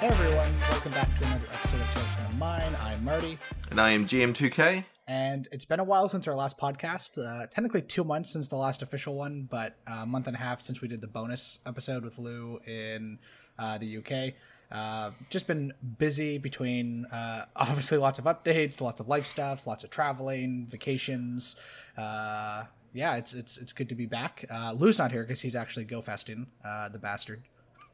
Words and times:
Hey 0.00 0.08
everyone, 0.08 0.52
welcome 0.70 0.92
back 0.92 1.18
to 1.18 1.26
another 1.26 1.44
episode 1.52 1.80
of 1.80 1.90
Tales 1.94 2.14
from 2.14 2.30
the 2.30 2.36
Mine. 2.36 2.74
I'm 2.80 3.04
Marty, 3.04 3.38
And 3.70 3.78
I 3.78 3.90
am 3.90 4.06
GM2K. 4.06 4.84
and 5.06 5.46
it's 5.52 5.66
been 5.66 5.78
a 5.78 5.84
while 5.84 6.08
since 6.08 6.26
our 6.26 6.34
last 6.34 6.56
podcast. 6.58 7.18
Uh, 7.18 7.46
technically, 7.48 7.82
two 7.82 8.02
months 8.02 8.32
since 8.32 8.48
the 8.48 8.56
last 8.56 8.80
official 8.80 9.14
one, 9.14 9.46
but 9.50 9.76
a 9.86 10.06
month 10.06 10.26
and 10.26 10.34
a 10.36 10.38
half 10.38 10.62
since 10.62 10.80
we 10.80 10.88
did 10.88 11.00
the 11.02 11.06
bonus 11.06 11.60
episode 11.66 12.02
with 12.02 12.18
Lou 12.18 12.58
in 12.66 13.18
uh, 13.58 13.76
the 13.76 13.98
UK. 13.98 14.34
Uh, 14.72 15.10
just 15.28 15.46
been 15.46 15.72
busy 15.98 16.38
between 16.38 17.04
uh, 17.12 17.44
obviously 17.56 17.98
lots 17.98 18.18
of 18.18 18.24
updates, 18.24 18.80
lots 18.80 19.00
of 19.00 19.08
life 19.08 19.26
stuff, 19.26 19.66
lots 19.66 19.84
of 19.84 19.90
traveling, 19.90 20.66
vacations. 20.70 21.56
Uh, 21.98 22.64
yeah, 22.94 23.16
it's 23.16 23.34
it's 23.34 23.58
it's 23.58 23.72
good 23.74 23.90
to 23.90 23.94
be 23.94 24.06
back. 24.06 24.46
Uh, 24.50 24.72
Lou's 24.72 24.98
not 24.98 25.12
here 25.12 25.22
because 25.22 25.40
he's 25.42 25.54
actually 25.54 25.84
go 25.84 26.00
festing, 26.00 26.46
uh, 26.64 26.88
the 26.88 26.98
bastard. 26.98 27.42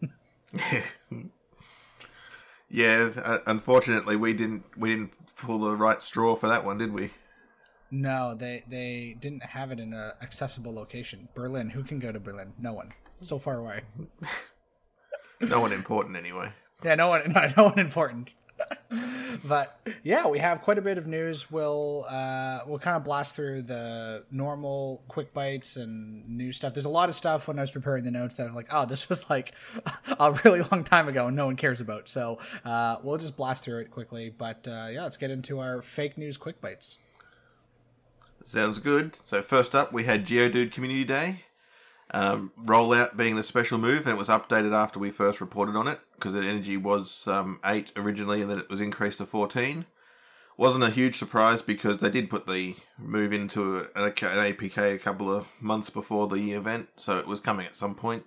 Yeah, 2.68 3.10
uh, 3.16 3.38
unfortunately, 3.46 4.16
we 4.16 4.32
didn't 4.32 4.64
we 4.76 4.90
didn't 4.90 5.12
pull 5.36 5.60
the 5.60 5.76
right 5.76 6.02
straw 6.02 6.34
for 6.34 6.48
that 6.48 6.64
one, 6.64 6.78
did 6.78 6.92
we? 6.92 7.10
No, 7.90 8.34
they 8.34 8.64
they 8.68 9.16
didn't 9.20 9.44
have 9.44 9.70
it 9.70 9.78
in 9.78 9.92
an 9.94 10.12
accessible 10.20 10.74
location. 10.74 11.28
Berlin. 11.34 11.70
Who 11.70 11.84
can 11.84 11.98
go 11.98 12.10
to 12.12 12.18
Berlin? 12.18 12.52
No 12.58 12.72
one. 12.72 12.92
So 13.20 13.38
far 13.38 13.58
away. 13.58 13.82
No 15.38 15.60
one 15.60 15.72
important 15.72 16.16
anyway. 16.16 16.50
Yeah, 16.82 16.94
no 16.94 17.08
one. 17.08 17.20
No, 17.34 17.52
no 17.56 17.64
one 17.64 17.78
important. 17.78 18.32
But 19.44 19.80
yeah, 20.02 20.26
we 20.26 20.38
have 20.38 20.62
quite 20.62 20.78
a 20.78 20.82
bit 20.82 20.98
of 20.98 21.06
news. 21.06 21.50
We'll 21.50 22.06
uh, 22.08 22.60
we'll 22.66 22.78
kind 22.78 22.96
of 22.96 23.04
blast 23.04 23.36
through 23.36 23.62
the 23.62 24.24
normal 24.30 25.02
quick 25.08 25.32
bites 25.32 25.76
and 25.76 26.28
new 26.28 26.52
stuff. 26.52 26.74
There's 26.74 26.84
a 26.84 26.90
lot 26.90 27.08
of 27.08 27.14
stuff 27.14 27.48
when 27.48 27.58
I 27.58 27.62
was 27.62 27.70
preparing 27.70 28.04
the 28.04 28.10
notes 28.10 28.36
that 28.36 28.44
I 28.44 28.46
was 28.46 28.56
like, 28.56 28.68
oh, 28.70 28.86
this 28.86 29.08
was 29.08 29.28
like 29.28 29.52
a 30.20 30.32
really 30.44 30.62
long 30.70 30.84
time 30.84 31.08
ago 31.08 31.26
and 31.26 31.36
no 31.36 31.46
one 31.46 31.56
cares 31.56 31.80
about. 31.80 32.08
So 32.08 32.38
uh, 32.64 32.96
we'll 33.02 33.18
just 33.18 33.36
blast 33.36 33.64
through 33.64 33.80
it 33.80 33.90
quickly. 33.90 34.32
But 34.36 34.66
uh, 34.68 34.88
yeah, 34.90 35.02
let's 35.02 35.16
get 35.16 35.30
into 35.30 35.60
our 35.60 35.82
fake 35.82 36.18
news 36.18 36.36
quick 36.36 36.60
bites. 36.60 36.98
Sounds 38.44 38.78
good. 38.78 39.16
So 39.24 39.42
first 39.42 39.74
up, 39.74 39.92
we 39.92 40.04
had 40.04 40.24
Geodude 40.24 40.70
Community 40.70 41.04
Day. 41.04 41.45
Um, 42.12 42.52
rollout 42.62 43.16
being 43.16 43.34
the 43.34 43.42
special 43.42 43.78
move, 43.78 44.02
and 44.02 44.10
it 44.10 44.18
was 44.18 44.28
updated 44.28 44.72
after 44.72 44.98
we 44.98 45.10
first 45.10 45.40
reported 45.40 45.74
on 45.74 45.88
it 45.88 45.98
because 46.14 46.34
the 46.34 46.40
energy 46.40 46.76
was 46.76 47.26
um, 47.26 47.58
eight 47.64 47.92
originally, 47.96 48.42
and 48.42 48.50
then 48.50 48.58
it 48.58 48.70
was 48.70 48.80
increased 48.80 49.18
to 49.18 49.26
fourteen. 49.26 49.86
Wasn't 50.56 50.84
a 50.84 50.90
huge 50.90 51.18
surprise 51.18 51.60
because 51.60 51.98
they 51.98 52.08
did 52.08 52.30
put 52.30 52.46
the 52.46 52.76
move 52.96 53.32
into 53.32 53.88
an, 53.94 54.04
an 54.04 54.12
APK 54.12 54.94
a 54.94 54.98
couple 54.98 55.30
of 55.30 55.46
months 55.60 55.90
before 55.90 56.28
the 56.28 56.52
event, 56.52 56.88
so 56.96 57.18
it 57.18 57.26
was 57.26 57.40
coming 57.40 57.66
at 57.66 57.76
some 57.76 57.94
point. 57.94 58.24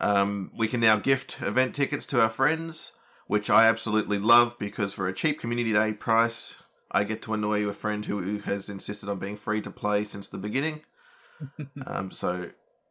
Um, 0.00 0.50
we 0.56 0.66
can 0.66 0.80
now 0.80 0.96
gift 0.96 1.40
event 1.40 1.74
tickets 1.74 2.06
to 2.06 2.20
our 2.20 2.30
friends, 2.30 2.92
which 3.26 3.48
I 3.48 3.66
absolutely 3.66 4.18
love 4.18 4.58
because 4.58 4.94
for 4.94 5.06
a 5.06 5.14
cheap 5.14 5.38
community 5.38 5.72
day 5.72 5.92
price, 5.92 6.56
I 6.90 7.04
get 7.04 7.22
to 7.22 7.34
annoy 7.34 7.64
a 7.66 7.72
friend 7.72 8.04
who 8.04 8.38
has 8.40 8.68
insisted 8.68 9.08
on 9.08 9.18
being 9.18 9.36
free 9.36 9.60
to 9.60 9.70
play 9.70 10.04
since 10.04 10.28
the 10.28 10.38
beginning. 10.38 10.82
Um, 11.86 12.10
so 12.10 12.50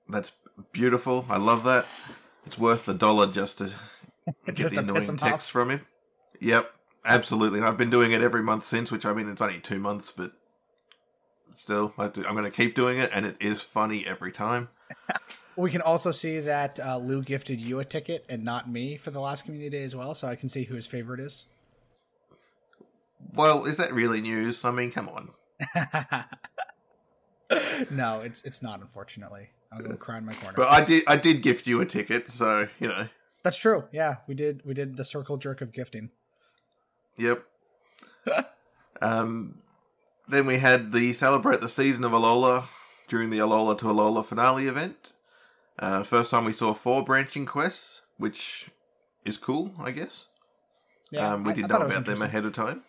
that's 0.09 0.31
beautiful. 0.71 1.25
I 1.29 1.37
love 1.37 1.63
that. 1.63 1.85
It's 2.45 2.57
worth 2.57 2.85
the 2.85 2.93
dollar 2.93 3.27
just 3.27 3.59
to 3.59 3.73
get 4.45 4.55
Just 4.55 4.73
the 4.75 4.81
annoying 4.81 5.17
text 5.17 5.21
off. 5.23 5.45
from 5.49 5.71
him. 5.71 5.81
Yep, 6.39 6.71
absolutely. 7.05 7.59
And 7.59 7.67
I've 7.67 7.77
been 7.77 7.89
doing 7.89 8.11
it 8.11 8.21
every 8.21 8.43
month 8.43 8.65
since, 8.65 8.91
which 8.91 9.05
I 9.05 9.13
mean, 9.13 9.29
it's 9.29 9.41
only 9.41 9.59
two 9.59 9.79
months, 9.79 10.11
but 10.15 10.33
still, 11.55 11.93
I 11.97 12.05
I'm 12.05 12.11
going 12.11 12.43
to 12.43 12.51
keep 12.51 12.75
doing 12.75 12.97
it, 12.99 13.09
and 13.13 13.25
it 13.25 13.37
is 13.39 13.61
funny 13.61 14.05
every 14.05 14.31
time. 14.31 14.69
We 15.55 15.69
can 15.69 15.81
also 15.81 16.09
see 16.09 16.39
that 16.39 16.79
uh, 16.79 16.97
Lou 16.97 17.21
gifted 17.21 17.61
you 17.61 17.77
a 17.79 17.85
ticket 17.85 18.25
and 18.27 18.43
not 18.43 18.67
me 18.67 18.97
for 18.97 19.11
the 19.11 19.19
last 19.19 19.45
community 19.45 19.69
day 19.69 19.83
as 19.83 19.95
well, 19.95 20.15
so 20.15 20.27
I 20.27 20.35
can 20.35 20.49
see 20.49 20.63
who 20.63 20.73
his 20.73 20.87
favorite 20.87 21.19
is. 21.19 21.45
Well, 23.35 23.65
is 23.65 23.77
that 23.77 23.93
really 23.93 24.19
news? 24.19 24.65
I 24.65 24.71
mean, 24.71 24.91
come 24.91 25.09
on. 25.09 25.29
no, 27.91 28.19
it's 28.21 28.43
it's 28.43 28.61
not. 28.61 28.81
Unfortunately, 28.81 29.49
I'm 29.71 29.81
gonna 29.81 29.97
cry 29.97 30.17
in 30.17 30.25
my 30.25 30.33
corner. 30.33 30.55
But 30.55 30.69
I 30.69 30.83
did, 30.83 31.03
I 31.07 31.15
did 31.17 31.41
gift 31.41 31.67
you 31.67 31.81
a 31.81 31.85
ticket, 31.85 32.29
so 32.29 32.67
you 32.79 32.87
know. 32.87 33.07
That's 33.43 33.57
true. 33.57 33.85
Yeah, 33.91 34.17
we 34.27 34.35
did. 34.35 34.61
We 34.65 34.73
did 34.73 34.95
the 34.97 35.05
circle 35.05 35.37
jerk 35.37 35.61
of 35.61 35.73
gifting. 35.73 36.11
Yep. 37.17 37.43
um, 39.01 39.59
then 40.27 40.45
we 40.45 40.59
had 40.59 40.91
the 40.91 41.13
celebrate 41.13 41.61
the 41.61 41.69
season 41.69 42.03
of 42.03 42.11
Alola 42.11 42.65
during 43.07 43.29
the 43.29 43.39
Alola 43.39 43.77
to 43.79 43.85
Alola 43.85 44.25
finale 44.25 44.67
event. 44.67 45.11
Uh, 45.77 46.03
first 46.03 46.31
time 46.31 46.45
we 46.45 46.53
saw 46.53 46.73
four 46.73 47.03
branching 47.03 47.45
quests, 47.45 48.01
which 48.17 48.69
is 49.25 49.37
cool, 49.37 49.73
I 49.79 49.91
guess. 49.91 50.25
Yeah, 51.11 51.33
um, 51.33 51.43
we 51.43 51.51
I- 51.51 51.55
did 51.55 51.65
I 51.65 51.67
know 51.67 51.73
thought 51.73 51.81
it 51.81 51.85
was 51.85 51.95
about 51.95 52.05
them 52.05 52.21
ahead 52.21 52.45
of 52.45 52.53
time. 52.53 52.83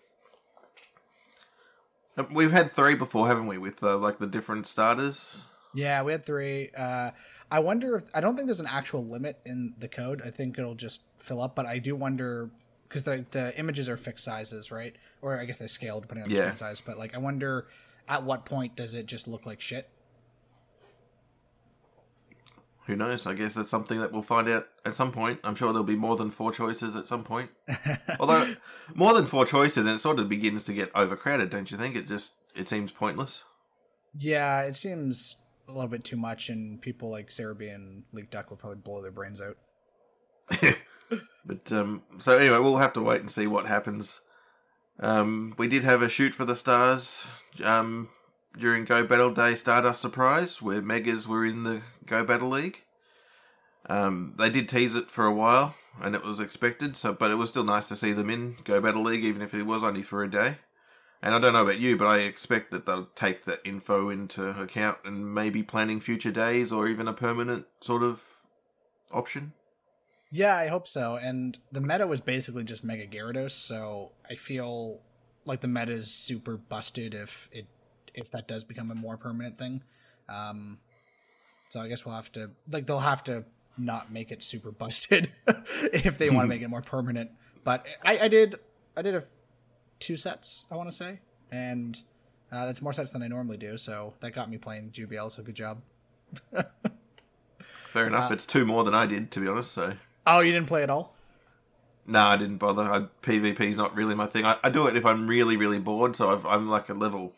We've 2.32 2.52
had 2.52 2.70
three 2.70 2.94
before, 2.94 3.26
haven't 3.26 3.46
we? 3.46 3.58
With 3.58 3.82
uh, 3.82 3.96
like 3.98 4.18
the 4.18 4.26
different 4.26 4.66
starters. 4.66 5.38
Yeah, 5.72 6.02
we 6.02 6.12
had 6.12 6.24
three. 6.24 6.70
Uh, 6.76 7.10
I 7.50 7.58
wonder 7.58 7.96
if 7.96 8.04
I 8.14 8.20
don't 8.20 8.36
think 8.36 8.46
there's 8.46 8.60
an 8.60 8.68
actual 8.68 9.04
limit 9.04 9.40
in 9.44 9.74
the 9.78 9.88
code. 9.88 10.22
I 10.24 10.30
think 10.30 10.58
it'll 10.58 10.74
just 10.76 11.02
fill 11.18 11.42
up, 11.42 11.54
but 11.56 11.66
I 11.66 11.78
do 11.78 11.96
wonder 11.96 12.50
because 12.88 13.02
the 13.02 13.24
the 13.32 13.56
images 13.58 13.88
are 13.88 13.96
fixed 13.96 14.24
sizes, 14.24 14.70
right? 14.70 14.94
Or 15.22 15.40
I 15.40 15.44
guess 15.44 15.58
they 15.58 15.66
scale 15.66 16.00
depending 16.00 16.24
on 16.24 16.28
the 16.30 16.36
Yeah. 16.36 16.42
screen 16.42 16.56
size. 16.56 16.80
But 16.80 16.98
like, 16.98 17.14
I 17.14 17.18
wonder 17.18 17.66
at 18.08 18.22
what 18.22 18.44
point 18.44 18.76
does 18.76 18.94
it 18.94 19.06
just 19.06 19.26
look 19.26 19.46
like 19.46 19.60
shit? 19.60 19.88
Who 22.86 22.96
knows? 22.96 23.26
I 23.26 23.32
guess 23.34 23.54
that's 23.54 23.70
something 23.70 23.98
that 24.00 24.12
we'll 24.12 24.22
find 24.22 24.48
out 24.48 24.68
at 24.84 24.94
some 24.94 25.10
point. 25.10 25.40
I'm 25.42 25.54
sure 25.54 25.72
there'll 25.72 25.84
be 25.84 25.96
more 25.96 26.16
than 26.16 26.30
four 26.30 26.52
choices 26.52 26.94
at 26.94 27.06
some 27.06 27.24
point. 27.24 27.50
Although 28.20 28.56
more 28.94 29.14
than 29.14 29.26
four 29.26 29.46
choices, 29.46 29.86
and 29.86 29.96
it 29.96 30.00
sort 30.00 30.18
of 30.18 30.28
begins 30.28 30.64
to 30.64 30.74
get 30.74 30.90
overcrowded, 30.94 31.50
don't 31.50 31.70
you 31.70 31.78
think? 31.78 31.96
It 31.96 32.06
just 32.06 32.32
it 32.54 32.68
seems 32.68 32.92
pointless. 32.92 33.44
Yeah, 34.18 34.62
it 34.62 34.76
seems 34.76 35.36
a 35.66 35.72
little 35.72 35.88
bit 35.88 36.04
too 36.04 36.18
much, 36.18 36.50
and 36.50 36.80
people 36.80 37.10
like 37.10 37.28
Serebii 37.28 37.74
and 37.74 38.04
Leek 38.12 38.30
Duck 38.30 38.50
will 38.50 38.58
probably 38.58 38.78
blow 38.78 39.00
their 39.00 39.10
brains 39.10 39.40
out. 39.40 39.56
But 41.44 41.70
um, 41.72 42.02
so 42.18 42.36
anyway, 42.38 42.58
we'll 42.58 42.78
have 42.78 42.94
to 42.94 43.02
wait 43.02 43.20
and 43.20 43.30
see 43.30 43.46
what 43.46 43.66
happens. 43.66 44.20
Um, 44.98 45.54
we 45.58 45.68
did 45.68 45.84
have 45.84 46.02
a 46.02 46.08
shoot 46.08 46.34
for 46.34 46.44
the 46.44 46.56
stars 46.56 47.26
um, 47.62 48.08
during 48.56 48.84
Go 48.84 49.04
Battle 49.04 49.32
Day 49.32 49.54
Stardust 49.54 50.00
Surprise, 50.00 50.62
where 50.62 50.82
Megas 50.82 51.26
were 51.26 51.44
in 51.44 51.64
the 51.64 51.82
Go 52.06 52.24
Battle 52.24 52.50
League. 52.50 52.82
Um, 53.86 54.34
they 54.38 54.50
did 54.50 54.68
tease 54.68 54.94
it 54.94 55.10
for 55.10 55.26
a 55.26 55.34
while, 55.34 55.74
and 56.00 56.14
it 56.14 56.22
was 56.22 56.40
expected. 56.40 56.96
So, 56.96 57.12
but 57.12 57.30
it 57.30 57.36
was 57.36 57.50
still 57.50 57.64
nice 57.64 57.88
to 57.88 57.96
see 57.96 58.12
them 58.12 58.30
in 58.30 58.56
Go 58.64 58.80
Battle 58.80 59.02
League, 59.02 59.24
even 59.24 59.42
if 59.42 59.54
it 59.54 59.64
was 59.64 59.82
only 59.82 60.02
for 60.02 60.22
a 60.22 60.30
day. 60.30 60.58
And 61.22 61.34
I 61.34 61.38
don't 61.38 61.54
know 61.54 61.62
about 61.62 61.78
you, 61.78 61.96
but 61.96 62.06
I 62.06 62.18
expect 62.18 62.70
that 62.70 62.84
they'll 62.84 63.08
take 63.14 63.44
that 63.44 63.60
info 63.64 64.10
into 64.10 64.50
account 64.50 64.98
and 65.04 65.34
maybe 65.34 65.62
planning 65.62 65.98
future 65.98 66.30
days 66.30 66.70
or 66.70 66.86
even 66.86 67.08
a 67.08 67.14
permanent 67.14 67.64
sort 67.80 68.02
of 68.02 68.22
option. 69.10 69.54
Yeah, 70.30 70.54
I 70.54 70.66
hope 70.66 70.86
so. 70.86 71.16
And 71.16 71.56
the 71.72 71.80
meta 71.80 72.06
was 72.06 72.20
basically 72.20 72.64
just 72.64 72.84
Mega 72.84 73.06
Gyarados, 73.06 73.52
so 73.52 74.12
I 74.28 74.34
feel 74.34 75.00
like 75.46 75.60
the 75.60 75.68
meta 75.68 75.92
is 75.92 76.12
super 76.12 76.56
busted 76.56 77.14
if 77.14 77.48
it 77.52 77.68
if 78.14 78.30
that 78.30 78.48
does 78.48 78.64
become 78.64 78.90
a 78.90 78.94
more 78.94 79.16
permanent 79.16 79.58
thing. 79.58 79.82
Um, 80.28 80.78
so 81.70 81.80
I 81.80 81.88
guess 81.88 82.04
we'll 82.06 82.14
have 82.14 82.30
to 82.32 82.50
like 82.70 82.86
they'll 82.86 82.98
have 83.00 83.24
to 83.24 83.44
not 83.76 84.12
make 84.12 84.30
it 84.30 84.42
super 84.42 84.70
busted 84.70 85.32
if 85.92 86.16
they 86.18 86.30
want 86.30 86.44
to 86.44 86.48
make 86.48 86.62
it 86.62 86.68
more 86.68 86.82
permanent. 86.82 87.30
But 87.64 87.86
I, 88.04 88.18
I 88.18 88.28
did 88.28 88.54
I 88.96 89.02
did 89.02 89.14
a 89.14 89.24
two 89.98 90.16
sets 90.16 90.66
I 90.70 90.76
want 90.76 90.88
to 90.88 90.96
say, 90.96 91.18
and 91.50 92.00
uh, 92.52 92.66
that's 92.66 92.80
more 92.80 92.92
sets 92.92 93.10
than 93.10 93.22
I 93.22 93.28
normally 93.28 93.56
do. 93.56 93.76
So 93.76 94.14
that 94.20 94.32
got 94.32 94.48
me 94.50 94.58
playing 94.58 94.90
GBL. 94.90 95.30
So 95.30 95.42
good 95.42 95.56
job. 95.56 95.82
Fair 97.68 98.06
enough. 98.08 98.32
it's 98.32 98.46
two 98.46 98.64
more 98.64 98.82
than 98.84 98.94
I 98.94 99.06
did, 99.06 99.30
to 99.32 99.40
be 99.40 99.46
honest. 99.48 99.72
So 99.72 99.94
Oh, 100.26 100.40
you 100.40 100.52
didn't 100.52 100.66
play 100.68 100.82
at 100.82 100.90
all? 100.90 101.14
no, 102.06 102.20
I 102.20 102.36
didn't 102.36 102.58
bother. 102.58 102.82
I, 102.82 103.06
PvP's 103.22 103.76
not 103.76 103.94
really 103.94 104.14
my 104.14 104.26
thing. 104.26 104.44
I, 104.44 104.56
I 104.62 104.70
do 104.70 104.86
it 104.86 104.96
if 104.96 105.06
I'm 105.06 105.26
really, 105.26 105.56
really 105.56 105.78
bored. 105.78 106.16
So 106.16 106.30
I've, 106.30 106.44
I'm 106.44 106.68
like 106.68 106.88
a 106.88 106.94
level 106.94 107.32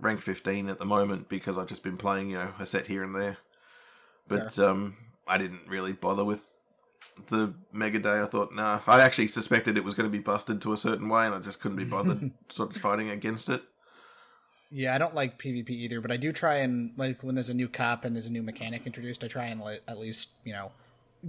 rank 0.00 0.20
15 0.20 0.68
at 0.68 0.78
the 0.78 0.84
moment 0.84 1.28
because 1.28 1.58
I've 1.58 1.66
just 1.66 1.82
been 1.82 1.96
playing, 1.96 2.30
you 2.30 2.36
know, 2.36 2.52
a 2.58 2.66
set 2.66 2.86
here 2.86 3.02
and 3.02 3.14
there. 3.14 3.38
But 4.26 4.58
um, 4.58 4.96
I 5.26 5.38
didn't 5.38 5.62
really 5.66 5.92
bother 5.92 6.24
with 6.24 6.50
the 7.26 7.54
Mega 7.72 7.98
Day. 7.98 8.20
I 8.20 8.26
thought, 8.26 8.54
nah. 8.54 8.80
I 8.86 9.00
actually 9.00 9.28
suspected 9.28 9.76
it 9.76 9.84
was 9.84 9.94
going 9.94 10.08
to 10.08 10.16
be 10.16 10.22
busted 10.22 10.60
to 10.62 10.72
a 10.72 10.76
certain 10.76 11.08
way, 11.08 11.26
and 11.26 11.34
I 11.34 11.38
just 11.38 11.60
couldn't 11.60 11.78
be 11.78 11.84
bothered 11.84 12.30
sort 12.48 12.74
of 12.74 12.80
fighting 12.80 13.10
against 13.10 13.48
it. 13.48 13.62
Yeah, 14.70 14.94
I 14.94 14.98
don't 14.98 15.14
like 15.14 15.38
PvP 15.38 15.70
either, 15.70 16.00
but 16.00 16.12
I 16.12 16.18
do 16.18 16.30
try 16.30 16.56
and 16.56 16.92
like 16.96 17.22
when 17.22 17.34
there's 17.34 17.48
a 17.48 17.54
new 17.54 17.68
cup 17.68 18.04
and 18.04 18.14
there's 18.14 18.26
a 18.26 18.32
new 18.32 18.42
mechanic 18.42 18.82
introduced, 18.84 19.24
I 19.24 19.28
try 19.28 19.46
and 19.46 19.60
like, 19.60 19.82
at 19.88 19.98
least 19.98 20.30
you 20.44 20.52
know 20.52 20.72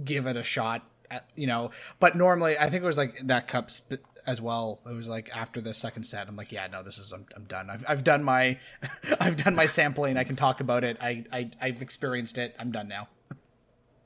give 0.04 0.26
it 0.26 0.36
a 0.36 0.42
shot. 0.42 0.82
At, 1.10 1.26
you 1.34 1.46
know, 1.46 1.70
but 1.98 2.16
normally 2.16 2.58
I 2.58 2.68
think 2.68 2.82
it 2.82 2.86
was 2.86 2.98
like 2.98 3.18
that 3.26 3.48
cup 3.48 3.70
sp- 3.72 4.04
as 4.26 4.40
well. 4.40 4.80
It 4.86 4.92
was 4.92 5.08
like 5.08 5.30
after 5.34 5.60
the 5.60 5.74
second 5.74 6.04
set, 6.04 6.28
I'm 6.28 6.36
like, 6.36 6.52
yeah, 6.52 6.66
no, 6.66 6.82
this 6.82 6.98
is 6.98 7.12
I'm, 7.12 7.26
I'm 7.36 7.44
done. 7.44 7.70
I've 7.70 7.84
I've 7.88 8.04
done 8.04 8.22
my 8.22 8.58
I've 9.20 9.36
done 9.36 9.54
my 9.54 9.66
sampling. 9.66 10.16
I 10.16 10.24
can 10.24 10.36
talk 10.36 10.60
about 10.60 10.84
it. 10.84 10.96
I, 11.00 11.24
I 11.32 11.50
I've 11.60 11.82
experienced 11.82 12.38
it. 12.38 12.54
I'm 12.58 12.72
done 12.72 12.88
now. 12.88 13.08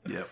Yep. 0.07 0.29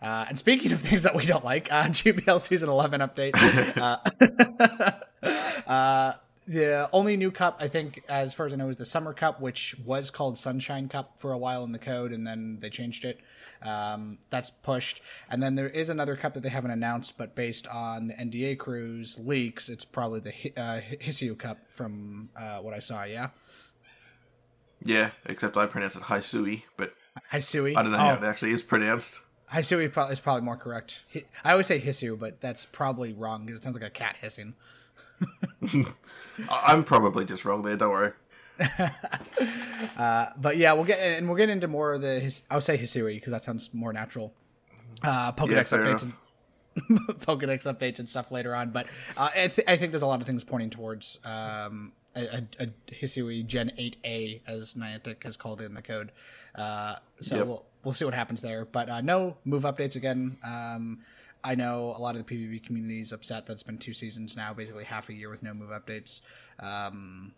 Uh, 0.00 0.26
and 0.28 0.38
speaking 0.38 0.72
of 0.72 0.80
things 0.80 1.02
that 1.02 1.14
we 1.14 1.26
don't 1.26 1.44
like, 1.44 1.70
uh, 1.72 1.84
GBL 1.84 2.40
season 2.40 2.68
11 2.68 3.00
update. 3.00 3.34
uh, 5.66 5.70
uh, 5.70 6.12
the 6.46 6.88
only 6.92 7.16
new 7.16 7.30
cup, 7.30 7.58
I 7.60 7.68
think, 7.68 8.02
as 8.08 8.32
far 8.32 8.46
as 8.46 8.52
I 8.52 8.56
know, 8.56 8.68
is 8.68 8.76
the 8.76 8.86
Summer 8.86 9.12
Cup, 9.12 9.40
which 9.40 9.74
was 9.84 10.10
called 10.10 10.38
Sunshine 10.38 10.88
Cup 10.88 11.18
for 11.18 11.32
a 11.32 11.38
while 11.38 11.64
in 11.64 11.72
the 11.72 11.78
code, 11.78 12.12
and 12.12 12.26
then 12.26 12.58
they 12.60 12.70
changed 12.70 13.04
it. 13.04 13.20
Um, 13.62 14.18
that's 14.30 14.50
pushed. 14.50 15.02
And 15.30 15.42
then 15.42 15.54
there 15.54 15.68
is 15.68 15.88
another 15.88 16.16
cup 16.16 16.34
that 16.34 16.42
they 16.42 16.48
haven't 16.48 16.70
announced, 16.70 17.18
but 17.18 17.34
based 17.34 17.66
on 17.66 18.08
the 18.08 18.14
NDA 18.14 18.58
crews 18.58 19.18
leaks, 19.18 19.68
it's 19.68 19.84
probably 19.84 20.20
the 20.20 20.32
uh, 20.56 20.80
Hiseu 21.00 21.36
Cup 21.36 21.58
from 21.68 22.30
uh, 22.36 22.58
what 22.58 22.74
I 22.74 22.78
saw, 22.78 23.04
yeah? 23.04 23.28
Yeah, 24.84 25.10
except 25.26 25.56
I 25.56 25.66
pronounce 25.66 25.96
it 25.96 26.02
Haisui, 26.02 26.62
but 26.76 26.94
Haisui. 27.32 27.76
I 27.76 27.82
don't 27.82 27.92
know 27.92 27.98
oh. 27.98 28.00
how 28.00 28.14
it 28.14 28.22
actually 28.22 28.52
is 28.52 28.62
pronounced. 28.62 29.20
Probably 29.50 29.84
is 30.12 30.20
probably 30.20 30.42
more 30.42 30.56
correct. 30.56 31.04
I 31.42 31.52
always 31.52 31.66
say 31.66 31.80
Hisu, 31.80 32.18
but 32.18 32.40
that's 32.40 32.66
probably 32.66 33.14
wrong 33.14 33.46
because 33.46 33.58
it 33.58 33.62
sounds 33.62 33.78
like 33.78 33.86
a 33.86 33.90
cat 33.90 34.16
hissing. 34.20 34.54
I'm 36.50 36.84
probably 36.84 37.24
just 37.24 37.44
wrong 37.44 37.62
there. 37.62 37.76
Don't 37.76 37.90
worry. 37.90 38.12
uh, 39.96 40.26
but 40.36 40.56
yeah, 40.56 40.72
we'll 40.72 40.84
get 40.84 40.98
and 40.98 41.28
we'll 41.28 41.36
get 41.36 41.48
into 41.48 41.68
more 41.68 41.94
of 41.94 42.02
the. 42.02 42.20
His, 42.20 42.42
I 42.50 42.54
would 42.54 42.64
say 42.64 42.76
Hisui 42.76 43.14
because 43.14 43.32
that 43.32 43.44
sounds 43.44 43.72
more 43.72 43.92
natural. 43.92 44.32
Uh, 45.02 45.32
Pokedex 45.32 45.72
yeah, 45.72 45.78
updates, 45.78 46.02
and, 46.02 46.12
Pokedex 47.20 47.72
updates 47.72 47.98
and 47.98 48.08
stuff 48.08 48.32
later 48.32 48.54
on. 48.54 48.70
But 48.70 48.86
uh, 49.16 49.30
I, 49.34 49.48
th- 49.48 49.68
I, 49.68 49.76
think 49.76 49.92
there's 49.92 50.02
a 50.02 50.06
lot 50.06 50.20
of 50.20 50.26
things 50.26 50.42
pointing 50.42 50.70
towards 50.70 51.20
um, 51.24 51.92
a, 52.16 52.20
a, 52.20 52.64
a 52.64 52.66
Hisui 52.92 53.46
Gen 53.46 53.70
8A, 53.78 54.40
as 54.46 54.74
Niantic 54.74 55.22
has 55.22 55.36
called 55.36 55.60
it 55.60 55.66
in 55.66 55.74
the 55.74 55.82
code. 55.82 56.10
Uh, 56.54 56.96
so 57.20 57.36
yep. 57.36 57.46
we'll 57.46 57.64
we'll 57.84 57.94
see 57.94 58.04
what 58.04 58.14
happens 58.14 58.42
there. 58.42 58.64
But 58.64 58.88
uh, 58.88 59.00
no 59.00 59.36
move 59.44 59.62
updates 59.62 59.94
again. 59.94 60.36
Um, 60.44 61.00
I 61.44 61.54
know 61.54 61.94
a 61.96 62.00
lot 62.00 62.16
of 62.16 62.26
the 62.26 62.34
PvP 62.34 62.64
community 62.64 63.00
is 63.00 63.12
upset 63.12 63.46
that 63.46 63.52
it's 63.52 63.62
been 63.62 63.78
two 63.78 63.92
seasons 63.92 64.36
now, 64.36 64.52
basically 64.52 64.84
half 64.84 65.08
a 65.08 65.14
year 65.14 65.30
with 65.30 65.42
no 65.42 65.54
move 65.54 65.70
updates. 65.70 66.20
Um, 66.58 67.32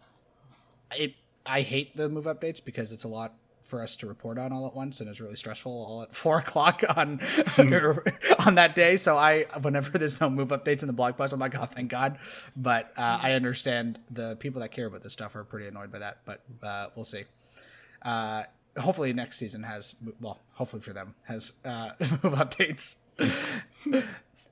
it 0.96 1.14
I 1.46 1.62
hate 1.62 1.96
the 1.96 2.08
move 2.08 2.24
updates 2.24 2.62
because 2.62 2.92
it's 2.92 3.04
a 3.04 3.08
lot 3.08 3.34
for 3.70 3.82
us 3.82 3.96
to 3.96 4.06
report 4.06 4.36
on 4.36 4.52
all 4.52 4.66
at 4.66 4.74
once 4.74 5.00
and 5.00 5.08
it's 5.08 5.20
really 5.20 5.36
stressful 5.36 5.70
all 5.70 6.02
at 6.02 6.14
four 6.22 6.38
o'clock 6.38 6.82
on 6.96 7.20
on 8.46 8.56
that 8.56 8.74
day. 8.74 8.96
So 8.96 9.16
i 9.16 9.44
whenever 9.62 9.96
there's 9.96 10.20
no 10.20 10.28
move 10.28 10.48
updates 10.48 10.82
in 10.82 10.88
the 10.88 10.92
blog 10.92 11.16
post 11.16 11.32
i'm 11.32 11.40
like 11.40 11.56
oh 11.56 11.64
thank 11.64 11.90
god. 11.90 12.18
But 12.56 12.92
uh, 12.96 13.18
i 13.22 13.32
understand 13.32 13.98
the 14.10 14.36
people 14.36 14.60
that 14.60 14.70
care 14.72 14.86
about 14.86 15.02
this 15.02 15.12
stuff 15.12 15.36
are 15.36 15.44
pretty 15.44 15.66
annoyed 15.68 15.92
by 15.92 16.00
that 16.00 16.18
but 16.24 16.42
uh, 16.62 16.86
we'll 16.94 17.04
see. 17.04 17.24
Uh, 18.02 18.44
hopefully 18.78 19.12
next 19.12 19.38
season 19.38 19.62
has 19.62 19.94
well 20.20 20.40
hopefully 20.52 20.82
for 20.82 20.92
them 20.92 21.14
has 21.24 21.54
uh, 21.64 21.90
move 22.00 22.34
updates. 22.34 22.96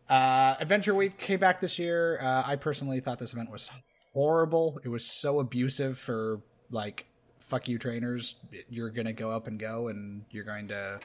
Uh, 0.08 0.55
adventure 0.58 0.94
week 0.94 1.19
came 1.19 1.38
back 1.38 1.61
this 1.61 1.79
year. 1.79 2.19
Uh, 2.23 2.43
i 2.46 2.56
personally 2.56 3.00
thought 3.00 3.19
this 3.19 3.32
event 3.32 3.50
was 3.50 3.69
horrible. 4.12 4.81
It 4.84 4.88
was 4.88 5.05
so 5.05 5.40
abusive 5.40 5.99
for 5.99 6.40
like 6.70 7.06
fuck 7.38 7.69
you 7.69 7.78
trainers. 7.78 8.37
You're 8.69 8.90
gonna 8.90 9.12
go 9.12 9.31
up 9.31 9.46
and 9.46 9.58
go 9.58 9.88
and 9.88 10.25
you're 10.31 10.44
going 10.44 10.69
to 10.69 11.00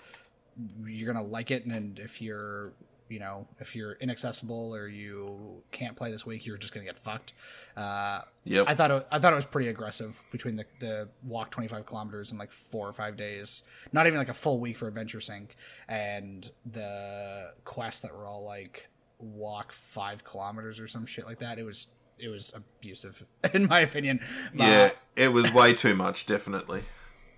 you're 0.85 1.11
gonna 1.11 1.25
like 1.25 1.51
it. 1.51 1.65
And 1.65 1.99
if 1.99 2.21
you're 2.21 2.73
you 3.09 3.19
know 3.19 3.47
if 3.59 3.75
you're 3.75 3.93
inaccessible 3.93 4.73
or 4.73 4.89
you 4.89 5.61
can't 5.71 5.95
play 5.95 6.09
this 6.09 6.25
week 6.25 6.45
you're 6.45 6.57
just 6.57 6.73
gonna 6.73 6.85
get 6.85 6.97
fucked. 6.97 7.33
Uh 7.75 8.21
yeah 8.45 8.63
i 8.65 8.73
thought 8.73 8.91
it, 8.91 9.07
i 9.11 9.19
thought 9.19 9.33
it 9.33 9.35
was 9.35 9.45
pretty 9.45 9.69
aggressive 9.69 10.21
between 10.31 10.55
the 10.55 10.65
the 10.79 11.07
walk 11.23 11.51
25 11.51 11.85
kilometers 11.85 12.31
in 12.31 12.37
like 12.37 12.51
four 12.51 12.87
or 12.87 12.93
five 12.93 13.15
days. 13.17 13.63
Not 13.91 14.07
even 14.07 14.17
like 14.17 14.29
a 14.29 14.33
full 14.33 14.59
week 14.59 14.77
for 14.77 14.87
adventure 14.87 15.21
sync. 15.21 15.55
And 15.87 16.49
the 16.65 17.53
quests 17.65 18.01
that 18.01 18.15
were 18.15 18.25
all 18.25 18.45
like 18.45 18.89
walk 19.19 19.71
five 19.71 20.23
kilometers 20.23 20.79
or 20.79 20.87
some 20.87 21.05
shit 21.05 21.25
like 21.25 21.39
that 21.39 21.57
it 21.57 21.63
was 21.63 21.87
it 22.19 22.29
was 22.29 22.53
abusive 22.55 23.25
in 23.53 23.67
my 23.67 23.79
opinion. 23.79 24.19
But 24.53 24.63
yeah, 24.63 24.91
it 25.15 25.33
was 25.33 25.51
way 25.51 25.73
too 25.73 25.95
much. 25.95 26.25
Definitely. 26.25 26.83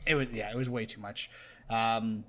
It 0.08 0.14
was 0.14 0.30
yeah, 0.32 0.52
it 0.52 0.56
was 0.56 0.70
way 0.70 0.86
too 0.86 1.02
much. 1.02 1.32
Um, 1.68 2.26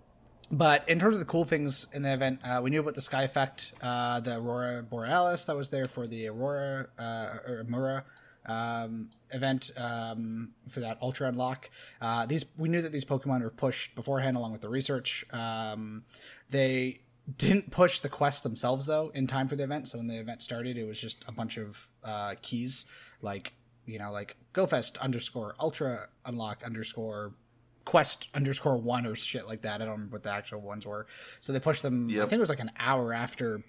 but 0.50 0.88
in 0.88 0.98
terms 0.98 1.14
of 1.14 1.18
the 1.18 1.26
cool 1.26 1.44
things 1.44 1.86
in 1.92 2.00
the 2.00 2.14
event, 2.14 2.40
uh, 2.42 2.60
we 2.64 2.70
knew 2.70 2.80
about 2.80 2.94
the 2.94 3.02
sky 3.02 3.24
effect, 3.24 3.74
uh, 3.82 4.18
the 4.20 4.38
aurora 4.38 4.82
borealis 4.82 5.44
that 5.44 5.54
was 5.54 5.68
there 5.68 5.86
for 5.86 6.06
the 6.06 6.28
aurora 6.28 6.86
uh, 6.98 7.34
or 7.46 7.64
Amura 7.64 8.04
um, 8.46 9.10
event 9.30 9.72
um, 9.76 10.52
for 10.68 10.80
that 10.80 10.98
ultra 11.02 11.28
unlock. 11.28 11.70
Uh, 12.00 12.26
these 12.26 12.46
we 12.56 12.68
knew 12.68 12.80
that 12.80 12.92
these 12.92 13.04
Pokemon 13.04 13.42
were 13.42 13.50
pushed 13.50 13.94
beforehand, 13.94 14.36
along 14.36 14.52
with 14.52 14.60
the 14.60 14.68
research. 14.68 15.24
Um, 15.32 16.04
they 16.50 17.00
didn't 17.38 17.70
push 17.70 17.98
the 18.00 18.08
quest 18.08 18.42
themselves 18.42 18.86
though 18.86 19.10
in 19.14 19.26
time 19.26 19.48
for 19.48 19.56
the 19.56 19.64
event. 19.64 19.88
So 19.88 19.98
when 19.98 20.06
the 20.06 20.18
event 20.18 20.42
started, 20.42 20.76
it 20.76 20.84
was 20.84 21.00
just 21.00 21.24
a 21.26 21.32
bunch 21.32 21.58
of 21.58 21.88
uh, 22.04 22.34
keys 22.42 22.86
like 23.22 23.52
you 23.84 23.98
know 23.98 24.12
like 24.12 24.36
GoFest 24.54 24.98
underscore 25.00 25.54
Ultra 25.60 26.08
Unlock 26.24 26.62
underscore 26.64 27.34
Quest 27.84 28.28
underscore 28.34 28.76
one 28.76 29.06
or 29.06 29.14
shit 29.14 29.46
like 29.46 29.62
that. 29.62 29.80
I 29.80 29.84
don't 29.84 29.94
remember 29.94 30.16
what 30.16 30.24
the 30.24 30.30
actual 30.30 30.60
ones 30.60 30.84
were. 30.84 31.06
So 31.38 31.52
they 31.52 31.60
pushed 31.60 31.82
them. 31.82 32.10
Yep. 32.10 32.18
I 32.18 32.28
think 32.28 32.38
it 32.38 32.40
was 32.40 32.48
like 32.48 32.58
an 32.58 32.72
hour 32.80 33.12
after 33.12 33.62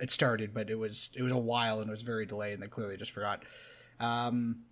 it 0.00 0.10
started, 0.10 0.52
but 0.52 0.70
it 0.70 0.78
was 0.78 1.10
it 1.14 1.22
was 1.22 1.30
a 1.30 1.38
while 1.38 1.80
and 1.80 1.88
it 1.88 1.92
was 1.92 2.02
very 2.02 2.26
delayed, 2.26 2.54
and 2.54 2.62
they 2.62 2.66
clearly 2.66 2.96
just 2.96 3.12
forgot. 3.12 3.44
Um, 4.00 4.64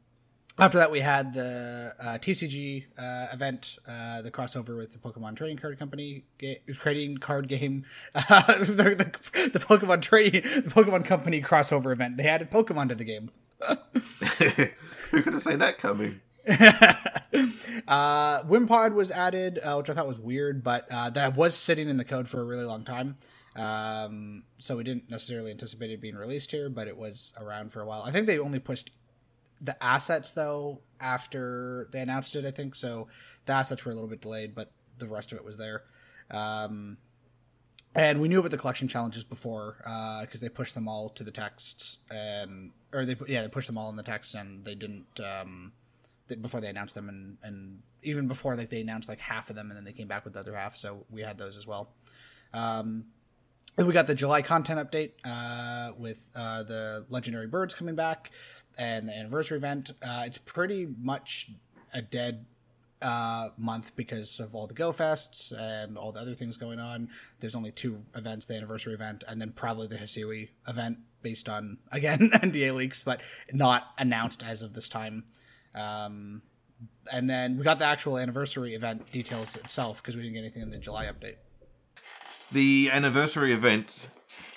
after 0.58 0.78
that, 0.78 0.90
we 0.90 1.00
had 1.00 1.34
the 1.34 1.94
uh, 2.00 2.04
TCG 2.18 2.84
uh, 2.98 3.26
event, 3.32 3.78
uh, 3.86 4.22
the 4.22 4.30
crossover 4.30 4.76
with 4.76 4.92
the 4.92 4.98
Pokemon 4.98 5.36
Trading 5.36 5.56
Card 5.56 5.78
Company 5.78 6.24
ga- 6.38 6.60
trading 6.72 7.18
card 7.18 7.48
game, 7.48 7.84
the, 8.14 8.94
the, 8.96 9.50
the, 9.50 9.58
Pokemon 9.58 10.02
trading 10.02 10.42
the 10.42 10.70
Pokemon 10.70 11.04
Company 11.04 11.40
crossover 11.40 11.92
event. 11.92 12.16
They 12.16 12.26
added 12.26 12.50
Pokemon 12.50 12.88
to 12.88 12.94
the 12.94 13.04
game. 13.04 13.30
Who 15.10 15.22
could 15.22 15.32
have 15.32 15.42
seen 15.42 15.58
that 15.60 15.78
coming? 15.78 16.20
uh, 17.88 18.42
Wimpod 18.44 18.94
was 18.94 19.10
added, 19.10 19.58
uh, 19.62 19.76
which 19.76 19.90
I 19.90 19.94
thought 19.94 20.08
was 20.08 20.18
weird, 20.18 20.64
but 20.64 20.86
uh, 20.90 21.10
that 21.10 21.36
was 21.36 21.54
sitting 21.54 21.88
in 21.88 21.98
the 21.98 22.04
code 22.04 22.28
for 22.28 22.40
a 22.40 22.44
really 22.44 22.64
long 22.64 22.84
time. 22.84 23.16
Um, 23.54 24.44
so 24.58 24.76
we 24.76 24.84
didn't 24.84 25.10
necessarily 25.10 25.50
anticipate 25.50 25.90
it 25.90 26.00
being 26.00 26.14
released 26.14 26.52
here, 26.52 26.70
but 26.70 26.88
it 26.88 26.96
was 26.96 27.32
around 27.38 27.72
for 27.72 27.80
a 27.80 27.86
while. 27.86 28.02
I 28.02 28.10
think 28.12 28.26
they 28.26 28.38
only 28.38 28.60
pushed 28.60 28.92
the 29.60 29.82
assets 29.82 30.32
though 30.32 30.80
after 31.00 31.88
they 31.92 32.00
announced 32.00 32.36
it. 32.36 32.44
I 32.44 32.50
think 32.50 32.74
so. 32.74 33.08
The 33.46 33.52
assets 33.52 33.84
were 33.84 33.92
a 33.92 33.94
little 33.94 34.08
bit 34.08 34.20
delayed, 34.20 34.54
but 34.54 34.72
the 34.98 35.08
rest 35.08 35.32
of 35.32 35.38
it 35.38 35.44
was 35.44 35.56
there. 35.56 35.84
Um, 36.30 36.98
and 37.94 38.20
we 38.20 38.28
knew 38.28 38.38
about 38.38 38.50
the 38.50 38.58
collection 38.58 38.86
challenges 38.86 39.24
before 39.24 39.76
because 39.78 40.40
uh, 40.40 40.42
they 40.42 40.48
pushed 40.48 40.74
them 40.74 40.88
all 40.88 41.08
to 41.10 41.24
the 41.24 41.30
texts 41.30 41.98
and 42.10 42.70
or 42.92 43.04
they 43.04 43.16
yeah 43.26 43.42
they 43.42 43.48
pushed 43.48 43.66
them 43.66 43.78
all 43.78 43.90
in 43.90 43.96
the 43.96 44.02
text 44.02 44.34
and 44.34 44.64
they 44.64 44.74
didn't 44.74 45.20
um, 45.20 45.72
they, 46.28 46.36
before 46.36 46.60
they 46.60 46.68
announced 46.68 46.94
them 46.94 47.08
and 47.08 47.38
and 47.42 47.80
even 48.02 48.28
before 48.28 48.56
like 48.56 48.70
they 48.70 48.82
announced 48.82 49.08
like 49.08 49.18
half 49.18 49.50
of 49.50 49.56
them 49.56 49.70
and 49.70 49.76
then 49.76 49.84
they 49.84 49.92
came 49.92 50.06
back 50.06 50.24
with 50.24 50.34
the 50.34 50.40
other 50.40 50.54
half 50.54 50.76
so 50.76 51.04
we 51.10 51.22
had 51.22 51.38
those 51.38 51.56
as 51.56 51.66
well. 51.66 51.90
Um, 52.52 53.06
we 53.86 53.92
got 53.92 54.06
the 54.08 54.14
July 54.14 54.42
content 54.42 54.80
update 54.80 55.12
uh, 55.24 55.92
with 55.96 56.28
uh, 56.34 56.64
the 56.64 57.06
legendary 57.10 57.46
birds 57.46 57.74
coming 57.74 57.94
back 57.94 58.32
and 58.76 59.08
the 59.08 59.16
anniversary 59.16 59.58
event. 59.58 59.92
Uh, 60.02 60.24
it's 60.26 60.38
pretty 60.38 60.88
much 61.00 61.50
a 61.94 62.02
dead 62.02 62.46
uh, 63.00 63.50
month 63.56 63.94
because 63.94 64.40
of 64.40 64.56
all 64.56 64.66
the 64.66 64.74
Go 64.74 64.90
Fests 64.90 65.52
and 65.56 65.96
all 65.96 66.10
the 66.10 66.18
other 66.20 66.34
things 66.34 66.56
going 66.56 66.80
on. 66.80 67.08
There's 67.38 67.54
only 67.54 67.70
two 67.70 68.02
events: 68.16 68.46
the 68.46 68.56
anniversary 68.56 68.94
event 68.94 69.22
and 69.28 69.40
then 69.40 69.52
probably 69.52 69.86
the 69.86 69.96
Hisui 69.96 70.48
event, 70.66 70.98
based 71.22 71.48
on 71.48 71.78
again 71.92 72.30
NDA 72.32 72.74
leaks, 72.74 73.04
but 73.04 73.20
not 73.52 73.92
announced 73.96 74.42
as 74.42 74.62
of 74.62 74.74
this 74.74 74.88
time. 74.88 75.24
Um, 75.76 76.42
and 77.12 77.30
then 77.30 77.56
we 77.56 77.64
got 77.64 77.78
the 77.78 77.84
actual 77.84 78.18
anniversary 78.18 78.74
event 78.74 79.10
details 79.12 79.56
itself 79.56 80.02
because 80.02 80.16
we 80.16 80.22
didn't 80.22 80.34
get 80.34 80.40
anything 80.40 80.62
in 80.62 80.70
the 80.70 80.78
July 80.78 81.06
update 81.06 81.36
the 82.52 82.90
anniversary 82.92 83.52
event, 83.52 84.08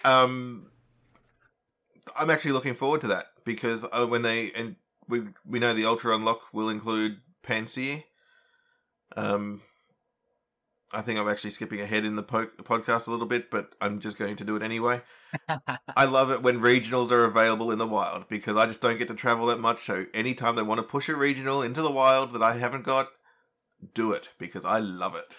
um, 0.03 0.67
I'm 2.17 2.29
actually 2.29 2.51
looking 2.51 2.75
forward 2.75 3.01
to 3.01 3.07
that 3.07 3.27
because 3.45 3.85
uh, 3.91 4.05
when 4.05 4.21
they 4.21 4.51
and 4.53 4.75
we 5.07 5.23
we 5.45 5.59
know 5.59 5.73
the 5.73 5.85
Ultra 5.85 6.15
Unlock 6.15 6.53
will 6.53 6.69
include 6.69 7.19
Pansear. 7.43 8.03
Um, 9.15 9.61
I 10.93 11.01
think 11.01 11.19
I'm 11.19 11.29
actually 11.29 11.51
skipping 11.51 11.79
ahead 11.79 12.03
in 12.03 12.15
the 12.15 12.23
po- 12.23 12.49
podcast 12.63 13.07
a 13.07 13.11
little 13.11 13.25
bit, 13.25 13.49
but 13.49 13.75
I'm 13.79 13.99
just 13.99 14.17
going 14.17 14.35
to 14.35 14.43
do 14.43 14.57
it 14.57 14.63
anyway. 14.63 15.01
I 15.95 16.05
love 16.05 16.31
it 16.31 16.43
when 16.43 16.59
regionals 16.59 17.11
are 17.11 17.23
available 17.23 17.71
in 17.71 17.77
the 17.77 17.87
wild 17.87 18.27
because 18.27 18.57
I 18.57 18.65
just 18.65 18.81
don't 18.81 18.99
get 18.99 19.07
to 19.07 19.13
travel 19.13 19.45
that 19.47 19.59
much. 19.59 19.85
So 19.85 20.05
anytime 20.13 20.55
they 20.55 20.63
want 20.63 20.79
to 20.79 20.83
push 20.83 21.07
a 21.07 21.15
regional 21.15 21.61
into 21.61 21.81
the 21.81 21.91
wild 21.91 22.33
that 22.33 22.43
I 22.43 22.57
haven't 22.57 22.83
got, 22.83 23.07
do 23.93 24.11
it 24.11 24.29
because 24.37 24.65
I 24.65 24.79
love 24.79 25.15
it. 25.15 25.37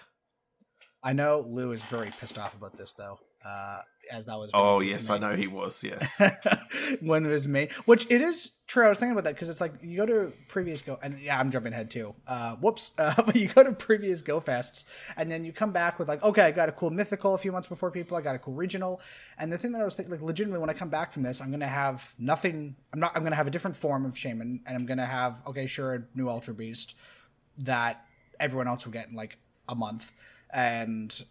I 1.03 1.13
know 1.13 1.41
Lou 1.47 1.73
is 1.73 1.83
very 1.85 2.11
pissed 2.11 2.39
off 2.39 2.55
about 2.55 2.79
this 2.79 2.95
though. 2.95 3.19
Uh, 3.45 3.81
as 4.11 4.27
that 4.27 4.39
was. 4.39 4.51
Oh 4.55 4.79
when 4.79 4.87
it 4.87 4.93
was 4.93 5.03
yes, 5.03 5.11
I 5.11 5.19
know 5.19 5.35
he 5.35 5.47
was. 5.47 5.83
Yes. 6.19 6.47
when 7.01 7.27
it 7.27 7.29
was 7.29 7.47
made, 7.47 7.73
which 7.87 8.07
it 8.11 8.21
is 8.21 8.59
true. 8.67 8.87
I 8.87 8.91
was 8.91 8.99
thinking 8.99 9.13
about 9.13 9.25
that 9.25 9.35
because 9.35 9.49
it's 9.49 9.61
like 9.61 9.75
you 9.83 9.97
go 9.97 10.07
to 10.07 10.33
previous 10.49 10.83
go, 10.83 10.99
and 11.03 11.19
yeah, 11.21 11.39
I'm 11.39 11.51
jumping 11.51 11.73
ahead 11.73 11.91
too. 11.91 12.15
Uh, 12.27 12.57
whoops, 12.57 12.93
uh, 12.99 13.15
but 13.23 13.37
you 13.37 13.49
go 13.49 13.63
to 13.63 13.73
previous 13.73 14.23
go 14.23 14.41
fests, 14.41 14.85
and 15.17 15.31
then 15.31 15.45
you 15.45 15.53
come 15.53 15.73
back 15.73 15.99
with 15.99 16.09
like, 16.09 16.23
okay, 16.23 16.43
I 16.43 16.51
got 16.51 16.69
a 16.69 16.73
cool 16.73 16.91
mythical 16.91 17.35
a 17.35 17.39
few 17.39 17.53
months 17.53 17.69
before 17.69 17.91
people. 17.91 18.17
I 18.17 18.21
got 18.21 18.37
a 18.37 18.39
cool 18.39 18.55
regional, 18.55 19.01
and 19.39 19.53
the 19.53 19.59
thing 19.59 19.73
that 19.73 19.83
I 19.83 19.85
was 19.85 19.97
thinking, 19.97 20.13
like, 20.13 20.23
legitimately, 20.23 20.61
when 20.61 20.71
I 20.71 20.75
come 20.75 20.91
back 20.91 21.13
from 21.13 21.23
this, 21.23 21.41
I'm 21.41 21.51
gonna 21.51 21.67
have 21.67 22.15
nothing. 22.19 22.77
I'm 22.93 23.01
not. 23.01 23.13
I'm 23.17 23.25
gonna 23.25 23.37
have 23.37 23.47
a 23.47 23.53
different 23.53 23.77
form 23.77 24.05
of 24.05 24.15
Shaymin, 24.15 24.61
and 24.67 24.69
I'm 24.69 24.87
gonna 24.87 25.07
have 25.07 25.43
okay, 25.47 25.67
sure, 25.67 25.95
a 25.95 26.03
new 26.15 26.29
ultra 26.29 26.55
beast 26.55 26.97
that 27.59 28.05
everyone 28.41 28.67
else 28.69 28.85
will 28.85 28.93
get 28.93 29.09
in 29.09 29.15
like 29.15 29.39
a 29.69 29.75
month, 29.75 30.13
and 30.53 31.25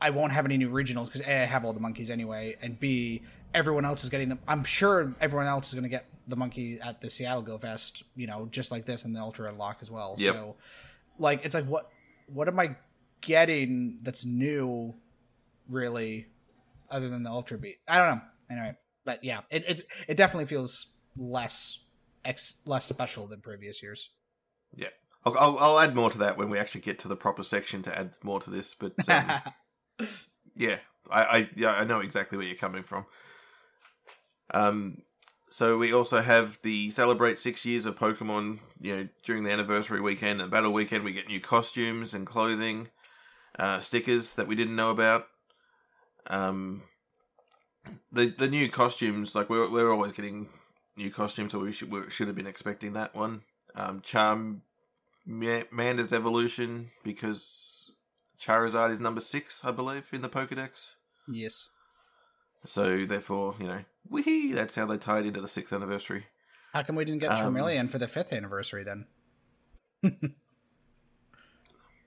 I 0.00 0.10
won't 0.10 0.32
have 0.32 0.44
any 0.44 0.56
new 0.56 0.70
regionals 0.70 1.06
because 1.06 1.22
A, 1.22 1.42
I 1.42 1.44
have 1.44 1.64
all 1.64 1.72
the 1.72 1.80
monkeys 1.80 2.10
anyway, 2.10 2.56
and 2.60 2.78
B, 2.78 3.22
everyone 3.54 3.84
else 3.84 4.04
is 4.04 4.10
getting 4.10 4.28
them. 4.28 4.38
I'm 4.46 4.64
sure 4.64 5.14
everyone 5.20 5.46
else 5.46 5.68
is 5.68 5.74
going 5.74 5.84
to 5.84 5.88
get 5.90 6.06
the 6.28 6.36
monkey 6.36 6.78
at 6.80 7.00
the 7.00 7.08
Seattle 7.08 7.42
Go 7.42 7.58
Fest, 7.58 8.02
you 8.14 8.26
know, 8.26 8.48
just 8.50 8.70
like 8.70 8.84
this, 8.84 9.04
and 9.04 9.14
the 9.14 9.20
Ultra 9.20 9.48
Unlock 9.48 9.78
as 9.80 9.90
well. 9.90 10.14
Yep. 10.18 10.34
So, 10.34 10.56
like, 11.18 11.44
it's 11.44 11.54
like 11.54 11.66
what 11.66 11.90
what 12.26 12.48
am 12.48 12.58
I 12.58 12.76
getting 13.20 13.98
that's 14.02 14.24
new, 14.24 14.94
really, 15.68 16.26
other 16.90 17.08
than 17.08 17.22
the 17.22 17.30
Ultra 17.30 17.58
Beat? 17.58 17.76
I 17.88 17.98
don't 17.98 18.16
know. 18.16 18.22
Anyway, 18.50 18.74
but 19.04 19.24
yeah, 19.24 19.40
it 19.50 19.64
it 19.68 19.82
it 20.08 20.16
definitely 20.16 20.46
feels 20.46 20.94
less 21.16 21.80
ex 22.24 22.60
less 22.66 22.84
special 22.84 23.26
than 23.26 23.40
previous 23.40 23.82
years. 23.82 24.10
Yeah. 24.74 24.88
I'll, 25.26 25.36
I'll, 25.38 25.58
I'll 25.58 25.80
add 25.80 25.94
more 25.94 26.10
to 26.10 26.18
that 26.18 26.38
when 26.38 26.48
we 26.48 26.58
actually 26.58 26.82
get 26.82 27.00
to 27.00 27.08
the 27.08 27.16
proper 27.16 27.42
section 27.42 27.82
to 27.82 27.98
add 27.98 28.12
more 28.22 28.40
to 28.40 28.48
this. 28.48 28.74
But 28.74 28.92
um, 29.08 29.40
yeah, 30.56 30.78
I, 31.10 31.22
I 31.22 31.50
yeah 31.56 31.72
I 31.72 31.84
know 31.84 32.00
exactly 32.00 32.38
where 32.38 32.46
you're 32.46 32.56
coming 32.56 32.84
from. 32.84 33.06
Um, 34.54 34.98
so 35.50 35.76
we 35.76 35.92
also 35.92 36.22
have 36.22 36.60
the 36.62 36.90
celebrate 36.90 37.40
six 37.40 37.64
years 37.64 37.84
of 37.84 37.96
Pokemon. 37.96 38.60
You 38.80 38.96
know, 38.96 39.08
during 39.24 39.42
the 39.42 39.50
anniversary 39.50 40.00
weekend 40.00 40.40
and 40.40 40.50
battle 40.50 40.72
weekend, 40.72 41.02
we 41.02 41.12
get 41.12 41.26
new 41.26 41.40
costumes 41.40 42.14
and 42.14 42.24
clothing, 42.24 42.88
uh, 43.58 43.80
stickers 43.80 44.34
that 44.34 44.46
we 44.46 44.54
didn't 44.54 44.76
know 44.76 44.90
about. 44.90 45.26
Um, 46.28 46.82
the 48.12 48.26
the 48.26 48.48
new 48.48 48.68
costumes, 48.68 49.34
like 49.34 49.50
we're 49.50 49.68
we're 49.68 49.90
always 49.90 50.12
getting 50.12 50.50
new 50.96 51.10
costumes, 51.10 51.50
so 51.50 51.58
we 51.58 51.72
should 51.72 51.90
we 51.90 52.10
should 52.10 52.28
have 52.28 52.36
been 52.36 52.46
expecting 52.46 52.92
that 52.92 53.14
one. 53.14 53.42
Um, 53.74 54.00
Charm 54.02 54.62
Manda's 55.26 56.12
evolution 56.12 56.90
because 57.02 57.90
Charizard 58.40 58.92
is 58.92 59.00
number 59.00 59.20
six, 59.20 59.60
I 59.64 59.72
believe, 59.72 60.04
in 60.12 60.22
the 60.22 60.28
Pokedex. 60.28 60.94
yes. 61.28 61.68
So 62.64 63.04
therefore, 63.06 63.54
you 63.60 63.66
know, 63.66 63.84
wee 64.08 64.52
that's 64.52 64.74
how 64.74 64.86
they 64.86 64.96
tied 64.96 65.24
into 65.26 65.40
the 65.40 65.46
sixth 65.48 65.72
anniversary. 65.72 66.26
How 66.72 66.82
come 66.82 66.96
we 66.96 67.04
didn't 67.04 67.20
get 67.20 67.30
Um, 67.30 67.54
Charmeleon 67.54 67.88
for 67.90 67.98
the 67.98 68.08
fifth 68.08 68.32
anniversary 68.32 68.82
then? 68.82 69.06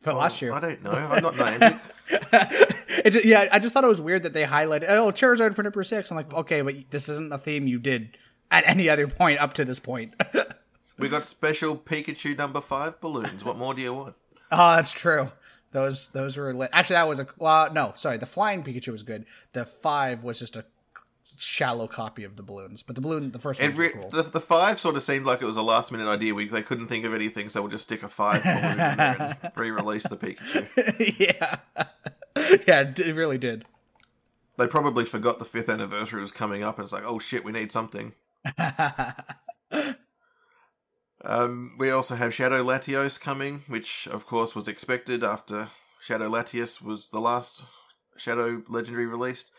but 0.03 0.15
last 0.15 0.41
year. 0.41 0.53
I 0.53 0.59
don't 0.59 0.83
know. 0.83 0.91
I'm 0.91 1.23
not 1.23 1.33
Niantic. 1.35 1.79
it, 3.05 3.11
ju- 3.11 3.21
yeah, 3.23 3.45
I 3.51 3.59
just 3.59 3.73
thought 3.73 3.83
it 3.83 3.87
was 3.87 4.01
weird 4.01 4.23
that 4.23 4.33
they 4.33 4.43
highlighted, 4.43 4.85
oh, 4.89 5.11
Charizard 5.11 5.55
for 5.55 5.63
number 5.63 5.83
six. 5.83 6.11
I'm 6.11 6.17
like, 6.17 6.33
okay, 6.33 6.61
but 6.61 6.75
this 6.89 7.07
isn't 7.09 7.31
a 7.33 7.37
theme 7.37 7.67
you 7.67 7.79
did 7.79 8.17
at 8.51 8.67
any 8.67 8.89
other 8.89 9.07
point 9.07 9.39
up 9.39 9.53
to 9.53 9.65
this 9.65 9.79
point. 9.79 10.13
we 10.99 11.09
got 11.09 11.25
special 11.25 11.75
Pikachu 11.77 12.37
number 12.37 12.61
five 12.61 12.99
balloons. 13.01 13.43
What 13.43 13.57
more 13.57 13.73
do 13.73 13.81
you 13.81 13.93
want? 13.93 14.15
Oh, 14.51 14.57
that's 14.75 14.91
true. 14.91 15.31
Those 15.71 16.09
those 16.09 16.35
were 16.37 16.53
lit. 16.53 16.69
Actually, 16.73 16.95
that 16.95 17.07
was 17.07 17.19
a 17.19 17.27
well, 17.37 17.71
no, 17.71 17.91
sorry. 17.95 18.17
The 18.17 18.25
flying 18.25 18.63
Pikachu 18.63 18.89
was 18.91 19.03
good. 19.03 19.25
The 19.53 19.65
five 19.65 20.23
was 20.23 20.39
just 20.39 20.57
a 20.57 20.65
shallow 21.37 21.87
copy 21.87 22.23
of 22.25 22.35
the 22.35 22.43
balloons, 22.43 22.81
but 22.83 22.95
the 22.95 23.01
balloon, 23.01 23.31
the 23.31 23.39
first 23.39 23.61
one, 23.61 23.69
Every 23.69 23.93
was 23.93 24.05
cool. 24.05 24.11
the, 24.11 24.23
the 24.23 24.41
five 24.41 24.79
sort 24.79 24.95
of 24.97 25.03
seemed 25.03 25.25
like 25.25 25.41
it 25.41 25.45
was 25.45 25.55
a 25.57 25.61
last 25.61 25.91
minute 25.91 26.07
idea. 26.07 26.33
We 26.33 26.47
they 26.47 26.63
couldn't 26.63 26.87
think 26.87 27.05
of 27.05 27.13
anything, 27.13 27.49
so 27.49 27.61
we'll 27.61 27.71
just 27.71 27.83
stick 27.83 28.03
a 28.03 28.09
five 28.09 28.43
balloon 28.43 28.71
in 28.71 28.77
there 28.77 29.37
and 29.41 29.51
re-release 29.55 30.03
the 30.07 30.17
Pikachu. 30.17 31.19
yeah, 31.19 31.57
yeah, 32.67 32.81
it 32.81 32.99
it 32.99 33.13
really 33.13 33.37
did. 33.37 33.65
They 34.57 34.67
probably 34.67 35.05
forgot 35.05 35.39
the 35.39 35.45
fifth 35.45 35.69
anniversary 35.69 36.19
was 36.19 36.31
coming 36.31 36.63
up, 36.63 36.77
and 36.77 36.83
it's 36.83 36.91
like, 36.91 37.05
oh 37.05 37.19
shit, 37.19 37.45
we 37.45 37.51
need 37.51 37.71
something. 37.71 38.13
Um, 41.23 41.75
we 41.77 41.91
also 41.91 42.15
have 42.15 42.33
Shadow 42.33 42.63
Latios 42.63 43.19
coming, 43.19 43.63
which 43.67 44.07
of 44.07 44.25
course 44.25 44.55
was 44.55 44.67
expected 44.67 45.23
after 45.23 45.69
Shadow 45.99 46.29
Latios 46.29 46.81
was 46.81 47.09
the 47.09 47.19
last 47.19 47.63
Shadow 48.15 48.63
Legendary 48.67 49.05
released. 49.05 49.51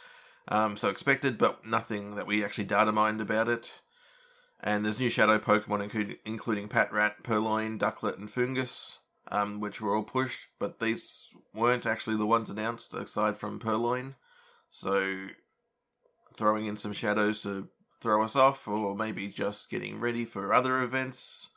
Um, 0.48 0.76
so 0.76 0.88
expected, 0.88 1.38
but 1.38 1.66
nothing 1.66 2.14
that 2.14 2.26
we 2.26 2.42
actually 2.42 2.64
data 2.64 2.92
mined 2.92 3.20
about 3.20 3.48
it. 3.48 3.72
And 4.62 4.84
there's 4.84 4.98
new 4.98 5.10
Shadow 5.10 5.38
Pokemon, 5.38 5.82
including, 5.82 6.16
including 6.24 6.68
Patrat, 6.68 7.22
Purrloin, 7.22 7.78
Ducklett, 7.78 8.18
and 8.18 8.32
Foongus, 8.32 8.98
um, 9.30 9.60
which 9.60 9.80
were 9.80 9.94
all 9.94 10.02
pushed, 10.02 10.48
but 10.58 10.80
these 10.80 11.28
weren't 11.54 11.86
actually 11.86 12.16
the 12.16 12.26
ones 12.26 12.50
announced 12.50 12.92
aside 12.94 13.38
from 13.38 13.58
Purrloin. 13.58 14.16
So 14.70 15.28
throwing 16.36 16.66
in 16.66 16.76
some 16.76 16.92
shadows 16.92 17.42
to 17.42 17.68
throw 18.00 18.22
us 18.22 18.34
off, 18.36 18.66
or 18.66 18.94
maybe 18.94 19.28
just 19.28 19.70
getting 19.70 20.00
ready 20.00 20.24
for 20.24 20.52
other 20.52 20.80
events. 20.82 21.50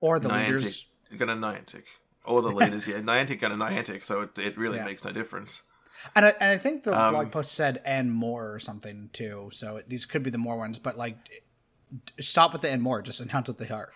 or 0.00 0.18
the 0.18 0.28
Niantic 0.28 0.46
leaders. 0.46 0.86
gonna 1.16 1.36
Niantic. 1.36 1.84
Or 2.24 2.42
the 2.42 2.48
leaders, 2.54 2.86
yeah. 2.86 2.96
Niantic 3.00 3.40
gonna 3.40 3.56
Niantic, 3.56 4.04
so 4.04 4.20
it, 4.22 4.38
it 4.38 4.56
really 4.58 4.78
Yeah. 4.78 4.84
makes 4.84 5.04
no 5.04 5.12
difference. 5.12 5.62
And 6.16 6.26
I, 6.26 6.30
and 6.40 6.50
I 6.50 6.58
think 6.58 6.82
the 6.82 6.98
Um, 7.00 7.12
blog 7.12 7.30
post 7.30 7.52
said 7.52 7.80
and 7.84 8.12
more 8.12 8.52
or 8.52 8.58
something 8.58 9.10
too. 9.12 9.50
So 9.52 9.82
these 9.86 10.04
could 10.06 10.22
be 10.24 10.30
the 10.30 10.38
more 10.38 10.56
ones, 10.56 10.78
but 10.80 10.96
like 10.98 11.16
stop 12.18 12.52
with 12.52 12.62
the 12.62 12.70
and 12.70 12.82
more. 12.82 13.02
Just 13.02 13.20
announce 13.24 13.46
what 13.48 13.58
they 13.58 13.68
are. 13.68 13.92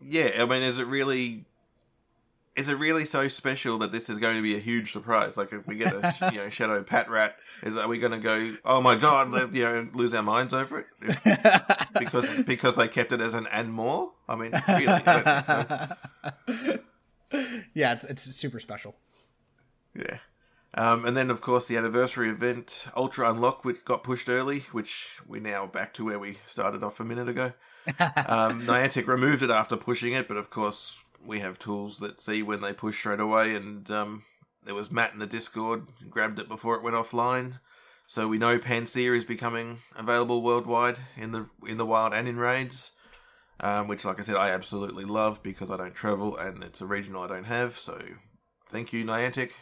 Yeah, 0.00 0.30
I 0.42 0.44
mean, 0.46 0.62
is 0.62 0.78
it 0.78 0.86
really. 0.86 1.44
Is 2.56 2.68
it 2.68 2.74
really 2.78 3.04
so 3.04 3.28
special 3.28 3.76
that 3.78 3.92
this 3.92 4.08
is 4.08 4.16
going 4.18 4.36
to 4.36 4.42
be 4.42 4.56
a 4.56 4.58
huge 4.58 4.90
surprise? 4.92 5.36
Like, 5.36 5.52
if 5.52 5.66
we 5.66 5.76
get 5.76 5.92
a 5.92 6.30
you 6.32 6.38
know 6.38 6.48
shadow 6.50 6.82
Patrat, 6.82 7.34
is 7.62 7.76
are 7.76 7.86
we 7.88 7.98
going 7.98 8.12
to 8.12 8.18
go? 8.18 8.56
Oh 8.64 8.80
my 8.80 8.94
god! 8.94 9.30
let- 9.30 9.54
You 9.54 9.64
know, 9.64 9.88
lose 9.92 10.14
our 10.14 10.22
minds 10.22 10.54
over 10.54 10.78
it 10.80 10.86
If- 11.02 11.88
because 11.98 12.28
because 12.44 12.74
they 12.76 12.88
kept 12.88 13.12
it 13.12 13.20
as 13.20 13.34
an 13.34 13.46
and 13.52 13.72
more. 13.72 14.12
I 14.28 14.36
mean, 14.36 14.52
really, 14.68 15.02
so. 15.44 16.76
yeah, 17.74 17.92
it's 17.92 18.04
it's 18.04 18.22
super 18.36 18.58
special. 18.60 18.96
Yeah. 19.94 20.18
Um, 20.74 21.06
and 21.06 21.16
then, 21.16 21.30
of 21.30 21.40
course, 21.40 21.66
the 21.68 21.76
anniversary 21.78 22.28
event, 22.28 22.86
Ultra 22.94 23.30
Unlock, 23.30 23.64
which 23.64 23.82
got 23.86 24.04
pushed 24.04 24.28
early, 24.28 24.60
which 24.72 25.16
we're 25.26 25.40
now 25.40 25.64
back 25.66 25.94
to 25.94 26.04
where 26.04 26.18
we 26.18 26.38
started 26.46 26.82
off 26.82 27.00
a 27.00 27.04
minute 27.04 27.30
ago. 27.30 27.54
Um, 27.88 28.66
Niantic 28.66 29.06
removed 29.06 29.42
it 29.42 29.48
after 29.50 29.76
pushing 29.76 30.12
it, 30.12 30.28
but 30.28 30.36
of 30.36 30.50
course, 30.50 31.02
we 31.26 31.40
have 31.40 31.58
tools 31.58 31.98
that 31.98 32.20
see 32.20 32.42
when 32.42 32.60
they 32.60 32.72
push 32.72 32.98
straight 32.98 33.20
away. 33.20 33.54
And 33.54 33.90
um, 33.90 34.24
there 34.64 34.74
was 34.74 34.90
Matt 34.90 35.12
in 35.12 35.18
the 35.18 35.26
Discord, 35.26 35.86
grabbed 36.10 36.38
it 36.38 36.48
before 36.48 36.76
it 36.76 36.82
went 36.82 36.96
offline. 36.96 37.60
So 38.06 38.28
we 38.28 38.38
know 38.38 38.58
Pansear 38.58 39.16
is 39.16 39.24
becoming 39.24 39.80
available 39.96 40.42
worldwide 40.42 40.98
in 41.16 41.32
the 41.32 41.48
in 41.66 41.76
the 41.76 41.86
wild 41.86 42.14
and 42.14 42.28
in 42.28 42.36
raids, 42.36 42.92
um, 43.58 43.88
which, 43.88 44.04
like 44.04 44.20
I 44.20 44.22
said, 44.22 44.36
I 44.36 44.50
absolutely 44.50 45.04
love 45.04 45.42
because 45.42 45.70
I 45.70 45.76
don't 45.76 45.94
travel 45.94 46.36
and 46.36 46.62
it's 46.62 46.80
a 46.80 46.86
regional 46.86 47.24
I 47.24 47.26
don't 47.26 47.44
have. 47.44 47.76
So 47.78 48.00
thank 48.70 48.92
you, 48.92 49.04
Niantic. 49.04 49.50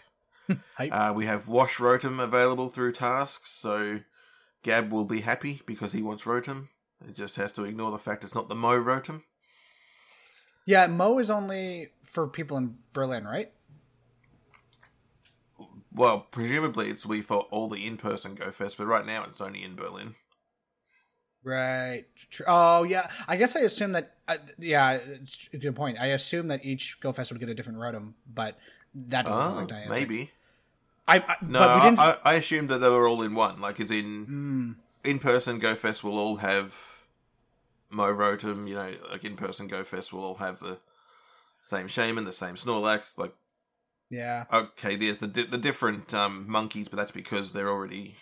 Uh, 0.78 1.11
we 1.16 1.25
have 1.25 1.49
Wash 1.49 1.78
Rotom 1.78 2.23
available 2.23 2.68
through 2.68 2.92
tasks, 2.92 3.50
so 3.50 4.00
Gab 4.62 4.92
will 4.92 5.06
be 5.06 5.23
happy 5.23 5.62
because 5.64 5.92
he 5.92 6.02
wants 6.02 6.25
Rotom. 6.25 6.68
It 7.09 7.14
just 7.14 7.37
has 7.37 7.50
to 7.52 7.64
ignore 7.64 7.90
the 7.90 7.99
fact 7.99 8.25
it's 8.25 8.35
not 8.35 8.50
the 8.50 8.54
Mow 8.54 8.78
Rotom. 8.78 9.23
Yeah, 10.66 10.87
Mow 10.87 11.18
is 11.18 11.30
only 11.30 11.90
for 12.04 12.26
people 12.26 12.56
in 12.56 12.76
Berlin, 12.92 13.25
right? 13.26 13.52
Well, 15.92 16.21
presumably 16.30 16.88
it's 16.90 17.06
we 17.06 17.21
for 17.23 17.42
all 17.50 17.68
the 17.68 17.87
in-person 17.87 18.35
Go 18.35 18.50
Fest, 18.50 18.76
but 18.78 18.87
right 18.87 19.06
now 19.06 19.25
it's 19.25 19.40
only 19.40 19.62
in 19.64 19.75
Berlin. 19.76 20.14
Right. 21.42 22.06
Oh 22.47 22.85
yeah. 22.85 23.09
I 23.28 23.37
guess 23.37 23.54
I 23.54 23.61
assume 23.61 23.92
that. 23.92 24.14
Uh, 24.26 24.38
yeah, 24.59 24.92
it's 24.94 25.49
a 25.52 25.59
good 25.59 25.76
point. 25.76 25.99
I 26.00 26.06
assume 26.06 26.49
that 26.49 26.64
each 26.64 26.99
Go 27.00 27.12
Fest 27.12 27.30
would 27.30 27.40
get 27.40 27.50
a 27.50 27.54
different 27.54 27.78
rotom, 27.78 28.14
but 28.33 28.59
that 28.94 29.26
doesn't 29.26 29.42
sound 29.42 29.56
Oh, 29.56 29.56
like 29.56 29.68
Niantic. 29.68 29.88
maybe. 29.90 30.30
I, 31.06 31.18
I 31.18 31.37
No, 31.47 31.59
but 31.59 31.75
we 31.75 31.80
I, 31.80 31.85
didn't. 31.90 31.99
I, 31.99 32.18
I 32.25 32.35
assumed 32.35 32.71
that 32.71 32.78
they 32.78 32.88
were 32.88 33.06
all 33.06 33.23
in 33.23 33.35
one. 33.35 33.61
Like, 33.61 33.78
it's 33.80 33.90
in 33.92 34.25
Hmm. 34.26 34.73
in-person 35.04 35.59
Go 35.59 35.75
Fest 35.75 36.02
will 36.02 36.18
all 36.18 36.37
have 36.38 36.93
Mow 37.94 38.12
Rotom. 38.12 38.68
You 38.68 38.74
know, 38.74 38.92
like 39.10 39.24
in-person 39.24 39.68
Go 39.68 39.84
Fest 39.84 40.12
will 40.12 40.24
all 40.24 40.34
have 40.36 40.60
the 40.60 40.78
same 41.62 41.86
Shaymin, 41.88 42.24
the 42.24 42.32
same 42.32 42.56
Snorlax. 42.56 43.16
Like, 43.16 43.34
yeah. 44.10 44.44
Okay, 44.52 44.96
the 44.96 45.12
the, 45.12 45.26
the 45.26 45.58
different 45.58 46.12
um, 46.12 46.44
monkeys, 46.48 46.88
but 46.88 46.96
that's 46.96 47.12
because 47.12 47.52
they're 47.52 47.70
already 47.70 48.16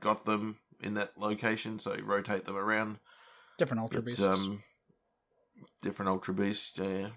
got 0.00 0.24
them 0.24 0.56
in 0.80 0.94
that 0.94 1.12
location, 1.16 1.78
so 1.78 1.94
you 1.94 2.02
rotate 2.04 2.44
them 2.44 2.56
around. 2.56 2.98
Different 3.58 3.80
Ultra 3.80 4.02
But, 4.02 4.06
Beasts. 4.06 4.22
um, 4.22 4.62
different 5.80 6.08
Ultra 6.10 6.34
Beasts, 6.34 6.76
yeah. 6.76 7.08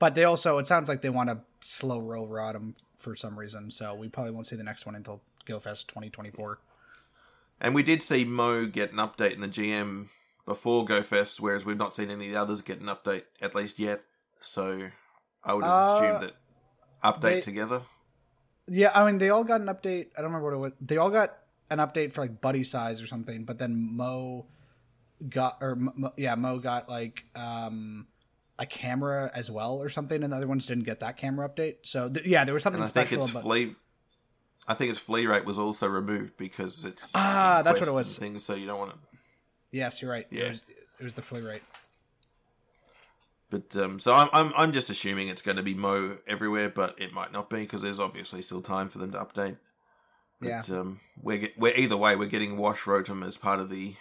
But 0.00 0.16
they 0.16 0.24
also, 0.24 0.58
it 0.58 0.66
sounds 0.66 0.88
like 0.88 1.00
they 1.00 1.10
want 1.10 1.28
to 1.28 1.40
slow 1.60 2.00
roll 2.00 2.26
Rotom 2.28 2.74
for 2.98 3.14
some 3.14 3.38
reason, 3.38 3.70
so 3.70 3.94
we 3.94 4.08
probably 4.08 4.32
won't 4.32 4.48
see 4.48 4.56
the 4.56 4.64
next 4.64 4.84
one 4.84 4.96
until 4.96 5.22
GoFest 5.46 5.86
2024. 5.86 6.58
And 7.60 7.74
we 7.74 7.84
did 7.84 8.02
see 8.02 8.24
Mow 8.24 8.66
get 8.66 8.90
an 8.90 8.98
update 8.98 9.34
in 9.34 9.40
the 9.40 9.48
GM 9.48 10.08
before 10.44 10.84
GoFest, 10.84 11.40
whereas 11.40 11.64
we've 11.64 11.76
not 11.76 11.94
seen 11.94 12.10
any 12.10 12.26
of 12.26 12.32
the 12.32 12.40
others 12.40 12.60
get 12.62 12.80
an 12.80 12.86
update 12.86 13.24
at 13.40 13.54
least 13.54 13.78
yet. 13.78 14.02
So 14.40 14.88
I 15.44 15.54
would 15.54 15.64
have 15.64 15.72
Uh, 15.72 15.94
assumed 16.04 16.22
that 16.30 16.36
update 17.04 17.20
they- 17.22 17.40
together. 17.40 17.82
Yeah, 18.68 18.92
I 18.94 19.04
mean 19.04 19.18
they 19.18 19.30
all 19.30 19.44
got 19.44 19.60
an 19.60 19.66
update. 19.66 20.08
I 20.16 20.22
don't 20.22 20.32
remember 20.32 20.44
what 20.46 20.54
it 20.54 20.58
was. 20.58 20.72
They 20.80 20.96
all 20.96 21.10
got 21.10 21.36
an 21.70 21.78
update 21.78 22.12
for 22.12 22.20
like 22.20 22.40
buddy 22.40 22.62
size 22.64 23.02
or 23.02 23.06
something, 23.06 23.44
but 23.44 23.58
then 23.58 23.76
Mow 23.96 24.46
got 25.28 25.58
or 25.60 25.74
Mow, 25.76 26.12
yeah, 26.16 26.34
Mow 26.36 26.58
got 26.58 26.88
like 26.88 27.24
um 27.34 28.06
a 28.58 28.66
camera 28.66 29.30
as 29.34 29.50
well 29.50 29.82
or 29.82 29.88
something, 29.88 30.22
and 30.22 30.32
the 30.32 30.36
other 30.36 30.46
ones 30.46 30.66
didn't 30.66 30.84
get 30.84 31.00
that 31.00 31.16
camera 31.16 31.48
update. 31.48 31.78
So 31.82 32.08
th- 32.08 32.24
yeah, 32.26 32.44
there 32.44 32.54
was 32.54 32.62
something 32.62 32.80
And 32.80 32.88
I 32.88 32.92
think 32.92 33.08
special 33.08 33.24
its 33.24 33.32
about. 33.32 33.42
flee. 33.42 33.74
I 34.68 34.74
think 34.74 34.92
its 34.92 35.00
flee 35.00 35.26
rate 35.26 35.44
was 35.44 35.58
also 35.58 35.88
removed 35.88 36.36
because 36.36 36.84
it's 36.84 37.10
Ah, 37.16 37.62
that's 37.64 37.80
what 37.80 37.88
it 37.88 37.92
was. 37.92 38.16
Things 38.16 38.44
so 38.44 38.54
you 38.54 38.66
don't 38.66 38.78
want 38.78 38.92
to. 38.92 39.11
Yes, 39.72 40.00
you're 40.00 40.10
right. 40.10 40.26
Yeah. 40.30 40.44
It 40.44 40.48
was, 40.50 40.64
it 41.00 41.04
was 41.04 41.12
the 41.14 41.22
flee 41.22 41.40
rate. 41.40 41.62
But 43.50 43.74
um, 43.76 43.98
so 44.00 44.14
I'm, 44.14 44.28
I'm 44.32 44.52
I'm 44.56 44.72
just 44.72 44.88
assuming 44.88 45.28
it's 45.28 45.42
going 45.42 45.58
to 45.58 45.62
be 45.62 45.74
Mow 45.74 46.16
everywhere, 46.26 46.70
but 46.70 46.98
it 46.98 47.12
might 47.12 47.32
not 47.32 47.50
be 47.50 47.58
because 47.60 47.82
there's 47.82 48.00
obviously 48.00 48.40
still 48.40 48.62
time 48.62 48.88
for 48.88 48.98
them 48.98 49.12
to 49.12 49.18
update. 49.18 49.56
But, 50.40 50.48
Yeah. 50.48 50.62
Um, 50.70 51.00
we're 51.20 51.38
get, 51.38 51.58
we're 51.58 51.74
either 51.74 51.96
way 51.96 52.16
we're 52.16 52.28
getting 52.30 52.56
Wash 52.56 52.82
Rotom 52.84 53.26
as 53.26 53.36
part 53.36 53.60
of 53.60 53.68
the 53.68 53.96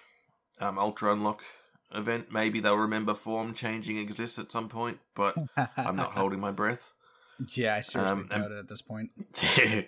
um, 0.60 0.80
Ultra 0.80 1.12
Unlock 1.12 1.42
event. 1.94 2.32
Maybe 2.32 2.62
they'll 2.62 2.78
remember 2.78 3.14
form 3.14 3.54
changing 3.54 3.98
exists 3.98 4.40
at 4.40 4.52
some 4.54 4.70
point, 4.70 5.00
but 5.16 5.36
I'm 5.78 5.98
not 5.98 6.14
holding 6.14 6.40
my 6.40 6.52
breath. 6.52 6.94
Yeah, 7.54 7.76
I 7.76 7.82
seriously 7.82 8.22
Um, 8.22 8.28
doubt 8.28 8.52
it 8.52 8.58
at 8.60 8.70
this 8.70 8.82
point. 8.82 9.10
Yeah. 9.58 9.82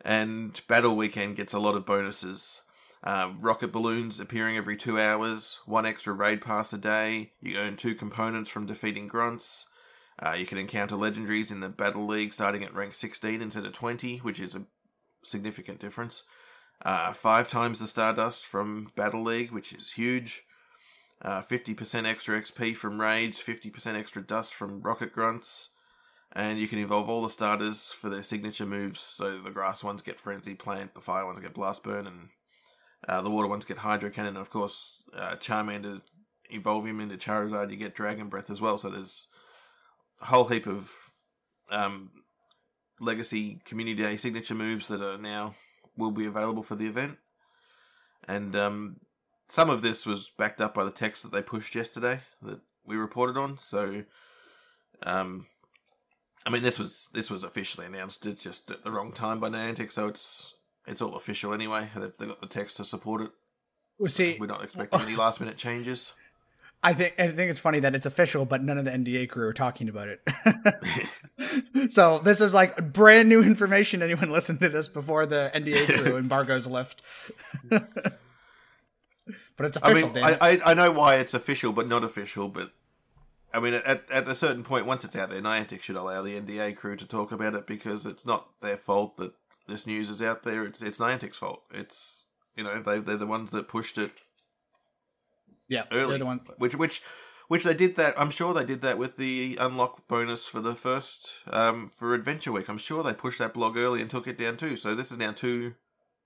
and 0.00 0.60
Battle 0.66 0.96
Weekend 0.96 1.36
gets 1.36 1.52
a 1.54 1.58
lot 1.60 1.76
of 1.76 1.86
bonuses. 1.86 2.62
Um, 3.06 3.38
rocket 3.42 3.70
balloons 3.70 4.18
appearing 4.18 4.56
every 4.56 4.76
two 4.76 4.98
hours, 4.98 5.60
one 5.66 5.84
extra 5.84 6.14
raid 6.14 6.40
pass 6.40 6.72
a 6.72 6.78
day. 6.78 7.32
You 7.40 7.58
earn 7.58 7.76
two 7.76 7.94
components 7.94 8.48
from 8.48 8.66
defeating 8.66 9.08
grunts. 9.08 9.66
Uh, 10.24 10.32
you 10.32 10.46
can 10.46 10.56
encounter 10.56 10.96
legendaries 10.96 11.50
in 11.50 11.60
the 11.60 11.68
Battle 11.68 12.06
League 12.06 12.32
starting 12.32 12.64
at 12.64 12.74
rank 12.74 12.94
16 12.94 13.42
instead 13.42 13.66
of 13.66 13.72
20, 13.74 14.18
which 14.18 14.40
is 14.40 14.54
a 14.54 14.64
significant 15.22 15.80
difference. 15.80 16.22
Uh, 16.82 17.12
five 17.12 17.48
times 17.48 17.78
the 17.78 17.86
Stardust 17.86 18.46
from 18.46 18.90
Battle 18.96 19.22
League, 19.22 19.52
which 19.52 19.72
is 19.74 19.92
huge. 19.92 20.44
Uh, 21.20 21.42
50% 21.42 22.06
extra 22.06 22.40
XP 22.40 22.76
from 22.76 23.00
raids, 23.00 23.42
50% 23.42 23.98
extra 23.98 24.22
dust 24.22 24.54
from 24.54 24.82
rocket 24.82 25.12
grunts 25.12 25.70
and 26.34 26.58
you 26.58 26.66
can 26.66 26.78
evolve 26.78 27.08
all 27.08 27.22
the 27.22 27.30
starters 27.30 27.88
for 27.88 28.08
their 28.08 28.22
signature 28.22 28.66
moves. 28.66 29.00
So 29.00 29.38
the 29.38 29.50
grass 29.50 29.84
ones 29.84 30.02
get 30.02 30.18
Frenzy 30.18 30.54
Plant, 30.54 30.94
the 30.94 31.00
fire 31.00 31.24
ones 31.24 31.40
get 31.40 31.54
Blast 31.54 31.82
Burn, 31.82 32.06
and 32.06 32.30
uh, 33.08 33.20
the 33.22 33.30
water 33.30 33.48
ones 33.48 33.64
get 33.64 33.78
Hydro 33.78 34.10
Cannon. 34.10 34.36
And 34.36 34.38
of 34.38 34.50
course, 34.50 35.02
uh, 35.14 35.36
Charmander, 35.36 36.00
evolve 36.50 36.86
him 36.86 37.00
into 37.00 37.16
Charizard, 37.16 37.70
you 37.70 37.76
get 37.76 37.94
Dragon 37.94 38.28
Breath 38.28 38.50
as 38.50 38.60
well. 38.60 38.78
So 38.78 38.90
there's 38.90 39.28
a 40.20 40.26
whole 40.26 40.44
heap 40.44 40.66
of 40.66 40.90
um, 41.70 42.10
Legacy 43.00 43.60
Community 43.64 44.02
Day 44.02 44.16
signature 44.16 44.54
moves 44.54 44.88
that 44.88 45.02
are 45.02 45.18
now 45.18 45.54
will 45.96 46.10
be 46.10 46.26
available 46.26 46.62
for 46.62 46.74
the 46.74 46.86
event. 46.86 47.18
And 48.26 48.56
um, 48.56 48.96
some 49.48 49.70
of 49.70 49.82
this 49.82 50.06
was 50.06 50.32
backed 50.36 50.60
up 50.60 50.74
by 50.74 50.84
the 50.84 50.90
text 50.90 51.22
that 51.22 51.32
they 51.32 51.42
pushed 51.42 51.74
yesterday 51.74 52.20
that 52.42 52.60
we 52.84 52.96
reported 52.96 53.36
on. 53.36 53.58
So. 53.58 54.04
Um, 55.02 55.46
I 56.46 56.50
mean, 56.50 56.62
this 56.62 56.78
was 56.78 57.08
this 57.12 57.30
was 57.30 57.42
officially 57.42 57.86
announced 57.86 58.26
at 58.26 58.38
just 58.38 58.70
at 58.70 58.84
the 58.84 58.90
wrong 58.90 59.12
time 59.12 59.40
by 59.40 59.48
Niantic, 59.48 59.90
so 59.90 60.08
it's 60.08 60.53
it's 60.86 61.02
all 61.02 61.14
official 61.16 61.54
anyway. 61.54 61.88
They 61.94 62.10
they 62.18 62.26
got 62.26 62.40
the 62.40 62.46
text 62.46 62.76
to 62.78 62.84
support 62.84 63.22
it. 63.22 63.30
Well, 63.98 64.10
see, 64.10 64.36
We're 64.40 64.46
not 64.46 64.64
expecting 64.64 65.00
any 65.00 65.16
last 65.16 65.40
minute 65.40 65.56
changes. 65.56 66.12
I 66.84 66.92
think 66.92 67.14
I 67.18 67.28
think 67.28 67.50
it's 67.50 67.60
funny 67.60 67.80
that 67.80 67.94
it's 67.94 68.04
official, 68.04 68.44
but 68.44 68.62
none 68.62 68.76
of 68.76 68.84
the 68.84 68.90
NDA 68.90 69.30
crew 69.30 69.48
are 69.48 69.54
talking 69.54 69.88
about 69.88 70.08
it. 70.10 70.20
so 71.90 72.18
this 72.18 72.42
is 72.42 72.52
like 72.52 72.92
brand 72.92 73.30
new 73.30 73.42
information. 73.42 74.02
Anyone 74.02 74.30
listen 74.30 74.58
to 74.58 74.68
this 74.68 74.86
before 74.86 75.24
the 75.24 75.50
NDA 75.54 76.02
crew 76.02 76.16
embargoes 76.18 76.66
lift? 76.66 77.00
but 77.70 77.88
it's 79.60 79.78
I 79.78 79.90
official, 79.90 80.10
mean, 80.10 80.24
I. 80.24 80.36
I 80.40 80.60
I 80.66 80.74
know 80.74 80.90
why 80.92 81.16
it's 81.16 81.32
official, 81.32 81.72
but 81.72 81.88
not 81.88 82.04
official. 82.04 82.48
But 82.48 82.72
I 83.54 83.60
mean, 83.60 83.72
at 83.72 84.04
at 84.10 84.28
a 84.28 84.34
certain 84.34 84.62
point, 84.62 84.84
once 84.84 85.04
it's 85.04 85.16
out 85.16 85.30
there, 85.30 85.40
Niantic 85.40 85.80
should 85.80 85.96
allow 85.96 86.20
the 86.20 86.38
NDA 86.38 86.76
crew 86.76 86.96
to 86.96 87.06
talk 87.06 87.32
about 87.32 87.54
it 87.54 87.66
because 87.66 88.04
it's 88.04 88.26
not 88.26 88.60
their 88.60 88.76
fault 88.76 89.16
that 89.16 89.32
this 89.66 89.86
news 89.86 90.08
is 90.08 90.22
out 90.22 90.42
there. 90.42 90.64
It's 90.64 90.82
it's 90.82 90.98
Niantic's 90.98 91.38
fault. 91.38 91.62
It's 91.72 92.24
you 92.56 92.64
know 92.64 92.80
they 92.80 92.98
they're 92.98 93.16
the 93.16 93.26
ones 93.26 93.52
that 93.52 93.68
pushed 93.68 93.98
it 93.98 94.12
yeah, 95.68 95.84
early. 95.92 96.10
they're 96.10 96.18
the 96.18 96.26
one. 96.26 96.40
Which 96.58 96.74
which 96.74 97.02
which 97.48 97.64
they 97.64 97.74
did 97.74 97.96
that. 97.96 98.14
I'm 98.18 98.30
sure 98.30 98.54
they 98.54 98.64
did 98.64 98.82
that 98.82 98.98
with 98.98 99.16
the 99.16 99.56
unlock 99.60 100.06
bonus 100.08 100.46
for 100.46 100.60
the 100.60 100.74
first 100.74 101.34
um 101.46 101.90
for 101.96 102.14
Adventure 102.14 102.52
Week. 102.52 102.68
I'm 102.68 102.78
sure 102.78 103.02
they 103.02 103.14
pushed 103.14 103.38
that 103.38 103.54
blog 103.54 103.76
early 103.76 104.00
and 104.00 104.10
took 104.10 104.26
it 104.26 104.38
down 104.38 104.56
too. 104.56 104.76
So 104.76 104.94
this 104.94 105.10
is 105.10 105.18
now 105.18 105.32
two 105.32 105.74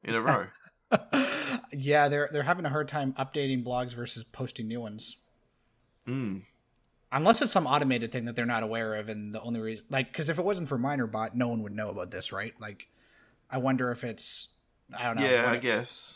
in 0.03 0.15
a 0.15 0.21
row. 0.21 0.47
yeah, 1.73 2.09
they're 2.09 2.29
they're 2.33 2.43
having 2.43 2.65
a 2.65 2.71
hard 2.71 2.89
time 2.89 3.15
updating 3.19 3.65
blogs 3.65 3.95
versus 3.95 4.25
posting 4.25 4.69
new 4.69 4.81
ones. 4.81 5.17
mm. 6.07 6.43
Unless 7.11 7.41
it's 7.41 7.53
some 7.53 7.67
automated 7.67 8.13
thing 8.13 8.27
that 8.27 8.37
they're 8.37 8.45
not 8.45 8.63
aware 8.63 8.95
of, 8.97 9.09
and 9.09 9.35
the 9.35 9.41
only 9.41 9.61
reason, 9.61 9.87
like, 9.89 10.13
because 10.13 10.29
if 10.29 10.39
it 10.39 10.45
wasn't 10.45 10.69
for 10.69 10.79
MinerBot, 10.79 11.35
no 11.35 11.49
one 11.49 11.63
would 11.63 11.73
know 11.73 11.89
about 11.89 12.11
this, 12.11 12.33
right? 12.33 12.53
Like, 12.61 12.87
I 13.51 13.59
wonder 13.59 13.91
if 13.91 14.05
it's, 14.05 14.49
I 14.97 15.05
don't 15.05 15.17
know. 15.17 15.29
Yeah, 15.29 15.51
I 15.51 15.55
it- 15.55 15.63
guess. 15.63 16.15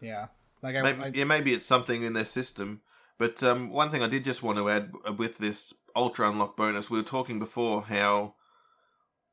Yeah, 0.00 0.28
like 0.62 0.76
I, 0.76 0.82
Maybe, 0.82 1.02
I 1.02 1.10
yeah, 1.14 1.24
maybe 1.24 1.52
it's 1.52 1.66
something 1.66 2.02
in 2.02 2.14
their 2.14 2.24
system. 2.24 2.80
But 3.18 3.42
um, 3.42 3.68
one 3.70 3.90
thing 3.90 4.02
I 4.02 4.08
did 4.08 4.24
just 4.24 4.42
want 4.42 4.56
to 4.56 4.70
add 4.70 4.92
uh, 5.06 5.12
with 5.12 5.36
this 5.36 5.74
Ultra 5.94 6.30
Unlock 6.30 6.56
bonus, 6.56 6.88
we 6.88 6.96
were 6.98 7.04
talking 7.04 7.38
before 7.38 7.82
how 7.82 8.32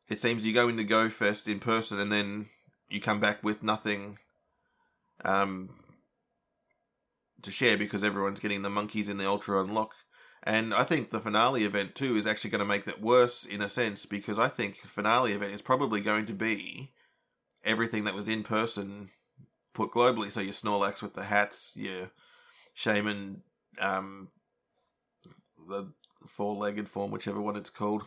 it 0.09 0.19
seems 0.19 0.45
you 0.45 0.53
go 0.53 0.67
into 0.67 0.83
GoFest 0.83 1.49
in 1.49 1.59
person 1.61 1.99
and 1.99 2.11
then 2.11 2.49
you 2.89 2.99
come 2.99 3.21
back 3.21 3.41
with 3.43 3.63
nothing 3.63 4.17
um, 5.23 5.69
to 7.41 7.49
share 7.51 7.77
because 7.77 8.03
everyone's 8.03 8.41
getting 8.41 8.61
the 8.61 8.69
monkeys 8.69 9.07
in 9.07 9.17
the 9.17 9.27
Ultra 9.27 9.63
Unlock. 9.63 9.93
And 10.47 10.73
I 10.73 10.85
think 10.85 11.09
the 11.09 11.19
finale 11.19 11.65
event 11.65 11.93
too 11.93 12.15
is 12.15 12.25
actually 12.25 12.51
going 12.51 12.59
to 12.59 12.65
make 12.65 12.85
that 12.85 13.01
worse 13.01 13.43
in 13.43 13.61
a 13.61 13.67
sense 13.67 14.05
because 14.05 14.39
I 14.39 14.47
think 14.47 14.81
the 14.81 14.87
finale 14.87 15.33
event 15.33 15.51
is 15.51 15.61
probably 15.61 15.99
going 15.99 16.25
to 16.25 16.33
be 16.33 16.93
everything 17.65 18.05
that 18.05 18.13
was 18.13 18.29
in 18.29 18.43
person 18.43 19.09
put 19.73 19.91
globally. 19.91 20.31
So 20.31 20.39
your 20.39 20.53
Snorlax 20.53 21.01
with 21.01 21.15
the 21.15 21.25
hats, 21.25 21.73
your 21.75 22.11
Shaymin, 22.77 23.41
um, 23.77 24.29
the 25.67 25.91
four-legged 26.25 26.87
form, 26.87 27.11
whichever 27.11 27.41
one 27.41 27.57
it's 27.57 27.69
called, 27.69 28.03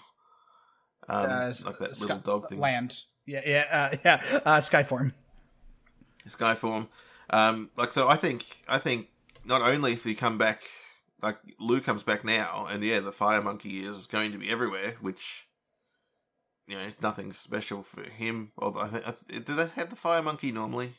um, 1.10 1.26
uh, 1.26 1.52
like 1.66 1.78
that 1.78 1.94
Sky- 1.94 2.14
little 2.14 2.40
dog 2.40 2.48
thing, 2.48 2.58
land. 2.58 3.02
Yeah, 3.26 3.42
yeah, 3.44 3.66
uh, 3.70 3.96
yeah. 4.02 4.40
Uh, 4.46 4.60
Skyform. 4.60 5.12
Skyform. 6.26 6.88
Um, 7.28 7.68
like 7.76 7.92
so, 7.92 8.08
I 8.08 8.16
think 8.16 8.64
I 8.66 8.78
think 8.78 9.08
not 9.44 9.60
only 9.60 9.92
if 9.92 10.06
you 10.06 10.16
come 10.16 10.38
back, 10.38 10.62
like 11.22 11.38
Lou 11.58 11.80
comes 11.80 12.02
back 12.02 12.24
now, 12.24 12.66
and 12.70 12.82
yeah, 12.84 13.00
the 13.00 13.12
Fire 13.12 13.42
Monkey 13.42 13.84
is 13.84 14.06
going 14.06 14.32
to 14.32 14.38
be 14.38 14.50
everywhere, 14.50 14.96
which. 15.00 15.46
You 16.66 16.76
know, 16.76 16.84
it's 16.84 17.02
nothing 17.02 17.32
special 17.32 17.82
for 17.82 18.04
him. 18.08 18.52
Although, 18.56 18.82
I 18.82 18.88
think, 19.10 19.44
do 19.44 19.56
they 19.56 19.66
have 19.74 19.90
the 19.90 19.96
Fire 19.96 20.22
Monkey 20.22 20.52
normally? 20.52 20.92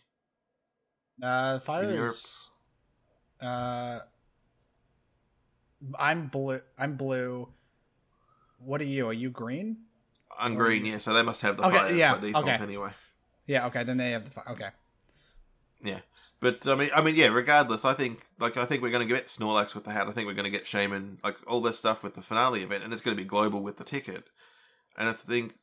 Uh, 1.24 1.60
fire 1.60 1.84
In 1.84 1.96
Europe. 1.96 2.10
is. 2.12 2.50
Uh, 3.40 4.00
I'm 5.98 6.28
blue. 6.28 6.60
I'm 6.78 6.96
blue. 6.98 7.48
What 8.60 8.82
are 8.82 8.86
you? 8.86 9.08
Are 9.08 9.14
you 9.14 9.30
green? 9.30 9.78
Or 10.42 10.50
green, 10.50 10.86
you- 10.86 10.92
yeah. 10.94 10.98
So 10.98 11.14
they 11.14 11.24
must 11.24 11.42
have 11.42 11.56
the 11.56 11.66
Okay, 11.68 11.78
fire 11.78 11.92
yeah, 11.96 12.16
by 12.16 12.20
default 12.20 12.46
okay. 12.50 12.64
anyway. 12.64 12.92
Yeah. 13.48 13.68
Okay. 13.68 13.86
Then 13.86 13.96
they 13.96 14.12
have 14.12 14.26
the 14.26 14.32
fire. 14.32 14.50
Okay. 14.50 14.70
Yeah, 15.84 16.00
but 16.40 16.68
I 16.68 16.76
mean, 16.76 16.90
I 16.96 17.02
mean, 17.02 17.16
yeah. 17.16 17.28
Regardless, 17.28 17.86
I 17.86 17.94
think 17.94 18.26
like 18.40 18.56
I 18.56 18.66
think 18.66 18.82
we're 18.82 18.92
going 18.92 19.08
to 19.08 19.14
get 19.14 19.28
Snorlax 19.28 19.74
with 19.74 19.84
the 19.84 19.92
hat. 19.92 20.08
I 20.08 20.12
think 20.12 20.28
we're 20.28 20.34
going 20.34 20.46
to 20.46 20.52
get 20.52 20.66
Shaymin, 20.66 21.18
like 21.24 21.38
all 21.48 21.62
this 21.62 21.80
stuff 21.80 22.04
with 22.04 22.14
the 22.14 22.22
finale 22.22 22.62
event, 22.62 22.84
and 22.84 22.94
it's 22.94 23.02
going 23.02 23.18
to 23.18 23.22
be 23.24 23.28
global 23.28 23.62
with 23.62 23.78
the 23.78 23.84
ticket. 23.84 24.26
And 24.96 25.10
I 25.10 25.14
think 25.14 25.54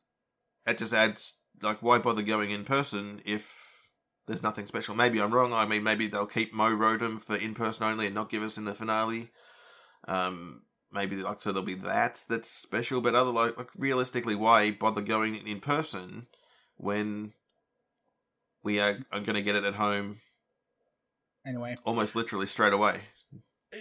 it 0.67 0.77
just 0.77 0.93
adds 0.93 1.35
like 1.61 1.81
why 1.81 1.99
bother 1.99 2.21
going 2.21 2.51
in 2.51 2.65
person 2.65 3.21
if 3.25 3.87
there's 4.27 4.43
nothing 4.43 4.65
special? 4.65 4.93
Maybe 4.93 5.21
I'm 5.21 5.33
wrong. 5.33 5.53
I 5.53 5.65
mean, 5.65 5.83
maybe 5.83 6.07
they'll 6.07 6.25
keep 6.25 6.53
Mow 6.53 6.75
Rotom 6.75 7.19
for 7.19 7.35
in 7.35 7.53
person 7.55 7.85
only 7.85 8.07
and 8.07 8.15
not 8.15 8.29
give 8.29 8.43
us 8.43 8.57
in 8.57 8.65
the 8.65 8.75
finale. 8.75 9.31
Um, 10.07 10.63
maybe 10.91 11.15
like 11.17 11.41
so 11.41 11.51
there'll 11.51 11.65
be 11.65 11.75
that 11.75 12.23
that's 12.27 12.49
special, 12.49 13.01
but 13.01 13.15
other 13.15 13.31
like, 13.31 13.57
like 13.57 13.69
realistically, 13.77 14.35
why 14.35 14.71
bother 14.71 15.01
going 15.01 15.35
in 15.35 15.59
person 15.59 16.27
when 16.77 17.33
we 18.63 18.79
are, 18.79 18.99
are 19.11 19.19
going 19.21 19.35
to 19.35 19.41
get 19.41 19.55
it 19.55 19.63
at 19.63 19.75
home 19.75 20.19
Anyway. 21.45 21.77
almost 21.85 22.15
literally 22.15 22.45
straight 22.47 22.73
away. 22.73 23.01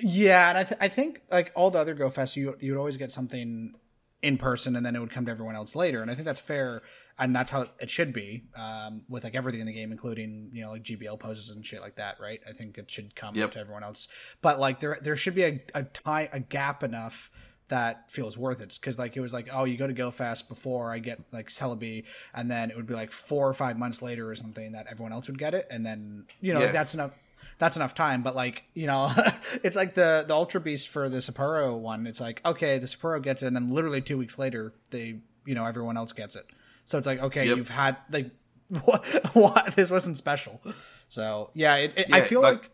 Yeah, 0.02 0.50
and 0.50 0.58
I, 0.58 0.64
th- 0.64 0.78
I 0.80 0.88
think 0.88 1.22
like 1.30 1.50
all 1.54 1.70
the 1.70 1.78
other 1.78 1.94
Go 1.94 2.08
Fest, 2.10 2.36
you 2.36 2.54
you 2.60 2.72
would 2.72 2.78
always 2.78 2.96
get 2.96 3.10
something 3.10 3.72
in 4.20 4.36
person 4.36 4.74
and 4.74 4.84
then 4.84 4.96
it 4.96 4.98
would 4.98 5.10
come 5.12 5.24
to 5.24 5.30
everyone 5.30 5.54
else 5.54 5.76
later 5.76 6.02
and 6.02 6.10
i 6.10 6.14
think 6.16 6.24
that's 6.26 6.40
fair 6.40 6.82
and 7.20 7.36
that's 7.36 7.52
how 7.52 7.64
it 7.78 7.88
should 7.88 8.12
be 8.12 8.42
um, 8.56 9.04
with 9.08 9.22
like 9.22 9.36
everything 9.36 9.60
in 9.60 9.66
the 9.68 9.72
game 9.72 9.92
including 9.92 10.50
you 10.52 10.60
know 10.60 10.72
like 10.72 10.82
gbl 10.82 11.16
poses 11.16 11.50
and 11.50 11.64
shit 11.64 11.80
like 11.80 11.94
that 11.94 12.16
right 12.20 12.40
i 12.48 12.50
think 12.52 12.76
it 12.78 12.90
should 12.90 13.14
come 13.14 13.36
Yep. 13.36 13.52
to 13.52 13.60
everyone 13.60 13.84
else 13.84 14.08
but 14.42 14.58
like 14.58 14.80
there 14.80 14.98
there 15.02 15.14
should 15.14 15.36
be 15.36 15.44
a, 15.44 15.62
a 15.72 15.84
time 15.84 16.26
a 16.32 16.40
gap 16.40 16.82
enough 16.82 17.30
that 17.68 18.10
feels 18.10 18.36
worth 18.38 18.60
it. 18.60 18.76
Because 18.80 18.98
like 18.98 19.16
it 19.16 19.20
was 19.20 19.32
like 19.32 19.48
oh 19.52 19.64
you 19.64 19.76
go 19.76 19.86
to 19.86 19.92
go 19.92 20.10
fast 20.10 20.48
before 20.48 20.90
i 20.92 20.98
get 20.98 21.20
like 21.32 21.48
celebi 21.48 22.04
and 22.34 22.50
then 22.50 22.70
it 22.70 22.76
would 22.76 22.86
be 22.86 22.94
like 22.94 23.12
four 23.12 23.46
or 23.48 23.52
five 23.54 23.78
months 23.78 24.00
later 24.02 24.28
or 24.28 24.34
something 24.34 24.72
that 24.72 24.86
everyone 24.90 25.12
else 25.12 25.26
would 25.28 25.38
get 25.38 25.52
it 25.54 25.66
and 25.70 25.84
then 25.84 26.24
you 26.40 26.54
know 26.54 26.60
Yeah. 26.60 26.72
that's 26.72 26.94
enough 26.94 27.14
that's 27.58 27.76
enough 27.76 27.94
time. 27.94 28.22
But 28.22 28.34
like 28.36 28.64
you 28.74 28.86
know 28.86 29.10
it's 29.62 29.76
like 29.76 29.94
the 29.94 30.24
the 30.26 30.34
ultra 30.34 30.60
beast 30.60 30.88
for 30.88 31.08
the 31.08 31.18
sapporo 31.18 31.76
one. 31.78 32.06
It's 32.06 32.20
like 32.20 32.40
okay 32.44 32.78
the 32.78 32.86
sapporo 32.86 33.22
gets 33.22 33.42
it 33.42 33.46
and 33.46 33.54
then 33.56 33.68
literally 33.68 34.00
two 34.00 34.16
weeks 34.18 34.38
later 34.38 34.72
they 34.90 35.20
you 35.44 35.54
know 35.54 35.64
everyone 35.66 35.96
else 35.96 36.12
gets 36.12 36.36
it. 36.36 36.46
So 36.84 36.98
it's 36.98 37.06
like 37.06 37.20
okay 37.20 37.46
Yep. 37.46 37.56
you've 37.56 37.70
had 37.70 37.96
like 38.10 38.30
what 38.84 39.04
what? 39.34 39.76
This 39.76 39.90
wasn't 39.90 40.16
special. 40.16 40.60
So 41.08 41.50
yeah 41.54 41.76
it, 41.76 41.94
it, 41.98 42.12
i 42.12 42.20
feel 42.22 42.40
like- 42.42 42.62
like 42.62 42.70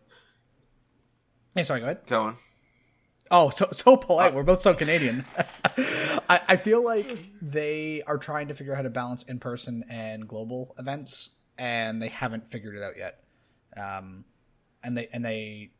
hey 1.55 1.63
sorry 1.63 1.79
go 1.81 1.85
ahead. 1.87 1.99
Go 2.07 2.21
on. 2.21 2.37
Oh, 3.31 3.49
so 3.49 3.67
so 3.71 3.97
polite. 3.97 4.33
We're 4.33 4.43
both 4.43 4.61
so 4.61 4.73
Canadian. 4.73 5.25
I, 6.29 6.41
I 6.47 6.55
feel 6.57 6.83
like 6.83 7.17
they 7.41 8.03
are 8.05 8.17
trying 8.17 8.47
to 8.49 8.53
figure 8.53 8.73
out 8.73 8.77
how 8.77 8.83
to 8.83 8.89
balance 8.89 9.23
in 9.23 9.39
person 9.39 9.83
and 9.89 10.27
global 10.27 10.75
events, 10.77 11.31
and 11.57 12.01
they 12.01 12.09
haven't 12.09 12.47
figured 12.47 12.75
it 12.75 12.83
out 12.83 12.97
yet. 12.97 13.23
Um, 13.75 14.25
and 14.83 14.95
they 14.97 15.07
and 15.11 15.25
they, 15.25 15.71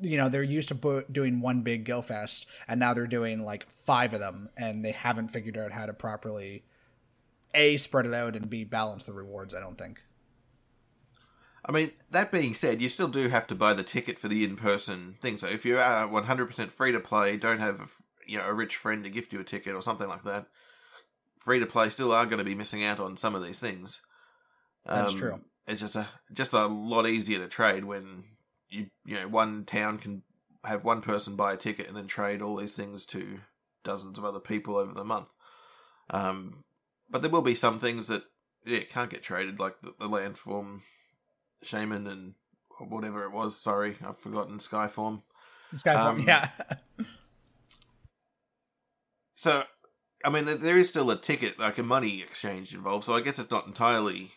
you 0.00 0.16
know, 0.16 0.28
they're 0.28 0.42
used 0.42 0.68
to 0.68 0.74
bo- 0.76 1.04
doing 1.10 1.40
one 1.40 1.62
big 1.62 1.84
Go 1.84 2.00
Fest, 2.00 2.46
and 2.68 2.78
now 2.78 2.94
they're 2.94 3.06
doing 3.08 3.44
like 3.44 3.68
five 3.68 4.14
of 4.14 4.20
them, 4.20 4.48
and 4.56 4.84
they 4.84 4.92
haven't 4.92 5.28
figured 5.28 5.58
out 5.58 5.72
how 5.72 5.86
to 5.86 5.92
properly 5.92 6.64
a 7.54 7.76
spread 7.76 8.06
it 8.06 8.14
out 8.14 8.36
and 8.36 8.48
b 8.48 8.62
balance 8.62 9.04
the 9.04 9.12
rewards. 9.12 9.54
I 9.54 9.60
don't 9.60 9.76
think. 9.76 10.00
I 11.70 11.72
mean, 11.72 11.92
that 12.10 12.32
being 12.32 12.52
said, 12.52 12.82
you 12.82 12.88
still 12.88 13.06
do 13.06 13.28
have 13.28 13.46
to 13.46 13.54
buy 13.54 13.74
the 13.74 13.84
ticket 13.84 14.18
for 14.18 14.26
the 14.26 14.42
in-person 14.42 15.18
thing. 15.22 15.38
So 15.38 15.46
if 15.46 15.64
you 15.64 15.78
are 15.78 16.08
100% 16.08 16.72
free 16.72 16.90
to 16.90 16.98
play, 16.98 17.36
don't 17.36 17.60
have 17.60 17.80
a, 17.80 17.86
you 18.26 18.38
know 18.38 18.44
a 18.44 18.52
rich 18.52 18.74
friend 18.74 19.04
to 19.04 19.10
gift 19.10 19.32
you 19.32 19.38
a 19.38 19.44
ticket 19.44 19.76
or 19.76 19.80
something 19.80 20.08
like 20.08 20.24
that, 20.24 20.46
free 21.38 21.60
to 21.60 21.66
play 21.66 21.88
still 21.88 22.10
are 22.10 22.26
going 22.26 22.38
to 22.38 22.44
be 22.44 22.56
missing 22.56 22.82
out 22.82 22.98
on 22.98 23.16
some 23.16 23.36
of 23.36 23.44
these 23.44 23.60
things. 23.60 24.02
That's 24.84 25.12
Um, 25.12 25.18
true. 25.20 25.40
It's 25.68 25.80
just 25.80 25.94
a 25.94 26.08
just 26.32 26.54
a 26.54 26.66
lot 26.66 27.06
easier 27.06 27.38
to 27.38 27.46
trade 27.46 27.84
when 27.84 28.24
you 28.68 28.86
you 29.04 29.14
know 29.14 29.28
one 29.28 29.64
town 29.64 29.98
can 29.98 30.24
have 30.64 30.82
one 30.82 31.02
person 31.02 31.36
buy 31.36 31.52
a 31.52 31.56
ticket 31.56 31.86
and 31.86 31.96
then 31.96 32.08
trade 32.08 32.42
all 32.42 32.56
these 32.56 32.74
things 32.74 33.06
to 33.06 33.42
dozens 33.84 34.18
of 34.18 34.24
other 34.24 34.40
people 34.40 34.76
over 34.76 34.92
the 34.92 35.04
month. 35.04 35.28
Um, 36.10 36.64
but 37.08 37.22
there 37.22 37.30
will 37.30 37.42
be 37.42 37.54
some 37.54 37.78
things 37.78 38.08
that 38.08 38.24
yeah 38.66 38.82
can't 38.90 39.10
get 39.10 39.22
traded, 39.22 39.60
like 39.60 39.80
the, 39.82 39.94
the 40.00 40.08
landform 40.08 40.80
Shaymin 41.64 42.08
and 42.10 42.34
whatever 42.88 43.24
it 43.24 43.32
was. 43.32 43.60
Sorry, 43.60 43.96
I've 44.06 44.18
forgotten 44.18 44.58
Skyform. 44.58 45.22
Skyform, 45.74 45.96
Um, 45.96 46.20
yeah. 46.20 46.48
So, 49.36 49.64
I 50.24 50.30
mean, 50.30 50.44
there- 50.44 50.76
is 50.78 50.88
still 50.90 51.10
a 51.10 51.18
ticket, 51.18 51.58
like 51.58 51.78
a 51.78 51.82
money 51.82 52.20
exchange 52.20 52.74
involved. 52.74 53.04
So 53.06 53.14
I 53.14 53.20
guess 53.22 53.38
it's 53.38 53.50
not 53.50 53.66
entirely 53.66 54.32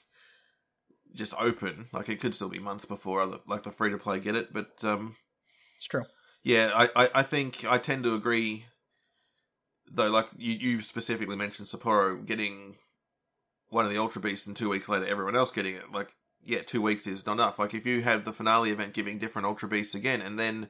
just 1.13 1.33
open. 1.37 1.89
Like 1.91 2.07
it 2.09 2.21
could 2.21 2.33
still 2.33 2.49
be 2.49 2.59
months 2.59 2.85
before 2.85 3.21
other, 3.21 3.39
like 3.47 3.63
the 3.63 3.71
free 3.71 3.89
to 3.91 3.97
play 3.97 4.19
get 4.19 4.35
it. 4.35 4.53
But 4.53 4.81
um, 4.83 5.17
it's 5.77 5.87
true. 5.87 6.05
yeah, 6.43 6.71
I, 6.73 7.03
I, 7.03 7.09
I 7.15 7.23
think 7.23 7.65
I 7.65 7.77
tend 7.77 8.03
to 8.03 8.15
agree. 8.15 8.65
Though, 9.91 10.09
like 10.09 10.27
you, 10.37 10.53
you 10.53 10.81
specifically 10.81 11.35
mentioned 11.35 11.67
Sapporo 11.67 12.25
getting 12.25 12.77
one 13.67 13.85
of 13.85 13.91
the 13.91 13.97
Ultra 13.99 14.21
Beasts, 14.21 14.47
and 14.47 14.55
two 14.55 14.69
weeks 14.69 14.87
later 14.87 15.05
everyone 15.05 15.35
else 15.35 15.51
getting 15.51 15.75
it. 15.75 15.91
Like, 15.91 16.15
yeah, 16.45 16.61
two 16.61 16.81
weeks 16.81 17.07
is 17.07 17.25
not 17.25 17.33
enough. 17.33 17.59
Like 17.59 17.73
if 17.73 17.85
you 17.85 18.01
have 18.01 18.25
the 18.25 18.33
finale 18.33 18.71
event 18.71 18.93
giving 18.93 19.17
different 19.17 19.45
Ultra 19.45 19.69
Beasts 19.69 19.95
again, 19.95 20.21
and 20.21 20.39
then 20.39 20.67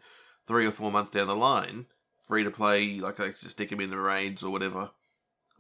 three 0.48 0.66
or 0.66 0.72
four 0.72 0.92
months 0.92 1.12
down 1.12 1.28
the 1.28 1.36
line, 1.36 1.86
free 2.28 2.44
to 2.44 2.52
play, 2.52 3.00
like 3.00 3.18
they 3.18 3.30
just 3.30 3.50
stick 3.50 3.70
them 3.70 3.82
in 3.82 3.90
the 3.90 3.98
raids 3.98 4.44
or 4.44 4.52
whatever. 4.52 4.92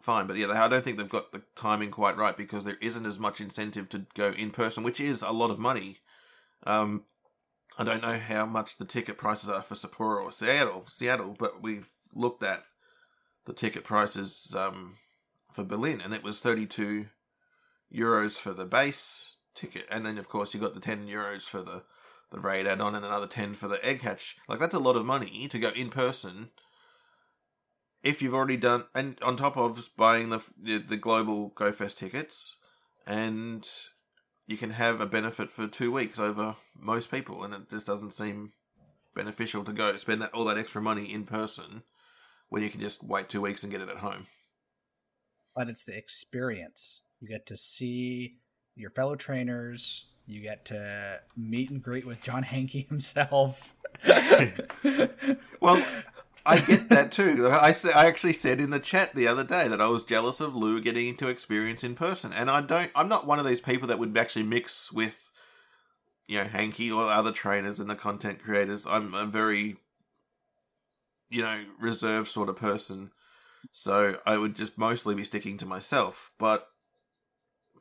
Fine, 0.01 0.27
but 0.27 0.35
yeah, 0.35 0.47
they, 0.47 0.53
I 0.53 0.67
don't 0.67 0.83
think 0.83 0.97
they've 0.97 1.07
got 1.07 1.31
the 1.31 1.43
timing 1.55 1.89
quite 1.89 2.17
right 2.17 2.35
because 2.35 2.65
there 2.65 2.77
isn't 2.81 3.05
as 3.05 3.19
much 3.19 3.39
incentive 3.39 3.87
to 3.89 4.05
go 4.15 4.31
in 4.31 4.51
person, 4.51 4.83
which 4.83 4.99
is 4.99 5.21
a 5.21 5.31
lot 5.31 5.49
of 5.49 5.59
money. 5.59 5.99
Um, 6.65 7.03
I 7.77 7.83
don't 7.83 8.01
know 8.01 8.19
how 8.19 8.45
much 8.45 8.77
the 8.77 8.85
ticket 8.85 9.17
prices 9.17 9.49
are 9.49 9.61
for 9.61 9.75
Sapporo 9.75 10.23
or 10.23 10.31
Seattle, 10.31 10.83
Seattle, 10.87 11.35
but 11.39 11.63
we've 11.63 11.87
looked 12.13 12.43
at 12.43 12.63
the 13.45 13.53
ticket 13.53 13.83
prices 13.83 14.53
um, 14.57 14.97
for 15.53 15.63
Berlin, 15.63 16.01
and 16.01 16.13
it 16.13 16.23
was 16.23 16.39
thirty-two 16.39 17.07
euros 17.93 18.33
for 18.33 18.53
the 18.53 18.65
base 18.65 19.32
ticket, 19.53 19.85
and 19.89 20.05
then 20.05 20.17
of 20.17 20.29
course 20.29 20.53
you 20.53 20.59
got 20.59 20.73
the 20.73 20.79
ten 20.79 21.07
euros 21.07 21.43
for 21.43 21.61
the 21.61 21.83
the 22.31 22.39
raid 22.39 22.65
add-on, 22.65 22.95
and 22.95 23.05
another 23.05 23.27
ten 23.27 23.53
for 23.53 23.67
the 23.67 23.83
egg 23.85 24.01
hatch. 24.01 24.35
Like 24.47 24.59
that's 24.59 24.73
a 24.73 24.79
lot 24.79 24.95
of 24.95 25.05
money 25.05 25.47
to 25.47 25.59
go 25.59 25.69
in 25.69 25.89
person. 25.89 26.49
If 28.01 28.21
you've 28.21 28.33
already 28.33 28.57
done, 28.57 28.85
and 28.93 29.17
on 29.21 29.37
top 29.37 29.55
of 29.55 29.89
buying 29.95 30.29
the 30.29 30.41
the, 30.61 30.77
the 30.79 30.97
global 30.97 31.51
GoFest 31.51 31.97
tickets, 31.97 32.57
and 33.07 33.67
you 34.47 34.57
can 34.57 34.71
have 34.71 34.99
a 34.99 35.05
benefit 35.05 35.49
for 35.49 35.67
two 35.67 35.91
weeks 35.91 36.19
over 36.19 36.57
most 36.77 37.09
people, 37.09 37.43
and 37.43 37.53
it 37.53 37.69
just 37.69 37.87
doesn't 37.87 38.11
seem 38.11 38.53
beneficial 39.15 39.63
to 39.63 39.71
go 39.71 39.95
spend 39.97 40.21
that 40.21 40.33
all 40.33 40.43
that 40.45 40.57
extra 40.57 40.81
money 40.81 41.05
in 41.13 41.23
person 41.23 41.83
when 42.49 42.63
you 42.63 42.69
can 42.69 42.81
just 42.81 43.03
wait 43.03 43.29
two 43.29 43.41
weeks 43.41 43.63
and 43.63 43.71
get 43.71 43.81
it 43.81 43.89
at 43.89 43.97
home. 43.97 44.27
but 45.55 45.69
it's 45.69 45.83
the 45.83 45.95
experience. 45.97 47.03
You 47.19 47.27
get 47.29 47.45
to 47.47 47.55
see 47.55 48.37
your 48.75 48.89
fellow 48.89 49.15
trainers. 49.15 50.05
You 50.25 50.41
get 50.41 50.65
to 50.65 51.19
meet 51.35 51.69
and 51.69 51.81
greet 51.81 52.05
with 52.05 52.21
John 52.21 52.43
Hanke 52.43 52.87
himself. 52.89 53.75
Well, 55.59 55.83
I 56.45 56.59
get 56.59 56.89
that 56.89 57.11
too. 57.11 57.47
I 57.47 57.75
I 57.95 58.05
actually 58.05 58.33
said 58.33 58.59
in 58.59 58.69
the 58.69 58.79
chat 58.79 59.13
the 59.13 59.27
other 59.27 59.43
day 59.43 59.67
that 59.67 59.81
I 59.81 59.87
was 59.87 60.03
jealous 60.03 60.39
of 60.41 60.55
Lou 60.55 60.81
getting 60.81 61.07
into 61.07 61.27
experience 61.27 61.83
in 61.83 61.95
person, 61.95 62.33
and 62.33 62.49
I 62.49 62.61
don't. 62.61 62.91
I'm 62.95 63.07
not 63.07 63.27
one 63.27 63.39
of 63.39 63.45
these 63.45 63.61
people 63.61 63.87
that 63.87 63.99
would 63.99 64.17
actually 64.17 64.43
mix 64.43 64.91
with, 64.91 65.31
you 66.27 66.37
know, 66.37 66.49
Hanke 66.49 66.93
or 66.93 67.09
other 67.09 67.31
trainers 67.31 67.79
and 67.79 67.89
the 67.89 67.95
content 67.95 68.41
creators. 68.41 68.85
I'm 68.85 69.13
a 69.13 69.25
very, 69.25 69.77
you 71.29 71.41
know, 71.41 71.63
reserved 71.79 72.27
sort 72.27 72.49
of 72.49 72.57
person, 72.57 73.11
so 73.71 74.17
I 74.25 74.37
would 74.37 74.55
just 74.55 74.77
mostly 74.77 75.15
be 75.15 75.23
sticking 75.23 75.57
to 75.59 75.65
myself. 75.65 76.31
But 76.37 76.67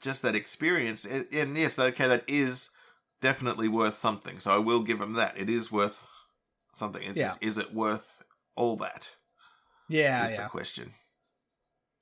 just 0.03 0.23
that 0.23 0.35
experience, 0.37 1.07
and 1.07 1.57
yes, 1.57 1.79
okay, 1.79 2.09
that 2.09 2.25
is 2.29 2.69
definitely 3.21 3.69
worth 3.69 3.99
something. 3.99 4.41
So 4.41 4.53
I 4.53 4.59
will 4.59 4.81
give 4.81 5.01
him 5.01 5.15
that. 5.15 5.39
It 5.39 5.49
is 5.49 5.73
worth 5.73 6.05
something. 6.75 7.03
It's 7.03 7.19
Yeah. 7.19 7.29
just, 7.29 7.43
is 7.43 7.57
it 7.57 7.73
worth 7.73 8.23
all 8.57 8.77
that? 8.77 9.11
yeah, 9.89 10.25
Is 10.25 10.33
yeah, 10.33 10.43
the 10.45 10.49
question. 10.51 10.95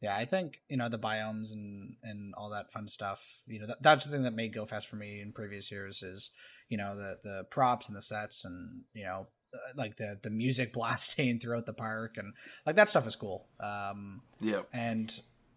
yeah. 0.01 0.17
I 0.17 0.25
think 0.25 0.61
you 0.69 0.77
know 0.77 0.89
the 0.89 0.99
biomes 0.99 1.53
and 1.53 1.97
and 2.03 2.35
all 2.35 2.51
that 2.51 2.73
fun 2.73 2.89
stuff. 2.89 3.43
You 3.47 3.61
know 3.61 3.67
that, 3.67 3.83
that's 3.83 4.05
the 4.05 4.11
thing 4.11 4.23
that 4.23 4.35
made 4.35 4.55
Go 4.55 4.65
Fast 4.65 4.89
for 4.89 4.97
me 4.97 5.21
in 5.21 5.33
previous 5.33 5.71
years 5.71 6.03
is 6.03 6.31
you 6.69 6.79
know 6.79 6.97
the 6.97 7.17
the 7.23 7.45
props 7.51 7.89
and 7.89 7.97
the 7.97 8.03
sets 8.03 8.45
and 8.45 8.83
you 8.95 9.05
know 9.05 9.27
uh, 9.55 9.59
like 9.77 9.97
the 9.97 10.19
the 10.23 10.31
music 10.31 10.73
blasting 10.79 11.39
throughout 11.39 11.67
the 11.67 11.75
park 11.75 12.17
and 12.17 12.33
like 12.65 12.77
that 12.77 12.89
stuff 12.89 13.07
is 13.07 13.17
cool. 13.17 13.47
Um, 13.61 14.23
Yeah. 14.41 14.63
and 14.73 15.13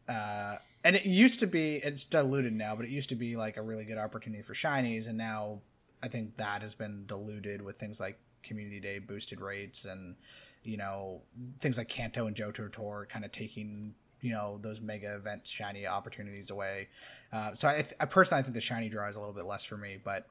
uh 0.10 0.58
and 0.84 0.96
it 0.96 1.06
used 1.06 1.40
to 1.40 1.48
be 1.48 1.76
it's 1.78 2.06
diluted 2.06 2.54
now 2.54 2.76
but 2.76 2.86
it 2.86 2.92
used 2.92 3.10
to 3.10 3.16
be 3.16 3.36
like 3.36 3.58
a 3.58 3.62
really 3.62 3.86
good 3.86 3.98
opportunity 3.98 4.42
for 4.42 4.54
shinies 4.54 5.08
and 5.08 5.18
now 5.18 5.60
i 6.02 6.08
think 6.08 6.36
that 6.38 6.62
has 6.62 6.76
been 6.76 7.06
diluted 7.06 7.62
with 7.62 7.78
things 7.78 8.00
like 8.00 8.20
community 8.44 8.80
day 8.80 9.00
boosted 9.00 9.40
rates 9.40 9.86
and 9.86 10.16
you 10.64 10.78
know 10.78 11.22
things 11.60 11.78
like 11.78 11.88
kanto 11.88 12.28
and 12.28 12.36
johto 12.36 12.72
tour 12.72 13.08
kind 13.10 13.24
of 13.26 13.32
taking 13.32 13.94
you 14.24 14.32
know 14.32 14.58
those 14.62 14.82
mega 14.82 15.16
event 15.16 15.46
shiny 15.46 15.86
opportunities 15.86 16.50
away. 16.50 16.88
Uh, 17.32 17.54
so 17.54 17.68
I, 17.68 17.74
th- 17.74 17.94
I 18.00 18.06
personally 18.06 18.40
i 18.40 18.44
think 18.44 18.56
the 18.56 18.62
shiny 18.62 18.90
draw 18.90 19.08
is 19.08 19.18
a 19.18 19.20
little 19.20 19.36
bit 19.36 19.46
less 19.46 19.64
for 19.64 19.78
me 19.78 20.00
but 20.04 20.28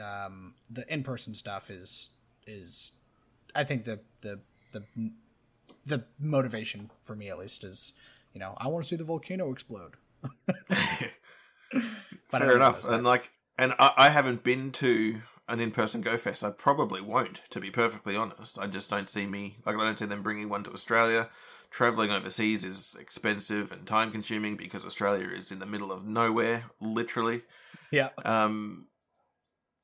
um 0.00 0.54
the 0.70 0.90
in-person 0.90 1.34
stuff 1.34 1.68
is 1.70 2.10
is 2.46 2.92
i 3.54 3.64
think 3.64 3.84
the 3.84 4.00
the 4.22 4.40
the 4.70 4.82
the 5.84 6.04
motivation 6.18 6.88
for 7.02 7.14
me 7.14 7.28
at 7.28 7.38
least 7.38 7.64
is 7.64 7.92
you 8.32 8.40
know 8.40 8.54
i 8.58 8.68
want 8.68 8.84
to 8.84 8.88
see 8.88 8.96
the 8.96 9.04
volcano 9.04 9.50
explode 9.50 9.94
Fair 12.30 12.56
enough. 12.56 12.88
And 12.88 13.04
like, 13.04 13.30
and 13.58 13.74
I, 13.78 13.92
I 13.96 14.08
haven't 14.10 14.42
been 14.42 14.70
to 14.72 15.22
an 15.48 15.60
in-person 15.60 16.00
Go 16.00 16.16
Fest. 16.16 16.44
I 16.44 16.50
probably 16.50 17.00
won't, 17.00 17.42
to 17.50 17.60
be 17.60 17.70
perfectly 17.70 18.16
honest. 18.16 18.58
I 18.58 18.66
just 18.66 18.88
don't 18.88 19.08
see 19.08 19.26
me 19.26 19.56
like 19.66 19.76
I 19.76 19.84
don't 19.84 19.98
see 19.98 20.06
them 20.06 20.22
bringing 20.22 20.48
one 20.48 20.64
to 20.64 20.72
Australia. 20.72 21.28
Traveling 21.70 22.10
overseas 22.10 22.64
is 22.64 22.94
expensive 23.00 23.72
and 23.72 23.86
time-consuming 23.86 24.56
because 24.56 24.84
Australia 24.84 25.28
is 25.28 25.50
in 25.50 25.58
the 25.58 25.64
middle 25.64 25.90
of 25.90 26.06
nowhere, 26.06 26.64
literally. 26.80 27.42
yeah 27.90 28.10
Um, 28.26 28.88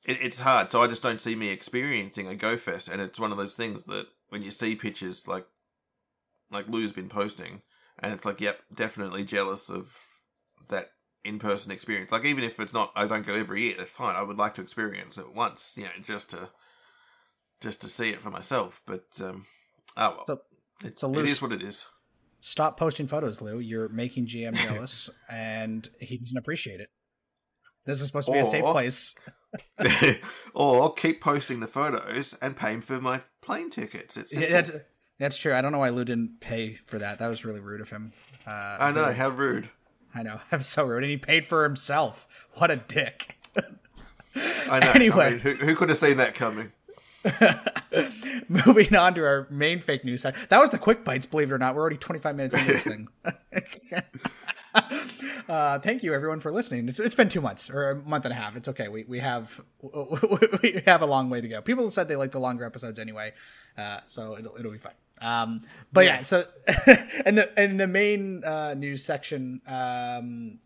it, 0.05 0.19
it's 0.21 0.39
hard. 0.39 0.71
So 0.71 0.83
I 0.83 0.87
just 0.87 1.01
don't 1.01 1.19
see 1.19 1.35
me 1.35 1.49
experiencing 1.49 2.27
a 2.27 2.35
Go 2.35 2.57
Fest, 2.57 2.87
and 2.87 3.01
it's 3.01 3.19
one 3.19 3.31
of 3.31 3.39
those 3.39 3.55
things 3.55 3.85
that 3.85 4.07
when 4.29 4.43
you 4.43 4.51
see 4.51 4.75
pictures 4.75 5.27
like 5.27 5.47
like 6.51 6.67
Lou's 6.67 6.91
been 6.91 7.09
posting, 7.09 7.61
and 8.01 8.13
it's 8.13 8.25
like, 8.25 8.41
yep, 8.41 8.59
definitely 8.73 9.23
jealous 9.23 9.69
of 9.69 9.95
that 10.69 10.91
in 11.23 11.39
person 11.39 11.71
experience. 11.71 12.11
Like 12.11 12.25
even 12.25 12.43
if 12.43 12.59
it's 12.59 12.73
not, 12.73 12.91
I 12.95 13.05
don't 13.07 13.25
go 13.25 13.33
every 13.33 13.61
year. 13.61 13.75
That's 13.77 13.89
fine. 13.89 14.15
I 14.15 14.21
would 14.21 14.37
like 14.37 14.55
to 14.55 14.61
experience 14.61 15.17
it 15.17 15.33
once, 15.33 15.73
you 15.75 15.83
know, 15.83 15.89
just 16.03 16.29
to 16.31 16.49
just 17.61 17.81
to 17.81 17.89
see 17.89 18.09
it 18.09 18.21
for 18.21 18.29
myself. 18.31 18.81
But 18.85 19.05
um, 19.21 19.45
oh 19.97 20.09
well, 20.09 20.23
So- 20.27 20.41
it's, 20.83 21.01
so 21.01 21.13
it 21.13 21.25
is 21.25 21.41
what 21.41 21.51
it 21.51 21.61
is. 21.61 21.85
Stop 22.41 22.79
posting 22.79 23.05
photos, 23.05 23.41
Lou. 23.41 23.59
You're 23.59 23.89
making 23.89 24.27
GM 24.27 24.55
jealous, 24.67 25.09
and 25.29 25.87
he 25.99 26.17
doesn't 26.17 26.37
appreciate 26.37 26.79
it. 26.79 26.89
This 27.85 27.99
is 28.01 28.07
supposed 28.07 28.27
to 28.27 28.31
be 28.33 28.39
a 28.39 28.45
safe 28.45 28.63
place. 28.63 29.15
or 30.53 30.93
keep 30.93 31.21
posting 31.21 31.59
the 31.59 31.67
photos 31.67 32.37
and 32.41 32.55
paying 32.55 32.81
for 32.81 33.01
my 33.01 33.21
plane 33.41 33.69
tickets. 33.69 34.15
It's 34.15 34.33
Yeah, 34.37 34.61
that's 35.19 35.37
true. 35.37 35.53
I 35.53 35.61
don't 35.61 35.71
know 35.71 35.79
why 35.79 35.89
Lou 35.89 36.05
didn't 36.05 36.39
pay 36.39 36.75
for 36.83 36.97
that. 36.97 37.19
That 37.19 37.27
was 37.27 37.45
really 37.45 37.59
rude 37.59 37.81
of 37.81 37.89
him. 37.89 38.13
Uh, 38.47 38.77
I 38.79 38.91
know 38.91 39.11
how 39.11 39.29
rude. 39.29 39.69
I 40.15 40.23
know. 40.23 40.39
I'm 40.51 40.63
so 40.63 40.85
rude, 40.85 41.03
and 41.03 41.11
he 41.11 41.17
paid 41.17 41.45
for 41.45 41.63
himself. 41.63 42.47
What 42.55 42.71
a 42.71 42.77
dick. 42.77 43.37
I 44.35 44.79
know. 44.79 44.91
Anyway. 44.91 45.25
I 45.27 45.29
mean, 45.31 45.39
who, 45.39 45.53
who 45.53 45.75
could 45.75 45.89
have 45.89 45.97
seen 45.97 46.17
that 46.17 46.33
coming? 46.35 46.71
Moving 48.49 48.95
on 48.95 49.13
to 49.15 49.25
our 49.25 49.47
main 49.49 49.81
fake 49.81 50.05
news. 50.05 50.23
That 50.23 50.51
was 50.51 50.69
the 50.69 50.77
quick 50.77 51.03
bites. 51.03 51.25
Believe 51.25 51.51
it 51.51 51.55
or 51.55 51.57
not, 51.57 51.75
we're 51.75 51.81
already 51.81 51.97
25 51.97 52.35
minutes 52.35 52.55
into 52.55 52.73
this 52.73 52.83
thing. 52.85 53.07
uh, 55.49 55.79
thank 55.79 56.03
you 56.03 56.13
everyone 56.13 56.39
for 56.39 56.51
listening. 56.51 56.87
It's, 56.87 56.99
it's 56.99 57.15
been 57.15 57.27
two 57.27 57.41
months 57.41 57.69
or 57.69 57.89
a 57.89 57.95
month 57.95 58.25
and 58.25 58.31
a 58.31 58.35
half. 58.35 58.55
It's 58.55 58.69
okay. 58.69 58.87
We 58.87 59.03
we 59.03 59.19
have 59.19 59.59
we 60.61 60.81
have 60.85 61.01
a 61.01 61.05
long 61.05 61.29
way 61.29 61.41
to 61.41 61.47
go. 61.47 61.61
People 61.61 61.89
said 61.89 62.07
they 62.07 62.15
like 62.15 62.31
the 62.31 62.39
longer 62.39 62.63
episodes 62.63 62.99
anyway, 62.99 63.33
uh, 63.77 63.99
so 64.07 64.37
it'll 64.37 64.55
it'll 64.55 64.71
be 64.71 64.77
fine. 64.77 64.93
Um, 65.21 65.61
but 65.91 66.05
yeah, 66.05 66.21
so 66.21 66.43
and 67.25 67.37
the 67.37 67.51
and 67.57 67.79
the 67.79 67.87
main 67.87 68.43
uh, 68.43 68.73
news 68.73 69.03
section. 69.03 69.61
Um, 69.67 70.59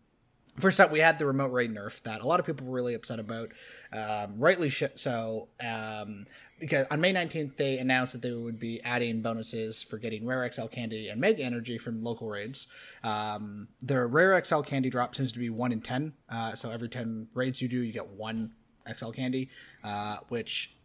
First 0.56 0.78
up, 0.78 0.92
we 0.92 1.00
had 1.00 1.18
the 1.18 1.26
remote 1.26 1.50
raid 1.50 1.74
nerf 1.74 2.00
that 2.02 2.20
a 2.20 2.28
lot 2.28 2.38
of 2.38 2.46
people 2.46 2.68
were 2.68 2.74
really 2.74 2.94
upset 2.94 3.18
about, 3.18 3.50
um, 3.92 4.38
rightly 4.38 4.70
sh- 4.70 4.84
so. 4.94 5.48
Um, 5.60 6.26
because 6.60 6.86
on 6.90 7.00
May 7.00 7.12
19th, 7.12 7.56
they 7.56 7.78
announced 7.78 8.12
that 8.12 8.22
they 8.22 8.32
would 8.32 8.60
be 8.60 8.80
adding 8.82 9.20
bonuses 9.20 9.82
for 9.82 9.98
getting 9.98 10.24
rare 10.24 10.50
XL 10.50 10.66
candy 10.66 11.08
and 11.08 11.20
mega 11.20 11.42
energy 11.42 11.76
from 11.76 12.02
local 12.02 12.28
raids. 12.28 12.68
Um, 13.02 13.68
the 13.82 14.06
rare 14.06 14.42
XL 14.42 14.60
candy 14.60 14.88
drop 14.88 15.16
seems 15.16 15.32
to 15.32 15.40
be 15.40 15.50
one 15.50 15.72
in 15.72 15.80
10. 15.80 16.12
Uh, 16.30 16.54
so 16.54 16.70
every 16.70 16.88
10 16.88 17.28
raids 17.34 17.60
you 17.60 17.68
do, 17.68 17.82
you 17.82 17.92
get 17.92 18.08
one 18.08 18.52
XL 18.96 19.10
candy, 19.10 19.50
uh, 19.82 20.18
which 20.28 20.76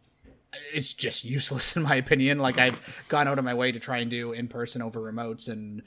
it's 0.74 0.92
just 0.92 1.24
useless 1.24 1.76
in 1.76 1.82
my 1.82 1.96
opinion. 1.96 2.38
Like 2.38 2.58
I've 2.58 3.04
gone 3.08 3.28
out 3.28 3.38
of 3.38 3.44
my 3.44 3.54
way 3.54 3.72
to 3.72 3.80
try 3.80 3.98
and 3.98 4.10
do 4.10 4.32
in 4.32 4.48
person 4.48 4.82
over 4.82 5.00
remotes, 5.00 5.48
and 5.48 5.82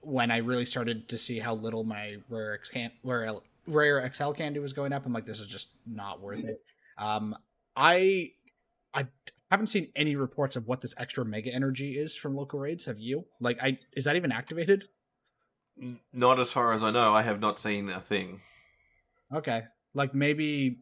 when 0.00 0.30
I 0.30 0.38
really 0.38 0.64
started 0.64 1.08
to 1.08 1.18
see 1.18 1.38
how 1.38 1.54
little 1.54 1.84
my 1.84 2.16
rare 2.28 2.54
X 2.54 2.70
can 2.70 2.90
rare 3.02 3.32
rare 3.66 4.10
XL 4.12 4.32
candy 4.32 4.60
was 4.60 4.72
going 4.72 4.92
up, 4.92 5.06
I'm 5.06 5.12
like, 5.12 5.26
this 5.26 5.40
is 5.40 5.46
just 5.46 5.70
not 5.86 6.20
worth 6.20 6.44
it. 6.44 6.62
Um, 6.96 7.36
I 7.76 8.32
I 8.94 9.06
haven't 9.50 9.68
seen 9.68 9.90
any 9.94 10.16
reports 10.16 10.56
of 10.56 10.66
what 10.66 10.80
this 10.80 10.94
extra 10.98 11.24
mega 11.24 11.52
energy 11.52 11.92
is 11.92 12.14
from 12.14 12.36
local 12.36 12.58
raids. 12.58 12.86
Have 12.86 12.98
you? 12.98 13.24
Like, 13.40 13.62
I 13.62 13.78
is 13.92 14.04
that 14.04 14.16
even 14.16 14.32
activated? 14.32 14.84
Not 16.12 16.40
as 16.40 16.50
far 16.50 16.72
as 16.72 16.82
I 16.82 16.90
know. 16.90 17.14
I 17.14 17.22
have 17.22 17.40
not 17.40 17.60
seen 17.60 17.88
a 17.88 18.00
thing. 18.00 18.40
Okay, 19.32 19.64
like 19.94 20.14
maybe 20.14 20.78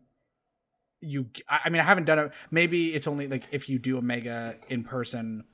you. 1.07 1.31
I 1.49 1.71
mean, 1.71 1.81
I 1.81 1.85
haven't 1.85 2.05
done 2.05 2.19
it. 2.19 2.33
Maybe 2.51 2.95
it's 2.95 3.07
only 3.07 3.29
like 3.29 3.45
if 3.53 3.69
you 3.69 3.79
do 3.79 3.99
a 3.99 4.03
mega 4.03 4.57
in 4.69 4.85
person, 4.85 5.45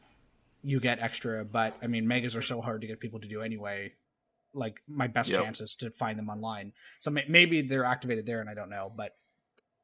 you 0.63 0.81
get 0.81 1.01
extra. 1.01 1.45
But 1.45 1.77
I 1.83 1.87
mean, 1.87 2.09
megas 2.09 2.35
are 2.37 2.43
so 2.43 2.61
hard 2.61 2.81
to 2.81 2.87
get 2.87 3.01
people 3.01 3.21
to 3.21 3.29
do 3.29 3.43
anyway. 3.43 3.93
Like 4.55 4.83
my 4.87 5.07
best 5.07 5.31
Yep. 5.31 5.41
chance 5.41 5.61
is 5.61 5.75
to 5.77 5.91
find 5.91 6.19
them 6.19 6.29
online. 6.29 6.73
So 7.01 7.11
maybe 7.11 7.63
they're 7.63 7.85
activated 7.85 8.27
there, 8.27 8.41
and 8.41 8.51
I 8.51 8.55
don't 8.55 8.71
know. 8.71 8.93
But 8.95 9.17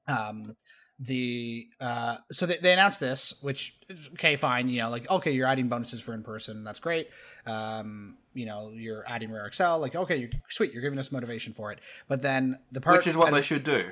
um, 0.06 0.56
the 0.98 1.68
uh, 1.80 2.16
so 2.32 2.46
they, 2.46 2.56
they 2.58 2.72
announced 2.72 3.00
this, 3.00 3.34
which 3.40 3.78
okay, 4.14 4.36
fine. 4.36 4.68
You 4.68 4.80
know, 4.80 4.90
like 4.90 5.10
okay, 5.10 5.30
you're 5.30 5.46
adding 5.46 5.68
bonuses 5.68 6.00
for 6.00 6.12
in 6.12 6.22
person. 6.22 6.64
That's 6.64 6.80
great. 6.80 7.08
Um, 7.46 8.18
you 8.34 8.46
know, 8.46 8.70
you're 8.74 9.04
adding 9.08 9.30
rare 9.30 9.50
XL. 9.52 9.76
Like 9.76 9.94
okay, 9.94 10.16
you're 10.16 10.30
sweet. 10.48 10.72
You're 10.72 10.82
giving 10.82 10.98
us 10.98 11.12
motivation 11.12 11.52
for 11.54 11.72
it. 11.72 11.78
But 12.08 12.22
then 12.22 12.58
the 12.72 12.80
part, 12.80 12.98
Which 12.98 13.06
is 13.06 13.16
what 13.16 13.32
they 13.32 13.42
should 13.42 13.64
do. 13.64 13.84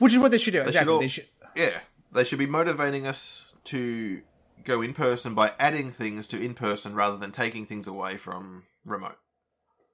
Which 0.00 0.12
is 0.12 0.18
what 0.18 0.32
they 0.32 0.38
should 0.38 0.52
do. 0.52 0.58
should 0.58 0.66
exactly. 0.66 0.92
all- 0.92 1.00
they 1.00 1.08
should. 1.08 1.28
Yeah, 1.54 1.78
they 2.12 2.24
should 2.24 2.38
be 2.38 2.46
motivating 2.46 3.06
us 3.06 3.52
to 3.64 4.22
go 4.64 4.82
in 4.82 4.92
person 4.92 5.34
by 5.34 5.52
adding 5.58 5.92
things 5.92 6.26
to 6.28 6.42
in 6.42 6.54
person 6.54 6.94
rather 6.94 7.16
than 7.16 7.32
taking 7.32 7.66
things 7.66 7.86
away 7.86 8.16
from 8.16 8.64
remote. 8.84 9.16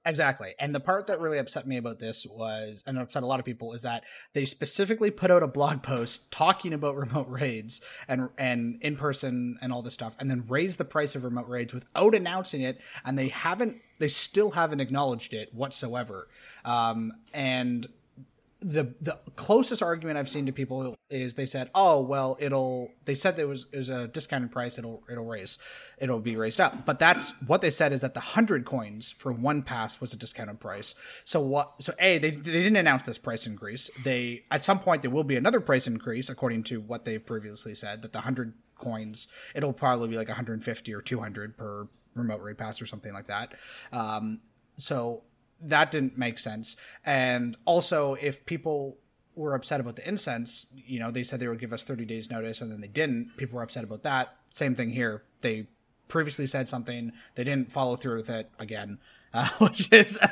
Exactly. 0.07 0.55
And 0.57 0.73
the 0.73 0.79
part 0.79 1.07
that 1.07 1.19
really 1.19 1.37
upset 1.37 1.67
me 1.67 1.75
about 1.75 1.99
this 1.99 2.25
was, 2.25 2.81
and 2.87 2.97
upset 2.97 3.23
a 3.23 3.25
lot 3.25 3.39
of 3.39 3.45
people, 3.45 3.73
is 3.73 3.81
that 3.81 4.05
they 4.31 4.45
specifically 4.45 5.11
put 5.11 5.31
out 5.31 5.43
a 5.43 5.47
blog 5.47 5.83
post 5.83 6.31
talking 6.31 6.71
about 6.71 6.95
remote 7.05 7.27
raids 7.27 7.81
and 8.07 8.29
and 8.37 8.81
in 8.81 8.95
person 8.95 9.57
and 9.61 9.73
all 9.73 9.81
this 9.81 9.93
stuff, 9.93 10.15
and 10.17 10.31
then 10.31 10.45
raised 10.47 10.77
the 10.77 10.85
price 10.85 11.15
of 11.15 11.25
remote 11.25 11.49
raids 11.49 11.73
without 11.73 12.15
announcing 12.15 12.61
it, 12.61 12.79
and 13.03 13.19
they 13.19 13.27
haven't, 13.27 13.81
they 13.99 14.07
still 14.07 14.51
haven't 14.51 14.79
acknowledged 14.79 15.33
it 15.33 15.53
whatsoever. 15.53 16.29
Um, 16.63 17.11
and 17.33 17.85
the 18.67 18.93
the 18.99 19.17
closest 19.37 19.81
argument 19.81 20.17
I've 20.17 20.27
seen 20.27 20.45
to 20.47 20.51
people 20.51 20.97
is 21.09 21.35
they 21.35 21.45
said, 21.45 21.69
"Oh, 21.73 22.01
well, 22.01 22.35
it'll." 22.37 22.91
They 23.05 23.15
said 23.15 23.37
there 23.37 23.47
was 23.47 23.71
was 23.71 23.87
a 23.87 24.09
discounted 24.09 24.51
price. 24.51 24.77
It'll 24.77 25.03
it'll 25.09 25.25
raise, 25.25 25.57
it'll 25.99 26.19
be 26.19 26.35
raised 26.35 26.59
up. 26.59 26.85
But 26.85 26.99
that's 26.99 27.31
what 27.47 27.61
they 27.61 27.69
said 27.69 27.93
is 27.93 28.01
that 28.01 28.13
the 28.13 28.19
hundred 28.19 28.65
coins 28.65 29.09
for 29.09 29.31
one 29.31 29.63
pass 29.63 30.01
was 30.01 30.11
a 30.11 30.17
discounted 30.17 30.59
price. 30.59 30.95
So 31.23 31.39
what? 31.39 31.81
So 31.81 31.93
a 31.99 32.17
they 32.17 32.31
they 32.31 32.51
didn't 32.51 32.75
announce 32.75 33.03
this 33.03 33.17
price 33.17 33.47
increase. 33.47 33.89
They 34.03 34.43
at 34.51 34.65
some 34.65 34.79
point 34.79 35.01
there 35.01 35.11
will 35.11 35.23
be 35.23 35.37
another 35.37 35.61
price 35.61 35.87
increase 35.87 36.27
according 36.27 36.63
to 36.63 36.81
what 36.81 37.05
they've 37.05 37.25
previously 37.25 37.73
said 37.73 38.01
that 38.01 38.11
the 38.11 38.21
hundred 38.21 38.53
coins 38.77 39.29
it'll 39.55 39.73
probably 39.73 40.09
be 40.09 40.17
like 40.17 40.27
150 40.27 40.93
or 40.93 41.01
200 41.01 41.57
per 41.57 41.87
remote 42.15 42.41
raid 42.41 42.57
pass 42.57 42.81
or 42.81 42.85
something 42.85 43.13
like 43.13 43.27
that. 43.27 43.53
Um, 43.93 44.41
so 44.75 45.23
that 45.61 45.91
didn't 45.91 46.17
make 46.17 46.39
sense. 46.39 46.75
And 47.05 47.57
also, 47.65 48.15
if 48.15 48.45
people 48.45 48.97
were 49.35 49.53
upset 49.53 49.79
about 49.79 49.95
the 49.95 50.07
incense, 50.07 50.65
you 50.73 50.99
know, 50.99 51.11
they 51.11 51.23
said 51.23 51.39
they 51.39 51.47
would 51.47 51.59
give 51.59 51.73
us 51.73 51.83
30 51.83 52.05
days 52.05 52.29
notice 52.29 52.61
and 52.61 52.71
then 52.71 52.81
they 52.81 52.87
didn't. 52.87 53.37
People 53.37 53.57
were 53.57 53.63
upset 53.63 53.83
about 53.83 54.03
that. 54.03 54.35
Same 54.53 54.75
thing 54.75 54.89
here. 54.89 55.23
They 55.41 55.67
previously 56.07 56.47
said 56.47 56.67
something, 56.67 57.11
they 57.35 57.43
didn't 57.43 57.71
follow 57.71 57.95
through 57.95 58.17
with 58.17 58.29
it 58.29 58.49
again, 58.59 58.99
uh, 59.33 59.49
which 59.59 59.91
is 59.91 60.17
a, 60.21 60.27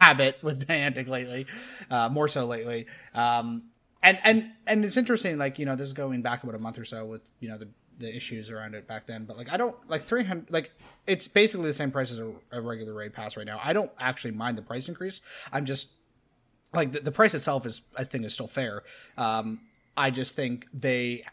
habit 0.00 0.38
with 0.42 0.66
Niantic 0.66 1.08
lately, 1.08 1.46
uh, 1.90 2.08
more 2.08 2.28
so 2.28 2.46
lately. 2.46 2.86
Um, 3.14 3.64
and 4.02 4.18
and 4.24 4.50
and 4.66 4.84
it's 4.84 4.96
interesting, 4.96 5.38
like 5.38 5.60
you 5.60 5.66
know, 5.66 5.76
this 5.76 5.86
is 5.86 5.92
going 5.92 6.22
back 6.22 6.42
about 6.42 6.56
a 6.56 6.58
month 6.58 6.76
or 6.78 6.84
so 6.84 7.04
with 7.04 7.22
you 7.38 7.48
know 7.48 7.56
the 7.56 7.68
the 8.02 8.14
issues 8.14 8.50
around 8.50 8.74
it 8.74 8.86
back 8.86 9.06
then. 9.06 9.24
But 9.24 9.36
like, 9.38 9.50
I 9.50 9.56
don't 9.56 9.74
like 9.88 10.02
three 10.02 10.24
hundred. 10.24 10.50
Like, 10.50 10.72
it's 11.06 11.26
basically 11.26 11.66
the 11.66 11.72
same 11.72 11.90
price 11.90 12.12
as 12.12 12.18
a, 12.18 12.32
a 12.50 12.60
regular 12.60 12.92
raid 12.92 13.14
pass 13.14 13.36
right 13.36 13.46
now. 13.46 13.60
I 13.64 13.72
don't 13.72 13.90
actually 13.98 14.32
mind 14.32 14.58
the 14.58 14.62
price 14.62 14.88
increase. 14.88 15.22
I'm 15.52 15.64
just 15.64 15.92
like 16.74 16.92
the, 16.92 17.00
the 17.00 17.12
price 17.12 17.34
itself 17.34 17.64
is 17.64 17.82
I 17.96 18.04
think 18.04 18.24
is 18.24 18.34
still 18.34 18.46
fair. 18.46 18.82
Um, 19.16 19.60
I 19.96 20.10
just 20.10 20.36
think 20.36 20.66
they 20.74 21.24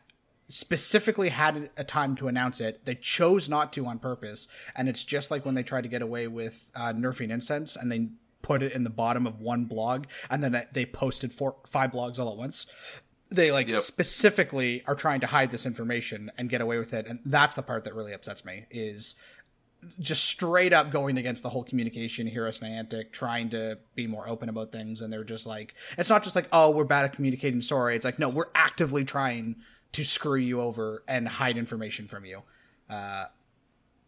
specifically 0.47 1.29
had 1.29 1.69
a 1.77 1.83
time 1.83 2.15
to 2.15 2.27
announce 2.27 2.59
it. 2.59 2.83
They 2.85 2.95
chose 2.95 3.47
not 3.49 3.71
to 3.73 3.85
on 3.85 3.99
purpose, 3.99 4.47
and 4.75 4.89
it's 4.89 5.03
just 5.03 5.31
like 5.31 5.45
when 5.45 5.55
they 5.55 5.63
tried 5.63 5.83
to 5.83 5.89
get 5.89 6.01
away 6.01 6.27
with 6.27 6.71
uh, 6.75 6.93
nerfing 6.93 7.29
incense 7.29 7.75
and 7.75 7.91
they 7.91 8.09
put 8.41 8.63
it 8.63 8.71
in 8.71 8.83
the 8.83 8.89
bottom 8.89 9.27
of 9.27 9.41
one 9.41 9.65
blog, 9.65 10.05
and 10.29 10.43
then 10.43 10.65
they 10.71 10.85
posted 10.85 11.31
four 11.31 11.57
five 11.67 11.91
blogs 11.91 12.19
all 12.19 12.31
at 12.31 12.37
once. 12.37 12.65
They 13.31 13.51
like 13.51 13.67
Yep. 13.67 13.79
specifically 13.81 14.83
are 14.87 14.95
trying 14.95 15.19
to 15.21 15.27
hide 15.27 15.51
this 15.51 15.65
information 15.65 16.31
and 16.37 16.49
get 16.49 16.61
away 16.61 16.79
with 16.79 16.93
it, 16.93 17.05
and 17.07 17.19
that's 17.25 17.55
the 17.55 17.61
part 17.61 17.83
that 17.83 17.93
really 17.93 18.13
upsets 18.13 18.43
me. 18.43 18.65
Is 18.71 19.15
just 19.99 20.25
straight 20.25 20.73
up 20.73 20.91
going 20.91 21.17
against 21.17 21.41
the 21.43 21.49
whole 21.49 21.63
communication 21.63 22.27
here 22.27 22.45
as 22.45 22.59
Niantic, 22.59 23.11
trying 23.11 23.49
to 23.51 23.77
be 23.95 24.07
more 24.07 24.27
open 24.27 24.49
about 24.49 24.71
things, 24.71 25.01
and 25.01 25.13
they're 25.13 25.23
just 25.23 25.45
like, 25.45 25.73
it's 25.97 26.09
not 26.09 26.23
just 26.23 26.35
like, 26.35 26.49
oh, 26.51 26.69
we're 26.71 26.83
bad 26.83 27.05
at 27.05 27.13
communicating. 27.13 27.61
Sorry, 27.61 27.95
it's 27.95 28.03
like, 28.03 28.19
no, 28.19 28.27
we're 28.29 28.49
actively 28.55 29.05
trying 29.05 29.55
to 29.93 30.03
screw 30.03 30.35
you 30.35 30.59
over 30.61 31.03
and 31.07 31.27
hide 31.27 31.57
information 31.57 32.07
from 32.07 32.25
you. 32.25 32.41
Uh, 32.89 33.25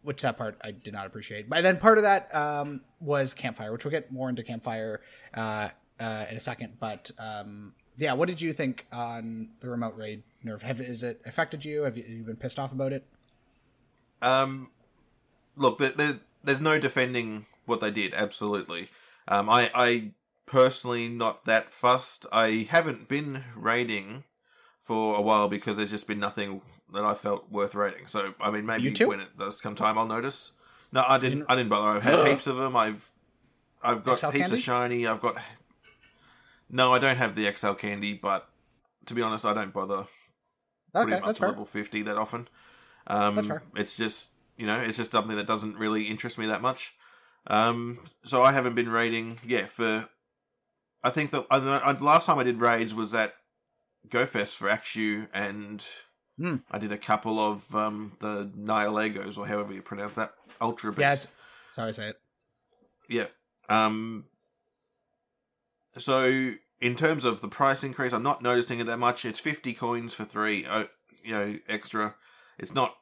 which 0.02 0.22
that 0.22 0.36
part 0.36 0.60
I 0.64 0.72
did 0.72 0.92
not 0.92 1.06
appreciate. 1.06 1.48
But 1.48 1.62
then 1.62 1.76
part 1.78 1.96
of 1.96 2.02
that 2.02 2.34
um, 2.34 2.80
was 3.00 3.34
Campfire, 3.34 3.72
which 3.72 3.84
we'll 3.84 3.92
get 3.92 4.10
more 4.12 4.28
into 4.28 4.42
Campfire 4.42 5.00
uh, 5.32 5.68
uh, 6.00 6.24
in 6.28 6.36
a 6.36 6.40
second. 6.40 6.78
But 6.80 7.10
um, 7.18 7.72
yeah, 7.96 8.12
what 8.14 8.28
did 8.28 8.40
you 8.40 8.52
think 8.52 8.86
on 8.92 9.50
the 9.60 9.68
remote 9.68 9.96
raid 9.96 10.22
nerf? 10.44 10.62
Have 10.62 10.80
is 10.80 11.02
it 11.02 11.20
affected 11.26 11.64
you? 11.64 11.82
Have 11.82 11.96
you, 11.96 12.02
have 12.04 12.12
you 12.12 12.22
been 12.22 12.36
pissed 12.36 12.58
off 12.58 12.72
about 12.72 12.92
it? 12.92 13.06
Um, 14.20 14.70
look, 15.56 15.78
there, 15.78 15.90
there, 15.90 16.20
there's 16.42 16.60
no 16.60 16.78
defending 16.78 17.46
what 17.66 17.80
they 17.80 17.90
did. 17.90 18.14
Absolutely. 18.14 18.88
Um, 19.28 19.48
I, 19.48 19.70
I 19.74 20.10
personally 20.46 21.08
not 21.08 21.44
that 21.46 21.70
fussed. 21.72 22.26
I 22.32 22.66
haven't 22.70 23.08
been 23.08 23.44
raiding 23.56 24.24
for 24.82 25.16
a 25.16 25.20
while 25.20 25.48
because 25.48 25.76
there's 25.76 25.90
just 25.90 26.06
been 26.06 26.20
nothing 26.20 26.62
that 26.92 27.04
I 27.04 27.14
felt 27.14 27.50
worth 27.50 27.74
raiding. 27.74 28.06
So 28.06 28.34
I 28.40 28.50
mean, 28.50 28.66
maybe 28.66 28.84
You 28.84 28.92
too? 28.92 29.08
when 29.08 29.20
it 29.20 29.38
does 29.38 29.60
come 29.60 29.74
time, 29.74 29.98
I'll 29.98 30.06
notice. 30.06 30.52
No, 30.92 31.04
I 31.06 31.18
didn't. 31.18 31.46
I 31.48 31.54
didn't 31.56 31.70
bother. 31.70 31.96
I've 31.96 32.02
had 32.02 32.26
heaps 32.28 32.46
of 32.46 32.56
them. 32.56 32.76
I've 32.76 33.10
I've 33.82 34.04
got 34.04 34.20
XL 34.20 34.26
heaps 34.26 34.38
candy? 34.38 34.54
of 34.56 34.60
shiny. 34.60 35.06
I've 35.06 35.20
got. 35.20 35.38
No, 36.72 36.92
I 36.92 36.98
don't 36.98 37.18
have 37.18 37.36
the 37.36 37.52
XL 37.52 37.74
candy, 37.74 38.14
but 38.14 38.48
to 39.06 39.14
be 39.14 39.22
honest, 39.22 39.44
I 39.44 39.52
don't 39.52 39.72
bother 39.72 40.06
Okay, 40.94 41.14
up 41.14 41.34
to 41.36 41.46
level 41.46 41.64
fifty 41.64 42.02
that 42.02 42.16
often. 42.16 42.48
Um, 43.06 43.34
That's 43.34 43.46
fair. 43.46 43.62
It's 43.76 43.96
just 43.96 44.30
you 44.56 44.66
know, 44.66 44.80
it's 44.80 44.96
just 44.96 45.12
something 45.12 45.36
that 45.36 45.46
doesn't 45.46 45.76
really 45.76 46.04
interest 46.04 46.38
me 46.38 46.46
that 46.46 46.62
much. 46.62 46.94
Um, 47.46 48.00
so 48.24 48.42
I 48.42 48.52
haven't 48.52 48.74
been 48.74 48.88
raiding. 48.88 49.38
Yeah, 49.44 49.66
for 49.66 50.08
I 51.04 51.10
think 51.10 51.30
the 51.30 51.44
I, 51.50 51.58
I, 51.58 51.92
last 51.92 52.26
time 52.26 52.38
I 52.38 52.44
did 52.44 52.60
raids 52.60 52.94
was 52.94 53.12
at 53.14 53.34
GoFest 54.08 54.54
for 54.54 54.68
Axew, 54.68 55.28
and 55.32 55.84
Hmm. 56.38 56.56
I 56.70 56.78
did 56.78 56.92
a 56.92 56.98
couple 56.98 57.38
of 57.38 57.74
um, 57.74 58.12
the 58.20 58.50
Nihilegos 58.56 59.36
or 59.36 59.46
however 59.46 59.72
you 59.74 59.82
pronounce 59.82 60.16
that 60.16 60.32
Ultra 60.60 60.92
Beast. 60.92 61.00
Yeah, 61.00 61.16
sorry 61.72 61.92
say 61.92 62.08
it. 62.08 62.20
Yeah. 63.08 63.26
Um. 63.68 64.24
So 65.98 66.54
in 66.80 66.96
terms 66.96 67.24
of 67.24 67.40
the 67.40 67.48
price 67.48 67.84
increase, 67.84 68.12
I'm 68.12 68.22
not 68.22 68.42
noticing 68.42 68.80
it 68.80 68.86
that 68.86 68.98
much. 68.98 69.24
It's 69.24 69.40
50 69.40 69.72
coins 69.74 70.14
for 70.14 70.24
three, 70.24 70.64
uh, 70.64 70.84
you 71.22 71.32
know, 71.32 71.58
extra. 71.68 72.16
It's 72.58 72.74
not 72.74 72.96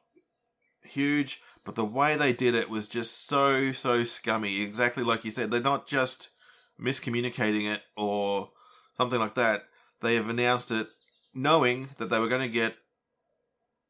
huge, 0.83 1.41
but 1.63 1.75
the 1.75 1.85
way 1.85 2.15
they 2.15 2.33
did 2.33 2.55
it 2.55 2.69
was 2.69 2.87
just 2.87 3.25
so 3.27 3.71
so 3.71 4.03
scummy. 4.03 4.61
Exactly 4.61 5.03
like 5.03 5.25
you 5.25 5.31
said, 5.31 5.51
they're 5.51 5.61
not 5.61 5.87
just 5.87 6.29
miscommunicating 6.79 7.71
it 7.71 7.81
or 7.95 8.51
something 8.97 9.19
like 9.19 9.35
that. 9.35 9.63
They 10.01 10.15
have 10.15 10.29
announced 10.29 10.71
it 10.71 10.89
knowing 11.33 11.89
that 11.97 12.09
they 12.09 12.19
were 12.19 12.27
going 12.27 12.41
to 12.41 12.47
get 12.47 12.75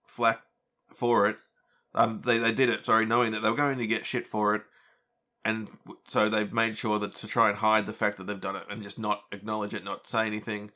flack 0.05 0.41
for 0.93 1.27
it. 1.27 1.37
Um, 1.93 2.21
they 2.25 2.37
they 2.37 2.51
did 2.51 2.69
it. 2.69 2.85
Sorry, 2.85 3.05
knowing 3.05 3.31
that 3.31 3.41
they 3.41 3.49
were 3.49 3.55
going 3.55 3.77
to 3.77 3.87
get 3.87 4.05
shit 4.05 4.27
for 4.27 4.55
it, 4.55 4.63
and 5.43 5.69
so 6.07 6.29
they've 6.29 6.53
made 6.53 6.77
sure 6.77 6.99
that 6.99 7.15
to 7.15 7.27
try 7.27 7.49
and 7.49 7.57
hide 7.57 7.87
the 7.87 7.93
fact 7.93 8.17
that 8.17 8.27
they've 8.27 8.39
done 8.39 8.55
it 8.55 8.63
and 8.69 8.83
just 8.83 8.99
not 8.99 9.23
acknowledge 9.31 9.73
it, 9.73 9.83
not 9.83 10.07
say 10.07 10.27
anything. 10.27 10.71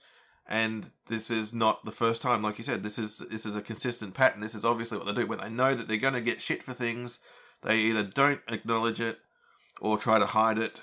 And 0.47 0.91
this 1.07 1.29
is 1.29 1.53
not 1.53 1.85
the 1.85 1.91
first 1.91 2.21
time, 2.21 2.41
like 2.41 2.57
you 2.57 2.63
said. 2.63 2.83
This 2.83 2.99
is 2.99 3.19
this 3.31 3.45
is 3.45 3.55
a 3.55 3.61
consistent 3.61 4.13
pattern. 4.13 4.41
This 4.41 4.55
is 4.55 4.65
obviously 4.65 4.97
what 4.97 5.07
they 5.07 5.13
do 5.13 5.27
when 5.27 5.39
they 5.39 5.49
know 5.49 5.73
that 5.73 5.87
they're 5.87 5.97
going 5.97 6.13
to 6.13 6.21
get 6.21 6.41
shit 6.41 6.61
for 6.61 6.73
things. 6.73 7.19
They 7.63 7.77
either 7.77 8.03
don't 8.03 8.41
acknowledge 8.47 9.01
it 9.01 9.19
or 9.81 9.97
try 9.97 10.19
to 10.19 10.27
hide 10.27 10.59
it 10.59 10.81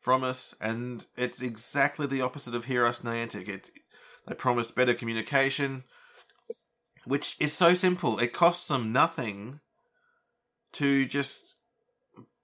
from 0.00 0.24
us, 0.24 0.54
and 0.60 1.06
it's 1.16 1.42
exactly 1.42 2.06
the 2.06 2.20
opposite 2.20 2.54
of 2.54 2.66
Heros 2.66 3.02
Niantic. 3.02 3.48
It 3.48 3.70
they 4.26 4.34
promised 4.34 4.74
better 4.74 4.94
communication, 4.94 5.84
which 7.06 7.34
is 7.40 7.54
so 7.54 7.72
simple. 7.72 8.18
It 8.18 8.34
costs 8.34 8.68
them 8.68 8.92
nothing 8.92 9.60
to 10.72 11.06
just 11.06 11.54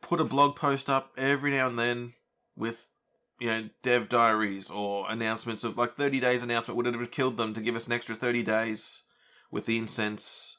put 0.07 0.21
a 0.21 0.25
blog 0.25 0.57
post 0.57 0.89
up 0.91 1.13
every 1.17 1.51
now 1.51 1.67
and 1.67 1.79
then 1.79 2.13
with 2.57 2.89
you 3.41 3.49
know 3.49 3.69
dev 3.83 4.09
diaries 4.09 4.71
or 4.71 5.07
announcements 5.11 5.65
of 5.65 5.77
like 5.77 5.95
30 5.97 6.21
days 6.21 6.43
announcement 6.43 6.77
would 6.77 6.87
it 6.87 6.95
have 6.95 7.11
killed 7.11 7.37
them 7.37 7.53
to 7.55 7.61
give 7.61 7.75
us 7.77 7.87
an 7.87 7.93
extra 7.93 8.15
30 8.15 8.43
days 8.43 9.03
with 9.51 9.67
the 9.67 9.77
incense 9.79 10.59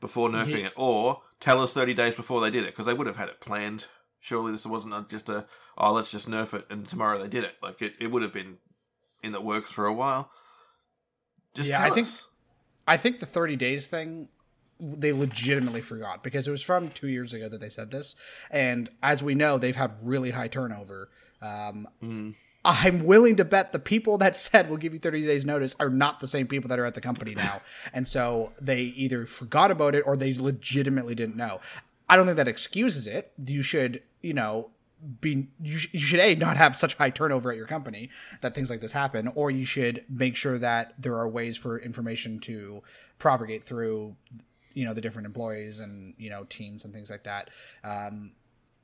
before 0.00 0.28
nerfing 0.28 0.60
Yeah. 0.60 0.66
it. 0.66 0.72
Or 0.76 1.22
tell 1.40 1.60
us 1.60 1.72
30 1.72 1.94
days 1.94 2.14
before 2.14 2.40
they 2.40 2.50
did 2.50 2.64
it 2.64 2.68
because 2.70 2.86
they 2.86 2.94
would 2.94 3.06
have 3.06 3.16
had 3.18 3.28
it 3.28 3.40
planned. 3.40 3.86
Surely 4.20 4.52
this 4.52 4.64
wasn't 4.66 5.08
just 5.08 5.28
a 5.28 5.46
oh 5.76 5.92
let's 5.92 6.10
just 6.10 6.28
nerf 6.30 6.54
it 6.54 6.66
and 6.70 6.88
tomorrow 6.88 7.18
they 7.18 7.28
did 7.28 7.44
it. 7.44 7.56
Like 7.62 7.82
it, 7.82 7.94
it 8.00 8.10
would 8.10 8.22
have 8.22 8.32
been 8.32 8.58
in 9.22 9.32
the 9.32 9.40
works 9.40 9.70
for 9.70 9.86
a 9.86 9.92
while. 9.92 10.30
Just 11.54 11.68
Yeah, 11.68 11.82
I 11.82 11.90
think- 11.90 12.08
I 12.88 12.96
think 12.96 13.20
the 13.20 13.26
30 13.26 13.54
days 13.56 13.86
thing 13.86 14.28
they 14.84 15.12
legitimately 15.12 15.80
forgot 15.80 16.22
because 16.24 16.48
it 16.48 16.50
was 16.50 16.62
from 16.62 16.88
two 16.90 17.08
years 17.08 17.32
ago 17.32 17.48
that 17.48 17.60
they 17.60 17.68
said 17.68 17.90
this, 17.90 18.16
and 18.50 18.90
as 19.02 19.22
we 19.22 19.34
know, 19.34 19.56
they've 19.56 19.76
had 19.76 19.92
really 20.02 20.30
high 20.32 20.48
turnover. 20.48 21.08
Um, 21.40 21.88
Mm. 22.02 22.34
I'm 22.64 23.04
willing 23.04 23.34
to 23.36 23.44
bet 23.44 23.72
the 23.72 23.80
people 23.80 24.18
that 24.18 24.36
said 24.36 24.68
we'll 24.68 24.78
give 24.78 24.92
you 24.92 25.00
30 25.00 25.22
days 25.22 25.44
notice 25.44 25.74
are 25.80 25.90
not 25.90 26.20
the 26.20 26.28
same 26.28 26.46
people 26.46 26.68
that 26.68 26.78
are 26.78 26.84
at 26.84 26.94
the 26.94 27.00
company 27.00 27.34
now, 27.34 27.60
and 27.92 28.06
so 28.06 28.52
they 28.60 28.82
either 28.82 29.26
forgot 29.26 29.70
about 29.70 29.94
it 29.94 30.04
or 30.06 30.16
they 30.16 30.32
legitimately 30.34 31.14
didn't 31.16 31.36
know. 31.36 31.60
I 32.08 32.16
don't 32.16 32.26
think 32.26 32.36
that 32.36 32.48
excuses 32.48 33.06
it. 33.06 33.32
You 33.44 33.62
should, 33.62 34.02
you 34.20 34.34
know, 34.34 34.70
be 35.20 35.48
you, 35.60 35.78
sh- 35.78 35.88
you 35.92 35.98
should 35.98 36.20
a 36.20 36.34
not 36.36 36.56
have 36.56 36.76
such 36.76 36.94
high 36.94 37.10
turnover 37.10 37.50
at 37.50 37.56
your 37.56 37.66
company 37.66 38.10
that 38.42 38.54
things 38.54 38.70
like 38.70 38.80
this 38.80 38.92
happen 38.92 39.26
or 39.34 39.50
you 39.50 39.64
should 39.64 40.04
make 40.08 40.36
sure 40.36 40.58
that 40.58 40.94
there 40.98 41.16
are 41.16 41.28
ways 41.28 41.56
for 41.56 41.76
information 41.80 42.38
to 42.40 42.82
propagate 43.18 43.64
through 43.64 44.14
you 44.74 44.84
know 44.84 44.94
the 44.94 45.00
different 45.00 45.26
employees 45.26 45.80
and 45.80 46.14
you 46.18 46.30
know 46.30 46.44
teams 46.44 46.84
and 46.84 46.94
things 46.94 47.10
like 47.10 47.24
that 47.24 47.50
um 47.84 48.32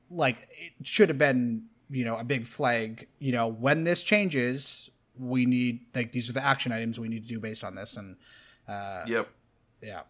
like 0.09 0.47
it 0.51 0.85
should 0.85 1.09
have 1.09 1.17
been 1.17 1.63
you 1.89 2.03
know 2.05 2.17
a 2.17 2.23
big 2.23 2.45
flag 2.45 3.07
you 3.19 3.31
know 3.31 3.47
when 3.47 3.83
this 3.83 4.03
changes 4.03 4.89
we 5.17 5.45
need 5.45 5.81
like 5.95 6.11
these 6.11 6.29
are 6.29 6.33
the 6.33 6.43
action 6.43 6.71
items 6.71 6.99
we 6.99 7.07
need 7.09 7.23
to 7.23 7.29
do 7.29 7.39
based 7.39 7.63
on 7.63 7.75
this 7.75 7.97
and 7.97 8.15
uh 8.67 9.03
yep 9.07 9.29
yeah 9.81 10.01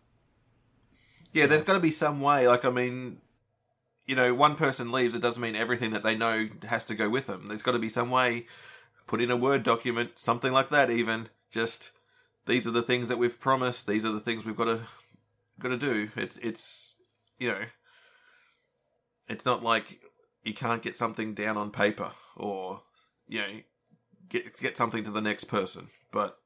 Yeah, 1.32 1.46
there's 1.46 1.62
got 1.62 1.74
to 1.74 1.80
be 1.80 1.92
some 1.92 2.22
way. 2.22 2.48
Like, 2.48 2.65
I 2.65 2.72
mean, 2.72 3.22
you 4.08 4.15
know, 4.15 4.34
one 4.34 4.56
person 4.56 4.92
leaves, 4.92 5.13
it 5.13 5.22
doesn't 5.22 5.42
mean 5.42 5.56
everything 5.56 5.92
that 5.92 6.02
they 6.04 6.15
know 6.15 6.50
has 6.68 6.84
to 6.86 6.96
go 6.96 7.08
with 7.08 7.28
them. 7.28 7.48
There's 7.48 7.62
got 7.62 7.74
to 7.74 7.80
be 7.80 7.89
some 7.89 8.10
way. 8.10 8.48
Put 9.06 9.22
in 9.22 9.30
a 9.30 9.38
Word 9.38 9.62
document, 9.63 10.12
something 10.15 10.52
like 10.52 10.70
that. 10.70 10.89
Even 10.89 11.30
just 11.52 11.92
these 12.48 12.65
are 12.65 12.72
the 12.72 12.82
things 12.82 13.08
that 13.10 13.20
we've 13.20 13.39
promised. 13.39 13.86
These 13.86 14.06
are 14.06 14.12
the 14.12 14.20
things 14.20 14.44
we've 14.44 14.56
got 14.58 14.65
to 14.65 14.82
to 15.78 15.93
do. 15.93 16.10
It's 16.15 16.38
it's 16.38 16.95
you 17.38 17.50
know, 17.50 17.62
it's 19.28 19.45
not 19.45 19.63
like 19.63 20.00
you 20.43 20.54
can't 20.54 20.82
get 20.82 20.95
something 20.95 21.34
down 21.34 21.58
on 21.58 21.72
paper 21.72 22.12
or 22.36 22.84
you 23.28 23.39
know 23.39 23.60
get 24.28 24.58
get 24.60 24.78
something 24.78 25.04
to 25.04 25.12
the 25.12 25.22
next 25.22 25.45
person, 25.45 25.89
but 26.12 26.38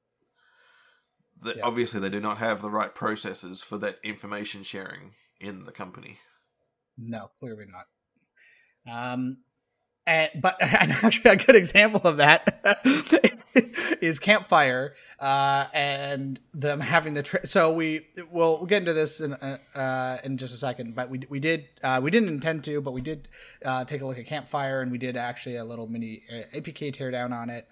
that 1.42 1.58
Yeah. 1.58 1.64
obviously 1.64 2.00
they 2.00 2.10
do 2.10 2.20
not 2.20 2.38
have 2.38 2.62
the 2.62 2.70
right 2.70 2.94
processes 2.96 3.62
for 3.62 3.78
that 3.80 4.00
information 4.04 4.64
sharing 4.64 5.14
in 5.40 5.66
the 5.66 5.72
company. 5.72 6.20
No, 6.98 7.30
clearly 7.40 7.66
not. 7.68 7.86
Um, 9.14 9.38
and 10.06 10.30
but 10.36 10.58
and 10.62 10.92
actually 10.92 11.32
a 11.32 11.36
good 11.36 11.56
example 11.56 12.02
of 12.04 12.18
that 12.18 12.60
is 14.02 14.20
Campfire, 14.20 14.96
uh, 15.20 15.66
and 15.74 16.40
them 16.54 16.80
having 16.80 17.14
the 17.14 17.24
tra- 17.24 17.46
so 17.48 17.72
we 17.74 18.06
will 18.32 18.58
we'll 18.58 18.66
get 18.66 18.82
into 18.82 18.94
this 18.94 19.22
in 19.22 19.34
uh, 19.34 19.58
uh, 19.76 20.18
in 20.24 20.38
just 20.38 20.54
a 20.54 20.58
second, 20.58 20.96
but 20.96 21.10
we 21.10 21.22
we 21.30 21.40
did 21.40 21.66
uh, 21.84 22.00
we 22.04 22.12
didn't 22.12 22.30
intend 22.30 22.64
to, 22.66 22.82
but 22.82 22.92
we 22.92 23.02
did 23.02 23.30
uh, 23.66 23.86
take 23.86 24.02
a 24.02 24.06
look 24.06 24.18
at 24.18 24.26
Campfire, 24.26 24.82
and 24.82 24.92
we 24.92 24.98
did 24.98 25.16
actually 25.16 25.56
a 25.56 25.64
little 25.64 25.88
mini 25.88 26.24
uh, 26.30 26.58
APK 26.58 26.94
teardown 26.94 27.32
on 27.32 27.50
it. 27.50 27.68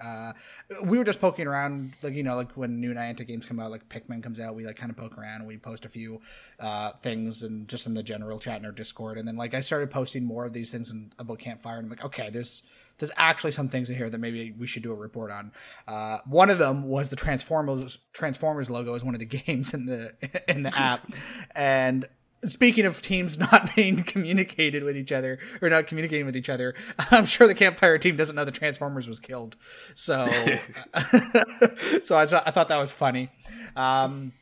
We 0.84 0.98
were 0.98 1.04
just 1.04 1.20
poking 1.20 1.48
around, 1.48 1.98
like 2.02 2.14
you 2.14 2.24
know, 2.24 2.36
like 2.36 2.52
when 2.54 2.80
new 2.80 2.94
Niantic 2.94 3.28
games 3.28 3.46
come 3.46 3.60
out, 3.60 3.72
like 3.72 3.90
Pikmin 3.90 4.24
comes 4.24 4.40
out, 4.40 4.56
we 4.56 4.66
like 4.66 4.78
kind 4.78 4.90
of 4.90 4.98
poke 4.98 5.18
around, 5.18 5.42
and 5.42 5.48
we 5.48 5.58
post 5.58 5.86
a 5.86 5.90
few 5.90 6.22
things, 7.02 7.44
and 7.44 7.68
just 7.68 7.88
in 7.88 7.94
the 7.94 8.04
general 8.04 8.40
chat 8.40 8.60
in 8.60 8.66
our 8.66 8.72
Discord, 8.72 9.18
and 9.18 9.28
then 9.28 9.36
like 9.36 9.54
I 9.54 9.62
started 9.62 9.92
posting 9.92 10.24
more 10.24 10.46
of 10.46 10.54
these 10.54 10.72
things 10.72 10.92
in, 10.92 11.12
about 11.20 11.40
Campfire, 11.40 11.78
and 11.78 11.86
I'm 11.86 11.90
like, 11.90 12.06
okay, 12.06 12.21
there's 12.30 12.64
there's 12.98 13.12
actually 13.18 13.52
some 13.52 13.68
things 13.68 13.90
in 13.90 13.96
here 13.96 14.10
that 14.12 14.20
maybe 14.20 14.52
we 14.52 14.68
should 14.68 14.84
do 14.84 14.92
a 14.92 14.96
report 14.96 15.32
on. 15.32 15.52
Uh, 15.88 16.20
one 16.28 16.52
of 16.52 16.60
them 16.60 16.84
was 16.88 17.10
the 17.10 17.16
Transformers 17.16 17.98
Transformers 18.14 18.70
logo 18.70 18.94
is 18.94 19.04
one 19.04 19.16
of 19.16 19.20
the 19.20 19.26
games 19.44 19.74
in 19.74 19.86
the 19.88 20.14
in 20.48 20.64
the 20.64 20.78
app, 20.78 21.12
and 21.56 22.06
speaking 22.48 22.86
of 22.86 23.02
teams 23.02 23.38
not 23.52 23.76
being 23.76 23.98
communicated 24.04 24.84
with 24.84 24.96
each 24.98 25.12
other 25.12 25.40
or 25.62 25.70
not 25.70 25.88
communicating 25.88 26.26
with 26.26 26.36
each 26.36 26.50
other, 26.50 26.76
I'm 27.12 27.26
sure 27.26 27.48
the 27.48 27.56
Campfire 27.56 27.98
team 27.98 28.18
doesn't 28.18 28.36
know 28.36 28.46
the 28.46 28.52
Transformers 28.52 29.08
was 29.08 29.20
killed. 29.20 29.58
So, 29.96 30.28
so 32.02 32.18
I, 32.18 32.26
thought- 32.26 32.44
I 32.48 32.52
thought 32.52 32.68
that 32.70 32.78
was 32.80 32.92
funny. 32.92 33.30
Um, 33.76 34.34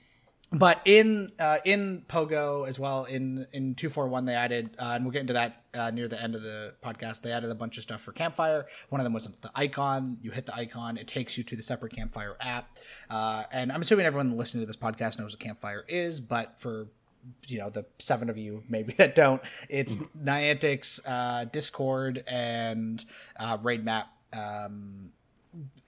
but 0.52 0.82
in 0.86 1.32
uh, 1.40 1.58
in 1.64 2.04
Pogo 2.08 2.68
as 2.68 2.80
well 2.80 3.06
in 3.06 3.46
in 3.54 3.76
two 3.76 3.90
four 3.90 4.08
one 4.08 4.26
they 4.26 4.34
added 4.34 4.76
uh, 4.80 4.94
and 4.94 5.06
we'll 5.06 5.12
get 5.12 5.22
into 5.22 5.34
that 5.34 5.64
uh, 5.74 5.92
near 5.92 6.08
the 6.08 6.22
end 6.22 6.36
of 6.36 6.42
the 6.42 6.74
podcast. 6.84 7.22
They 7.22 7.32
added 7.32 7.50
a 7.50 7.56
bunch 7.56 7.78
of 7.78 7.84
stuff 7.84 8.02
for 8.02 8.12
Campfire. 8.12 8.66
One 8.90 9.00
of 9.00 9.04
them 9.04 9.14
was 9.14 9.28
the 9.28 9.52
icon. 9.56 10.18
You 10.22 10.32
hit 10.32 10.46
the 10.46 10.56
icon, 10.56 10.98
it 10.98 11.08
takes 11.08 11.38
you 11.38 11.44
to 11.46 11.56
the 11.56 11.62
separate 11.62 11.94
Campfire 11.94 12.36
app. 12.42 12.78
Uh, 13.10 13.44
and 13.52 13.72
I'm 13.72 13.82
assuming 13.82 14.06
everyone 14.06 14.36
listening 14.38 14.64
to 14.64 14.68
this 14.68 14.78
podcast 14.78 15.20
knows 15.20 15.34
what 15.34 15.40
Campfire 15.40 15.86
is, 15.88 16.20
but 16.20 16.60
for 16.60 16.88
you 17.48 17.60
know 17.60 17.70
the 17.70 17.86
seven 18.00 18.30
of 18.30 18.38
you 18.38 18.64
maybe 18.70 18.94
that 18.98 19.14
don't, 19.16 19.42
it's 19.70 19.98
Niantic's 20.20 21.00
uh, 21.06 21.46
Discord 21.46 22.24
and 22.28 23.04
uh, 23.40 23.58
Raid 23.62 23.86
Map. 23.86 24.08
Um, 24.34 25.12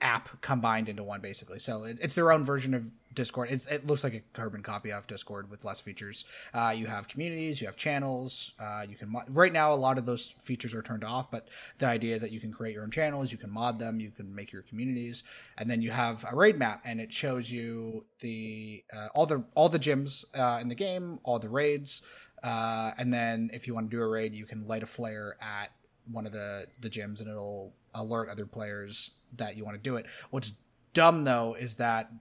app 0.02 0.42
combined 0.42 0.90
into 0.90 1.04
one 1.04 1.22
basically 1.22 1.60
so 1.60 1.84
it, 1.84 2.00
it's 2.02 2.16
their 2.16 2.32
own 2.32 2.44
version 2.44 2.74
of 2.74 2.92
discord 3.14 3.50
it's, 3.52 3.66
it 3.68 3.86
looks 3.88 4.04
like 4.04 4.14
a 4.14 4.22
carbon 4.34 4.62
copy 4.62 4.92
of 4.92 5.06
discord 5.08 5.50
with 5.50 5.66
less 5.66 5.80
features 5.80 6.26
uh, 6.54 6.74
you 6.76 6.86
have 6.86 7.08
communities 7.08 7.62
you 7.62 7.68
have 7.68 7.76
channels 7.76 8.54
uh, 8.60 8.86
you 8.88 8.96
can 8.96 9.14
right 9.30 9.54
now 9.54 9.74
a 9.74 9.76
lot 9.76 9.98
of 9.98 10.06
those 10.06 10.30
features 10.40 10.74
are 10.74 10.82
turned 10.82 11.04
off 11.04 11.30
but 11.32 11.48
the 11.78 11.86
idea 11.86 12.16
is 12.16 12.22
that 12.22 12.32
you 12.32 12.40
can 12.40 12.52
create 12.52 12.74
your 12.74 12.84
own 12.84 12.92
channels 12.92 13.32
you 13.32 13.38
can 13.38 13.50
mod 13.50 13.80
them 13.80 14.00
you 14.00 14.12
can 14.12 14.34
make 14.34 14.52
your 14.52 14.62
communities 14.64 15.24
and 15.58 15.70
then 15.70 15.82
you 15.82 15.92
have 15.92 16.26
a 16.32 16.36
raid 16.36 16.58
map 16.58 16.82
and 16.86 17.00
it 17.00 17.12
shows 17.12 17.52
you 17.52 18.04
the 18.20 18.84
uh, 18.96 19.08
all 19.14 19.26
the 19.26 19.44
all 19.56 19.70
the 19.70 19.80
gyms 19.80 20.26
uh, 20.36 20.60
in 20.62 20.68
the 20.68 20.76
game 20.76 21.20
all 21.24 21.40
the 21.40 21.50
raids 21.50 22.02
uh, 22.44 22.92
and 22.98 23.14
then 23.14 23.50
if 23.54 23.68
you 23.68 23.74
want 23.74 23.90
to 23.90 23.96
do 23.96 24.02
a 24.02 24.08
raid, 24.08 24.34
you 24.34 24.46
can 24.46 24.68
light 24.68 24.84
a 24.84 24.88
flare 24.88 25.36
at 25.42 25.72
one 26.12 26.26
of 26.26 26.32
the 26.32 26.66
the 26.80 26.90
gyms, 26.90 27.20
and 27.20 27.30
it'll 27.30 27.74
alert 27.94 28.30
other 28.30 28.46
players 28.46 29.12
that 29.38 29.58
you 29.58 29.64
want 29.64 29.76
to 29.76 29.82
do 29.82 29.96
it. 29.98 30.06
What's 30.32 30.54
dumb 30.94 31.24
though 31.24 31.56
is 31.58 31.76
that 31.76 32.12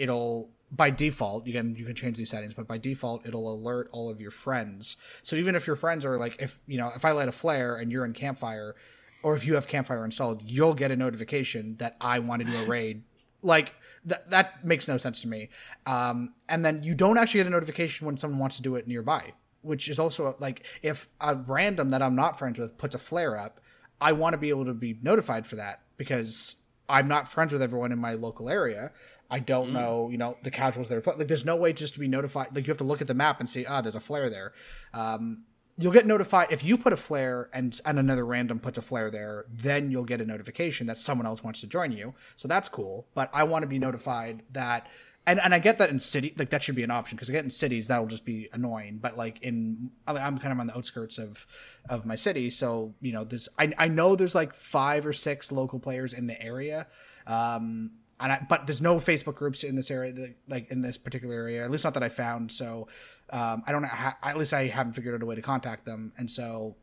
it'll 0.00 0.50
by 0.72 0.88
default 0.88 1.46
you 1.46 1.52
can 1.52 1.74
you 1.74 1.84
can 1.84 1.94
change 1.94 2.16
these 2.16 2.30
settings 2.30 2.54
but 2.54 2.66
by 2.66 2.78
default 2.78 3.26
it'll 3.26 3.52
alert 3.52 3.88
all 3.92 4.08
of 4.08 4.20
your 4.20 4.30
friends. 4.30 4.96
So 5.22 5.36
even 5.36 5.54
if 5.54 5.66
your 5.66 5.76
friends 5.76 6.04
are 6.04 6.16
like 6.16 6.40
if 6.40 6.60
you 6.66 6.78
know 6.78 6.90
if 6.94 7.04
i 7.04 7.10
light 7.10 7.28
a 7.28 7.32
flare 7.32 7.76
and 7.76 7.92
you're 7.92 8.04
in 8.04 8.12
campfire 8.12 8.74
or 9.22 9.34
if 9.34 9.44
you 9.46 9.54
have 9.54 9.68
campfire 9.68 10.04
installed 10.04 10.42
you'll 10.44 10.74
get 10.74 10.90
a 10.90 10.96
notification 10.96 11.76
that 11.76 11.96
i 12.00 12.18
want 12.18 12.40
to 12.42 12.50
do 12.50 12.56
a 12.62 12.64
raid. 12.64 13.02
Like 13.42 13.74
that 14.06 14.30
that 14.30 14.64
makes 14.64 14.88
no 14.88 14.96
sense 14.96 15.20
to 15.22 15.28
me. 15.28 15.50
Um, 15.86 16.34
and 16.48 16.64
then 16.64 16.82
you 16.82 16.94
don't 16.94 17.18
actually 17.18 17.40
get 17.40 17.46
a 17.48 17.50
notification 17.50 18.06
when 18.06 18.16
someone 18.16 18.40
wants 18.40 18.56
to 18.56 18.62
do 18.62 18.76
it 18.76 18.88
nearby 18.88 19.34
which 19.62 19.88
is 19.88 19.98
also 19.98 20.34
like 20.38 20.64
if 20.82 21.08
a 21.20 21.34
random 21.34 21.90
that 21.90 22.02
i'm 22.02 22.14
not 22.14 22.38
friends 22.38 22.58
with 22.58 22.76
puts 22.78 22.94
a 22.94 22.98
flare 22.98 23.36
up 23.36 23.60
i 24.00 24.12
want 24.12 24.32
to 24.32 24.38
be 24.38 24.48
able 24.48 24.64
to 24.64 24.74
be 24.74 24.98
notified 25.02 25.46
for 25.46 25.56
that 25.56 25.82
because 25.96 26.56
i'm 26.88 27.08
not 27.08 27.28
friends 27.28 27.52
with 27.52 27.62
everyone 27.62 27.92
in 27.92 27.98
my 27.98 28.14
local 28.14 28.48
area 28.48 28.90
I 29.30 29.38
don't 29.38 29.70
mm. 29.70 29.74
know, 29.74 30.08
you 30.10 30.18
know, 30.18 30.36
the 30.42 30.50
casuals 30.50 30.88
that 30.88 30.98
are 30.98 31.00
playing. 31.00 31.18
Like, 31.18 31.28
there's 31.28 31.44
no 31.44 31.56
way 31.56 31.72
just 31.72 31.94
to 31.94 32.00
be 32.00 32.08
notified. 32.08 32.48
Like, 32.54 32.66
you 32.66 32.70
have 32.70 32.78
to 32.78 32.84
look 32.84 33.00
at 33.00 33.06
the 33.06 33.14
map 33.14 33.40
and 33.40 33.48
see, 33.48 33.64
ah, 33.64 33.80
there's 33.80 33.94
a 33.94 34.00
flare 34.00 34.28
there. 34.28 34.52
Um, 34.92 35.44
you'll 35.80 35.92
get 35.92 36.06
notified 36.06 36.48
if 36.50 36.62
you 36.62 36.76
put 36.76 36.92
a 36.92 36.96
flare 36.96 37.48
and 37.52 37.80
and 37.86 37.98
another 37.98 38.26
random 38.26 38.60
puts 38.60 38.76
a 38.78 38.82
flare 38.82 39.10
there. 39.10 39.46
Then 39.48 39.90
you'll 39.90 40.04
get 40.04 40.20
a 40.20 40.26
notification 40.26 40.86
that 40.88 40.98
someone 40.98 41.26
else 41.26 41.42
wants 41.42 41.60
to 41.62 41.66
join 41.66 41.92
you. 41.92 42.14
So 42.36 42.48
that's 42.48 42.68
cool. 42.68 43.06
But 43.14 43.30
I 43.32 43.44
want 43.44 43.62
to 43.62 43.68
be 43.68 43.78
notified 43.78 44.42
that. 44.52 44.88
And, 45.26 45.38
and 45.38 45.54
I 45.54 45.58
get 45.58 45.76
that 45.78 45.90
in 45.90 45.98
city 45.98 46.34
like 46.38 46.50
that 46.50 46.62
should 46.62 46.74
be 46.74 46.82
an 46.82 46.90
option 46.90 47.16
because 47.16 47.28
I 47.28 47.32
get 47.32 47.44
in 47.44 47.50
cities 47.50 47.88
that'll 47.88 48.06
just 48.06 48.24
be 48.24 48.48
annoying. 48.52 48.98
But 49.00 49.16
like 49.16 49.40
in 49.42 49.90
I'm 50.06 50.38
kind 50.38 50.52
of 50.52 50.58
on 50.58 50.66
the 50.66 50.76
outskirts 50.76 51.18
of 51.18 51.46
of 51.88 52.06
my 52.06 52.14
city, 52.14 52.50
so 52.50 52.94
you 53.00 53.12
know 53.12 53.24
this 53.24 53.48
I 53.58 53.72
I 53.78 53.88
know 53.88 54.16
there's 54.16 54.34
like 54.34 54.54
five 54.54 55.06
or 55.06 55.12
six 55.12 55.52
local 55.52 55.78
players 55.78 56.12
in 56.14 56.26
the 56.26 56.40
area. 56.42 56.86
Um, 57.26 57.92
and 58.20 58.32
I, 58.32 58.46
but 58.48 58.66
there's 58.66 58.82
no 58.82 58.96
Facebook 58.96 59.34
groups 59.34 59.64
in 59.64 59.74
this 59.74 59.90
area, 59.90 60.12
like 60.48 60.70
in 60.70 60.82
this 60.82 60.98
particular 60.98 61.34
area, 61.34 61.64
at 61.64 61.70
least 61.70 61.84
not 61.84 61.94
that 61.94 62.02
I 62.02 62.08
found. 62.08 62.52
So 62.52 62.88
um, 63.30 63.62
I 63.66 63.72
don't 63.72 63.82
know. 63.82 63.88
At 64.22 64.36
least 64.36 64.52
I 64.52 64.66
haven't 64.66 64.92
figured 64.92 65.14
out 65.14 65.22
a 65.22 65.26
way 65.26 65.34
to 65.34 65.42
contact 65.42 65.84
them, 65.84 66.12
and 66.18 66.30
so 66.30 66.76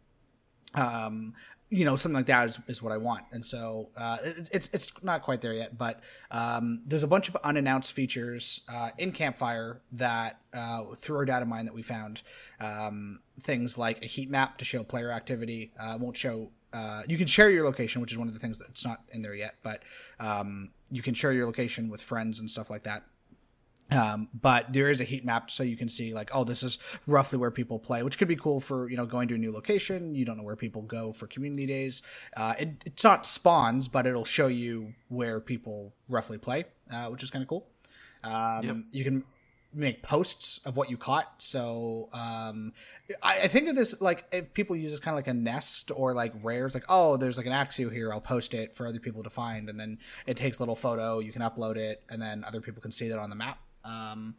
um, 0.73 1.33
you 1.69 1.85
know 1.85 1.95
something 1.95 2.15
like 2.15 2.25
that 2.27 2.49
is, 2.49 2.59
is 2.67 2.81
what 2.81 2.91
I 2.91 2.97
want. 2.97 3.25
And 3.31 3.45
so 3.45 3.89
uh, 3.97 4.17
it, 4.23 4.49
it's 4.51 4.69
it's 4.73 4.91
not 5.03 5.21
quite 5.21 5.41
there 5.41 5.53
yet, 5.53 5.77
but 5.77 5.99
um, 6.31 6.81
there's 6.85 7.03
a 7.03 7.07
bunch 7.07 7.29
of 7.29 7.35
unannounced 7.37 7.93
features 7.93 8.61
uh, 8.73 8.89
in 8.97 9.11
Campfire 9.11 9.81
that 9.93 10.39
uh, 10.53 10.83
through 10.95 11.17
our 11.17 11.25
data 11.25 11.45
mine 11.45 11.65
that 11.65 11.73
we 11.73 11.83
found 11.83 12.23
um, 12.59 13.19
things 13.41 13.77
like 13.77 14.03
a 14.03 14.07
heat 14.07 14.29
map 14.29 14.57
to 14.57 14.65
show 14.65 14.83
player 14.83 15.11
activity 15.11 15.71
uh, 15.79 15.97
won't 15.99 16.17
show 16.17 16.49
uh, 16.73 17.01
you 17.07 17.17
can 17.17 17.27
share 17.27 17.49
your 17.49 17.63
location, 17.63 18.01
which 18.01 18.11
is 18.11 18.17
one 18.17 18.27
of 18.27 18.33
the 18.33 18.39
things 18.39 18.59
that's 18.59 18.85
not 18.85 19.01
in 19.11 19.21
there 19.21 19.35
yet, 19.35 19.55
but 19.63 19.83
um, 20.19 20.69
you 20.91 21.01
can 21.01 21.13
share 21.13 21.31
your 21.31 21.45
location 21.45 21.89
with 21.89 22.01
friends 22.01 22.39
and 22.39 22.49
stuff 22.49 22.69
like 22.69 22.83
that. 22.83 23.03
Um, 23.89 24.27
but 24.33 24.73
there 24.73 24.89
is 24.89 24.99
a 24.99 25.05
heat 25.05 25.23
map 25.23 25.49
so 25.49 25.63
you 25.63 25.77
can 25.77 25.87
see 25.87 26.13
like, 26.13 26.29
oh, 26.33 26.43
this 26.43 26.61
is 26.61 26.77
roughly 27.05 27.39
where 27.39 27.51
people 27.51 27.79
play, 27.79 28.03
which 28.03 28.17
could 28.17 28.27
be 28.27 28.35
cool 28.35 28.59
for, 28.59 28.89
you 28.89 28.97
know, 28.97 29.05
going 29.05 29.29
to 29.29 29.35
a 29.35 29.37
new 29.37 29.51
location. 29.51 30.13
You 30.13 30.25
don't 30.25 30.37
know 30.37 30.43
where 30.43 30.57
people 30.57 30.81
go 30.81 31.13
for 31.13 31.25
community 31.27 31.65
days. 31.65 32.01
Uh, 32.35 32.53
it, 32.59 32.83
it's 32.85 33.03
not 33.03 33.25
spawns, 33.25 33.87
but 33.87 34.05
it'll 34.05 34.25
show 34.25 34.47
you 34.47 34.93
where 35.07 35.39
people 35.39 35.93
roughly 36.09 36.37
play, 36.37 36.65
uh, 36.91 37.05
which 37.05 37.23
is 37.23 37.31
kind 37.31 37.41
of 37.41 37.47
cool. 37.47 37.67
Um, 38.23 38.63
yep. 38.63 38.75
you 38.91 39.03
can 39.05 39.23
make 39.77 40.01
posts 40.01 40.59
of 40.65 40.75
what 40.75 40.89
you 40.89 40.97
caught. 40.97 41.31
So 41.37 42.09
um, 42.13 42.73
I, 43.21 43.41
I, 43.41 43.47
think 43.47 43.69
of 43.69 43.75
this 43.75 44.01
like 44.01 44.25
if 44.31 44.53
people 44.53 44.75
use 44.75 44.91
this 44.91 44.99
kind 44.99 45.13
of 45.13 45.17
like 45.17 45.27
a 45.27 45.33
nest 45.33 45.91
or 45.95 46.13
like 46.13 46.33
rares, 46.41 46.73
like 46.73 46.85
oh, 46.89 47.17
there's 47.17 47.37
like 47.37 47.45
an 47.45 47.53
Axew 47.53 47.91
here, 47.91 48.11
I'll 48.11 48.19
post 48.19 48.53
it 48.53 48.75
for 48.75 48.87
other 48.87 48.99
people 48.99 49.23
to 49.23 49.29
find, 49.29 49.69
and 49.69 49.79
then 49.79 49.99
it 50.25 50.37
takes 50.37 50.57
a 50.57 50.61
little 50.61 50.75
photo, 50.75 51.19
you 51.19 51.31
can 51.31 51.41
upload 51.41 51.77
it, 51.77 52.03
and 52.09 52.21
then 52.21 52.43
other 52.43 52.61
people 52.61 52.81
can 52.81 52.91
see 52.91 53.07
that 53.09 53.19
on 53.19 53.29
the 53.29 53.35
map. 53.35 53.59
Um, 53.85 54.35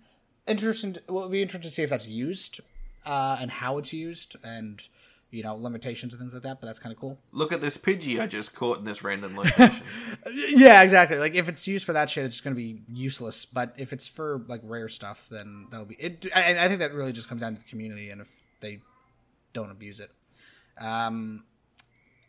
interesting. 0.47 0.97
Well, 1.09 1.19
it'll 1.19 1.31
be 1.31 1.43
interesting 1.43 1.71
to 1.71 1.75
see 1.75 1.83
if 1.83 1.91
that's 1.91 2.09
used 2.09 2.61
uh, 3.07 3.39
and 3.41 3.51
how 3.51 3.79
it's 3.79 3.93
used 3.93 4.37
and 4.45 4.83
you 5.31 5.43
know 5.43 5.55
limitations 5.55 6.13
and 6.15 6.21
things 6.21 6.33
like 6.35 6.43
that 6.43 6.61
but 6.61 6.67
that's 6.67 6.79
kind 6.79 6.93
of 6.93 6.99
cool. 6.99 7.19
Look 7.33 7.53
at 7.53 7.61
this 7.61 7.77
pidgey 7.77 8.19
i 8.21 8.27
just 8.27 8.55
caught 8.55 8.79
in 8.79 8.85
this 8.85 9.03
random 9.03 9.37
location. 9.37 9.83
Yeah 10.49 10.83
exactly. 10.83 11.19
Like 11.19 11.35
if 11.35 11.49
it's 11.49 11.67
used 11.69 11.85
for 11.85 11.93
that 11.93 12.11
shit 12.11 12.25
it's 12.25 12.41
going 12.41 12.55
to 12.55 12.59
be 12.61 12.83
useless 12.93 13.45
but 13.45 13.75
if 13.77 13.93
it's 13.93 14.09
for 14.09 14.45
like 14.49 14.61
rare 14.65 14.89
stuff 14.89 15.29
then 15.31 15.67
that'll 15.71 15.87
be 15.87 15.97
it 15.97 16.27
and 16.35 16.59
i 16.59 16.69
think 16.69 16.81
that 16.81 16.93
really 16.95 17.13
just 17.13 17.29
comes 17.29 17.41
down 17.41 17.55
to 17.55 17.63
the 17.63 17.69
community 17.69 18.11
and 18.11 18.21
if 18.21 18.31
they 18.61 18.81
don't 19.53 19.71
abuse 19.71 20.01
it. 20.01 20.11
Um 20.81 21.45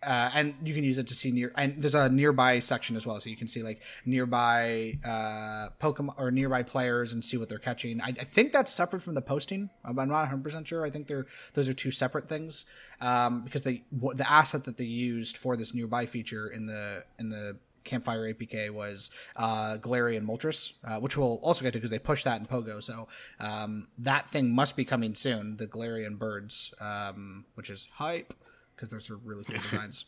uh, 0.04 0.32
and 0.34 0.56
you 0.64 0.74
can 0.74 0.84
use 0.84 0.98
it 0.98 1.08
to 1.08 1.14
see 1.14 1.32
near 1.32 1.52
and 1.56 1.82
there's 1.82 1.96
a 1.96 2.10
nearby 2.10 2.60
section 2.60 2.96
as 2.96 3.06
well 3.06 3.20
so 3.20 3.30
you 3.30 3.36
can 3.36 3.48
see 3.48 3.62
like 3.62 3.82
nearby 4.06 4.98
uh 5.04 5.70
pokemon 5.82 6.14
or 6.18 6.32
nearby 6.32 6.64
players 6.64 7.14
and 7.14 7.24
see 7.24 7.38
what 7.38 7.50
they're 7.50 7.60
catching. 7.60 8.02
I, 8.02 8.08
I 8.08 8.12
think 8.12 8.54
that's 8.54 8.72
separate 8.72 9.02
from 9.02 9.16
the 9.16 9.22
posting. 9.22 9.70
I'm 9.84 9.96
not 9.96 10.30
100% 10.30 10.66
sure. 10.66 10.86
I 10.86 10.90
think 10.90 11.08
they're 11.08 11.26
those 11.54 11.68
are 11.68 11.74
two 11.74 11.92
separate 11.92 12.30
things 12.30 12.66
um 13.02 13.42
because 13.44 13.64
they 13.64 13.84
the 13.92 14.26
asset 14.30 14.64
that 14.66 14.78
they 14.78 14.86
used 14.86 15.38
for 15.38 15.58
this 15.58 15.74
nearby 15.74 16.06
feature 16.06 16.48
in 16.48 16.66
the 16.66 17.04
in 17.18 17.30
the 17.30 17.58
campfire 17.84 18.32
apk 18.34 18.70
was 18.72 19.10
uh 19.36 19.78
galarian 19.78 20.26
moltres 20.26 20.74
uh, 20.84 21.00
which 21.00 21.18
we'll 21.18 21.40
also 21.42 21.64
get 21.64 21.72
to 21.72 21.80
because 21.80 21.90
they 21.90 21.98
pushed 21.98 22.26
that 22.26 22.40
in 22.40 22.46
pogo 22.46 22.84
so 22.84 23.08
um 23.40 23.88
that 23.98 24.30
thing 24.30 24.54
must 24.54 24.76
be 24.76 24.86
coming 24.86 25.16
soon 25.16 25.58
the 25.58 25.66
galarian 25.66 26.18
birds 26.18 26.74
um 26.82 27.46
which 27.56 27.70
is 27.70 27.88
hype 27.94 28.34
because 28.80 28.90
those 28.90 29.10
are 29.10 29.18
really 29.18 29.44
cool 29.44 29.60
designs. 29.70 30.06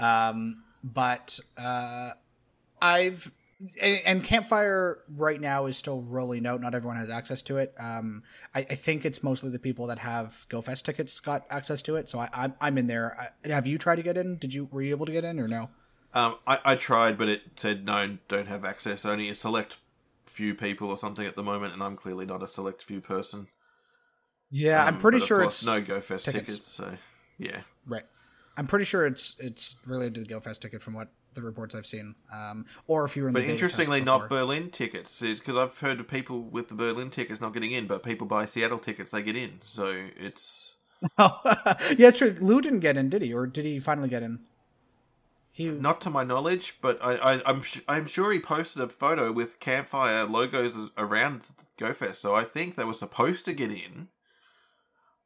um, 0.00 0.62
but 0.82 1.38
uh, 1.58 2.12
I've 2.80 3.30
and, 3.82 4.24
Campfire 4.24 5.00
right 5.18 5.38
now 5.38 5.66
is 5.66 5.76
still 5.76 6.00
rolling 6.00 6.46
out. 6.46 6.62
Not 6.62 6.74
everyone 6.74 6.96
has 6.96 7.10
access 7.10 7.42
to 7.42 7.58
it. 7.58 7.74
Um, 7.78 8.22
I, 8.54 8.60
I, 8.60 8.74
think 8.74 9.04
it's 9.04 9.22
mostly 9.22 9.50
the 9.50 9.58
people 9.58 9.86
that 9.88 9.98
have 9.98 10.46
GoFest 10.48 10.84
tickets 10.84 11.20
got 11.20 11.44
access 11.50 11.82
to 11.82 11.96
it. 11.96 12.08
So 12.08 12.20
I, 12.20 12.24
am 12.24 12.30
I'm, 12.32 12.54
I'm 12.62 12.78
in 12.78 12.86
there. 12.86 13.30
I, 13.44 13.48
have 13.48 13.66
you 13.66 13.76
tried 13.76 13.96
to 13.96 14.02
get 14.02 14.16
in? 14.16 14.36
Did 14.36 14.54
you 14.54 14.66
were 14.72 14.80
you 14.80 14.94
able 14.94 15.04
to 15.04 15.12
get 15.12 15.24
in 15.24 15.38
or 15.38 15.46
no? 15.46 15.68
Um, 16.14 16.36
I, 16.46 16.58
I 16.64 16.74
tried, 16.76 17.18
but 17.18 17.28
it 17.28 17.42
said 17.56 17.84
no, 17.84 18.16
don't 18.28 18.48
have 18.48 18.64
access. 18.64 19.04
Only 19.04 19.28
a 19.28 19.34
select 19.34 19.76
few 20.24 20.54
people 20.54 20.88
or 20.88 20.96
something 20.96 21.26
at 21.26 21.36
the 21.36 21.42
moment, 21.42 21.74
and 21.74 21.82
I'm 21.82 21.96
clearly 21.96 22.24
not 22.24 22.42
a 22.42 22.48
select 22.48 22.82
few 22.82 23.02
person. 23.02 23.48
Yeah, 24.50 24.82
um, 24.82 24.94
I'm 24.94 25.00
pretty 25.00 25.20
sure 25.20 25.42
it's 25.42 25.64
no 25.64 25.80
GoFest 25.80 26.24
tickets. 26.24 26.32
tickets. 26.32 26.72
So 26.72 26.96
yeah, 27.38 27.60
right. 27.86 28.04
I'm 28.56 28.66
pretty 28.66 28.84
sure 28.84 29.06
it's 29.06 29.36
it's 29.38 29.76
related 29.86 30.14
to 30.14 30.20
the 30.22 30.34
GoFest 30.34 30.60
ticket 30.60 30.82
from 30.82 30.94
what 30.94 31.08
the 31.34 31.42
reports 31.42 31.74
I've 31.74 31.86
seen. 31.86 32.14
Um, 32.32 32.66
or 32.86 33.04
if 33.04 33.16
you 33.16 33.22
were 33.22 33.28
in 33.28 33.34
but 33.34 33.44
interestingly, 33.44 34.00
not 34.00 34.28
Berlin 34.28 34.70
tickets 34.70 35.22
is 35.22 35.38
because 35.38 35.56
I've 35.56 35.78
heard 35.78 36.00
of 36.00 36.08
people 36.08 36.42
with 36.42 36.68
the 36.68 36.74
Berlin 36.74 37.10
tickets 37.10 37.40
not 37.40 37.54
getting 37.54 37.72
in, 37.72 37.86
but 37.86 38.02
people 38.02 38.26
buy 38.26 38.44
Seattle 38.44 38.78
tickets 38.78 39.12
they 39.12 39.22
get 39.22 39.36
in. 39.36 39.60
So 39.64 40.08
it's 40.16 40.74
oh 41.18 41.40
yeah, 41.98 42.10
true. 42.10 42.36
Lou 42.40 42.60
didn't 42.60 42.80
get 42.80 42.96
in, 42.96 43.08
did 43.08 43.22
he? 43.22 43.32
Or 43.32 43.46
did 43.46 43.64
he 43.64 43.78
finally 43.78 44.08
get 44.08 44.22
in? 44.22 44.40
He... 45.52 45.68
Not 45.68 46.00
to 46.02 46.10
my 46.10 46.24
knowledge, 46.24 46.78
but 46.80 46.98
I, 47.02 47.14
I, 47.16 47.42
I'm 47.46 47.62
I'm 47.88 48.06
sure 48.06 48.32
he 48.32 48.40
posted 48.40 48.82
a 48.82 48.88
photo 48.88 49.30
with 49.30 49.60
campfire 49.60 50.24
logos 50.24 50.76
around 50.98 51.42
GoFest, 51.78 52.16
so 52.16 52.34
I 52.34 52.44
think 52.44 52.74
they 52.74 52.84
were 52.84 52.94
supposed 52.94 53.44
to 53.44 53.52
get 53.52 53.70
in 53.70 54.08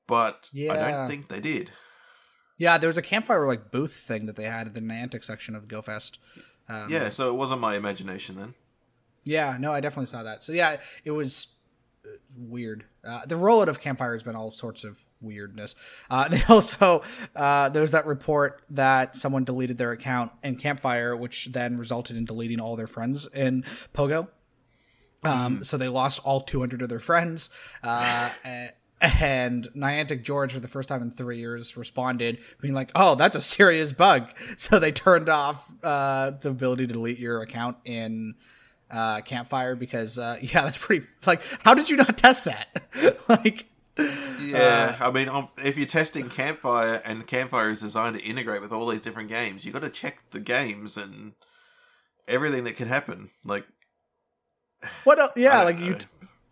but 0.07 0.49
yeah. 0.53 0.73
I 0.73 0.91
don't 0.91 1.09
think 1.09 1.29
they 1.29 1.41
did. 1.41 1.71
Yeah, 2.59 2.79
there 2.79 2.89
was 2.89 2.97
a 2.97 3.03
campfire 3.03 3.47
like 3.47 3.71
booth 3.71 3.95
thing 3.95 4.27
that 4.27 4.37
they 4.37 4.45
had 4.45 4.67
at 4.67 4.75
the 4.75 4.81
Niantic 4.81 5.25
section 5.25 5.55
of 5.55 5.67
GoFest. 5.67 6.19
Um, 6.69 6.91
yeah, 6.91 7.11
so 7.11 7.29
it 7.29 7.35
wasn't 7.35 7.61
my 7.61 7.77
imagination 7.77 8.37
then. 8.37 8.55
Yeah, 9.25 9.57
no, 9.59 9.73
I 9.73 9.81
definitely 9.81 10.07
saw 10.07 10.23
that. 10.23 10.43
So 10.43 10.53
yeah, 10.53 10.77
it 11.05 11.11
was 11.11 11.49
uh, 12.07 12.11
weird. 12.37 12.85
Uh, 13.07 13.25
the 13.27 13.35
rollout 13.35 13.69
of 13.69 13.81
Campfire 13.81 14.13
has 14.13 14.23
been 14.23 14.37
all 14.37 14.53
sorts 14.53 14.85
of 14.85 15.05
weirdness. 15.21 15.75
Uh, 16.09 16.29
they 16.29 16.43
also 16.49 17.03
uh, 17.35 17.69
there 17.71 17.83
was 17.83 17.93
that 17.93 18.07
report 18.07 18.63
that 18.71 19.17
someone 19.17 19.45
deleted 19.45 19.79
their 19.79 19.93
account 19.93 20.33
in 20.43 20.57
Campfire, 20.57 21.17
which 21.17 21.47
then 21.47 21.77
resulted 21.77 22.17
in 22.17 22.25
deleting 22.25 22.61
all 22.61 22.77
their 22.77 22.87
friends 22.87 23.27
in 23.35 23.65
Pogo. 23.95 24.29
Um, 25.25 25.61
mm. 25.61 25.65
So 25.65 25.77
they 25.77 25.89
lost 25.89 26.21
all 26.25 26.41
200 26.41 26.83
of 26.83 26.89
their 26.89 27.01
friends. 27.01 27.51
Uh, 27.83 28.31
and 29.21 29.69
Niantic 29.77 30.23
George, 30.23 30.53
for 30.53 30.61
the 30.61 30.69
first 30.69 30.89
time 30.89 31.03
in 31.03 31.11
three 31.11 31.39
years, 31.39 31.77
responded 31.77 32.39
being 32.61 32.75
like, 32.75 32.91
"Oh, 32.95 33.15
that's 33.15 33.37
a 33.37 33.41
serious 33.41 33.93
bug." 33.93 34.31
So 34.57 34.79
they 34.79 34.93
turned 34.93 35.29
off 35.29 35.73
uh, 35.83 36.33
the 36.41 36.51
ability 36.51 36.87
to 36.87 36.93
delete 36.93 37.19
your 37.19 37.43
account 37.43 37.77
in 37.85 38.35
uh, 38.91 39.21
Campfire 39.23 39.75
because, 39.75 40.19
uh, 40.19 40.39
yeah, 40.43 40.63
that's 40.63 40.79
pretty. 40.79 41.07
Like, 41.27 41.43
how 41.61 41.75
did 41.75 41.91
you 41.91 41.97
not 41.97 42.17
test 42.17 42.45
that? 42.45 42.83
like, 43.29 43.67
yeah, 43.97 44.97
uh, 45.01 45.09
I 45.09 45.11
mean, 45.11 45.29
um, 45.29 45.49
if 45.63 45.77
you're 45.77 45.87
testing 45.87 46.29
Campfire 46.29 47.03
and 47.05 47.27
Campfire 47.27 47.71
is 47.71 47.81
designed 47.81 48.17
to 48.17 48.23
integrate 48.23 48.61
with 48.61 48.73
all 48.73 48.87
these 48.89 49.01
different 49.01 49.29
games, 49.29 49.65
you 49.65 49.73
got 49.73 49.83
to 49.83 49.89
check 49.89 50.19
the 50.31 50.41
games 50.41 50.97
and 50.97 51.33
everything 52.27 52.65
that 52.65 52.77
can 52.77 52.89
happen. 52.89 53.31
Like, 53.45 53.67
what? 55.05 55.19
Else? 55.19 55.33
Yeah, 55.37 55.63
like 55.63 55.79
know. 55.79 55.87
you 55.87 55.99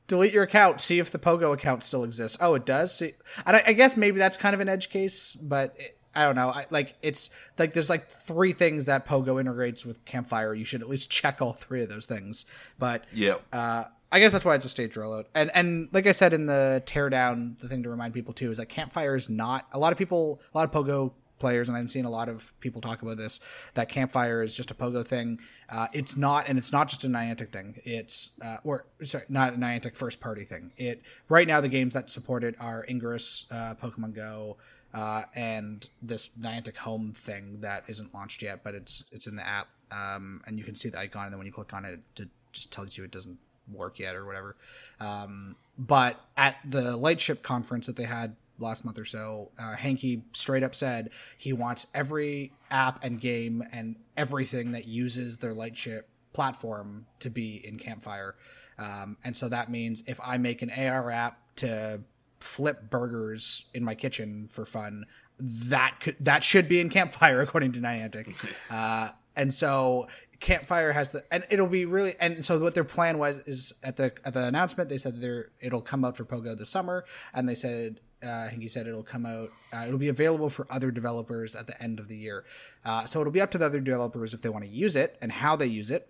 delete 0.07 0.33
your 0.33 0.43
account. 0.43 0.81
See 0.81 0.99
if 0.99 1.11
the 1.11 1.19
Pogo 1.19 1.53
account 1.53 1.83
still 1.83 2.05
exists. 2.05 2.37
Oh, 2.41 2.55
it 2.55 2.67
does. 2.67 2.97
See, 2.97 3.13
and 3.47 3.57
I, 3.57 3.63
I 3.69 3.73
guess 3.73 3.97
maybe 3.97 4.19
that's 4.19 4.37
kind 4.37 4.55
of 4.55 4.61
an 4.61 4.69
edge 4.69 4.91
case, 4.91 5.35
but 5.35 5.75
it, 5.79 5.99
I 6.15 6.25
don't 6.25 6.37
know. 6.37 6.51
I, 6.51 6.67
like 6.71 6.95
it's 7.03 7.31
like 7.59 7.73
there's 7.73 7.89
like 7.89 8.09
three 8.09 8.53
things 8.53 8.85
that 8.85 9.07
Pogo 9.07 9.41
integrates 9.41 9.87
with 9.87 10.05
Campfire. 10.05 10.55
You 10.55 10.65
should 10.65 10.83
at 10.83 10.89
least 10.89 11.11
check 11.11 11.41
all 11.41 11.53
three 11.53 11.83
of 11.83 11.89
those 11.89 12.07
things. 12.07 12.45
But 12.79 13.05
yeah, 13.13 13.37
uh, 13.53 13.85
I 14.11 14.21
guess 14.21 14.33
that's 14.33 14.45
why 14.45 14.55
it's 14.55 14.65
a 14.67 14.69
stage 14.69 14.95
rollout. 14.95 15.25
And 15.35 15.51
and 15.55 15.89
like 15.93 16.07
I 16.07 16.13
said 16.13 16.35
in 16.35 16.47
the 16.47 16.83
teardown, 16.85 17.59
the 17.61 17.69
thing 17.69 17.83
to 17.85 17.89
remind 17.89 18.13
people 18.13 18.35
too 18.35 18.51
is 18.51 18.59
that 18.59 18.67
Campfire 18.67 19.17
is 19.17 19.31
not 19.31 19.67
a 19.73 19.79
lot 19.79 19.93
of 19.93 19.99
people, 19.99 20.43
a 20.55 20.59
lot 20.59 20.65
of 20.65 20.71
Pogo 20.71 21.13
players, 21.43 21.69
and 21.69 21.77
I've 21.77 21.91
seen 21.91 22.07
a 22.07 22.11
lot 22.11 22.29
of 22.29 22.55
people 22.61 22.81
talk 22.81 23.03
about 23.03 23.19
this. 23.19 23.41
That 23.75 23.89
Campfire 23.89 24.43
is 24.43 24.57
just 24.57 24.71
a 24.71 24.75
Pogo 24.75 25.05
thing. 25.07 25.41
Uh, 25.69 25.89
it's 25.93 26.17
not, 26.17 26.49
and 26.49 26.57
it's 26.57 26.73
not 26.73 26.89
just 26.89 27.05
a 27.05 27.09
Niantic 27.09 27.51
thing. 27.51 27.75
It's 27.85 28.33
uh, 28.43 28.59
or 28.65 28.87
sorry, 29.03 29.25
not 29.29 29.55
a 29.55 29.57
Niantic 29.57 29.97
first 29.97 30.21
party 30.21 30.45
thing. 30.45 30.73
It 30.77 31.03
right 31.29 31.47
now 31.47 31.61
the 31.61 31.69
games 31.69 31.93
that 31.95 32.09
support 32.09 32.45
it 32.45 32.55
are 32.61 32.87
Ingress, 32.89 33.47
uh, 33.51 33.75
Pokemon 33.75 34.15
Go. 34.15 34.57
Uh, 34.95 35.23
and 35.35 35.89
this 36.03 36.29
Niantic 36.39 36.77
Home 36.77 37.15
thing 37.15 37.63
that 37.63 37.85
isn't 37.89 38.13
launched 38.13 38.43
yet, 38.43 38.63
but 38.63 38.75
it's 38.75 39.05
it's 39.11 39.27
in 39.27 39.37
the 39.37 39.47
app, 39.47 39.69
um, 39.91 40.43
and 40.47 40.59
you 40.59 40.65
can 40.65 40.75
see 40.75 40.91
the 40.91 40.99
icon, 40.99 41.25
and 41.25 41.33
then 41.33 41.39
when 41.39 41.47
you 41.47 41.53
click 41.53 41.73
on 41.73 41.87
it, 41.87 42.01
it 42.21 42.29
just 42.53 42.71
tells 42.71 42.99
you 42.99 43.03
it 43.03 43.11
doesn't 43.11 43.39
work 43.73 43.99
yet 43.99 44.15
or 44.15 44.27
whatever. 44.27 44.55
Um, 45.01 45.57
but 45.79 46.21
at 46.37 46.57
the 46.69 46.97
Lightship 46.97 47.43
conference 47.43 47.87
that 47.87 47.97
they 47.97 48.05
had 48.05 48.37
last 48.63 48.85
month 48.85 48.99
or 48.99 49.05
so, 49.05 49.51
uh, 49.59 49.75
Hanke 49.77 50.23
straight 50.33 50.63
up 50.63 50.75
said 50.75 51.11
he 51.37 51.53
wants 51.53 51.87
every 51.95 52.53
app 52.71 53.05
and 53.05 53.21
game 53.21 53.63
and 53.73 53.97
everything 54.17 54.73
that 54.73 54.87
uses 54.87 55.39
their 55.39 55.53
Lightship 55.53 56.09
platform 56.33 57.07
to 57.21 57.31
be 57.31 57.67
in 57.67 57.79
Campfire. 57.79 58.37
Um, 58.79 59.17
and 59.25 59.37
so 59.37 59.49
that 59.49 59.71
means 59.71 60.03
if 60.07 60.21
I 60.25 60.39
make 60.39 60.63
an 60.63 60.71
AR 60.71 61.11
app 61.11 61.39
to 61.57 62.01
flip 62.41 62.91
burgers 62.91 63.67
in 63.75 63.85
my 63.85 63.95
kitchen 63.95 64.49
for 64.49 64.65
fun, 64.65 65.07
that 65.39 65.99
could 66.01 66.17
that 66.21 66.45
should 66.45 66.69
be 66.69 66.81
in 66.81 66.89
Campfire 66.89 67.41
according 67.43 67.73
to 67.73 67.81
Niantic. 67.81 68.35
Uh, 68.71 69.11
and 69.37 69.53
so 69.53 70.09
Campfire 70.41 70.93
has 70.93 71.11
the 71.11 71.25
and 71.31 71.47
it'll 71.51 71.69
be 71.69 71.85
really 71.85 72.15
and 72.21 72.45
so 72.45 72.59
what 72.59 72.75
their 72.75 72.85
plan 72.85 73.19
was 73.19 73.43
is 73.47 73.75
at 73.85 73.97
the 73.97 74.13
at 74.25 74.35
the 74.35 74.45
announcement 74.45 74.89
they 74.89 74.99
said 74.99 75.21
they 75.21 75.43
it'll 75.61 75.81
come 75.81 76.05
out 76.05 76.17
for 76.17 76.25
Pogo 76.25 76.57
this 76.57 76.69
summer 76.69 77.05
and 77.33 77.49
they 77.49 77.55
said 77.55 78.01
uh, 78.25 78.45
I 78.47 78.49
think 78.51 78.63
he 78.63 78.69
said 78.69 78.87
it'll 78.87 79.03
come 79.03 79.27
out 79.27 79.51
uh, 79.73 79.85
it'll 79.87 79.99
be 79.99 80.09
available 80.09 80.49
for 80.49 80.67
other 80.71 80.91
developers 80.91 81.55
at 81.55 81.67
the 81.67 81.81
end 81.83 81.99
of 81.99 82.09
the 82.09 82.17
year. 82.17 82.45
Uh, 82.85 83.05
so 83.05 83.21
it'll 83.21 83.33
be 83.33 83.41
up 83.41 83.51
to 83.53 83.59
the 83.59 83.67
other 83.67 83.81
developers 83.81 84.35
if 84.35 84.43
they 84.43 84.49
want 84.49 84.65
to 84.65 84.71
use 84.71 84.97
it 84.97 85.17
and 85.21 85.33
how 85.33 85.57
they 85.57 85.67
use 85.67 85.91
it. 85.91 86.09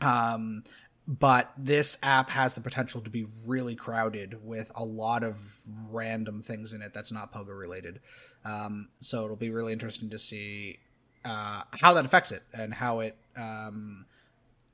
Um 0.00 0.64
but 1.10 1.52
this 1.58 1.98
app 2.04 2.30
has 2.30 2.54
the 2.54 2.60
potential 2.60 3.00
to 3.00 3.10
be 3.10 3.26
really 3.44 3.74
crowded 3.74 4.44
with 4.44 4.70
a 4.76 4.84
lot 4.84 5.24
of 5.24 5.58
random 5.90 6.40
things 6.40 6.72
in 6.72 6.82
it 6.82 6.92
that's 6.94 7.10
not 7.10 7.32
Pogo 7.32 7.58
related. 7.58 8.00
Um, 8.44 8.90
so 9.00 9.24
it'll 9.24 9.36
be 9.36 9.50
really 9.50 9.72
interesting 9.72 10.08
to 10.10 10.20
see 10.20 10.78
uh, 11.24 11.62
how 11.72 11.94
that 11.94 12.04
affects 12.04 12.30
it 12.30 12.44
and 12.56 12.72
how 12.72 13.00
it 13.00 13.16
um, 13.36 14.06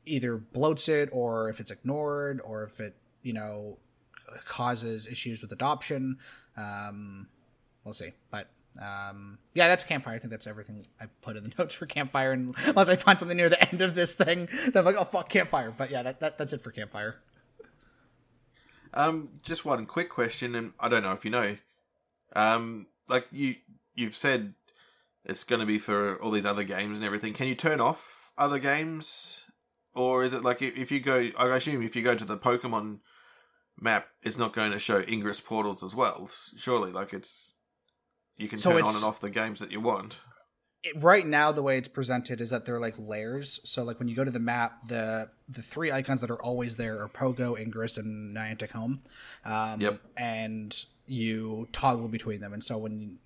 either 0.05 0.37
bloats 0.37 0.89
it 0.89 1.09
or 1.11 1.49
if 1.49 1.59
it's 1.59 1.71
ignored 1.71 2.41
or 2.45 2.65
if 2.65 2.81
it 2.81 2.95
you 3.23 3.33
know 3.33 3.79
causes 4.45 5.07
issues 5.07 5.43
with 5.43 5.53
adoption. 5.53 6.19
Um, 6.57 7.29
we'll 7.85 7.95
see, 7.95 8.13
but 8.31 8.49
um, 8.81 9.39
yeah, 9.55 9.69
that's 9.69 9.85
campfire. 9.85 10.15
I 10.15 10.19
think 10.19 10.31
that's 10.31 10.47
everything 10.47 10.87
I 11.01 11.07
put 11.23 11.37
in 11.37 11.45
the 11.45 11.53
notes 11.59 11.75
for 11.75 11.87
campfire, 11.87 12.33
and 12.33 12.55
unless 12.67 12.89
I 12.89 12.97
find 12.97 13.19
something 13.19 13.37
near 13.37 13.49
the 13.49 13.69
end 13.73 13.83
of 13.83 13.95
this 13.95 14.15
thing, 14.15 14.49
then 14.65 14.77
I'm 14.77 14.85
like, 14.85 14.97
oh 14.97 15.05
fuck, 15.05 15.29
campfire. 15.29 15.73
But 15.77 15.91
yeah, 15.91 16.03
that, 16.03 16.21
that 16.21 16.39
that's 16.39 16.53
it 16.53 16.61
for 16.61 16.71
campfire. 16.71 17.17
Um, 18.95 19.31
just 19.43 19.65
one 19.65 19.87
quick 19.87 20.09
question, 20.09 20.55
and 20.55 20.73
I 20.81 20.89
don't 20.89 21.03
know 21.03 21.13
if 21.13 21.25
you 21.25 21.31
know, 21.31 21.57
um, 22.35 22.87
like 23.09 23.27
you 23.31 23.57
you've 23.95 24.17
said 24.17 24.55
it's 25.25 25.45
going 25.45 25.61
to 25.61 25.67
be 25.67 25.79
for 25.79 26.17
all 26.23 26.31
these 26.31 26.47
other 26.47 26.65
games 26.65 26.99
and 26.99 27.07
everything. 27.07 27.33
Can 27.33 27.49
you 27.49 27.55
turn 27.55 27.81
off 27.81 28.33
other 28.39 28.59
games, 28.59 29.43
or 29.95 30.25
is 30.25 30.33
it 30.33 30.43
like 30.43 30.63
if 30.63 30.91
you 30.91 31.01
go? 31.01 31.31
I 31.37 31.55
assume 31.57 31.83
if 31.83 31.97
you 31.97 32.03
go 32.03 32.15
to 32.15 32.25
the 32.25 32.39
Pokemon 32.39 33.01
map, 33.81 34.09
is 34.23 34.39
not 34.39 34.53
going 34.53 34.73
to 34.73 34.79
show 34.79 35.03
Ingress 35.07 35.41
portals 35.41 35.83
as 35.83 35.95
well. 35.95 36.31
Surely, 36.57 36.93
like 36.93 37.13
it's 37.13 37.55
you 38.37 38.49
can 38.49 38.59
so 38.59 38.71
turn 38.73 38.83
on 38.83 38.95
and 38.95 39.05
off 39.05 39.21
the 39.21 39.31
games 39.31 39.61
that 39.61 39.73
you 39.73 39.81
want. 39.81 40.19
It, 40.83 41.03
right 41.03 41.27
now, 41.27 41.53
the 41.53 41.63
way 41.63 41.79
it's 41.79 41.89
presented 41.89 42.41
is 42.41 42.51
that 42.51 42.65
they're 42.65 42.81
like 42.81 42.95
layers. 42.99 43.61
So, 43.65 43.83
like 43.83 43.99
when 43.99 44.09
you 44.09 44.15
go 44.15 44.25
to 44.25 44.31
the 44.31 44.41
map, 44.41 44.89
the 44.89 45.31
the 45.49 45.63
three 45.63 45.91
icons 45.91 46.21
that 46.21 46.31
are 46.31 46.41
always 46.43 46.77
there 46.77 47.03
are 47.03 47.09
Pogo, 47.09 47.59
Ingress, 47.59 47.97
and 47.97 48.37
Niantic 48.37 48.71
Home. 48.73 49.03
Um, 49.45 49.81
yep. 49.81 50.01
And 50.17 50.77
you 51.07 51.69
toggle 51.73 52.09
between 52.09 52.41
them, 52.41 52.53
and 52.53 52.63
so 52.63 52.79
when 52.79 53.19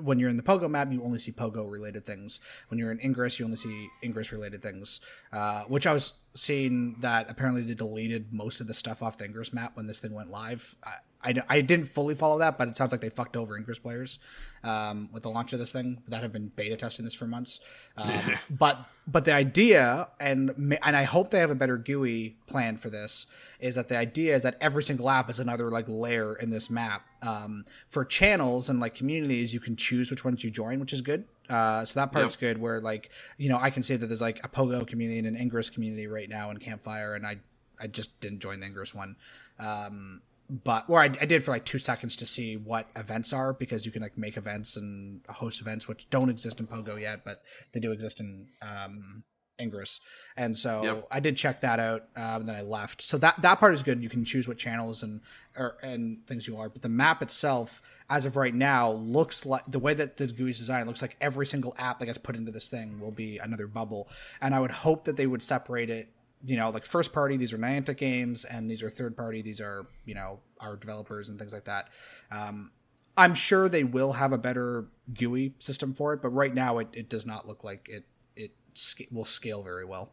when 0.00 0.18
you're 0.18 0.30
in 0.30 0.36
the 0.36 0.42
Pogo 0.42 0.68
map, 0.68 0.90
you 0.90 1.02
only 1.02 1.18
see 1.18 1.32
Pogo 1.32 1.70
related 1.70 2.06
things. 2.06 2.40
When 2.68 2.78
you're 2.78 2.90
in 2.90 3.00
Ingress, 3.00 3.38
you 3.38 3.44
only 3.44 3.56
see 3.56 3.88
Ingress 4.02 4.32
related 4.32 4.62
things. 4.62 5.00
Uh, 5.32 5.64
which 5.64 5.86
I 5.86 5.92
was 5.92 6.14
seeing 6.34 6.96
that 7.00 7.28
apparently 7.30 7.62
they 7.62 7.74
deleted 7.74 8.32
most 8.32 8.60
of 8.60 8.66
the 8.66 8.74
stuff 8.74 9.02
off 9.02 9.18
the 9.18 9.24
Ingress 9.24 9.52
map 9.52 9.76
when 9.76 9.86
this 9.86 10.00
thing 10.00 10.14
went 10.14 10.30
live. 10.30 10.76
I, 11.22 11.34
I 11.48 11.60
didn't 11.60 11.86
fully 11.86 12.14
follow 12.14 12.38
that, 12.38 12.58
but 12.58 12.68
it 12.68 12.76
sounds 12.76 12.92
like 12.92 13.00
they 13.00 13.08
fucked 13.08 13.36
over 13.36 13.56
Ingress 13.56 13.78
players 13.78 14.18
um, 14.62 15.08
with 15.12 15.22
the 15.22 15.30
launch 15.30 15.52
of 15.52 15.58
this 15.58 15.72
thing 15.72 16.02
that 16.08 16.22
have 16.22 16.32
been 16.32 16.48
beta 16.48 16.76
testing 16.76 17.04
this 17.04 17.14
for 17.14 17.26
months. 17.26 17.60
Um, 17.96 18.34
but 18.50 18.86
but 19.06 19.24
the 19.24 19.32
idea 19.32 20.08
and 20.20 20.78
and 20.82 20.96
I 20.96 21.04
hope 21.04 21.30
they 21.30 21.38
have 21.40 21.50
a 21.50 21.54
better 21.54 21.78
GUI 21.78 22.36
plan 22.46 22.76
for 22.76 22.90
this 22.90 23.26
is 23.60 23.76
that 23.76 23.88
the 23.88 23.96
idea 23.96 24.34
is 24.34 24.42
that 24.42 24.56
every 24.60 24.82
single 24.82 25.08
app 25.08 25.30
is 25.30 25.40
another 25.40 25.70
like 25.70 25.86
layer 25.88 26.34
in 26.34 26.50
this 26.50 26.68
map. 26.70 27.06
Um, 27.22 27.64
for 27.88 28.04
channels 28.04 28.68
and 28.68 28.78
like 28.78 28.94
communities, 28.94 29.54
you 29.54 29.60
can 29.60 29.76
choose 29.76 30.10
which 30.10 30.24
ones 30.24 30.44
you 30.44 30.50
join, 30.50 30.80
which 30.80 30.92
is 30.92 31.00
good. 31.00 31.24
Uh, 31.48 31.84
so 31.84 32.00
that 32.00 32.12
part's 32.12 32.34
yep. 32.36 32.40
good. 32.40 32.58
Where 32.58 32.80
like 32.80 33.10
you 33.38 33.48
know 33.48 33.58
I 33.58 33.70
can 33.70 33.82
say 33.82 33.96
that 33.96 34.06
there's 34.06 34.20
like 34.20 34.40
a 34.44 34.48
Pogo 34.48 34.86
community 34.86 35.18
and 35.18 35.28
an 35.28 35.36
Ingress 35.36 35.70
community 35.70 36.06
right 36.06 36.28
now 36.28 36.50
in 36.50 36.58
Campfire, 36.58 37.14
and 37.14 37.26
I 37.26 37.38
I 37.80 37.86
just 37.86 38.18
didn't 38.20 38.40
join 38.40 38.60
the 38.60 38.66
Ingress 38.66 38.94
one. 38.94 39.16
Um, 39.58 40.22
but 40.48 40.84
or 40.88 41.00
I, 41.00 41.04
I, 41.04 41.24
did 41.24 41.42
for 41.42 41.50
like 41.50 41.64
two 41.64 41.78
seconds 41.78 42.16
to 42.16 42.26
see 42.26 42.56
what 42.56 42.88
events 42.94 43.32
are 43.32 43.52
because 43.52 43.84
you 43.84 43.92
can 43.92 44.02
like 44.02 44.16
make 44.16 44.36
events 44.36 44.76
and 44.76 45.20
host 45.28 45.60
events 45.60 45.88
which 45.88 46.08
don't 46.10 46.30
exist 46.30 46.60
in 46.60 46.66
Pogo 46.66 47.00
yet, 47.00 47.24
but 47.24 47.42
they 47.72 47.80
do 47.80 47.92
exist 47.92 48.20
in 48.20 48.46
um, 48.62 49.24
Ingress. 49.60 50.00
And 50.36 50.56
so 50.56 50.82
yep. 50.82 51.08
I 51.10 51.20
did 51.20 51.36
check 51.36 51.62
that 51.62 51.80
out, 51.80 52.08
um, 52.14 52.40
and 52.40 52.48
then 52.48 52.56
I 52.56 52.60
left. 52.60 53.02
So 53.02 53.16
that 53.18 53.40
that 53.40 53.58
part 53.58 53.72
is 53.72 53.82
good. 53.82 54.02
You 54.02 54.08
can 54.08 54.24
choose 54.24 54.46
what 54.46 54.58
channels 54.58 55.02
and 55.02 55.20
or, 55.56 55.76
and 55.82 56.18
things 56.26 56.46
you 56.46 56.58
are, 56.58 56.68
but 56.68 56.82
the 56.82 56.88
map 56.88 57.22
itself, 57.22 57.82
as 58.10 58.26
of 58.26 58.36
right 58.36 58.54
now, 58.54 58.92
looks 58.92 59.46
like 59.46 59.64
the 59.66 59.78
way 59.78 59.94
that 59.94 60.18
the 60.18 60.26
GUI 60.26 60.50
is 60.50 60.58
designed 60.58 60.86
looks 60.86 61.02
like 61.02 61.16
every 61.20 61.46
single 61.46 61.74
app 61.78 61.98
that 61.98 62.06
gets 62.06 62.18
put 62.18 62.36
into 62.36 62.52
this 62.52 62.68
thing 62.68 63.00
will 63.00 63.10
be 63.10 63.38
another 63.38 63.66
bubble. 63.66 64.08
And 64.40 64.54
I 64.54 64.60
would 64.60 64.70
hope 64.70 65.06
that 65.06 65.16
they 65.16 65.26
would 65.26 65.42
separate 65.42 65.90
it 65.90 66.10
you 66.44 66.56
know, 66.56 66.70
like 66.70 66.84
first 66.84 67.12
party, 67.12 67.36
these 67.36 67.52
are 67.52 67.58
Niantic 67.58 67.96
games, 67.96 68.44
and 68.44 68.70
these 68.70 68.82
are 68.82 68.90
third 68.90 69.16
party, 69.16 69.42
these 69.42 69.60
are, 69.60 69.86
you 70.04 70.14
know, 70.14 70.40
our 70.60 70.76
developers 70.76 71.28
and 71.28 71.38
things 71.38 71.52
like 71.52 71.64
that. 71.64 71.88
Um, 72.30 72.70
I'm 73.16 73.34
sure 73.34 73.68
they 73.68 73.84
will 73.84 74.12
have 74.12 74.32
a 74.32 74.38
better 74.38 74.86
GUI 75.14 75.54
system 75.58 75.94
for 75.94 76.12
it, 76.12 76.20
but 76.20 76.30
right 76.30 76.54
now 76.54 76.78
it, 76.78 76.88
it 76.92 77.08
does 77.08 77.24
not 77.24 77.46
look 77.46 77.64
like 77.64 77.88
it 77.88 78.04
it 78.36 78.52
sc- 78.74 79.10
will 79.10 79.24
scale 79.24 79.62
very 79.62 79.84
well. 79.84 80.12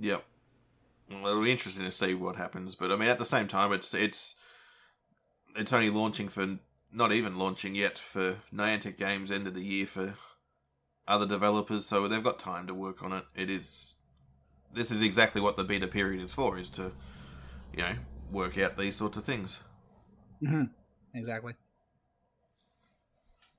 Yep. 0.00 0.24
Well, 1.10 1.26
it'll 1.26 1.44
be 1.44 1.52
interesting 1.52 1.84
to 1.84 1.92
see 1.92 2.14
what 2.14 2.36
happens, 2.36 2.74
but 2.74 2.90
I 2.90 2.96
mean, 2.96 3.08
at 3.08 3.18
the 3.18 3.26
same 3.26 3.46
time, 3.46 3.72
it's 3.72 3.92
it's 3.92 4.34
it's 5.54 5.72
only 5.72 5.90
launching 5.90 6.28
for 6.28 6.58
not 6.90 7.12
even 7.12 7.38
launching 7.38 7.74
yet 7.74 7.98
for 7.98 8.38
Niantic 8.52 8.96
games 8.96 9.30
end 9.30 9.46
of 9.46 9.54
the 9.54 9.60
year 9.60 9.86
for 9.86 10.14
other 11.06 11.26
developers, 11.26 11.84
so 11.84 12.08
they've 12.08 12.24
got 12.24 12.38
time 12.38 12.66
to 12.66 12.74
work 12.74 13.02
on 13.02 13.12
it. 13.12 13.24
It 13.36 13.50
is 13.50 13.96
this 14.74 14.90
is 14.90 15.02
exactly 15.02 15.40
what 15.40 15.56
the 15.56 15.64
beta 15.64 15.86
period 15.86 16.22
is 16.22 16.32
for: 16.32 16.58
is 16.58 16.68
to 16.70 16.92
you 17.76 17.82
know 17.82 17.94
work 18.30 18.58
out 18.58 18.76
these 18.76 18.96
sorts 18.96 19.16
of 19.16 19.24
things. 19.24 19.60
Mm-hmm. 20.42 20.64
Exactly. 21.14 21.54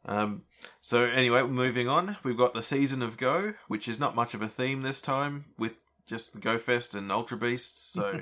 Um, 0.07 0.43
so 0.82 1.03
anyway, 1.03 1.43
moving 1.43 1.88
on, 1.88 2.18
we've 2.24 2.38
got 2.38 2.53
the 2.53 2.61
season 2.61 3.01
of 3.01 3.18
Go, 3.18 3.53
which 3.68 3.88
is 3.88 3.99
not 3.99 4.16
much 4.16 4.34
of 4.34 4.41
a 4.41 4.47
theme 4.47 4.84
this 4.84 5.01
time, 5.01 5.45
with 5.57 5.78
just 6.05 6.34
the 6.34 6.39
Go 6.39 6.57
Fest 6.57 6.93
and 6.93 7.11
Ultra 7.11 7.38
Beasts. 7.38 7.91
So, 7.91 8.22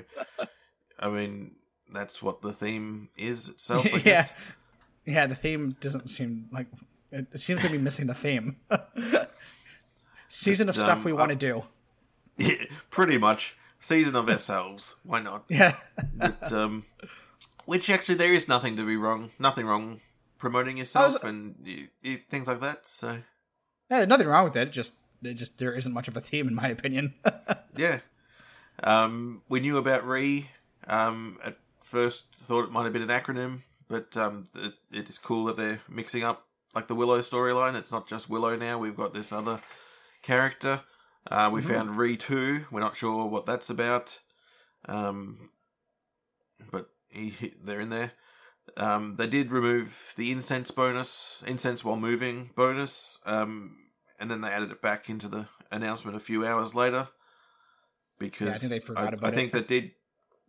I 0.98 1.10
mean, 1.10 1.56
that's 1.92 2.22
what 2.22 2.40
the 2.40 2.52
theme 2.52 3.10
is 3.16 3.48
itself. 3.48 3.86
I 3.92 3.98
yeah, 4.04 4.28
yeah. 5.04 5.26
The 5.26 5.34
theme 5.34 5.76
doesn't 5.80 6.08
seem 6.08 6.48
like 6.50 6.68
it, 7.10 7.26
it 7.32 7.40
seems 7.40 7.60
to 7.62 7.68
be 7.68 7.78
missing 7.78 8.06
the 8.06 8.14
theme. 8.14 8.56
season 10.28 10.66
but, 10.66 10.76
of 10.76 10.80
stuff 10.80 10.98
um, 10.98 11.04
we 11.04 11.12
want 11.12 11.30
to 11.30 11.36
do. 11.36 11.64
Yeah, 12.36 12.64
pretty 12.90 13.18
much 13.18 13.56
season 13.80 14.16
of 14.16 14.28
ourselves. 14.28 14.96
Why 15.02 15.20
not? 15.20 15.44
Yeah. 15.48 15.76
but, 16.14 16.52
um, 16.52 16.84
which 17.64 17.88
actually 17.90 18.16
there 18.16 18.32
is 18.32 18.48
nothing 18.48 18.76
to 18.76 18.86
be 18.86 18.96
wrong. 18.96 19.30
Nothing 19.38 19.66
wrong 19.66 20.00
promoting 20.38 20.76
yourself 20.76 21.14
was, 21.14 21.24
and 21.24 21.54
you, 21.64 21.88
you, 22.02 22.18
things 22.30 22.46
like 22.46 22.60
that. 22.60 22.86
So 22.86 23.08
yeah, 23.88 23.98
there's 23.98 24.08
nothing 24.08 24.26
wrong 24.26 24.44
with 24.44 24.56
it. 24.56 24.72
Just 24.72 24.92
it 25.22 25.34
just 25.34 25.58
there 25.58 25.72
isn't 25.72 25.92
much 25.92 26.08
of 26.08 26.16
a 26.16 26.20
theme 26.20 26.48
in 26.48 26.54
my 26.54 26.68
opinion. 26.68 27.14
yeah. 27.76 28.00
Um, 28.82 29.42
we 29.48 29.60
knew 29.60 29.78
about 29.78 30.04
Rhi 30.04 30.46
um, 30.86 31.38
at 31.42 31.56
first 31.82 32.24
thought 32.36 32.64
it 32.64 32.72
might 32.72 32.84
have 32.84 32.92
been 32.92 33.08
an 33.08 33.08
acronym, 33.08 33.62
but 33.88 34.16
um, 34.16 34.48
it, 34.54 34.74
it 34.92 35.08
is 35.08 35.18
cool 35.18 35.44
that 35.46 35.56
they're 35.56 35.80
mixing 35.88 36.24
up 36.24 36.46
like 36.74 36.88
the 36.88 36.94
Willow 36.94 37.20
storyline. 37.20 37.74
It's 37.74 37.92
not 37.92 38.06
just 38.08 38.28
Willow 38.28 38.56
now. 38.56 38.78
We've 38.78 38.96
got 38.96 39.14
this 39.14 39.32
other 39.32 39.60
character. 40.22 40.82
Uh, 41.30 41.50
we 41.52 41.60
Mhm. 41.62 41.68
found 41.68 41.90
Rhi 41.90 42.18
two. 42.18 42.66
We're 42.70 42.80
not 42.80 42.96
sure 42.96 43.26
what 43.26 43.46
that's 43.46 43.70
about, 43.70 44.20
um, 44.86 45.50
but 46.70 46.90
he, 47.08 47.30
he- 47.30 47.54
they're 47.62 47.80
in 47.80 47.88
there. 47.90 48.12
Um, 48.76 49.16
they 49.16 49.26
did 49.26 49.50
remove 49.50 50.12
the 50.16 50.32
incense 50.32 50.70
bonus, 50.70 51.42
incense 51.46 51.84
while 51.84 51.96
moving 51.96 52.50
bonus, 52.56 53.20
um, 53.24 53.90
and 54.18 54.30
then 54.30 54.40
they 54.40 54.48
added 54.48 54.70
it 54.70 54.80
back 54.82 55.08
into 55.10 55.28
the 55.28 55.48
announcement 55.70 56.16
a 56.16 56.20
few 56.20 56.46
hours 56.46 56.74
later. 56.74 57.08
Because 58.18 58.48
I 58.48 58.58
think 58.58 58.70
they 58.70 58.78
forgot 58.80 59.12
about 59.14 59.26
I 59.28 59.32
it. 59.32 59.34
think 59.34 59.52
that 59.52 59.68
did, 59.68 59.92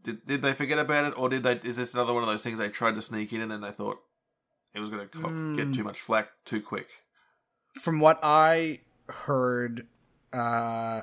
did 0.03 0.25
did 0.25 0.41
they 0.43 0.53
forget 0.53 0.77
about 0.79 1.05
it, 1.11 1.17
or 1.17 1.29
did 1.29 1.43
they? 1.43 1.53
Is 1.63 1.77
this 1.77 1.93
another 1.93 2.13
one 2.13 2.21
of 2.23 2.29
those 2.29 2.43
things 2.43 2.59
they 2.59 2.69
tried 2.69 2.95
to 2.95 3.01
sneak 3.01 3.33
in 3.33 3.41
and 3.41 3.51
then 3.51 3.61
they 3.61 3.71
thought 3.71 3.97
it 4.73 4.79
was 4.79 4.89
going 4.89 5.07
to 5.09 5.17
Mm. 5.17 5.55
get 5.57 5.73
too 5.73 5.83
much 5.83 5.99
flack 5.99 6.29
too 6.45 6.61
quick? 6.61 6.87
From 7.73 7.99
what 7.99 8.19
I 8.23 8.81
heard, 9.09 9.87
uh, 10.35 11.01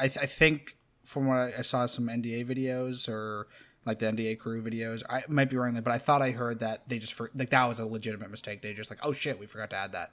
I, 0.00 0.08
th- 0.08 0.18
I 0.18 0.26
think 0.26 0.76
from 1.04 1.26
what 1.26 1.36
I, 1.38 1.52
I 1.58 1.62
saw 1.62 1.86
some 1.86 2.06
NDA 2.08 2.46
videos 2.46 3.08
or 3.08 3.46
like 3.86 3.98
the 3.98 4.06
NDA 4.06 4.38
crew 4.38 4.62
videos, 4.62 5.02
I 5.08 5.22
might 5.28 5.50
be 5.50 5.56
wrong 5.56 5.72
there, 5.74 5.82
but 5.82 5.92
I 5.92 5.98
thought 5.98 6.22
I 6.22 6.30
heard 6.30 6.60
that 6.60 6.88
they 6.88 6.98
just 6.98 7.12
for, 7.14 7.30
like 7.34 7.50
that 7.50 7.64
was 7.66 7.78
a 7.78 7.86
legitimate 7.86 8.30
mistake. 8.30 8.62
They 8.62 8.72
just 8.74 8.90
like, 8.90 9.00
oh 9.02 9.12
shit, 9.12 9.38
we 9.38 9.46
forgot 9.46 9.70
to 9.70 9.76
add 9.76 9.92
that. 9.92 10.10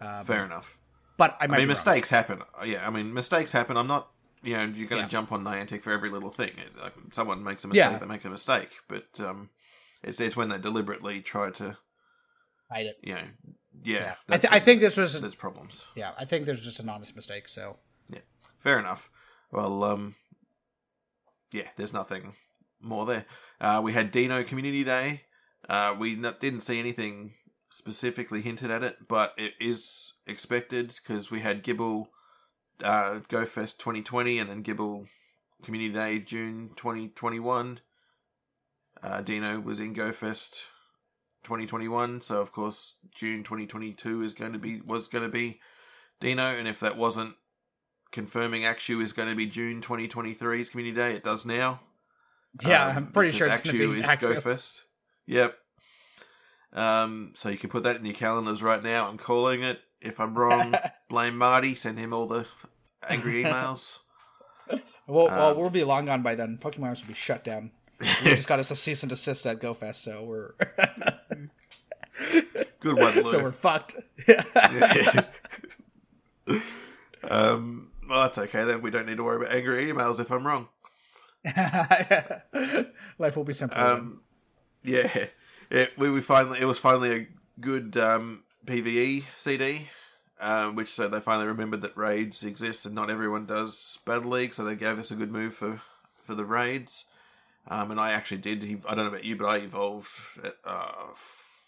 Um, 0.00 0.24
Fair 0.24 0.44
enough. 0.44 0.78
but 1.16 1.36
I 1.40 1.44
I 1.44 1.46
mean, 1.46 1.56
be 1.56 1.62
wrong. 1.62 1.68
mistakes 1.68 2.08
happen. 2.08 2.42
Uh, 2.60 2.64
Yeah, 2.64 2.86
I 2.86 2.90
mean, 2.90 3.14
mistakes 3.14 3.52
happen. 3.52 3.76
I'm 3.76 3.86
not, 3.86 4.10
you 4.42 4.54
know, 4.54 4.64
you're 4.64 4.88
going 4.88 5.00
to 5.00 5.06
Yeah. 5.06 5.08
jump 5.08 5.30
on 5.32 5.44
Niantic 5.44 5.82
for 5.82 5.92
every 5.92 6.10
little 6.10 6.30
thing. 6.30 6.50
It, 6.58 6.76
like, 6.82 6.92
someone 7.12 7.42
makes 7.44 7.62
a 7.64 7.68
mistake, 7.68 7.78
Yeah. 7.92 7.98
they 7.98 8.06
make 8.06 8.24
a 8.24 8.30
mistake. 8.30 8.70
But 8.88 9.06
um, 9.20 9.50
it's, 10.02 10.18
it's 10.20 10.36
when 10.36 10.48
they 10.48 10.58
deliberately 10.58 11.20
try 11.22 11.50
to, 11.52 11.78
Hide 12.70 12.86
it. 12.86 12.98
you 13.02 13.14
know, 13.14 13.20
yeah. 13.84 13.98
Yeah, 13.98 14.14
I, 14.28 14.38
th- 14.38 14.52
I 14.52 14.58
think 14.58 14.80
there's- 14.80 14.96
this 14.96 15.12
was 15.14 15.20
there's 15.22 15.34
problems. 15.36 15.84
yeah. 15.94 16.10
I 16.18 16.24
think 16.24 16.46
there's 16.46 16.64
just 16.64 16.80
an 16.80 16.88
honest 16.88 17.14
mistake. 17.14 17.48
So 17.48 17.76
Fair 18.64 18.78
enough. 18.78 19.10
Well, 19.52 19.84
um, 19.84 20.14
yeah, 21.52 21.68
there's 21.76 21.92
nothing 21.92 22.32
more 22.80 23.04
there. 23.04 23.26
Uh, 23.60 23.82
we 23.84 23.92
had 23.92 24.10
Deino 24.10 24.44
Community 24.44 24.82
Day. 24.82 25.24
Uh, 25.68 25.94
we 25.98 26.16
didn't 26.16 26.62
see 26.62 26.78
anything 26.78 27.34
specifically 27.68 28.40
hinted 28.40 28.70
at 28.70 28.82
it, 28.82 29.06
but 29.06 29.34
it 29.36 29.52
is 29.60 30.14
expected 30.26 30.94
because 30.96 31.30
we 31.30 31.40
had 31.40 31.62
Gible 31.62 32.06
uh, 32.82 33.20
Go 33.28 33.44
Fest 33.44 33.78
2020 33.80 34.38
and 34.38 34.48
then 34.48 34.62
Gible 34.62 35.08
Community 35.62 35.92
Day 35.92 36.18
June 36.18 36.70
2021. 36.74 37.80
Uh, 39.02 39.20
Deino 39.20 39.62
was 39.62 39.78
in 39.78 39.92
Go 39.92 40.10
Fest 40.10 40.68
2021, 41.42 42.22
so 42.22 42.40
of 42.40 42.50
course 42.50 42.94
June 43.14 43.42
2022 43.42 44.22
is 44.22 44.32
going 44.32 44.54
to 44.54 44.58
be 44.58 44.80
was 44.80 45.08
going 45.08 45.24
to 45.24 45.30
be 45.30 45.60
Deino, 46.18 46.58
and 46.58 46.66
if 46.66 46.80
that 46.80 46.96
wasn't 46.96 47.34
confirming 48.14 48.62
Axew 48.62 49.02
is 49.02 49.12
going 49.12 49.28
to 49.28 49.34
be 49.34 49.44
June 49.46 49.82
2023's 49.82 50.70
Community 50.70 50.94
Day, 50.96 51.12
it 51.14 51.22
does 51.24 51.44
now. 51.44 51.80
yeah, 52.64 52.86
Um, 52.88 52.96
I'm 52.96 53.06
pretty 53.12 53.36
sure 53.36 53.48
it's 53.48 53.56
going 53.58 53.76
to 53.76 53.84
Axew 53.88 53.94
be 53.94 54.00
is 54.00 54.06
Axew. 54.06 54.34
GoFest. 54.40 54.80
Yep. 55.26 55.58
Um, 56.72 57.32
so 57.34 57.48
you 57.50 57.58
can 57.58 57.70
put 57.70 57.82
that 57.82 57.96
in 57.96 58.04
your 58.04 58.14
calendars 58.14 58.62
right 58.62 58.82
now. 58.82 59.08
I'm 59.08 59.18
calling 59.18 59.62
it. 59.62 59.80
If 60.00 60.18
I'm 60.20 60.34
wrong, 60.34 60.74
blame 61.08 61.36
Marty. 61.38 61.74
Send 61.74 61.98
him 61.98 62.12
all 62.12 62.26
the 62.26 62.46
angry 63.08 63.44
emails. 63.44 63.98
Well, 65.06 65.26
well, 65.26 65.50
Um, 65.50 65.58
we'll 65.58 65.68
be 65.68 65.84
long 65.84 66.06
gone 66.06 66.22
by 66.22 66.34
then. 66.34 66.56
Pokemon 66.58 66.98
will 67.02 67.08
be 67.08 67.12
shut 67.12 67.44
down. 67.44 67.70
We 68.00 68.06
just 68.30 68.48
got 68.48 68.60
us 68.60 68.70
a 68.70 68.76
cease 68.84 69.02
and 69.02 69.10
desist 69.10 69.44
at 69.46 69.60
GoFest, 69.60 69.96
so 69.96 70.24
we're 70.24 70.54
Good 72.80 72.96
one, 72.98 73.14
Lou. 73.14 73.28
so 73.28 73.42
we're 73.42 73.52
fucked. 73.52 73.96
um, 77.30 77.90
well, 78.14 78.22
that's 78.22 78.38
okay 78.38 78.62
then. 78.62 78.80
We 78.80 78.92
don't 78.92 79.06
need 79.06 79.16
to 79.16 79.24
worry 79.24 79.44
about 79.44 79.52
angry 79.52 79.90
emails 79.92 80.20
if 80.20 80.30
I'm 80.30 80.46
wrong. 80.46 80.68
Life 83.18 83.36
will 83.36 83.42
be 83.42 83.52
simple. 83.52 83.76
Um, 83.76 84.20
yeah, 84.84 85.26
it, 85.68 85.90
we, 85.98 86.10
we 86.10 86.20
finally 86.20 86.60
it 86.60 86.64
was 86.66 86.78
finally 86.78 87.12
a 87.12 87.28
good 87.60 87.96
um, 87.96 88.44
PVE 88.66 89.24
CD, 89.36 89.88
um, 90.38 90.76
which 90.76 90.90
so 90.90 91.08
they 91.08 91.18
finally 91.18 91.48
remembered 91.48 91.82
that 91.82 91.96
raids 91.96 92.44
exist 92.44 92.86
and 92.86 92.94
not 92.94 93.10
everyone 93.10 93.46
does 93.46 93.98
battle 94.06 94.30
league, 94.30 94.54
so 94.54 94.62
they 94.62 94.76
gave 94.76 95.00
us 95.00 95.10
a 95.10 95.16
good 95.16 95.32
move 95.32 95.54
for 95.54 95.80
for 96.22 96.36
the 96.36 96.44
raids. 96.44 97.06
Um, 97.66 97.90
and 97.90 97.98
I 97.98 98.12
actually 98.12 98.38
did. 98.38 98.62
I 98.86 98.94
don't 98.94 99.06
know 99.06 99.10
about 99.10 99.24
you, 99.24 99.34
but 99.34 99.46
I 99.46 99.56
evolved 99.56 100.08
at 100.44 100.54
uh, 100.64 101.06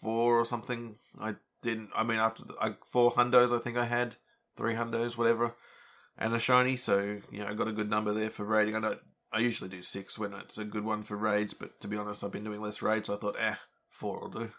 four 0.01 0.39
or 0.39 0.45
something. 0.45 0.95
I 1.19 1.35
didn't. 1.61 1.89
I 1.93 2.03
mean, 2.03 2.19
after 2.19 2.45
the, 2.45 2.55
I, 2.61 2.75
four 2.89 3.11
hundos, 3.11 3.53
I 3.53 3.61
think 3.61 3.75
I 3.75 3.85
had 3.85 4.15
three 4.55 4.75
hundos, 4.75 5.17
whatever, 5.17 5.55
and 6.17 6.33
a 6.33 6.39
shiny. 6.39 6.75
So 6.75 7.19
you 7.31 7.39
know, 7.39 7.47
I 7.47 7.53
got 7.53 7.67
a 7.67 7.73
good 7.73 7.89
number 7.89 8.13
there 8.13 8.29
for 8.29 8.45
raiding. 8.45 8.75
I 8.75 8.79
don't. 8.79 8.99
I 9.31 9.39
usually 9.39 9.69
do 9.69 9.81
six 9.81 10.17
when 10.17 10.33
it's 10.33 10.57
a 10.57 10.63
good 10.63 10.85
one 10.85 11.03
for 11.03 11.17
raids, 11.17 11.53
but 11.53 11.79
to 11.81 11.87
be 11.87 11.97
honest, 11.97 12.23
I've 12.23 12.31
been 12.31 12.45
doing 12.45 12.61
less 12.61 12.81
raids, 12.81 13.07
so 13.07 13.15
I 13.15 13.17
thought, 13.17 13.35
eh, 13.37 13.55
four 13.89 14.21
will 14.21 14.29
do. 14.29 14.51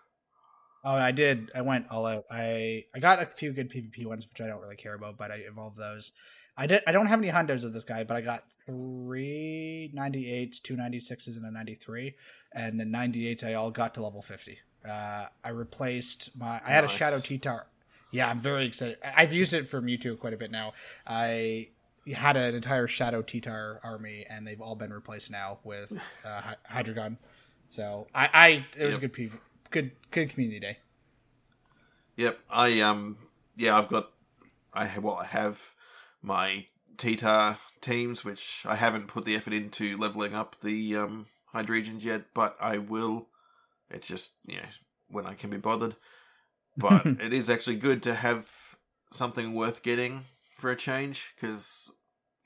oh, 0.85 0.95
I 0.95 1.11
did. 1.11 1.51
I 1.57 1.63
went 1.63 1.87
all 1.91 2.07
out. 2.07 2.25
I 2.31 2.85
I 2.95 2.99
got 2.99 3.23
a 3.23 3.27
few 3.27 3.53
good 3.53 3.71
PvP 3.71 4.07
ones, 4.07 4.29
which 4.29 4.41
I 4.41 4.47
don't 4.47 4.61
really 4.61 4.77
care 4.77 4.95
about, 4.95 5.17
but 5.17 5.31
I 5.31 5.37
evolved 5.37 5.77
those. 5.79 6.13
I 6.57 6.67
did. 6.67 6.83
I 6.87 6.93
don't 6.93 7.07
have 7.07 7.21
any 7.21 7.31
hundos 7.31 7.65
of 7.65 7.73
this 7.73 7.85
guy, 7.85 8.05
but 8.05 8.17
I 8.17 8.21
got 8.21 8.43
three 8.67 9.93
98s, 9.97 10.61
two 10.61 10.77
96s, 10.77 11.37
and 11.37 11.47
a 11.47 11.51
93. 11.51 12.15
And 12.53 12.81
the 12.81 12.85
98s 12.85 13.45
I 13.45 13.55
all 13.55 13.71
got 13.71 13.95
to 13.95 14.03
level 14.03 14.23
50. 14.23 14.59
Uh, 14.89 15.27
I 15.45 15.49
replaced 15.51 16.37
my. 16.37 16.61
I 16.65 16.71
had 16.71 16.85
a 16.85 16.89
Shadow 16.89 17.21
T-Tar. 17.21 17.67
Yeah, 18.11 18.29
I'm 18.29 18.41
very 18.41 18.67
excited. 18.67 18.99
I've 19.17 19.33
used 19.33 19.53
it 19.55 19.67
for 19.69 19.83
Mewtwo 19.83 20.19
quite 20.19 20.33
a 20.33 20.37
bit 20.37 20.51
now. 20.51 20.73
I 21.07 21.69
had 22.15 22.37
an 22.37 22.55
entire 22.55 22.87
Shadow 22.87 23.21
T-Tar 23.23 23.81
army, 23.85 24.25
and 24.29 24.47
they've 24.47 24.61
all 24.61 24.75
been 24.75 24.93
replaced 24.93 25.31
now 25.31 25.59
with 25.65 25.93
uh, 26.25 26.41
Hy- 26.41 26.57
Hydreigon. 26.83 27.19
So 27.69 28.07
I, 28.15 28.31
I 28.33 28.49
it 28.79 28.87
was 28.87 28.95
Yep. 28.95 29.03
a 29.03 29.09
good 29.09 29.13
PV, 29.13 29.33
good 29.71 29.91
good 30.11 30.31
community 30.31 30.61
day. 30.61 30.79
Yep, 32.17 32.39
I 32.51 32.81
um, 32.81 33.19
yeah, 33.57 33.79
I've 33.79 33.89
got, 33.89 34.11
I 34.73 34.87
have 34.87 35.05
well, 35.05 35.17
I 35.17 35.27
have 35.27 35.75
my 36.23 36.67
T-Tar 36.97 37.59
teams, 37.81 38.25
which 38.25 38.63
I 38.67 38.75
haven't 38.77 39.07
put 39.07 39.25
the 39.25 39.37
effort 39.37 39.53
into 39.53 39.97
leveling 39.97 40.35
up 40.35 40.57
the 40.63 40.97
um 40.97 41.27
Hydreigons 41.53 42.05
yet, 42.05 42.25
but 42.35 42.57
I 42.61 42.79
will. 42.79 43.29
It's 43.91 44.07
just 44.09 44.35
you 44.47 44.57
know 44.57 44.63
when 45.11 45.27
I 45.27 45.35
can 45.35 45.51
be 45.51 45.57
bothered. 45.59 45.97
But 46.79 47.07
it 47.21 47.33
is 47.33 47.51
actually 47.51 47.77
good 47.77 48.03
to 48.05 48.15
have 48.15 48.51
something 49.13 49.55
worth 49.55 49.83
getting 49.83 50.27
for 50.57 50.71
a 50.71 50.77
change 50.77 51.35
because 51.37 51.91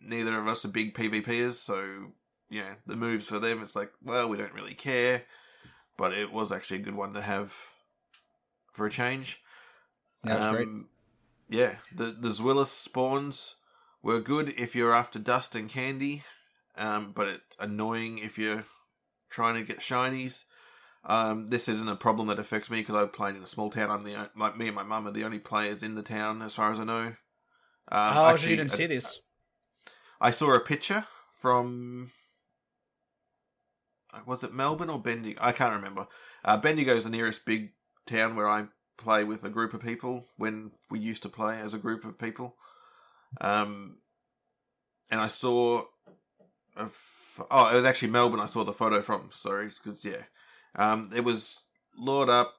neither 0.00 0.38
of 0.38 0.48
us 0.48 0.64
are 0.64 0.68
big 0.68 0.94
PvPers, 0.94 1.54
so 1.54 2.12
yeah, 2.50 2.74
the 2.86 2.96
moves 2.96 3.28
for 3.28 3.38
them 3.38 3.62
it's 3.62 3.76
like 3.76 3.92
well 4.02 4.28
we 4.28 4.36
don't 4.38 4.54
really 4.54 4.74
care, 4.74 5.24
but 5.96 6.12
it 6.12 6.32
was 6.32 6.52
actually 6.52 6.78
a 6.80 6.84
good 6.84 6.96
one 6.96 7.14
to 7.14 7.22
have 7.22 7.54
for 8.72 8.86
a 8.86 8.90
change. 8.90 9.42
Yeah, 10.24 10.34
that's 10.34 10.46
great. 10.46 10.68
Um, 10.68 10.88
Yeah, 11.48 11.76
the 11.94 12.06
the 12.06 12.30
Zweilous 12.30 12.68
spawns 12.68 13.56
were 14.02 14.20
good 14.20 14.54
if 14.58 14.74
you're 14.74 14.94
after 14.94 15.18
dust 15.18 15.54
and 15.54 15.68
candy, 15.68 16.24
um, 16.76 17.12
but 17.12 17.28
it's 17.28 17.56
annoying 17.58 18.18
if 18.18 18.38
you're 18.38 18.66
trying 19.30 19.54
to 19.56 19.62
get 19.64 19.80
shinies. 19.80 20.44
Um, 21.04 21.48
this 21.48 21.68
isn't 21.68 21.88
a 21.88 21.96
problem 21.96 22.28
that 22.28 22.38
affects 22.38 22.70
me 22.70 22.80
because 22.80 22.94
I'm 22.94 23.08
playing 23.08 23.36
in 23.36 23.42
a 23.42 23.46
small 23.46 23.70
town. 23.70 23.90
I'm 23.90 24.02
the 24.02 24.30
like 24.36 24.56
me 24.56 24.68
and 24.68 24.76
my 24.76 24.84
mum 24.84 25.06
are 25.08 25.12
the 25.12 25.24
only 25.24 25.40
players 25.40 25.82
in 25.82 25.94
the 25.96 26.02
town, 26.02 26.42
as 26.42 26.54
far 26.54 26.72
as 26.72 26.78
I 26.78 26.84
know. 26.84 27.06
Um, 27.06 27.16
oh, 27.90 28.14
so 28.14 28.24
actually, 28.26 28.50
you 28.52 28.56
didn't 28.58 28.70
see 28.70 28.86
this? 28.86 29.20
I 30.20 30.30
saw 30.30 30.54
a 30.54 30.60
picture 30.60 31.06
from. 31.40 32.12
uh, 34.14 34.20
Was 34.26 34.44
it 34.44 34.54
Melbourne 34.54 34.90
or 34.90 35.00
Bendigo? 35.00 35.40
I 35.42 35.52
can't 35.52 35.74
remember. 35.74 36.06
Uh, 36.44 36.56
Bendigo 36.56 36.94
is 36.94 37.04
the 37.04 37.10
nearest 37.10 37.44
big 37.44 37.72
town 38.06 38.36
where 38.36 38.48
I 38.48 38.66
play 38.96 39.24
with 39.24 39.42
a 39.42 39.50
group 39.50 39.74
of 39.74 39.80
people 39.80 40.26
when 40.36 40.70
we 40.90 41.00
used 41.00 41.24
to 41.24 41.28
play 41.28 41.58
as 41.58 41.74
a 41.74 41.78
group 41.78 42.04
of 42.04 42.18
people. 42.18 42.54
Um, 43.40 43.96
and 45.10 45.20
I 45.20 45.28
saw. 45.28 45.84
A 46.76 46.82
f- 46.84 47.40
oh, 47.50 47.70
it 47.70 47.74
was 47.74 47.84
actually 47.84 48.12
Melbourne. 48.12 48.40
I 48.40 48.46
saw 48.46 48.62
the 48.62 48.72
photo 48.72 49.02
from. 49.02 49.30
Sorry, 49.32 49.68
because 49.82 50.04
yeah, 50.04 50.22
um, 50.74 51.10
it 51.14 51.24
was 51.24 51.60
Lord 51.98 52.28
up. 52.28 52.54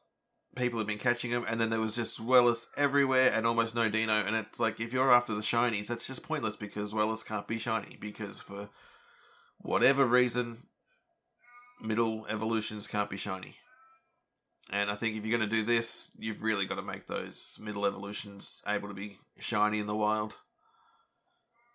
People 0.55 0.78
had 0.78 0.88
been 0.88 0.99
catching 0.99 1.32
him, 1.32 1.45
and 1.47 1.59
then 1.59 1.72
there 1.72 1.80
was 1.80 1.95
just 1.95 2.20
Zweilous 2.20 2.68
everywhere, 2.78 3.32
and 3.34 3.47
almost 3.47 3.74
no 3.74 3.89
Deino. 3.89 4.26
And 4.26 4.36
it's 4.36 4.59
like 4.59 4.80
if 4.80 4.93
you're 4.93 5.11
after 5.11 5.34
the 5.34 5.41
shinies, 5.41 5.88
that's 5.88 6.05
just 6.05 6.22
pointless 6.22 6.55
because 6.55 6.93
Zweilous 6.93 7.26
can't 7.26 7.47
be 7.47 7.57
shiny 7.57 7.97
because 7.99 8.39
for 8.39 8.70
whatever 9.57 10.05
reason, 10.05 10.64
middle 11.82 12.28
evolutions 12.28 12.88
can't 12.88 13.09
be 13.09 13.18
shiny. 13.18 13.55
And 14.70 14.89
I 14.89 14.95
think 14.95 15.16
if 15.16 15.26
you're 15.26 15.38
going 15.38 15.49
to 15.49 15.55
do 15.55 15.64
this, 15.64 16.11
you've 16.18 16.41
really 16.41 16.66
got 16.66 16.76
to 16.76 16.82
make 16.82 17.07
those 17.07 17.57
middle 17.59 17.86
evolutions 17.86 18.61
able 18.68 18.88
to 18.88 18.93
be 18.93 19.20
shiny 19.39 19.80
in 19.80 19.88
the 19.88 19.95
wild. 19.95 20.36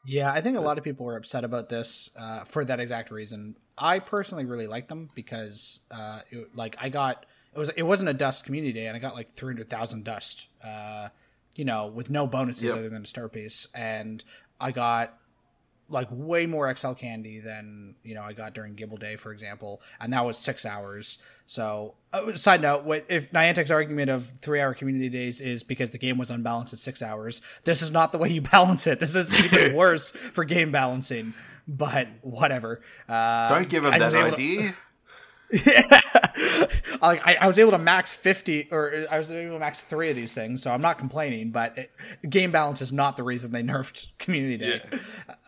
Yeah, 0.07 0.33
I 0.33 0.41
think 0.41 0.57
a 0.57 0.61
lot 0.61 0.79
of 0.79 0.85
people 0.85 1.05
were 1.05 1.17
upset 1.17 1.45
about 1.45 1.69
this 1.69 2.11
uh, 2.19 2.45
for 2.45 2.65
that 2.65 2.81
exact 2.81 3.11
reason. 3.11 3.57
I 3.81 3.99
personally 3.99 4.45
really 4.45 4.67
like 4.67 4.89
them 4.89 5.09
because 5.15 5.81
uh, 5.91 6.21
it, 6.31 6.55
like 6.55 6.77
I 6.81 6.89
got 6.89 7.27
it 7.55 7.59
was 7.59 7.69
it 7.71 7.83
wasn't 7.83 8.09
a 8.11 8.15
dust 8.15 8.45
community 8.45 8.73
day 8.73 8.87
and 8.87 8.97
I 8.97 9.01
got 9.01 9.15
like 9.15 9.31
three 9.31 9.53
hundred 9.53 9.69
thousand 9.69 10.05
dust, 10.05 10.49
uh, 10.65 11.09
you 11.55 11.65
know, 11.65 11.87
with 11.87 12.11
no 12.11 12.27
bonuses 12.27 12.65
Yep. 12.65 12.77
other 12.77 12.89
than 12.89 13.03
a 13.03 13.07
star 13.07 13.29
piece, 13.29 13.67
and 13.75 14.23
I 14.61 14.71
got 14.73 15.19
like 15.89 16.09
way 16.11 16.47
more 16.47 16.75
XL 16.77 16.93
candy 16.93 17.41
than 17.41 17.95
you 18.03 18.15
know 18.15 18.23
I 18.23 18.33
got 18.33 18.55
during 18.55 18.75
Gible 18.77 18.99
Day, 18.99 19.17
for 19.17 19.33
example, 19.33 19.81
and 20.01 20.13
that 20.13 20.25
was 20.25 20.37
six 20.37 20.67
hours. 20.67 21.19
So, 21.47 21.95
uh, 22.13 22.35
side 22.35 22.61
note: 22.61 22.85
what 22.85 23.07
if 23.09 23.33
Niantic's 23.33 23.71
argument 23.71 24.11
of 24.11 24.27
three-hour 24.41 24.75
community 24.75 25.09
days 25.09 25.41
is 25.41 25.63
because 25.63 25.91
the 25.91 25.99
game 25.99 26.19
was 26.19 26.31
unbalanced 26.31 26.73
at 26.75 26.79
six 26.79 27.01
hours? 27.03 27.41
This 27.65 27.81
is 27.83 27.91
not 27.91 28.13
the 28.13 28.19
way 28.19 28.29
you 28.29 28.41
balance 28.53 28.87
it. 28.87 29.01
This 29.01 29.15
is 29.17 29.33
even 29.33 29.75
worse 29.75 30.11
for 30.11 30.45
game 30.45 30.71
balancing. 30.71 31.35
But 31.67 32.09
whatever. 32.23 32.81
Uh, 33.09 33.49
Don't 33.51 33.69
give 33.69 33.85
him 33.85 33.91
that 33.99 34.15
idea. 34.15 34.75
to- 35.53 35.63
idea. 35.63 36.03
like 37.03 37.27
I, 37.27 37.37
I 37.41 37.47
was 37.47 37.59
able 37.59 37.73
to 37.73 37.79
max 37.79 38.15
50 38.15 38.69
or 38.71 39.07
i 39.11 39.19
was 39.19 39.33
able 39.33 39.55
to 39.55 39.59
max 39.59 39.81
three 39.81 40.11
of 40.11 40.17
these 40.17 40.33
things 40.33 40.63
so 40.63 40.73
i'm 40.73 40.81
not 40.81 40.99
complaining 40.99 41.51
but 41.51 41.77
it, 41.77 41.91
game 42.29 42.53
balance 42.53 42.81
is 42.81 42.93
not 42.93 43.17
the 43.17 43.23
reason 43.23 43.53
they 43.53 43.63
nerfed 43.65 44.17
community 44.19 44.59
day 44.59 44.83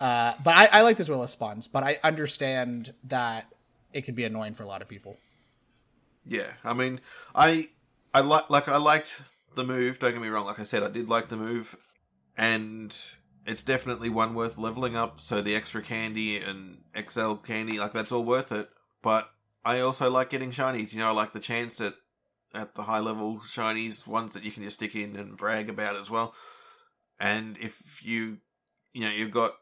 uh, 0.01 0.35
but 0.43 0.57
I, 0.57 0.69
I 0.73 0.83
like 0.83 0.97
this 0.97 1.09
Zweilous 1.09 1.31
spawns 1.31 1.69
but 1.69 1.83
i 1.83 1.99
understand 2.03 2.93
that 3.05 3.47
it 3.93 4.03
could 4.03 4.15
be 4.15 4.25
annoying 4.25 4.55
for 4.55 4.63
a 4.63 4.67
lot 4.67 4.83
of 4.83 4.89
people 4.89 5.17
Yeah, 6.27 6.53
I 6.65 6.75
mean, 6.75 7.01
I 7.35 7.69
I 8.13 8.21
like 8.21 8.51
like 8.51 8.69
I 8.69 8.77
liked 8.77 9.09
the 9.55 9.65
move. 9.65 9.99
Don't 9.99 10.13
get 10.13 10.21
me 10.21 10.29
wrong. 10.29 10.47
Like 10.47 10.61
I 10.61 10.65
said, 10.65 10.83
I 10.83 10.89
did 10.89 11.09
like 11.09 11.29
the 11.29 11.37
move, 11.37 11.77
and 12.37 12.97
it's 13.47 13.63
definitely 13.63 14.11
one 14.11 14.35
worth 14.35 14.59
leveling 14.59 14.97
up. 14.97 15.21
So 15.21 15.41
the 15.41 15.57
extra 15.57 15.83
candy 15.83 16.37
and 16.37 16.79
XL 16.95 17.35
candy, 17.35 17.79
like 17.79 17.93
that's 17.93 18.13
all 18.13 18.25
worth 18.25 18.53
it. 18.53 18.71
But 19.03 19.31
I 19.65 19.81
also 19.81 20.11
like 20.11 20.31
getting 20.31 20.51
shinies. 20.51 20.93
You 20.93 21.01
know, 21.01 21.09
I 21.09 21.13
like 21.13 21.33
the 21.33 21.41
chance 21.41 21.81
at 21.81 21.95
at 22.53 22.75
the 22.75 22.83
high 22.83 22.99
level 22.99 23.39
shinies, 23.39 24.07
ones 24.07 24.35
that 24.35 24.43
you 24.43 24.51
can 24.51 24.65
just 24.65 24.77
stick 24.77 24.95
in 24.95 25.17
and 25.17 25.37
brag 25.37 25.69
about 25.69 25.97
as 25.97 26.11
well. 26.11 26.35
And 27.19 27.57
if 27.59 28.01
you, 28.03 28.39
you 28.93 29.03
know, 29.03 29.11
you've 29.11 29.31
got 29.31 29.55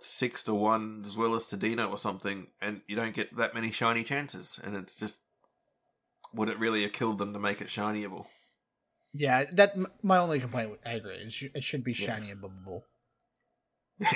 six 0.00 0.42
to 0.44 0.54
one 0.54 1.02
as 1.04 1.16
well 1.16 1.34
as 1.34 1.44
to 1.46 1.56
Deino 1.56 1.90
or 1.90 1.98
something, 1.98 2.48
and 2.60 2.80
you 2.86 2.96
don't 2.96 3.14
get 3.14 3.36
that 3.36 3.54
many 3.54 3.70
shiny 3.70 4.04
chances, 4.04 4.58
and 4.62 4.76
it's 4.76 4.94
just 4.94 5.20
would 6.32 6.48
it 6.48 6.58
really 6.58 6.82
have 6.82 6.92
killed 6.92 7.18
them 7.18 7.32
to 7.32 7.38
make 7.38 7.60
it 7.60 7.68
shinyable? 7.68 8.26
yeah 9.18 9.44
that 9.52 9.74
my 10.02 10.18
only 10.18 10.38
complaint 10.38 10.78
i 10.84 10.92
agree 10.92 11.14
it, 11.14 11.32
sh- 11.32 11.44
it 11.54 11.64
should 11.64 11.82
be 11.82 11.92
Yeah. 11.92 12.06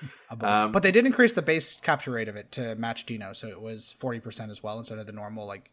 shiny 0.00 0.10
and 0.30 0.40
bubbable 0.40 0.48
Um, 0.48 0.72
but 0.72 0.82
they 0.82 0.90
did 0.92 1.06
increase 1.06 1.32
the 1.32 1.42
base 1.42 1.76
capture 1.76 2.10
rate 2.12 2.28
of 2.28 2.36
it 2.36 2.52
to 2.52 2.74
match 2.76 3.06
Deino 3.06 3.34
so 3.34 3.48
it 3.48 3.60
was 3.60 3.94
40% 3.98 4.50
as 4.50 4.62
well 4.62 4.78
instead 4.78 4.98
of 4.98 5.06
the 5.06 5.12
normal 5.12 5.46
like 5.46 5.70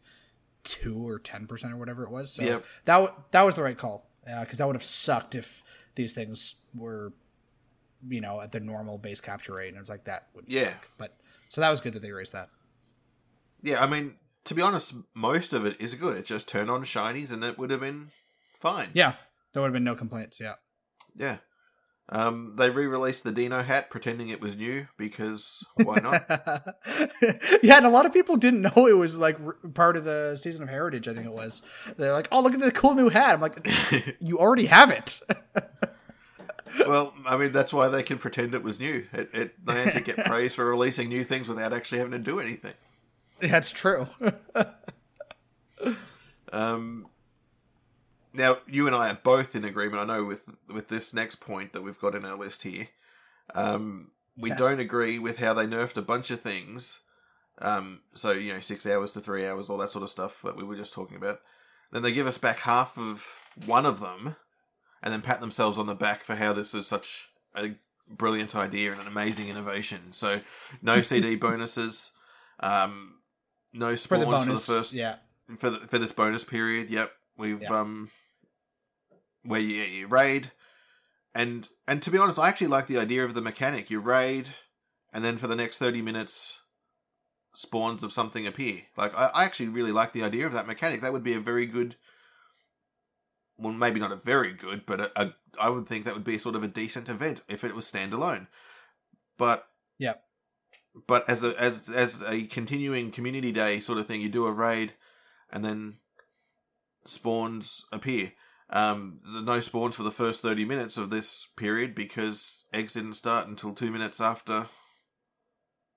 2 0.64 1.06
or 1.08 1.18
10% 1.20 1.72
or 1.72 1.76
whatever 1.76 2.04
it 2.04 2.10
was 2.10 2.32
so 2.32 2.42
Yep. 2.42 2.64
that 2.86 2.94
w- 2.98 3.12
that 3.32 3.42
was 3.42 3.54
the 3.54 3.62
right 3.62 3.76
call 3.76 4.08
because 4.40 4.58
that 4.58 4.66
would 4.66 4.76
have 4.76 4.82
sucked 4.82 5.34
if 5.34 5.62
these 5.94 6.14
things 6.14 6.54
were 6.74 7.12
you 8.08 8.20
know 8.20 8.40
at 8.40 8.52
the 8.52 8.60
normal 8.60 8.98
base 8.98 9.20
capture 9.20 9.54
rate 9.54 9.68
and 9.68 9.76
it 9.76 9.80
was 9.80 9.88
like 9.90 10.04
that 10.04 10.28
would 10.34 10.44
Yeah. 10.48 10.64
suck 10.70 10.88
but 10.98 11.16
so 11.48 11.60
that 11.60 11.70
was 11.70 11.80
good 11.80 11.92
that 11.92 12.00
they 12.02 12.12
raised 12.12 12.32
that 12.32 12.48
yeah, 13.62 13.82
I 13.82 13.86
mean, 13.86 14.16
to 14.44 14.54
be 14.54 14.60
honest, 14.60 14.94
most 15.14 15.54
of 15.54 15.64
it 15.64 15.80
is 15.80 15.94
good. 15.94 16.18
It 16.18 16.26
just 16.26 16.46
turned 16.46 16.70
on 16.70 16.82
shinies, 16.82 17.32
and 17.32 17.42
it 17.42 17.56
would 17.58 17.70
have 17.70 17.80
been 17.80 18.10
fine. 18.60 18.90
yeah 18.92 19.14
there 19.52 19.62
would 19.62 19.68
have 19.68 19.72
been 19.72 19.84
no 19.84 19.94
complaints 19.94 20.38
yeah 20.40 20.54
yeah. 21.16 21.38
Um, 22.10 22.54
they 22.56 22.68
re-released 22.68 23.24
the 23.24 23.32
Deino 23.32 23.64
hat, 23.64 23.88
pretending 23.88 24.28
it 24.28 24.40
was 24.40 24.56
new 24.56 24.88
because 24.98 25.64
why 25.82 26.00
not? 26.00 26.24
yeah, 27.62 27.78
and 27.78 27.86
a 27.86 27.90
lot 27.90 28.04
of 28.04 28.12
people 28.12 28.36
didn't 28.36 28.60
know 28.60 28.86
it 28.86 28.96
was 28.96 29.16
like 29.16 29.38
r- 29.40 29.56
part 29.72 29.96
of 29.96 30.04
the 30.04 30.36
season 30.36 30.62
of 30.64 30.68
Heritage. 30.68 31.08
I 31.08 31.14
think 31.14 31.26
it 31.26 31.32
was. 31.32 31.62
They're 31.96 32.12
like, 32.12 32.28
"Oh, 32.30 32.42
look 32.42 32.52
at 32.52 32.60
the 32.60 32.70
cool 32.70 32.94
new 32.94 33.08
hat." 33.08 33.34
I'm 33.34 33.40
like, 33.40 33.66
"You 34.20 34.38
already 34.38 34.66
have 34.66 34.90
it." 34.90 35.20
well, 36.86 37.14
I 37.24 37.38
mean, 37.38 37.52
that's 37.52 37.72
why 37.72 37.88
they 37.88 38.02
can 38.02 38.18
pretend 38.18 38.54
it 38.54 38.62
was 38.62 38.78
new. 38.78 39.06
It, 39.12 39.30
it 39.32 39.66
they 39.66 39.84
had 39.84 39.94
to 39.94 40.00
get 40.02 40.26
praise 40.26 40.52
for 40.54 40.66
releasing 40.66 41.08
new 41.08 41.24
things 41.24 41.48
without 41.48 41.72
actually 41.72 41.98
having 41.98 42.12
to 42.12 42.18
do 42.18 42.38
anything. 42.38 42.74
That's 43.40 43.72
true. 43.72 44.08
Um, 46.52 47.06
now 48.34 48.58
you 48.66 48.86
and 48.86 48.94
I 48.94 49.10
are 49.10 49.18
both 49.22 49.54
in 49.54 49.64
agreement. 49.64 50.02
I 50.02 50.04
know 50.04 50.24
with 50.24 50.48
with 50.68 50.88
this 50.88 51.14
next 51.14 51.36
point 51.36 51.72
that 51.72 51.82
we've 51.82 51.98
got 51.98 52.14
in 52.14 52.24
our 52.24 52.36
list 52.36 52.64
here. 52.64 52.88
Um, 53.54 54.10
we 54.36 54.50
Yeah. 54.50 54.56
don't 54.56 54.80
agree 54.80 55.18
with 55.18 55.38
how 55.38 55.54
they 55.54 55.66
nerfed 55.66 55.96
a 55.96 56.02
bunch 56.02 56.30
of 56.30 56.40
things. 56.40 57.00
Um, 57.58 58.00
so 58.14 58.32
you 58.32 58.52
know, 58.52 58.60
six 58.60 58.84
hours 58.84 59.12
to 59.12 59.20
three 59.20 59.46
hours, 59.46 59.70
all 59.70 59.78
that 59.78 59.90
sort 59.92 60.02
of 60.02 60.10
stuff 60.10 60.42
that 60.42 60.56
we 60.56 60.64
were 60.64 60.76
just 60.76 60.92
talking 60.92 61.16
about. 61.16 61.40
Then 61.92 62.02
they 62.02 62.10
give 62.12 62.26
us 62.26 62.38
back 62.38 62.58
half 62.60 62.98
of 62.98 63.24
one 63.64 63.86
of 63.86 64.00
them, 64.00 64.34
and 65.02 65.12
then 65.12 65.22
pat 65.22 65.40
themselves 65.40 65.78
on 65.78 65.86
the 65.86 65.94
back 65.94 66.24
for 66.24 66.34
how 66.34 66.52
this 66.52 66.74
is 66.74 66.86
such 66.88 67.28
a 67.54 67.76
brilliant 68.08 68.56
idea 68.56 68.90
and 68.90 69.00
an 69.00 69.06
amazing 69.06 69.48
innovation. 69.48 70.12
So 70.12 70.40
no 70.82 71.00
CD 71.10 71.36
bonuses, 71.36 72.10
um, 72.58 73.18
no 73.72 73.90
for 73.94 74.16
spawns 74.16 74.18
the 74.18 74.26
for 74.26 74.52
the 74.52 74.58
first 74.58 74.92
yeah, 74.92 75.16
for 75.58 75.70
the, 75.70 75.78
for 75.86 75.98
this 76.00 76.10
bonus 76.12 76.42
period. 76.42 76.90
Yep, 76.90 77.12
we've 77.36 77.62
Yeah. 77.62 77.80
um 77.80 78.10
where 79.44 79.60
you, 79.60 79.82
you 79.82 80.06
raid, 80.06 80.52
and 81.34 81.68
and 81.86 82.02
to 82.02 82.10
be 82.10 82.18
honest, 82.18 82.38
I 82.38 82.48
actually 82.48 82.68
like 82.68 82.86
the 82.86 82.98
idea 82.98 83.24
of 83.24 83.34
the 83.34 83.42
mechanic. 83.42 83.90
You 83.90 84.00
raid, 84.00 84.54
and 85.12 85.24
then 85.24 85.36
for 85.38 85.46
the 85.46 85.56
next 85.56 85.78
thirty 85.78 86.02
minutes, 86.02 86.60
spawns 87.54 88.02
of 88.02 88.12
something 88.12 88.46
appear. 88.46 88.82
Like 88.96 89.14
I, 89.14 89.26
I 89.26 89.44
actually 89.44 89.68
really 89.68 89.92
like 89.92 90.12
the 90.12 90.22
idea 90.22 90.46
of 90.46 90.52
that 90.52 90.66
mechanic. 90.66 91.00
That 91.02 91.12
would 91.12 91.24
be 91.24 91.34
a 91.34 91.40
very 91.40 91.66
good. 91.66 91.96
Well, 93.56 93.72
maybe 93.72 94.00
not 94.00 94.12
a 94.12 94.16
very 94.16 94.52
good, 94.52 94.84
but 94.84 95.00
a, 95.00 95.20
a 95.20 95.34
I 95.60 95.68
would 95.68 95.86
think 95.86 96.04
that 96.04 96.14
would 96.14 96.24
be 96.24 96.38
sort 96.38 96.56
of 96.56 96.64
a 96.64 96.68
decent 96.68 97.08
event 97.08 97.42
if 97.48 97.62
it 97.62 97.74
was 97.74 97.90
standalone. 97.90 98.48
But 99.38 99.66
yeah, 99.98 100.14
But 101.06 101.28
as 101.28 101.42
a 101.42 101.60
as 101.60 101.88
as 101.88 102.22
a 102.22 102.46
continuing 102.46 103.10
community 103.10 103.52
day 103.52 103.80
sort 103.80 103.98
of 103.98 104.06
thing, 104.06 104.20
you 104.20 104.28
do 104.28 104.46
a 104.46 104.52
raid, 104.52 104.94
and 105.50 105.64
then 105.64 105.98
spawns 107.04 107.84
appear. 107.92 108.32
Um, 108.70 109.20
the 109.24 109.42
no 109.42 109.60
spawns 109.60 109.94
for 109.94 110.02
the 110.02 110.10
first 110.10 110.40
thirty 110.40 110.64
minutes 110.64 110.96
of 110.96 111.10
this 111.10 111.48
period 111.56 111.94
because 111.94 112.64
eggs 112.72 112.94
didn't 112.94 113.14
start 113.14 113.46
until 113.46 113.72
two 113.74 113.90
minutes 113.90 114.20
after 114.20 114.68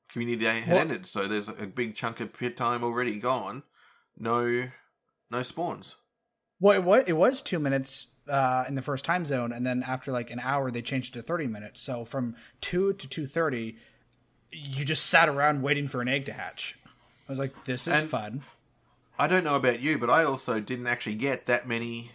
community 0.09 0.43
day 0.43 0.59
had 0.61 0.73
What- 0.73 0.81
ended. 0.81 1.05
So 1.05 1.27
there's 1.27 1.47
a 1.47 1.67
big 1.67 1.95
chunk 1.95 2.19
of 2.19 2.33
pit 2.33 2.57
time 2.57 2.83
already 2.83 3.17
gone. 3.19 3.63
No, 4.17 4.69
no 5.29 5.41
spawns. 5.43 5.95
well, 6.59 6.75
it 6.75 6.83
was 6.83 7.03
it 7.07 7.13
was 7.13 7.41
two 7.41 7.59
minutes 7.59 8.07
uh, 8.27 8.65
in 8.67 8.75
the 8.75 8.81
first 8.81 9.05
time 9.05 9.25
zone, 9.25 9.53
and 9.53 9.65
then 9.65 9.83
after 9.87 10.11
like 10.11 10.29
an 10.31 10.39
hour, 10.41 10.69
they 10.69 10.81
changed 10.81 11.15
it 11.15 11.19
to 11.19 11.23
thirty 11.25 11.47
minutes. 11.47 11.81
So 11.81 12.03
from 12.03 12.35
two 12.61 12.93
to 12.93 13.07
two 13.07 13.25
thirty, 13.25 13.77
you 14.51 14.83
just 14.83 15.05
sat 15.05 15.29
around 15.29 15.61
waiting 15.61 15.87
for 15.87 16.01
an 16.01 16.07
egg 16.09 16.25
to 16.25 16.33
hatch. 16.33 16.77
I 16.85 17.31
was 17.31 17.39
like, 17.39 17.63
"This 17.65 17.87
is 17.87 17.93
And- 18.01 18.09
fun." 18.09 18.43
I 19.19 19.27
don't 19.27 19.43
know 19.43 19.55
about 19.55 19.79
you, 19.79 19.97
but 19.97 20.09
I 20.11 20.23
also 20.25 20.59
didn't 20.59 20.85
actually 20.85 21.15
get 21.15 21.47
that 21.47 21.67
many 21.67 22.11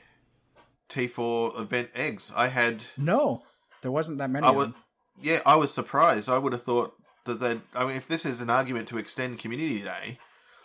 T4 0.88 1.58
event 1.60 1.90
eggs. 1.94 2.32
I 2.34 2.48
had 2.48 2.84
No, 2.96 3.42
there 3.82 3.90
wasn't 3.92 4.18
that 4.18 4.30
many. 4.30 4.46
I 4.46 4.50
of 4.50 4.56
was, 4.56 4.66
them. 4.66 4.74
yeah, 5.20 5.40
I 5.46 5.56
was 5.56 5.72
surprised. 5.72 6.28
I 6.28 6.38
would 6.38 6.52
have 6.52 6.62
thought 6.64 6.94
that 7.24 7.40
they. 7.40 7.60
I 7.74 7.84
mean, 7.86 7.96
if 7.96 8.08
this 8.08 8.26
is 8.26 8.40
an 8.40 8.50
argument 8.50 8.88
to 8.88 8.98
extend 8.98 9.38
Community 9.38 9.80
Day, 9.80 10.18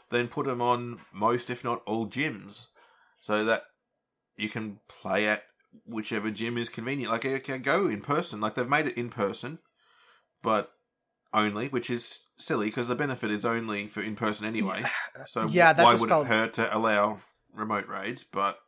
then 0.09 0.27
put 0.27 0.45
them 0.45 0.61
on 0.61 0.99
most, 1.13 1.49
if 1.49 1.63
not 1.63 1.81
all, 1.85 2.07
gyms, 2.07 2.67
so 3.19 3.43
that 3.45 3.63
you 4.35 4.49
can 4.49 4.79
play 4.87 5.27
at 5.27 5.43
whichever 5.85 6.31
gym 6.31 6.57
is 6.57 6.69
convenient. 6.69 7.11
Like, 7.11 7.25
it 7.25 7.43
can 7.43 7.61
go 7.61 7.87
in 7.87 8.01
person. 8.01 8.39
Like 8.41 8.55
they've 8.55 8.67
made 8.67 8.87
it 8.87 8.97
in 8.97 9.09
person, 9.09 9.59
but 10.41 10.71
only, 11.33 11.67
which 11.67 11.89
is 11.89 12.25
silly 12.37 12.67
because 12.67 12.87
the 12.87 12.95
benefit 12.95 13.29
is 13.31 13.43
only 13.45 13.87
for 13.87 14.01
in 14.01 14.15
person 14.15 14.45
anyway. 14.45 14.83
So 15.27 15.47
Yeah, 15.47 15.73
that 15.73 15.83
why 15.83 15.95
would 15.95 16.09
felt- 16.09 16.25
it 16.25 16.29
hurt 16.29 16.53
to 16.53 16.75
allow 16.75 17.19
remote 17.53 17.87
raids? 17.87 18.23
But 18.23 18.59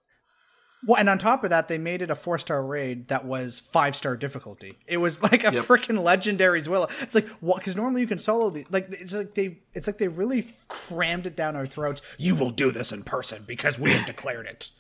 Well, 0.86 0.98
and 0.98 1.10
on 1.10 1.18
top 1.20 1.44
of 1.44 1.50
that, 1.50 1.68
they 1.68 1.78
made 1.78 2.02
it 2.02 2.10
a 2.10 2.16
four 2.16 2.38
star 2.38 2.64
raid 2.64 3.10
that 3.10 3.26
was 3.26 3.60
five 3.60 3.96
star 3.96 4.16
difficulty. 4.16 4.78
It 4.88 4.98
was 4.98 5.22
like 5.32 5.42
a 5.44 5.52
Yep. 5.54 5.66
freaking 5.66 6.02
legendary's 6.04 6.70
will. 6.70 6.90
It's 7.02 7.14
like 7.16 7.28
what? 7.42 7.58
Because 7.58 7.76
normally 7.76 8.02
you 8.02 8.08
can 8.08 8.20
solo 8.20 8.50
the 8.50 8.66
like. 8.70 8.88
It's 8.90 9.14
like 9.14 9.36
they. 9.36 9.60
It's 9.74 9.88
like 9.88 9.98
they 9.98 10.08
really 10.08 10.48
crammed 10.70 11.28
it 11.28 11.36
down 11.36 11.56
our 11.56 11.66
throats. 11.66 12.02
You 12.18 12.34
will 12.36 12.52
do 12.52 12.72
this 12.72 12.92
in 12.92 13.04
person 13.04 13.44
because 13.46 13.78
we 13.78 13.92
have 13.92 14.06
declared 14.06 14.46
it. 14.48 14.72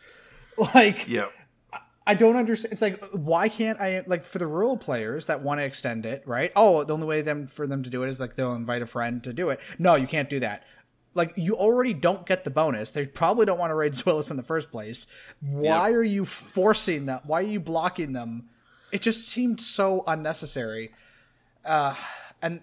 Like 0.75 1.07
yeah, 1.07 1.27
I 2.05 2.15
don't 2.15 2.35
understand. 2.35 2.73
It's 2.73 2.81
like 2.81 3.01
why 3.13 3.47
can't 3.47 3.79
I 3.79 4.03
like 4.07 4.25
for 4.25 4.37
the 4.37 4.47
rural 4.47 4.75
players 4.77 5.27
that 5.27 5.41
want 5.41 5.59
to 5.61 5.63
extend 5.63 6.05
it, 6.05 6.21
right? 6.25 6.51
Oh, 6.53 6.83
the 6.83 6.93
only 6.93 7.07
way 7.07 7.21
them 7.21 7.47
for 7.47 7.65
them 7.65 7.81
to 7.83 7.89
do 7.89 8.03
it 8.03 8.09
is 8.09 8.19
like 8.19 8.35
they'll 8.35 8.53
invite 8.55 8.81
a 8.81 8.85
friend 8.85 9.23
to 9.23 9.31
do 9.31 9.49
it. 9.51 9.61
No, 9.77 9.95
you 9.95 10.05
can't 10.07 10.29
do 10.29 10.39
that. 10.41 10.65
Like 11.15 11.33
you 11.35 11.55
already 11.55 11.93
don't 11.93 12.25
get 12.25 12.43
the 12.43 12.51
bonus. 12.51 12.91
They 12.91 13.05
probably 13.05 13.45
don't 13.45 13.59
want 13.59 13.71
to 13.71 13.75
raid 13.75 13.93
Zweilous 13.93 14.31
in 14.31 14.37
the 14.37 14.43
first 14.43 14.71
place. 14.71 15.07
Why 15.41 15.91
are 15.91 16.03
you 16.03 16.25
forcing 16.25 17.07
that? 17.07 17.25
Why 17.25 17.39
are 17.39 17.47
you 17.47 17.59
blocking 17.59 18.13
them? 18.13 18.49
It 18.91 19.01
just 19.01 19.27
seemed 19.27 19.59
so 19.59 20.03
unnecessary. 20.07 20.91
Uh, 21.65 21.95
and 22.41 22.61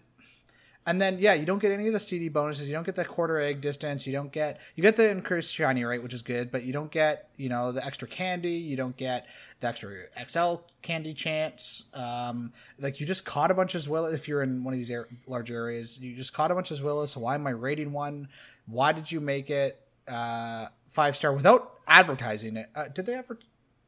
and 0.87 1.01
then 1.01 1.19
yeah, 1.19 1.35
you 1.35 1.45
don't 1.45 1.59
get 1.59 1.73
any 1.73 1.89
of 1.89 1.93
the 1.93 2.01
CD 2.01 2.29
bonuses. 2.29 2.69
You 2.69 2.75
don't 2.75 2.87
get 2.87 2.95
the 2.95 3.05
quarter 3.05 3.39
egg 3.39 3.61
distance. 3.61 4.07
You 4.07 4.13
don't 4.13 4.31
get 4.31 4.61
you 4.77 4.83
get 4.83 4.97
the 4.97 5.11
increased 5.11 5.53
shiny 5.53 5.85
rate, 5.85 6.03
which 6.03 6.15
is 6.15 6.23
good, 6.23 6.53
but 6.53 6.63
you 6.63 6.73
don't 6.73 6.91
get 6.91 7.29
you 7.37 7.49
know 7.49 7.73
the 7.73 7.85
extra 7.85 8.07
candy. 8.07 8.53
You 8.53 8.77
don't 8.77 8.97
get 8.97 9.27
the 9.59 9.67
extra 9.67 9.91
XL 10.27 10.57
candy 10.83 11.13
chance. 11.13 11.87
Um, 11.93 12.53
like 12.79 13.01
you 13.01 13.07
just 13.07 13.25
caught 13.25 13.51
a 13.51 13.55
bunch 13.55 13.75
as 13.75 13.89
well. 13.89 14.07
if 14.07 14.29
you're 14.29 14.43
in 14.45 14.63
one 14.63 14.73
of 14.73 14.79
these 14.79 14.91
air, 14.91 15.09
large 15.27 15.51
areas. 15.51 15.99
You 15.99 16.15
just 16.15 16.33
caught 16.33 16.53
a 16.53 16.55
bunch 16.55 16.71
as 16.71 16.83
well. 16.83 17.05
So 17.09 17.21
why 17.21 17.35
am 17.35 17.47
I 17.47 17.51
rating 17.51 17.93
one? 17.93 18.29
Why 18.67 18.93
did 18.93 19.11
you 19.11 19.21
make 19.21 19.51
it 19.51 19.81
uh, 20.07 20.67
five 20.91 21.17
star 21.17 21.33
without 21.33 21.81
advertising 21.89 22.57
it? 22.57 22.69
Uh, 22.77 22.85
did 22.89 23.07
they 23.07 23.15
ever? 23.15 23.39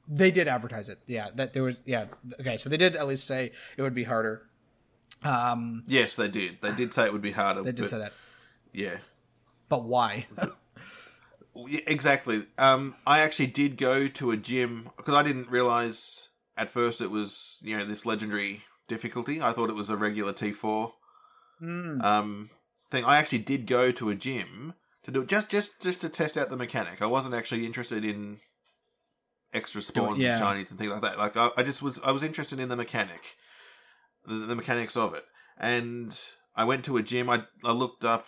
They 0.09 0.32
did 0.32 0.49
advertise 0.49 0.88
it. 0.88 0.99
Yeah, 1.07 1.28
that 1.36 1.53
there 1.53 1.62
was. 1.62 1.80
Yeah, 1.84 2.07
okay. 2.40 2.57
So 2.57 2.68
they 2.68 2.76
did 2.76 2.96
at 2.96 3.07
least 3.07 3.24
say 3.26 3.53
it 3.76 3.82
would 3.82 3.94
be 3.94 4.05
harder. 4.05 4.49
Um, 5.23 5.85
yes, 5.87 6.14
they 6.14 6.29
did. 6.29 6.59
They 6.61 6.73
did 6.73 6.95
say 6.95 7.05
it 7.05 7.12
would 7.12 7.23
be 7.23 7.33
harder. 7.33 7.62
They 7.62 7.73
did 7.73 7.83
but, 7.83 7.91
say 7.91 7.99
that. 7.99 8.12
Yeah. 8.73 8.99
But 9.69 9.85
why? 9.85 10.27
Exactly. 11.87 12.47
Um, 12.57 12.95
I 13.07 13.21
actually 13.21 13.49
did 13.49 13.77
go 13.77 14.07
to 14.07 14.31
a 14.31 14.37
gym 14.37 14.91
because 14.97 15.14
I 15.14 15.25
didn't 15.25 15.51
realize 15.51 16.29
at 16.57 16.71
first 16.71 17.01
it 17.01 17.11
was 17.11 17.59
you 17.62 17.77
know 17.77 17.85
this 17.85 18.07
legendary 18.07 18.62
difficulty. 18.87 19.43
I 19.43 19.53
thought 19.53 19.71
it 19.71 19.75
was 19.75 19.91
a 19.91 19.97
regular 19.97 20.33
T 20.33 20.53
four 20.53 20.93
Mm. 21.61 22.05
um, 22.05 22.51
thing. 22.91 23.05
I 23.05 23.16
actually 23.16 23.39
did 23.39 23.66
go 23.66 23.91
to 23.91 24.11
a 24.11 24.14
gym 24.14 24.75
to 25.03 25.11
do 25.11 25.23
it 25.23 25.29
just 25.29 25.49
just 25.49 25.81
just 25.81 26.01
to 26.03 26.09
test 26.09 26.37
out 26.37 26.51
the 26.51 26.57
mechanic. 26.57 27.03
I 27.03 27.07
wasn't 27.07 27.35
actually 27.35 27.66
interested 27.66 28.05
in 28.05 28.39
extra 29.53 29.83
spawns 29.83 30.23
yeah. 30.23 30.37
and 30.37 30.45
shinies 30.45 30.71
and 30.71 30.79
things 30.79 30.93
like 30.93 31.03
that. 31.03 31.19
Like 31.19 31.37
I, 31.37 31.51
I 31.57 31.62
just 31.64 31.83
was 31.83 32.01
I 32.05 32.12
was 32.12 32.23
interested 32.23 32.61
in 32.61 32.69
the 32.69 32.77
mechanic, 32.77 33.37
the, 34.27 34.35
the 34.35 34.57
mechanics 34.57 34.97
of 34.97 35.14
it, 35.14 35.25
and 35.59 36.19
I 36.57 36.64
went 36.64 36.85
to 36.87 36.97
a 36.97 37.03
gym. 37.03 37.31
I 37.31 37.45
I 37.64 37.73
looked 37.73 38.05
up 38.05 38.27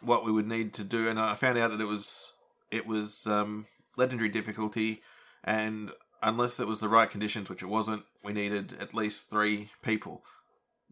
what 0.00 0.24
we 0.24 0.32
would 0.32 0.48
need 0.48 0.74
to 0.74 0.84
do, 0.84 1.08
and 1.08 1.18
I 1.18 1.34
found 1.34 1.58
out 1.58 1.70
that 1.70 1.80
it 1.80 1.86
was 1.86 2.32
it 2.70 2.86
was 2.86 3.26
um, 3.26 3.66
legendary 3.96 4.30
difficulty, 4.30 5.02
and 5.44 5.92
unless 6.22 6.60
it 6.60 6.66
was 6.66 6.80
the 6.80 6.88
right 6.88 7.10
conditions, 7.10 7.50
which 7.50 7.62
it 7.62 7.68
wasn't, 7.68 8.04
we 8.24 8.32
needed 8.32 8.74
at 8.80 8.94
least 8.94 9.28
three 9.28 9.70
people. 9.82 10.22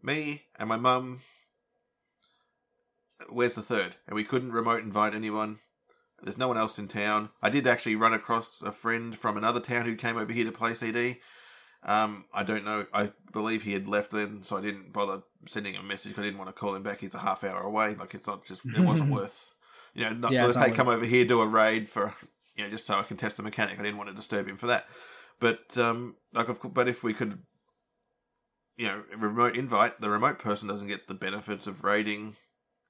Me 0.01 0.43
and 0.57 0.69
my 0.69 0.77
mum. 0.77 1.21
Where's 3.29 3.53
the 3.53 3.61
third? 3.61 3.95
And 4.07 4.15
we 4.15 4.23
couldn't 4.23 4.51
remote 4.51 4.83
invite 4.83 5.13
anyone. 5.13 5.59
There's 6.23 6.37
no 6.37 6.47
one 6.47 6.57
else 6.57 6.77
in 6.77 6.87
town. 6.87 7.29
I 7.41 7.49
did 7.49 7.67
actually 7.67 7.95
run 7.95 8.13
across 8.13 8.61
a 8.61 8.71
friend 8.71 9.17
from 9.17 9.37
another 9.37 9.59
town 9.59 9.85
who 9.85 9.95
came 9.95 10.17
over 10.17 10.33
here 10.33 10.45
to 10.45 10.51
play 10.51 10.73
CD. 10.73 11.19
Um, 11.83 12.25
I 12.33 12.43
don't 12.43 12.63
know. 12.63 12.85
I 12.93 13.11
believe 13.31 13.63
he 13.63 13.73
had 13.73 13.87
left 13.87 14.11
then, 14.11 14.43
so 14.43 14.55
I 14.55 14.61
didn't 14.61 14.93
bother 14.93 15.23
sending 15.47 15.75
a 15.75 15.83
message. 15.83 16.17
I 16.17 16.21
didn't 16.21 16.37
want 16.37 16.49
to 16.49 16.53
call 16.53 16.75
him 16.75 16.83
back. 16.83 17.01
He's 17.01 17.15
a 17.15 17.19
half 17.19 17.43
hour 17.43 17.61
away. 17.61 17.95
Like 17.95 18.13
it's 18.13 18.27
not 18.27 18.45
just. 18.45 18.65
It 18.65 18.79
wasn't 18.79 19.11
worth. 19.11 19.53
You 19.93 20.05
know, 20.05 20.13
not, 20.13 20.31
Yeah, 20.31 20.45
it's 20.45 20.51
if 20.51 20.55
not 20.55 20.63
they 20.63 20.69
worth 20.71 20.77
come 20.77 20.87
over 20.87 21.05
here 21.05 21.25
do 21.25 21.41
a 21.41 21.47
raid 21.47 21.89
for 21.89 22.13
you 22.55 22.63
know 22.63 22.69
just 22.69 22.85
so 22.85 22.97
I 22.97 23.03
can 23.03 23.17
test 23.17 23.37
the 23.37 23.43
mechanic. 23.43 23.79
I 23.79 23.83
didn't 23.83 23.97
want 23.97 24.09
to 24.09 24.15
disturb 24.15 24.47
him 24.47 24.57
for 24.57 24.67
that. 24.67 24.85
But 25.39 25.75
um, 25.75 26.15
like, 26.33 26.49
of 26.49 26.59
course, 26.59 26.73
but 26.73 26.87
if 26.87 27.03
we 27.03 27.15
could, 27.15 27.39
you 28.77 28.87
know, 28.87 29.03
remote 29.17 29.57
invite, 29.57 29.99
the 29.99 30.09
remote 30.09 30.37
person 30.37 30.67
doesn't 30.67 30.87
get 30.87 31.07
the 31.07 31.15
benefits 31.15 31.65
of 31.65 31.83
raiding 31.83 32.35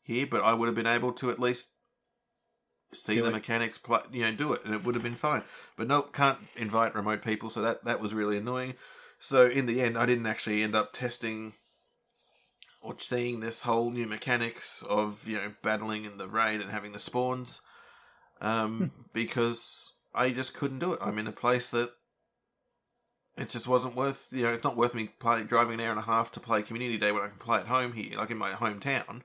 here, 0.03 0.27
but 0.29 0.43
I 0.43 0.53
would 0.53 0.67
have 0.67 0.75
been 0.75 0.85
able 0.85 1.13
to 1.13 1.31
at 1.31 1.39
least 1.39 1.69
see 2.93 3.15
Do 3.15 3.23
the 3.23 3.29
it. 3.29 3.33
mechanics 3.33 3.77
play, 3.77 4.01
you 4.11 4.21
know, 4.23 4.31
do 4.33 4.53
it, 4.53 4.63
and 4.65 4.73
it 4.73 4.83
would 4.83 4.95
have 4.95 5.03
been 5.03 5.15
fine. 5.15 5.43
But 5.77 5.87
nope, 5.87 6.13
can't 6.13 6.39
invite 6.55 6.95
remote 6.95 7.23
people, 7.23 7.49
so 7.49 7.61
that 7.61 7.83
that 7.85 7.99
was 8.01 8.13
really 8.13 8.37
annoying. 8.37 8.75
So 9.19 9.45
in 9.47 9.65
the 9.65 9.81
end, 9.81 9.97
I 9.97 10.05
didn't 10.05 10.25
actually 10.25 10.63
end 10.63 10.75
up 10.75 10.93
testing 10.93 11.53
or 12.81 12.95
seeing 12.97 13.39
this 13.39 13.61
whole 13.61 13.91
new 13.91 14.07
mechanics 14.07 14.83
of 14.89 15.27
you 15.27 15.37
know 15.37 15.53
battling 15.61 16.05
in 16.05 16.17
the 16.17 16.27
raid 16.27 16.61
and 16.61 16.71
having 16.71 16.91
the 16.91 16.99
spawns, 16.99 17.61
um, 18.41 18.91
because 19.13 19.93
I 20.13 20.31
just 20.31 20.53
couldn't 20.53 20.79
do 20.79 20.93
it. 20.93 20.99
I'm 21.01 21.17
in 21.19 21.27
a 21.27 21.31
place 21.31 21.69
that 21.69 21.91
it 23.37 23.49
just 23.49 23.67
wasn't 23.67 23.95
worth 23.95 24.27
you 24.31 24.43
know 24.43 24.53
it's 24.53 24.63
not 24.63 24.75
worth 24.75 24.93
me 24.93 25.11
play, 25.19 25.43
driving 25.43 25.75
an 25.75 25.81
hour 25.81 25.91
and 25.91 25.99
a 25.99 26.03
half 26.03 26.31
to 26.33 26.39
play 26.39 26.61
community 26.63 26.97
day 26.97 27.11
when 27.11 27.23
I 27.23 27.27
can 27.27 27.37
play 27.37 27.59
at 27.59 27.67
home 27.67 27.93
here, 27.93 28.17
like 28.17 28.31
in 28.31 28.37
my 28.37 28.51
hometown. 28.51 29.21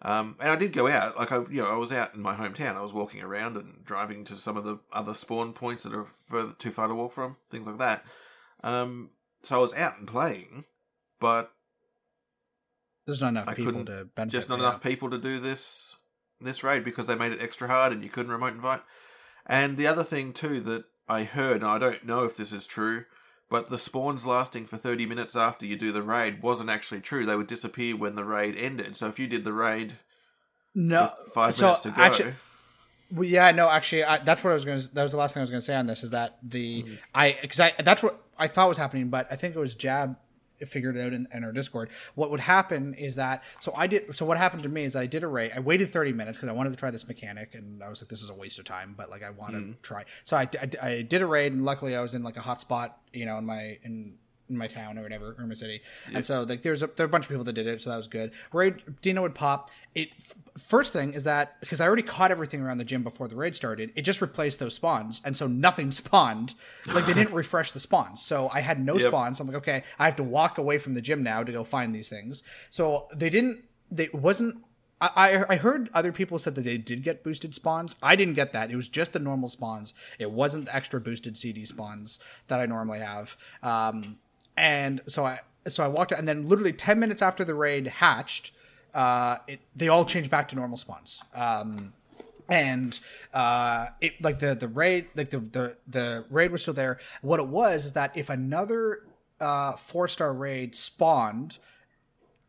Um, 0.00 0.36
and 0.38 0.50
I 0.50 0.56
did 0.56 0.72
go 0.72 0.86
out, 0.86 1.16
like 1.16 1.32
I, 1.32 1.38
you 1.50 1.60
know, 1.62 1.66
I 1.68 1.76
was 1.76 1.90
out 1.92 2.14
in 2.14 2.22
my 2.22 2.36
hometown. 2.36 2.76
I 2.76 2.82
was 2.82 2.92
walking 2.92 3.20
around 3.20 3.56
and 3.56 3.84
driving 3.84 4.24
to 4.26 4.38
some 4.38 4.56
of 4.56 4.64
the 4.64 4.78
other 4.92 5.12
spawn 5.12 5.52
points 5.52 5.82
that 5.82 5.92
are 5.92 6.06
further 6.28 6.52
too 6.52 6.70
far 6.70 6.86
to 6.86 6.94
walk 6.94 7.12
from, 7.12 7.36
things 7.50 7.66
like 7.66 7.78
that. 7.78 8.04
Um, 8.62 9.10
so 9.42 9.56
I 9.56 9.58
was 9.58 9.74
out 9.74 9.98
and 9.98 10.06
playing, 10.06 10.64
but 11.18 11.50
There's 13.06 13.20
not 13.20 13.28
enough 13.28 13.48
I 13.48 13.54
people 13.54 13.84
to 13.84 14.04
benefit. 14.14 14.28
just 14.28 14.48
not 14.48 14.60
enough 14.60 14.82
people 14.82 15.10
to 15.10 15.18
do 15.18 15.38
this 15.40 15.96
this 16.40 16.62
raid 16.62 16.84
because 16.84 17.06
they 17.06 17.16
made 17.16 17.32
it 17.32 17.42
extra 17.42 17.66
hard 17.66 17.92
and 17.92 18.04
you 18.04 18.08
couldn't 18.10 18.30
remote 18.30 18.54
invite. 18.54 18.82
And 19.46 19.76
the 19.76 19.88
other 19.88 20.04
thing 20.04 20.32
too 20.32 20.60
that 20.60 20.84
I 21.08 21.24
heard, 21.24 21.56
and 21.56 21.66
I 21.66 21.78
don't 21.78 22.06
know 22.06 22.22
if 22.22 22.36
this 22.36 22.52
is 22.52 22.66
true, 22.66 23.06
but 23.50 23.70
the 23.70 23.78
spawns 23.78 24.24
lasting 24.26 24.66
for 24.66 24.76
thirty 24.76 25.06
minutes 25.06 25.34
after 25.36 25.64
you 25.66 25.76
do 25.76 25.92
the 25.92 26.02
raid 26.02 26.42
wasn't 26.42 26.70
actually 26.70 27.00
true. 27.00 27.24
They 27.26 27.36
would 27.36 27.46
disappear 27.46 27.96
when 27.96 28.14
the 28.14 28.24
raid 28.24 28.56
ended. 28.56 28.96
So 28.96 29.06
if 29.08 29.18
you 29.18 29.26
did 29.26 29.44
the 29.44 29.52
raid 29.52 29.94
No, 30.74 31.10
five 31.34 31.56
so 31.56 31.66
minutes 31.66 31.82
to 31.82 31.90
go, 31.90 32.02
actually- 32.02 32.34
Well, 33.10 33.24
yeah, 33.28 33.50
no, 33.52 33.70
actually, 33.70 34.04
I, 34.04 34.18
that's 34.18 34.44
what 34.44 34.50
I 34.50 34.54
was 34.54 34.64
going 34.66 34.80
to. 34.80 34.94
That 34.94 35.02
was 35.02 35.12
the 35.12 35.16
last 35.16 35.32
thing 35.34 35.40
I 35.40 35.44
was 35.44 35.50
going 35.50 35.60
to 35.62 35.66
say 35.66 35.74
on 35.74 35.86
this. 35.86 36.02
Is 36.04 36.10
that 36.10 36.38
the 36.42 36.82
Mm-hmm. 36.82 36.94
I 37.14 37.38
because 37.40 37.60
I 37.60 37.72
that's 37.82 38.02
what 38.02 38.20
I 38.38 38.46
thought 38.48 38.68
was 38.68 38.78
happening, 38.78 39.08
but 39.08 39.26
I 39.30 39.36
think 39.36 39.56
it 39.56 39.58
was 39.58 39.74
Jab 39.74 40.16
figured 40.66 40.96
it 40.96 41.00
out 41.06 41.12
in, 41.12 41.28
in 41.32 41.44
our 41.44 41.52
Discord. 41.52 41.90
What 42.14 42.30
would 42.30 42.40
happen 42.40 42.94
is 42.94 43.16
that 43.16 43.44
so 43.60 43.72
I 43.76 43.86
did. 43.86 44.14
So 44.16 44.24
what 44.26 44.38
happened 44.38 44.62
to 44.64 44.68
me 44.68 44.84
is 44.84 44.94
that 44.94 45.02
I 45.02 45.06
did 45.06 45.22
a 45.22 45.28
raid. 45.28 45.52
I 45.54 45.60
waited 45.60 45.90
thirty 45.90 46.12
minutes 46.12 46.38
because 46.38 46.48
I 46.48 46.52
wanted 46.52 46.70
to 46.70 46.76
try 46.76 46.90
this 46.90 47.06
mechanic, 47.06 47.54
and 47.54 47.82
I 47.82 47.88
was 47.88 48.02
like, 48.02 48.08
this 48.08 48.22
is 48.22 48.30
a 48.30 48.34
waste 48.34 48.58
of 48.58 48.64
time. 48.64 48.94
But 48.96 49.10
like, 49.10 49.22
I 49.22 49.30
want 49.30 49.52
to 49.52 49.58
Mm-hmm. 49.58 49.72
try. 49.82 50.04
So 50.24 50.36
I, 50.36 50.48
I, 50.82 50.86
I 50.88 51.02
did 51.02 51.20
a 51.22 51.26
raid, 51.26 51.52
and 51.52 51.64
luckily 51.64 51.96
I 51.96 52.00
was 52.00 52.14
in 52.14 52.22
like 52.22 52.36
a 52.36 52.40
hot 52.40 52.60
spot, 52.60 52.98
you 53.12 53.26
know, 53.26 53.38
in 53.38 53.44
my 53.46 53.78
in 53.82 54.14
in 54.48 54.56
my 54.56 54.66
town 54.66 54.98
or 54.98 55.02
whatever, 55.02 55.34
or 55.38 55.46
my 55.46 55.54
city. 55.54 55.80
And 56.14 56.24
so 56.24 56.42
like 56.42 56.62
there's 56.62 56.82
a 56.82 56.86
there 56.86 57.04
were 57.06 57.08
a 57.08 57.12
bunch 57.12 57.24
of 57.26 57.28
people 57.30 57.44
that 57.44 57.52
did 57.52 57.66
it, 57.66 57.80
so 57.80 57.90
that 57.90 57.96
was 57.96 58.06
good. 58.08 58.32
Raid 58.52 58.82
Deino 59.02 59.22
would 59.22 59.34
pop. 59.34 59.70
It 59.94 60.10
f- 60.18 60.34
first 60.62 60.92
thing 60.92 61.12
is 61.14 61.24
that 61.24 61.58
because 61.60 61.80
I 61.80 61.86
already 61.86 62.02
caught 62.02 62.30
everything 62.30 62.60
around 62.60 62.78
the 62.78 62.84
gym 62.84 63.02
before 63.02 63.26
the 63.28 63.34
raid 63.36 63.56
started, 63.56 63.90
it 63.96 64.02
just 64.02 64.20
replaced 64.22 64.58
those 64.58 64.74
spawns, 64.74 65.20
and 65.24 65.36
so 65.36 65.46
nothing 65.46 65.90
spawned. 66.00 66.54
Like 66.86 67.06
they 67.06 67.14
didn't 67.14 67.34
refresh 67.34 67.72
the 67.72 67.80
spawns, 67.80 68.22
so 68.22 68.48
I 68.52 68.60
had 68.60 68.78
no 68.84 68.98
Yep. 68.98 69.08
spawns. 69.08 69.38
So 69.38 69.42
I'm 69.42 69.48
like, 69.48 69.56
okay, 69.58 69.84
I 69.98 70.04
have 70.04 70.16
to 70.16 70.22
walk 70.24 70.58
away 70.58 70.78
from 70.78 70.94
the 70.94 71.00
gym 71.02 71.22
now 71.22 71.42
to 71.42 71.52
go 71.52 71.64
find 71.64 71.94
these 71.94 72.08
things. 72.08 72.42
So 72.70 73.06
they 73.14 73.30
didn't. 73.30 73.64
They 73.90 74.08
wasn't. 74.12 74.64
I, 75.00 75.10
I 75.48 75.52
I 75.54 75.56
heard 75.56 75.88
other 75.94 76.10
people 76.10 76.38
said 76.40 76.56
that 76.56 76.62
they 76.62 76.76
did 76.76 77.04
get 77.04 77.22
boosted 77.22 77.54
spawns. 77.54 77.94
I 78.02 78.16
didn't 78.16 78.34
get 78.34 78.52
that. 78.52 78.70
It 78.70 78.76
was 78.76 78.88
just 78.88 79.12
the 79.12 79.20
normal 79.20 79.48
spawns. 79.48 79.94
It 80.18 80.30
wasn't 80.32 80.66
the 80.66 80.74
extra 80.74 81.00
boosted 81.00 81.36
CD 81.36 81.64
spawns 81.64 82.18
that 82.48 82.58
I 82.60 82.66
normally 82.66 82.98
have. 82.98 83.36
Um, 83.62 84.18
and 84.58 85.00
so 85.06 85.24
I 85.24 85.40
so 85.66 85.84
I 85.84 85.88
walked 85.88 86.12
out, 86.12 86.18
and 86.18 86.28
then 86.28 86.48
literally 86.48 86.72
ten 86.72 86.98
minutes 86.98 87.22
after 87.22 87.44
the 87.44 87.54
raid 87.54 87.86
hatched, 87.86 88.52
uh, 88.94 89.38
it 89.46 89.60
they 89.74 89.88
all 89.88 90.04
changed 90.04 90.30
back 90.30 90.48
to 90.48 90.56
normal 90.56 90.76
spawns. 90.76 91.22
Um, 91.34 91.92
and 92.48 92.98
uh, 93.34 93.86
it 94.00 94.20
like 94.22 94.38
the 94.38 94.54
the 94.54 94.68
raid 94.68 95.06
like 95.14 95.30
the 95.30 95.38
the 95.38 95.76
the 95.86 96.24
raid 96.30 96.50
was 96.50 96.62
still 96.62 96.74
there. 96.74 96.98
What 97.22 97.40
it 97.40 97.46
was 97.46 97.84
is 97.84 97.92
that 97.92 98.16
if 98.16 98.30
another 98.30 99.00
uh, 99.40 99.72
four 99.72 100.08
star 100.08 100.32
raid 100.32 100.74
spawned 100.74 101.58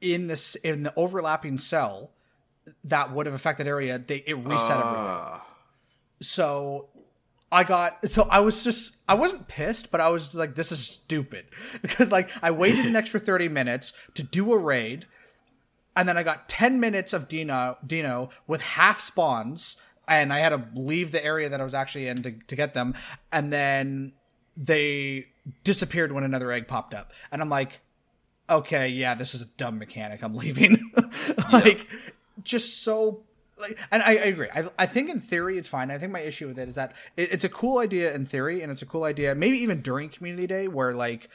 in 0.02 0.28
this 0.28 0.56
in 0.56 0.84
the 0.84 0.94
overlapping 0.96 1.58
cell 1.58 2.12
that 2.84 3.12
would 3.14 3.26
have 3.26 3.36
affected 3.36 3.68
area, 3.68 4.00
they 4.00 4.24
it 4.26 4.36
reset 4.36 4.72
everything 4.72 4.96
Ah, 4.96 5.46
so 6.22 6.88
I 7.52 7.64
got 7.64 8.08
so 8.08 8.28
I 8.30 8.40
was 8.40 8.64
just 8.64 9.04
I 9.08 9.16
wasn't 9.16 9.48
pissed, 9.48 9.92
but 9.92 10.02
I 10.02 10.10
was 10.10 10.36
like, 10.36 10.56
this 10.56 10.72
is 10.72 10.86
stupid 10.86 11.46
because 11.82 12.12
like 12.12 12.30
I 12.44 12.52
waited 12.52 12.86
an 12.86 12.96
extra 12.96 13.20
thirty 13.20 13.50
minutes 13.50 13.94
to 14.16 14.24
do 14.24 14.54
a 14.54 14.58
raid, 14.58 15.08
and 15.96 16.08
then 16.08 16.18
I 16.18 16.24
got 16.24 16.48
ten 16.48 16.80
minutes 16.80 17.14
of 17.14 17.28
Deino 17.28 17.78
Deino 17.86 18.30
with 18.48 18.62
half 18.62 19.00
spawns, 19.00 19.78
and 20.08 20.32
I 20.32 20.40
had 20.40 20.50
to 20.50 20.64
leave 20.76 21.12
the 21.12 21.24
area 21.24 21.50
that 21.50 21.60
I 21.60 21.64
was 21.64 21.74
actually 21.74 22.08
in 22.08 22.22
to, 22.24 22.32
to 22.32 22.56
get 22.56 22.74
them, 22.74 22.94
and 23.32 23.52
then 23.52 24.14
they 24.56 25.28
disappeared 25.64 26.12
when 26.12 26.24
another 26.24 26.52
egg 26.52 26.68
popped 26.68 26.94
up, 26.94 27.14
and 27.32 27.42
I'm 27.42 27.50
like, 27.50 27.82
okay, 28.50 28.90
yeah, 28.90 29.16
this 29.16 29.36
is 29.36 29.42
a 29.42 29.46
dumb 29.58 29.78
mechanic. 29.78 30.24
I'm 30.24 30.36
leaving. 30.36 30.92
like, 31.54 31.88
just 32.44 32.84
so. 32.84 33.24
Like, 33.60 33.78
and 33.92 34.02
I, 34.02 34.12
I 34.12 34.14
agree. 34.14 34.48
I, 34.54 34.70
I 34.78 34.86
think 34.86 35.10
in 35.10 35.20
theory 35.20 35.58
it's 35.58 35.68
fine. 35.68 35.92
I 35.92 35.98
think 35.98 36.12
my 36.12 36.22
issue 36.22 36.48
with 36.48 36.60
it 36.60 36.70
is 36.70 36.76
that 36.76 36.94
it, 37.18 37.32
it's 37.32 37.44
a 37.44 37.50
cool 37.50 37.80
idea 37.80 38.14
in 38.16 38.26
theory, 38.26 38.62
and 38.62 38.72
it's 38.72 38.82
a 38.82 38.86
cool 38.86 39.04
idea 39.04 39.36
maybe 39.36 39.58
even 39.58 39.82
during 39.82 40.10
community 40.10 40.48
day 40.48 40.68
where 40.68 40.94
like 40.94 41.30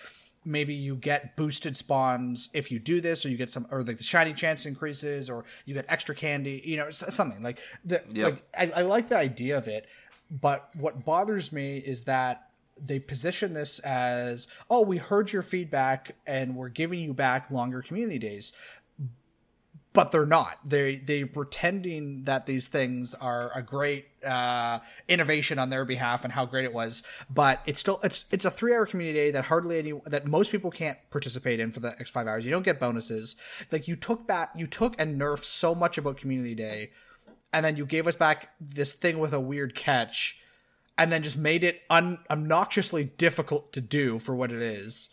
maybe 0.44 0.74
you 0.74 0.96
get 0.96 1.36
boosted 1.36 1.76
spawns 1.76 2.48
if 2.52 2.70
you 2.70 2.78
do 2.78 3.00
this, 3.00 3.24
or 3.24 3.28
you 3.28 3.36
get 3.36 3.50
some, 3.50 3.66
or 3.70 3.82
like 3.82 3.98
the 3.98 4.04
shiny 4.04 4.32
chance 4.32 4.66
increases, 4.66 5.28
or 5.28 5.44
you 5.66 5.74
get 5.74 5.84
extra 5.88 6.14
candy. 6.14 6.62
You 6.64 6.78
know, 6.78 6.90
something 6.90 7.42
like 7.42 7.58
the 7.84 8.02
Yep. 8.12 8.24
like. 8.24 8.72
I, 8.74 8.80
I 8.80 8.82
like 8.82 9.08
the 9.08 9.18
idea 9.18 9.58
of 9.58 9.68
it, 9.68 9.86
but 10.30 10.70
what 10.74 11.04
bothers 11.04 11.52
me 11.52 11.78
is 11.78 12.04
that 12.04 12.48
they 12.80 12.98
position 12.98 13.52
this 13.52 13.78
as, 13.80 14.48
oh, 14.68 14.80
we 14.82 14.96
heard 14.96 15.32
your 15.32 15.42
feedback 15.42 16.16
and 16.26 16.56
we're 16.56 16.68
giving 16.68 16.98
you 16.98 17.14
back 17.14 17.50
longer 17.50 17.82
community 17.82 18.18
days 18.18 18.52
but 19.94 20.10
they're 20.10 20.26
not. 20.26 20.58
They 20.64 20.96
they 20.96 21.24
pretending 21.24 22.24
that 22.24 22.46
these 22.46 22.66
things 22.66 23.14
are 23.14 23.52
a 23.54 23.62
great 23.62 24.06
uh, 24.26 24.80
innovation 25.08 25.58
on 25.58 25.70
their 25.70 25.84
behalf 25.84 26.24
and 26.24 26.32
how 26.32 26.44
great 26.44 26.64
it 26.64 26.74
was. 26.74 27.04
But 27.30 27.62
it's 27.64 27.80
still 27.80 28.00
it's 28.02 28.26
it's 28.32 28.44
a 28.44 28.50
three 28.50 28.74
hour 28.74 28.86
community 28.86 29.18
day 29.18 29.30
that 29.30 29.44
hardly 29.44 29.78
any 29.78 29.92
that 30.06 30.26
most 30.26 30.50
people 30.50 30.72
can't 30.72 30.98
participate 31.10 31.60
in 31.60 31.70
for 31.70 31.80
the 31.80 31.90
next 31.90 32.10
five 32.10 32.26
hours. 32.26 32.44
You 32.44 32.50
don't 32.50 32.64
get 32.64 32.80
bonuses. 32.80 33.36
Like 33.70 33.86
you 33.86 33.94
took 33.94 34.26
back 34.26 34.50
you 34.56 34.66
took 34.66 35.00
and 35.00 35.18
nerfed 35.18 35.44
so 35.44 35.74
much 35.76 35.96
about 35.96 36.16
community 36.16 36.56
day, 36.56 36.90
and 37.52 37.64
then 37.64 37.76
you 37.76 37.86
gave 37.86 38.08
us 38.08 38.16
back 38.16 38.50
this 38.60 38.92
thing 38.92 39.20
with 39.20 39.32
a 39.32 39.40
weird 39.40 39.76
catch, 39.76 40.40
and 40.98 41.12
then 41.12 41.22
just 41.22 41.38
made 41.38 41.62
it 41.62 41.82
un- 41.88 42.18
obnoxiously 42.28 43.04
difficult 43.04 43.72
to 43.72 43.80
do 43.80 44.18
for 44.18 44.34
what 44.34 44.50
it 44.50 44.60
is 44.60 45.08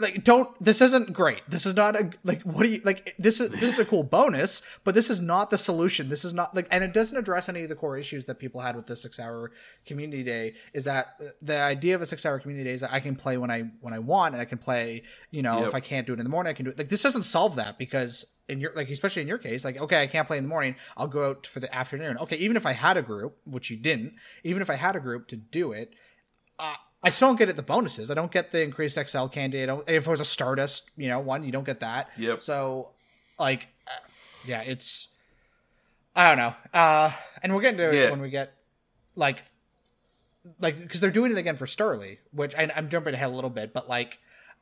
like 0.00 0.24
don't 0.24 0.48
this 0.62 0.80
isn't 0.80 1.12
great. 1.12 1.42
This 1.48 1.66
is 1.66 1.74
not 1.74 1.96
a 1.96 2.10
like 2.24 2.42
what 2.42 2.62
do 2.64 2.70
you 2.70 2.80
like 2.84 3.14
this 3.18 3.40
is 3.40 3.50
this 3.50 3.72
is 3.72 3.78
a 3.78 3.84
cool 3.84 4.02
bonus 4.02 4.62
but 4.84 4.94
this 4.94 5.10
is 5.10 5.20
not 5.20 5.50
the 5.50 5.58
solution. 5.58 6.08
This 6.08 6.24
is 6.24 6.32
not 6.34 6.54
like 6.54 6.66
and 6.70 6.82
it 6.84 6.92
doesn't 6.92 7.16
address 7.16 7.48
any 7.48 7.62
of 7.62 7.68
the 7.68 7.74
core 7.74 7.96
issues 7.96 8.26
that 8.26 8.38
people 8.38 8.60
had 8.60 8.76
with 8.76 8.86
the 8.86 8.96
six 8.96 9.18
hour 9.18 9.50
community 9.86 10.22
day 10.22 10.54
is 10.72 10.84
that 10.84 11.18
the 11.42 11.58
idea 11.58 11.94
of 11.94 12.02
a 12.02 12.06
six 12.06 12.24
hour 12.26 12.38
community 12.38 12.68
day 12.68 12.74
is 12.74 12.80
that 12.80 12.92
i 12.92 13.00
can 13.00 13.14
play 13.16 13.36
when 13.36 13.50
i 13.50 13.62
when 13.80 13.92
i 13.94 13.98
want 13.98 14.34
and 14.34 14.40
i 14.40 14.44
can 14.44 14.58
play 14.58 15.02
you 15.30 15.42
know 15.42 15.58
Yep. 15.60 15.68
if 15.68 15.74
i 15.74 15.80
can't 15.80 16.06
do 16.06 16.12
it 16.12 16.18
in 16.18 16.24
the 16.24 16.30
morning 16.30 16.50
i 16.50 16.54
can 16.54 16.64
do 16.64 16.70
it 16.70 16.78
like 16.78 16.88
this 16.88 17.02
doesn't 17.02 17.22
solve 17.22 17.56
that 17.56 17.78
because 17.78 18.36
in 18.48 18.60
your 18.60 18.72
like 18.74 18.88
especially 18.90 19.22
in 19.22 19.28
your 19.28 19.38
case 19.38 19.64
like 19.64 19.78
okay 19.78 20.02
i 20.02 20.06
can't 20.06 20.26
play 20.26 20.38
in 20.38 20.44
the 20.44 20.48
morning 20.48 20.74
i'll 20.96 21.06
go 21.06 21.30
out 21.30 21.46
for 21.46 21.60
the 21.60 21.74
afternoon. 21.74 22.16
Okay 22.18 22.36
even 22.36 22.56
if 22.56 22.66
i 22.66 22.72
had 22.72 22.96
a 22.96 23.02
group 23.02 23.36
which 23.44 23.70
you 23.70 23.76
didn't 23.76 24.14
even 24.44 24.62
if 24.62 24.70
i 24.70 24.74
had 24.74 24.96
a 24.96 25.00
group 25.00 25.26
to 25.28 25.36
do 25.36 25.72
it 25.72 25.94
uh, 26.58 26.74
I 27.02 27.10
still 27.10 27.28
don't 27.28 27.36
get 27.38 27.48
it 27.48 27.56
the 27.56 27.62
bonuses. 27.62 28.10
I 28.10 28.14
don't 28.14 28.30
get 28.32 28.50
the 28.50 28.60
increased 28.62 28.98
XL 29.08 29.26
candy. 29.26 29.62
I 29.62 29.66
don't, 29.66 29.88
if 29.88 30.06
it 30.06 30.10
was 30.10 30.18
a 30.20 30.24
Stardust, 30.24 30.90
you 30.96 31.08
know, 31.08 31.20
one, 31.20 31.44
you 31.44 31.52
don't 31.52 31.64
get 31.64 31.80
that. 31.80 32.10
Yep. 32.16 32.42
So, 32.42 32.90
like, 33.38 33.68
yeah, 34.44 34.62
it's 34.62 35.08
I 36.16 36.28
don't 36.28 36.38
know. 36.38 36.54
Uh, 36.78 37.12
and 37.42 37.52
we'll 37.52 37.62
get 37.62 37.74
into 37.74 37.84
Yeah. 37.96 38.06
it 38.06 38.10
when 38.10 38.20
we 38.20 38.30
get 38.30 38.52
like, 39.14 39.44
like 40.60 40.80
because 40.80 41.00
they're 41.00 41.10
doing 41.12 41.30
it 41.30 41.38
again 41.38 41.56
for 41.56 41.66
Starly, 41.66 42.18
which 42.32 42.54
I, 42.56 42.68
I'm 42.74 42.88
jumping 42.88 43.14
ahead 43.14 43.28
a 43.28 43.34
little 43.34 43.50
bit, 43.50 43.72
but 43.72 43.88
like, 43.88 44.18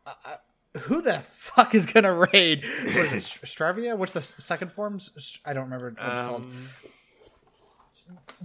uh, 0.06 0.12
uh, 0.26 0.36
who 0.80 1.00
the 1.00 1.20
fuck 1.20 1.74
is 1.74 1.86
gonna 1.86 2.12
raid? 2.12 2.64
What 2.84 2.96
is 2.96 3.12
it? 3.14 3.18
Stravia? 3.46 3.96
What's 3.96 4.12
the 4.12 4.20
second 4.20 4.72
forms? 4.72 5.38
I 5.46 5.54
don't 5.54 5.64
remember 5.64 5.94
what 5.98 6.06
it's 6.12 6.20
called. 6.20 6.42
Um, 6.42 6.68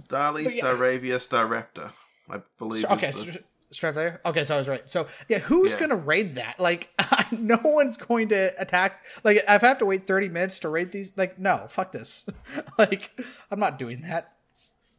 Starly, 0.08 0.44
But 0.44 0.54
yeah. 0.54 0.62
Staravia, 0.64 1.16
Staraptor, 1.28 1.92
I 2.30 2.40
believe. 2.58 2.84
Okay, 2.86 3.10
the- 3.10 3.42
Str- 3.72 3.86
Stravia. 3.88 4.18
Okay, 4.24 4.44
so 4.44 4.54
I 4.54 4.58
was 4.58 4.68
right. 4.68 4.88
So 4.88 5.08
yeah, 5.28 5.38
who's 5.38 5.72
Yeah. 5.74 5.80
gonna 5.80 5.96
raid 5.96 6.34
that? 6.36 6.60
Like, 6.60 6.90
no 7.32 7.58
one's 7.64 7.96
going 7.96 8.28
to 8.28 8.52
attack. 8.60 9.04
Like, 9.24 9.38
if 9.38 9.62
I 9.64 9.66
have 9.66 9.78
to 9.78 9.86
wait 9.86 10.06
thirty 10.06 10.28
minutes 10.28 10.60
to 10.60 10.68
raid 10.68 10.92
these, 10.92 11.12
like, 11.16 11.38
no, 11.38 11.66
fuck 11.68 11.92
this. 11.92 12.28
like, 12.78 13.10
I'm 13.50 13.58
not 13.60 13.78
doing 13.78 14.02
that. 14.02 14.34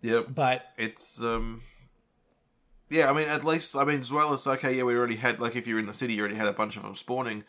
Yep. 0.01 0.27
But 0.35 0.65
It's 0.77 1.21
um. 1.21 1.61
Yeah, 2.89 3.09
I 3.09 3.13
mean, 3.13 3.27
at 3.27 3.43
least 3.43 3.75
I 3.75 3.85
mean, 3.85 4.01
as 4.01 4.11
well 4.11 4.33
as 4.33 4.45
okay, 4.45 4.73
yeah, 4.75 4.83
we 4.83 4.95
already 4.95 5.15
had 5.15 5.39
like 5.39 5.55
if 5.55 5.65
you're 5.65 5.79
in 5.79 5.85
the 5.87 5.93
city, 5.93 6.13
you 6.13 6.19
already 6.21 6.35
had 6.35 6.47
a 6.47 6.53
bunch 6.53 6.75
of 6.77 6.83
them 6.83 6.93
spawning, 6.95 7.43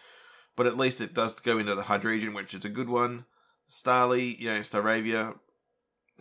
but 0.57 0.67
at 0.67 0.79
least 0.79 1.01
it 1.03 1.13
does 1.13 1.35
go 1.41 1.59
into 1.59 1.75
the 1.75 1.83
Hydreigon, 1.83 2.35
which 2.35 2.55
is 2.55 2.65
a 2.65 2.71
good 2.71 2.89
one. 2.89 3.25
Starly, 3.71 4.39
you 4.39 4.47
know, 4.53 4.61
Staravia, 4.61 5.39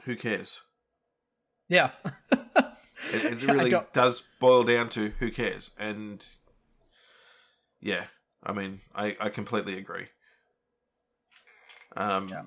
who 0.04 0.16
cares? 0.16 0.62
yeah, 1.70 1.92
It, 3.14 3.26
it 3.26 3.44
really 3.48 3.74
does 3.94 4.24
boil 4.40 4.64
down 4.64 4.90
to 4.90 5.14
who 5.20 5.32
cares, 5.32 5.72
and 5.78 6.26
yeah, 7.80 8.06
I 8.44 8.54
mean, 8.54 8.82
I 8.96 9.16
I 9.20 9.30
completely 9.30 9.78
agree. 9.78 10.08
Um. 11.96 12.28
Yeah. 12.30 12.44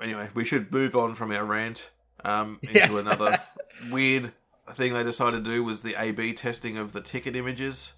Anyway, 0.00 0.30
we 0.34 0.44
should 0.44 0.72
move 0.72 0.96
on 0.96 1.14
from 1.14 1.30
our 1.30 1.44
rant 1.44 1.90
um, 2.24 2.58
into 2.62 2.74
Yes. 2.74 3.00
another 3.02 3.40
weird 3.90 4.32
thing 4.70 4.92
they 4.94 5.04
decided 5.04 5.44
to 5.44 5.50
do 5.50 5.62
was 5.62 5.82
the 5.82 5.94
A/B 6.00 6.32
testing 6.34 6.76
of 6.76 6.92
the 6.92 7.00
ticket 7.00 7.36
images. 7.36 7.92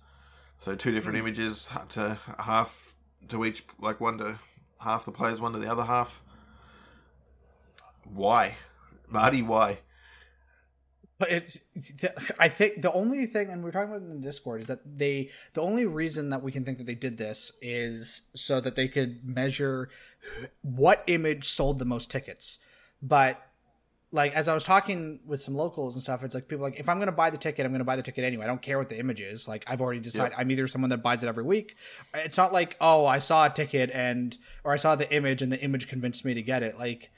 So 0.58 0.74
two 0.74 0.92
different 0.92 1.16
Hmm. 1.18 1.26
images 1.26 1.68
to 1.90 2.18
half 2.40 2.94
to 3.28 3.44
each, 3.44 3.64
like 3.80 4.00
one 4.00 4.18
to 4.18 4.38
half 4.80 5.04
the 5.04 5.12
players, 5.12 5.40
one 5.40 5.52
to 5.52 5.58
the 5.58 5.70
other 5.70 5.84
half. 5.84 6.22
Why, 8.04 8.56
Marty? 9.08 9.42
Why? 9.42 9.78
But 11.18 11.30
it's. 11.30 11.60
I 12.38 12.48
think 12.48 12.82
the 12.82 12.92
only 12.92 13.26
thing, 13.26 13.50
and 13.50 13.62
we 13.62 13.68
are 13.68 13.72
talking 13.72 13.90
about 13.90 14.02
it 14.02 14.10
in 14.10 14.20
the 14.20 14.26
Discord, 14.26 14.62
is 14.62 14.66
that 14.68 14.80
they. 14.98 15.30
The 15.52 15.62
only 15.62 15.86
reason 15.86 16.30
that 16.30 16.42
we 16.42 16.52
can 16.52 16.64
think 16.64 16.78
that 16.78 16.86
they 16.86 16.94
did 16.94 17.16
this 17.16 17.52
is 17.62 18.22
so 18.34 18.60
that 18.60 18.76
they 18.76 18.88
could 18.88 19.24
measure 19.24 19.90
what 20.62 21.04
image 21.06 21.48
sold 21.48 21.78
the 21.78 21.84
most 21.84 22.10
tickets. 22.10 22.58
But 23.02 23.40
like 24.14 24.32
as 24.34 24.46
I 24.46 24.54
was 24.54 24.62
talking 24.62 25.18
with 25.26 25.40
some 25.40 25.56
locals 25.56 25.94
and 25.94 26.02
stuff, 26.02 26.22
it's 26.22 26.36
like 26.36 26.46
people 26.46 26.62
like 26.62 26.78
if 26.78 26.88
I'm 26.88 27.00
gonna 27.00 27.10
buy 27.10 27.30
the 27.30 27.36
ticket, 27.36 27.66
I'm 27.66 27.72
gonna 27.72 27.84
buy 27.84 27.96
the 27.96 28.02
ticket 28.02 28.24
anyway. 28.24 28.44
I 28.44 28.46
don't 28.46 28.62
care 28.62 28.78
what 28.78 28.88
the 28.88 28.98
image 28.98 29.20
is. 29.20 29.48
Like 29.48 29.64
I've 29.66 29.80
already 29.80 29.98
decided 29.98 30.34
I'm 30.38 30.50
either 30.52 30.68
someone 30.68 30.90
that 30.90 31.02
buys 31.02 31.24
it 31.24 31.26
every 31.26 31.42
week. 31.42 31.76
It's 32.14 32.36
not 32.36 32.52
like 32.52 32.76
oh 32.80 33.06
I 33.06 33.18
saw 33.18 33.46
a 33.46 33.50
ticket 33.50 33.90
and 33.90 34.38
or 34.62 34.72
I 34.72 34.76
saw 34.76 34.94
the 34.94 35.12
image 35.12 35.42
and 35.42 35.50
the 35.50 35.60
image 35.60 35.88
convinced 35.88 36.24
me 36.24 36.32
to 36.32 36.42
get 36.42 36.62
it. 36.62 36.78
Like 36.78 37.10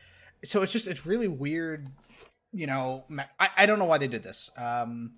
so 0.42 0.62
it's 0.62 0.72
just 0.72 0.86
it's 0.86 1.04
really 1.04 1.28
weird. 1.28 1.88
You 2.56 2.66
know, 2.66 3.04
I, 3.38 3.50
I 3.58 3.66
don't 3.66 3.78
know 3.78 3.84
why 3.84 3.98
they 3.98 4.08
did 4.08 4.22
this. 4.22 4.50
Um, 4.56 5.12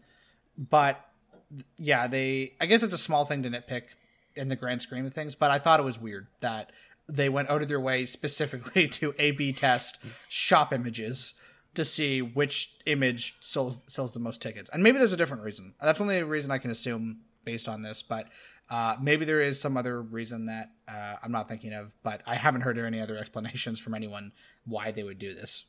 but 0.56 1.04
yeah, 1.78 2.06
they 2.06 2.54
I 2.60 2.66
guess 2.66 2.82
it's 2.82 2.94
a 2.94 2.98
small 2.98 3.24
thing 3.24 3.42
to 3.44 3.50
nitpick 3.50 3.84
in 4.34 4.48
the 4.48 4.56
grand 4.56 4.82
scheme 4.82 5.06
of 5.06 5.14
things, 5.14 5.34
but 5.34 5.50
I 5.50 5.58
thought 5.58 5.80
it 5.80 5.84
was 5.84 6.00
weird 6.00 6.26
that 6.40 6.72
they 7.08 7.28
went 7.28 7.48
out 7.48 7.62
of 7.62 7.68
their 7.68 7.80
way 7.80 8.06
specifically 8.06 8.88
to 8.98 9.14
A 9.18 9.30
B 9.30 9.52
test 9.52 9.98
shop 10.28 10.72
images 10.72 11.34
to 11.74 11.84
see 11.84 12.20
which 12.20 12.76
image 12.86 13.36
sells 13.40 13.80
sells 13.86 14.12
the 14.12 14.20
most 14.20 14.42
tickets. 14.42 14.68
And 14.72 14.82
maybe 14.82 14.98
there's 14.98 15.12
a 15.12 15.16
different 15.16 15.44
reason. 15.44 15.74
That's 15.80 16.00
only 16.00 16.18
a 16.18 16.24
reason 16.24 16.50
I 16.50 16.58
can 16.58 16.70
assume 16.70 17.20
based 17.44 17.68
on 17.68 17.82
this, 17.82 18.02
but 18.02 18.28
uh, 18.70 18.96
maybe 19.00 19.24
there 19.24 19.40
is 19.40 19.60
some 19.60 19.76
other 19.76 20.02
reason 20.02 20.46
that 20.46 20.70
uh, 20.86 21.14
I'm 21.22 21.32
not 21.32 21.48
thinking 21.48 21.72
of, 21.72 21.94
but 22.02 22.20
I 22.26 22.34
haven't 22.34 22.62
heard 22.62 22.76
of 22.78 22.84
any 22.84 23.00
other 23.00 23.16
explanations 23.16 23.80
from 23.80 23.94
anyone 23.94 24.32
why 24.66 24.90
they 24.90 25.02
would 25.02 25.18
do 25.18 25.32
this. 25.34 25.64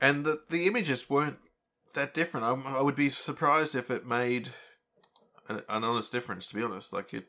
And 0.00 0.24
the 0.24 0.42
the 0.50 0.66
images 0.66 1.08
weren't 1.08 1.38
that 1.94 2.12
different. 2.14 2.44
I, 2.44 2.78
I 2.78 2.82
would 2.82 2.96
be 2.96 3.10
surprised 3.10 3.74
if 3.74 3.90
it 3.90 4.06
made 4.06 4.50
an, 5.48 5.62
an 5.68 5.84
honest 5.84 6.12
difference. 6.12 6.46
To 6.48 6.54
be 6.54 6.62
honest, 6.62 6.92
like 6.92 7.14
it, 7.14 7.28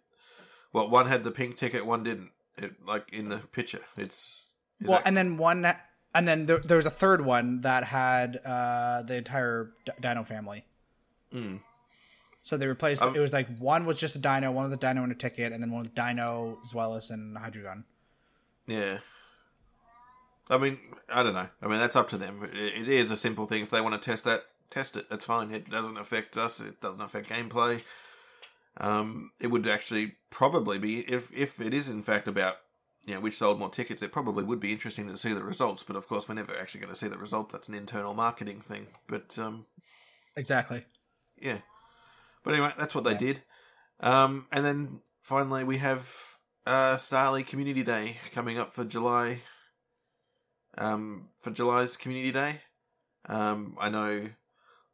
well, 0.74 0.90
one 0.90 1.08
had 1.08 1.24
the 1.24 1.32
pink 1.32 1.58
ticket, 1.58 1.86
one 1.86 2.04
didn't. 2.04 2.32
It 2.58 2.86
like 2.86 3.06
in 3.14 3.30
the 3.30 3.38
picture, 3.38 3.82
it's 3.98 4.52
well, 4.82 4.98
that- 5.00 5.08
and 5.08 5.16
then 5.16 5.38
one, 5.38 5.66
and 6.14 6.28
then 6.28 6.46
there, 6.48 6.60
there 6.60 6.78
was 6.78 6.86
a 6.86 6.92
third 6.92 7.24
one 7.24 7.62
that 7.62 7.84
had 7.86 8.38
uh, 8.44 9.04
the 9.04 9.16
entire 9.18 9.72
D- 9.86 9.92
Deino 10.02 10.26
family. 10.26 10.66
Mm. 11.34 11.60
So 12.42 12.58
they 12.58 12.68
replaced. 12.68 13.04
Um, 13.04 13.16
it 13.16 13.20
was 13.20 13.32
like 13.34 13.60
one 13.60 13.86
was 13.86 14.00
just 14.00 14.16
a 14.16 14.20
Deino, 14.20 14.52
one 14.52 14.70
with 14.70 14.74
a 14.74 14.86
Deino 14.86 15.04
and 15.04 15.12
a 15.12 15.16
ticket, 15.16 15.54
and 15.54 15.62
then 15.62 15.72
one 15.72 15.84
with 15.84 15.94
Deino, 15.96 16.58
Zweilous, 16.66 17.12
and 17.12 17.38
Hydreigon. 17.38 17.84
yeah. 18.66 18.98
I 20.50 20.58
mean, 20.58 20.80
I 21.10 21.24
don't 21.24 21.34
know. 21.34 21.48
I 21.62 21.68
mean, 21.68 21.80
that's 21.80 21.96
up 21.96 22.10
to 22.10 22.18
them. 22.18 22.50
It, 22.54 22.88
is 22.88 23.12
a 23.12 23.18
simple 23.18 23.46
thing. 23.48 23.64
If 23.64 23.70
they 23.70 23.82
want 23.82 24.02
to 24.02 24.10
test 24.10 24.24
that, 24.24 24.44
test 24.70 24.96
it. 24.96 25.10
That's 25.10 25.26
fine. 25.26 25.52
It 25.54 25.70
doesn't 25.70 25.98
affect 25.98 26.38
us. 26.38 26.62
It 26.62 26.80
doesn't 26.82 27.02
affect 27.02 27.30
gameplay. 27.30 27.82
Um, 28.80 29.32
it 29.40 29.48
would 29.48 29.68
actually 29.68 30.16
probably 30.30 30.78
be 30.78 31.00
if 31.02 31.32
if 31.34 31.60
it 31.60 31.74
is 31.74 31.90
in 31.90 32.04
fact 32.04 32.28
about 32.28 32.58
you 33.06 33.16
know 33.16 33.20
which 33.20 33.38
sold 33.38 33.60
more 33.60 33.70
tickets. 33.70 34.02
It 34.02 34.12
probably 34.12 34.44
would 34.44 34.60
be 34.60 34.72
interesting 34.72 35.08
to 35.08 35.18
see 35.18 35.34
the 35.34 35.44
results. 35.44 35.84
But 35.84 35.96
of 35.96 36.08
course, 36.08 36.30
we're 36.30 36.36
never 36.36 36.56
actually 36.56 36.82
going 36.82 36.94
to 36.94 37.00
see 37.00 37.08
the 37.08 37.18
result. 37.18 37.52
That's 37.52 37.68
an 37.68 37.74
internal 37.76 38.14
marketing 38.14 38.62
thing. 38.62 38.88
But 39.08 39.38
um, 39.40 39.66
Exactly. 40.36 40.86
yeah. 41.42 41.58
But 42.44 42.54
anyway, 42.54 42.74
that's 42.78 42.94
what 42.96 43.04
they 43.04 43.12
Yeah. 43.12 43.18
did. 43.18 43.42
Um, 44.00 44.46
and 44.52 44.64
then 44.64 45.00
finally, 45.24 45.64
we 45.64 45.80
have 45.80 46.08
uh, 46.66 46.96
Starly 46.96 47.46
Community 47.46 47.84
Day 47.84 48.18
coming 48.34 48.58
up 48.60 48.74
for 48.74 48.86
July. 48.86 49.42
Um, 50.78 51.30
for 51.40 51.52
July's 51.52 51.98
Community 51.98 52.32
Day, 52.32 52.62
um, 53.28 53.76
I 53.80 53.90
know 53.90 54.30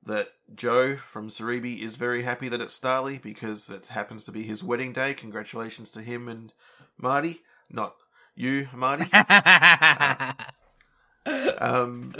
that 0.05 0.29
Joe 0.53 0.97
from 0.97 1.29
Serebii 1.29 1.81
is 1.81 1.95
very 1.95 2.23
happy 2.23 2.49
that 2.49 2.61
it's 2.61 2.77
Starly 2.77 3.21
because 3.21 3.69
it 3.69 3.87
happens 3.87 4.25
to 4.25 4.31
be 4.31 4.43
his 4.43 4.63
wedding 4.63 4.93
day. 4.93 5.13
Congratulations 5.13 5.91
to 5.91 6.01
him 6.01 6.27
and 6.27 6.53
Marty, 6.97 7.41
not 7.69 7.95
you, 8.35 8.67
Marty. 8.73 9.05
Um, 11.25 12.13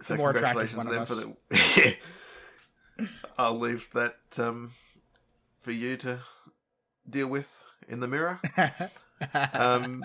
so 0.00 0.16
more 0.16 0.32
congratulations 0.32 0.84
to 0.84 0.90
them 0.90 1.04
for 1.04 1.14
the. 1.14 1.96
I'll 3.38 3.58
leave 3.58 3.90
that 3.92 4.18
um, 4.38 4.72
for 5.60 5.72
you 5.72 5.96
to 5.98 6.20
deal 7.08 7.26
with 7.26 7.62
in 7.88 8.00
the 8.00 8.08
mirror. 8.08 8.40
Um, 9.52 10.02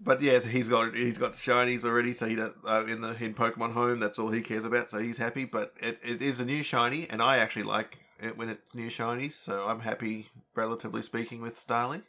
but 0.00 0.20
yeah, 0.20 0.40
he's 0.40 0.68
got 0.68 0.94
he's 0.94 1.18
got 1.18 1.32
shinies 1.32 1.84
already, 1.84 2.12
so 2.12 2.26
he 2.26 2.34
does, 2.34 2.52
uh, 2.66 2.84
in 2.86 3.00
the 3.00 3.16
in 3.22 3.34
Pokemon 3.34 3.72
Home. 3.72 4.00
That's 4.00 4.18
all 4.18 4.30
he 4.30 4.42
cares 4.42 4.64
about, 4.64 4.90
so 4.90 4.98
he's 4.98 5.18
happy. 5.18 5.44
But 5.44 5.74
it, 5.80 5.98
it 6.02 6.22
is 6.22 6.40
a 6.40 6.44
new 6.44 6.62
shiny, 6.62 7.08
and 7.08 7.22
I 7.22 7.38
actually 7.38 7.64
like 7.64 7.98
it 8.20 8.36
when 8.36 8.48
it's 8.48 8.74
new 8.74 8.88
shinies. 8.88 9.32
So 9.32 9.66
I'm 9.66 9.80
happy, 9.80 10.28
relatively 10.54 11.02
speaking, 11.02 11.40
with 11.40 11.58
Starly. 11.64 12.02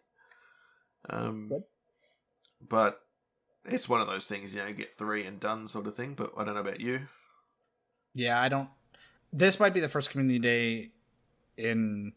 Um, 1.10 1.52
but 2.68 3.02
it's 3.66 3.88
one 3.88 4.02
of 4.02 4.08
those 4.08 4.26
things, 4.26 4.54
you 4.54 4.60
know, 4.60 4.72
get 4.74 4.98
three 4.98 5.26
and 5.26 5.40
done 5.40 5.68
sort 5.68 5.88
of 5.88 5.96
thing. 5.96 6.14
But 6.14 6.34
I 6.38 6.44
don't 6.44 6.56
know 6.56 6.62
about 6.62 6.82
you. 6.82 7.08
Yeah, 8.14 8.42
I 8.42 8.50
don't. 8.50 8.70
This 9.32 9.60
might 9.60 9.74
be 9.74 9.80
the 9.80 9.90
first 9.90 10.10
community 10.10 10.40
day 10.40 10.92
in 11.58 12.14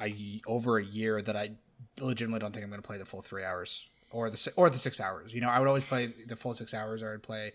a 0.00 0.40
over 0.46 0.78
a 0.78 0.84
year 0.84 1.22
that 1.22 1.36
I 1.36 1.52
legitimately 2.00 2.40
don't 2.40 2.52
think 2.52 2.64
I'm 2.64 2.70
going 2.70 2.82
to 2.82 2.86
play 2.86 2.98
the 2.98 3.04
full 3.04 3.22
three 3.22 3.44
hours 3.44 3.88
or 4.12 4.30
the 4.30 4.52
or 4.56 4.70
the 4.70 4.78
six 4.78 5.00
hours. 5.00 5.32
You 5.34 5.40
know, 5.40 5.48
I 5.48 5.58
would 5.58 5.68
always 5.68 5.84
play 5.84 6.12
the 6.26 6.36
full 6.36 6.54
six 6.54 6.74
hours, 6.74 7.02
or 7.02 7.12
I'd 7.14 7.22
play. 7.22 7.52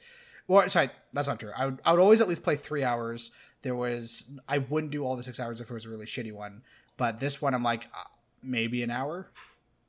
Well, 0.47 0.67
sorry, 0.69 0.89
that's 1.13 1.27
not 1.27 1.39
true. 1.39 1.51
I 1.55 1.65
would 1.65 1.79
I 1.85 1.91
would 1.91 1.99
always 2.01 2.21
at 2.21 2.27
least 2.27 2.43
play 2.43 2.55
three 2.55 2.83
hours. 2.83 3.31
There 3.61 3.75
was 3.75 4.25
I 4.47 4.59
wouldn't 4.59 4.91
do 4.91 5.03
all 5.05 5.15
the 5.15 5.23
six 5.23 5.39
hours 5.39 5.59
if 5.61 5.69
it 5.69 5.73
was 5.73 5.85
a 5.85 5.89
really 5.89 6.05
shitty 6.05 6.31
one, 6.33 6.61
but 6.97 7.19
this 7.19 7.41
one 7.41 7.53
I'm 7.53 7.63
like 7.63 7.85
uh, 7.93 8.03
maybe 8.41 8.83
an 8.83 8.91
hour, 8.91 9.29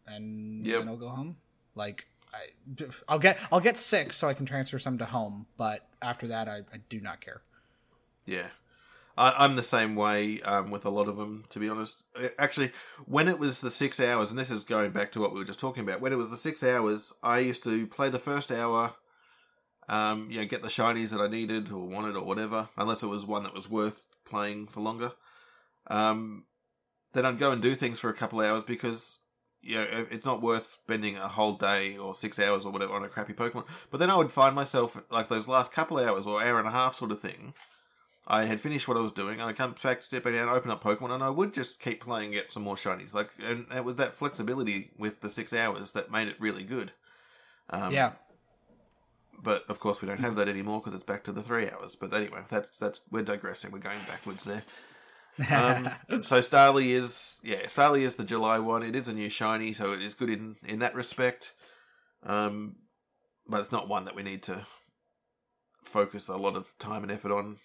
and 0.06 0.66
Yep. 0.66 0.78
then 0.80 0.88
I'll 0.88 0.96
go 0.96 1.08
home. 1.08 1.36
Like 1.74 2.06
I, 2.34 2.84
I'll 3.08 3.18
get 3.18 3.38
I'll 3.52 3.60
get 3.60 3.78
six 3.78 4.16
so 4.16 4.28
I 4.28 4.34
can 4.34 4.46
transfer 4.46 4.78
some 4.78 4.98
to 4.98 5.04
home, 5.04 5.46
but 5.56 5.86
after 6.02 6.26
that 6.28 6.48
I, 6.48 6.58
I 6.72 6.78
do 6.88 7.00
not 7.00 7.20
care. 7.20 7.42
Yeah. 8.26 8.48
I, 9.18 9.44
I'm 9.44 9.56
the 9.56 9.62
same 9.64 9.96
way 9.96 10.40
um, 10.42 10.70
with 10.70 10.84
a 10.84 10.90
lot 10.90 11.08
of 11.08 11.16
them, 11.16 11.44
to 11.50 11.58
be 11.58 11.68
honest. 11.68 12.04
Actually, 12.38 12.70
when 13.04 13.26
it 13.26 13.40
was 13.40 13.60
the 13.60 13.70
six 13.70 13.98
hours, 13.98 14.30
and 14.30 14.38
this 14.38 14.50
is 14.50 14.64
going 14.64 14.92
back 14.92 15.10
to 15.12 15.20
what 15.20 15.32
we 15.32 15.40
were 15.40 15.44
just 15.44 15.58
talking 15.58 15.82
about, 15.82 16.00
when 16.00 16.12
it 16.12 16.16
was 16.16 16.30
the 16.30 16.36
six 16.36 16.62
hours, 16.62 17.12
I 17.22 17.40
used 17.40 17.64
to 17.64 17.88
play 17.88 18.10
the 18.10 18.20
first 18.20 18.52
hour, 18.52 18.94
um, 19.88 20.30
you 20.30 20.38
know, 20.38 20.46
get 20.46 20.62
the 20.62 20.68
shinies 20.68 21.10
that 21.10 21.20
I 21.20 21.26
needed 21.26 21.72
or 21.72 21.86
wanted 21.86 22.14
or 22.14 22.24
whatever, 22.24 22.68
unless 22.76 23.02
it 23.02 23.08
was 23.08 23.26
one 23.26 23.42
that 23.42 23.54
was 23.54 23.68
worth 23.68 24.06
playing 24.24 24.68
for 24.68 24.80
longer. 24.80 25.12
Um, 25.88 26.44
then 27.12 27.26
I'd 27.26 27.38
go 27.38 27.50
and 27.50 27.60
do 27.60 27.74
things 27.74 27.98
for 27.98 28.10
a 28.10 28.14
couple 28.14 28.40
hours 28.40 28.62
because, 28.64 29.18
you 29.60 29.76
know, 29.76 30.06
it's 30.12 30.26
not 30.26 30.42
worth 30.42 30.78
spending 30.84 31.16
a 31.16 31.26
whole 31.26 31.54
day 31.54 31.96
or 31.96 32.14
six 32.14 32.38
hours 32.38 32.64
or 32.64 32.70
whatever 32.70 32.92
on 32.92 33.02
a 33.02 33.08
crappy 33.08 33.32
Pokemon. 33.32 33.64
But 33.90 33.98
then 33.98 34.10
I 34.10 34.16
would 34.16 34.30
find 34.30 34.54
myself, 34.54 35.02
like 35.10 35.28
those 35.28 35.48
last 35.48 35.72
couple 35.72 35.98
hours 35.98 36.24
or 36.24 36.40
hour 36.40 36.60
and 36.60 36.68
a 36.68 36.72
half 36.72 36.94
sort 36.94 37.10
of 37.10 37.20
thing, 37.20 37.54
I 38.30 38.44
had 38.44 38.60
finished 38.60 38.86
what 38.86 38.98
I 38.98 39.00
was 39.00 39.12
doing, 39.12 39.40
and 39.40 39.48
I 39.48 39.54
come 39.54 39.74
back, 39.82 40.02
step 40.02 40.22
back 40.22 40.34
down, 40.34 40.42
and 40.42 40.50
open 40.50 40.70
up 40.70 40.84
Pokemon, 40.84 41.12
and 41.12 41.24
I 41.24 41.30
would 41.30 41.54
just 41.54 41.80
keep 41.80 42.04
playing, 42.04 42.32
get 42.32 42.52
some 42.52 42.62
more 42.62 42.74
shinies. 42.76 43.14
Like, 43.14 43.30
and 43.42 43.64
it 43.74 43.84
was 43.84 43.96
that 43.96 44.14
flexibility 44.14 44.90
with 44.98 45.22
the 45.22 45.30
six 45.30 45.54
hours 45.54 45.92
that 45.92 46.10
made 46.10 46.28
it 46.28 46.36
really 46.38 46.62
good. 46.62 46.92
Um, 47.70 47.90
yeah, 47.90 48.12
But 49.42 49.64
of 49.68 49.80
course, 49.80 50.02
we 50.02 50.08
don't 50.08 50.20
have 50.20 50.36
that 50.36 50.46
anymore 50.46 50.80
because 50.80 50.92
it's 50.92 51.04
back 51.04 51.24
to 51.24 51.32
the 51.32 51.42
three 51.42 51.70
hours. 51.70 51.96
But 51.96 52.12
anyway, 52.12 52.42
that's 52.50 52.76
that's 52.76 53.00
we're 53.10 53.22
digressing. 53.22 53.70
We're 53.70 53.78
going 53.78 54.00
backwards 54.06 54.44
there. 54.44 54.62
Um, 55.50 55.88
so 56.22 56.40
Starly 56.40 56.90
is 56.90 57.38
yeah, 57.42 57.62
Starly 57.62 58.02
is 58.02 58.16
the 58.16 58.24
July 58.24 58.58
one. 58.58 58.82
It 58.82 58.94
is 58.94 59.08
a 59.08 59.14
new 59.14 59.30
shiny, 59.30 59.72
so 59.72 59.92
it 59.92 60.02
is 60.02 60.12
good 60.12 60.30
in 60.30 60.56
in 60.66 60.80
that 60.80 60.94
respect. 60.94 61.52
Um, 62.24 62.76
but 63.46 63.60
it's 63.60 63.72
not 63.72 63.88
one 63.88 64.04
that 64.04 64.14
we 64.14 64.22
need 64.22 64.42
to 64.44 64.66
focus 65.84 66.28
a 66.28 66.36
lot 66.36 66.56
of 66.56 66.76
time 66.78 67.02
and 67.02 67.10
effort 67.10 67.32
on, 67.32 67.56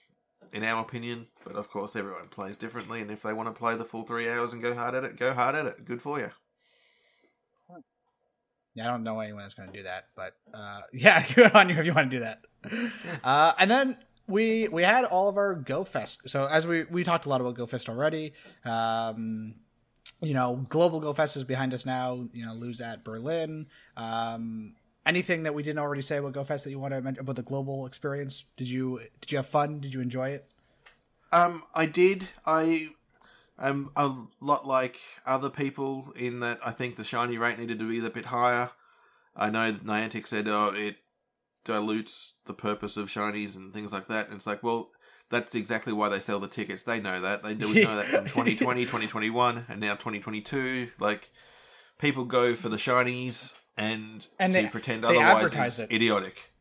in 0.54 0.64
our 0.64 0.82
opinion. 0.82 1.28
But 1.43 1.56
of 1.56 1.70
course, 1.70 1.95
everyone 1.95 2.30
plays 2.30 2.56
differently, 2.56 3.01
and 3.01 3.12
if 3.12 3.24
they 3.24 3.34
want 3.34 3.54
to 3.54 3.60
play 3.60 3.76
the 3.76 3.84
full 3.84 4.04
three 4.04 4.30
hours 4.30 4.54
and 4.54 4.62
go 4.62 4.74
hard 4.74 4.95
at 4.95 5.04
it, 5.04 5.18
go 5.18 5.34
hard 5.34 5.56
at 5.56 5.66
it. 5.66 5.84
Good 5.84 6.01
for 6.01 6.20
you. 6.20 6.30
Yeah, 8.76 8.86
I 8.86 8.88
don't 8.88 9.04
know 9.04 9.20
anyone 9.20 9.43
that's 9.43 9.54
going 9.54 9.70
to 9.70 9.78
do 9.78 9.84
that, 9.84 10.06
but 10.16 10.34
uh, 10.54 10.82
yeah, 10.93 11.26
good 11.36 11.51
on 11.51 11.70
you 11.70 11.76
if 11.78 11.86
you 11.86 11.93
want 11.93 12.10
to 12.10 12.18
do 12.18 12.24
that. 12.24 12.45
Uh, 13.24 13.54
and 13.60 13.70
then 13.70 13.97
we 14.28 14.68
we 14.70 14.84
had 14.84 15.06
all 15.06 15.28
of 15.28 15.38
our 15.38 15.56
Go 15.56 15.84
Fest. 15.84 16.30
So 16.30 16.45
as 16.45 16.66
we 16.66 16.86
we 16.86 17.04
talked 17.04 17.26
a 17.26 17.30
lot 17.30 17.41
about 17.41 17.56
Go 17.56 17.66
Fest 17.66 17.89
already. 17.89 18.34
Um, 18.64 19.56
you 20.22 20.34
know, 20.34 20.66
Global 20.70 21.01
Go 21.01 21.12
Fest 21.12 21.36
is 21.36 21.43
behind 21.43 21.74
us 21.74 21.86
now. 21.86 22.28
You 22.32 22.45
know, 22.45 22.54
lose 22.54 22.80
at 22.80 23.04
Berlin. 23.04 23.68
Um, 23.97 24.76
anything 25.06 25.43
that 25.43 25.54
we 25.54 25.64
didn't 25.64 25.80
already 25.80 26.01
say 26.01 26.18
about 26.18 26.34
Go 26.34 26.43
Fest 26.43 26.64
that 26.64 26.72
you 26.72 26.80
want 26.80 26.93
to 26.93 27.01
mention 27.01 27.22
about 27.22 27.36
the 27.36 27.43
global 27.43 27.86
experience? 27.86 28.45
Did 28.58 28.70
you 28.70 29.01
did 29.22 29.32
you 29.32 29.38
have 29.38 29.47
fun? 29.47 29.80
Did 29.80 29.93
you 29.93 30.01
enjoy 30.01 30.30
it? 30.30 30.49
Um, 31.32 31.64
I 31.74 31.86
did. 31.88 32.30
I 32.45 32.89
am 33.60 33.91
a 33.95 34.12
lot 34.39 34.68
like 34.68 34.99
other 35.26 35.49
people 35.49 36.14
in 36.16 36.39
that 36.41 36.60
I 36.64 36.72
think 36.72 36.95
the 36.95 37.04
shiny 37.04 37.38
rate 37.38 37.58
needed 37.58 37.80
to 37.80 37.89
be 37.89 38.06
a 38.06 38.10
bit 38.10 38.26
higher. 38.26 38.70
I 39.36 39.49
know 39.49 39.72
that 39.72 39.86
Niantic 39.86 40.28
said, 40.28 40.47
oh, 40.47 40.68
it 40.76 40.97
dilutes 41.64 42.34
the 42.45 42.54
purpose 42.54 42.97
of 42.97 43.10
shinies 43.10 43.56
and 43.56 43.74
things 43.74 43.91
like 43.91 44.08
that. 44.08 44.28
And 44.28 44.36
it's 44.36 44.45
like, 44.45 44.62
well, 44.62 44.91
that's 45.32 45.56
exactly 45.56 45.91
why 45.91 46.10
they 46.10 46.20
sell 46.20 46.39
the 46.39 46.47
tickets. 46.47 46.84
They 46.84 46.99
know 46.99 47.20
that. 47.22 47.41
They 47.41 47.56
do 47.56 47.74
know 47.84 47.95
that 47.95 48.06
from 48.06 48.26
2020, 48.26 48.84
2021, 48.84 49.66
and 49.68 49.80
now 49.80 49.93
2022. 49.93 50.89
Like, 50.99 51.32
people 51.97 52.26
go 52.26 52.54
for 52.56 52.70
the 52.70 52.78
shinies 52.78 53.56
and, 53.78 54.26
And 54.39 54.53
to 54.53 54.61
they- 54.63 54.67
pretend 54.69 55.03
they 55.03 55.21
otherwise 55.21 55.55
is 55.55 55.80
it. 55.80 55.91
idiotic. 55.91 56.51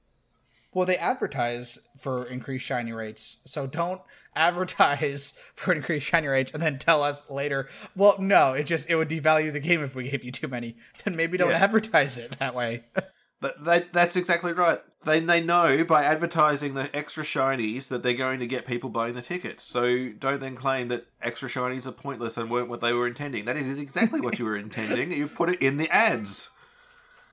Well, 0.74 0.86
they 0.86 0.96
advertise 0.96 1.86
for 1.98 2.24
increased 2.24 2.64
shiny 2.64 2.92
rates, 2.92 3.38
so 3.44 3.66
don't 3.66 4.00
advertise 4.34 5.34
for 5.54 5.72
increased 5.72 6.06
shiny 6.06 6.26
rates 6.28 6.52
and 6.54 6.62
then 6.62 6.78
tell 6.78 7.02
us 7.02 7.28
later. 7.30 7.68
Well, 7.94 8.16
no, 8.18 8.52
it 8.54 8.64
just 8.64 8.88
it 8.88 8.96
would 8.96 9.08
devalue 9.10 9.52
the 9.52 9.60
game 9.60 9.82
if 9.82 9.94
we 9.94 10.08
gave 10.08 10.24
you 10.24 10.32
too 10.32 10.48
many. 10.48 10.76
Then 11.04 11.14
maybe 11.16 11.36
don't 11.36 11.50
Yeah. 11.50 11.58
advertise 11.64 12.16
it 12.18 12.32
that 12.38 12.54
way. 12.54 12.84
That, 13.42 13.64
that 13.64 13.92
that's 13.92 14.14
exactly 14.14 14.52
right. 14.52 14.78
They 15.04 15.18
they 15.18 15.40
know 15.42 15.82
by 15.82 16.04
advertising 16.04 16.74
the 16.74 16.88
extra 16.94 17.24
shinies 17.24 17.88
that 17.88 18.04
they're 18.04 18.14
going 18.14 18.38
to 18.38 18.46
get 18.46 18.68
people 18.68 18.88
buying 18.88 19.14
the 19.14 19.20
tickets. 19.20 19.64
So 19.64 20.10
don't 20.10 20.40
then 20.40 20.54
claim 20.54 20.86
that 20.88 21.06
extra 21.20 21.48
shinies 21.48 21.84
are 21.84 21.90
pointless 21.90 22.36
and 22.36 22.48
weren't 22.48 22.68
what 22.68 22.80
they 22.80 22.92
were 22.92 23.08
intending. 23.08 23.44
That 23.46 23.56
is 23.56 23.80
exactly 23.80 24.20
what 24.20 24.38
you 24.38 24.44
were 24.44 24.56
intending. 24.56 25.10
You 25.10 25.26
put 25.26 25.48
it 25.48 25.60
in 25.60 25.76
the 25.78 25.90
ads. 25.90 26.50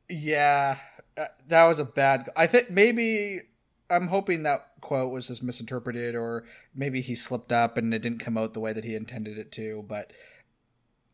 Yeah, 0.10 0.78
uh, 1.18 1.26
that 1.47 1.66
was 1.66 1.80
a 1.80 1.86
bad. 1.86 2.30
I 2.36 2.47
think 2.47 2.70
maybe 2.70 3.41
I'm 3.89 4.07
hoping 4.07 4.43
that 4.43 4.72
quote 4.82 5.12
was 5.12 5.28
just 5.28 5.43
misinterpreted, 5.43 6.16
or 6.16 6.45
maybe 6.76 7.01
he 7.01 7.16
slipped 7.16 7.51
up 7.51 7.78
and 7.78 7.93
it 7.93 8.01
didn't 8.01 8.20
come 8.20 8.38
out 8.38 8.53
the 8.53 8.60
way 8.60 8.74
that 8.74 8.84
he 8.84 8.95
intended 8.95 9.38
it 9.38 9.51
to. 9.53 9.86
But 9.88 10.12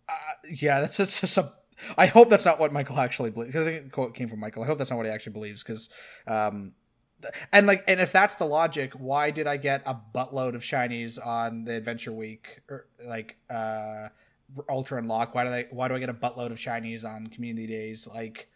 uh, 0.09 0.13
yeah, 0.49 0.81
that's 0.81 0.99
it's 0.99 1.21
just 1.21 1.37
a. 1.37 1.51
I 1.97 2.05
hope 2.05 2.29
that's 2.29 2.45
not 2.45 2.59
what 2.59 2.71
Michael 2.71 2.99
actually 2.99 3.31
believes. 3.31 3.51
Because 3.51 3.67
I 3.67 3.71
think 3.71 3.85
the 3.85 3.91
quote 3.91 4.15
came 4.15 4.29
from 4.29 4.39
Michael. 4.39 4.63
I 4.63 4.65
hope 4.65 4.77
that's 4.77 4.89
not 4.89 4.97
what 4.97 5.05
he 5.05 5.11
actually 5.11 5.33
believes. 5.33 5.61
Because, 5.61 5.89
um, 6.25 6.73
th- 7.21 7.33
and 7.51 7.67
like, 7.67 7.83
and 7.85 7.99
if 7.99 8.13
that's 8.13 8.35
the 8.35 8.45
logic, 8.45 8.93
why 8.93 9.29
did 9.31 9.45
I 9.45 9.57
get 9.57 9.83
a 9.85 9.93
buttload 9.93 10.55
of 10.55 10.61
shinies 10.61 11.23
on 11.23 11.65
the 11.65 11.75
Adventure 11.75 12.13
Week 12.13 12.61
or 12.69 12.87
like 13.05 13.37
uh, 13.49 14.07
Ultra 14.69 14.99
Unlock? 14.99 15.35
Why 15.35 15.43
do 15.43 15.49
they? 15.49 15.67
Why 15.69 15.89
do 15.89 15.95
I 15.95 15.99
get 15.99 16.09
a 16.09 16.13
buttload 16.13 16.51
of 16.51 16.57
shinies 16.57 17.03
on 17.03 17.27
Community 17.27 17.67
Days? 17.67 18.07
Like, 18.07 18.47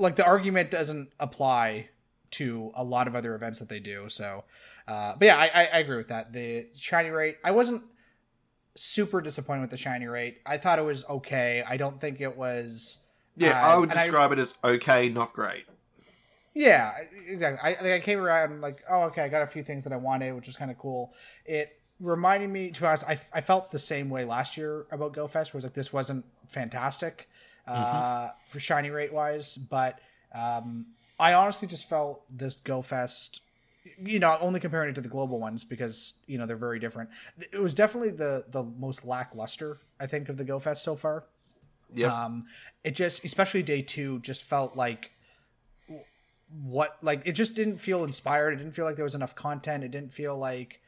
like 0.00 0.16
the 0.16 0.24
argument 0.26 0.70
doesn't 0.70 1.12
apply 1.20 1.88
to 2.32 2.72
a 2.74 2.82
lot 2.84 3.06
of 3.08 3.14
other 3.14 3.34
events 3.34 3.58
that 3.58 3.68
they 3.68 3.80
do. 3.80 4.08
So, 4.08 4.44
uh, 4.88 5.14
but 5.18 5.26
yeah, 5.26 5.36
I, 5.36 5.50
I, 5.54 5.68
I 5.74 5.78
agree 5.78 5.96
with 5.96 6.08
that. 6.08 6.32
The 6.32 6.66
shiny 6.74 7.10
rate, 7.10 7.36
I 7.44 7.50
wasn't 7.50 7.82
super 8.76 9.20
disappointed 9.20 9.60
with 9.62 9.70
the 9.70 9.76
shiny 9.76 10.06
rate. 10.06 10.38
I 10.46 10.56
thought 10.56 10.78
it 10.78 10.84
was 10.84 11.04
okay. 11.08 11.62
I 11.68 11.76
don't 11.76 12.00
think 12.00 12.20
it 12.20 12.36
was. 12.36 12.98
Yeah, 13.36 13.48
as- 13.50 13.72
I 13.72 13.76
would 13.78 13.90
and 13.90 13.98
I- 13.98 14.02
describe 14.04 14.32
it 14.32 14.38
as 14.38 14.54
okay, 14.64 15.08
not 15.08 15.32
great. 15.32 15.66
yeah, 16.54 16.92
exactly. 17.28 17.58
I 17.62 17.82
like, 17.82 17.92
I 17.92 18.00
came 18.00 18.18
around 18.20 18.60
like, 18.60 18.82
oh, 18.88 19.02
okay, 19.04 19.22
I 19.22 19.28
got 19.28 19.42
a 19.42 19.46
few 19.46 19.62
things 19.62 19.84
that 19.84 19.92
I 19.92 19.96
wanted, 19.96 20.34
which 20.34 20.46
was 20.46 20.56
kind 20.56 20.70
of 20.70 20.78
cool. 20.78 21.12
It 21.44 21.78
reminded 22.00 22.50
me, 22.50 22.70
to 22.70 22.80
be 22.80 22.86
honest, 22.86 23.04
I, 23.08 23.20
I 23.32 23.40
felt 23.40 23.70
the 23.70 23.78
same 23.78 24.08
way 24.10 24.24
last 24.24 24.56
year 24.56 24.86
about 24.90 25.12
GoFest. 25.14 25.52
Was 25.54 25.64
like 25.64 25.74
this 25.74 25.92
wasn't 25.92 26.24
fantastic 26.48 27.28
uh, 27.66 28.28
for 28.46 28.60
shiny 28.60 28.90
rate 28.90 29.12
wise, 29.12 29.56
but 29.56 30.00
um, 30.34 30.86
I 31.18 31.34
honestly 31.34 31.68
just 31.68 31.88
felt 31.88 32.24
this 32.30 32.58
GoFest. 32.58 33.40
You 34.02 34.18
know, 34.18 34.36
only 34.40 34.60
comparing 34.60 34.90
it 34.90 34.94
to 34.96 35.00
the 35.00 35.08
global 35.08 35.38
ones 35.38 35.64
because 35.64 36.14
you 36.26 36.38
know 36.38 36.46
they're 36.46 36.56
very 36.56 36.78
different. 36.78 37.10
It 37.52 37.60
was 37.60 37.74
definitely 37.74 38.10
the 38.10 38.44
the 38.48 38.62
most 38.62 39.06
lackluster 39.06 39.78
I 39.98 40.06
think 40.06 40.28
of 40.28 40.36
the 40.36 40.44
GoFest 40.44 40.78
so 40.78 40.96
far. 40.96 41.24
Yep. 41.94 42.10
Um, 42.10 42.46
it 42.84 42.94
just, 42.94 43.24
especially 43.24 43.62
day 43.62 43.82
two, 43.82 44.20
just 44.20 44.44
felt 44.44 44.76
like 44.76 45.10
what, 46.62 46.96
like 47.02 47.22
it 47.26 47.32
just 47.32 47.54
didn't 47.54 47.78
feel 47.78 48.04
inspired. 48.04 48.52
It 48.52 48.56
didn't 48.56 48.74
feel 48.74 48.84
like 48.84 48.96
there 48.96 49.04
was 49.04 49.14
enough 49.14 49.34
content. 49.34 49.84
It 49.84 49.90
didn't 49.90 50.12
feel 50.12 50.36
like, 50.36 50.80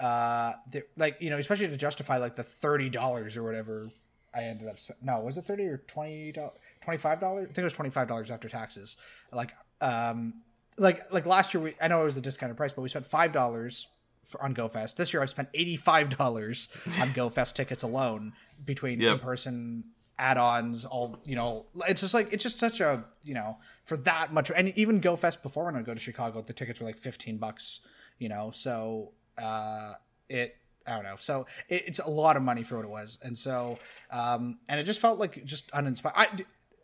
uh, 0.00 0.52
there, 0.70 0.84
like 0.96 1.16
you 1.20 1.30
know, 1.30 1.38
especially 1.38 1.68
to 1.68 1.76
justify 1.76 2.18
like 2.18 2.36
the 2.36 2.42
thirty 2.42 2.90
dollars 2.90 3.36
or 3.36 3.42
whatever 3.42 3.88
I 4.34 4.44
ended 4.44 4.68
up. 4.68 4.78
Sp- 4.78 5.00
no, 5.02 5.20
was 5.20 5.36
it 5.38 5.42
thirty 5.44 5.64
or 5.66 5.78
twenty 5.86 6.32
dollars? 6.32 6.58
Twenty 6.82 6.98
five 6.98 7.18
dollars? 7.20 7.44
I 7.44 7.46
think 7.48 7.58
it 7.58 7.64
was 7.64 7.72
twenty 7.72 7.90
five 7.90 8.08
dollars 8.08 8.30
after 8.30 8.48
taxes. 8.48 8.96
Like, 9.32 9.52
um, 9.80 10.42
like 10.78 11.10
like 11.12 11.26
last 11.26 11.54
year, 11.54 11.62
we 11.62 11.74
I 11.80 11.88
know 11.88 12.02
it 12.02 12.04
was 12.04 12.14
the 12.16 12.20
discounted 12.20 12.56
price, 12.56 12.72
but 12.72 12.82
we 12.82 12.88
spent 12.88 13.06
five 13.06 13.32
dollars 13.32 13.88
on 14.40 14.54
GoFest. 14.54 14.96
This 14.96 15.12
year, 15.12 15.22
I've 15.22 15.30
spent 15.30 15.48
eighty 15.54 15.76
five 15.76 16.16
dollars 16.16 16.68
on 17.00 17.08
GoFest 17.10 17.54
tickets 17.54 17.82
alone 17.82 18.32
between 18.64 19.00
Yep. 19.00 19.12
in 19.14 19.18
person 19.20 19.84
add-ons 20.18 20.86
all 20.86 21.18
you 21.26 21.36
know 21.36 21.66
it's 21.86 22.00
just 22.00 22.14
like 22.14 22.32
it's 22.32 22.42
just 22.42 22.58
such 22.58 22.80
a 22.80 23.04
you 23.22 23.34
know 23.34 23.58
for 23.84 23.98
that 23.98 24.32
much 24.32 24.50
and 24.56 24.70
even 24.70 24.98
GoFest 24.98 25.42
before 25.42 25.66
when 25.66 25.76
I 25.76 25.82
go 25.82 25.92
to 25.92 26.00
Chicago 26.00 26.40
the 26.40 26.54
tickets 26.54 26.80
were 26.80 26.86
like 26.86 26.96
15 26.96 27.36
bucks 27.36 27.80
you 28.18 28.30
know 28.30 28.50
so 28.50 29.12
uh 29.36 29.92
it 30.30 30.56
I 30.86 30.94
don't 30.94 31.04
know 31.04 31.16
so 31.18 31.46
it, 31.68 31.84
it's 31.86 31.98
a 31.98 32.08
lot 32.08 32.36
of 32.36 32.42
money 32.42 32.62
for 32.62 32.76
what 32.76 32.84
it 32.84 32.90
was 32.90 33.18
and 33.22 33.36
so 33.36 33.78
um 34.10 34.58
and 34.68 34.78
it 34.80 34.84
just 34.84 35.00
felt 35.00 35.18
like 35.18 35.44
just 35.44 35.70
uninspired 35.72 36.14
I 36.16 36.28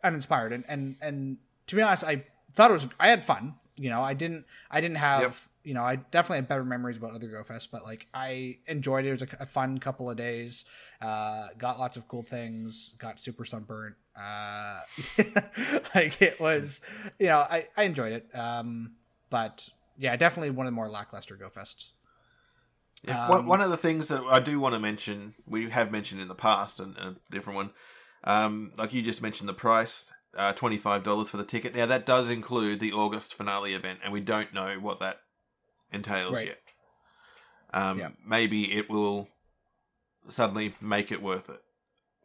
uninspired. 0.03 0.51
And 0.51 0.65
and 0.67 0.95
and 1.01 1.37
to 1.67 1.75
be 1.75 1.81
honest, 1.81 2.03
I 2.03 2.23
thought 2.53 2.69
it 2.69 2.75
was 2.75 2.87
I 2.99 3.07
had 3.07 3.25
fun. 3.25 3.55
You 3.77 3.89
know, 3.89 4.03
I 4.03 4.13
didn't 4.13 4.45
I 4.69 4.81
didn't 4.81 4.97
have 4.97 5.21
Yep. 5.21 5.35
you 5.63 5.73
know 5.73 5.83
I 5.83 5.95
definitely 5.95 6.37
had 6.37 6.47
better 6.47 6.63
memories 6.63 6.97
about 6.97 7.11
other 7.15 7.27
Go 7.27 7.43
Fest, 7.43 7.71
but 7.71 7.83
like 7.83 8.07
I 8.13 8.57
enjoyed 8.67 9.05
it. 9.05 9.09
It 9.09 9.11
was 9.11 9.21
a, 9.23 9.27
a 9.39 9.45
fun 9.45 9.79
couple 9.79 10.09
of 10.09 10.17
days. 10.17 10.65
Uh, 11.01 11.47
got 11.57 11.79
lots 11.79 11.97
of 11.97 12.07
cool 12.07 12.23
things. 12.23 12.95
Got 12.99 13.19
super 13.19 13.45
sunburnt. 13.45 13.95
Uh, 14.15 14.81
like 15.95 16.21
it 16.21 16.39
was, 16.39 16.81
you 17.17 17.27
know, 17.27 17.39
I 17.39 17.67
I 17.75 17.83
enjoyed 17.83 18.13
it. 18.13 18.37
Um, 18.37 18.91
but 19.29 19.69
yeah, 19.97 20.15
definitely 20.15 20.51
one 20.51 20.65
of 20.67 20.71
the 20.71 20.75
more 20.75 20.89
lackluster 20.89 21.35
Go 21.35 21.49
Fests. 21.49 21.91
Yeah. 23.03 23.27
Um, 23.27 23.45
one, 23.45 23.61
of 23.61 23.69
the 23.69 23.77
things 23.77 24.07
that 24.07 24.23
I 24.23 24.39
do 24.39 24.59
want 24.59 24.75
to 24.75 24.79
mention, 24.79 25.35
we 25.45 25.69
have 25.69 25.91
mentioned 25.91 26.21
in 26.21 26.27
the 26.29 26.35
past, 26.35 26.79
and 26.79 26.95
a 26.97 27.15
different 27.31 27.57
one, 27.57 27.71
um, 28.23 28.71
like 28.77 28.93
you 28.93 29.01
just 29.01 29.21
mentioned, 29.21 29.49
the 29.49 29.53
price, 29.53 30.05
uh, 30.37 30.53
twenty 30.53 30.77
five 30.77 31.03
dollars 31.03 31.29
for 31.29 31.37
the 31.37 31.43
ticket. 31.43 31.75
Now 31.75 31.85
that 31.85 32.05
does 32.05 32.29
include 32.29 32.79
the 32.79 32.93
August 32.93 33.33
finale 33.33 33.73
event, 33.73 33.99
and 34.03 34.13
we 34.13 34.21
don't 34.21 34.53
know 34.53 34.77
what 34.79 34.99
that 34.99 35.19
entails 35.91 36.35
Right. 36.35 36.47
yet. 36.47 36.59
Um, 37.73 37.99
Yeah. 37.99 38.09
Maybe 38.25 38.73
it 38.73 38.89
will 38.89 39.27
suddenly 40.29 40.75
make 40.79 41.11
it 41.11 41.21
worth 41.21 41.49
it. 41.49 41.61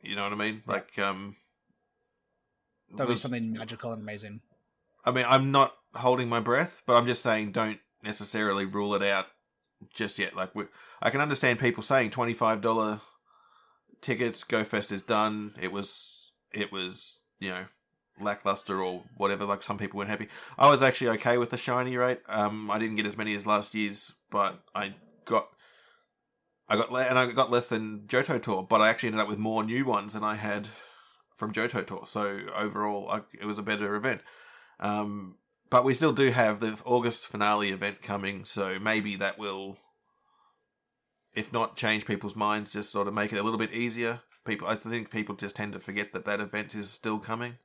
You 0.03 0.15
know 0.15 0.23
what 0.23 0.33
I 0.33 0.37
mean? 0.37 0.63
Yeah. 0.67 0.73
Like, 0.73 0.99
um, 0.99 1.37
would 2.93 3.09
be 3.09 3.17
something 3.17 3.53
magical 3.53 3.93
and 3.93 4.01
amazing. 4.01 4.41
I 5.05 5.11
mean, 5.11 5.27
I'm 5.29 5.51
not 5.51 5.77
holding 5.95 6.29
my 6.29 6.41
breath, 6.41 6.83
but 6.87 6.97
I'm 6.97 7.07
just 7.07 7.23
saying 7.23 7.53
don't 7.53 7.81
necessarily 8.03 8.65
rule 8.65 8.95
it 8.95 9.03
out 9.03 9.27
just 9.93 10.19
yet. 10.19 10.35
Like, 10.35 10.51
I 11.01 11.11
can 11.11 11.21
understand 11.21 11.59
people 11.59 11.83
saying 11.83 12.11
twenty 12.11 12.35
five 12.35 12.61
dollar 12.61 13.01
tickets. 14.01 14.45
Go 14.45 14.65
GoFest 14.65 14.93
is 14.93 15.03
done. 15.03 15.55
It 15.61 15.73
was, 15.73 16.33
it 16.53 16.73
was, 16.73 17.21
you 17.39 17.51
know, 17.51 17.67
lackluster 18.21 18.83
or 18.83 19.05
whatever. 19.17 19.45
Like 19.45 19.63
some 19.63 19.79
people 19.79 19.99
weren't 19.99 20.11
happy. 20.11 20.29
I 20.59 20.69
was 20.69 20.83
actually 20.83 21.11
okay 21.19 21.39
with 21.39 21.51
the 21.51 21.57
shiny 21.57 21.97
rate. 21.97 22.21
Um, 22.29 22.71
I 22.71 22.79
didn't 22.79 22.97
get 22.97 23.07
as 23.07 23.17
many 23.17 23.35
as 23.35 23.47
last 23.47 23.75
year's, 23.75 24.13
but 24.31 24.61
I 24.75 24.95
got. 25.25 25.49
I 26.71 26.77
got 26.77 26.93
le- 26.93 27.03
and 27.03 27.19
I 27.19 27.33
got 27.33 27.51
less 27.51 27.69
than 27.69 28.01
Johto 28.09 28.43
Tour, 28.43 28.63
but 28.63 28.83
I 28.83 28.91
actually 28.91 29.07
ended 29.07 29.23
up 29.23 29.29
with 29.29 29.39
more 29.39 29.65
new 29.65 29.87
ones 29.87 30.13
than 30.13 30.23
I 30.23 30.35
had 30.35 30.69
from 31.35 31.51
Johto 31.51 31.87
Tour. 31.87 32.03
So 32.05 32.41
overall, 32.55 33.09
I, 33.11 33.23
it 33.41 33.47
was 33.47 33.57
a 33.57 33.63
better 33.63 33.95
event. 33.95 34.21
Um, 34.79 35.37
but 35.71 35.85
we 35.85 35.95
still 35.95 36.13
do 36.13 36.31
have 36.31 36.61
the 36.61 36.79
August 36.85 37.27
finale 37.27 37.71
event 37.71 38.03
coming, 38.03 38.45
so 38.45 38.79
maybe 38.79 39.17
that 39.17 39.39
will, 39.39 39.79
if 41.35 41.53
not 41.53 41.77
change 41.77 42.07
people's 42.07 42.37
minds, 42.37 42.73
just 42.73 42.91
sort 42.91 43.09
of 43.09 43.15
make 43.15 43.33
it 43.33 43.39
a 43.39 43.43
little 43.43 43.59
bit 43.59 43.73
easier. 43.73 44.21
People, 44.45 44.67
I 44.69 44.77
think 44.77 45.11
people 45.11 45.35
just 45.35 45.57
tend 45.57 45.73
to 45.75 45.81
forget 45.81 46.13
that 46.13 46.25
that 46.25 46.41
event 46.41 46.75
is 46.75 46.91
still 46.91 47.19
coming. 47.19 47.59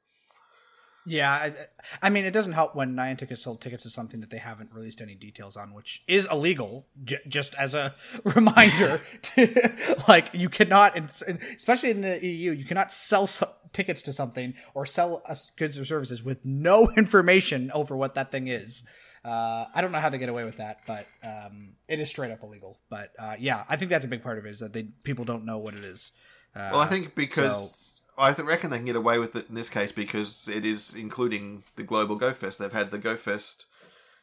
Yeah, 1.06 1.32
I, 1.32 1.54
I 2.02 2.10
mean, 2.10 2.24
it 2.26 2.32
doesn't 2.32 2.54
help 2.54 2.76
when 2.76 2.96
Niantic 2.96 3.36
sold 3.38 3.60
tickets 3.62 3.84
to 3.84 3.90
something 3.90 4.22
that 4.22 4.30
they 4.30 4.38
haven't 4.38 4.72
released 4.74 5.02
any 5.02 5.16
details 5.16 5.58
on, 5.58 5.74
which 5.74 6.02
is 6.08 6.28
illegal. 6.32 6.88
J- 7.04 7.20
just 7.28 7.56
as 7.56 7.76
a 7.76 7.94
reminder, 8.24 9.02
to, 9.22 9.96
like 10.08 10.30
you 10.34 10.48
cannot, 10.50 10.98
especially 10.98 11.92
in 11.92 12.02
the 12.02 12.26
EU, 12.26 12.52
you 12.52 12.66
cannot 12.66 12.92
sell 12.92 13.28
so- 13.28 13.50
tickets 13.74 14.02
to 14.04 14.14
something 14.14 14.54
or 14.74 14.86
sell 14.86 15.22
us 15.28 15.50
goods 15.50 15.78
or 15.78 15.84
services 15.86 16.24
with 16.24 16.40
no 16.46 16.90
information 16.98 17.70
over 17.74 17.98
what 17.98 18.16
that 18.16 18.32
thing 18.32 18.48
is. 18.48 18.88
Uh, 19.26 19.66
I 19.74 19.82
don't 19.82 19.92
know 19.94 20.00
how 20.00 20.10
they 20.10 20.18
get 20.18 20.30
away 20.30 20.44
with 20.44 20.58
that, 20.58 20.82
but 20.86 21.08
um, 21.24 21.76
it 21.88 22.00
is 22.00 22.10
straight 22.10 22.32
up 22.32 22.44
illegal. 22.44 22.80
But 22.90 23.10
uh, 23.20 23.36
yeah, 23.40 23.64
I 23.70 23.78
think 23.78 23.90
that's 23.90 24.06
a 24.06 24.10
big 24.10 24.22
part 24.22 24.38
of 24.38 24.46
it 24.46 24.50
is 24.50 24.60
that 24.60 24.74
they 24.74 24.84
people 25.04 25.24
don't 25.26 25.46
know 25.46 25.58
what 25.58 25.74
it 25.76 25.84
is. 25.84 26.12
Uh, 26.56 26.70
Well, 26.74 26.82
I 26.82 26.88
think 26.88 27.16
because 27.16 27.72
so- 27.72 27.90
I 28.18 28.32
reckon 28.34 28.70
they 28.70 28.78
can 28.78 28.86
get 28.86 28.96
away 28.96 29.18
with 29.20 29.36
it 29.36 29.48
in 29.50 29.56
this 29.56 29.70
case 29.70 29.92
because 29.92 30.48
it 30.48 30.66
is 30.66 30.94
including 30.94 31.64
the 31.76 31.84
global 31.84 32.16
Go 32.16 32.34
Fest. 32.34 32.60
They've 32.60 32.72
had 32.72 32.92
the 32.92 32.98
Go 32.98 33.16
Fest, 33.16 33.66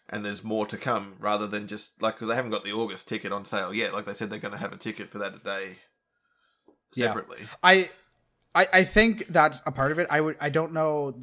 and 0.09 0.25
there's 0.25 0.45
more 0.45 0.67
to 0.67 0.77
come, 0.77 1.15
rather 1.19 1.47
than 1.47 1.67
just 1.67 2.01
like 2.03 2.15
because 2.17 2.29
they 2.29 2.35
haven't 2.37 2.51
got 2.53 2.65
the 2.65 2.73
August 2.73 3.09
ticket 3.09 3.33
on 3.33 3.45
sale 3.45 3.75
yet. 3.75 3.93
Like 3.93 4.07
they 4.07 4.15
said, 4.15 4.31
they're 4.31 4.39
going 4.39 4.53
to 4.53 4.59
have 4.59 4.73
a 4.73 4.77
ticket 4.77 5.11
for 5.11 5.19
that 5.19 5.43
day 5.45 5.79
Yeah. 6.95 7.07
separately. 7.09 7.47
I, 7.63 7.91
I 8.55 8.67
I 8.73 8.85
think 8.85 9.27
that's 9.27 9.61
a 9.67 9.73
part 9.73 9.93
of 9.93 9.99
it. 9.99 10.07
I 10.11 10.21
would 10.21 10.37
I 10.41 10.49
don't 10.51 10.73
know 10.73 11.15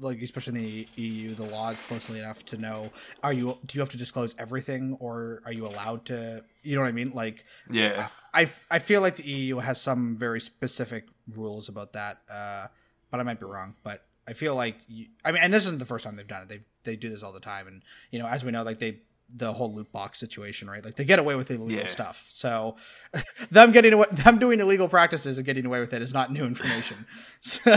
like 0.00 0.20
especially 0.22 0.58
in 0.58 0.64
the 0.64 1.02
EU 1.02 1.34
the 1.34 1.44
laws 1.44 1.80
closely 1.80 2.18
enough 2.18 2.44
to 2.46 2.56
know 2.56 2.90
are 3.22 3.32
you 3.32 3.58
do 3.66 3.76
you 3.76 3.80
have 3.80 3.90
to 3.90 3.96
disclose 3.96 4.34
everything 4.38 4.96
or 5.00 5.42
are 5.44 5.52
you 5.52 5.66
allowed 5.66 6.04
to 6.06 6.42
you 6.62 6.74
know 6.76 6.82
what 6.82 6.88
I 6.88 6.92
mean? 6.92 7.10
Like 7.14 7.44
Yeah, 7.70 8.08
I, 8.34 8.48
I 8.70 8.78
feel 8.78 9.00
like 9.00 9.16
the 9.16 9.24
EU 9.28 9.58
has 9.58 9.80
some 9.80 10.16
very 10.18 10.40
specific 10.40 11.08
rules 11.34 11.68
about 11.68 11.92
that 11.94 12.18
uh 12.30 12.66
but 13.10 13.20
I 13.20 13.22
might 13.22 13.40
be 13.40 13.46
wrong 13.46 13.74
but 13.82 14.04
I 14.26 14.34
feel 14.34 14.54
like 14.54 14.76
you, 14.88 15.06
I 15.24 15.32
mean 15.32 15.42
and 15.42 15.52
this 15.52 15.64
isn't 15.66 15.78
the 15.78 15.86
first 15.86 16.04
time 16.04 16.16
they've 16.16 16.26
done 16.26 16.42
it. 16.42 16.48
They 16.48 16.60
they 16.84 16.96
do 16.96 17.08
this 17.08 17.22
all 17.22 17.32
the 17.32 17.40
time. 17.40 17.66
And 17.66 17.82
you 18.10 18.18
know 18.18 18.26
as 18.26 18.44
we 18.44 18.50
know 18.50 18.62
like 18.62 18.78
they 18.78 19.00
the 19.34 19.52
whole 19.52 19.74
loot 19.74 19.90
box 19.92 20.18
situation 20.18 20.68
right? 20.70 20.84
Like 20.84 20.96
they 20.96 21.04
get 21.04 21.18
away 21.18 21.34
with 21.34 21.50
illegal 21.50 21.80
Yeah. 21.80 21.84
stuff. 21.86 22.26
So 22.30 22.76
them 23.50 23.72
getting 23.72 23.92
away 23.92 24.06
them 24.12 24.38
doing 24.38 24.60
illegal 24.60 24.88
practices 24.88 25.36
and 25.38 25.44
getting 25.46 25.66
away 25.66 25.80
with 25.80 25.92
it 25.92 26.02
is 26.02 26.12
not 26.14 26.32
new 26.32 26.44
information. 26.44 27.06
So 27.40 27.76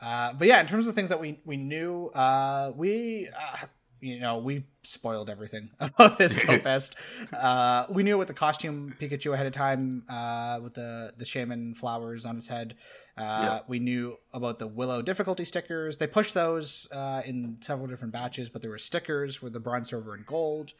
uh 0.00 0.32
but 0.34 0.46
yeah 0.48 0.60
in 0.60 0.66
terms 0.66 0.86
of 0.86 0.94
things 0.94 1.08
that 1.08 1.20
we 1.20 1.38
we 1.44 1.56
knew 1.56 2.06
uh 2.14 2.72
we 2.76 3.28
uh, 3.38 3.66
you 4.00 4.20
know 4.20 4.38
we 4.38 4.64
spoiled 4.82 5.28
everything 5.30 5.70
about 5.80 6.18
this 6.18 6.36
go 6.46 6.58
fest 6.58 6.94
uh 7.32 7.86
we 7.90 8.02
knew 8.02 8.16
with 8.18 8.28
the 8.28 8.34
costume 8.34 8.94
pikachu 9.00 9.32
ahead 9.34 9.46
of 9.46 9.52
time 9.52 10.04
uh 10.08 10.58
with 10.62 10.74
the 10.74 11.12
the 11.18 11.24
Shaymin 11.24 11.76
flowers 11.76 12.24
on 12.26 12.36
its 12.38 12.48
head. 12.48 12.74
Uh 13.16 13.20
Yeah. 13.22 13.60
we 13.68 13.78
knew 13.78 14.16
about 14.32 14.58
the 14.58 14.66
willow 14.66 15.00
difficulty 15.02 15.44
stickers. 15.44 15.96
They 15.98 16.06
pushed 16.08 16.34
those 16.34 16.88
uh 16.92 17.22
in 17.24 17.58
several 17.60 17.86
different 17.86 18.12
batches 18.12 18.50
but 18.50 18.60
there 18.62 18.70
were 18.70 18.78
stickers 18.78 19.40
with 19.42 19.52
the 19.52 19.60
bronze 19.60 19.90
silver 19.90 20.14
and 20.14 20.26
gold 20.26 20.72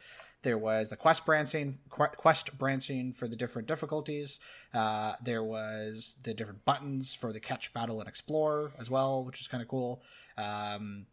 there 0.45 0.57
was 0.57 0.89
the 0.89 0.95
quest 0.95 1.25
branching 1.25 1.77
quest 1.89 2.57
branching 2.57 3.11
for 3.11 3.27
the 3.27 3.35
different 3.35 3.67
difficulties. 3.67 4.39
Uh, 4.73 5.13
there 5.23 5.43
was 5.43 6.15
the 6.23 6.33
different 6.33 6.63
buttons 6.63 7.13
for 7.13 7.33
the 7.33 7.39
catch 7.39 7.73
battle 7.73 7.99
and 7.99 8.07
explore 8.07 8.71
as 8.79 8.89
well 8.89 9.25
which 9.25 9.41
is 9.41 9.47
kind 9.49 9.61
of 9.61 9.67
cool. 9.67 10.01
Um, 10.37 11.07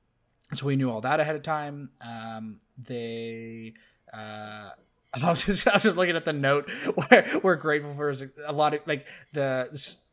so 0.52 0.66
we 0.66 0.76
knew 0.76 0.90
all 0.90 1.00
that 1.00 1.18
ahead 1.18 1.34
of 1.34 1.42
time. 1.42 1.90
Um, 2.06 2.60
they 2.76 3.72
uh, 4.12 4.68
I 5.14 5.28
was 5.28 5.44
just 5.44 5.66
I 5.66 5.74
was 5.74 5.82
just 5.82 5.96
looking 5.96 6.16
at 6.16 6.24
the 6.24 6.32
note 6.32 6.70
where 6.94 7.40
we're 7.42 7.56
grateful 7.56 7.94
for 7.94 8.14
a 8.46 8.52
lot 8.52 8.74
of 8.74 8.80
like 8.86 9.06
the 9.32 9.68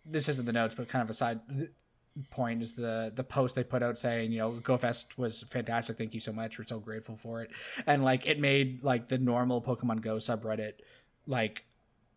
this, 0.06 0.30
isn't 0.30 0.46
the 0.46 0.54
notes 0.54 0.76
but 0.76 0.88
kind 0.88 1.04
of 1.04 1.10
a 1.10 1.14
side 1.14 1.42
point 2.32 2.62
is 2.62 2.76
the 2.76 3.12
the 3.16 3.24
post 3.24 3.56
they 3.56 3.64
put 3.64 3.84
out 3.84 3.98
saying 3.98 4.32
you 4.32 4.40
know 4.40 4.52
GoFest 4.54 5.18
was 5.18 5.44
fantastic 5.44 5.98
thank 5.98 6.14
you 6.14 6.20
so 6.20 6.32
much 6.32 6.58
we're 6.58 6.66
so 6.66 6.80
grateful 6.80 7.16
for 7.16 7.42
it 7.42 7.52
and 7.88 8.04
like 8.04 8.26
it 8.26 8.40
made 8.40 8.84
like 8.84 9.08
the 9.08 9.18
normal 9.18 9.62
Pokemon 9.62 10.02
Go 10.02 10.16
subreddit 10.16 10.74
like 11.28 11.64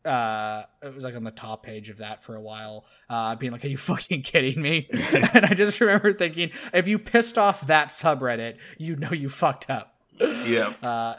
uh 0.05 0.65
it 0.83 0.95
was 0.95 1.05
like 1.05 1.15
on 1.15 1.24
the 1.24 1.31
top 1.31 1.62
page 1.62 1.89
of 1.91 1.99
that 1.99 2.23
for 2.24 2.35
a 2.35 2.41
while 2.41 2.85
uh 3.09 3.37
being 3.37 3.53
like 3.53 3.65
are 3.65 3.69
you 3.69 3.77
fucking 3.79 4.23
kidding 4.23 4.61
me 4.61 4.89
and 4.93 5.47
I 5.47 5.55
just 5.55 5.81
remember 5.81 6.12
thinking 6.12 6.51
if 6.73 6.89
you 6.89 6.99
pissed 6.99 7.39
off 7.39 7.66
that 7.69 7.89
subreddit 7.89 8.59
you 8.79 8.97
know 8.97 9.12
you 9.12 9.29
fucked 9.29 9.70
up 9.70 9.93
yeah. 10.19 10.73
uh, 10.83 11.15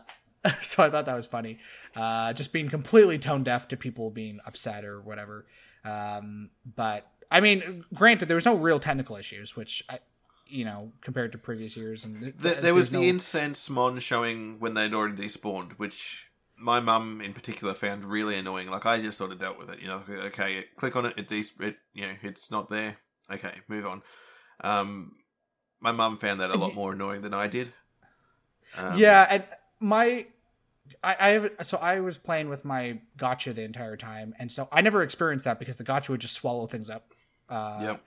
so 0.62 0.84
I 0.84 0.90
thought 0.90 1.06
that 1.06 1.16
was 1.16 1.28
funny. 1.28 1.60
Uh, 1.96 2.34
just 2.34 2.52
being 2.52 2.70
completely 2.70 3.20
tone 3.20 3.44
deaf 3.44 3.68
to 3.70 3.78
people 3.78 4.10
being 4.10 4.40
upset 4.46 4.86
or 4.86 5.02
whatever. 5.02 5.46
Um, 5.86 6.50
but 6.76 7.08
I 7.32 7.40
mean, 7.40 7.86
granted, 7.94 8.28
there 8.28 8.36
was 8.36 8.46
no 8.46 8.56
real 8.56 8.80
technical 8.80 9.16
issues, 9.16 9.56
which 9.56 9.84
I, 9.90 10.00
you 10.48 10.66
know, 10.66 10.92
compared 11.02 11.32
to 11.32 11.38
previous 11.38 11.76
years, 11.78 12.06
and 12.06 12.22
th- 12.22 12.34
Th- 12.34 12.44
th- 12.54 12.64
there 12.64 12.74
was 12.74 12.90
there's 12.92 13.02
the 13.02 13.06
no- 13.08 13.10
incense 13.14 13.70
mon 13.70 14.00
showing 14.00 14.60
when 14.60 14.74
they'd 14.74 14.94
already 14.94 15.28
despawned, 15.28 15.74
which 15.74 16.28
my 16.58 16.80
mum 16.80 17.22
in 17.22 17.34
particular 17.34 17.74
found 17.74 18.06
really 18.06 18.36
annoying. 18.38 18.70
Like 18.70 18.86
I 18.86 19.02
just 19.02 19.18
sort 19.18 19.32
of 19.32 19.40
dealt 19.40 19.58
with 19.58 19.70
it, 19.70 19.80
you 19.80 19.88
know. 19.88 20.04
Okay, 20.10 20.66
click 20.78 20.96
on 20.96 21.06
it, 21.08 21.14
it, 21.18 21.28
des- 21.28 21.66
it 21.66 21.78
you 21.94 22.04
know, 22.08 22.14
it's 22.22 22.52
not 22.52 22.70
there. 22.70 22.98
Okay, 23.32 23.54
move 23.68 23.86
on. 23.86 24.02
Um, 24.62 25.14
my 25.80 25.92
mum 25.92 26.18
found 26.18 26.40
that 26.40 26.52
a 26.52 26.58
lot 26.58 26.76
more 26.76 26.94
annoying 26.94 27.22
than 27.22 27.34
I 27.34 27.48
did. 27.48 27.74
Um, 28.78 28.98
yeah, 28.98 29.28
and 29.30 29.44
my. 29.80 30.28
I, 31.02 31.16
I 31.20 31.30
have 31.30 31.52
so 31.64 31.78
I 31.78 32.02
was 32.02 32.18
playing 32.18 32.50
with 32.50 32.66
my 32.66 33.00
gotcha 33.18 33.54
the 33.54 33.64
entire 33.64 33.96
time, 33.96 34.34
and 34.38 34.52
so 34.52 34.68
I 34.72 34.82
never 34.82 35.02
experienced 35.02 35.46
that 35.46 35.58
because 35.58 35.78
the 35.78 35.84
gotcha 35.84 36.12
would 36.12 36.22
just 36.22 36.34
swallow 36.36 36.68
things 36.68 36.90
up. 36.90 37.13
Uh, 37.54 37.80
Yep. 37.84 38.02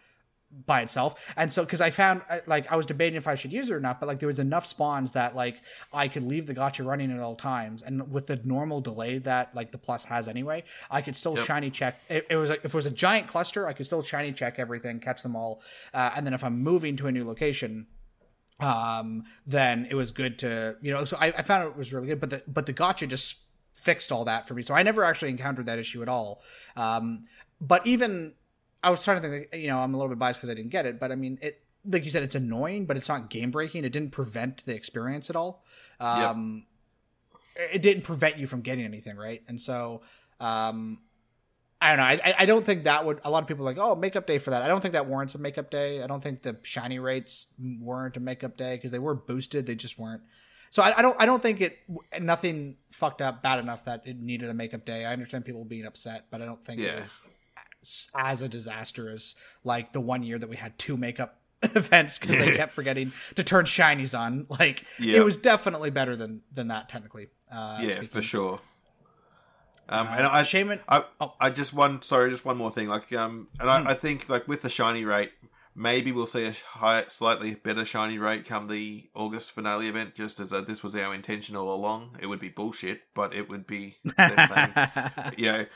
by 0.64 0.80
itself. 0.80 1.32
And 1.36 1.52
so, 1.52 1.64
because 1.64 1.80
I 1.80 1.90
found 1.90 2.22
like 2.46 2.70
I 2.72 2.76
was 2.76 2.86
debating 2.86 3.16
if 3.16 3.26
I 3.26 3.34
should 3.34 3.52
use 3.52 3.68
it 3.68 3.74
or 3.74 3.80
not, 3.80 3.98
but 4.00 4.06
like 4.06 4.20
there 4.20 4.28
was 4.28 4.38
enough 4.38 4.64
spawns 4.64 5.12
that 5.12 5.34
like 5.34 5.56
I 5.92 6.06
could 6.08 6.22
leave 6.22 6.46
the 6.46 6.54
gotcha 6.54 6.84
running 6.84 7.10
at 7.10 7.18
all 7.18 7.34
times, 7.34 7.82
and 7.82 8.10
with 8.10 8.26
the 8.28 8.36
normal 8.44 8.80
delay 8.80 9.18
that 9.18 9.54
like 9.54 9.72
the 9.72 9.78
plus 9.78 10.04
has 10.04 10.28
anyway, 10.28 10.62
I 10.90 11.02
could 11.02 11.16
still 11.16 11.36
Yep. 11.36 11.46
shiny 11.46 11.70
check. 11.70 12.00
It, 12.08 12.26
it 12.30 12.36
was 12.36 12.48
like, 12.50 12.60
if 12.64 12.72
it 12.74 12.78
was 12.82 12.86
a 12.86 12.90
giant 13.06 13.26
cluster, 13.26 13.66
I 13.66 13.72
could 13.72 13.86
still 13.86 14.02
shiny 14.02 14.32
check 14.32 14.58
everything, 14.58 15.00
catch 15.00 15.20
them 15.22 15.34
all, 15.36 15.62
uh, 15.92 16.12
and 16.16 16.24
then 16.24 16.32
if 16.32 16.42
I'm 16.44 16.62
moving 16.62 16.96
to 16.98 17.06
a 17.08 17.12
new 17.12 17.24
location. 17.24 17.88
Um, 18.60 19.24
then 19.46 19.86
it 19.90 19.94
was 19.94 20.12
good 20.12 20.38
to 20.38 20.76
you 20.80 20.92
know. 20.92 21.04
So 21.04 21.18
I, 21.20 21.26
I 21.26 21.42
found 21.42 21.68
it 21.68 21.76
was 21.76 21.92
really 21.92 22.06
good, 22.06 22.20
but 22.20 22.30
the 22.30 22.42
but 22.46 22.64
the 22.66 22.72
gotcha 22.72 23.06
just 23.06 23.40
fixed 23.74 24.10
all 24.12 24.24
that 24.24 24.48
for 24.48 24.54
me. 24.54 24.62
So 24.62 24.74
I 24.74 24.82
never 24.82 25.04
actually 25.04 25.30
encountered 25.30 25.66
that 25.66 25.78
issue 25.78 26.00
at 26.02 26.08
all. 26.08 26.40
Um, 26.76 27.24
but 27.60 27.86
even 27.86 28.34
I 28.86 28.90
was 28.90 29.02
trying 29.04 29.20
to 29.20 29.28
think, 29.28 29.48
like, 29.52 29.60
you 29.60 29.66
know, 29.66 29.78
I'm 29.78 29.92
a 29.94 29.96
little 29.96 30.08
bit 30.08 30.18
biased 30.18 30.38
because 30.38 30.50
I 30.50 30.54
didn't 30.54 30.70
get 30.70 30.86
it, 30.86 31.00
but 31.00 31.10
I 31.10 31.16
mean, 31.16 31.38
it 31.42 31.60
like 31.88 32.04
you 32.04 32.10
said, 32.10 32.22
it's 32.22 32.34
annoying, 32.34 32.84
but 32.86 32.96
it's 32.96 33.08
not 33.08 33.30
game 33.30 33.50
breaking. 33.50 33.84
It 33.84 33.92
didn't 33.92 34.10
prevent 34.10 34.64
the 34.64 34.74
experience 34.74 35.30
at 35.30 35.36
all. 35.36 35.64
Um, 36.00 36.66
It 37.56 37.80
didn't 37.80 38.02
prevent 38.02 38.38
you 38.38 38.46
from 38.46 38.60
getting 38.60 38.84
anything, 38.84 39.16
right? 39.16 39.42
And 39.48 39.60
so, 39.60 40.02
um, 40.40 41.00
I 41.80 41.88
don't 41.94 41.98
know. 41.98 42.04
I, 42.04 42.34
I 42.40 42.46
don't 42.46 42.64
think 42.64 42.84
that 42.84 43.04
would. 43.04 43.20
A 43.24 43.30
lot 43.30 43.42
of 43.42 43.48
people 43.48 43.64
are 43.68 43.72
like, 43.72 43.78
oh, 43.78 43.94
makeup 43.94 44.26
day 44.26 44.38
for 44.38 44.50
that. 44.50 44.62
I 44.62 44.66
don't 44.68 44.80
think 44.80 44.92
that 44.92 45.06
warrants 45.06 45.34
a 45.34 45.38
makeup 45.38 45.70
day. 45.70 46.02
I 46.02 46.06
don't 46.06 46.22
think 46.22 46.42
the 46.42 46.56
shiny 46.62 46.98
rates 46.98 47.46
warrant 47.58 48.16
a 48.16 48.20
makeup 48.20 48.56
day 48.56 48.76
because 48.76 48.90
they 48.90 48.98
were 48.98 49.14
boosted. 49.14 49.66
They 49.66 49.74
just 49.74 49.98
weren't. 49.98 50.22
So 50.70 50.82
I, 50.82 50.98
I, 50.98 51.02
don't. 51.02 51.16
I 51.20 51.26
don't 51.26 51.42
think 51.42 51.60
it. 51.60 51.78
Nothing 52.20 52.76
fucked 52.90 53.22
up 53.22 53.42
bad 53.42 53.58
enough 53.58 53.84
that 53.84 54.06
it 54.06 54.18
needed 54.18 54.48
a 54.48 54.54
makeup 54.54 54.84
day. 54.84 55.04
I 55.04 55.12
understand 55.12 55.44
people 55.44 55.64
being 55.64 55.86
upset, 55.86 56.26
but 56.30 56.40
I 56.42 56.46
don't 56.46 56.64
think 56.64 56.80
Yeah. 56.80 56.96
it 56.96 57.00
was 57.00 57.20
as, 58.14 58.42
a 58.42 58.48
disaster 58.48 59.08
as 59.10 59.34
like 59.64 59.92
the 59.92 60.00
one 60.00 60.22
year 60.22 60.38
that 60.38 60.48
we 60.48 60.56
had 60.56 60.78
two 60.78 60.96
makeup 60.96 61.38
events 61.62 62.18
because 62.18 62.36
they 62.36 62.56
kept 62.56 62.72
forgetting 62.74 63.12
to 63.34 63.42
turn 63.42 63.64
shinies 63.64 64.18
on. 64.18 64.46
Like 64.48 64.84
Yeah. 64.98 65.18
it 65.18 65.24
was 65.24 65.36
definitely 65.36 65.90
better 65.90 66.14
than 66.16 66.42
than 66.52 66.68
that 66.68 66.88
technically. 66.88 67.28
Uh, 67.50 67.78
yeah, 67.82 67.90
speaking. 67.92 68.08
for 68.08 68.22
sure. 68.22 68.60
Um, 69.88 70.06
Uh, 70.08 70.10
and 70.16 70.26
I, 70.26 70.42
Shaymin- 70.42 70.80
I, 70.88 71.04
oh. 71.20 71.34
I 71.40 71.50
just 71.50 71.72
one 71.72 72.02
sorry, 72.02 72.30
just 72.30 72.44
one 72.44 72.56
more 72.56 72.70
thing. 72.72 72.88
Like, 72.88 73.12
um, 73.12 73.48
and 73.60 73.70
I, 73.70 73.90
I 73.90 73.94
think 73.94 74.28
like 74.28 74.48
with 74.48 74.62
the 74.62 74.68
shiny 74.68 75.04
rate, 75.04 75.30
maybe 75.76 76.10
we'll 76.10 76.26
see 76.26 76.46
a 76.46 76.54
high, 76.78 77.04
slightly 77.08 77.54
better 77.54 77.84
shiny 77.84 78.18
rate 78.18 78.46
come 78.46 78.66
the 78.66 79.08
August 79.14 79.52
finale 79.52 79.88
event. 79.88 80.14
Just 80.14 80.40
as 80.40 80.52
uh 80.52 80.62
this 80.62 80.82
was 80.82 80.96
our 80.96 81.14
intention 81.14 81.54
all 81.54 81.72
along, 81.72 82.16
it 82.20 82.26
would 82.26 82.40
be 82.40 82.48
bullshit, 82.48 83.02
but 83.14 83.34
it 83.34 83.48
would 83.48 83.66
be 83.66 83.98
saying, 84.16 84.72
you 85.36 85.52
know, 85.52 85.66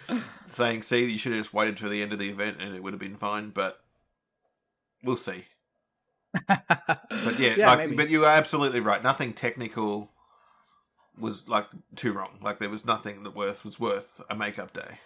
saying, 0.47 0.83
"See, 0.83 1.05
you 1.05 1.19
should 1.19 1.33
have 1.33 1.43
just 1.43 1.55
waited 1.55 1.77
till 1.77 1.91
the 1.91 2.03
end 2.03 2.13
of 2.13 2.19
the 2.19 2.31
event, 2.31 2.57
and 2.61 2.75
it 2.75 2.83
would 2.83 2.95
have 2.95 3.01
been 3.01 3.17
fine." 3.17 3.51
But 3.51 3.81
we'll 5.05 5.17
see. 5.17 5.45
But 6.49 7.39
yeah, 7.39 7.55
Yeah, 7.57 7.75
like, 7.75 7.97
but 7.97 8.11
you 8.11 8.25
are 8.25 8.37
absolutely 8.37 8.81
right. 8.81 9.03
Nothing 9.03 9.33
technical 9.35 10.11
was 11.19 11.47
like 11.49 11.67
too 11.97 12.13
wrong. 12.13 12.39
Like 12.41 12.59
there 12.59 12.71
was 12.71 12.85
nothing 12.85 13.23
that 13.25 13.37
worth 13.37 13.65
was 13.65 13.79
worth 13.79 14.21
a 14.31 14.35
makeup 14.35 14.73
day. 14.73 14.99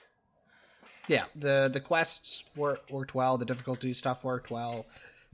Yeah, 1.09 1.25
the 1.35 1.71
the 1.73 1.81
quests 1.81 2.45
worked 2.57 2.91
worked 2.91 3.15
well. 3.15 3.39
The 3.39 3.45
difficulty 3.45 3.93
stuff 3.93 4.25
worked 4.25 4.51
well. 4.51 4.87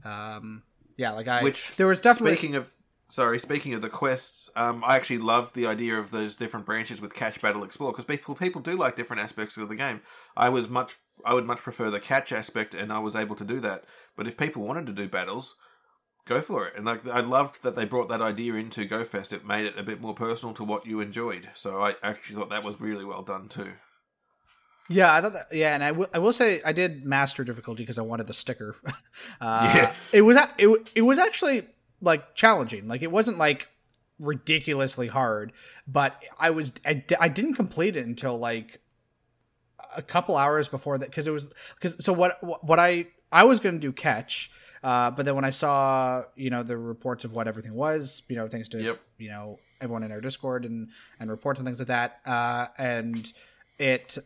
Um, 0.03 0.63
yeah, 0.97 1.11
like 1.11 1.27
I 1.27 1.43
Which 1.43 1.75
there 1.75 1.87
was 1.87 2.01
definitely 2.01 2.35
speaking 2.35 2.55
of 2.55 2.73
sorry, 3.09 3.39
speaking 3.39 3.73
of 3.73 3.81
the 3.81 3.89
quests, 3.89 4.49
um, 4.55 4.83
I 4.85 4.95
actually 4.95 5.19
loved 5.19 5.53
the 5.53 5.67
idea 5.67 5.97
of 5.97 6.11
those 6.11 6.35
different 6.35 6.65
branches 6.65 7.01
with 7.01 7.13
catch, 7.13 7.41
battle, 7.41 7.63
explore 7.63 7.91
because 7.91 8.05
people 8.05 8.35
people 8.35 8.61
do 8.61 8.73
like 8.73 8.95
different 8.95 9.21
aspects 9.21 9.57
of 9.57 9.69
the 9.69 9.75
game. 9.75 10.01
I 10.35 10.49
was 10.49 10.67
much 10.67 10.97
I 11.23 11.33
would 11.33 11.45
much 11.45 11.59
prefer 11.59 11.89
the 11.89 11.99
catch 11.99 12.31
aspect, 12.31 12.73
and 12.73 12.91
I 12.91 12.99
was 12.99 13.15
able 13.15 13.35
to 13.35 13.45
do 13.45 13.59
that. 13.59 13.83
But 14.15 14.27
if 14.27 14.37
people 14.37 14.63
wanted 14.63 14.87
to 14.87 14.93
do 14.93 15.07
battles, 15.07 15.55
go 16.25 16.41
for 16.41 16.67
it. 16.67 16.75
And 16.75 16.85
like 16.85 17.07
I 17.07 17.19
loved 17.19 17.63
that 17.63 17.75
they 17.75 17.85
brought 17.85 18.09
that 18.09 18.21
idea 18.21 18.55
into 18.55 18.85
GoFest. 18.85 19.33
It 19.33 19.45
made 19.45 19.65
it 19.65 19.77
a 19.77 19.83
bit 19.83 20.01
more 20.01 20.15
personal 20.15 20.53
to 20.55 20.63
what 20.63 20.85
you 20.85 20.99
enjoyed. 20.99 21.49
So 21.53 21.81
I 21.81 21.95
actually 22.03 22.37
thought 22.37 22.49
that 22.49 22.63
was 22.63 22.79
really 22.79 23.05
well 23.05 23.23
done 23.23 23.47
too. 23.47 23.73
Yeah, 24.89 25.13
I 25.13 25.21
thought 25.21 25.33
that. 25.33 25.45
Yeah, 25.51 25.73
and 25.73 25.83
I 25.83 25.91
will. 25.91 26.07
I 26.13 26.19
will 26.19 26.33
say 26.33 26.61
I 26.65 26.71
did 26.73 27.05
master 27.05 27.43
difficulty 27.43 27.83
because 27.83 27.97
I 27.97 28.01
wanted 28.01 28.27
the 28.27 28.33
sticker. 28.33 28.75
uh, 29.41 29.71
Yeah. 29.75 29.93
it 30.11 30.21
was. 30.21 30.37
It 30.57 30.91
it 30.95 31.01
was 31.03 31.17
actually 31.19 31.61
like 32.01 32.35
challenging. 32.35 32.87
Like 32.87 33.01
it 33.01 33.11
wasn't 33.11 33.37
like 33.37 33.67
ridiculously 34.19 35.07
hard, 35.07 35.53
but 35.87 36.21
I 36.39 36.49
was. 36.49 36.73
I, 36.85 37.03
I 37.19 37.27
didn't 37.29 37.55
complete 37.55 37.95
it 37.95 38.05
until 38.05 38.37
like 38.37 38.81
a 39.95 40.01
couple 40.01 40.35
hours 40.37 40.67
before 40.67 40.97
that 40.97 41.09
because 41.09 41.27
it 41.27 41.31
was 41.31 41.53
because 41.75 42.03
so 42.03 42.11
what 42.13 42.37
what 42.65 42.79
I 42.79 43.07
I 43.31 43.43
was 43.45 43.59
going 43.59 43.75
to 43.75 43.81
do 43.81 43.91
catch. 43.91 44.51
Uh, 44.83 45.11
but 45.11 45.25
then 45.27 45.35
when 45.35 45.45
I 45.45 45.51
saw, 45.51 46.23
you 46.35 46.49
know, 46.49 46.63
the 46.63 46.75
reports 46.75 47.23
of 47.23 47.33
what 47.33 47.47
everything 47.47 47.75
was, 47.75 48.23
you 48.27 48.35
know, 48.35 48.47
thanks 48.47 48.67
to 48.69 48.81
Yep. 48.81 48.99
you 49.19 49.29
know 49.29 49.59
everyone 49.79 50.01
in 50.03 50.11
our 50.11 50.19
Discord 50.21 50.65
and 50.65 50.89
and 51.19 51.29
reports 51.29 51.59
and 51.59 51.67
things 51.67 51.77
like 51.79 51.87
that, 51.89 52.19
uh, 52.25 52.67
and 52.79 53.31
it 53.77 54.17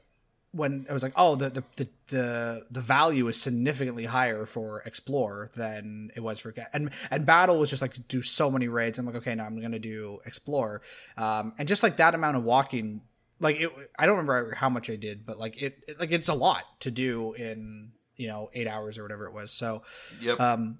when 0.56 0.86
it 0.90 0.94
was 0.94 1.03
like, 1.03 1.14
oh, 1.15 1.36
the 1.36 1.49
the 1.49 1.64
the 1.76 1.88
the, 2.07 2.65
the 2.72 2.82
value 2.82 3.27
is 3.27 3.41
significantly 3.41 4.06
higher 4.06 4.45
for 4.45 4.82
explore 4.86 5.49
than 5.56 6.11
it 6.15 6.22
was 6.22 6.40
for 6.40 6.52
get 6.52 6.69
and 6.73 6.91
and 7.11 7.26
battle 7.26 7.60
was 7.60 7.69
just 7.69 7.82
like 7.82 7.95
do 8.07 8.22
so 8.22 8.49
many 8.49 8.68
raids. 8.68 8.98
I'm 8.98 9.06
like, 9.06 9.15
okay, 9.15 9.36
now 9.36 9.45
I'm 9.45 9.60
gonna 9.61 9.80
do 9.80 10.19
explore, 10.26 10.82
um, 11.18 11.53
and 11.57 11.68
just 11.68 11.84
like 11.84 11.98
that 11.98 12.15
amount 12.15 12.38
of 12.38 12.44
walking, 12.44 13.02
like 13.40 13.60
it, 13.60 13.72
I 13.99 14.06
don't 14.06 14.18
remember 14.18 14.56
how 14.56 14.69
much 14.69 14.90
I 14.90 14.95
did, 14.95 15.26
but 15.26 15.38
like 15.38 15.61
it, 15.61 15.77
it 15.88 15.99
like 15.99 16.11
it's 16.11 16.30
a 16.30 16.34
lot 16.34 16.64
to 16.82 16.91
do 16.91 17.34
in 17.34 17.91
you 18.18 18.27
know 18.27 18.49
eight 18.53 18.68
hours 18.68 18.98
or 18.98 19.03
whatever 19.03 19.26
it 19.26 19.34
was. 19.34 19.52
So 19.52 19.84
Yep. 20.22 20.40
um 20.40 20.80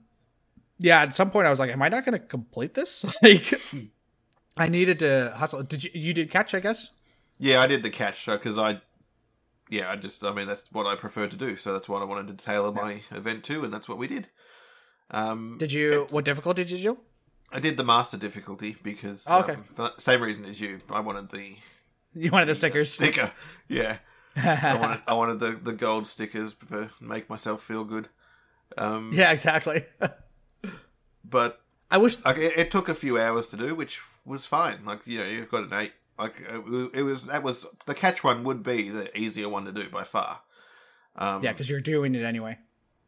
yeah 0.78 1.02
at 1.02 1.16
some 1.16 1.32
point 1.32 1.48
i 1.48 1.50
was 1.50 1.58
like 1.58 1.72
am 1.72 1.82
i 1.82 1.88
not 1.88 2.04
going 2.06 2.20
to 2.20 2.26
complete 2.28 2.74
this 2.74 3.06
like 3.24 3.62
i 4.58 4.68
needed 4.68 5.00
to 5.00 5.34
hustle 5.38 5.64
did 5.64 5.84
you 5.86 5.90
you 5.94 6.14
did 6.14 6.30
catch 6.30 6.54
i 6.54 6.60
guess 6.60 6.92
Yeah, 7.40 7.62
I 7.62 7.68
did 7.68 7.82
the 7.84 7.90
catch 7.90 8.26
because 8.26 8.58
I, 8.58 8.82
yeah, 9.70 9.90
I 9.92 9.96
just, 9.96 10.24
I 10.24 10.32
mean, 10.34 10.48
that's 10.48 10.64
what 10.72 10.86
I 10.86 10.96
prefer 10.96 11.28
to 11.28 11.36
do. 11.36 11.56
So 11.56 11.74
that's 11.74 11.88
what 11.90 12.02
I 12.02 12.06
wanted 12.06 12.28
to 12.38 12.46
tailor 12.46 12.72
my 12.72 13.02
event 13.12 13.44
to, 13.46 13.64
and 13.64 13.74
that's 13.74 13.88
what 13.90 13.98
we 13.98 14.08
did. 14.08 14.28
Um, 15.12 15.58
did 15.60 15.72
you 15.72 16.08
what 16.10 16.26
difficulty 16.26 16.64
did 16.64 16.80
you 16.80 16.94
do 16.96 16.98
I 17.52 17.60
did 17.60 17.78
the 17.78 17.84
master 17.84 18.18
difficulty 18.18 18.76
because, 18.82 19.24
Oh, 19.28 19.42
okay. 19.42 19.54
um, 19.54 19.64
for 19.76 19.92
the 19.96 20.02
same 20.02 20.22
reason 20.22 20.46
as 20.46 20.60
you. 20.60 20.82
I 20.90 21.00
wanted 21.00 21.30
the 21.30 21.56
you 22.14 22.32
wanted 22.32 22.48
the 22.48 22.56
stickers 22.56 22.92
sticker. 22.92 23.32
Yeah, 23.68 23.98
I 24.36 24.78
wanted, 24.82 25.02
I 25.08 25.14
wanted 25.14 25.40
the 25.40 25.52
the 25.52 25.74
gold 25.74 26.08
stickers 26.08 26.56
to 26.70 26.90
make 27.00 27.30
myself 27.30 27.62
feel 27.64 27.84
good. 27.84 28.10
Um, 28.78 29.12
yeah 29.14 29.32
exactly 29.32 29.86
but 31.24 31.62
i 31.92 31.98
wish 31.98 32.24
like 32.26 32.38
it, 32.38 32.58
it 32.58 32.72
took 32.72 32.90
a 32.90 32.94
few 32.96 33.18
hours 33.20 33.48
to 33.48 33.58
do, 33.58 33.76
which 33.76 34.02
was 34.26 34.46
fine. 34.46 34.84
Like 34.86 35.06
you 35.06 35.20
know, 35.20 35.26
you've 35.26 35.52
got 35.52 35.72
an 35.72 35.74
eight. 35.74 35.94
Like 36.18 36.42
it 36.94 37.04
was, 37.04 37.26
that 37.26 37.44
was 37.44 37.66
the 37.86 37.94
catch 37.94 38.24
one 38.24 38.44
would 38.46 38.64
be 38.64 38.90
the 38.90 39.16
easier 39.18 39.50
one 39.50 39.66
to 39.66 39.72
do 39.72 39.90
by 39.90 40.04
far. 40.04 40.42
Um, 41.18 41.44
yeah 41.44 41.52
because 41.54 41.70
you're 41.70 41.80
doing 41.80 42.14
it 42.16 42.24
anyway 42.24 42.58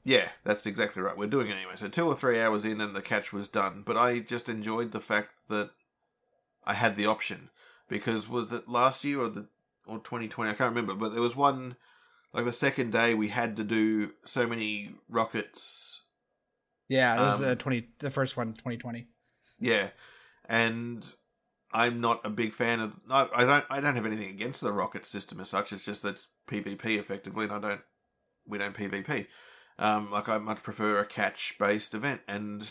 Yeah, 0.03 0.29
that's 0.45 0.65
exactly 0.65 1.01
right. 1.01 1.17
We're 1.17 1.27
doing 1.27 1.49
it 1.49 1.55
anyway. 1.55 1.73
So 1.75 1.89
two 1.89 2.07
or 2.07 2.15
three 2.15 2.39
hours 2.39 2.63
in, 2.63 2.79
and 2.79 2.95
the 2.95 3.01
catch 3.01 3.33
was 3.33 3.47
done. 3.49 3.83
But 3.85 3.97
I 3.97 4.19
just 4.19 4.47
enjoyed 4.47 4.91
the 4.93 5.01
fact 5.01 5.31
that 5.49 5.71
I 6.65 6.73
had 6.73 6.95
the 6.95 7.05
option 7.05 7.49
because 7.89 8.29
was 8.29 8.53
it 8.53 8.69
last 8.69 9.03
year 9.03 9.19
or 9.21 9.29
the 9.29 9.47
or 9.85 9.99
twenty 9.99 10.27
twenty? 10.27 10.51
I 10.51 10.53
can't 10.53 10.69
remember. 10.69 10.93
But 10.93 11.13
there 11.13 11.21
was 11.21 11.35
one 11.35 11.75
like 12.33 12.45
the 12.45 12.53
second 12.53 12.91
day 12.91 13.13
we 13.13 13.29
had 13.29 13.55
to 13.57 13.63
do 13.63 14.11
so 14.23 14.47
many 14.47 14.91
rockets. 15.09 16.01
yeah 16.89 17.19
it 17.19 17.23
was 17.25 17.41
Um, 17.41 17.51
uh, 17.51 17.55
20 17.55 17.89
the 17.99 18.11
first 18.11 18.37
one 18.37 18.53
2020 18.53 19.07
Yeah, 19.59 19.89
and 20.45 21.05
I'm 21.73 21.99
not 22.01 22.25
a 22.25 22.29
big 22.29 22.53
fan 22.53 22.79
of. 22.79 22.93
I, 23.09 23.27
I 23.35 23.43
don't. 23.43 23.65
I 23.69 23.79
don't 23.81 23.95
have 23.95 24.05
anything 24.05 24.29
against 24.29 24.61
the 24.61 24.71
rocket 24.71 25.05
system 25.05 25.39
as 25.39 25.49
such. 25.49 25.73
It's 25.73 25.85
just 25.85 26.03
that 26.03 26.09
it's 26.15 26.27
PvP 26.49 26.97
effectively, 26.97 27.45
and 27.45 27.53
I 27.53 27.59
don't. 27.59 27.81
We 28.47 28.57
don't 28.57 28.75
PvP. 28.75 29.27
Um, 29.79 30.09
like 30.11 30.27
I 30.29 30.37
much 30.37 30.63
prefer 30.63 30.97
a 30.99 31.05
catch 31.05 31.55
based 31.59 31.93
event, 31.93 32.21
and 32.27 32.67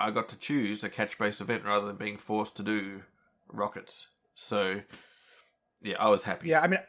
I 0.00 0.10
got 0.10 0.28
to 0.30 0.36
choose 0.36 0.82
a 0.82 0.88
catch 0.88 1.18
based 1.18 1.40
event 1.40 1.64
rather 1.64 1.86
than 1.86 1.96
being 1.96 2.18
forced 2.18 2.56
to 2.56 2.62
do 2.62 3.02
rockets. 3.48 4.08
So, 4.34 4.80
yeah, 5.80 5.96
I 6.00 6.08
was 6.08 6.24
happy. 6.24 6.48
yeah 6.48 6.60
i 6.60 6.66
mean 6.66 6.80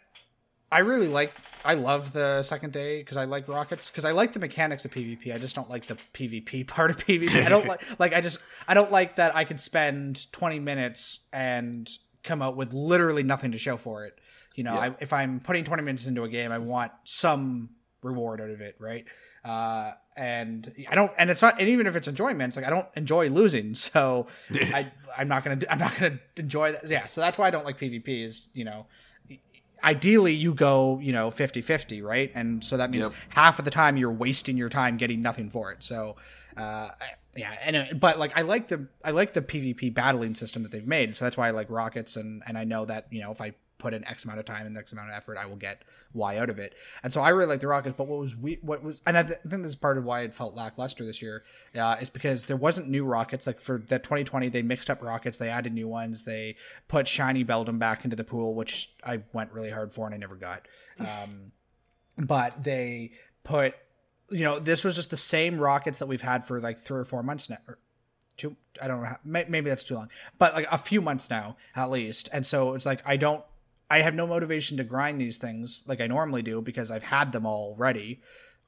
i 0.72 0.80
really 0.80 1.08
like 1.08 1.34
i 1.64 1.74
love 1.74 2.12
the 2.14 2.42
second 2.44 2.74
day 2.74 3.00
because 3.00 3.18
i 3.18 3.26
like 3.26 3.48
rockets 3.48 3.90
because 3.90 4.06
i 4.06 4.12
like 4.12 4.34
the 4.34 4.40
mechanics 4.40 4.86
of 4.86 4.92
pvp 4.92 5.34
i 5.34 5.38
just 5.38 5.56
don't 5.56 5.70
like 5.70 5.86
the 5.86 5.96
pvp 6.14 6.66
part 6.76 6.90
of 6.92 6.98
pvp 6.98 7.46
i 7.46 7.50
don't 7.50 7.68
like 7.68 7.82
like 8.00 8.14
i 8.14 8.22
just 8.22 8.40
i 8.68 8.74
don't 8.74 8.92
like 8.92 9.16
that 9.18 9.36
i 9.36 9.44
could 9.44 9.60
spend 9.60 10.32
20 10.32 10.60
minutes 10.60 11.20
and 11.34 11.90
come 12.24 12.42
out 12.42 12.56
with 12.58 12.74
literally 12.74 13.22
nothing 13.22 13.52
to 13.52 13.58
show 13.60 13.78
for 13.78 14.06
it. 14.06 14.18
You 14.56 14.64
know 14.64 14.74
Yeah. 14.74 14.80
I, 14.80 14.96
if 15.00 15.14
i'm 15.14 15.40
putting 15.40 15.64
20 15.64 15.84
minutes 15.84 16.08
into 16.08 16.24
a 16.24 16.30
game 16.30 16.52
i 16.52 16.58
want 16.58 16.92
some 17.04 17.70
reward 18.02 18.42
out 18.42 18.50
of 18.50 18.62
it 18.62 18.76
right? 18.80 19.06
Uh 19.44 19.92
and 20.18 20.74
i 20.90 20.96
don't 20.96 21.12
and 21.20 21.30
it's 21.30 21.42
not 21.42 21.60
and 21.60 21.70
even 21.70 21.86
if 21.86 21.96
it's 21.96 22.08
enjoyment 22.08 22.48
it's 22.50 22.58
like 22.58 22.66
i 22.66 22.70
don't 22.72 22.88
enjoy 22.96 23.30
losing. 23.30 23.76
So 23.76 24.28
i 24.54 24.92
i'm 25.18 25.28
not 25.28 25.44
gonna 25.44 25.60
i'm 25.70 25.78
not 25.78 25.96
gonna 26.00 26.20
enjoy 26.38 26.72
that. 26.72 26.90
Yeah 26.90 27.06
so 27.06 27.22
that's 27.22 27.38
why 27.38 27.48
i 27.48 27.52
don't 27.52 27.66
like 27.66 27.78
pvp 27.78 28.08
is 28.24 28.48
you 28.54 28.64
know 28.66 28.88
ideally 29.86 30.34
you 30.34 30.54
go 30.54 31.00
you 31.02 31.14
know 31.14 31.30
50 31.32 31.62
50 31.62 32.02
right? 32.02 32.32
And 32.36 32.64
so 32.64 32.78
that 32.78 32.90
means 32.90 33.06
Yep. 33.06 33.14
half 33.30 33.60
of 33.60 33.66
the 33.66 33.72
time 33.72 33.96
you're 33.98 34.12
wasting 34.12 34.58
your 34.58 34.70
time 34.70 34.98
getting 34.98 35.22
nothing 35.22 35.50
for 35.50 35.72
it. 35.72 35.84
So 35.84 36.16
uh 36.58 36.90
yeah 37.36 37.54
and 37.66 37.76
uh, 37.76 37.86
but 38.00 38.18
like 38.18 38.32
i 38.38 38.42
like 38.42 38.70
the 38.70 38.88
i 39.04 39.12
like 39.12 39.34
the 39.34 39.42
pvp 39.42 39.94
battling 39.94 40.34
system 40.34 40.64
that 40.64 40.72
they've 40.72 40.88
made. 40.88 41.16
So 41.16 41.26
that's 41.26 41.38
why 41.38 41.48
i 41.48 41.52
like 41.52 41.70
rockets 41.70 42.16
and 42.16 42.42
and 42.48 42.58
i 42.58 42.64
know 42.64 42.86
that 42.86 43.08
you 43.12 43.22
know 43.22 43.32
if 43.32 43.42
i 43.42 43.54
put 43.86 43.94
in 43.94 44.08
x 44.08 44.26
amount 44.26 44.40
of 44.40 44.46
time 44.46 44.66
and 44.66 44.78
x 44.78 44.92
amount 44.92 45.10
of 45.10 45.16
effort 45.16 45.38
i 45.38 45.46
will 45.46 45.56
get 45.56 45.84
y 46.14 46.38
out 46.38 46.50
of 46.50 46.58
it 46.58 46.74
and 47.04 47.14
so 47.14 47.22
i 47.22 47.30
really 47.30 47.50
like 47.50 47.60
the 47.60 47.68
rockets 47.68 47.94
but 47.98 48.08
what 48.08 48.20
was 48.20 48.36
we 48.36 48.58
what 48.62 48.84
was 48.84 49.02
and 49.06 49.18
i 49.18 49.24
th- 49.24 49.40
think 49.48 49.62
this 49.62 49.70
is 49.70 49.76
part 49.76 49.98
of 49.98 50.04
why 50.04 50.22
it 50.22 50.34
felt 50.34 50.56
lackluster 50.56 51.06
this 51.06 51.22
year 51.22 51.44
uh, 51.78 51.96
is 52.02 52.10
because 52.10 52.46
there 52.46 52.58
wasn't 52.58 52.88
new 52.88 53.06
rockets 53.06 53.46
like 53.46 53.60
for 53.60 53.84
that 53.88 54.04
2020 54.04 54.50
they 54.50 54.62
mixed 54.62 54.90
up 54.90 55.02
rockets 55.02 55.38
they 55.38 55.50
added 55.50 55.74
new 55.74 55.88
ones 55.88 56.24
they 56.24 56.56
put 56.88 57.08
shiny 57.08 57.46
beldum 57.46 57.78
back 57.78 58.04
into 58.04 58.16
the 58.16 58.24
pool 58.24 58.56
which 58.56 58.94
i 59.04 59.22
went 59.34 59.52
really 59.52 59.70
hard 59.70 59.94
for 59.94 60.06
and 60.06 60.16
i 60.16 60.18
never 60.18 60.36
got 60.36 60.68
um, 61.00 61.52
but 62.18 62.64
they 62.64 63.12
put 63.44 63.76
you 64.30 64.44
know, 64.44 64.60
this 64.60 64.84
was 64.84 64.96
just 64.96 65.10
the 65.10 65.18
same 65.18 65.60
rockets 65.60 66.00
that 66.00 66.08
we've 66.08 66.22
had 66.22 66.46
for 66.46 66.60
like 66.60 66.78
three 66.80 67.00
or 67.00 67.06
four 67.06 67.24
months 67.24 67.50
now. 67.50 67.58
Or 67.68 67.78
two, 68.38 68.56
I 68.82 68.88
don't 68.88 69.02
know. 69.02 69.08
How, 69.08 69.18
maybe 69.24 69.70
that's 69.70 69.84
too 69.84 69.96
long, 69.96 70.10
but 70.38 70.54
like 70.54 70.68
a 70.72 70.78
few 70.78 71.02
months 71.02 71.30
now 71.30 71.58
at 71.76 71.92
least. 71.92 72.30
And 72.34 72.46
so 72.46 72.74
it's 72.74 72.86
like 72.86 73.02
I 73.06 73.18
don't, 73.18 73.44
I 73.90 74.00
have 74.00 74.16
no 74.16 74.26
motivation 74.26 74.78
to 74.78 74.84
grind 74.84 75.22
these 75.22 75.38
things 75.38 75.84
like 75.88 76.02
I 76.02 76.08
normally 76.08 76.42
do 76.42 76.62
because 76.62 76.90
I've 76.92 77.04
had 77.04 77.32
them 77.32 77.46
already 77.46 78.22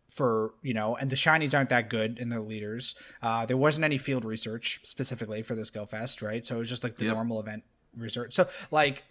for 0.09 0.53
you 0.61 0.73
know 0.73 0.95
and 0.95 1.09
the 1.09 1.15
shinies 1.15 1.53
aren't 1.53 1.69
that 1.69 1.89
good 1.89 2.17
in 2.17 2.29
their 2.29 2.39
leaders. 2.39 2.95
Uh 3.21 3.45
there 3.45 3.57
wasn't 3.57 3.83
any 3.85 3.97
field 3.97 4.25
research 4.25 4.79
specifically 4.83 5.41
for 5.41 5.55
this 5.55 5.69
go 5.69 5.85
fest 5.85 6.21
right? 6.21 6.45
So 6.45 6.55
it 6.55 6.59
was 6.59 6.69
just 6.69 6.83
like 6.83 6.97
the 6.97 7.05
yep. 7.05 7.15
normal 7.15 7.39
event 7.39 7.63
research. 7.95 8.33
So 8.33 8.47
like 8.71 9.03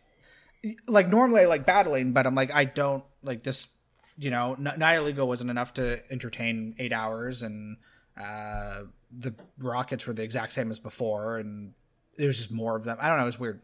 like 0.86 1.08
normally 1.08 1.42
I 1.42 1.46
like 1.46 1.66
battling 1.66 2.12
but 2.12 2.26
i'm 2.26 2.34
like 2.34 2.52
i 2.52 2.64
don't 2.64 3.04
like 3.22 3.42
this 3.42 3.68
you 4.16 4.30
know 4.30 4.54
N- 4.54 4.78
Nihilego 4.78 5.26
wasn't 5.26 5.50
enough 5.50 5.74
to 5.74 6.00
entertain 6.10 6.74
eight 6.78 6.92
hours 6.92 7.42
and 7.42 7.76
uh 8.20 8.82
the 9.16 9.34
rockets 9.58 10.06
were 10.06 10.12
the 10.12 10.22
exact 10.22 10.52
same 10.52 10.70
as 10.70 10.78
before 10.78 11.38
and 11.38 11.74
there 12.16 12.26
was 12.26 12.38
just 12.38 12.50
more 12.50 12.76
of 12.76 12.84
them. 12.84 12.96
I 13.00 13.08
don't 13.08 13.18
know 13.18 13.24
it 13.24 13.26
was 13.26 13.38
weird. 13.38 13.60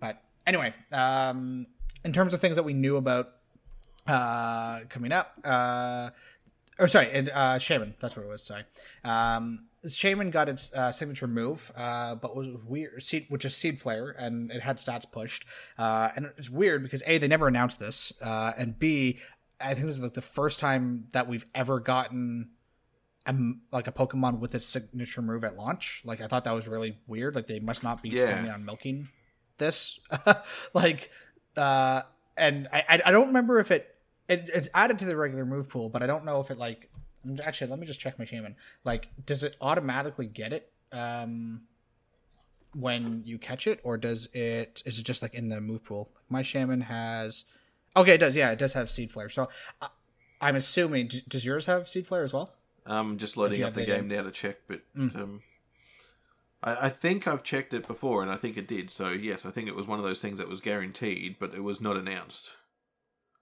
But 0.00 0.22
anyway 0.46 0.74
um 0.92 1.66
in 2.04 2.12
terms 2.12 2.34
of 2.34 2.40
things 2.40 2.56
that 2.56 2.62
we 2.62 2.74
knew 2.74 2.96
about 2.96 3.32
uh 4.06 4.80
coming 4.88 5.10
up 5.10 5.32
uh 5.44 6.10
or 6.78 6.88
sorry, 6.88 7.10
and 7.12 7.28
uh, 7.30 7.56
Shaymin. 7.56 7.94
That's 8.00 8.16
what 8.16 8.24
it 8.24 8.28
was. 8.28 8.42
Sorry. 8.42 8.64
Um, 9.04 9.66
Shaymin 9.86 10.30
got 10.30 10.48
its 10.48 10.74
uh, 10.74 10.92
signature 10.92 11.26
move, 11.26 11.70
uh, 11.76 12.16
but 12.16 12.34
was 12.34 12.48
weird, 12.64 13.02
seed, 13.02 13.26
which 13.28 13.44
is 13.44 13.56
Seed 13.56 13.80
Flare, 13.80 14.10
and 14.10 14.50
it 14.50 14.60
had 14.60 14.78
stats 14.78 15.10
pushed. 15.10 15.44
Uh, 15.78 16.10
and 16.16 16.32
it's 16.36 16.50
weird 16.50 16.82
because 16.82 17.02
a 17.06 17.18
they 17.18 17.28
never 17.28 17.48
announced 17.48 17.78
this, 17.78 18.12
uh, 18.20 18.52
and 18.56 18.78
b 18.78 19.18
I 19.60 19.74
think 19.74 19.86
this 19.86 19.96
is 19.96 20.02
like 20.02 20.14
the 20.14 20.20
first 20.20 20.60
time 20.60 21.06
that 21.12 21.28
we've 21.28 21.46
ever 21.54 21.80
gotten 21.80 22.50
a, 23.24 23.34
like 23.72 23.86
a 23.86 23.92
Pokemon 23.92 24.40
with 24.40 24.54
its 24.54 24.66
signature 24.66 25.22
move 25.22 25.44
at 25.44 25.56
launch. 25.56 26.02
Like 26.04 26.20
I 26.20 26.26
thought 26.26 26.44
that 26.44 26.54
was 26.54 26.68
really 26.68 26.98
weird. 27.06 27.34
Like 27.34 27.46
they 27.46 27.60
must 27.60 27.82
not 27.82 28.02
be 28.02 28.10
yeah. 28.10 28.26
planning 28.26 28.50
on 28.50 28.64
milking 28.64 29.08
this. 29.56 29.98
like, 30.74 31.10
uh, 31.56 32.02
and 32.36 32.68
I 32.72 33.00
I 33.06 33.10
don't 33.10 33.28
remember 33.28 33.58
if 33.60 33.70
it 33.70 33.94
it, 34.28 34.50
it's 34.52 34.68
added 34.74 34.98
to 35.00 35.04
the 35.04 35.16
regular 35.16 35.44
move 35.44 35.68
pool, 35.68 35.88
but 35.88 36.02
I 36.02 36.06
don't 36.06 36.24
know 36.24 36.40
if 36.40 36.50
it 36.50 36.58
like. 36.58 36.90
Actually, 37.42 37.70
let 37.70 37.80
me 37.80 37.86
just 37.86 37.98
check 37.98 38.18
my 38.18 38.24
Shaymin. 38.24 38.54
Like, 38.84 39.08
does 39.24 39.42
it 39.42 39.56
automatically 39.60 40.26
get 40.26 40.52
it 40.52 40.70
um, 40.92 41.62
when 42.72 43.22
you 43.24 43.36
catch 43.36 43.66
it, 43.66 43.80
or 43.82 43.96
does 43.96 44.28
it? 44.32 44.82
Is 44.86 44.98
it 44.98 45.04
just 45.04 45.22
like 45.22 45.34
in 45.34 45.48
the 45.48 45.60
move 45.60 45.84
pool? 45.84 46.10
My 46.28 46.42
Shaymin 46.42 46.82
has. 46.82 47.44
Okay, 47.96 48.14
it 48.14 48.18
does. 48.18 48.36
Yeah, 48.36 48.50
it 48.50 48.58
does 48.58 48.74
have 48.74 48.90
seed 48.90 49.10
flare. 49.10 49.28
So 49.28 49.48
uh, 49.82 49.88
I'm 50.40 50.56
assuming. 50.56 51.10
Does 51.28 51.44
yours 51.44 51.66
have 51.66 51.88
seed 51.88 52.06
flare 52.06 52.22
as 52.22 52.32
well? 52.32 52.52
I'm 52.84 53.18
just 53.18 53.36
loading 53.36 53.64
up 53.64 53.74
the 53.74 53.84
game, 53.84 54.08
game 54.08 54.16
now 54.16 54.22
to 54.22 54.30
check, 54.30 54.58
but 54.68 54.80
mm. 54.96 55.14
um, 55.16 55.42
I, 56.62 56.86
I, 56.86 56.88
think 56.88 57.26
I've 57.26 57.42
checked 57.42 57.74
it 57.74 57.86
before, 57.86 58.22
and 58.22 58.30
I 58.30 58.36
think 58.36 58.56
it 58.56 58.66
did. 58.66 58.90
So 58.90 59.10
yes, 59.10 59.44
I 59.46 59.50
think 59.50 59.68
it 59.68 59.76
was 59.76 59.86
one 59.86 59.98
of 59.98 60.04
those 60.04 60.20
things 60.20 60.38
that 60.38 60.48
was 60.48 60.60
guaranteed, 60.60 61.36
but 61.38 61.54
it 61.54 61.62
was 61.62 61.80
not 61.80 61.96
announced. 61.96 62.50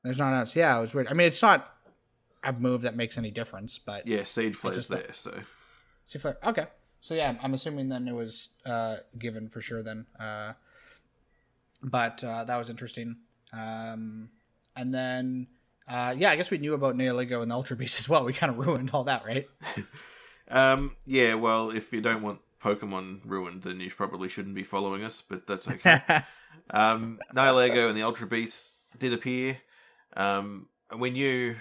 There's 0.02 0.18
not 0.18 0.28
announced. 0.28 0.54
Yeah, 0.56 0.76
it 0.76 0.80
was 0.80 0.94
weird. 0.94 1.08
I 1.08 1.14
mean, 1.14 1.26
it's 1.26 1.42
not 1.42 1.74
a 2.44 2.52
move 2.52 2.82
that 2.82 2.96
makes 2.96 3.16
any 3.16 3.30
difference, 3.30 3.78
but 3.78 4.06
yeah, 4.06 4.24
seed 4.24 4.56
flare's 4.56 4.88
there. 4.88 5.12
So 5.12 5.40
seed 6.04 6.22
flare. 6.22 6.38
Okay, 6.44 6.66
so 7.00 7.14
yeah, 7.14 7.34
I'm 7.42 7.54
assuming 7.54 7.88
then 7.88 8.06
it 8.06 8.14
was 8.14 8.50
uh, 8.66 8.96
given 9.18 9.48
for 9.48 9.60
sure. 9.60 9.82
Then, 9.82 10.06
uh, 10.20 10.52
but 11.82 12.22
uh, 12.22 12.44
that 12.44 12.56
was 12.56 12.70
interesting. 12.70 13.16
Um, 13.52 14.30
and 14.76 14.92
then, 14.92 15.46
uh, 15.88 16.14
yeah, 16.16 16.30
I 16.30 16.36
guess 16.36 16.50
we 16.50 16.58
knew 16.58 16.74
about 16.74 16.96
Nihilego 16.96 17.40
and 17.40 17.50
the 17.50 17.54
Ultra 17.54 17.76
Beast 17.76 17.98
as 18.00 18.08
well. 18.08 18.24
We 18.24 18.32
kind 18.32 18.50
of 18.50 18.58
ruined 18.58 18.90
all 18.92 19.04
that, 19.04 19.24
right? 19.24 19.46
um, 20.50 20.96
yeah. 21.06 21.34
Well, 21.34 21.70
if 21.70 21.92
you 21.92 22.00
don't 22.00 22.22
want 22.22 22.40
Pokemon 22.64 23.20
ruined, 23.24 23.62
then 23.62 23.78
you 23.80 23.90
probably 23.90 24.28
shouldn't 24.28 24.54
be 24.54 24.64
following 24.64 25.04
us. 25.04 25.22
But 25.26 25.46
that's 25.46 25.68
okay. 25.68 26.00
um, 26.70 27.18
Nihilego 27.34 27.88
and 27.88 27.96
the 27.96 28.02
Ultra 28.02 28.26
Beast 28.26 28.84
did 28.98 29.12
appear. 29.12 29.58
Um, 30.16 30.68
we 30.96 31.10
knew 31.10 31.56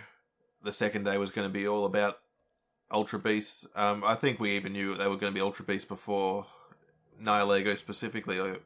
the 0.63 0.71
second 0.71 1.03
day 1.03 1.17
was 1.17 1.31
going 1.31 1.47
to 1.47 1.53
be 1.53 1.67
all 1.67 1.85
about 1.85 2.19
Ultra 2.89 3.19
Beasts. 3.19 3.67
Um, 3.75 4.03
I 4.03 4.15
think 4.15 4.39
we 4.39 4.51
even 4.51 4.73
knew 4.73 4.95
they 4.95 5.07
were 5.07 5.17
going 5.17 5.33
to 5.33 5.37
be 5.37 5.41
Ultra 5.41 5.65
Beasts 5.65 5.87
before 5.87 6.45
Nihilego 7.21 7.77
specifically. 7.77 8.39
Like, 8.39 8.63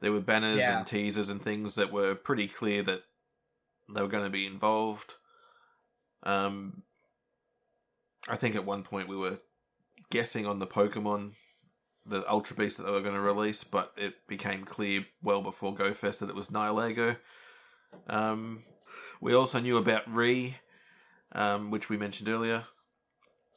there 0.00 0.12
were 0.12 0.20
banners 0.20 0.58
yeah. 0.58 0.78
and 0.78 0.86
teasers 0.86 1.30
and 1.30 1.40
things 1.40 1.76
that 1.76 1.90
were 1.90 2.14
pretty 2.14 2.46
clear 2.46 2.82
that 2.82 3.04
they 3.88 4.02
were 4.02 4.08
going 4.08 4.24
to 4.24 4.30
be 4.30 4.46
involved. 4.46 5.14
Um, 6.24 6.82
I 8.28 8.36
think 8.36 8.54
at 8.54 8.66
one 8.66 8.82
point 8.82 9.08
we 9.08 9.16
were 9.16 9.38
guessing 10.10 10.46
on 10.46 10.58
the 10.58 10.66
Pokemon, 10.66 11.32
the 12.06 12.28
Ultra 12.30 12.56
Beast 12.56 12.76
that 12.76 12.84
they 12.84 12.92
were 12.92 13.00
going 13.00 13.14
to 13.14 13.20
release, 13.20 13.64
but 13.64 13.92
it 13.96 14.26
became 14.26 14.64
clear 14.64 15.06
well 15.22 15.42
before 15.42 15.74
GoFest 15.74 16.18
that 16.18 16.28
it 16.28 16.34
was 16.34 16.48
Nihilego. 16.48 17.16
Um, 18.08 18.64
we 19.20 19.34
also 19.34 19.60
knew 19.60 19.78
about 19.78 20.12
Rhi, 20.12 20.56
um, 21.32 21.70
which 21.70 21.88
we 21.88 21.96
mentioned 21.96 22.28
earlier. 22.28 22.64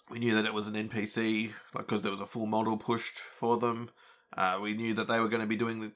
We 0.10 0.20
knew 0.20 0.36
that 0.36 0.46
it 0.46 0.54
was 0.54 0.68
an 0.68 0.76
NPC, 0.76 1.52
like 1.74 1.88
because 1.88 2.02
there 2.02 2.12
was 2.12 2.22
a 2.22 2.26
full 2.26 2.46
model 2.46 2.78
pushed 2.78 3.18
for 3.18 3.58
them. 3.58 3.90
Uh, 4.36 4.60
we 4.62 4.74
knew 4.74 4.94
that 4.94 5.08
they 5.08 5.20
were 5.20 5.28
going 5.28 5.42
to 5.42 5.48
be 5.48 5.58
doing 5.58 5.82
the, 5.82 5.92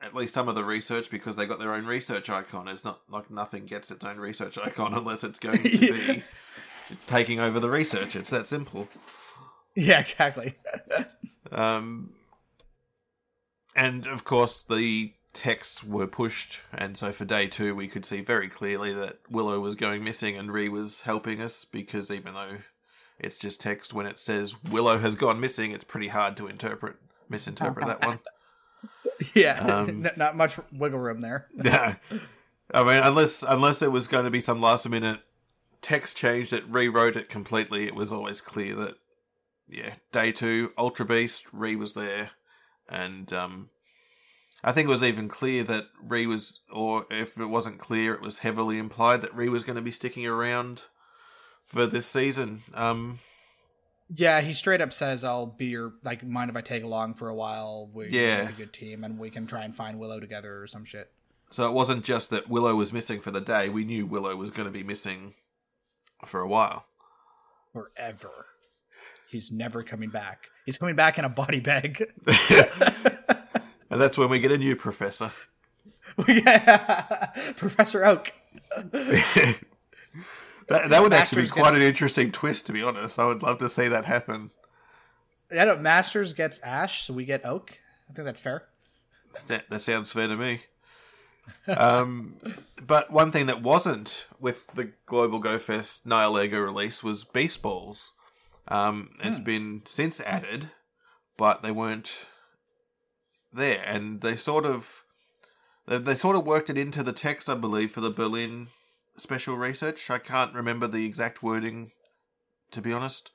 at 0.00 0.14
least 0.14 0.34
some 0.34 0.48
of 0.48 0.54
the 0.54 0.64
research 0.64 1.10
because 1.10 1.34
they 1.34 1.46
got 1.46 1.58
their 1.58 1.74
own 1.74 1.86
research 1.86 2.30
icon. 2.30 2.68
It's 2.68 2.84
not 2.84 3.00
like 3.08 3.30
nothing 3.30 3.66
gets 3.66 3.90
its 3.90 4.04
own 4.04 4.18
research 4.18 4.56
icon 4.64 4.94
unless 4.94 5.24
it's 5.24 5.40
going 5.40 5.58
to 5.58 5.62
be 5.62 6.22
taking 7.08 7.40
over 7.40 7.58
the 7.58 7.70
research. 7.70 8.14
It's 8.14 8.30
that 8.30 8.46
simple. 8.46 8.88
Yeah, 9.74 10.00
exactly. 10.00 10.54
um, 11.52 12.14
and 13.74 14.06
of 14.06 14.24
course, 14.24 14.64
the 14.68 15.12
texts 15.32 15.84
were 15.84 16.06
pushed, 16.06 16.60
and 16.72 16.96
so 16.96 17.12
for 17.12 17.24
day 17.24 17.46
two, 17.46 17.74
we 17.74 17.88
could 17.88 18.04
see 18.04 18.20
very 18.20 18.48
clearly 18.48 18.92
that 18.94 19.18
Willow 19.30 19.60
was 19.60 19.74
going 19.74 20.02
missing 20.02 20.36
and 20.36 20.50
Rhi 20.50 20.68
was 20.68 21.02
helping 21.02 21.40
us 21.40 21.64
because 21.64 22.10
even 22.10 22.34
though 22.34 22.58
it's 23.18 23.38
just 23.38 23.60
text, 23.60 23.92
when 23.92 24.06
it 24.06 24.18
says 24.18 24.62
Willow 24.64 24.98
has 24.98 25.16
gone 25.16 25.40
missing, 25.40 25.72
it's 25.72 25.84
pretty 25.84 26.08
hard 26.08 26.36
to 26.38 26.46
interpret, 26.46 26.96
misinterpret 27.28 27.86
that 27.86 28.04
one. 28.04 28.20
Yeah, 29.34 29.58
um, 29.88 30.06
not 30.16 30.36
much 30.36 30.60
wiggle 30.70 31.00
room 31.00 31.22
there. 31.22 31.48
yeah, 31.64 31.96
I 32.72 32.84
mean, 32.84 33.02
unless 33.02 33.42
unless 33.42 33.82
it 33.82 33.90
was 33.90 34.06
going 34.06 34.24
to 34.24 34.30
be 34.30 34.40
some 34.40 34.60
last 34.60 34.88
minute 34.88 35.20
text 35.82 36.16
change 36.16 36.50
that 36.50 36.68
rewrote 36.68 37.16
it 37.16 37.28
completely, 37.28 37.86
it 37.86 37.96
was 37.96 38.12
always 38.12 38.40
clear 38.40 38.76
that 38.76 38.94
yeah, 39.70 39.94
day 40.12 40.32
two, 40.32 40.72
Ultra 40.76 41.04
Beast, 41.04 41.44
Rhi 41.54 41.76
was 41.76 41.94
there, 41.94 42.30
and 42.88 43.32
um, 43.32 43.70
I 44.62 44.72
think 44.72 44.88
it 44.88 44.92
was 44.92 45.02
even 45.02 45.28
clear 45.28 45.62
that 45.64 45.86
Rhi 46.06 46.26
was, 46.26 46.60
or 46.72 47.06
if 47.10 47.38
it 47.38 47.46
wasn't 47.46 47.78
clear, 47.78 48.14
it 48.14 48.20
was 48.20 48.38
heavily 48.38 48.78
implied 48.78 49.22
that 49.22 49.36
Rhi 49.36 49.48
was 49.48 49.62
going 49.62 49.76
to 49.76 49.82
be 49.82 49.90
sticking 49.90 50.26
around 50.26 50.84
for 51.64 51.86
this 51.86 52.06
season. 52.06 52.62
Um, 52.74 53.20
yeah, 54.14 54.40
he 54.40 54.54
straight 54.54 54.80
up 54.80 54.92
says, 54.92 55.22
"I'll 55.22 55.46
be 55.46 55.66
your 55.66 55.92
like, 56.02 56.24
mind 56.24 56.50
if 56.50 56.56
I 56.56 56.62
take 56.62 56.82
along 56.82 57.14
for 57.14 57.28
a 57.28 57.34
while? 57.34 57.90
We're 57.92 58.08
yeah. 58.08 58.48
a 58.48 58.52
good 58.52 58.72
team, 58.72 59.04
and 59.04 59.18
we 59.18 59.30
can 59.30 59.46
try 59.46 59.64
and 59.64 59.76
find 59.76 59.98
Willow 59.98 60.18
together 60.18 60.62
or 60.62 60.66
some 60.66 60.84
shit." 60.84 61.12
So 61.50 61.66
it 61.68 61.72
wasn't 61.72 62.04
just 62.04 62.30
that 62.30 62.48
Willow 62.48 62.74
was 62.74 62.92
missing 62.92 63.20
for 63.20 63.30
the 63.30 63.40
day. 63.40 63.68
We 63.68 63.84
knew 63.84 64.06
Willow 64.06 64.34
was 64.36 64.50
going 64.50 64.66
to 64.66 64.72
be 64.72 64.82
missing 64.82 65.34
for 66.24 66.40
a 66.40 66.48
while, 66.48 66.86
forever. 67.72 68.47
He's 69.28 69.52
never 69.52 69.82
coming 69.82 70.10
back. 70.10 70.48
He's 70.64 70.78
coming 70.78 70.96
back 70.96 71.18
in 71.18 71.24
a 71.24 71.28
body 71.28 71.60
bag. 71.60 72.10
And 73.90 74.00
that's 74.00 74.18
when 74.18 74.28
we 74.28 74.38
get 74.38 74.52
a 74.52 74.58
new 74.58 74.76
professor. 74.76 75.30
professor 77.56 78.04
Oak. 78.04 78.32
that, 78.76 79.58
that 80.68 81.02
would 81.02 81.14
actually 81.14 81.42
be 81.42 81.48
quite 81.48 81.64
gets... 81.64 81.76
an 81.76 81.82
interesting 81.82 82.32
twist, 82.32 82.66
to 82.66 82.72
be 82.72 82.82
honest. 82.82 83.18
I 83.18 83.26
would 83.26 83.42
love 83.42 83.58
to 83.58 83.70
see 83.70 83.88
that 83.88 84.04
happen. 84.04 84.50
Yeah, 85.50 85.64
no, 85.64 85.78
Masters 85.78 86.34
gets 86.34 86.60
Ash, 86.60 87.04
so 87.04 87.14
we 87.14 87.24
get 87.24 87.46
Oak. 87.46 87.78
I 88.10 88.12
think 88.12 88.26
that's 88.26 88.40
fair. 88.40 88.64
That, 89.46 89.70
that 89.70 89.80
sounds 89.80 90.12
fair 90.12 90.26
to 90.26 90.36
me. 90.36 90.62
um, 91.66 92.34
but 92.86 93.10
one 93.10 93.32
thing 93.32 93.46
that 93.46 93.62
wasn't 93.62 94.26
with 94.38 94.66
the 94.74 94.92
Global 95.06 95.38
Go 95.38 95.58
Fest 95.58 96.06
Nihilego 96.06 96.62
release 96.62 97.02
was 97.02 97.24
Beast 97.24 97.62
Balls. 97.62 98.12
Um, 98.68 99.10
hmm. 99.20 99.28
It's 99.28 99.40
been 99.40 99.82
since 99.86 100.20
added, 100.20 100.70
but 101.36 101.62
they 101.62 101.70
weren't 101.70 102.10
there, 103.52 103.82
and 103.84 104.20
they 104.20 104.36
sort 104.36 104.66
of 104.66 105.04
they, 105.86 105.98
they 105.98 106.14
sort 106.14 106.36
of 106.36 106.44
worked 106.44 106.70
it 106.70 106.78
into 106.78 107.02
the 107.02 107.12
text, 107.12 107.48
I 107.48 107.54
believe, 107.54 107.90
for 107.90 108.00
the 108.00 108.10
Berlin 108.10 108.68
special 109.16 109.56
research. 109.56 110.10
I 110.10 110.18
can't 110.18 110.54
remember 110.54 110.86
the 110.86 111.06
exact 111.06 111.42
wording, 111.42 111.92
to 112.70 112.80
be 112.80 112.92
honest. 112.92 113.30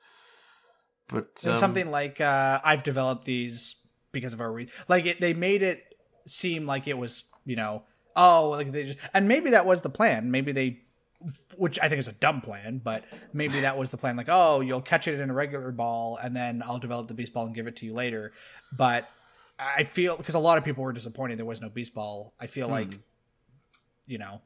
But 1.08 1.28
um, 1.44 1.56
something 1.56 1.90
like 1.90 2.20
uh, 2.20 2.60
I've 2.64 2.82
developed 2.82 3.24
these 3.24 3.76
because 4.12 4.32
of 4.32 4.40
our 4.40 4.52
re- 4.52 4.70
like 4.88 5.06
it. 5.06 5.20
They 5.20 5.34
made 5.34 5.62
it 5.62 5.82
seem 6.26 6.66
like 6.66 6.88
it 6.88 6.96
was 6.96 7.24
you 7.44 7.56
know 7.56 7.82
oh 8.16 8.48
like 8.50 8.72
they 8.72 8.84
just 8.84 8.98
and 9.12 9.28
maybe 9.28 9.50
that 9.50 9.66
was 9.66 9.82
the 9.82 9.90
plan. 9.90 10.30
Maybe 10.30 10.52
they 10.52 10.80
which 11.56 11.78
I 11.80 11.88
think 11.88 12.00
is 12.00 12.08
a 12.08 12.12
dumb 12.12 12.40
plan, 12.40 12.80
but 12.82 13.04
maybe 13.32 13.60
that 13.60 13.76
was 13.78 13.90
the 13.90 13.96
plan. 13.96 14.16
Like, 14.16 14.28
oh, 14.28 14.60
you'll 14.60 14.80
catch 14.80 15.08
it 15.08 15.18
in 15.18 15.30
a 15.30 15.34
regular 15.34 15.70
ball, 15.72 16.18
and 16.22 16.34
then 16.34 16.62
I'll 16.64 16.78
develop 16.78 17.08
the 17.08 17.14
beast 17.14 17.32
ball 17.32 17.46
and 17.46 17.54
give 17.54 17.66
it 17.66 17.76
to 17.76 17.86
you 17.86 17.94
later. 17.94 18.32
But 18.76 19.08
I 19.58 19.84
feel 19.84 20.16
because 20.16 20.34
a 20.34 20.40
lot 20.40 20.58
of 20.58 20.64
people 20.64 20.84
were 20.84 20.92
disappointed 20.92 21.38
there 21.38 21.46
was 21.46 21.60
no 21.62 21.68
beast 21.68 21.94
ball. 21.94 22.34
I 22.40 22.46
feel 22.46 22.68
like, 22.68 22.98
you 24.06 24.18
know, 24.18 24.40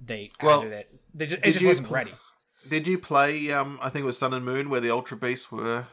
they 0.00 0.32
Well, 0.42 0.60
added 0.62 0.72
it. 0.72 1.00
They 1.14 1.26
just, 1.26 1.44
it 1.44 1.52
just 1.52 1.64
wasn't 1.64 1.86
pl- 1.88 1.94
ready. 1.94 2.12
Did 2.68 2.86
you 2.86 2.98
play? 2.98 3.52
Um, 3.52 3.78
I 3.82 3.90
think 3.90 4.04
it 4.04 4.06
was 4.06 4.18
Sun 4.18 4.32
and 4.32 4.44
Moon, 4.44 4.70
where 4.70 4.80
the 4.80 4.90
Ultra 4.90 5.16
Beasts 5.16 5.52
were 5.52 5.86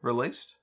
released. 0.00 0.54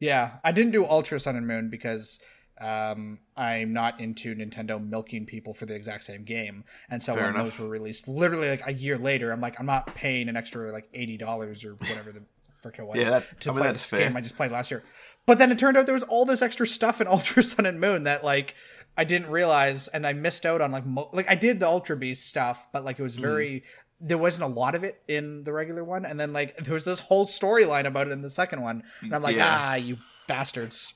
Yeah, 0.00 0.38
I 0.42 0.52
didn't 0.52 0.72
do 0.72 0.84
Ultra 0.84 1.20
Sun 1.20 1.36
and 1.36 1.46
Moon 1.46 1.70
because 1.70 2.18
um, 2.60 3.18
I'm 3.36 3.72
not 3.72 4.00
into 4.00 4.34
Nintendo 4.34 4.84
milking 4.84 5.26
people 5.26 5.54
for 5.54 5.66
the 5.66 5.74
exact 5.74 6.04
same 6.04 6.24
game, 6.24 6.64
and 6.90 7.02
so 7.02 7.14
Fair 7.14 7.24
when 7.26 7.34
enough. 7.34 7.46
those 7.50 7.58
were 7.58 7.68
released, 7.68 8.06
literally 8.08 8.48
like 8.50 8.62
a 8.66 8.72
year 8.72 8.96
later, 8.96 9.32
I'm 9.32 9.40
like, 9.40 9.58
I'm 9.58 9.66
not 9.66 9.94
paying 9.94 10.28
an 10.28 10.36
extra 10.36 10.70
like 10.72 10.88
eighty 10.94 11.16
dollars 11.16 11.64
or 11.64 11.74
whatever 11.74 12.12
the 12.12 12.22
frick 12.58 12.78
it 12.78 12.86
was 12.86 12.96
Yeah, 12.98 13.10
that- 13.10 13.40
to 13.40 13.50
I 13.50 13.52
mean, 13.54 13.62
play 13.62 13.72
this 13.72 13.90
fair. 13.90 14.00
game 14.00 14.16
I 14.16 14.20
just 14.20 14.36
played 14.36 14.52
last 14.52 14.70
year. 14.70 14.82
But 15.26 15.38
then 15.38 15.50
it 15.50 15.58
turned 15.58 15.76
out 15.76 15.86
there 15.86 15.94
was 15.94 16.02
all 16.04 16.24
this 16.26 16.42
extra 16.42 16.66
stuff 16.66 17.00
in 17.00 17.06
Ultra 17.16 17.42
Sun 17.42 17.66
and 17.66 17.80
Moon 17.80 18.04
that 18.04 18.22
like 18.24 18.54
I 18.96 19.02
didn't 19.04 19.30
realize, 19.30 19.88
and 19.88 20.06
I 20.06 20.12
missed 20.12 20.46
out 20.46 20.60
on 20.60 20.70
like 20.70 20.86
mo- 20.86 21.10
like 21.12 21.28
I 21.28 21.34
did 21.34 21.58
the 21.60 21.66
Ultra 21.66 21.96
Beast 21.96 22.26
stuff, 22.28 22.66
but 22.72 22.84
like 22.84 22.98
it 22.98 23.02
Mm. 23.02 23.04
was 23.04 23.16
very. 23.16 23.64
There 24.00 24.18
wasn't 24.18 24.44
a 24.44 24.54
lot 24.54 24.74
of 24.74 24.84
it 24.84 25.00
in 25.08 25.44
the 25.44 25.52
regular 25.52 25.82
one, 25.82 26.04
and 26.04 26.20
then 26.20 26.32
like 26.32 26.56
there 26.58 26.74
was 26.74 26.84
this 26.84 27.00
whole 27.00 27.26
storyline 27.26 27.86
about 27.86 28.06
it 28.08 28.12
in 28.12 28.22
the 28.22 28.28
second 28.30 28.60
one, 28.60 28.82
and 29.00 29.14
I'm 29.14 29.22
like, 29.22 29.36
Yeah. 29.36 29.56
ah, 29.58 29.74
you 29.76 29.98
bastards. 30.28 30.94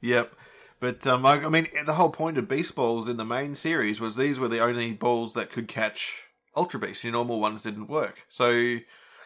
Yep. 0.00 0.32
But 0.80 1.06
um, 1.06 1.26
I, 1.26 1.44
I 1.44 1.48
mean, 1.50 1.68
the 1.84 1.94
whole 1.94 2.10
point 2.10 2.38
of 2.38 2.48
Beast 2.48 2.74
Balls 2.74 3.06
in 3.06 3.18
the 3.18 3.24
main 3.24 3.54
series 3.54 4.00
was 4.00 4.16
these 4.16 4.40
were 4.40 4.48
the 4.48 4.60
only 4.60 4.94
balls 4.94 5.34
that 5.34 5.50
could 5.50 5.68
catch 5.68 6.22
Ultra 6.56 6.80
Beasts. 6.80 7.04
Your 7.04 7.12
normal 7.12 7.38
ones 7.38 7.62
didn't 7.62 7.86
work. 7.86 8.24
So 8.28 8.48
you're 8.48 8.80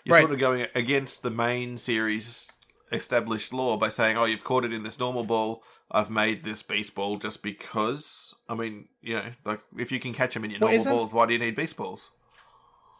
Right. 0.08 0.20
sort 0.20 0.32
of 0.32 0.38
going 0.38 0.66
against 0.74 1.22
the 1.22 1.30
main 1.30 1.78
series 1.78 2.50
established 2.92 3.52
law 3.52 3.76
by 3.76 3.88
saying, 3.88 4.16
"Oh, 4.16 4.24
you've 4.24 4.44
caught 4.44 4.64
it 4.64 4.72
in 4.72 4.82
this 4.82 4.98
normal 4.98 5.24
ball. 5.24 5.62
I've 5.90 6.10
made 6.10 6.44
this 6.44 6.62
Beast 6.62 6.94
Ball 6.94 7.18
just 7.18 7.42
because." 7.42 8.34
I 8.48 8.54
mean, 8.54 8.88
you 9.00 9.14
know, 9.14 9.32
like 9.44 9.60
if 9.78 9.90
you 9.92 10.00
can 10.00 10.12
catch 10.12 10.34
them 10.34 10.44
in 10.44 10.50
your 10.50 10.60
Well, 10.60 10.72
normal 10.74 10.92
balls, 10.92 11.12
why 11.12 11.26
do 11.26 11.32
you 11.32 11.38
need 11.38 11.56
Beast 11.56 11.76
Balls? 11.76 12.10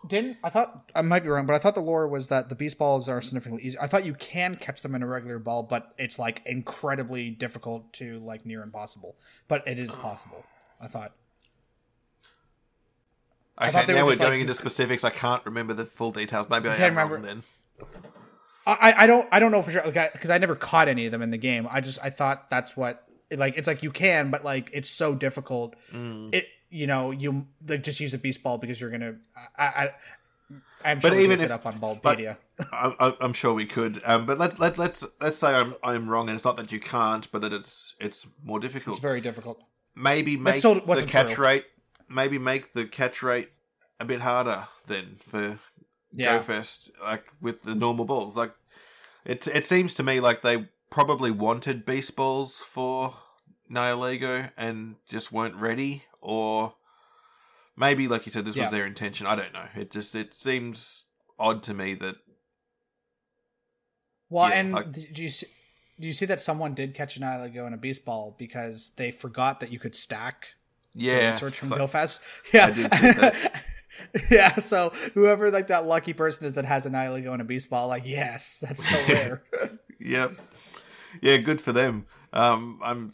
Didn't 0.06 0.36
I 0.44 0.50
thought 0.50 0.90
I 0.94 1.02
might 1.02 1.22
be 1.22 1.28
wrong, 1.28 1.46
but 1.46 1.54
I 1.54 1.58
thought 1.58 1.74
the 1.74 1.80
lore 1.80 2.06
was 2.06 2.28
that 2.28 2.48
the 2.48 2.54
beast 2.54 2.78
balls 2.78 3.08
are 3.08 3.22
significantly 3.22 3.62
easier. 3.64 3.80
I 3.80 3.86
thought 3.86 4.04
you 4.04 4.14
can 4.14 4.56
catch 4.56 4.82
them 4.82 4.94
in 4.94 5.02
a 5.02 5.06
regular 5.06 5.38
ball, 5.38 5.62
but 5.62 5.94
it's 5.98 6.18
like 6.18 6.42
incredibly 6.44 7.30
difficult 7.30 7.92
to 7.94 8.18
like 8.18 8.44
near 8.44 8.62
impossible. 8.62 9.16
But 9.48 9.66
it 9.66 9.78
is 9.78 9.94
possible. 9.94 10.44
I 10.80 10.88
thought. 10.88 11.12
Okay, 13.60 13.70
thought 13.70 13.86
they 13.86 13.94
were 13.94 14.00
now 14.00 14.04
we're 14.04 14.10
just, 14.10 14.20
like- 14.20 14.28
going 14.28 14.40
into 14.42 14.54
specifics. 14.54 15.04
I 15.04 15.10
can't 15.10 15.44
remember 15.46 15.72
the 15.72 15.86
full 15.86 16.10
details. 16.10 16.48
Maybe 16.50 16.68
I 16.68 16.76
can't 16.76 16.94
remember. 16.94 17.20
then. 17.20 17.42
I 18.66 18.94
I 18.96 19.06
don't 19.06 19.28
I 19.30 19.40
don't 19.40 19.52
know 19.52 19.62
for 19.62 19.70
sure 19.70 19.82
because 19.84 20.30
I, 20.30 20.38
never 20.38 20.56
caught 20.56 20.88
any 20.88 21.06
of 21.06 21.12
them 21.12 21.22
in 21.22 21.30
the 21.30 21.38
game. 21.38 21.68
I 21.70 21.80
just 21.80 21.98
I 22.02 22.10
thought 22.10 22.48
that's 22.48 22.76
what 22.76 23.06
like 23.30 23.56
it's 23.58 23.68
like 23.68 23.82
you 23.82 23.90
can, 23.90 24.30
but 24.30 24.44
like 24.44 24.70
it's 24.72 24.90
so 24.90 25.14
difficult. 25.14 25.76
Mm. 25.92 26.34
It 26.34 26.46
you 26.74 26.86
know 26.86 27.10
you 27.12 27.46
like 27.68 27.82
just 27.82 28.00
use 28.00 28.12
a 28.14 28.18
beast 28.18 28.42
ball 28.42 28.58
because 28.58 28.80
you're 28.80 28.90
gonna. 28.90 29.14
I, 29.56 29.64
I 29.66 29.90
I'm 30.84 30.98
But 30.98 31.08
sure 31.08 31.16
we 31.16 31.24
even 31.24 31.38
if- 31.40 31.46
it 31.46 31.50
up 31.50 31.64
on 31.66 31.78
but- 31.78 32.02
Bulbapedia. 32.02 32.36
I, 32.72 33.16
I'm 33.20 33.32
sure 33.32 33.52
we 33.52 33.66
could, 33.66 34.00
um, 34.04 34.26
but 34.26 34.38
let, 34.38 34.60
let 34.60 34.78
let's 34.78 35.02
let's 35.20 35.38
say 35.38 35.48
I'm 35.54 35.74
I'm 35.82 36.08
wrong, 36.08 36.28
and 36.28 36.36
it's 36.36 36.44
not 36.44 36.56
that 36.58 36.70
you 36.70 36.78
can't, 36.78 37.30
but 37.32 37.42
that 37.42 37.52
it's 37.52 37.96
it's 37.98 38.26
more 38.44 38.60
difficult. 38.60 38.94
It's 38.96 39.02
very 39.02 39.20
difficult. 39.20 39.60
maybe 39.96 40.36
make 40.36 40.62
the 40.62 41.04
catch 41.08 41.32
true. 41.32 41.44
rate, 41.46 41.64
maybe 42.08 42.38
make 42.38 42.72
the 42.74 42.84
catch 42.86 43.22
rate 43.24 43.48
a 43.98 44.04
bit 44.04 44.20
harder 44.20 44.68
then 44.86 45.16
for 45.28 45.58
Yeah. 46.12 46.38
GoFest, 46.38 46.90
like 47.02 47.24
with 47.40 47.62
the 47.62 47.74
normal 47.74 48.04
balls. 48.04 48.36
Like 48.36 48.52
it 49.24 49.48
it 49.48 49.66
seems 49.66 49.94
to 49.94 50.02
me 50.04 50.20
like 50.20 50.42
they 50.42 50.68
probably 50.90 51.32
wanted 51.32 51.84
beast 51.84 52.14
balls 52.14 52.58
for 52.58 53.14
Nihilego 53.70 54.50
and 54.56 54.94
just 55.08 55.32
weren't 55.32 55.56
ready, 55.56 56.04
or 56.24 56.74
maybe 57.76 58.08
like 58.08 58.26
you 58.26 58.32
said, 58.32 58.44
this 58.44 58.56
Yeah. 58.56 58.64
was 58.64 58.72
their 58.72 58.86
intention. 58.86 59.26
I 59.26 59.34
don't 59.36 59.52
know. 59.52 59.66
It 59.76 59.90
just 59.90 60.14
it 60.14 60.34
seems 60.34 61.04
odd 61.38 61.62
to 61.64 61.74
me 61.74 61.94
that 61.94 62.16
Well, 64.30 64.48
Yeah, 64.48 64.56
and 64.60 64.72
like- 64.72 64.92
do 64.92 65.22
you 65.22 65.28
see, 65.28 65.46
do 66.00 66.06
you 66.06 66.12
see 66.12 66.26
that 66.26 66.40
someone 66.40 66.74
did 66.74 66.94
catch 66.94 67.16
an 67.16 67.22
Nihilego 67.22 67.66
in 67.66 67.72
a 67.72 67.76
beast 67.76 68.04
ball 68.04 68.34
because 68.38 68.92
they 68.96 69.10
forgot 69.12 69.60
that 69.60 69.70
you 69.70 69.78
could 69.78 69.94
stack 69.94 70.46
yeah, 70.94 71.28
research 71.30 71.54
from 71.58 71.68
so- 71.68 71.76
GoFest? 71.76 72.18
Yeah, 72.52 72.70
did 72.70 72.92
see 72.94 73.12
that. 73.12 73.64
yeah. 74.30 74.56
So 74.56 74.90
whoever 75.14 75.50
like 75.50 75.68
that 75.68 75.84
lucky 75.84 76.12
person 76.14 76.46
is 76.46 76.54
that 76.54 76.64
has 76.64 76.86
an 76.86 76.94
Nihilego 76.94 77.32
and 77.32 77.42
a 77.42 77.44
beast 77.44 77.70
ball, 77.70 77.86
like 77.88 78.06
yes, 78.06 78.58
that's 78.60 78.88
so 78.90 78.96
rare. 79.08 79.42
Yep. 80.00 80.32
Yeah, 81.22 81.36
good 81.36 81.60
for 81.60 81.72
them. 81.72 82.06
Um, 82.32 82.80
I'm. 82.82 83.12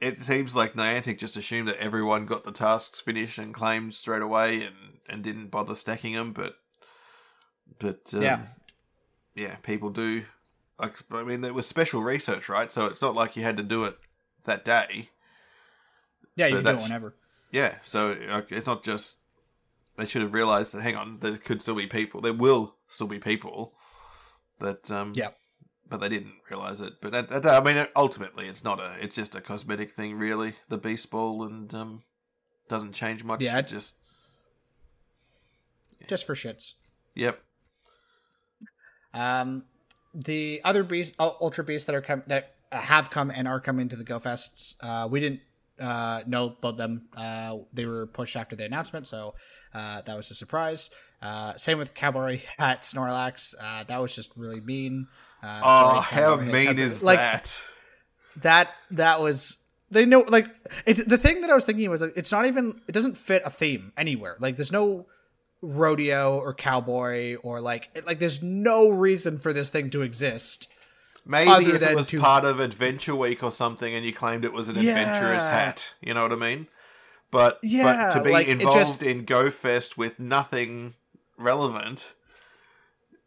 It 0.00 0.18
seems 0.18 0.54
like 0.54 0.74
Niantic 0.74 1.18
just 1.18 1.36
assumed 1.36 1.66
that 1.68 1.78
everyone 1.78 2.24
got 2.26 2.44
the 2.44 2.52
tasks 2.52 3.00
finished 3.00 3.38
and 3.38 3.52
claimed 3.52 3.94
straight 3.94 4.22
away, 4.22 4.62
and, 4.62 4.74
and 5.08 5.24
didn't 5.24 5.48
bother 5.48 5.74
stacking 5.74 6.12
them. 6.12 6.32
But, 6.32 6.54
but 7.78 8.14
um, 8.14 8.22
Yeah. 8.22 8.40
yeah, 9.34 9.56
people 9.56 9.90
do. 9.90 10.24
Like, 10.78 10.94
I 11.10 11.24
mean, 11.24 11.42
it 11.44 11.54
was 11.54 11.66
special 11.66 12.02
research, 12.02 12.48
right? 12.48 12.70
So 12.70 12.86
it's 12.86 13.02
not 13.02 13.16
like 13.16 13.36
you 13.36 13.42
had 13.42 13.56
to 13.56 13.64
do 13.64 13.82
it 13.84 13.98
that 14.44 14.64
day. 14.64 15.10
yeah, 16.36 16.46
So 16.48 16.58
you 16.58 16.62
can 16.62 16.74
do 16.76 16.78
it 16.78 16.82
whenever. 16.82 17.14
Yeah, 17.50 17.76
so 17.82 18.16
it's 18.50 18.66
not 18.66 18.84
just 18.84 19.16
they 19.96 20.06
should 20.06 20.22
have 20.22 20.32
realized 20.34 20.72
that. 20.72 20.82
Hang 20.82 20.94
on, 20.94 21.18
there 21.20 21.36
could 21.38 21.60
still 21.62 21.74
be 21.74 21.86
people. 21.88 22.20
There 22.20 22.32
will 22.32 22.76
still 22.88 23.08
be 23.08 23.18
people 23.18 23.74
that. 24.60 24.88
Um, 24.90 25.12
Yeah. 25.16 25.30
But 25.88 26.00
they 26.00 26.08
didn't 26.08 26.34
realize 26.50 26.80
it. 26.80 26.94
But 27.00 27.12
that, 27.12 27.28
that- 27.30 27.46
I 27.46 27.60
mean, 27.64 27.86
ultimately, 27.96 28.46
it's 28.46 28.62
not 28.64 28.80
a. 28.80 28.94
It's 29.00 29.14
just 29.14 29.34
a 29.34 29.40
cosmetic 29.40 29.92
thing, 29.92 30.14
really. 30.16 30.54
The 30.68 30.78
beast 30.78 31.10
ball 31.10 31.44
and 31.44 31.72
um, 31.74 32.02
doesn't 32.68 32.92
change 32.92 33.24
much. 33.24 33.40
Yeah, 33.42 33.56
It 33.58 33.60
it- 33.60 33.68
just 33.68 33.94
Just 36.06 36.26
for 36.26 36.34
shits. 36.34 36.74
yep. 37.14 37.42
Um, 39.14 39.64
the 40.14 40.60
other 40.64 40.82
beast, 40.82 41.14
ultra 41.18 41.64
beasts 41.64 41.86
that 41.86 41.94
are 41.94 42.00
come 42.02 42.22
that 42.26 42.54
uh, 42.72 42.80
have 42.80 43.10
come 43.10 43.30
and 43.30 43.48
are 43.48 43.60
coming 43.60 43.88
to 43.88 43.96
the 43.96 44.04
Go 44.04 44.18
Fests, 44.18 44.74
uh, 44.82 45.08
we 45.08 45.20
didn't 45.20 45.40
uh, 45.80 46.22
know 46.26 46.56
about 46.58 46.76
them. 46.76 47.08
Uh, 47.16 47.58
they 47.72 47.86
were 47.86 48.06
pushed 48.06 48.36
after 48.36 48.54
the 48.56 48.64
announcement, 48.64 49.06
so 49.06 49.34
uh, 49.74 50.02
that 50.02 50.16
was 50.16 50.30
a 50.30 50.34
surprise. 50.34 50.90
Uh, 51.22 51.54
same 51.54 51.78
with 51.78 51.94
Cowboy 51.94 52.42
Hat 52.58 52.82
Snorlax. 52.82 53.54
Uh, 53.60 53.84
that 53.84 54.00
was 54.00 54.14
just 54.14 54.30
really 54.36 54.60
mean. 54.60 55.06
Uh, 55.42 55.60
Oh, 55.62 56.00
how 56.00 56.36
mean 56.36 56.78
is 56.78 57.02
like, 57.02 57.18
that? 57.18 57.60
that 58.42 58.74
that 58.92 59.20
was 59.20 59.58
they 59.90 60.04
know 60.04 60.24
like 60.28 60.46
it's 60.86 61.02
the 61.04 61.18
thing 61.18 61.40
that 61.42 61.50
I 61.50 61.54
was 61.54 61.64
thinking 61.64 61.88
was 61.90 62.00
like, 62.00 62.12
it's 62.16 62.32
not 62.32 62.46
even 62.46 62.80
it 62.88 62.92
doesn't 62.92 63.16
fit 63.16 63.42
a 63.44 63.50
theme 63.50 63.92
anywhere. 63.96 64.36
Like 64.40 64.56
there's 64.56 64.72
no 64.72 65.06
rodeo 65.62 66.38
or 66.38 66.54
cowboy 66.54 67.36
or 67.36 67.60
like 67.60 67.90
it, 67.94 68.06
like 68.06 68.18
there's 68.18 68.42
no 68.42 68.90
reason 68.90 69.38
for 69.38 69.52
this 69.52 69.70
thing 69.70 69.90
to 69.90 70.02
exist. 70.02 70.68
Maybe 71.26 71.66
if 71.66 71.82
it 71.82 71.94
was 71.96 72.06
to- 72.08 72.20
part 72.20 72.44
of 72.44 72.58
Adventure 72.58 73.14
Week 73.14 73.42
or 73.42 73.52
something, 73.52 73.92
and 73.94 74.04
you 74.04 74.12
claimed 74.14 74.44
it 74.44 74.52
was 74.52 74.68
an 74.68 74.76
adventurous 74.78 75.42
hat. 75.42 75.92
You 76.00 76.14
know 76.14 76.22
what 76.22 76.32
I 76.32 76.36
mean? 76.36 76.68
But 77.30 77.58
Yeah, 77.62 78.12
but 78.14 78.18
to 78.18 78.24
be 78.24 78.30
like, 78.30 78.48
involved 78.48 78.76
just- 78.78 79.02
in 79.02 79.24
Go 79.26 79.50
Fest 79.50 79.98
with 79.98 80.18
nothing 80.18 80.94
relevant. 81.36 82.14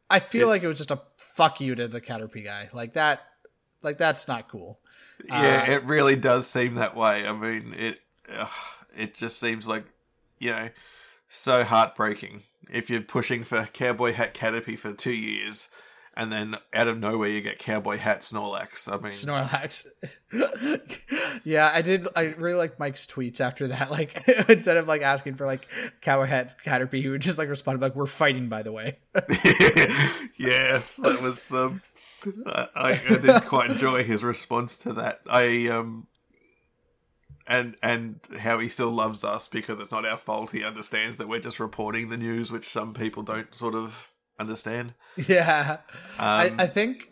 I 0.09 0.19
feel 0.19 0.47
It- 0.47 0.51
like 0.51 0.63
it 0.63 0.67
was 0.67 0.77
just 0.79 0.89
a 0.89 0.99
fuck 1.33 1.61
you 1.61 1.75
to 1.75 1.87
the 1.87 2.01
Caterpie 2.01 2.45
guy. 2.45 2.69
Like 2.73 2.93
that 2.93 3.21
like 3.81 3.97
that's 3.97 4.27
not 4.27 4.49
cool. 4.49 4.79
Yeah, 5.25 5.65
Uh, 5.67 5.71
it 5.73 5.83
really 5.83 6.15
does 6.15 6.47
seem 6.47 6.75
that 6.75 6.95
way. 6.95 7.27
I 7.27 7.31
mean, 7.33 7.73
it 7.77 7.99
ugh, 8.33 8.49
it 8.97 9.15
just 9.15 9.39
seems 9.39 9.67
like 9.67 9.85
you 10.39 10.51
know 10.51 10.69
so 11.29 11.63
heartbreaking 11.63 12.43
if 12.71 12.89
you're 12.89 13.01
pushing 13.01 13.43
for 13.43 13.67
Cowboy 13.73 14.13
Hat 14.13 14.33
Caterpie 14.33 14.77
for 14.79 14.93
two 14.93 15.13
years, 15.13 15.67
and 16.15 16.31
then 16.31 16.57
out 16.73 16.88
of 16.88 16.99
nowhere 16.99 17.29
you 17.29 17.41
get 17.41 17.57
Cowboy 17.57 17.97
Hat 17.97 18.21
Snorlax. 18.21 18.91
I 18.91 18.97
mean, 18.97 19.11
Snorlax. 19.11 19.88
yeah, 21.43 21.71
I 21.73 21.81
did. 21.81 22.07
I 22.15 22.23
really 22.38 22.57
like 22.57 22.79
Mike's 22.79 23.05
tweets 23.07 23.39
after 23.39 23.67
that. 23.67 23.89
Like 24.01 24.25
instead 24.47 24.77
of 24.77 24.88
like 24.88 25.01
asking 25.01 25.35
for 25.35 25.45
like 25.45 25.67
Cowboy 25.99 26.25
Hat 26.25 26.55
Caterpie, 26.65 27.01
he 27.01 27.09
would 27.09 27.21
just 27.21 27.38
like 27.38 27.49
respond 27.49 27.81
like, 27.81 27.93
"We're 27.93 28.05
fighting, 28.05 28.47
by 28.47 28.63
the 28.63 28.71
way." 28.71 28.99
yes, 30.38 30.95
that 30.97 31.19
was 31.21 31.51
um, 31.51 31.81
I, 32.45 32.67
I 32.73 33.01
I 33.09 33.17
did 33.17 33.43
quite 33.43 33.69
enjoy 33.69 34.03
his 34.03 34.23
response 34.23 34.77
to 34.77 34.93
that. 34.93 35.21
I 35.29 35.67
um. 35.67 36.07
And 37.47 37.75
and 37.83 38.19
how 38.39 38.59
he 38.59 38.69
still 38.69 38.91
loves 38.91 39.25
us 39.25 39.47
because 39.49 39.79
it's 39.81 39.91
not 39.91 40.05
our 40.05 40.17
fault. 40.17 40.51
He 40.51 40.63
understands 40.63 41.17
that 41.17 41.27
we're 41.27 41.41
just 41.41 41.59
reporting 41.59 42.07
the 42.07 42.15
news, 42.15 42.49
which 42.49 42.65
some 42.65 42.93
people 42.93 43.23
don't 43.23 43.53
sort 43.53 43.75
of 43.75 44.10
understand. 44.41 44.93
yeah, 45.15 45.77
Um, 46.19 46.19
I, 46.19 46.51
I 46.59 46.68
think 46.68 47.07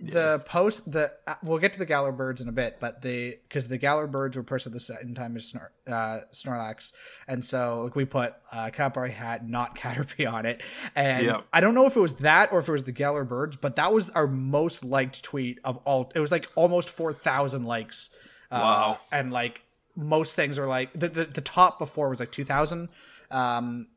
the 0.00 0.40
post 0.46 0.90
the 0.92 1.12
uh, 1.26 1.34
we'll 1.42 1.58
get 1.58 1.72
to 1.72 1.78
the 1.80 1.84
Galar 1.84 2.12
birds 2.12 2.40
in 2.40 2.48
a 2.48 2.52
bit, 2.52 2.76
but 2.78 3.02
the 3.02 3.34
because 3.42 3.66
the 3.66 3.78
Galar 3.78 4.06
birds 4.06 4.36
were 4.36 4.44
pushed 4.44 4.64
at 4.66 4.72
the 4.72 4.78
same 4.78 5.12
time 5.16 5.34
as 5.34 5.52
Snor, 5.52 5.68
uh, 5.88 6.20
Snorlax, 6.32 6.92
and 7.26 7.44
so 7.44 7.82
like 7.82 7.96
we 7.96 8.04
put 8.04 8.34
uh, 8.52 8.70
Catboy 8.72 9.10
hat, 9.10 9.48
not 9.48 9.74
Caterpie 9.80 10.32
on 10.32 10.46
it, 10.46 10.62
and 10.94 11.26
Yep. 11.26 11.44
I 11.52 11.60
don't 11.60 11.74
know 11.74 11.86
if 11.86 11.96
it 11.96 12.00
was 12.00 12.14
that 12.16 12.52
or 12.52 12.60
if 12.60 12.68
it 12.68 12.72
was 12.72 12.84
the 12.84 12.92
Galar 12.92 13.24
birds, 13.24 13.56
but 13.56 13.74
that 13.74 13.92
was 13.92 14.08
our 14.10 14.28
most 14.28 14.84
liked 14.84 15.22
tweet 15.24 15.58
of 15.64 15.78
all. 15.78 16.12
It 16.14 16.20
was 16.20 16.30
like 16.30 16.48
almost 16.54 16.90
four 16.90 17.12
thousand 17.12 17.64
likes. 17.64 18.10
Uh, 18.52 18.60
Wow. 18.62 19.00
And 19.10 19.32
like 19.32 19.64
most 19.96 20.36
things 20.36 20.60
are 20.60 20.66
like 20.68 20.92
the 20.92 21.08
the, 21.08 21.24
the 21.24 21.40
top 21.40 21.80
before 21.80 22.08
was 22.08 22.20
like 22.20 22.30
two 22.30 22.44
thousand. 22.44 22.88
Um, 23.32 23.88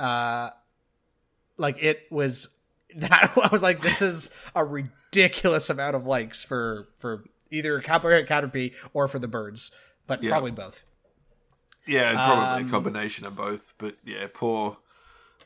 uh, 0.00 0.50
like 1.56 1.82
it 1.82 2.02
was 2.10 2.48
that 2.96 3.32
I 3.36 3.48
was 3.50 3.62
like, 3.62 3.82
this 3.82 4.02
is 4.02 4.30
a 4.54 4.64
ridiculous 4.64 5.70
amount 5.70 5.96
of 5.96 6.06
likes 6.06 6.42
for 6.42 6.88
for 6.98 7.24
either 7.50 7.80
Caterpie 7.80 8.74
or 8.92 9.06
for 9.08 9.18
the 9.18 9.28
birds, 9.28 9.70
but 10.06 10.22
Yeah. 10.22 10.30
probably 10.30 10.50
both. 10.50 10.82
Yeah, 11.86 12.12
probably 12.24 12.62
Um, 12.62 12.68
a 12.68 12.70
combination 12.70 13.26
of 13.26 13.36
both. 13.36 13.74
But 13.78 13.96
yeah, 14.04 14.26
poor, 14.32 14.78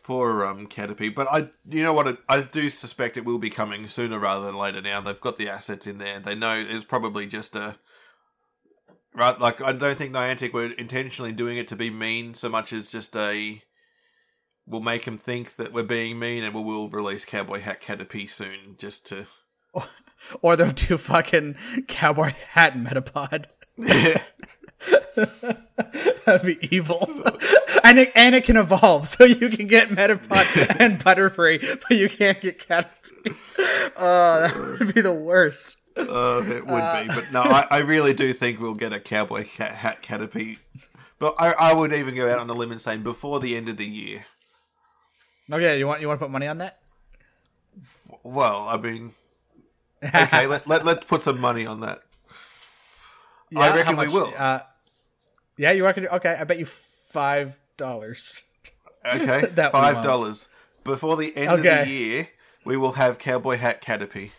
poor 0.03 0.45
um 0.45 0.67
Caterpie. 0.69 1.15
But 1.15 1.27
I, 1.31 1.51
you 1.69 1.83
know 1.83 1.93
what? 1.93 2.09
I, 2.29 2.37
I 2.37 2.41
do 2.43 2.71
suspect 2.71 3.17
it 3.17 3.25
will 3.25 3.39
be 3.39 3.51
coming 3.51 3.89
sooner 3.89 4.19
rather 4.19 4.47
than 4.47 4.55
later. 4.55 4.81
Now 4.81 5.01
they've 5.01 5.21
got 5.21 5.37
the 5.39 5.49
assets 5.49 5.87
in 5.87 5.99
there. 5.99 6.21
They 6.21 6.35
know 6.35 6.55
it's 6.67 6.85
probably 6.85 7.27
just 7.27 7.57
a. 7.57 7.77
Right, 9.15 9.39
like 9.41 9.61
I 9.61 9.73
don't 9.73 9.99
think 9.99 10.13
Niantic 10.13 10.53
were 10.53 10.67
intentionally 10.73 11.33
doing 11.33 11.57
it 11.59 11.67
to 11.69 11.77
be 11.77 11.91
mean 11.91 12.35
so 12.35 12.49
much 12.49 12.73
as 12.73 12.91
just 12.91 13.17
a. 13.17 13.63
We'll 14.69 14.81
make 14.83 15.05
them 15.07 15.17
think 15.19 15.57
that 15.57 15.73
we're 15.73 15.83
being 15.83 16.19
mean, 16.19 16.45
and 16.45 16.55
we 16.55 16.63
will 16.63 16.91
release 16.91 17.25
Cowboy 17.25 17.61
Hat 17.61 17.81
Caterpie 17.81 18.29
soon, 18.29 18.77
just 18.79 19.07
to. 19.07 19.27
Or 20.43 20.57
they'll 20.57 20.73
do 20.73 20.99
fucking 20.99 21.55
cowboy 21.87 22.35
hat 22.51 22.75
Metapod. 22.77 23.47
Yeah, 23.79 24.21
That'd 26.27 26.43
be 26.43 26.59
evil. 26.75 27.09
and 27.85 27.99
it 27.99 28.13
and 28.15 28.35
it 28.35 28.45
can 28.45 28.57
evolve, 28.57 29.09
so 29.09 29.25
you 29.25 29.49
can 29.49 29.67
get 29.69 29.89
Metapod 29.89 30.77
and 30.81 30.99
Butterfree, 31.03 31.81
but 31.89 31.97
you 31.97 32.09
can't 32.09 32.41
get 32.41 32.59
Caterpie. 32.59 33.37
Oh, 33.97 34.41
that 34.41 34.79
would 34.81 34.95
be 34.95 35.01
the 35.01 35.13
worst. 35.13 35.77
uh, 35.97 36.43
it 36.47 36.67
would 36.67 37.07
be, 37.07 37.15
but 37.15 37.33
no, 37.33 37.43
I, 37.43 37.67
I 37.71 37.79
really 37.79 38.13
do 38.15 38.33
think 38.33 38.61
we'll 38.61 38.75
get 38.75 38.93
a 38.93 39.01
Cowboy 39.01 39.45
Cat 39.45 39.73
Hat 39.73 40.03
Caterpie. 40.03 40.59
But 41.19 41.35
I, 41.39 41.53
I 41.53 41.73
would 41.73 41.93
even 41.93 42.15
go 42.15 42.31
out 42.31 42.39
on 42.39 42.51
a 42.51 42.53
limb 42.55 42.71
and 42.71 42.81
say 42.81 42.97
before 42.97 43.41
the 43.41 43.57
end 43.57 43.69
of 43.69 43.77
the 43.77 43.87
year. 43.87 44.27
Okay, 45.51 45.79
you 45.79 45.87
want 45.87 46.01
you 46.01 46.09
want 46.09 46.21
to 46.21 46.27
put 46.27 46.31
money 46.31 46.47
on 46.47 46.59
that? 46.59 46.79
Well, 48.23 48.69
I 48.69 48.77
mean, 48.77 49.15
okay, 50.05 50.47
let, 50.47 50.67
let, 50.67 50.85
let's 50.85 51.05
put 51.07 51.23
some 51.23 51.41
money 51.41 51.65
on 51.67 51.81
that. 51.81 52.01
I 53.57 53.71
how 53.71 53.77
reckon 53.77 53.97
we 53.97 54.09
will. 54.09 54.33
Uh, 54.37 54.61
yeah, 55.57 55.73
you 55.73 55.85
reckon? 55.85 56.07
Okay, 56.07 56.37
I 56.39 56.45
bet 56.45 56.59
you 56.59 56.67
five 56.67 57.59
dollars. 57.77 58.43
Okay, 59.07 59.47
That 59.53 59.73
five 59.73 60.05
dollars. 60.05 60.49
Before 60.85 61.17
the 61.17 61.37
end 61.37 61.51
of 61.51 61.63
the 61.63 61.89
year, 61.89 62.29
we 62.65 62.77
will 62.77 62.93
have 62.93 63.19
Cowboy 63.19 63.57
Hat 63.57 63.83
Caterpie. 63.83 64.31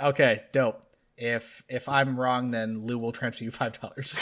Okay, 0.00 0.42
dope. 0.52 0.82
If 1.16 1.62
if 1.68 1.88
I'm 1.88 2.18
wrong, 2.18 2.50
then 2.50 2.86
Lou 2.86 2.98
will 2.98 3.12
transfer 3.12 3.44
you 3.44 3.50
five 3.50 3.78
dollars. 3.80 4.10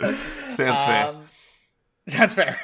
Sounds 0.00 0.56
fair. 0.56 1.14
Sounds 2.08 2.34
fair. 2.34 2.58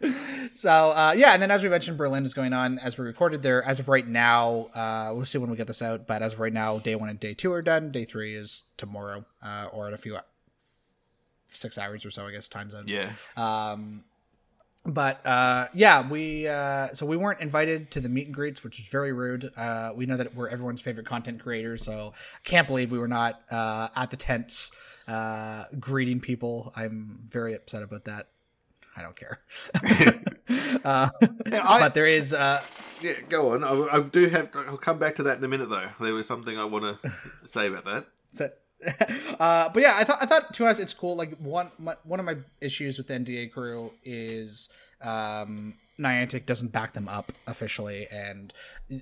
so 0.54 0.90
uh, 0.90 1.14
yeah, 1.16 1.32
and 1.32 1.42
then 1.42 1.50
as 1.50 1.62
we 1.62 1.68
mentioned, 1.68 1.98
Berlin 1.98 2.24
is 2.24 2.34
going 2.34 2.52
on 2.52 2.78
as 2.78 2.98
we 2.98 3.04
recorded 3.04 3.42
there. 3.42 3.62
As 3.62 3.80
of 3.80 3.88
right 3.88 4.06
now, 4.06 4.68
uh, 4.74 5.10
we'll 5.14 5.24
see 5.24 5.38
when 5.38 5.50
we 5.50 5.56
get 5.56 5.66
this 5.66 5.82
out. 5.82 6.06
But 6.06 6.22
as 6.22 6.34
of 6.34 6.40
right 6.40 6.52
now, 6.52 6.78
day 6.78 6.94
one 6.94 7.08
and 7.08 7.20
day 7.20 7.34
two 7.34 7.52
are 7.52 7.62
done. 7.62 7.92
Day 7.92 8.04
three 8.04 8.34
is 8.34 8.64
tomorrow, 8.76 9.24
uh, 9.42 9.68
or 9.72 9.88
in 9.88 9.94
a 9.94 9.98
few 9.98 10.18
six 11.50 11.78
hours 11.78 12.04
or 12.04 12.10
so, 12.10 12.26
I 12.26 12.32
guess 12.32 12.48
time 12.48 12.70
zones. 12.70 12.92
Yeah. 12.92 13.10
Um, 13.36 14.04
but 14.84 15.24
uh, 15.26 15.68
yeah, 15.74 16.08
we 16.08 16.48
uh, 16.48 16.88
so 16.88 17.04
we 17.04 17.16
weren't 17.16 17.40
invited 17.40 17.90
to 17.92 18.00
the 18.00 18.08
meet 18.08 18.26
and 18.26 18.34
greets, 18.34 18.64
which 18.64 18.80
is 18.80 18.88
very 18.88 19.12
rude. 19.12 19.50
Uh, 19.56 19.92
we 19.94 20.06
know 20.06 20.16
that 20.16 20.34
we're 20.34 20.48
everyone's 20.48 20.80
favorite 20.80 21.06
content 21.06 21.40
creators, 21.40 21.84
so 21.84 22.14
I 22.16 22.48
can't 22.48 22.66
believe 22.66 22.90
we 22.90 22.98
were 22.98 23.08
not 23.08 23.40
uh, 23.50 23.88
at 23.94 24.10
the 24.10 24.16
tents 24.16 24.72
uh, 25.06 25.64
greeting 25.78 26.20
people. 26.20 26.72
I'm 26.74 27.20
very 27.28 27.54
upset 27.54 27.82
about 27.82 28.04
that. 28.06 28.28
I 28.98 29.02
don't 29.02 29.16
care. 29.16 29.38
uh, 30.84 31.08
Yeah, 31.50 31.62
I- 31.68 31.80
but 31.80 31.94
there 31.94 32.06
is 32.06 32.32
uh, 32.32 32.62
Yeah, 33.00 33.14
go 33.28 33.52
on. 33.54 33.64
I, 33.64 33.96
I 33.96 34.00
do 34.00 34.28
have. 34.28 34.50
I'll 34.54 34.76
come 34.76 34.98
back 34.98 35.14
to 35.16 35.22
that 35.24 35.38
in 35.38 35.44
a 35.44 35.48
minute, 35.48 35.68
though. 35.70 35.88
There 36.00 36.14
was 36.14 36.26
something 36.26 36.58
I 36.58 36.64
want 36.64 37.02
to 37.02 37.12
say 37.44 37.68
about 37.68 37.84
that. 37.84 38.06
So, 38.32 38.50
uh, 39.40 39.68
but 39.70 39.82
yeah, 39.82 39.94
I 39.96 40.04
thought 40.04 40.18
I 40.20 40.26
thought 40.26 40.54
to 40.54 40.66
us 40.66 40.78
it's 40.78 40.94
cool. 40.94 41.16
Like 41.16 41.36
one 41.38 41.70
my, 41.78 41.96
one 42.04 42.20
of 42.20 42.26
my 42.26 42.36
issues 42.60 42.98
with 42.98 43.06
the 43.08 43.14
NDA 43.14 43.50
crew 43.52 43.92
is 44.04 44.68
um, 45.02 45.74
Niantic 45.98 46.46
doesn't 46.46 46.70
back 46.72 46.92
them 46.92 47.08
up 47.08 47.32
officially, 47.46 48.06
and 48.12 48.52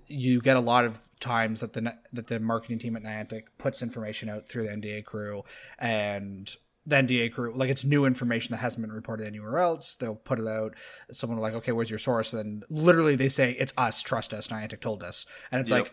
you 0.07 0.41
get 0.41 0.57
a 0.57 0.61
lot 0.61 0.85
of 0.85 1.01
times 1.21 1.61
that 1.61 1.73
the 1.75 1.95
that 2.13 2.27
the 2.29 2.41
marketing 2.41 2.79
team 2.79 2.97
at 2.97 3.03
Niantic 3.03 3.45
puts 3.59 3.83
information 3.83 4.29
out 4.29 4.49
through 4.49 4.65
the 4.65 4.71
NDA 4.71 5.05
crew, 5.05 5.43
and 5.79 6.55
the 6.87 6.97
NDA 6.97 7.33
crew 7.33 7.53
like 7.55 7.69
it's 7.69 7.85
new 7.85 8.05
information 8.05 8.53
that 8.53 8.59
hasn't 8.59 8.83
been 8.83 8.93
reported 8.95 9.27
anywhere 9.27 9.59
else. 9.59 9.95
They'll 9.97 10.15
put 10.15 10.39
it 10.39 10.47
out. 10.47 10.75
Someone 11.11 11.37
will 11.39 11.43
like, 11.43 11.55
okay, 11.55 11.73
where's 11.73 11.91
your 11.91 11.99
source? 11.99 12.33
And 12.33 12.65
literally 12.71 13.17
they 13.17 13.29
say 13.29 13.53
it's 13.53 13.73
us, 13.77 14.03
trust 14.03 14.33
us. 14.33 14.49
Niantic 14.49 14.81
told 14.81 15.03
us, 15.03 15.27
and 15.51 15.61
it's 15.61 15.71
Yep. 15.71 15.89
like 15.89 15.93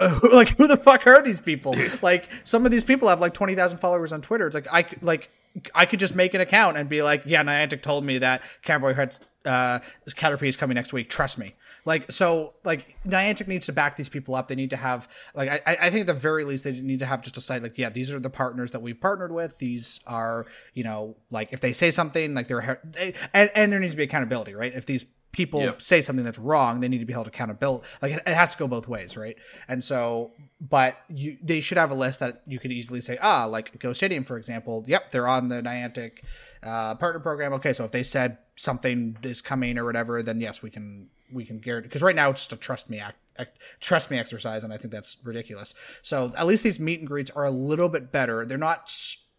like 0.32 0.56
who 0.56 0.68
the 0.68 0.76
fuck 0.76 1.06
are 1.08 1.20
these 1.22 1.40
people 1.40 1.74
like 2.02 2.28
some 2.44 2.64
of 2.64 2.70
these 2.70 2.84
people 2.84 3.08
have 3.08 3.18
like 3.20 3.34
20,000 3.34 3.78
followers 3.78 4.12
on 4.12 4.22
Twitter 4.22 4.46
it's 4.46 4.54
like 4.54 4.68
I 4.72 4.86
like 5.00 5.28
I 5.74 5.86
could 5.86 5.98
just 5.98 6.14
make 6.14 6.34
an 6.34 6.40
account 6.40 6.76
and 6.76 6.88
be 6.88 7.02
like 7.02 7.22
yeah 7.26 7.42
Niantic 7.42 7.82
told 7.82 8.04
me 8.04 8.18
that 8.18 8.42
Cowboy 8.62 8.94
Hearts 8.94 9.18
uh 9.44 9.80
Caterpie 10.08 10.46
is 10.46 10.56
coming 10.56 10.76
next 10.76 10.92
week 10.92 11.10
trust 11.10 11.36
me 11.36 11.56
like 11.84 12.10
so 12.10 12.54
like 12.64 12.96
Niantic 13.04 13.48
needs 13.48 13.66
to 13.66 13.72
back 13.72 13.96
these 13.96 14.08
people 14.08 14.34
up 14.34 14.48
they 14.48 14.54
need 14.54 14.70
to 14.70 14.76
have 14.76 15.08
like 15.34 15.48
I 15.48 15.76
I 15.86 15.90
think 15.90 16.02
at 16.02 16.06
the 16.06 16.14
very 16.14 16.44
least 16.44 16.64
they 16.64 16.72
need 16.72 17.00
to 17.00 17.06
have 17.06 17.22
just 17.22 17.36
a 17.36 17.40
site 17.40 17.62
like 17.62 17.78
yeah 17.78 17.90
these 17.90 18.12
are 18.12 18.20
the 18.20 18.30
partners 18.30 18.70
that 18.72 18.82
we've 18.82 19.00
partnered 19.00 19.32
with 19.32 19.58
these 19.58 20.00
are 20.06 20.46
you 20.74 20.84
know 20.84 21.16
like 21.30 21.52
if 21.52 21.60
they 21.60 21.72
say 21.72 21.90
something 21.90 22.34
like 22.34 22.48
they're 22.48 22.80
they, 22.84 23.14
and, 23.32 23.50
and 23.54 23.72
there 23.72 23.80
needs 23.80 23.92
to 23.92 23.96
be 23.96 24.04
accountability 24.04 24.54
right 24.54 24.72
if 24.74 24.86
these 24.86 25.06
people 25.32 25.62
Yep. 25.62 25.82
say 25.82 26.02
something 26.02 26.24
that's 26.24 26.38
wrong, 26.38 26.80
they 26.80 26.88
need 26.88 26.98
to 26.98 27.06
be 27.06 27.12
held 27.12 27.26
accountable. 27.26 27.84
Like 28.00 28.12
it, 28.12 28.22
it 28.26 28.34
has 28.34 28.52
to 28.52 28.58
go 28.58 28.68
both 28.68 28.86
ways, 28.86 29.16
right? 29.16 29.36
And 29.66 29.82
so, 29.82 30.32
but 30.60 30.98
you 31.08 31.38
they 31.42 31.60
should 31.60 31.78
have 31.78 31.90
a 31.90 31.94
list 31.94 32.20
that 32.20 32.42
you 32.46 32.58
could 32.58 32.70
easily 32.70 33.00
say, 33.00 33.18
ah, 33.20 33.46
like 33.46 33.78
Go 33.78 33.92
Stadium, 33.94 34.24
for 34.24 34.36
example. 34.36 34.84
Yep, 34.86 35.10
they're 35.10 35.26
on 35.26 35.48
the 35.48 35.62
Niantic 35.62 36.22
uh, 36.62 36.94
partner 36.96 37.20
program. 37.20 37.54
Okay, 37.54 37.72
so 37.72 37.84
if 37.84 37.90
they 37.90 38.02
said 38.02 38.38
something 38.56 39.16
is 39.22 39.40
coming 39.40 39.78
or 39.78 39.84
whatever, 39.84 40.22
then 40.22 40.40
yes, 40.40 40.62
we 40.62 40.70
can 40.70 41.08
we 41.32 41.44
can 41.44 41.58
guarantee. 41.58 41.88
Because 41.88 42.02
right 42.02 42.16
now 42.16 42.30
it's 42.30 42.42
just 42.42 42.52
a 42.52 42.56
trust 42.56 42.90
me 42.90 42.98
act, 42.98 43.18
act, 43.38 43.58
trust 43.80 44.10
me 44.10 44.18
exercise, 44.18 44.64
and 44.64 44.72
I 44.72 44.76
think 44.76 44.92
that's 44.92 45.18
ridiculous. 45.24 45.74
So 46.02 46.32
at 46.36 46.46
least 46.46 46.64
these 46.64 46.78
meet 46.78 47.00
and 47.00 47.08
greets 47.08 47.30
are 47.30 47.44
a 47.44 47.50
little 47.50 47.88
bit 47.88 48.12
better. 48.12 48.44
They're 48.44 48.58
not. 48.58 48.90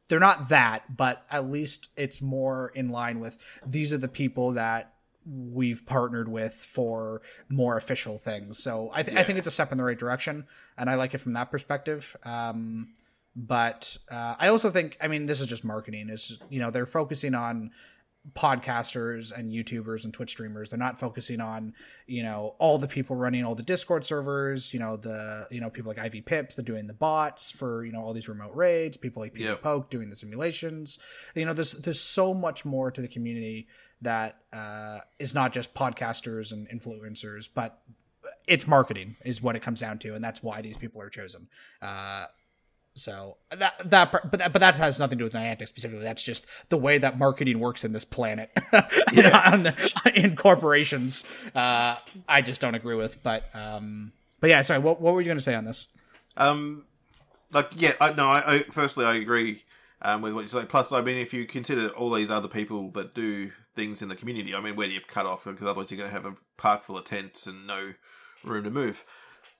They're 0.09 0.19
not 0.19 0.49
that, 0.49 0.95
but 0.95 1.25
at 1.31 1.49
least 1.49 1.89
it's 1.95 2.21
more 2.21 2.71
in 2.75 2.89
line 2.89 3.19
with 3.19 3.37
these 3.65 3.93
are 3.93 3.97
the 3.97 4.09
people 4.09 4.51
that 4.51 4.93
we've 5.25 5.85
partnered 5.85 6.27
with 6.27 6.53
for 6.53 7.21
more 7.49 7.77
official 7.77 8.17
things. 8.17 8.61
So 8.61 8.91
I, 8.93 9.03
th- 9.03 9.17
I 9.17 9.23
think 9.23 9.39
it's 9.39 9.47
a 9.47 9.51
step 9.51 9.71
in 9.71 9.77
the 9.77 9.83
right 9.83 9.97
direction, 9.97 10.45
and 10.77 10.89
I 10.89 10.95
like 10.95 11.13
it 11.13 11.19
from 11.19 11.33
that 11.33 11.49
perspective. 11.49 12.15
Um, 12.25 12.89
but 13.35 13.97
uh, 14.11 14.35
I 14.37 14.49
also 14.49 14.69
think, 14.69 14.97
I 15.01 15.07
mean, 15.07 15.25
this 15.25 15.41
is 15.41 15.47
just 15.47 15.63
marketing. 15.63 16.09
Is 16.09 16.39
you 16.49 16.59
know 16.59 16.69
they're 16.69 16.85
focusing 16.85 17.33
on 17.33 17.71
podcasters 18.31 19.37
and 19.37 19.51
YouTubers 19.51 20.05
and 20.05 20.13
Twitch 20.13 20.31
streamers. 20.31 20.69
They're 20.69 20.79
not 20.79 20.99
focusing 20.99 21.41
on 21.41 21.73
you 22.07 22.23
know 22.23 22.55
all 22.57 22.77
the 22.77 22.87
people 22.87 23.15
running 23.15 23.43
all 23.43 23.55
the 23.55 23.63
Discord 23.63 24.05
servers. 24.05 24.73
You 24.73 24.79
know 24.79 24.95
the 24.95 25.45
you 25.51 25.59
know 25.59 25.69
people 25.69 25.89
like 25.89 25.99
Ivy 25.99 26.21
Pips. 26.21 26.55
They're 26.55 26.63
doing 26.65 26.87
the 26.87 26.93
bots 26.93 27.51
for 27.51 27.83
you 27.85 27.91
know 27.91 28.01
all 28.01 28.13
these 28.13 28.29
remote 28.29 28.55
raids. 28.55 28.97
People 28.97 29.21
like 29.21 29.33
Peter 29.33 29.49
Yep. 29.49 29.61
Poke 29.61 29.89
doing 29.89 30.09
the 30.09 30.15
simulations. 30.15 30.99
You 31.35 31.45
know, 31.45 31.53
there's 31.53 31.73
there's 31.73 31.99
so 31.99 32.33
much 32.33 32.63
more 32.65 32.91
to 32.91 33.01
the 33.01 33.07
community 33.09 33.67
that 34.01 34.37
uh, 34.51 34.99
is 35.19 35.33
not 35.33 35.53
just 35.53 35.73
podcasters 35.73 36.51
and 36.51 36.67
influencers, 36.69 37.47
but 37.53 37.81
it's 38.47 38.67
marketing 38.67 39.15
is 39.25 39.41
what 39.41 39.55
it 39.55 39.61
comes 39.61 39.79
down 39.81 39.99
to, 39.99 40.15
and 40.15 40.23
that's 40.23 40.41
why 40.41 40.61
these 40.61 40.77
people 40.77 41.01
are 41.01 41.09
chosen. 41.09 41.47
Uh, 41.81 42.25
so 42.95 43.37
that 43.49 43.73
that 43.89 44.11
but 44.11 44.31
that, 44.31 44.53
but 44.53 44.59
that 44.59 44.75
has 44.75 44.99
nothing 44.99 45.17
to 45.17 45.21
do 45.21 45.25
with 45.25 45.33
Niantic 45.33 45.67
specifically. 45.67 46.03
That's 46.03 46.23
just 46.23 46.45
the 46.69 46.77
way 46.77 46.99
that 46.99 47.17
marketing 47.17 47.59
works 47.59 47.83
in 47.83 47.91
this 47.91 48.05
planet. 48.05 48.51
On 48.73 48.81
the- 49.63 49.91
in 50.13 50.35
corporations, 50.35 51.23
uh, 51.55 51.95
I 52.27 52.41
just 52.41 52.61
don't 52.61 52.75
agree 52.75 52.95
with. 52.95 53.21
But 53.23 53.45
um, 53.55 54.11
but 54.39 54.49
yeah, 54.49 54.61
sorry. 54.61 54.79
What 54.79 55.01
what 55.01 55.15
were 55.15 55.21
you 55.21 55.25
going 55.25 55.37
to 55.37 55.43
say 55.43 55.55
on 55.55 55.65
this? 55.65 55.87
Um, 56.37 56.85
like 57.51 57.71
yeah, 57.75 57.93
I, 57.99 58.13
no. 58.13 58.27
I, 58.27 58.55
I 58.55 58.63
firstly 58.71 59.05
I 59.05 59.15
agree 59.15 59.63
um, 60.03 60.21
with 60.21 60.33
what 60.33 60.41
you 60.41 60.49
say. 60.49 60.65
Plus, 60.65 60.91
I 60.91 61.01
mean, 61.01 61.17
if 61.17 61.33
you 61.33 61.45
consider 61.45 61.89
all 61.89 62.11
these 62.11 62.29
other 62.29 62.47
people 62.47 62.91
that 62.91 63.15
do 63.15 63.51
things 63.75 64.03
in 64.03 64.09
the 64.09 64.15
community, 64.15 64.53
I 64.53 64.61
mean, 64.61 64.75
where 64.75 64.87
do 64.87 64.93
you 64.93 65.01
cut 65.01 65.25
off? 65.25 65.45
Because 65.45 65.67
otherwise, 65.67 65.89
you're 65.89 65.97
going 65.97 66.09
to 66.09 66.13
have 66.15 66.25
a 66.25 66.35
park 66.57 66.83
full 66.83 66.97
of 66.97 67.05
tents 67.05 67.47
and 67.47 67.65
no 67.65 67.93
room 68.43 68.65
to 68.65 68.69
move. 68.71 69.03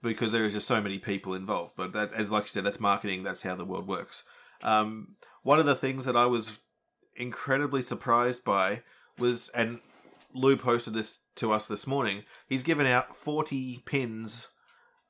Because 0.03 0.31
there 0.31 0.45
is 0.45 0.53
just 0.53 0.67
so 0.67 0.81
many 0.81 0.99
people 0.99 1.33
involved. 1.33 1.73
But 1.75 1.93
that, 1.93 2.13
as 2.13 2.29
like 2.29 2.43
you 2.43 2.49
said, 2.49 2.65
that's 2.65 2.79
marketing. 2.79 3.23
That's 3.23 3.41
how 3.41 3.55
the 3.55 3.65
world 3.65 3.87
works. 3.87 4.23
Um, 4.61 5.15
one 5.41 5.59
of 5.59 5.65
the 5.65 5.75
things 5.75 6.05
that 6.05 6.15
I 6.15 6.27
was 6.27 6.59
incredibly 7.15 7.81
surprised 7.81 8.43
by 8.43 8.83
was, 9.17 9.49
and 9.55 9.79
Lou 10.33 10.57
posted 10.57 10.93
this 10.93 11.19
to 11.37 11.51
us 11.51 11.67
this 11.67 11.87
morning. 11.87 12.23
He's 12.47 12.63
given 12.63 12.85
out 12.85 13.15
forty 13.15 13.81
pins 13.85 14.47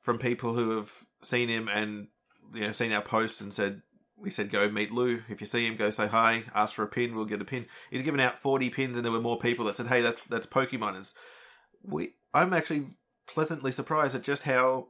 from 0.00 0.18
people 0.18 0.54
who 0.54 0.70
have 0.76 0.92
seen 1.22 1.48
him 1.48 1.68
and 1.68 2.08
you 2.54 2.60
know 2.60 2.72
seen 2.72 2.92
our 2.92 3.02
posts 3.02 3.40
and 3.40 3.52
said 3.52 3.82
we 4.16 4.30
said 4.30 4.50
go 4.50 4.68
meet 4.68 4.92
Lou. 4.92 5.22
If 5.28 5.40
you 5.40 5.46
see 5.46 5.66
him, 5.66 5.76
go 5.76 5.90
say 5.90 6.06
hi, 6.06 6.44
ask 6.54 6.74
for 6.74 6.82
a 6.82 6.88
pin, 6.88 7.14
we'll 7.14 7.24
get 7.24 7.40
a 7.40 7.44
pin. 7.44 7.66
He's 7.90 8.02
given 8.02 8.20
out 8.20 8.38
forty 8.38 8.70
pins, 8.70 8.96
and 8.96 9.04
there 9.04 9.12
were 9.12 9.20
more 9.20 9.38
people 9.38 9.64
that 9.66 9.76
said, 9.76 9.88
"Hey, 9.88 10.00
that's 10.00 10.20
that's 10.28 10.46
Pokeminers." 10.46 11.12
We, 11.82 12.14
I'm 12.32 12.52
actually 12.52 12.96
pleasantly 13.26 13.72
surprised 13.72 14.14
at 14.14 14.22
just 14.22 14.42
how 14.44 14.88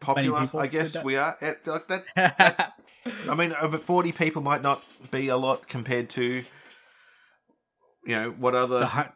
popular 0.00 0.48
I 0.54 0.66
guess 0.66 1.02
we 1.02 1.16
are. 1.16 1.36
At, 1.40 1.66
like 1.66 1.88
that, 1.88 2.04
that 2.16 2.74
I 3.28 3.34
mean, 3.34 3.52
over 3.60 3.78
forty 3.78 4.12
people 4.12 4.42
might 4.42 4.62
not 4.62 4.82
be 5.10 5.28
a 5.28 5.36
lot 5.36 5.68
compared 5.68 6.10
to 6.10 6.44
you 8.04 8.14
know 8.14 8.30
what 8.30 8.54
other 8.54 9.12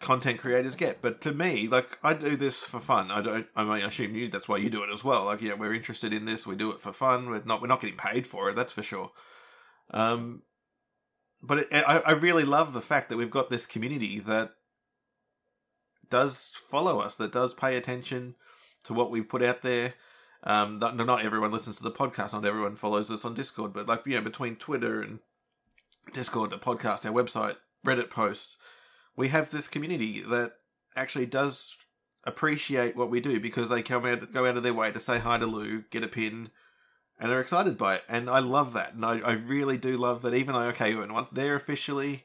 content 0.00 0.38
creators 0.38 0.76
get. 0.76 1.02
But 1.02 1.20
to 1.22 1.32
me, 1.32 1.68
like 1.68 1.98
I 2.02 2.14
do 2.14 2.36
this 2.36 2.58
for 2.58 2.80
fun. 2.80 3.10
I 3.10 3.20
don't. 3.20 3.46
I 3.56 3.64
mean, 3.64 3.72
I 3.72 3.88
assume 3.88 4.14
you. 4.14 4.28
That's 4.28 4.48
why 4.48 4.58
you 4.58 4.70
do 4.70 4.82
it 4.82 4.90
as 4.92 5.04
well. 5.04 5.24
Like, 5.24 5.42
yeah, 5.42 5.54
we're 5.54 5.74
interested 5.74 6.12
in 6.12 6.24
this. 6.24 6.46
We 6.46 6.56
do 6.56 6.70
it 6.70 6.80
for 6.80 6.92
fun. 6.92 7.30
We're 7.30 7.42
not. 7.44 7.60
We're 7.60 7.68
not 7.68 7.80
getting 7.80 7.96
paid 7.96 8.26
for 8.26 8.50
it. 8.50 8.56
That's 8.56 8.72
for 8.72 8.82
sure. 8.82 9.10
Um, 9.90 10.42
but 11.42 11.58
it, 11.58 11.68
I, 11.72 11.98
I 11.98 12.12
really 12.12 12.44
love 12.44 12.72
the 12.72 12.80
fact 12.80 13.08
that 13.08 13.16
we've 13.16 13.30
got 13.30 13.50
this 13.50 13.66
community 13.66 14.18
that 14.20 14.52
does 16.10 16.52
follow 16.70 17.00
us, 17.00 17.14
that 17.16 17.32
does 17.32 17.54
pay 17.54 17.76
attention 17.76 18.34
to 18.84 18.94
what 18.94 19.10
we've 19.10 19.28
put 19.28 19.42
out 19.42 19.62
there. 19.62 19.94
Um, 20.44 20.78
not, 20.78 20.96
not 20.96 21.24
everyone 21.24 21.52
listens 21.52 21.78
to 21.78 21.82
the 21.82 21.90
podcast. 21.90 22.32
Not 22.32 22.44
everyone 22.44 22.76
follows 22.76 23.10
us 23.10 23.24
on 23.24 23.34
Discord. 23.34 23.72
But 23.72 23.86
like, 23.86 24.02
you 24.06 24.14
know, 24.14 24.22
between 24.22 24.56
Twitter 24.56 25.00
and 25.00 25.18
Discord, 26.12 26.50
the 26.50 26.58
podcast, 26.58 27.04
our 27.04 27.12
website, 27.12 27.56
Reddit 27.84 28.10
posts, 28.10 28.56
we 29.16 29.28
have 29.28 29.50
this 29.50 29.68
community 29.68 30.20
that 30.20 30.52
actually 30.96 31.26
does 31.26 31.76
appreciate 32.24 32.96
what 32.96 33.10
we 33.10 33.20
do 33.20 33.40
because 33.40 33.68
they 33.68 33.82
come 33.82 34.04
out 34.04 34.32
go 34.32 34.46
out 34.46 34.56
of 34.56 34.62
their 34.62 34.74
way 34.74 34.92
to 34.92 34.98
say 34.98 35.18
hi 35.18 35.38
to 35.38 35.46
Lou, 35.46 35.82
get 35.90 36.04
a 36.04 36.08
pin, 36.08 36.50
and 37.18 37.32
are 37.32 37.40
excited 37.40 37.76
by 37.76 37.96
it. 37.96 38.02
And 38.08 38.30
I 38.30 38.38
love 38.38 38.72
that. 38.74 38.94
And 38.94 39.04
I, 39.04 39.18
I 39.18 39.32
really 39.32 39.76
do 39.76 39.96
love 39.96 40.22
that. 40.22 40.34
Even 40.34 40.54
though 40.54 40.60
okay, 40.60 40.94
not 40.94 41.34
there 41.34 41.56
officially, 41.56 42.24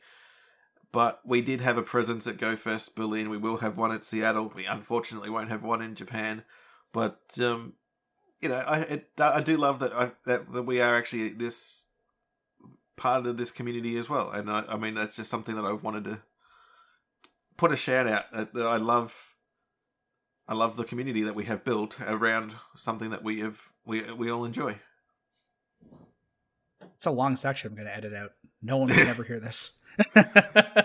but 0.93 1.19
we 1.25 1.41
did 1.41 1.59
have 1.59 1.75
a 1.75 1.81
presence 1.81 2.27
at 2.27 2.37
GoFest 2.37 2.93
Berlin. 2.93 3.31
We 3.31 3.37
will 3.37 3.57
have 3.57 3.75
one 3.75 3.91
at 3.91 4.05
Seattle. 4.05 4.53
We 4.55 4.65
unfortunately 4.65 5.31
won't 5.31 5.49
have 5.49 5.63
one 5.63 5.81
in 5.81 5.95
Japan, 5.95 6.43
but 6.93 7.19
um, 7.41 7.73
you 8.39 8.47
know, 8.47 8.57
I 8.57 8.79
it, 8.81 9.09
I 9.17 9.41
do 9.41 9.57
love 9.57 9.79
that 9.79 9.91
I, 9.91 10.11
that 10.25 10.53
that 10.53 10.63
we 10.63 10.79
are 10.79 10.95
actually 10.95 11.29
this 11.29 11.87
part 12.95 13.25
of 13.25 13.37
this 13.37 13.51
community 13.51 13.97
as 13.97 14.07
well. 14.07 14.29
And 14.29 14.49
I, 14.49 14.63
I 14.69 14.77
mean, 14.77 14.93
that's 14.93 15.15
just 15.15 15.31
something 15.31 15.55
that 15.55 15.65
I've 15.65 15.83
wanted 15.83 16.03
to 16.03 16.19
put 17.57 17.71
a 17.71 17.75
shout 17.75 18.07
out 18.07 18.31
that, 18.31 18.53
that 18.53 18.67
I 18.67 18.77
love. 18.77 19.35
I 20.47 20.53
love 20.53 20.75
the 20.75 20.83
community 20.83 21.23
that 21.23 21.35
we 21.35 21.45
have 21.45 21.63
built 21.63 21.99
around 22.01 22.55
something 22.75 23.09
that 23.09 23.23
we 23.23 23.39
have 23.39 23.59
we 23.83 24.03
we 24.11 24.29
all 24.29 24.45
enjoy. 24.45 24.77
It's 26.93 27.05
a 27.07 27.11
long 27.11 27.35
section. 27.35 27.71
I'm 27.71 27.75
going 27.75 27.87
to 27.87 27.95
edit 27.95 28.13
out. 28.13 28.31
No 28.61 28.77
one 28.77 28.89
can 28.89 29.07
ever 29.07 29.23
hear 29.23 29.39
this. 29.39 29.79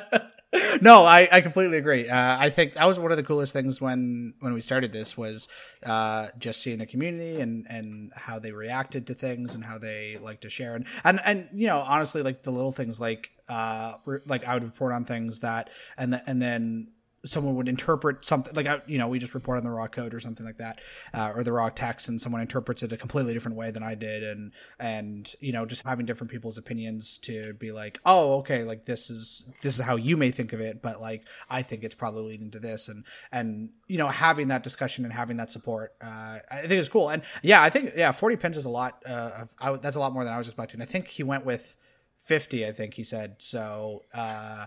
no, 0.81 1.05
I, 1.05 1.29
I 1.31 1.41
completely 1.41 1.79
agree. 1.79 2.09
Uh, 2.09 2.37
I 2.39 2.51
think 2.51 2.75
that 2.75 2.87
was 2.87 2.99
one 2.99 3.11
of 3.11 3.17
the 3.17 3.23
coolest 3.23 3.53
things 3.53 3.81
when 3.81 4.35
when 4.41 4.53
we 4.53 4.61
started 4.61 4.93
this 4.93 5.17
was 5.17 5.49
uh, 5.85 6.29
just 6.39 6.63
seeing 6.63 6.79
the 6.79 6.87
community 6.87 7.41
and 7.41 7.67
and 7.69 8.13
how 8.15 8.39
they 8.39 8.53
reacted 8.53 9.07
to 9.09 9.15
things 9.15 9.55
and 9.55 9.65
how 9.65 9.79
they 9.79 10.19
like 10.19 10.41
to 10.41 10.51
share 10.51 10.75
and 10.75 10.87
and 11.05 11.21
and 11.25 11.49
you 11.53 11.67
know 11.67 11.81
honestly 11.81 12.23
like 12.23 12.43
the 12.43 12.51
little 12.51 12.73
things 12.73 13.01
like 13.01 13.31
uh 13.49 13.95
like 14.27 14.47
I 14.47 14.55
would 14.55 14.65
report 14.65 14.93
on 14.93 15.05
things 15.05 15.41
that 15.41 15.71
and 15.97 16.13
the, 16.13 16.23
and 16.29 16.41
then 16.41 16.89
someone 17.24 17.57
would 17.57 17.69
interpret 17.69 18.24
something 18.24 18.55
like 18.55 18.82
you 18.86 18.97
know 18.97 19.09
we 19.09 19.19
just 19.19 19.35
report 19.35 19.59
on 19.59 19.65
the 19.65 19.70
raw 19.70 19.86
code 19.89 20.15
or 20.15 20.20
something 20.20 20.47
like 20.47 20.59
that 20.59 20.81
uh, 21.15 21.32
or 21.35 21.43
the 21.43 21.53
raw 21.53 21.69
text 21.69 22.09
and 22.09 22.20
someone 22.20 22.40
interprets 22.40 22.82
it 22.82 22.93
a 22.93 22.97
completely 22.97 23.32
different 23.32 23.57
way 23.57 23.70
than 23.70 23.82
i 23.82 23.95
did 23.95 24.23
and 24.23 24.53
and 24.78 25.35
you 25.40 25.53
know 25.53 25.66
just 25.66 25.82
having 25.82 26.07
different 26.07 26.31
people's 26.31 26.59
opinions 26.59 27.19
to 27.19 27.53
be 27.55 27.73
like 27.73 27.99
oh 28.07 28.36
okay 28.39 28.62
like 28.62 28.85
this 28.85 29.11
is 29.11 29.49
this 29.62 29.78
is 29.78 29.85
how 29.85 29.97
you 29.97 30.16
may 30.16 30.31
think 30.31 30.53
of 30.53 30.61
it 30.61 30.81
but 30.81 31.01
like 31.01 31.27
i 31.51 31.61
think 31.61 31.82
it's 31.82 31.95
probably 31.95 32.23
leading 32.23 32.51
to 32.51 32.61
this 32.61 32.89
and 32.89 33.05
and 33.32 33.70
you 33.89 33.99
know 33.99 34.09
having 34.09 34.49
that 34.49 34.62
discussion 34.62 35.05
and 35.05 35.12
having 35.12 35.36
that 35.36 35.51
support 35.51 35.95
uh, 36.01 36.39
i 36.51 36.61
think 36.61 36.73
it's 36.73 36.89
cool 36.89 37.09
and 37.09 37.23
yeah 37.43 37.62
i 37.62 37.69
think 37.69 37.90
yeah 37.97 38.12
40 38.12 38.36
pins 38.36 38.57
is 38.57 38.65
a 38.65 38.70
lot 38.70 39.03
uh, 39.07 39.45
I, 39.61 39.73
that's 39.77 39.97
a 39.97 40.01
lot 40.01 40.12
more 40.12 40.24
than 40.24 40.32
i 40.32 40.39
was 40.39 40.49
expecting. 40.49 40.81
I 40.81 40.85
think 40.85 41.09
he 41.09 41.23
went 41.23 41.45
with 41.45 41.77
50 42.19 42.66
i 42.66 42.73
think 42.73 42.95
he 42.95 43.03
said 43.05 43.36
so 43.39 44.03
uh 44.15 44.66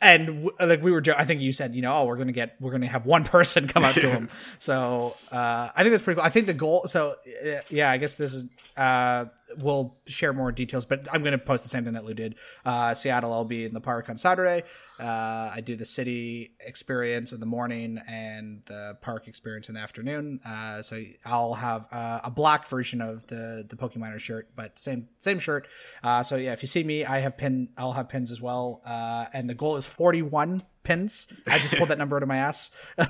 and 0.00 0.26
w- 0.26 0.50
like 0.60 0.82
we 0.82 0.90
were, 0.92 1.00
jo- 1.00 1.14
I 1.16 1.24
think 1.24 1.40
you 1.40 1.52
said, 1.52 1.74
you 1.74 1.82
know, 1.82 1.96
oh, 1.96 2.04
we're 2.04 2.16
gonna 2.16 2.32
get, 2.32 2.56
we're 2.60 2.70
gonna 2.72 2.86
have 2.86 3.06
one 3.06 3.24
person 3.36 3.66
come 3.68 3.84
up 3.84 3.94
to 3.94 4.08
him. 4.08 4.28
So 4.58 5.16
uh, 5.32 5.70
I 5.74 5.82
think 5.82 5.92
that's 5.92 6.02
pretty 6.04 6.18
cool. 6.18 6.26
I 6.26 6.30
think 6.30 6.46
the 6.46 6.54
goal. 6.54 6.86
So 6.86 7.14
uh, 7.44 7.60
yeah, 7.70 7.90
I 7.90 7.96
guess 7.98 8.14
this 8.14 8.34
is. 8.34 8.44
Uh, 8.76 9.26
we'll 9.58 9.96
share 10.06 10.32
more 10.32 10.52
details, 10.52 10.84
but 10.84 11.08
I'm 11.12 11.22
gonna 11.22 11.38
post 11.38 11.62
the 11.64 11.68
same 11.68 11.84
thing 11.84 11.94
that 11.94 12.04
Lou 12.04 12.14
did. 12.14 12.36
Uh, 12.64 12.94
Seattle, 12.94 13.32
I'll 13.32 13.44
be 13.44 13.64
in 13.64 13.74
the 13.74 13.80
park 13.80 14.08
on 14.08 14.18
Saturday. 14.18 14.62
Uh, 14.98 15.50
I 15.54 15.60
do 15.60 15.76
the 15.76 15.84
city 15.84 16.52
experience 16.60 17.32
in 17.32 17.40
the 17.40 17.46
morning 17.46 18.00
and 18.08 18.62
the 18.66 18.96
park 19.00 19.28
experience 19.28 19.68
in 19.68 19.74
the 19.76 19.80
afternoon. 19.80 20.40
Uh, 20.44 20.82
so 20.82 21.02
I'll 21.24 21.54
have 21.54 21.86
uh, 21.92 22.20
a 22.24 22.30
black 22.30 22.66
version 22.66 23.00
of 23.00 23.26
the 23.26 23.64
the 23.68 23.76
Pokemon 23.76 24.18
shirt, 24.18 24.48
but 24.56 24.78
same 24.78 25.08
same 25.18 25.38
shirt. 25.38 25.68
Uh, 26.02 26.22
so 26.22 26.36
yeah, 26.36 26.52
if 26.52 26.62
you 26.62 26.68
see 26.68 26.82
me, 26.82 27.04
I 27.04 27.20
have 27.20 27.36
pin. 27.36 27.68
I'll 27.76 27.92
have 27.92 28.08
pins 28.08 28.32
as 28.32 28.40
well. 28.40 28.82
Uh, 28.84 29.26
and 29.32 29.48
the 29.48 29.54
goal 29.54 29.76
is 29.76 29.86
41 29.86 30.62
pins. 30.82 31.28
I 31.46 31.58
just 31.58 31.74
pulled 31.74 31.90
that 31.90 31.98
number 31.98 32.16
out 32.16 32.22
of 32.22 32.28
my 32.28 32.38
ass. 32.38 32.70
uh, 32.98 33.06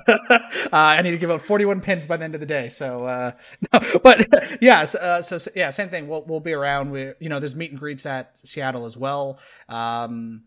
I 0.71 1.01
need 1.01 1.11
to 1.11 1.17
give 1.17 1.31
out 1.31 1.41
41 1.41 1.81
pins 1.81 2.05
by 2.05 2.17
the 2.17 2.25
end 2.25 2.35
of 2.35 2.41
the 2.41 2.45
day. 2.45 2.69
So, 2.69 3.33
no, 3.73 3.99
but 4.03 4.27
yeah, 4.61 4.85
so, 4.85 5.21
so, 5.21 5.51
yeah, 5.55 5.69
same 5.71 5.89
thing. 5.89 6.07
We'll 6.07 6.23
we'll 6.23 6.39
be 6.39 6.53
around. 6.53 6.91
We 6.91 7.13
you 7.19 7.29
know, 7.29 7.39
there's 7.39 7.55
meet 7.55 7.71
and 7.71 7.79
greets 7.79 8.05
at 8.05 8.37
Seattle 8.37 8.85
as 8.85 8.95
well. 8.95 9.39
Um, 9.67 10.43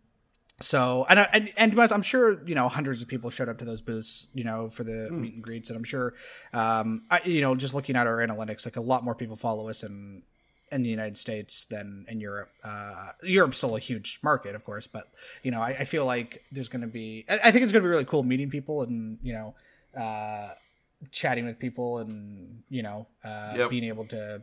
so 0.61 1.07
and 1.09 1.19
and 1.33 1.51
and 1.57 1.79
I'm 1.79 2.03
sure 2.03 2.43
you 2.47 2.55
know 2.55 2.69
hundreds 2.69 3.03
of 3.03 3.09
people 3.09 3.31
showed 3.31 3.49
up 3.49 3.59
to 3.59 3.65
those 3.65 3.81
booths, 3.81 4.29
you 4.35 4.45
know, 4.45 4.71
for 4.71 4.85
the 4.85 5.09
mm. 5.11 5.21
meet 5.21 5.35
and 5.35 5.43
greets, 5.43 5.71
and 5.71 5.77
I'm 5.77 5.85
sure, 5.85 6.15
um, 6.53 7.05
I, 7.11 7.21
you 7.25 7.41
know, 7.41 7.55
just 7.55 7.75
looking 7.75 7.97
at 7.97 8.07
our 8.07 8.19
analytics, 8.19 8.65
like 8.65 8.77
a 8.77 8.81
lot 8.81 9.05
more 9.05 9.15
people 9.15 9.37
follow 9.37 9.69
us 9.69 9.83
in 9.83 10.23
in 10.71 10.83
the 10.83 10.89
United 10.89 11.19
States 11.19 11.67
than 11.67 12.07
in 12.09 12.21
Europe. 12.21 12.51
Uh, 12.65 13.11
Europe's 13.23 13.59
still 13.59 13.77
a 13.77 13.81
huge 13.81 14.19
market, 14.23 14.55
of 14.55 14.65
course, 14.65 14.87
but 14.87 15.05
you 15.43 15.51
know, 15.51 15.61
I, 15.61 15.71
I 15.81 15.85
feel 15.85 16.07
like 16.07 16.45
there's 16.53 16.69
going 16.69 16.83
to 16.83 16.89
be. 16.89 17.25
I, 17.29 17.41
I 17.45 17.51
think 17.51 17.63
it's 17.63 17.73
going 17.73 17.83
to 17.83 17.87
be 17.87 17.91
really 17.91 18.05
cool 18.05 18.23
meeting 18.23 18.51
people 18.51 18.83
and 18.83 19.19
you 19.23 19.35
know, 19.35 19.55
uh, 20.01 20.51
chatting 21.11 21.45
with 21.45 21.59
people 21.59 21.99
and 21.99 22.63
you 22.71 22.83
know, 22.83 23.07
uh, 23.25 23.55
yep. 23.57 23.71
being 23.71 23.85
able 23.85 24.07
to 24.07 24.43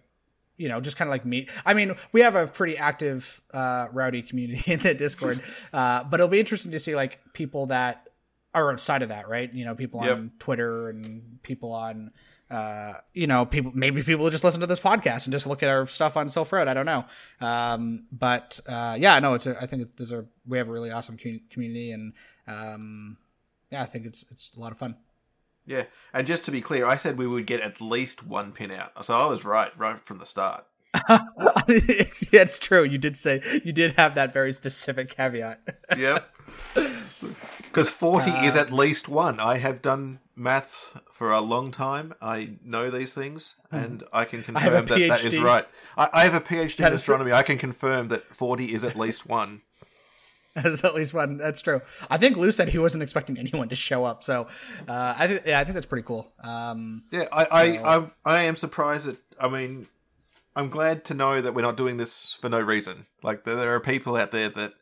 you 0.59 0.67
know, 0.67 0.81
just 0.81 0.97
kind 0.97 1.07
of 1.07 1.11
like 1.11 1.25
meet. 1.25 1.49
I 1.65 1.73
mean, 1.73 1.95
we 2.11 2.21
have 2.21 2.35
a 2.35 2.45
pretty 2.45 2.77
active 2.77 3.41
uh, 3.53 3.87
rowdy 3.93 4.21
community 4.21 4.71
in 4.71 4.79
the 4.79 4.93
Discord, 4.93 5.41
uh, 5.73 6.03
but 6.03 6.19
it'll 6.19 6.29
be 6.29 6.39
interesting 6.39 6.73
to 6.73 6.79
see 6.79 6.95
like 6.95 7.19
people 7.33 7.67
that 7.67 8.09
are 8.53 8.71
outside 8.71 9.01
of 9.01 9.09
that, 9.09 9.29
right? 9.29 9.51
You 9.51 9.65
know, 9.65 9.73
people 9.73 10.01
yep. 10.03 10.17
on 10.17 10.31
Twitter 10.37 10.89
and 10.89 11.41
people 11.43 11.71
on, 11.71 12.11
uh, 12.51 12.93
you 13.13 13.25
know, 13.25 13.45
people 13.45 13.71
maybe 13.73 14.03
people 14.03 14.25
who 14.25 14.31
just 14.31 14.43
listen 14.43 14.59
to 14.59 14.67
this 14.67 14.81
podcast 14.81 15.25
and 15.25 15.31
just 15.31 15.47
look 15.47 15.63
at 15.63 15.69
our 15.69 15.87
stuff 15.87 16.17
on 16.17 16.27
Sylph 16.27 16.51
Road. 16.51 16.67
I 16.67 16.73
don't 16.73 16.85
know, 16.85 17.05
um, 17.39 18.07
but 18.11 18.59
uh, 18.67 18.97
yeah, 18.99 19.17
no, 19.19 19.35
it's 19.35 19.47
a, 19.47 19.57
I 19.61 19.65
think 19.65 19.95
there's 19.95 20.11
a 20.11 20.25
we 20.45 20.57
have 20.57 20.67
a 20.67 20.71
really 20.71 20.91
awesome 20.91 21.17
community, 21.49 21.91
and 21.91 22.13
um, 22.47 23.17
yeah, 23.71 23.81
I 23.81 23.85
think 23.85 24.05
it's 24.05 24.25
it's 24.29 24.55
a 24.57 24.59
lot 24.59 24.73
of 24.73 24.77
fun. 24.77 24.97
Yeah, 25.65 25.83
and 26.13 26.25
just 26.25 26.45
to 26.45 26.51
be 26.51 26.61
clear, 26.61 26.85
I 26.85 26.97
said 26.97 27.17
we 27.17 27.27
would 27.27 27.45
get 27.45 27.61
at 27.61 27.79
least 27.79 28.25
one 28.25 28.51
pin 28.51 28.71
out, 28.71 29.05
so 29.05 29.13
I 29.13 29.25
was 29.27 29.45
right 29.45 29.71
right 29.77 30.03
from 30.05 30.17
the 30.17 30.25
start. 30.25 30.65
it's 31.67 32.59
true. 32.59 32.83
You 32.83 32.97
did 32.97 33.15
say 33.15 33.41
you 33.63 33.71
did 33.71 33.93
have 33.93 34.15
that 34.15 34.33
very 34.33 34.53
specific 34.53 35.15
caveat. 35.15 35.61
yep. 35.97 36.29
Because 36.73 37.89
forty 37.89 38.31
uh, 38.31 38.43
is 38.43 38.55
at 38.55 38.71
least 38.71 39.07
one. 39.07 39.39
I 39.39 39.57
have 39.57 39.81
done 39.81 40.19
maths 40.35 40.93
for 41.11 41.31
a 41.31 41.41
long 41.41 41.71
time. 41.71 42.13
I 42.21 42.51
know 42.63 42.89
these 42.89 43.13
things, 43.13 43.55
hmm. 43.69 43.75
and 43.75 44.03
I 44.11 44.25
can 44.25 44.41
confirm 44.41 44.63
I 44.63 44.81
that 44.81 44.87
that 44.87 45.25
is 45.25 45.39
right. 45.39 45.67
I, 45.95 46.09
I 46.11 46.23
have 46.23 46.33
a 46.33 46.41
PhD 46.41 46.77
that 46.77 46.87
in 46.87 46.93
astronomy. 46.93 47.31
I 47.31 47.43
can 47.43 47.57
confirm 47.57 48.07
that 48.07 48.23
forty 48.35 48.73
is 48.73 48.83
at 48.83 48.95
least 48.95 49.27
one. 49.27 49.61
There's 50.63 50.83
at 50.83 50.95
least 50.95 51.13
one. 51.13 51.37
That's 51.37 51.61
true. 51.61 51.81
I 52.09 52.17
think 52.17 52.35
Lou 52.37 52.51
said 52.51 52.69
he 52.69 52.79
wasn't 52.79 53.03
expecting 53.03 53.37
anyone 53.37 53.69
to 53.69 53.75
show 53.75 54.03
up. 54.03 54.23
So, 54.23 54.47
uh, 54.87 55.15
I 55.17 55.27
think 55.27 55.41
yeah, 55.45 55.59
I 55.59 55.63
think 55.63 55.75
that's 55.75 55.85
pretty 55.85 56.05
cool. 56.05 56.31
Um, 56.43 57.03
yeah, 57.11 57.25
I 57.31 57.47
I, 57.51 57.75
so... 57.75 58.11
I 58.25 58.37
I 58.37 58.43
am 58.43 58.55
surprised 58.55 59.05
that. 59.05 59.17
I 59.39 59.47
mean, 59.47 59.87
I'm 60.55 60.69
glad 60.69 61.05
to 61.05 61.13
know 61.13 61.39
that 61.39 61.53
we're 61.53 61.61
not 61.61 61.77
doing 61.77 61.97
this 61.97 62.37
for 62.41 62.49
no 62.49 62.59
reason. 62.59 63.05
Like 63.23 63.45
there 63.45 63.73
are 63.73 63.79
people 63.79 64.15
out 64.15 64.31
there 64.31 64.49
that, 64.49 64.73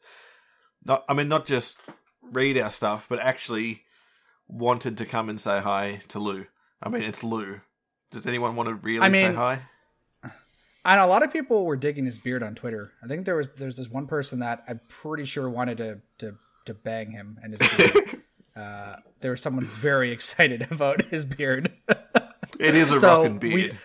not 0.86 1.04
I 1.10 1.14
mean, 1.14 1.28
not 1.28 1.46
just 1.46 1.80
read 2.24 2.58
our 2.58 2.72
stuff, 2.72 3.06
but 3.10 3.20
actually 3.20 3.84
wanted 4.48 4.98
to 4.98 5.06
come 5.06 5.30
and 5.30 5.40
say 5.40 5.60
hi 5.60 6.02
to 6.08 6.20
Lou. 6.20 6.48
I 6.82 6.90
mean, 6.90 7.04
it's 7.04 7.24
Lou. 7.24 7.62
Does 8.12 8.26
anyone 8.26 8.56
want 8.56 8.70
to 8.70 8.76
really 8.76 9.02
I 9.06 9.10
mean- 9.10 9.32
say 9.32 9.36
hi? 9.36 9.62
And 10.88 11.02
a 11.02 11.06
lot 11.06 11.22
of 11.22 11.34
people 11.34 11.66
were 11.66 11.76
digging 11.76 12.06
his 12.06 12.18
beard 12.18 12.42
on 12.42 12.56
Twitter. 12.56 12.92
I 13.04 13.08
think 13.08 13.26
there 13.26 13.36
was 13.36 13.50
there's 13.58 13.76
this 13.76 13.90
one 13.90 14.08
person 14.08 14.40
that 14.40 14.64
I'm 14.68 14.80
pretty 14.90 15.26
sure 15.26 15.50
wanted 15.50 15.78
to 15.80 16.00
to, 16.20 16.38
to 16.66 16.74
bang 16.74 17.12
him 17.12 17.38
and 17.44 17.54
his 17.54 17.70
beard. 17.78 18.22
uh, 18.56 18.96
there 19.20 19.32
was 19.32 19.42
someone 19.42 19.66
very 19.66 20.12
excited 20.18 20.66
about 20.72 21.02
his 21.04 21.26
beard. 21.26 21.74
It 22.60 22.74
is 22.74 22.90
a 22.92 22.98
So, 22.98 23.24
we- 23.24 23.38
beard. 23.38 23.78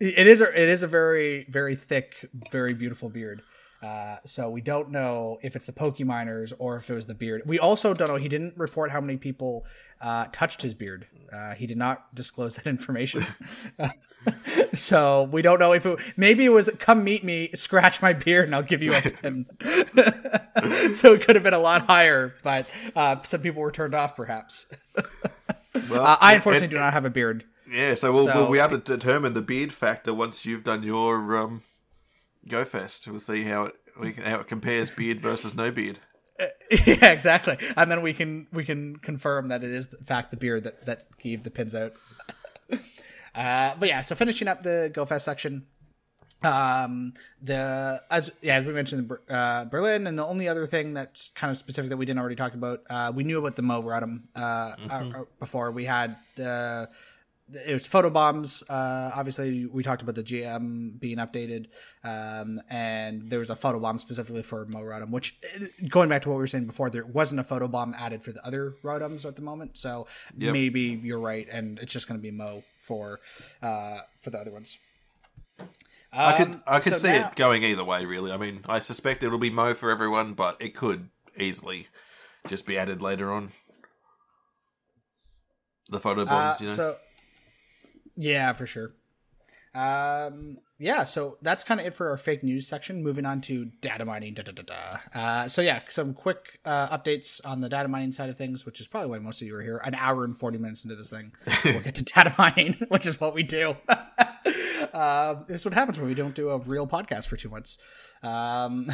It 0.00 0.26
is 0.26 0.40
a 0.40 0.50
it 0.60 0.68
is 0.68 0.82
a 0.82 0.88
very 0.88 1.46
very 1.48 1.76
thick, 1.76 2.28
very 2.50 2.74
beautiful 2.74 3.08
beard. 3.08 3.42
Uh, 3.82 4.16
so 4.24 4.48
we 4.48 4.60
don't 4.60 4.90
know 4.90 5.38
if 5.42 5.56
it's 5.56 5.66
the 5.66 5.72
Pokeminers 5.72 6.52
or 6.58 6.76
if 6.76 6.88
it 6.88 6.94
was 6.94 7.06
the 7.06 7.14
beard. 7.14 7.42
We 7.46 7.58
also 7.58 7.94
don't 7.94 8.08
know. 8.08 8.16
He 8.16 8.28
didn't 8.28 8.56
report 8.56 8.90
how 8.92 9.00
many 9.00 9.16
people 9.16 9.66
uh, 10.00 10.26
touched 10.32 10.62
his 10.62 10.72
beard. 10.72 11.06
Uh, 11.32 11.54
he 11.54 11.66
did 11.66 11.76
not 11.76 12.14
disclose 12.14 12.54
that 12.56 12.66
information. 12.68 13.26
so 14.74 15.24
we 15.32 15.42
don't 15.42 15.58
know 15.58 15.72
if 15.72 15.84
it 15.86 15.98
maybe 16.16 16.44
it 16.44 16.50
was 16.50 16.70
come 16.78 17.02
meet 17.04 17.24
me, 17.24 17.50
scratch 17.54 18.00
my 18.00 18.12
beard, 18.12 18.46
and 18.46 18.54
I'll 18.54 18.62
give 18.62 18.82
you 18.82 18.94
a 18.94 19.00
pin. 19.00 19.46
so 20.92 21.12
it 21.14 21.22
could 21.26 21.34
have 21.36 21.42
been 21.42 21.54
a 21.54 21.58
lot 21.58 21.82
higher, 21.86 22.34
but 22.42 22.66
uh, 22.94 23.20
some 23.22 23.40
people 23.40 23.62
were 23.62 23.72
turned 23.72 23.94
off, 23.94 24.14
perhaps. 24.16 24.72
Well, 25.90 26.02
Uh, 26.06 26.16
I 26.20 26.34
unfortunately 26.34 26.68
do 26.68 26.76
not 26.78 26.92
have 26.92 27.04
a 27.04 27.10
beard. 27.10 27.44
Yeah, 27.70 27.94
so 27.94 28.12
we'll, 28.12 28.26
So- 28.26 28.34
we'll 28.44 28.52
be 28.52 28.58
able 28.58 28.78
to 28.78 28.96
determine 28.96 29.32
the 29.34 29.40
beard 29.42 29.72
factor 29.72 30.12
once 30.12 30.44
you've 30.44 30.64
done 30.64 30.82
your 30.82 31.36
um, 31.36 31.62
Go 32.48 32.64
Fest. 32.64 33.06
We'll 33.06 33.20
see 33.20 33.44
how 33.44 33.64
it 33.64 33.76
we 33.98 34.12
can, 34.12 34.24
how 34.24 34.40
it 34.40 34.48
compares 34.48 34.90
beard 34.90 35.20
versus 35.20 35.54
no 35.54 35.70
beard. 35.70 35.98
yeah, 36.86 37.12
exactly. 37.12 37.56
And 37.76 37.90
then 37.90 38.02
we 38.02 38.12
can 38.12 38.46
we 38.52 38.64
can 38.64 38.96
confirm 38.96 39.48
that 39.48 39.62
it 39.62 39.70
is 39.70 39.92
in 39.92 40.04
fact 40.04 40.30
the 40.30 40.36
beard 40.36 40.64
that 40.64 40.86
that 40.86 41.06
gave 41.18 41.42
the 41.42 41.50
pins 41.50 41.74
out. 41.74 41.92
uh, 43.34 43.74
but 43.78 43.88
yeah, 43.88 44.00
so 44.00 44.14
finishing 44.14 44.48
up 44.48 44.62
the 44.62 44.90
GoFest 44.94 45.22
section. 45.22 45.66
Um, 46.42 47.12
the 47.40 48.02
as 48.10 48.32
yeah 48.40 48.56
as 48.56 48.66
we 48.66 48.72
mentioned 48.72 49.12
uh, 49.30 49.64
Berlin, 49.66 50.08
and 50.08 50.18
the 50.18 50.26
only 50.26 50.48
other 50.48 50.66
thing 50.66 50.92
that's 50.92 51.28
kind 51.28 51.52
of 51.52 51.58
specific 51.58 51.90
that 51.90 51.96
we 51.96 52.04
didn't 52.04 52.18
already 52.18 52.34
talk 52.34 52.54
about, 52.54 52.80
uh, 52.90 53.12
we 53.14 53.22
knew 53.22 53.38
about 53.38 53.54
the 53.54 53.62
Mow 53.62 53.80
Rotom 53.80 54.24
uh, 54.34 54.40
uh, 54.40 54.74
uh, 54.90 55.24
before. 55.38 55.70
We 55.70 55.84
had 55.84 56.16
the 56.34 56.88
it 57.66 57.72
was 57.72 57.86
photo 57.86 58.10
bombs. 58.10 58.62
Uh, 58.68 59.10
obviously, 59.14 59.66
we 59.66 59.82
talked 59.82 60.02
about 60.02 60.14
the 60.14 60.22
GM 60.22 60.98
being 60.98 61.18
updated, 61.18 61.66
um, 62.04 62.60
and 62.70 63.28
there 63.30 63.38
was 63.38 63.50
a 63.50 63.56
photo 63.56 63.78
bomb 63.80 63.98
specifically 63.98 64.42
for 64.42 64.64
Mow 64.66 64.80
Rotom. 64.82 65.10
Which, 65.10 65.38
uh, 65.60 65.64
going 65.88 66.08
back 66.08 66.22
to 66.22 66.28
what 66.28 66.36
we 66.36 66.40
were 66.40 66.46
saying 66.46 66.66
before, 66.66 66.90
there 66.90 67.04
wasn't 67.06 67.40
a 67.40 67.44
photo 67.44 67.68
bomb 67.68 67.94
added 67.98 68.22
for 68.22 68.32
the 68.32 68.44
other 68.46 68.74
Rotoms 68.82 69.24
at 69.24 69.36
the 69.36 69.42
moment. 69.42 69.76
So 69.76 70.06
Yep. 70.36 70.52
maybe 70.52 71.00
you're 71.02 71.20
right, 71.20 71.46
and 71.50 71.78
it's 71.78 71.92
just 71.92 72.08
going 72.08 72.18
to 72.18 72.22
be 72.22 72.30
Mow 72.30 72.62
for 72.78 73.20
uh, 73.62 74.00
for 74.20 74.30
the 74.30 74.38
other 74.38 74.50
ones. 74.52 74.78
I 76.14 76.36
could 76.36 76.48
Um, 76.48 76.62
I 76.66 76.78
could 76.80 76.92
so 76.92 76.98
see 76.98 77.08
now- 77.08 77.28
it 77.28 77.36
going 77.36 77.62
either 77.62 77.84
way. 77.84 78.04
Really, 78.04 78.32
I 78.32 78.36
mean, 78.36 78.60
I 78.68 78.80
suspect 78.80 79.22
it'll 79.22 79.38
be 79.38 79.50
Mow 79.50 79.74
for 79.74 79.90
everyone, 79.90 80.34
but 80.34 80.56
it 80.60 80.74
could 80.74 81.08
easily 81.38 81.88
just 82.48 82.66
be 82.66 82.76
added 82.76 83.00
later 83.00 83.32
on. 83.32 83.52
The 85.88 86.00
photo 86.00 86.22
Uh, 86.22 86.24
bombs, 86.26 86.60
you 86.60 86.66
know. 86.68 86.72
So, 86.74 86.96
yeah, 88.16 88.52
for 88.52 88.66
sure. 88.66 88.92
Um, 89.74 90.58
yeah, 90.78 91.04
so 91.04 91.38
that's 91.42 91.64
kind 91.64 91.80
of 91.80 91.86
it 91.86 91.94
for 91.94 92.10
our 92.10 92.16
fake 92.16 92.42
news 92.42 92.66
section. 92.66 93.02
Moving 93.02 93.24
on 93.24 93.40
to 93.42 93.66
data 93.80 94.04
mining. 94.04 94.34
Da, 94.34 94.42
da, 94.42 94.52
da, 94.52 94.62
da. 94.62 95.18
Uh, 95.18 95.48
so 95.48 95.62
yeah, 95.62 95.80
some 95.88 96.12
quick 96.12 96.58
uh, 96.64 96.96
updates 96.96 97.40
on 97.44 97.60
the 97.60 97.68
data 97.68 97.88
mining 97.88 98.12
side 98.12 98.28
of 98.28 98.36
things, 98.36 98.66
which 98.66 98.80
is 98.80 98.86
probably 98.86 99.10
why 99.10 99.18
most 99.18 99.40
of 99.40 99.46
you 99.46 99.54
are 99.54 99.62
here. 99.62 99.78
An 99.78 99.94
hour 99.94 100.24
and 100.24 100.36
forty 100.36 100.58
minutes 100.58 100.84
into 100.84 100.96
this 100.96 101.08
thing, 101.08 101.32
we'll 101.64 101.80
get 101.80 101.94
to 101.94 102.02
data 102.14 102.34
mining, 102.36 102.76
which 102.88 103.06
is 103.06 103.20
what 103.20 103.34
we 103.34 103.42
do. 103.42 103.76
uh, 104.92 105.34
this 105.48 105.60
is 105.60 105.64
what 105.64 105.74
happens 105.74 105.98
when 105.98 106.08
we 106.08 106.14
don't 106.14 106.34
do 106.34 106.50
a 106.50 106.58
real 106.58 106.86
podcast 106.86 107.28
for 107.28 107.36
two 107.36 107.48
months. 107.48 107.78
Um, 108.22 108.90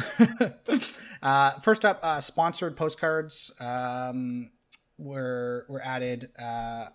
uh, 1.21 1.51
first 1.59 1.83
up, 1.83 1.99
uh, 2.03 2.21
sponsored 2.21 2.77
postcards. 2.77 3.51
Um, 3.59 4.51
were 4.99 5.65
were 5.69 5.81
added 5.83 6.29
uh, 6.37 6.87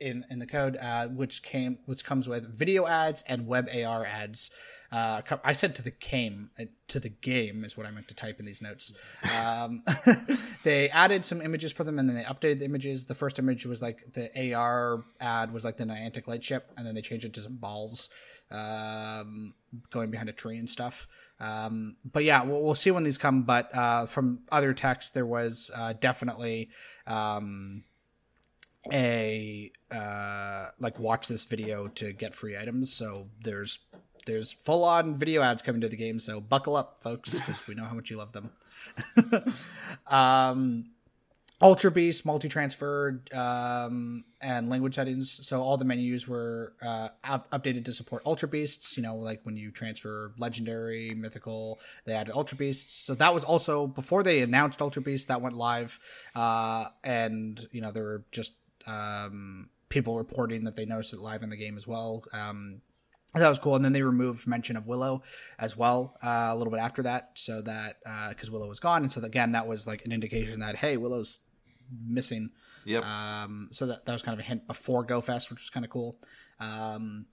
in 0.00 0.24
in 0.30 0.38
the 0.38 0.46
code, 0.46 0.76
uh, 0.76 1.08
which 1.08 1.42
came 1.42 1.78
which 1.86 2.04
comes 2.04 2.28
with 2.28 2.56
video 2.56 2.86
ads 2.86 3.22
and 3.28 3.46
web 3.46 3.68
AR 3.74 4.04
ads. 4.04 4.50
Uh, 4.92 5.22
I 5.44 5.52
said 5.52 5.76
to 5.76 5.82
the 5.82 5.92
game 5.92 6.50
uh, 6.58 6.64
to 6.88 6.98
the 6.98 7.10
game 7.10 7.64
is 7.64 7.76
what 7.76 7.86
I 7.86 7.92
meant 7.92 8.08
to 8.08 8.14
type 8.14 8.40
in 8.40 8.46
these 8.46 8.60
notes. 8.60 8.92
Um, 9.38 9.84
they 10.64 10.88
added 10.88 11.24
some 11.24 11.40
images 11.40 11.70
for 11.70 11.84
them, 11.84 12.00
and 12.00 12.08
then 12.08 12.16
they 12.16 12.24
updated 12.24 12.58
the 12.58 12.64
images. 12.64 13.04
The 13.04 13.14
first 13.14 13.38
image 13.38 13.66
was 13.66 13.80
like 13.80 14.12
the 14.12 14.52
AR 14.52 15.04
ad 15.20 15.52
was 15.52 15.64
like 15.64 15.76
the 15.76 15.84
Niantic 15.84 16.26
Lightship, 16.26 16.72
and 16.76 16.84
then 16.84 16.96
they 16.96 17.02
changed 17.02 17.24
it 17.24 17.34
to 17.34 17.40
some 17.40 17.56
balls 17.56 18.10
um, 18.50 19.54
going 19.90 20.10
behind 20.10 20.28
a 20.28 20.32
tree 20.32 20.58
and 20.58 20.68
stuff. 20.68 21.06
Um, 21.38 21.96
but 22.04 22.24
yeah, 22.24 22.42
we'll, 22.42 22.62
we'll 22.62 22.74
see 22.74 22.90
when 22.90 23.04
these 23.04 23.18
come. 23.18 23.42
But 23.42 23.74
uh, 23.74 24.06
from 24.06 24.40
other 24.50 24.74
text, 24.74 25.14
there 25.14 25.26
was 25.26 25.70
uh, 25.74 25.94
definitely 25.94 26.70
um, 27.06 27.84
a 28.92 29.70
uh, 29.94 30.66
like 30.78 30.98
watch 30.98 31.26
this 31.28 31.44
video 31.44 31.88
to 31.88 32.12
get 32.12 32.34
free 32.34 32.56
items. 32.56 32.92
So 32.92 33.28
there's 33.42 33.78
there's 34.26 34.52
full 34.52 34.84
on 34.84 35.18
video 35.18 35.42
ads 35.42 35.62
coming 35.62 35.80
to 35.80 35.88
the 35.88 35.96
game. 35.96 36.20
So 36.20 36.40
buckle 36.40 36.76
up, 36.76 37.02
folks, 37.02 37.34
because 37.34 37.66
we 37.66 37.74
know 37.74 37.84
how 37.84 37.94
much 37.94 38.10
you 38.10 38.16
love 38.16 38.32
them. 38.32 38.50
um, 40.06 40.90
Ultra 41.62 41.90
Beast, 41.90 42.24
multi 42.24 42.48
transfer, 42.48 43.22
um, 43.34 44.24
and 44.40 44.70
language 44.70 44.94
settings. 44.94 45.46
So 45.46 45.60
all 45.60 45.76
the 45.76 45.84
menus 45.84 46.26
were 46.26 46.72
uh, 46.80 47.08
up- 47.22 47.50
updated 47.50 47.84
to 47.84 47.92
support 47.92 48.22
Ultra 48.24 48.48
Beasts. 48.48 48.96
You 48.96 49.02
know, 49.02 49.16
like 49.16 49.40
when 49.42 49.58
you 49.58 49.70
transfer 49.70 50.32
Legendary, 50.38 51.14
Mythical, 51.14 51.78
they 52.06 52.14
added 52.14 52.34
Ultra 52.34 52.56
Beasts. 52.56 52.94
So 52.94 53.14
that 53.16 53.34
was 53.34 53.44
also 53.44 53.86
before 53.86 54.22
they 54.22 54.40
announced 54.40 54.80
Ultra 54.80 55.02
Beast. 55.02 55.28
That 55.28 55.42
went 55.42 55.54
live, 55.54 56.00
uh, 56.34 56.86
and 57.04 57.60
you 57.72 57.82
know 57.82 57.92
there 57.92 58.04
were 58.04 58.24
just 58.32 58.52
um, 58.86 59.68
people 59.88 60.16
reporting 60.16 60.64
that 60.64 60.76
they 60.76 60.84
noticed 60.84 61.12
it 61.12 61.20
live 61.20 61.42
in 61.42 61.50
the 61.50 61.56
game 61.56 61.76
as 61.76 61.86
well. 61.86 62.22
Um, 62.32 62.80
that 63.34 63.48
was 63.48 63.58
cool. 63.58 63.76
And 63.76 63.84
then 63.84 63.92
they 63.92 64.02
removed 64.02 64.46
mention 64.46 64.76
of 64.76 64.86
Willow 64.86 65.22
as 65.58 65.76
well 65.76 66.16
uh, 66.22 66.48
a 66.50 66.56
little 66.56 66.72
bit 66.72 66.80
after 66.80 67.02
that, 67.04 67.30
so 67.34 67.62
that 67.62 67.96
uh 68.04 68.30
because 68.30 68.50
Willow 68.50 68.66
was 68.66 68.80
gone, 68.80 69.02
and 69.02 69.12
so 69.12 69.22
again 69.22 69.52
that 69.52 69.66
was 69.66 69.86
like 69.86 70.04
an 70.04 70.12
indication 70.12 70.60
that 70.60 70.76
hey, 70.76 70.96
Willow's 70.96 71.38
missing. 72.06 72.50
Yep. 72.86 73.04
Um, 73.04 73.68
so 73.72 73.86
that 73.86 74.04
that 74.04 74.12
was 74.12 74.22
kind 74.22 74.32
of 74.32 74.40
a 74.40 74.48
hint 74.48 74.66
before 74.66 75.06
GoFest, 75.06 75.50
which 75.50 75.60
was 75.60 75.70
kind 75.70 75.84
of 75.84 75.90
cool. 75.90 76.18
Um, 76.58 77.26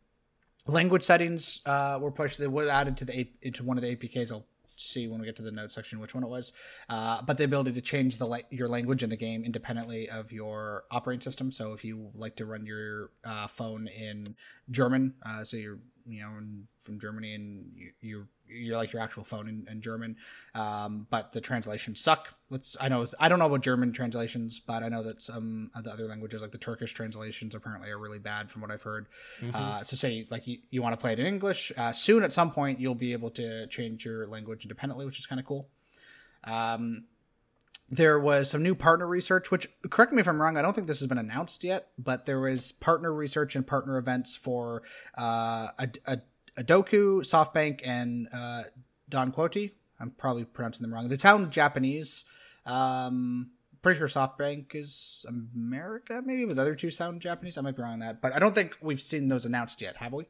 language 0.67 1.03
settings 1.03 1.61
uh, 1.65 1.97
were 2.01 2.11
pushed. 2.11 2.37
They 2.37 2.47
were 2.47 2.69
added 2.69 2.97
to 2.97 3.05
the 3.05 3.19
A- 3.19 3.33
into 3.41 3.63
one 3.63 3.77
of 3.77 3.83
the 3.83 3.95
APKs. 3.95 4.31
I'll 4.31 4.45
see 4.77 5.07
when 5.07 5.19
we 5.19 5.25
get 5.25 5.35
to 5.35 5.41
the 5.41 5.51
notes 5.51 5.73
section 5.73 5.99
which 5.99 6.13
one 6.13 6.23
it 6.23 6.29
was. 6.29 6.53
Uh, 6.89 7.21
but 7.21 7.37
the 7.37 7.43
ability 7.43 7.71
to 7.73 7.81
change 7.81 8.17
the 8.17 8.25
la- 8.25 8.37
your 8.49 8.67
language 8.67 9.03
in 9.03 9.09
the 9.09 9.17
game 9.17 9.43
independently 9.43 10.09
of 10.09 10.31
your 10.31 10.85
operating 10.91 11.21
system. 11.21 11.51
So 11.51 11.73
if 11.73 11.83
you 11.83 12.09
like 12.13 12.35
to 12.37 12.45
run 12.45 12.65
your 12.65 13.11
uh, 13.23 13.47
phone 13.47 13.87
in 13.87 14.35
German, 14.71 15.13
uh, 15.25 15.43
so 15.43 15.57
you're 15.57 15.79
you 16.05 16.21
know 16.21 16.29
in, 16.37 16.67
from 16.79 16.99
Germany 16.99 17.35
and 17.35 17.71
you, 17.75 17.91
you're 18.01 18.27
you're 18.49 18.77
like 18.77 18.93
your 18.93 19.01
actual 19.01 19.23
phone 19.23 19.47
in, 19.47 19.67
in 19.69 19.81
German, 19.81 20.15
um, 20.55 21.07
but 21.09 21.31
the 21.31 21.41
translations 21.41 21.99
suck. 21.99 22.33
Let's 22.49 22.77
I 22.79 22.89
know 22.89 23.05
I 23.19 23.29
don't 23.29 23.39
know 23.39 23.45
about 23.45 23.61
German 23.61 23.91
translations, 23.91 24.59
but 24.59 24.83
I 24.83 24.89
know 24.89 25.03
that 25.03 25.21
some 25.21 25.71
of 25.75 25.83
the 25.83 25.91
other 25.91 26.07
languages 26.07 26.41
like 26.41 26.51
the 26.51 26.57
Turkish 26.57 26.93
translations 26.93 27.55
apparently 27.55 27.89
are 27.89 27.99
really 27.99 28.19
bad 28.19 28.49
from 28.49 28.61
what 28.61 28.71
I've 28.71 28.83
heard. 28.83 29.07
Uh, 29.53 29.83
so 29.83 29.95
say 29.95 30.27
like 30.29 30.47
you, 30.47 30.57
you 30.69 30.81
want 30.81 30.93
to 30.93 30.97
play 30.97 31.13
it 31.13 31.19
in 31.19 31.25
English, 31.25 31.71
uh, 31.77 31.91
soon 31.91 32.23
at 32.23 32.33
some 32.33 32.51
point 32.51 32.79
you'll 32.79 32.95
be 32.95 33.13
able 33.13 33.29
to 33.31 33.67
change 33.67 34.05
your 34.05 34.27
language 34.27 34.63
independently, 34.63 35.05
which 35.05 35.19
is 35.19 35.25
kind 35.25 35.39
of 35.39 35.45
cool. 35.45 35.67
Um, 36.43 37.03
there 37.89 38.19
was 38.19 38.49
some 38.49 38.63
new 38.63 38.75
partner 38.75 39.07
research, 39.07 39.49
which 39.49 39.69
correct 39.89 40.11
me 40.11 40.19
if 40.19 40.27
I'm 40.27 40.41
wrong, 40.41 40.57
I 40.57 40.61
don't 40.61 40.73
think 40.73 40.87
this 40.87 40.99
has 40.99 41.07
been 41.07 41.17
announced 41.17 41.63
yet, 41.63 41.89
but 41.97 42.25
there 42.25 42.39
was 42.39 42.73
partner 42.73 43.13
research 43.13 43.55
and 43.55 43.65
partner 43.65 43.97
events 43.97 44.35
for 44.35 44.83
uh, 45.17 45.69
a, 45.79 45.89
a, 46.05 46.19
Adoku, 46.57 47.19
SoftBank, 47.21 47.81
and 47.85 48.27
uh, 48.33 48.63
Don 49.09 49.31
Quixote. 49.31 49.73
I'm 49.99 50.11
probably 50.11 50.45
pronouncing 50.45 50.83
them 50.83 50.93
wrong. 50.93 51.07
They 51.07 51.17
sound 51.17 51.51
Japanese. 51.51 52.25
Um, 52.65 53.51
pretty 53.81 53.97
sure 53.99 54.07
SoftBank 54.07 54.75
is 54.75 55.25
America, 55.27 56.21
maybe, 56.25 56.45
but 56.45 56.55
the 56.55 56.61
other 56.61 56.75
two 56.75 56.91
sound 56.91 57.21
Japanese. 57.21 57.57
I 57.57 57.61
might 57.61 57.75
be 57.75 57.81
wrong 57.81 57.93
on 57.93 57.99
that, 57.99 58.21
but 58.21 58.33
I 58.35 58.39
don't 58.39 58.53
think 58.53 58.75
we've 58.81 59.01
seen 59.01 59.27
those 59.29 59.45
announced 59.45 59.81
yet, 59.81 59.97
have 59.97 60.13
we? 60.13 60.25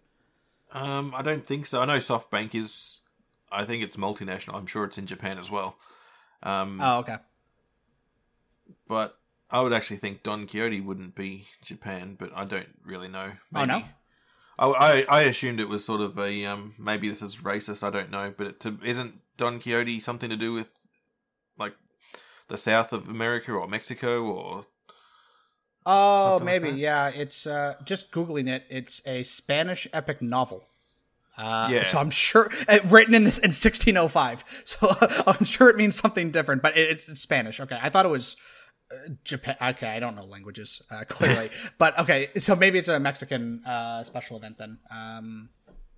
Um, 0.72 1.14
I 1.16 1.22
don't 1.22 1.46
think 1.46 1.66
so. 1.66 1.82
I 1.82 1.86
know 1.86 1.98
SoftBank 1.98 2.54
is. 2.56 3.02
I 3.52 3.64
think 3.66 3.82
it's 3.84 3.96
multinational. 3.96 4.56
I'm 4.56 4.68
sure 4.68 4.84
it's 4.84 4.98
in 4.98 5.06
Japan 5.06 5.38
as 5.40 5.50
well. 5.50 5.78
Um, 6.44 6.80
Oh, 6.82 7.00
okay. 7.00 7.18
but 8.88 9.18
I 9.50 9.62
would 9.62 9.72
actually 9.74 9.98
think 9.98 10.24
Don 10.24 10.46
Quixote 10.46 10.82
wouldn't 10.82 11.16
be 11.16 11.48
Japan, 11.64 12.16
but 12.20 12.32
I 12.36 12.44
don't 12.46 12.68
really 12.86 13.08
know. 13.08 13.32
Oh, 13.56 13.66
no? 13.66 13.84
I, 14.60 14.66
I, 14.68 15.06
I 15.10 15.22
assumed 15.24 15.60
it 15.60 15.70
was 15.70 15.86
sort 15.86 16.02
of 16.02 16.18
a 16.18 16.46
um 16.46 16.76
maybe 16.78 17.10
this 17.10 17.22
is 17.22 17.38
racist. 17.38 17.84
I 17.84 17.90
don't 17.90 18.10
know, 18.12 18.34
but 18.38 18.48
it, 18.48 18.60
to, 18.62 18.78
isn't 18.84 19.20
Don 19.38 19.60
Quixote 19.60 20.00
something 20.00 20.30
to 20.30 20.38
do 20.38 20.54
with 20.54 20.68
like 21.58 21.76
the 22.48 22.58
south 22.58 22.94
of 22.94 23.08
America 23.10 23.52
or 23.52 23.68
Mexico 23.68 24.24
or 24.24 24.64
Oh, 25.86 26.36
like 26.36 26.44
maybe. 26.46 26.72
that? 26.72 26.78
yeah, 26.78 27.08
it's 27.10 27.48
uh, 27.48 27.76
just 27.86 28.12
googling 28.12 28.50
it. 28.50 28.66
It's 28.70 29.02
a 29.08 29.24
Spanish 29.24 29.88
epic 29.94 30.22
novel. 30.22 30.66
Uh, 31.38 31.70
Yeah. 31.72 31.84
So 31.86 32.00
I'm 32.00 32.10
sure 32.10 32.52
uh, 32.68 32.80
written 32.86 33.14
in 33.14 33.24
this 33.24 33.38
in 33.38 33.52
1605. 33.52 34.44
So 34.66 34.94
I'm 35.28 35.46
sure 35.46 35.70
it 35.70 35.78
means 35.78 35.96
something 35.96 36.32
different, 36.32 36.62
but 36.62 36.76
it, 36.76 36.90
it's, 36.90 37.08
it's 37.08 37.22
Spanish. 37.22 37.60
Okay, 37.62 37.80
I 37.82 37.90
thought 37.90 38.06
it 38.06 38.10
was 38.10 38.36
Japan. 39.24 39.56
Okay, 39.62 39.88
I 39.88 40.00
don't 40.00 40.16
know 40.16 40.26
languages 40.26 40.82
uh, 40.92 41.04
clearly, 41.08 41.50
but 41.78 41.98
okay. 42.00 42.30
So 42.38 42.56
maybe 42.56 42.80
it's 42.80 42.88
a 42.88 43.00
Mexican 43.00 43.64
uh, 43.66 44.04
special 44.04 44.38
event 44.38 44.58
then. 44.58 44.80
Um, 44.92 45.50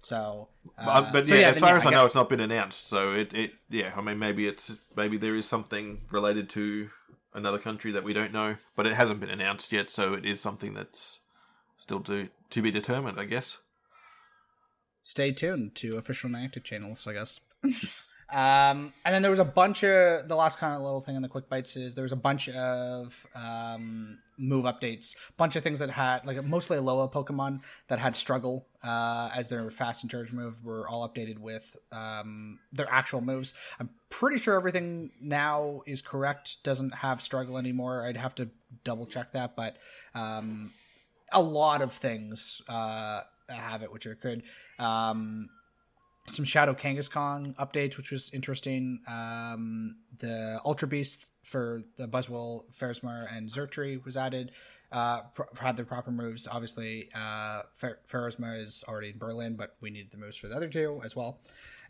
so, 0.02 0.48
uh, 0.78 1.12
but 1.12 1.28
so 1.28 1.36
yeah, 1.36 1.50
as 1.50 1.60
far 1.60 1.76
as 1.76 1.82
I 1.86 1.90
get- 1.90 1.96
know, 1.98 2.06
it's 2.06 2.16
not 2.16 2.30
been 2.30 2.40
announced. 2.40 2.88
So 2.88 3.12
it, 3.14 3.34
it, 3.34 3.52
yeah, 3.70 3.92
I 3.96 4.02
mean, 4.02 4.18
maybe 4.18 4.48
it's 4.48 4.72
maybe 4.96 5.18
there 5.18 5.36
is 5.36 5.46
something 5.48 6.02
related 6.12 6.50
to 6.52 6.90
another 7.34 7.60
country 7.60 7.92
that 7.92 8.04
we 8.04 8.14
don't 8.14 8.32
know, 8.34 8.56
but 8.76 8.88
it 8.88 8.94
hasn't 8.94 9.20
been 9.20 9.30
announced 9.30 9.72
yet. 9.72 9.90
So 9.90 10.14
it 10.14 10.26
is 10.26 10.40
something 10.42 10.74
that's 10.74 11.20
still 11.78 12.00
to 12.02 12.30
to 12.50 12.62
be 12.62 12.72
determined, 12.72 13.20
I 13.20 13.26
guess. 13.26 13.58
stay 15.04 15.32
tuned 15.32 15.76
to 15.76 15.98
official 15.98 16.30
Niantic 16.30 16.64
channels, 16.64 17.06
I 17.08 17.14
guess. 17.14 17.40
um, 18.32 18.94
and 19.06 19.16
then 19.16 19.22
there 19.22 19.32
was 19.32 19.40
a 19.40 19.46
bunch 19.46 19.84
of 19.84 20.28
the 20.28 20.36
last 20.36 20.60
kind 20.60 20.76
of 20.76 20.82
little 20.82 21.00
thing 21.00 21.16
in 21.16 21.22
the 21.22 21.28
quick 21.28 21.50
bites 21.50 21.76
is 21.76 21.96
there 21.96 22.04
was 22.04 22.12
a 22.12 22.18
bunch 22.18 22.48
of 22.50 23.26
um, 23.36 24.20
move 24.38 24.66
updates, 24.66 25.16
bunch 25.36 25.56
of 25.56 25.64
things 25.64 25.80
that 25.80 25.90
had 25.90 26.26
like 26.26 26.44
mostly 26.46 26.78
Alola 26.78 27.12
Pokemon 27.12 27.62
that 27.88 27.98
had 27.98 28.16
struggle 28.16 28.68
uh, 28.84 29.30
as 29.36 29.50
their 29.50 29.72
fast 29.72 30.04
and 30.04 30.12
charge 30.12 30.32
move 30.32 30.64
were 30.64 30.88
all 30.88 31.08
updated 31.08 31.40
with 31.40 31.76
um, 31.92 32.60
their 32.72 32.88
actual 32.92 33.22
moves. 33.22 33.56
I'm 33.80 33.90
pretty 34.10 34.38
sure 34.38 34.56
everything 34.56 35.10
now 35.20 35.82
is 35.88 36.04
correct, 36.04 36.64
doesn't 36.64 36.94
have 36.94 37.22
struggle 37.22 37.58
anymore. 37.58 38.06
I'd 38.06 38.18
have 38.18 38.36
to 38.36 38.50
double 38.84 39.08
check 39.08 39.32
that, 39.32 39.56
but 39.56 39.78
um, 40.14 40.72
a 41.32 41.42
lot 41.42 41.82
of 41.82 41.92
things 41.94 42.62
uh, 42.68 43.22
have 43.50 43.82
it, 43.82 43.92
which 43.92 44.06
are 44.06 44.16
good. 44.16 44.44
Um, 44.78 45.50
some 46.30 46.46
Shadow 46.46 46.74
Kangaskhan 46.74 47.56
updates, 47.56 47.98
which 47.98 48.12
was 48.12 48.30
interesting. 48.34 49.00
Um, 49.08 49.98
the 50.18 50.60
Ultra 50.66 50.88
Beast 50.88 51.32
for 51.44 51.84
the 51.98 52.08
Buzzwole, 52.08 52.64
Pheromosa, 52.74 53.36
and 53.36 53.50
Xurkitree 53.50 54.04
was 54.06 54.18
added. 54.18 54.52
Uh, 54.92 55.22
had 55.60 55.78
their 55.78 55.86
proper 55.86 56.10
moves. 56.12 56.48
Obviously, 56.48 57.10
uh, 57.14 57.62
Fer- 57.76 58.00
Pheromosa 58.08 58.60
is 58.60 58.84
already 58.88 59.10
in 59.10 59.18
Berlin, 59.20 59.56
but 59.56 59.76
we 59.82 59.92
needed 59.92 60.12
the 60.12 60.18
moves 60.18 60.36
for 60.36 60.48
the 60.48 60.56
other 60.56 60.68
two 60.68 61.00
as 61.04 61.16
well. 61.16 61.40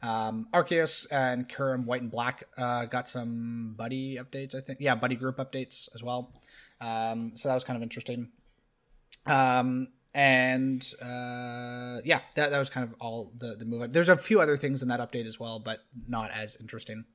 Um, 0.01 0.47
Arceus 0.53 1.07
and 1.11 1.47
Kyurem 1.47 1.85
White 1.85 2.01
and 2.01 2.11
Black 2.11 2.43
uh, 2.57 2.85
got 2.85 3.07
some 3.07 3.73
buddy 3.77 4.17
updates, 4.17 4.55
I 4.55 4.61
think. 4.61 4.79
Yeah, 4.81 4.95
buddy 4.95 5.15
group 5.15 5.37
updates 5.37 5.89
as 5.95 6.03
well. 6.03 6.33
Um, 6.81 7.33
so 7.35 7.49
that 7.49 7.55
was 7.55 7.63
kind 7.63 7.77
of 7.77 7.83
interesting. 7.83 8.29
Um, 9.25 9.87
and 10.13 10.81
uh, 11.01 12.01
yeah, 12.03 12.21
that, 12.35 12.51
that 12.51 12.59
was 12.59 12.69
kind 12.69 12.87
of 12.87 12.95
all 12.99 13.31
the 13.37 13.55
the 13.55 13.65
move. 13.65 13.93
There's 13.93 14.09
a 14.09 14.17
few 14.17 14.39
other 14.39 14.57
things 14.57 14.81
in 14.81 14.87
that 14.87 14.99
update 14.99 15.25
as 15.25 15.39
well, 15.39 15.59
but 15.59 15.79
not 16.07 16.31
as 16.31 16.57
interesting. 16.59 17.05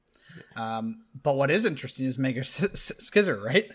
Um, 0.57 1.05
but 1.23 1.35
what 1.35 1.51
is 1.51 1.65
interesting 1.65 2.07
is 2.07 2.19
Mega 2.19 2.41
Scizor, 2.45 3.43
right? 3.43 3.71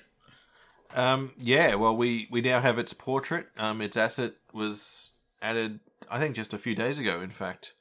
Um, 0.93 1.31
yeah, 1.37 1.75
well, 1.75 1.95
we 1.95 2.27
we 2.31 2.41
now 2.41 2.61
have 2.61 2.79
its 2.79 2.93
portrait. 2.93 3.47
Um, 3.57 3.81
its 3.81 3.97
asset 3.97 4.33
was 4.53 5.11
added, 5.41 5.79
I 6.09 6.19
think, 6.19 6.35
just 6.35 6.53
a 6.53 6.57
few 6.57 6.75
days 6.75 6.97
ago. 6.97 7.21
In 7.21 7.31
fact, 7.31 7.73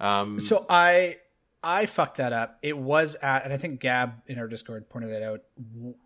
um, 0.00 0.38
So 0.40 0.66
I 0.68 1.16
I 1.62 1.86
fucked 1.86 2.18
that 2.18 2.32
up. 2.32 2.58
It 2.62 2.76
was 2.76 3.16
at, 3.16 3.44
and 3.44 3.52
I 3.52 3.56
think 3.56 3.80
Gab 3.80 4.20
in 4.26 4.38
our 4.38 4.46
Discord 4.46 4.88
pointed 4.88 5.10
that 5.10 5.22
out. 5.22 5.40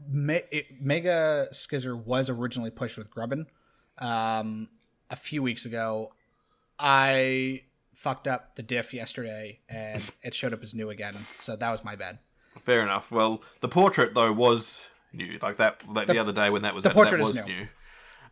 Me, 0.09 0.41
it, 0.51 0.81
Mega 0.81 1.49
Scizor 1.53 2.01
was 2.03 2.31
originally 2.31 2.71
pushed 2.71 2.97
with 2.97 3.11
Grubbin 3.11 3.47
um, 4.01 4.69
a 5.11 5.17
few 5.17 5.43
weeks 5.43 5.65
ago. 5.65 6.13
I 6.79 7.63
fucked 7.95 8.29
up 8.29 8.55
the 8.55 8.63
diff 8.63 8.95
yesterday, 8.95 9.61
and 9.69 10.03
it 10.23 10.35
showed 10.35 10.53
up 10.53 10.63
as 10.63 10.75
new 10.75 10.91
again. 10.91 11.17
So 11.39 11.57
that 11.57 11.71
was 11.71 11.85
my 11.85 11.97
bad. 11.97 12.19
fair 12.65 12.83
enough. 12.83 13.11
Well, 13.11 13.43
the 13.61 13.69
portrait 13.69 14.15
though 14.15 14.33
was 14.33 14.89
new, 15.13 15.39
like 15.43 15.57
that. 15.59 15.83
Like 15.89 16.07
the, 16.07 16.19
other 16.19 16.33
day 16.33 16.51
when 16.51 16.63
that 16.63 16.75
was 16.75 16.85
the 16.85 16.91
added, 16.91 16.97
portrait 16.97 17.19
that 17.19 17.25
is 17.25 17.37
was 17.37 17.47
new. 17.47 17.55
new. 17.55 17.69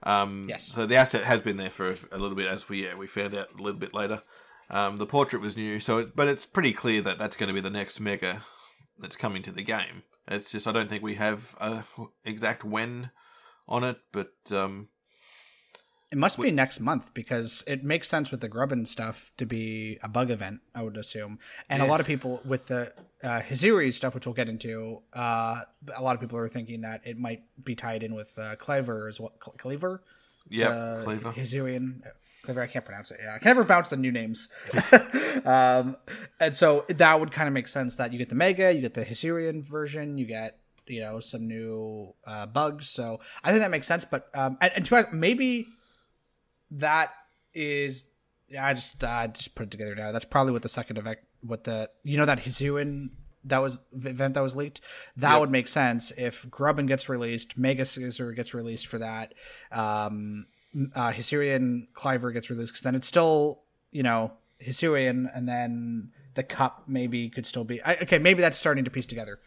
Um, 0.02 0.44
Yes. 0.48 0.64
So 0.64 0.86
the 0.86 0.96
asset 0.96 1.24
has 1.24 1.40
been 1.40 1.56
there 1.56 1.70
for 1.70 1.90
a, 1.90 1.96
a 2.12 2.18
little 2.18 2.36
bit, 2.36 2.46
as 2.46 2.68
we 2.68 2.84
yeah, 2.84 2.94
we 2.94 3.06
found 3.06 3.34
out 3.34 3.52
a 3.52 3.62
little 3.62 3.80
bit 3.80 3.94
later. 3.94 4.22
Um, 4.68 4.96
the 4.96 5.06
portrait 5.06 5.40
was 5.40 5.56
new, 5.56 5.78
so 5.78 5.98
it, 5.98 6.16
but 6.16 6.26
it's 6.28 6.44
pretty 6.44 6.72
clear 6.72 7.00
that 7.02 7.18
that's 7.18 7.36
going 7.36 7.48
to 7.48 7.54
be 7.54 7.60
the 7.60 7.70
next 7.70 8.00
mega 8.00 8.44
that's 8.98 9.16
coming 9.16 9.42
to 9.42 9.52
the 9.52 9.62
game. 9.62 10.02
It's 10.28 10.50
just 10.50 10.66
I 10.66 10.72
don't 10.72 10.90
think 10.90 11.02
we 11.02 11.14
have 11.14 11.54
a 11.60 11.84
exact 12.24 12.64
when 12.64 13.10
on 13.68 13.84
it, 13.84 13.98
but 14.12 14.32
um, 14.50 14.88
It 16.12 16.18
must 16.18 16.40
be 16.40 16.52
next 16.52 16.78
month 16.78 17.12
because 17.14 17.64
it 17.66 17.82
makes 17.82 18.08
sense 18.08 18.30
with 18.30 18.40
the 18.40 18.48
Grubbin 18.48 18.86
stuff 18.86 19.32
to 19.38 19.46
be 19.46 19.98
a 20.04 20.08
bug 20.08 20.30
event, 20.30 20.60
I 20.72 20.82
would 20.82 20.96
assume. 20.96 21.40
And 21.68 21.82
a 21.82 21.86
lot 21.86 22.00
of 22.00 22.06
people 22.06 22.40
with 22.44 22.68
the 22.68 22.92
uh, 23.24 23.40
Hizuri 23.40 23.92
stuff, 23.92 24.14
which 24.14 24.24
we'll 24.24 24.34
get 24.34 24.48
into, 24.48 25.02
uh, 25.12 25.62
a 25.96 26.02
lot 26.02 26.14
of 26.14 26.20
people 26.20 26.38
are 26.38 26.46
thinking 26.46 26.82
that 26.82 27.04
it 27.04 27.18
might 27.18 27.42
be 27.64 27.74
tied 27.74 28.04
in 28.04 28.14
with 28.14 28.38
uh, 28.38 28.54
Clever 28.54 29.08
as 29.08 29.20
well. 29.20 29.32
Cle- 29.40 29.54
Kleavor? 29.58 29.98
yeah, 30.48 30.68
uh, 30.68 31.04
Kleavor. 31.04 31.34
Hisuian. 31.34 32.02
Clever, 32.44 32.62
I 32.62 32.68
can't 32.68 32.84
pronounce 32.84 33.10
it. 33.10 33.18
Yeah, 33.20 33.34
I 33.34 33.38
can 33.38 33.48
never 33.48 33.64
bounce 33.64 33.88
the 33.88 33.96
new 33.96 34.12
names. 34.12 34.48
um, 35.44 35.96
and 36.38 36.54
so 36.54 36.84
that 36.88 37.18
would 37.18 37.32
kind 37.32 37.48
of 37.48 37.54
make 37.54 37.66
sense 37.66 37.96
that 37.96 38.12
you 38.12 38.18
get 38.18 38.28
the 38.28 38.36
Mega, 38.36 38.72
you 38.72 38.80
get 38.80 38.94
the 38.94 39.04
Hisuian 39.04 39.66
version, 39.66 40.18
you 40.18 40.26
get 40.26 40.60
you 40.86 41.00
know 41.00 41.20
some 41.20 41.48
new 41.48 42.14
uh, 42.26 42.46
bugs. 42.46 42.88
So 42.88 43.20
I 43.42 43.50
think 43.50 43.62
that 43.62 43.70
makes 43.70 43.88
sense. 43.88 44.04
But 44.04 44.28
um, 44.34 44.56
and, 44.60 44.72
and 44.76 44.84
to 44.84 44.90
be 44.90 44.96
honest, 44.96 45.12
maybe 45.12 45.66
that 46.70 47.12
is 47.54 48.06
I 48.58 48.74
just 48.74 49.02
I 49.02 49.26
just 49.28 49.54
put 49.54 49.64
it 49.64 49.70
together 49.70 49.94
now. 49.94 50.12
That's 50.12 50.24
probably 50.24 50.52
what 50.52 50.62
the 50.62 50.68
second 50.68 50.98
event, 50.98 51.18
what 51.40 51.64
the 51.64 51.90
you 52.04 52.16
know 52.16 52.26
that 52.26 52.38
Hisuian 52.40 53.10
that 53.44 53.58
was 53.58 53.78
event 53.92 54.34
that 54.34 54.40
was 54.42 54.56
leaked. 54.56 54.80
That 55.16 55.32
Yep. 55.32 55.40
would 55.40 55.50
make 55.50 55.68
sense 55.68 56.10
if 56.16 56.48
Grubbin 56.50 56.86
gets 56.86 57.08
released, 57.08 57.56
Mega 57.56 57.84
Scizor 57.84 58.34
gets 58.34 58.54
released 58.54 58.86
for 58.86 58.98
that. 58.98 59.34
Um, 59.72 60.46
uh, 60.94 61.12
Hisuian 61.12 61.86
Cliver 61.94 62.32
gets 62.32 62.50
released 62.50 62.72
because 62.72 62.82
then 62.82 62.94
it's 62.94 63.08
still 63.08 63.62
you 63.90 64.02
know 64.02 64.32
Hisuian, 64.64 65.26
and 65.34 65.48
then 65.48 66.12
the 66.34 66.42
cup 66.42 66.84
maybe 66.86 67.28
could 67.28 67.46
still 67.46 67.64
be 67.64 67.82
I, 67.82 67.94
okay. 68.02 68.18
Maybe 68.18 68.42
that's 68.42 68.58
starting 68.58 68.84
to 68.84 68.90
piece 68.90 69.06
together. 69.06 69.38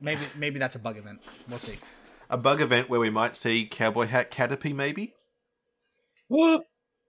Maybe 0.00 0.22
maybe 0.36 0.58
that's 0.58 0.76
a 0.76 0.78
bug 0.78 0.96
event. 0.96 1.20
We'll 1.48 1.58
see. 1.58 1.78
A 2.30 2.36
bug 2.36 2.60
event 2.60 2.88
where 2.90 3.00
we 3.00 3.10
might 3.10 3.34
see 3.34 3.66
Cowboy 3.66 4.06
Hat 4.06 4.30
Caterpie, 4.30 4.74
maybe. 4.74 5.14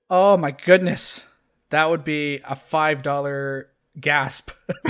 Oh 0.09 0.37
my 0.37 0.51
goodness. 0.51 1.25
That 1.69 1.89
would 1.89 2.03
be 2.03 2.39
a 2.47 2.55
five 2.55 3.03
dollar 3.03 3.69
gasp. 3.99 4.51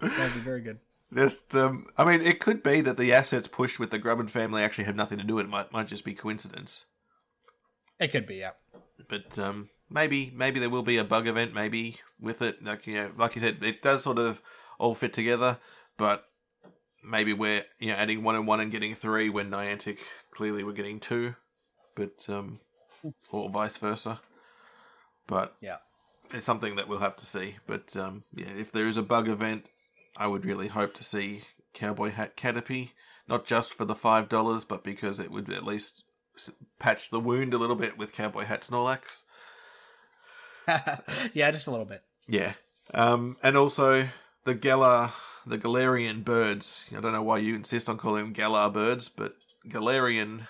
That'd 0.00 0.34
be 0.34 0.40
very 0.40 0.62
good. 0.62 0.78
Just, 1.12 1.54
um, 1.54 1.86
I 1.98 2.04
mean, 2.04 2.22
it 2.22 2.40
could 2.40 2.62
be 2.62 2.80
that 2.82 2.96
the 2.96 3.12
assets 3.12 3.48
pushed 3.48 3.80
with 3.80 3.90
the 3.90 3.98
Grubbin 3.98 4.28
family 4.28 4.62
actually 4.62 4.84
have 4.84 4.96
nothing 4.96 5.18
to 5.18 5.24
do 5.24 5.34
with 5.34 5.44
it. 5.44 5.48
It 5.48 5.50
might, 5.50 5.72
might 5.72 5.88
just 5.88 6.04
be 6.04 6.14
coincidence. 6.14 6.86
It 7.98 8.12
could 8.12 8.26
be, 8.26 8.36
yeah. 8.36 8.52
But 9.08 9.38
um, 9.38 9.70
maybe, 9.90 10.32
maybe 10.34 10.60
there 10.60 10.70
will 10.70 10.82
be 10.82 10.96
a 10.96 11.04
bug 11.04 11.26
event, 11.26 11.52
maybe 11.52 11.96
with 12.20 12.40
it. 12.42 12.64
Like 12.64 12.86
you 12.86 12.94
know, 12.94 13.10
like 13.16 13.34
you 13.34 13.40
said, 13.40 13.62
it 13.62 13.82
does 13.82 14.04
sort 14.04 14.18
of 14.18 14.40
all 14.78 14.94
fit 14.94 15.12
together. 15.12 15.58
But 15.98 16.26
maybe 17.04 17.32
we're 17.32 17.64
you 17.78 17.88
know 17.88 17.94
adding 17.94 18.22
one 18.22 18.36
and 18.36 18.46
one 18.46 18.60
and 18.60 18.70
getting 18.70 18.94
three 18.94 19.28
when 19.28 19.50
Niantic 19.50 19.98
clearly 20.30 20.64
we're 20.64 20.72
getting 20.72 21.00
two, 21.00 21.34
but 22.00 22.34
um, 22.34 22.60
or 23.30 23.50
vice 23.50 23.76
versa. 23.76 24.20
But 25.26 25.54
Yeah. 25.60 25.76
it's 26.32 26.46
something 26.46 26.76
that 26.76 26.88
we'll 26.88 26.98
have 27.00 27.16
to 27.16 27.26
see. 27.26 27.56
But 27.66 27.94
um, 27.96 28.24
yeah, 28.34 28.48
if 28.58 28.72
there 28.72 28.88
is 28.88 28.96
a 28.96 29.02
bug 29.02 29.28
event, 29.28 29.66
I 30.16 30.26
would 30.26 30.44
really 30.44 30.68
hope 30.68 30.94
to 30.94 31.04
see 31.04 31.42
Cowboy 31.74 32.10
Hat 32.10 32.36
Caterpie, 32.36 32.90
not 33.28 33.44
just 33.46 33.74
for 33.74 33.84
the 33.84 33.94
five 33.94 34.28
dollars, 34.28 34.64
but 34.64 34.82
because 34.82 35.20
it 35.20 35.30
would 35.30 35.50
at 35.52 35.64
least 35.64 36.02
patch 36.78 37.10
the 37.10 37.20
wound 37.20 37.52
a 37.54 37.58
little 37.58 37.76
bit 37.76 37.98
with 37.98 38.12
Cowboy 38.12 38.44
Hat 38.44 38.62
Snorlax. 38.62 39.22
yeah, 41.34 41.50
just 41.50 41.66
a 41.66 41.70
little 41.70 41.86
bit. 41.86 42.02
Yeah, 42.28 42.54
um, 42.94 43.36
and 43.42 43.56
also 43.56 44.08
the 44.44 44.54
Galar, 44.54 45.12
the 45.46 45.58
Galarian 45.58 46.24
birds. 46.24 46.84
I 46.96 47.00
don't 47.00 47.12
know 47.12 47.22
why 47.22 47.38
you 47.38 47.54
insist 47.54 47.88
on 47.88 47.98
calling 47.98 48.24
them 48.24 48.32
Galar 48.32 48.70
birds, 48.70 49.08
but 49.08 49.34
Galarian 49.68 50.46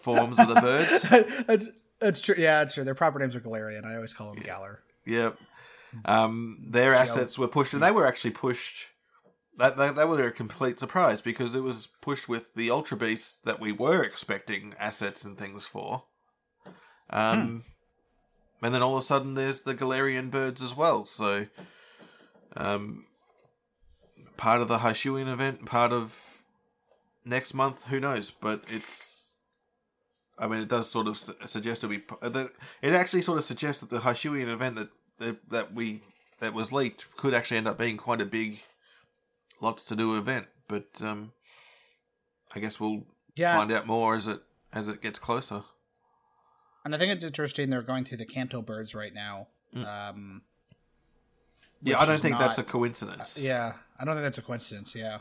forms 0.00 0.38
of 0.38 0.48
the 0.48 0.54
birds. 0.54 1.02
that's 1.46 1.70
that's 2.00 2.20
true. 2.20 2.34
Yeah, 2.38 2.58
that's 2.58 2.74
true. 2.74 2.84
Their 2.84 2.94
proper 2.94 3.18
names 3.18 3.34
are 3.36 3.40
Galarian. 3.40 3.84
I 3.84 3.94
always 3.94 4.12
call 4.12 4.34
them 4.34 4.42
Galar. 4.42 4.80
Yep. 5.06 5.38
Um, 6.04 6.58
their 6.68 6.94
assets 6.94 7.38
were 7.38 7.48
pushed, 7.48 7.72
and 7.72 7.82
they 7.82 7.90
were 7.90 8.06
actually 8.06 8.32
pushed. 8.32 8.86
That, 9.58 9.78
that, 9.78 9.96
that 9.96 10.06
was 10.06 10.20
a 10.20 10.30
complete 10.30 10.78
surprise 10.78 11.22
because 11.22 11.54
it 11.54 11.62
was 11.62 11.88
pushed 12.02 12.28
with 12.28 12.54
the 12.54 12.70
Ultra 12.70 12.98
Beasts 12.98 13.38
that 13.44 13.58
we 13.58 13.72
were 13.72 14.02
expecting 14.02 14.74
assets 14.78 15.24
and 15.24 15.38
things 15.38 15.64
for. 15.64 16.04
Um, 17.08 17.64
And 18.62 18.74
then 18.74 18.82
all 18.82 18.96
of 18.96 19.02
a 19.02 19.06
sudden 19.06 19.34
there's 19.34 19.62
the 19.62 19.74
Galarian 19.74 20.30
birds 20.30 20.60
as 20.60 20.76
well. 20.76 21.04
So, 21.04 21.46
um, 22.56 23.04
part 24.36 24.60
of 24.60 24.68
the 24.68 24.78
Hisuian 24.78 25.32
event, 25.32 25.64
part 25.64 25.92
of 25.92 26.42
next 27.24 27.54
month, 27.54 27.84
who 27.84 28.00
knows? 28.00 28.30
But 28.30 28.64
it's, 28.68 29.15
I 30.38 30.48
mean, 30.48 30.60
it 30.60 30.68
does 30.68 30.90
sort 30.90 31.06
of 31.06 31.18
suggest 31.46 31.80
that 31.80 31.88
we. 31.88 32.02
It 32.82 32.92
actually 32.92 33.22
sort 33.22 33.38
of 33.38 33.44
suggests 33.44 33.80
that 33.80 33.90
the 33.90 34.00
Hisuian 34.00 34.48
event 34.48 34.76
that 34.76 34.88
that, 35.18 35.50
that 35.50 35.74
we 35.74 36.02
that 36.40 36.52
was 36.52 36.72
leaked 36.72 37.06
could 37.16 37.32
actually 37.34 37.56
end 37.56 37.68
up 37.68 37.78
being 37.78 37.96
quite 37.96 38.20
a 38.20 38.26
big, 38.26 38.60
lots 39.60 39.82
to 39.84 39.96
do 39.96 40.16
event. 40.16 40.46
But 40.68 40.88
um, 41.00 41.32
I 42.54 42.60
guess 42.60 42.78
we'll 42.78 43.04
yeah. 43.34 43.56
find 43.56 43.72
out 43.72 43.86
more 43.86 44.14
as 44.14 44.26
it 44.26 44.40
as 44.72 44.88
it 44.88 45.00
gets 45.00 45.18
closer. 45.18 45.62
And 46.84 46.94
I 46.94 46.98
think 46.98 47.12
it's 47.12 47.24
interesting 47.24 47.70
they're 47.70 47.82
going 47.82 48.04
through 48.04 48.18
the 48.18 48.26
Kanto 48.26 48.62
birds 48.62 48.94
right 48.94 49.12
now. 49.12 49.48
Mm. 49.74 50.10
Um, 50.10 50.42
yeah, 51.82 51.98
I 51.98 52.06
don't 52.06 52.20
think 52.20 52.32
not, 52.32 52.40
that's 52.40 52.58
a 52.58 52.62
coincidence. 52.62 53.38
Uh, 53.38 53.42
yeah, 53.42 53.72
I 53.98 54.04
don't 54.04 54.14
think 54.14 54.24
that's 54.24 54.38
a 54.38 54.42
coincidence. 54.42 54.94
Yeah, 54.94 55.18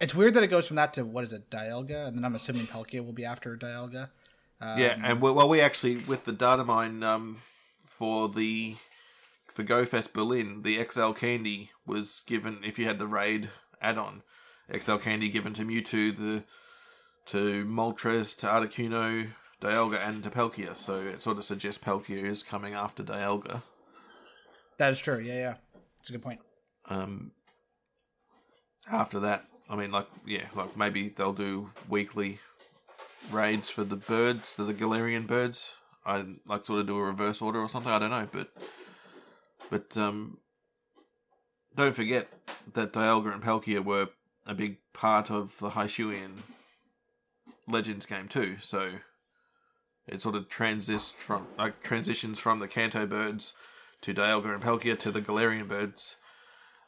it's 0.00 0.14
weird 0.14 0.34
that 0.34 0.42
it 0.42 0.48
goes 0.48 0.66
from 0.66 0.76
that 0.76 0.92
to 0.94 1.04
what 1.04 1.24
is 1.24 1.32
it, 1.32 1.50
Dialga, 1.50 2.08
and 2.08 2.18
then 2.18 2.24
I'm 2.24 2.34
assuming 2.34 2.66
Palkia 2.66 3.04
will 3.04 3.12
be 3.12 3.24
after 3.24 3.56
Dialga. 3.56 4.10
Um, 4.60 4.78
yeah, 4.78 4.98
and 5.02 5.20
we, 5.20 5.30
well, 5.30 5.48
we 5.48 5.60
actually 5.60 5.96
with 5.96 6.24
the 6.24 6.32
data 6.32 6.64
mine 6.64 7.02
um, 7.02 7.42
for 7.86 8.28
the 8.28 8.76
for 9.52 9.64
GoFest 9.64 10.12
Berlin, 10.12 10.62
the 10.62 10.82
XL 10.90 11.12
candy 11.12 11.70
was 11.86 12.22
given 12.26 12.58
if 12.62 12.78
you 12.78 12.84
had 12.84 12.98
the 12.98 13.06
raid 13.06 13.50
add-on. 13.80 14.22
XL 14.76 14.96
candy 14.96 15.28
given 15.28 15.54
to 15.54 15.64
Mewtwo, 15.64 16.16
the 16.16 16.44
to 17.26 17.64
Moltres, 17.64 18.36
to 18.38 18.46
Articuno, 18.46 19.28
Dialga, 19.60 20.06
and 20.06 20.22
to 20.22 20.30
Palkia. 20.30 20.76
So 20.76 20.98
it 21.00 21.20
sort 21.20 21.38
of 21.38 21.44
suggests 21.44 21.82
Palkia 21.82 22.24
is 22.24 22.42
coming 22.42 22.74
after 22.74 23.02
Dialga. 23.02 23.62
That 24.78 24.92
is 24.92 25.00
true. 25.00 25.18
Yeah, 25.18 25.38
yeah, 25.38 25.54
it's 25.98 26.10
a 26.10 26.12
good 26.12 26.22
point. 26.22 26.40
Um, 26.88 27.32
after 28.90 29.20
that, 29.20 29.44
I 29.68 29.76
mean, 29.76 29.90
like, 29.90 30.06
yeah, 30.26 30.46
like 30.54 30.76
maybe 30.76 31.08
they'll 31.08 31.32
do 31.32 31.70
weekly 31.88 32.38
raids 33.30 33.68
for 33.70 33.84
the 33.84 33.96
birds, 33.96 34.50
for 34.50 34.64
the 34.64 34.74
Galarian 34.74 35.26
birds. 35.26 35.74
I'd 36.04 36.36
like 36.46 36.66
sort 36.66 36.80
of 36.80 36.86
do 36.86 36.96
a 36.96 37.02
reverse 37.02 37.42
order 37.42 37.60
or 37.60 37.68
something. 37.68 37.90
I 37.90 37.98
don't 37.98 38.10
know, 38.10 38.28
but 38.32 38.48
but 39.70 39.96
um, 39.96 40.38
don't 41.74 41.96
forget 41.96 42.28
that 42.74 42.92
Dialga 42.92 43.32
and 43.32 43.42
Palkia 43.42 43.84
were 43.84 44.08
a 44.46 44.54
big 44.54 44.78
part 44.92 45.30
of 45.30 45.58
the 45.58 45.70
Hisuian 45.70 46.42
Legends 47.68 48.06
game 48.06 48.28
too. 48.28 48.56
So 48.60 48.92
it 50.06 50.22
sort 50.22 50.36
of 50.36 50.48
transis 50.48 51.12
from 51.12 51.48
like 51.58 51.82
transitions 51.82 52.38
from 52.38 52.60
the 52.60 52.68
Kanto 52.68 53.06
birds 53.06 53.52
to 54.02 54.14
Dialga 54.14 54.54
and 54.54 54.62
Palkia 54.62 54.98
to 55.00 55.10
the 55.10 55.20
Galarian 55.20 55.68
birds. 55.68 56.16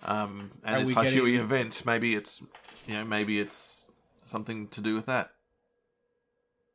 Um, 0.05 0.53
and 0.65 0.77
Are 0.77 0.85
this 0.85 1.13
getting... 1.13 1.35
event, 1.35 1.83
maybe 1.85 2.15
it's 2.15 2.41
you 2.87 2.95
know 2.95 3.05
maybe 3.05 3.41
it's 3.41 3.89
something 4.23 4.69
to 4.69 4.81
do 4.81 4.95
with 4.95 5.07
that. 5.07 5.33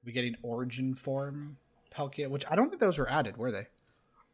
We 0.05 0.11
getting 0.11 0.35
origin 0.41 0.95
form 0.95 1.57
Palkia, 1.95 2.30
which 2.30 2.45
I 2.49 2.55
don't 2.55 2.69
think 2.69 2.81
those 2.81 2.97
were 2.97 3.09
added, 3.09 3.38
were 3.38 3.51
they? 3.51 3.67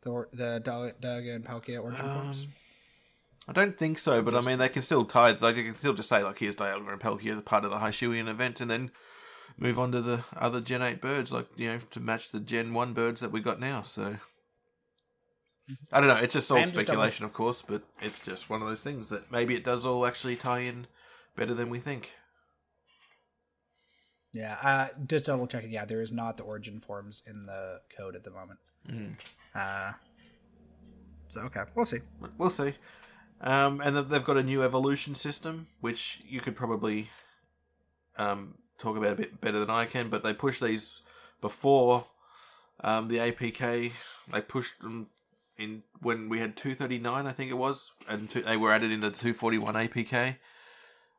The 0.01 0.27
the 0.31 0.61
Dialga 0.63 1.35
and 1.35 1.45
Palkia 1.45 1.81
origin 1.81 2.05
um, 2.05 2.21
forms. 2.21 2.47
I 3.47 3.53
don't 3.53 3.77
think 3.77 3.99
so, 3.99 4.21
but 4.21 4.35
I 4.35 4.41
mean 4.41 4.59
they 4.59 4.69
can 4.69 4.81
still 4.81 5.05
tie 5.05 5.31
like 5.31 5.55
they 5.55 5.63
can 5.63 5.77
still 5.77 5.93
just 5.93 6.09
say 6.09 6.23
like 6.23 6.39
here's 6.39 6.55
Dialga 6.55 6.91
and 6.91 7.01
Palkia 7.01 7.35
as 7.35 7.41
part 7.41 7.65
of 7.65 7.71
the 7.71 7.77
Hisuian 7.77 8.27
event, 8.29 8.61
and 8.61 8.69
then 8.69 8.91
move 9.59 9.77
on 9.77 9.91
to 9.91 10.01
the 10.01 10.23
other 10.35 10.61
Gen 10.61 10.81
8 10.81 11.01
birds, 11.01 11.31
like, 11.31 11.47
you 11.55 11.67
know, 11.67 11.79
to 11.91 11.99
match 11.99 12.31
the 12.31 12.39
Gen 12.39 12.73
1 12.73 12.93
birds 12.93 13.21
that 13.21 13.31
we 13.31 13.41
got 13.41 13.59
now. 13.59 13.81
So, 13.81 14.17
I 15.91 15.99
don't 15.99 16.07
know. 16.07 16.15
It's 16.15 16.33
just 16.33 16.51
all 16.51 16.65
speculation, 16.65 17.25
of 17.25 17.33
course, 17.33 17.61
but 17.65 17.83
it's 18.01 18.23
just 18.23 18.49
one 18.49 18.61
of 18.61 18.67
those 18.67 18.81
things 18.81 19.09
that 19.09 19.31
maybe 19.31 19.55
it 19.55 19.63
does 19.63 19.85
all 19.85 20.05
actually 20.05 20.35
tie 20.35 20.59
in 20.59 20.87
better 21.35 21.53
than 21.53 21.69
we 21.69 21.79
think. 21.79 22.13
Yeah, 24.31 24.57
uh, 24.61 24.87
just 25.07 25.25
double 25.25 25.47
checking. 25.47 25.71
Yeah, 25.71 25.85
there 25.85 26.01
is 26.01 26.11
not 26.11 26.37
the 26.37 26.43
origin 26.43 26.79
forms 26.79 27.23
in 27.25 27.45
the 27.45 27.81
code 27.95 28.15
at 28.15 28.23
the 28.23 28.31
moment. 28.31 28.59
Mm. 28.87 29.15
Uh, 29.55 29.93
so 31.29 31.41
okay, 31.41 31.61
we'll 31.75 31.85
see. 31.85 31.99
We'll 32.37 32.49
see. 32.49 32.73
Um, 33.41 33.81
and 33.81 33.95
they've 33.95 34.23
got 34.23 34.37
a 34.37 34.43
new 34.43 34.63
evolution 34.63 35.15
system, 35.15 35.67
which 35.79 36.21
you 36.27 36.41
could 36.41 36.55
probably 36.55 37.09
um, 38.17 38.55
talk 38.77 38.97
about 38.97 39.13
a 39.13 39.15
bit 39.15 39.41
better 39.41 39.59
than 39.59 39.69
I 39.69 39.85
can, 39.85 40.09
but 40.09 40.23
they 40.23 40.33
pushed 40.33 40.61
these 40.61 41.01
before 41.41 42.05
um, 42.81 43.07
the 43.07 43.17
APK. 43.17 43.93
They 44.31 44.41
pushed 44.41 44.81
them 44.81 45.07
in 45.57 45.83
when 46.01 46.29
we 46.29 46.39
had 46.39 46.55
239, 46.55 47.27
I 47.27 47.31
think 47.31 47.51
it 47.51 47.55
was, 47.55 47.91
and 48.07 48.29
two, 48.29 48.41
they 48.41 48.57
were 48.57 48.71
added 48.71 48.91
into 48.91 49.09
241 49.09 49.73
APK. 49.75 50.37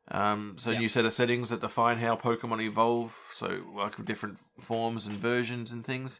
Um, 0.07 0.55
so 0.57 0.71
yep. 0.71 0.81
new 0.81 0.89
set 0.89 1.05
of 1.05 1.13
settings 1.13 1.49
that 1.49 1.61
define 1.61 1.99
how 1.99 2.15
Pokemon 2.15 2.61
evolve, 2.61 3.17
so 3.33 3.61
like 3.75 4.03
different 4.03 4.39
forms 4.59 5.05
and 5.05 5.17
versions 5.17 5.71
and 5.71 5.85
things. 5.85 6.19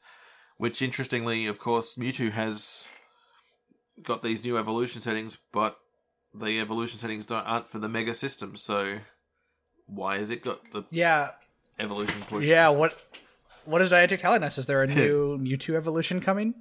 Which 0.58 0.82
interestingly, 0.82 1.48
of 1.48 1.60
course, 1.60 1.96
Mewtwo 1.96 2.32
has 2.32 2.88
got 4.04 4.22
these 4.22 4.44
new 4.44 4.58
evolution 4.58 5.02
settings, 5.02 5.38
but 5.52 5.80
the 6.34 6.60
evolution 6.60 7.00
settings 7.00 7.26
don't 7.26 7.46
aren't 7.46 7.70
for 7.70 7.80
the 7.80 7.90
Mega 7.90 8.14
system. 8.14 8.56
So 8.56 9.00
why 9.88 10.20
has 10.20 10.30
it 10.30 10.44
got 10.44 10.72
the 10.72 10.84
yeah 10.92 11.32
evolution 11.80 12.22
push? 12.22 12.46
Yeah, 12.46 12.70
what 12.70 12.96
what 13.66 13.82
is 13.82 13.90
Niantic 13.90 14.20
telling 14.20 14.44
us? 14.44 14.58
Is 14.58 14.66
there 14.66 14.84
a 14.84 14.88
new 14.96 15.38
Mewtwo 15.38 15.76
evolution 15.76 16.22
coming? 16.22 16.56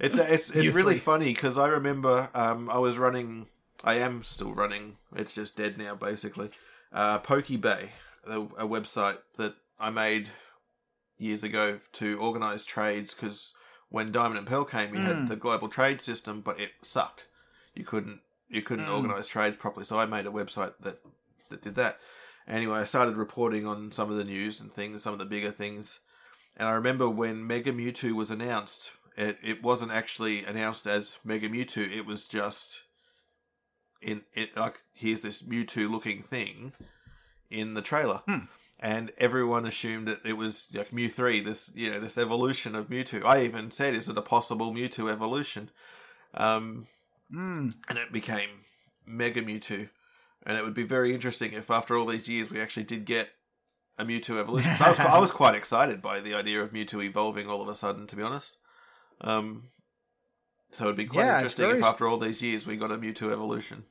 It's 0.00 0.16
it's 0.16 0.50
it's 0.50 0.74
really 0.74 0.98
funny 0.98 1.26
because 1.26 1.56
I 1.56 1.68
remember 1.68 2.30
um, 2.34 2.68
I 2.68 2.78
was 2.78 2.98
running. 2.98 3.46
I 3.84 3.96
am 3.96 4.24
still 4.24 4.54
running. 4.54 4.96
It's 5.14 5.34
just 5.34 5.56
dead 5.56 5.76
now, 5.76 5.94
basically. 5.94 6.50
Uh, 6.92 7.18
Pokebay, 7.18 7.90
a, 8.26 8.40
a 8.40 8.66
website 8.66 9.18
that 9.36 9.54
I 9.78 9.90
made 9.90 10.30
years 11.18 11.42
ago 11.42 11.80
to 11.92 12.18
organize 12.18 12.64
trades 12.64 13.14
because 13.14 13.52
when 13.90 14.10
Diamond 14.10 14.38
and 14.38 14.46
Pearl 14.46 14.64
came, 14.64 14.90
we 14.90 14.98
mm. 14.98 15.04
had 15.04 15.28
the 15.28 15.36
global 15.36 15.68
trade 15.68 16.00
system, 16.00 16.40
but 16.40 16.58
it 16.58 16.70
sucked. 16.82 17.28
You 17.74 17.84
couldn't 17.84 18.20
you 18.48 18.62
couldn't 18.62 18.86
mm. 18.86 18.94
organize 18.94 19.26
trades 19.26 19.56
properly. 19.56 19.84
So 19.84 19.98
I 19.98 20.06
made 20.06 20.26
a 20.26 20.30
website 20.30 20.72
that 20.80 21.00
that 21.50 21.62
did 21.62 21.74
that. 21.74 21.98
Anyway, 22.48 22.78
I 22.78 22.84
started 22.84 23.16
reporting 23.16 23.66
on 23.66 23.92
some 23.92 24.10
of 24.10 24.16
the 24.16 24.24
news 24.24 24.60
and 24.60 24.72
things, 24.72 25.02
some 25.02 25.12
of 25.12 25.18
the 25.18 25.24
bigger 25.24 25.50
things. 25.50 26.00
And 26.56 26.68
I 26.68 26.72
remember 26.72 27.08
when 27.08 27.46
Mega 27.46 27.72
Mewtwo 27.72 28.12
was 28.12 28.30
announced, 28.30 28.92
it, 29.16 29.38
it 29.42 29.62
wasn't 29.62 29.92
actually 29.92 30.44
announced 30.44 30.86
as 30.86 31.18
Mega 31.24 31.48
Mewtwo, 31.48 31.90
it 31.90 32.06
was 32.06 32.26
just 32.26 32.82
in 34.04 34.22
it 34.34 34.56
like 34.56 34.84
here's 34.92 35.22
this 35.22 35.42
Mewtwo 35.42 35.90
looking 35.90 36.22
thing 36.22 36.72
in 37.50 37.74
the 37.74 37.82
trailer. 37.82 38.22
Hmm. 38.26 38.46
And 38.80 39.12
everyone 39.16 39.64
assumed 39.66 40.08
that 40.08 40.20
it 40.26 40.36
was 40.36 40.68
like 40.74 40.92
Mew 40.92 41.08
three, 41.08 41.40
this 41.40 41.70
you 41.74 41.90
know, 41.90 42.00
this 42.00 42.18
evolution 42.18 42.74
of 42.74 42.88
Mewtwo. 42.88 43.24
I 43.24 43.42
even 43.42 43.70
said, 43.70 43.94
is 43.94 44.08
it 44.08 44.18
a 44.18 44.22
possible 44.22 44.72
Mewtwo 44.72 45.10
evolution? 45.10 45.70
Um, 46.34 46.88
mm. 47.32 47.74
and 47.88 47.98
it 47.98 48.12
became 48.12 48.50
Mega 49.06 49.40
Mewtwo 49.40 49.88
and 50.44 50.58
it 50.58 50.64
would 50.64 50.74
be 50.74 50.82
very 50.82 51.14
interesting 51.14 51.52
if 51.52 51.70
after 51.70 51.96
all 51.96 52.06
these 52.06 52.28
years 52.28 52.50
we 52.50 52.60
actually 52.60 52.84
did 52.84 53.04
get 53.04 53.30
a 53.98 54.04
Mewtwo 54.04 54.38
evolution. 54.38 54.74
So 54.76 54.84
I, 54.84 54.88
was, 54.90 54.98
I 54.98 55.18
was 55.18 55.30
quite 55.30 55.54
excited 55.54 56.02
by 56.02 56.20
the 56.20 56.34
idea 56.34 56.60
of 56.62 56.72
Mewtwo 56.72 57.02
evolving 57.02 57.48
all 57.48 57.62
of 57.62 57.68
a 57.68 57.74
sudden, 57.74 58.06
to 58.08 58.16
be 58.16 58.22
honest. 58.22 58.56
Um, 59.20 59.70
so 60.70 60.84
it'd 60.84 60.96
be 60.96 61.06
quite 61.06 61.24
yeah, 61.24 61.36
interesting 61.36 61.66
very... 61.66 61.78
if 61.78 61.84
after 61.84 62.06
all 62.06 62.18
these 62.18 62.42
years 62.42 62.66
we 62.66 62.76
got 62.76 62.90
a 62.90 62.98
Mewtwo 62.98 63.32
evolution. 63.32 63.84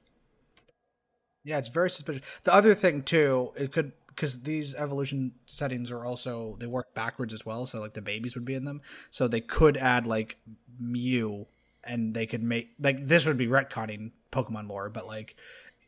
Yeah, 1.44 1.58
it's 1.58 1.70
very 1.70 1.90
suspicious. 1.90 2.22
The 2.44 2.54
other 2.54 2.74
thing 2.74 3.04
too, 3.04 3.52
it 3.58 3.72
could 3.72 3.92
because 4.08 4.44
these 4.44 4.76
evolution 4.76 5.34
settings 5.46 5.92
are 5.92 6.06
also 6.06 6.56
they 6.60 6.68
work 6.68 6.94
backwards 6.94 7.34
as 7.34 7.46
well. 7.46 7.66
So 7.66 7.80
like 7.80 7.94
the 7.94 8.02
babies 8.02 8.36
would 8.36 8.46
be 8.46 8.56
in 8.56 8.66
them, 8.66 8.82
so 9.10 9.28
they 9.28 9.42
could 9.42 9.78
add 9.78 10.08
like 10.08 10.38
Mew, 10.80 11.48
and 11.84 12.14
they 12.14 12.26
could 12.26 12.44
make 12.44 12.72
like 12.80 13.06
this 13.08 13.28
would 13.28 13.38
be 13.38 13.48
retconning 13.48 14.12
Pokemon 14.32 14.70
lore, 14.70 14.90
but 14.90 15.06
like 15.06 15.36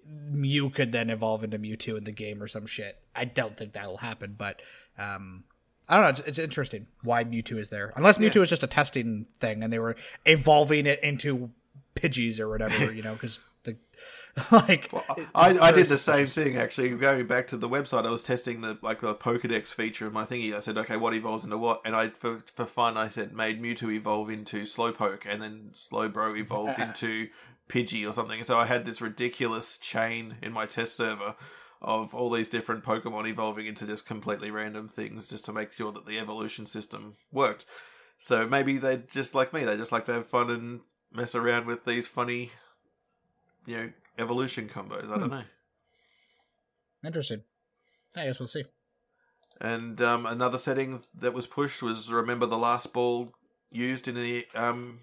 Mew 0.07 0.69
could 0.69 0.91
then 0.91 1.09
evolve 1.09 1.43
into 1.43 1.57
Mewtwo 1.57 1.97
in 1.97 2.03
the 2.03 2.11
game 2.11 2.41
or 2.41 2.47
some 2.47 2.65
shit. 2.65 2.99
I 3.15 3.25
don't 3.25 3.57
think 3.57 3.73
that'll 3.73 3.97
happen, 3.97 4.35
but 4.37 4.61
um, 4.97 5.43
I 5.87 5.95
don't 5.95 6.03
know. 6.03 6.09
It's, 6.09 6.19
it's, 6.21 6.39
interesting 6.39 6.87
why 7.03 7.23
Mewtwo 7.23 7.57
is 7.57 7.69
there, 7.69 7.91
unless 7.95 8.17
Mewtwo 8.17 8.35
yeah. 8.35 8.41
is 8.43 8.49
just 8.49 8.63
a 8.63 8.67
testing 8.67 9.25
thing 9.39 9.63
and 9.63 9.71
they 9.73 9.79
were 9.79 9.95
evolving 10.25 10.85
it 10.85 11.01
into 11.03 11.49
Pidgeys 11.95 12.39
or 12.39 12.49
whatever, 12.49 12.93
you 12.93 13.01
know, 13.01 13.13
because 13.13 13.39
like 14.51 14.89
well, 14.91 15.05
I, 15.33 15.57
I 15.57 15.71
did 15.71 15.87
the 15.87 15.97
same 15.97 16.25
thing 16.25 16.57
actually. 16.57 16.89
Going 16.89 17.25
back 17.27 17.47
to 17.47 17.57
the 17.57 17.69
website, 17.69 18.05
I 18.05 18.09
was 18.09 18.23
testing 18.23 18.61
the 18.61 18.77
like 18.81 19.01
the 19.01 19.15
Pokedex 19.15 19.67
feature 19.67 20.07
of 20.07 20.13
my 20.13 20.25
thingy. 20.25 20.53
I 20.53 20.59
said, 20.59 20.77
okay, 20.77 20.97
what 20.97 21.13
evolves 21.13 21.43
into 21.43 21.57
what? 21.57 21.81
And 21.85 21.95
I 21.95 22.09
for 22.09 22.43
for 22.53 22.65
fun, 22.65 22.97
I 22.97 23.07
said 23.07 23.33
made 23.33 23.61
Mewtwo 23.61 23.93
evolve 23.93 24.29
into 24.29 24.63
Slowpoke, 24.63 25.25
and 25.27 25.41
then 25.41 25.69
Slowbro 25.73 26.37
evolved 26.37 26.79
into 26.79 27.29
Pidgey 27.69 28.07
or 28.07 28.13
something. 28.13 28.43
So 28.43 28.57
I 28.57 28.65
had 28.65 28.85
this 28.85 29.01
ridiculous 29.01 29.77
chain 29.77 30.37
in 30.41 30.51
my 30.51 30.65
test 30.65 30.95
server 30.95 31.35
of 31.81 32.15
all 32.15 32.29
these 32.29 32.49
different 32.49 32.83
Pokemon 32.83 33.27
evolving 33.27 33.67
into 33.67 33.85
just 33.85 34.05
completely 34.05 34.49
random 34.49 34.87
things 34.87 35.29
just 35.29 35.45
to 35.45 35.53
make 35.53 35.71
sure 35.71 35.91
that 35.91 36.05
the 36.05 36.17
evolution 36.17 36.65
system 36.65 37.15
worked. 37.31 37.65
So 38.17 38.47
maybe 38.47 38.77
they 38.77 39.03
just 39.09 39.35
like 39.35 39.53
me, 39.53 39.63
they 39.63 39.77
just 39.77 39.91
like 39.91 40.05
to 40.05 40.13
have 40.13 40.27
fun 40.27 40.49
and 40.49 40.81
mess 41.11 41.35
around 41.35 41.65
with 41.65 41.85
these 41.85 42.07
funny, 42.07 42.51
you 43.65 43.77
know, 43.77 43.91
evolution 44.17 44.69
combos. 44.69 45.05
I 45.05 45.17
don't 45.17 45.23
hmm. 45.23 45.29
know. 45.29 45.43
Interesting. 47.05 47.43
I 48.15 48.25
guess 48.25 48.39
we'll 48.39 48.47
see. 48.47 48.63
And 49.61 50.01
um, 50.01 50.25
another 50.25 50.57
setting 50.57 51.03
that 51.17 51.33
was 51.33 51.47
pushed 51.47 51.81
was 51.81 52.11
remember 52.11 52.45
the 52.45 52.57
last 52.57 52.91
ball 52.93 53.33
used 53.71 54.07
in 54.07 54.15
the 54.15 54.45
um, 54.53 54.99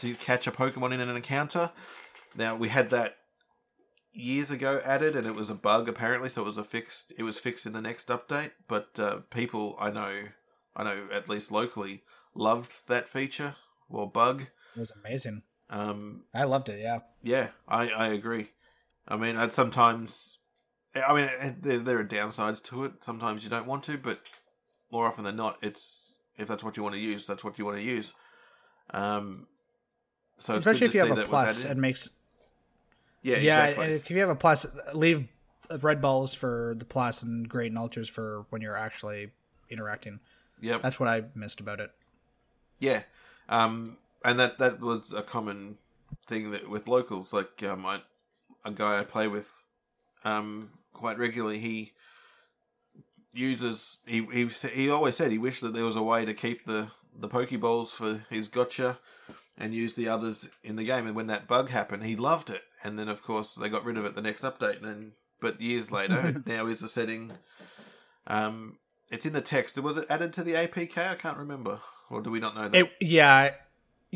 to 0.00 0.14
catch 0.14 0.46
a 0.46 0.52
Pokemon 0.52 0.92
in 0.92 1.00
an 1.00 1.14
encounter. 1.14 1.70
Now 2.34 2.56
we 2.56 2.68
had 2.68 2.90
that 2.90 3.16
years 4.12 4.50
ago 4.50 4.80
added, 4.84 5.14
and 5.16 5.26
it 5.26 5.34
was 5.34 5.50
a 5.50 5.54
bug 5.54 5.88
apparently, 5.88 6.28
so 6.28 6.42
it 6.42 6.46
was 6.46 6.58
a 6.58 6.64
fixed. 6.64 7.12
It 7.16 7.22
was 7.22 7.38
fixed 7.38 7.66
in 7.66 7.72
the 7.72 7.80
next 7.80 8.08
update, 8.08 8.52
but 8.68 8.90
uh, 8.98 9.18
people 9.30 9.76
I 9.78 9.90
know, 9.90 10.24
I 10.74 10.84
know 10.84 11.08
at 11.12 11.28
least 11.28 11.52
locally, 11.52 12.02
loved 12.34 12.88
that 12.88 13.08
feature 13.08 13.56
or 13.88 14.10
bug. 14.10 14.42
It 14.76 14.80
was 14.80 14.92
amazing. 14.92 15.42
Um, 15.70 16.22
I 16.34 16.44
loved 16.44 16.68
it. 16.68 16.80
Yeah. 16.80 17.00
yeah, 17.22 17.48
I, 17.66 17.88
I 17.88 18.08
agree. 18.08 18.50
I 19.08 19.16
mean, 19.16 19.36
I'd 19.36 19.52
sometimes, 19.52 20.38
I 20.94 21.14
mean, 21.14 21.56
there, 21.60 21.78
there 21.78 21.98
are 21.98 22.04
downsides 22.04 22.62
to 22.64 22.84
it. 22.84 22.92
Sometimes 23.02 23.44
you 23.44 23.50
don't 23.50 23.66
want 23.66 23.84
to, 23.84 23.98
but 23.98 24.20
more 24.90 25.06
often 25.06 25.24
than 25.24 25.36
not, 25.36 25.58
it's 25.62 26.14
if 26.36 26.48
that's 26.48 26.64
what 26.64 26.76
you 26.76 26.82
want 26.82 26.94
to 26.94 27.00
use, 27.00 27.26
that's 27.26 27.44
what 27.44 27.58
you 27.58 27.64
want 27.64 27.76
to 27.76 27.82
use. 27.82 28.12
Um, 28.90 29.46
so 30.36 30.54
Especially 30.54 30.86
if 30.86 30.94
you 30.94 31.04
have 31.04 31.16
a 31.16 31.24
plus, 31.24 31.64
it 31.64 31.76
makes 31.76 32.10
yeah, 33.22 33.38
yeah. 33.38 33.64
exactly. 33.64 33.94
If 33.94 34.10
you 34.10 34.20
have 34.20 34.28
a 34.28 34.36
plus, 34.36 34.66
leave 34.92 35.26
red 35.80 36.00
balls 36.00 36.34
for 36.34 36.74
the 36.76 36.84
plus 36.84 37.22
and 37.22 37.48
great 37.48 37.68
and 37.68 37.78
ultras 37.78 38.08
for 38.08 38.44
when 38.50 38.60
you're 38.60 38.76
actually 38.76 39.30
interacting. 39.70 40.20
yep. 40.60 40.82
That's 40.82 41.00
what 41.00 41.08
I 41.08 41.24
missed 41.34 41.60
about 41.60 41.80
it. 41.80 41.90
Yeah, 42.78 43.02
um, 43.48 43.96
and 44.24 44.40
that 44.40 44.58
that 44.58 44.80
was 44.80 45.12
a 45.12 45.22
common 45.22 45.78
thing 46.26 46.50
that 46.50 46.68
with 46.68 46.88
locals. 46.88 47.32
Like 47.32 47.62
um, 47.62 47.86
I, 47.86 48.00
a 48.64 48.72
guy 48.72 48.98
I 48.98 49.04
play 49.04 49.28
with, 49.28 49.48
um, 50.24 50.70
quite 50.92 51.18
regularly, 51.18 51.58
he 51.58 51.92
uses 53.32 53.98
he 54.06 54.26
he 54.32 54.46
he 54.46 54.90
always 54.90 55.16
said 55.16 55.30
he 55.30 55.38
wished 55.38 55.60
that 55.60 55.74
there 55.74 55.84
was 55.84 55.96
a 55.96 56.02
way 56.02 56.24
to 56.24 56.34
keep 56.34 56.64
the 56.66 56.88
the 57.16 57.28
pokeballs 57.28 57.90
for 57.90 58.24
his 58.30 58.48
Go-tcha 58.48 58.98
and 59.56 59.72
use 59.74 59.94
the 59.94 60.08
others 60.08 60.48
in 60.62 60.76
the 60.76 60.84
game. 60.84 61.06
And 61.06 61.14
when 61.14 61.28
that 61.28 61.46
bug 61.46 61.70
happened, 61.70 62.04
he 62.04 62.16
loved 62.16 62.50
it. 62.50 62.62
And 62.82 62.98
then 62.98 63.08
of 63.08 63.22
course 63.22 63.54
they 63.54 63.68
got 63.68 63.84
rid 63.84 63.96
of 63.96 64.04
it 64.04 64.14
the 64.14 64.22
next 64.22 64.42
update. 64.42 64.76
And 64.76 64.84
then, 64.84 65.12
but 65.40 65.60
years 65.60 65.92
later, 65.92 66.26
it 66.26 66.46
now 66.46 66.66
is 66.66 66.82
a 66.82 66.88
setting. 66.88 67.32
Um, 68.26 68.78
it's 69.10 69.26
in 69.26 69.32
the 69.32 69.40
text. 69.40 69.78
Was 69.78 69.96
it 69.96 70.06
added 70.10 70.32
to 70.32 70.42
the 70.42 70.54
APK? 70.54 70.98
I 70.98 71.14
can't 71.14 71.36
remember. 71.38 71.80
Or 72.10 72.20
do 72.20 72.30
we 72.30 72.40
not 72.40 72.54
know 72.54 72.68
that? 72.68 72.76
It 72.76 72.92
yeah, 73.00 73.52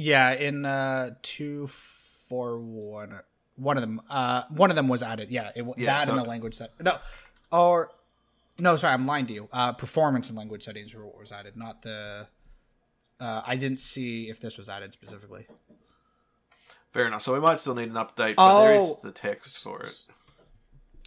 yeah. 0.01 0.33
In 0.33 0.65
uh 0.65 1.11
two 1.23 1.67
four 1.67 2.59
one, 2.59 3.21
one 3.57 3.77
of 3.77 3.81
them. 3.81 4.01
Uh, 4.09 4.43
one 4.51 4.71
of 4.71 4.77
them 4.77 4.89
was 4.89 5.03
added. 5.03 5.31
Yeah, 5.31 5.51
it, 5.55 5.65
Yeah, 5.77 5.99
that 5.99 6.07
so- 6.07 6.15
and 6.17 6.25
the 6.25 6.29
language 6.29 6.55
set. 6.55 6.71
No, 6.81 6.99
or 7.51 7.91
no, 8.59 8.77
sorry, 8.77 8.95
I'm 8.95 9.07
lying 9.07 9.27
to 9.27 9.33
you. 9.35 9.49
Uh, 9.53 9.73
performance 9.73 10.29
and 10.29 10.37
language 10.39 10.63
settings 10.65 10.95
were 10.95 11.07
what 11.07 11.19
was 11.19 11.33
added, 11.33 11.57
not 11.57 11.83
the. 11.83 12.27
Uh, 13.21 13.43
I 13.45 13.57
didn't 13.57 13.81
see 13.81 14.29
if 14.29 14.41
this 14.41 14.57
was 14.59 14.69
added 14.69 14.93
specifically. 14.93 15.47
Fair 16.93 17.07
enough. 17.07 17.23
So 17.23 17.33
we 17.35 17.41
might 17.41 17.61
still 17.61 17.75
need 17.75 17.89
an 17.91 17.95
update, 17.97 18.37
but 18.37 18.63
there 18.65 18.81
is 18.81 18.91
Oh. 18.91 19.01
the 19.03 19.11
text 19.13 19.63
for 19.63 19.83
it. 19.83 20.07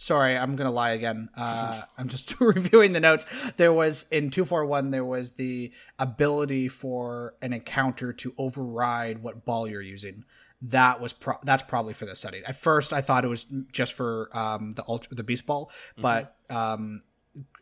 Sorry, 0.02 0.36
I'm 0.36 0.56
gonna 0.56 0.72
lie 0.72 0.90
again. 0.90 1.28
Uh, 1.36 1.82
I'm 1.96 2.08
just 2.08 2.40
reviewing 2.40 2.92
the 2.92 2.98
notes. 2.98 3.24
There 3.56 3.72
was 3.72 4.04
in 4.10 4.30
two 4.30 4.44
four 4.44 4.66
one. 4.66 4.90
There 4.90 5.04
was 5.04 5.32
the 5.32 5.70
ability 5.96 6.66
for 6.66 7.34
an 7.40 7.52
encounter 7.52 8.12
to 8.14 8.34
override 8.36 9.22
what 9.22 9.44
ball 9.44 9.68
you're 9.68 9.80
using. 9.80 10.24
That 10.62 11.00
was 11.00 11.12
pro- 11.12 11.38
that's 11.44 11.62
probably 11.62 11.92
for 11.94 12.04
the 12.06 12.16
setting. 12.16 12.42
At 12.44 12.56
first, 12.56 12.92
I 12.92 13.00
thought 13.00 13.24
it 13.24 13.28
was 13.28 13.46
just 13.70 13.92
for 13.92 14.28
um, 14.36 14.72
the 14.72 14.84
ultra 14.88 15.14
the 15.14 15.22
beast 15.22 15.46
ball, 15.46 15.70
but 15.96 16.36
um, 16.50 17.02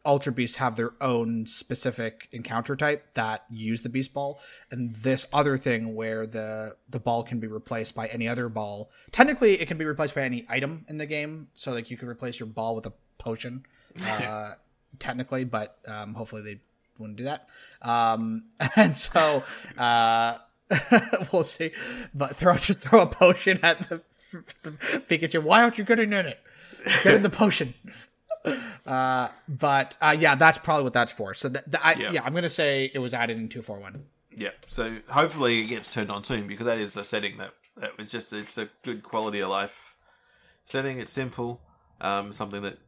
ultra 0.04 0.32
beasts 0.32 0.56
have 0.56 0.76
their 0.76 0.92
own 1.00 1.46
specific 1.46 2.28
encounter 2.32 2.76
type 2.76 3.14
that 3.14 3.44
use 3.50 3.82
the 3.82 3.88
beast 3.88 4.12
ball. 4.14 4.40
And 4.70 4.94
this 4.94 5.26
other 5.32 5.56
thing 5.56 5.94
where 5.94 6.26
the 6.26 6.76
the 6.88 7.00
ball 7.00 7.22
can 7.22 7.40
be 7.40 7.46
replaced 7.46 7.94
by 7.94 8.06
any 8.08 8.28
other 8.28 8.48
ball 8.48 8.90
technically 9.12 9.60
it 9.60 9.68
can 9.68 9.78
be 9.78 9.84
replaced 9.84 10.14
by 10.14 10.22
any 10.22 10.46
item 10.48 10.84
in 10.88 10.96
the 10.96 11.06
game. 11.06 11.48
So 11.54 11.72
like 11.72 11.90
you 11.90 11.96
could 11.96 12.08
replace 12.08 12.40
your 12.40 12.48
ball 12.48 12.74
with 12.74 12.86
a 12.86 12.92
potion 13.18 13.64
uh 14.04 14.52
technically 14.98 15.44
but 15.44 15.78
um 15.86 16.14
hopefully 16.14 16.42
they 16.42 16.60
wouldn't 16.98 17.18
do 17.18 17.24
that. 17.24 17.48
Um 17.82 18.44
and 18.76 18.96
so 18.96 19.44
uh 19.76 20.38
we'll 21.32 21.44
see. 21.44 21.70
But 22.14 22.36
throw 22.36 22.54
just 22.56 22.80
throw 22.80 23.02
a 23.02 23.06
potion 23.06 23.58
at 23.62 23.88
the, 23.88 24.02
the 24.62 24.70
Pikachu. 24.70 25.42
Why 25.42 25.62
aren't 25.62 25.78
you 25.78 25.84
getting 25.84 26.12
in 26.12 26.26
it? 26.26 26.40
Get 27.02 27.14
in 27.14 27.22
the 27.22 27.30
potion 27.30 27.74
uh, 28.86 29.28
but 29.48 29.96
uh, 30.00 30.16
yeah, 30.18 30.34
that's 30.34 30.58
probably 30.58 30.84
what 30.84 30.92
that's 30.92 31.12
for. 31.12 31.34
So 31.34 31.48
th- 31.48 31.64
th- 31.64 31.82
I, 31.82 31.94
Yeah. 31.94 32.12
yeah. 32.12 32.22
I'm 32.24 32.34
gonna 32.34 32.48
say 32.48 32.90
it 32.94 32.98
was 32.98 33.12
added 33.14 33.36
in 33.38 33.48
two 33.48 33.62
four 33.62 33.78
one. 33.78 34.04
Yeah. 34.34 34.50
So 34.68 34.98
hopefully 35.08 35.60
it 35.60 35.64
gets 35.66 35.90
turned 35.92 36.10
on 36.10 36.24
soon 36.24 36.46
because 36.46 36.66
that 36.66 36.78
is 36.78 36.96
a 36.96 37.04
setting 37.04 37.36
that 37.38 37.52
that 37.76 37.98
was 37.98 38.10
just 38.10 38.32
it's 38.32 38.56
a 38.58 38.68
good 38.82 39.02
quality 39.02 39.40
of 39.40 39.50
life 39.50 39.94
setting. 40.64 40.98
It's 40.98 41.12
simple. 41.12 41.60
Um, 42.00 42.32
something 42.32 42.62
that 42.62 42.78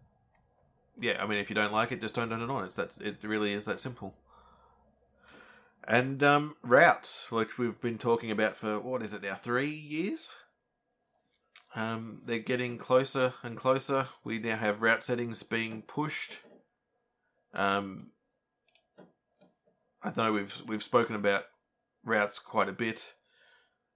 yeah. 1.01 1.23
I 1.23 1.27
mean, 1.27 1.39
if 1.39 1.51
you 1.51 1.55
don't 1.57 1.73
like 1.73 1.93
it, 1.93 2.01
just 2.01 2.15
don't 2.15 2.31
turn 2.31 2.41
it 2.43 2.51
on. 2.51 2.65
It's 2.65 2.77
that 2.77 2.95
it 3.01 3.19
really 3.23 3.53
is 3.53 3.65
that 3.67 3.81
simple. 3.81 4.15
And 5.85 6.23
um, 6.23 6.55
routes, 6.63 7.31
which 7.33 7.59
we've 7.59 7.81
been 7.81 7.99
talking 7.99 8.31
about 8.31 8.57
for 8.57 8.79
what 8.79 9.03
is 9.03 9.13
it 9.13 9.23
now, 9.23 9.35
three 9.35 9.67
years? 9.69 10.33
Um, 11.75 12.21
they're 12.25 12.39
getting 12.39 12.77
closer 12.77 13.35
and 13.43 13.57
closer. 13.57 14.09
We 14.25 14.39
now 14.39 14.57
have 14.57 14.83
route 14.83 15.03
settings 15.03 15.43
being 15.43 15.83
pushed. 15.83 16.41
Um, 17.55 18.11
I 20.03 20.13
know 20.17 20.33
we've 20.33 20.63
we've 20.67 20.83
spoken 20.83 21.15
about 21.17 21.45
routes 22.05 22.39
quite 22.39 22.69
a 22.69 22.73
bit, 22.73 23.15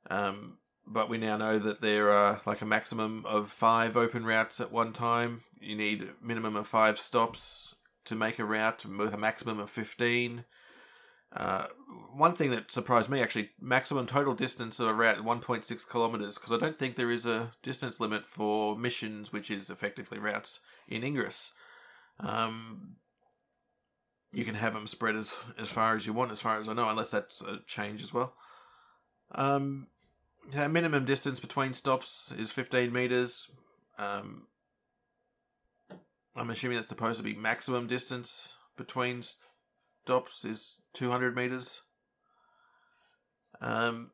um, 0.08 0.58
but 0.86 1.10
we 1.10 1.18
now 1.18 1.36
know 1.36 1.58
that 1.58 1.80
there 1.80 2.10
are 2.10 2.40
like 2.46 2.62
a 2.62 2.66
maximum 2.66 3.26
of 3.26 3.50
five 3.50 3.96
open 3.96 4.24
routes 4.24 4.60
at 4.60 4.72
one 4.72 4.92
time. 4.92 5.42
You 5.60 5.76
need 5.76 6.02
a 6.02 6.24
minimum 6.24 6.56
of 6.56 6.66
five 6.66 6.98
stops 6.98 7.74
to 8.04 8.14
make 8.14 8.38
a 8.38 8.44
route 8.44 8.86
with 8.86 9.12
a 9.12 9.18
maximum 9.18 9.58
of 9.58 9.68
fifteen. 9.68 10.44
Uh, 11.34 11.66
one 12.14 12.32
thing 12.32 12.50
that 12.50 12.70
surprised 12.70 13.10
me 13.10 13.20
actually, 13.20 13.50
maximum 13.60 14.06
total 14.06 14.34
distance 14.34 14.80
of 14.80 14.88
a 14.88 14.94
route 14.94 15.18
1.6 15.18 15.88
kilometers, 15.88 16.36
because 16.36 16.52
I 16.52 16.58
don't 16.58 16.78
think 16.78 16.96
there 16.96 17.10
is 17.10 17.26
a 17.26 17.52
distance 17.62 18.00
limit 18.00 18.24
for 18.26 18.76
missions, 18.76 19.32
which 19.32 19.50
is 19.50 19.68
effectively 19.68 20.18
routes 20.18 20.60
in 20.88 21.02
Ingress. 21.02 21.52
Um, 22.20 22.96
you 24.32 24.44
can 24.44 24.54
have 24.54 24.74
them 24.74 24.86
spread 24.86 25.16
as, 25.16 25.32
as 25.58 25.68
far 25.68 25.96
as 25.96 26.06
you 26.06 26.12
want, 26.12 26.32
as 26.32 26.40
far 26.40 26.58
as 26.58 26.68
I 26.68 26.72
know, 26.72 26.88
unless 26.88 27.10
that's 27.10 27.40
a 27.42 27.60
change 27.66 28.02
as 28.02 28.14
well. 28.14 28.34
Um, 29.34 29.88
minimum 30.52 31.04
distance 31.04 31.40
between 31.40 31.74
stops 31.74 32.32
is 32.38 32.50
15 32.50 32.92
meters. 32.92 33.48
Um, 33.98 34.46
I'm 36.34 36.50
assuming 36.50 36.76
that's 36.76 36.88
supposed 36.88 37.16
to 37.16 37.22
be 37.22 37.34
maximum 37.34 37.86
distance 37.86 38.54
between 38.76 39.22
stops 40.04 40.44
is 40.44 40.76
200 40.96 41.36
meters. 41.36 41.82
Um, 43.60 44.10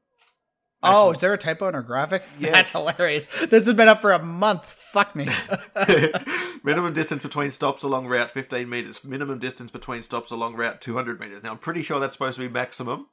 Oh, 0.85 1.13
is 1.13 1.21
there 1.21 1.33
a 1.33 1.39
typo 1.39 1.69
in 1.69 1.77
our 1.77 1.83
graphic? 1.83 2.25
Yeah. 2.41 2.51
That's 2.51 2.73
hilarious. 2.73 3.27
This 3.49 3.67
has 3.67 3.73
been 3.75 3.87
up 3.87 4.01
for 4.01 4.11
a 4.11 4.21
month. 4.21 4.65
Fuck 4.65 5.15
me. 5.15 5.29
minimum 6.65 6.93
distance 6.93 7.23
between 7.23 7.53
stops 7.53 7.85
along 7.85 8.09
route 8.09 8.33
15 8.33 8.69
meters. 8.69 9.05
Minimum 9.05 9.39
distance 9.39 9.71
between 9.71 10.03
stops 10.03 10.33
along 10.33 10.57
route 10.57 10.81
200 10.81 11.21
meters. 11.21 11.45
Now, 11.45 11.53
I'm 11.53 11.59
pretty 11.59 11.83
sure 11.83 12.01
that's 12.01 12.15
supposed 12.15 12.35
to 12.37 12.43
be 12.43 12.49
maximum. 12.49 13.07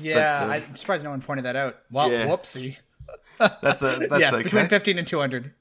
yeah, 0.00 0.40
But, 0.40 0.50
uh, 0.50 0.52
I'm 0.66 0.76
surprised 0.76 1.04
no 1.04 1.10
one 1.10 1.20
pointed 1.22 1.44
that 1.44 1.54
out. 1.54 1.76
Well, 1.92 2.10
Yeah. 2.10 2.26
whoopsie. 2.26 2.78
That's 3.38 3.80
a 3.82 4.06
that's 4.10 4.18
yes, 4.20 4.34
okay. 4.34 4.42
between 4.42 4.66
15 4.66 4.98
and 4.98 5.06
200. 5.06 5.54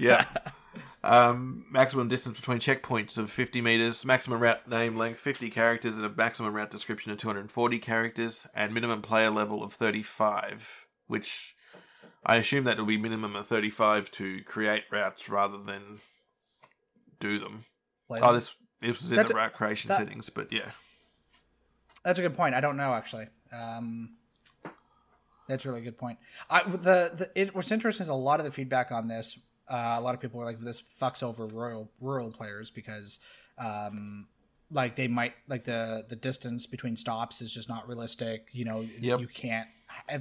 yeah. 0.00 0.24
Um, 1.04 1.64
maximum 1.70 2.08
distance 2.08 2.38
between 2.38 2.58
checkpoints 2.58 3.16
of 3.18 3.30
50 3.30 3.60
meters, 3.60 4.04
maximum 4.04 4.40
route 4.40 4.66
name 4.68 4.96
length 4.96 5.20
50 5.20 5.48
characters, 5.48 5.96
and 5.96 6.04
a 6.04 6.08
maximum 6.08 6.52
route 6.54 6.70
description 6.70 7.12
of 7.12 7.18
240 7.18 7.78
characters, 7.78 8.46
and 8.54 8.74
minimum 8.74 9.00
player 9.00 9.30
level 9.30 9.62
of 9.62 9.72
35, 9.72 10.86
which 11.06 11.54
I 12.26 12.36
assume 12.36 12.64
that 12.64 12.78
will 12.78 12.84
be 12.86 12.98
minimum 12.98 13.36
of 13.36 13.46
35 13.46 14.10
to 14.12 14.42
create 14.42 14.84
routes 14.90 15.28
rather 15.28 15.58
than 15.58 16.00
do 17.20 17.38
them. 17.38 17.64
Oh, 18.10 18.32
this 18.32 18.56
this 18.80 19.00
was 19.00 19.10
in 19.10 19.16
That's- 19.16 19.30
the 19.32 19.36
route 19.36 19.52
creation 19.52 19.88
that- 19.88 19.98
settings, 19.98 20.30
but 20.30 20.52
yeah. 20.52 20.70
That's 22.04 22.18
a 22.18 22.22
good 22.22 22.36
point. 22.36 22.54
I 22.54 22.60
don't 22.60 22.76
know 22.76 22.94
actually. 22.94 23.26
Um, 23.52 24.16
that's 25.48 25.64
a 25.64 25.68
really 25.68 25.80
good 25.82 25.98
point. 25.98 26.18
I 26.50 26.62
the, 26.62 26.76
the 27.14 27.30
it, 27.34 27.54
what's 27.54 27.70
interesting 27.70 28.04
is 28.04 28.08
a 28.08 28.14
lot 28.14 28.40
of 28.40 28.44
the 28.44 28.52
feedback 28.52 28.90
on 28.92 29.08
this. 29.08 29.38
Uh, 29.70 29.96
a 29.98 30.00
lot 30.00 30.14
of 30.14 30.20
people 30.20 30.38
were 30.38 30.44
like, 30.46 30.60
"This 30.60 30.82
fucks 31.00 31.22
over 31.22 31.46
rural 31.46 31.90
rural 32.00 32.30
players 32.32 32.70
because, 32.70 33.20
um, 33.58 34.26
like 34.70 34.96
they 34.96 35.08
might 35.08 35.34
like 35.48 35.64
the 35.64 36.04
the 36.08 36.16
distance 36.16 36.66
between 36.66 36.96
stops 36.96 37.40
is 37.42 37.52
just 37.52 37.68
not 37.68 37.88
realistic. 37.88 38.48
You 38.52 38.64
know, 38.64 38.80
Yep. 39.00 39.20
you 39.20 39.28
can't. 39.28 39.68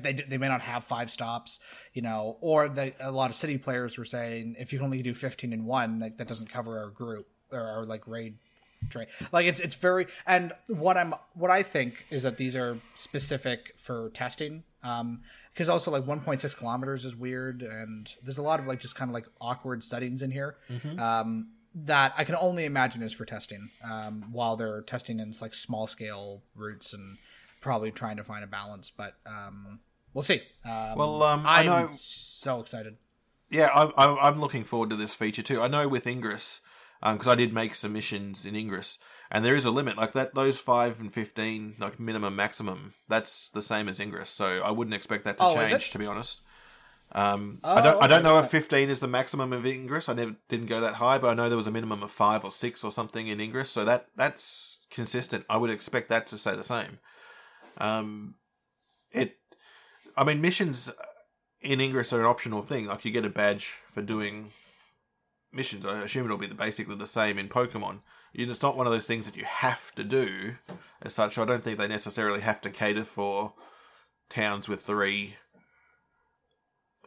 They 0.01 0.13
they 0.13 0.37
may 0.37 0.47
not 0.47 0.61
have 0.61 0.85
five 0.85 1.11
stops, 1.11 1.59
you 1.93 2.01
know, 2.01 2.37
or 2.41 2.69
they, 2.69 2.95
a 2.99 3.11
lot 3.11 3.29
of 3.29 3.35
city 3.35 3.57
players 3.57 3.97
were 3.97 4.05
saying 4.05 4.55
if 4.57 4.71
you 4.71 4.79
can 4.79 4.85
only 4.85 5.01
do 5.01 5.13
fifteen 5.13 5.51
in 5.53 5.65
one, 5.65 5.99
like 5.99 6.17
that 6.17 6.27
doesn't 6.27 6.49
cover 6.49 6.79
our 6.79 6.89
group. 6.89 7.27
or, 7.51 7.79
or 7.79 7.85
like 7.85 8.05
raid 8.07 8.37
train. 8.89 9.07
Like 9.31 9.45
it's 9.45 9.59
it's 9.59 9.75
very 9.75 10.07
and 10.25 10.53
what 10.67 10.97
I'm 10.97 11.13
what 11.33 11.51
I 11.51 11.63
think 11.63 12.05
is 12.09 12.23
that 12.23 12.37
these 12.37 12.55
are 12.55 12.79
specific 12.95 13.73
for 13.77 14.09
testing. 14.11 14.63
Um, 14.83 15.21
because 15.53 15.69
also 15.69 15.89
like 15.89 16.03
1.6 16.05 16.55
kilometers 16.55 17.03
is 17.03 17.15
weird, 17.15 17.63
and 17.63 18.09
there's 18.23 18.37
a 18.37 18.43
lot 18.43 18.59
of 18.59 18.67
like 18.67 18.79
just 18.79 18.95
kind 18.95 19.09
of 19.09 19.13
like 19.15 19.25
awkward 19.41 19.83
settings 19.83 20.21
in 20.21 20.29
here. 20.31 20.55
Um, 20.99 21.49
that 21.73 22.13
I 22.17 22.23
can 22.23 22.35
only 22.35 22.65
imagine 22.65 23.01
is 23.03 23.11
for 23.11 23.25
testing. 23.25 23.69
Um, 23.83 24.25
while 24.31 24.55
they're 24.55 24.81
testing 24.81 25.19
in 25.19 25.33
like 25.41 25.53
small 25.55 25.87
scale 25.87 26.43
routes 26.55 26.93
and 26.93 27.17
probably 27.59 27.91
trying 27.91 28.17
to 28.17 28.23
find 28.23 28.43
a 28.43 28.47
balance, 28.47 28.91
but 28.91 29.15
um, 29.25 29.79
we'll 30.13 30.21
see. 30.21 30.41
Um, 30.63 30.95
Well, 30.97 31.23
um, 31.23 31.45
I 31.45 31.61
I'm 31.61 31.65
know- 31.65 31.89
so 31.93 32.59
excited. 32.61 32.97
Yeah, 33.49 33.69
I'm, 33.73 33.91
I'm 33.97 34.17
I'm 34.19 34.39
looking 34.39 34.63
forward 34.63 34.89
to 34.91 34.95
this 34.95 35.13
feature 35.15 35.41
too. 35.41 35.61
I 35.61 35.67
know 35.67 35.87
with 35.87 36.05
Ingress, 36.05 36.61
because 37.01 37.27
I 37.27 37.35
did 37.35 37.53
make 37.53 37.75
some 37.75 37.93
missions 37.93 38.45
in 38.45 38.55
Ingress, 38.55 38.97
and 39.31 39.43
there 39.45 39.55
is 39.55 39.65
a 39.65 39.71
limit 39.71 39.97
like 39.97 40.13
that. 40.13 40.33
Those 40.35 40.59
five 40.59 40.99
and 40.99 41.13
fifteen, 41.13 41.75
like 41.79 41.99
minimum 41.99 42.35
maximum, 42.35 42.93
that's 43.07 43.49
the 43.49 43.61
same 43.61 43.87
as 43.87 43.99
Ingress. 43.99 44.29
So 44.29 44.45
I 44.63 44.71
wouldn't 44.71 44.95
expect 44.95 45.25
that 45.25 45.37
to 45.37 45.43
Oh, 45.43 45.55
change, 45.55 45.91
to 45.91 45.99
be 45.99 46.05
honest. 46.05 46.41
Um, 47.13 47.59
Oh, 47.63 47.75
I 47.75 47.81
don't 47.81 48.03
I 48.03 48.07
don't 48.07 48.23
know 48.23 48.39
if 48.39 48.49
fifteen 48.49 48.89
is 48.89 48.99
the 48.99 49.07
maximum 49.07 49.53
of 49.53 49.65
Ingress. 49.65 50.09
I 50.09 50.13
never 50.13 50.35
didn't 50.49 50.65
go 50.67 50.81
that 50.81 50.95
high, 50.95 51.17
but 51.17 51.29
I 51.29 51.33
know 51.35 51.47
there 51.47 51.57
was 51.57 51.67
a 51.67 51.71
minimum 51.71 52.03
of 52.03 52.11
five 52.11 52.43
or 52.43 52.51
six 52.51 52.83
or 52.83 52.91
something 52.91 53.27
in 53.27 53.39
Ingress. 53.39 53.69
So 53.69 53.85
that 53.85 54.07
that's 54.15 54.79
consistent. 54.89 55.45
I 55.49 55.57
would 55.57 55.69
expect 55.69 56.09
that 56.09 56.27
to 56.27 56.37
stay 56.37 56.55
the 56.55 56.63
same. 56.63 56.99
Um, 57.77 58.35
it, 59.11 59.37
I 60.17 60.23
mean, 60.23 60.41
missions 60.41 60.91
in 61.61 61.79
Ingress 61.79 62.11
are 62.11 62.19
an 62.19 62.25
optional 62.25 62.61
thing. 62.61 62.87
Like 62.87 63.05
you 63.05 63.11
get 63.11 63.25
a 63.25 63.29
badge 63.29 63.75
for 63.93 64.01
doing 64.01 64.51
missions. 65.51 65.85
I 65.85 66.01
assume 66.03 66.25
it'll 66.25 66.37
be 66.37 66.47
the, 66.47 66.55
basically 66.55 66.95
the 66.95 67.07
same 67.07 67.37
in 67.37 67.49
Pokemon. 67.49 67.99
It's 68.33 68.61
not 68.61 68.77
one 68.77 68.85
of 68.85 68.93
those 68.93 69.07
things 69.07 69.25
that 69.25 69.37
you 69.37 69.45
have 69.45 69.93
to 69.95 70.03
do 70.03 70.55
as 71.01 71.13
such. 71.13 71.37
I 71.37 71.45
don't 71.45 71.63
think 71.63 71.77
they 71.77 71.87
necessarily 71.87 72.41
have 72.41 72.61
to 72.61 72.69
cater 72.69 73.05
for 73.05 73.53
towns 74.29 74.67
with 74.67 74.83
three 74.83 75.35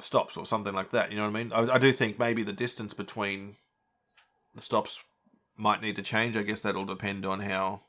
stops 0.01 0.37
or 0.37 0.47
something 0.47 0.75
like 0.75 0.91
that. 0.91 1.11
You 1.11 1.19
know 1.19 1.25
what 1.25 1.37
I 1.37 1.43
mean? 1.43 1.53
I, 1.53 1.75
I 1.75 1.79
do 1.79 1.93
think 1.93 2.19
maybe 2.19 2.43
the 2.43 2.53
distance 2.53 2.95
between 2.95 3.57
the 4.55 4.63
stops 4.63 5.03
might 5.57 5.83
need 5.83 5.97
to 5.97 6.03
change. 6.03 6.37
I 6.37 6.43
guess 6.43 6.61
that'll 6.61 6.85
depend 6.85 7.27
on 7.27 7.41
how 7.41 7.83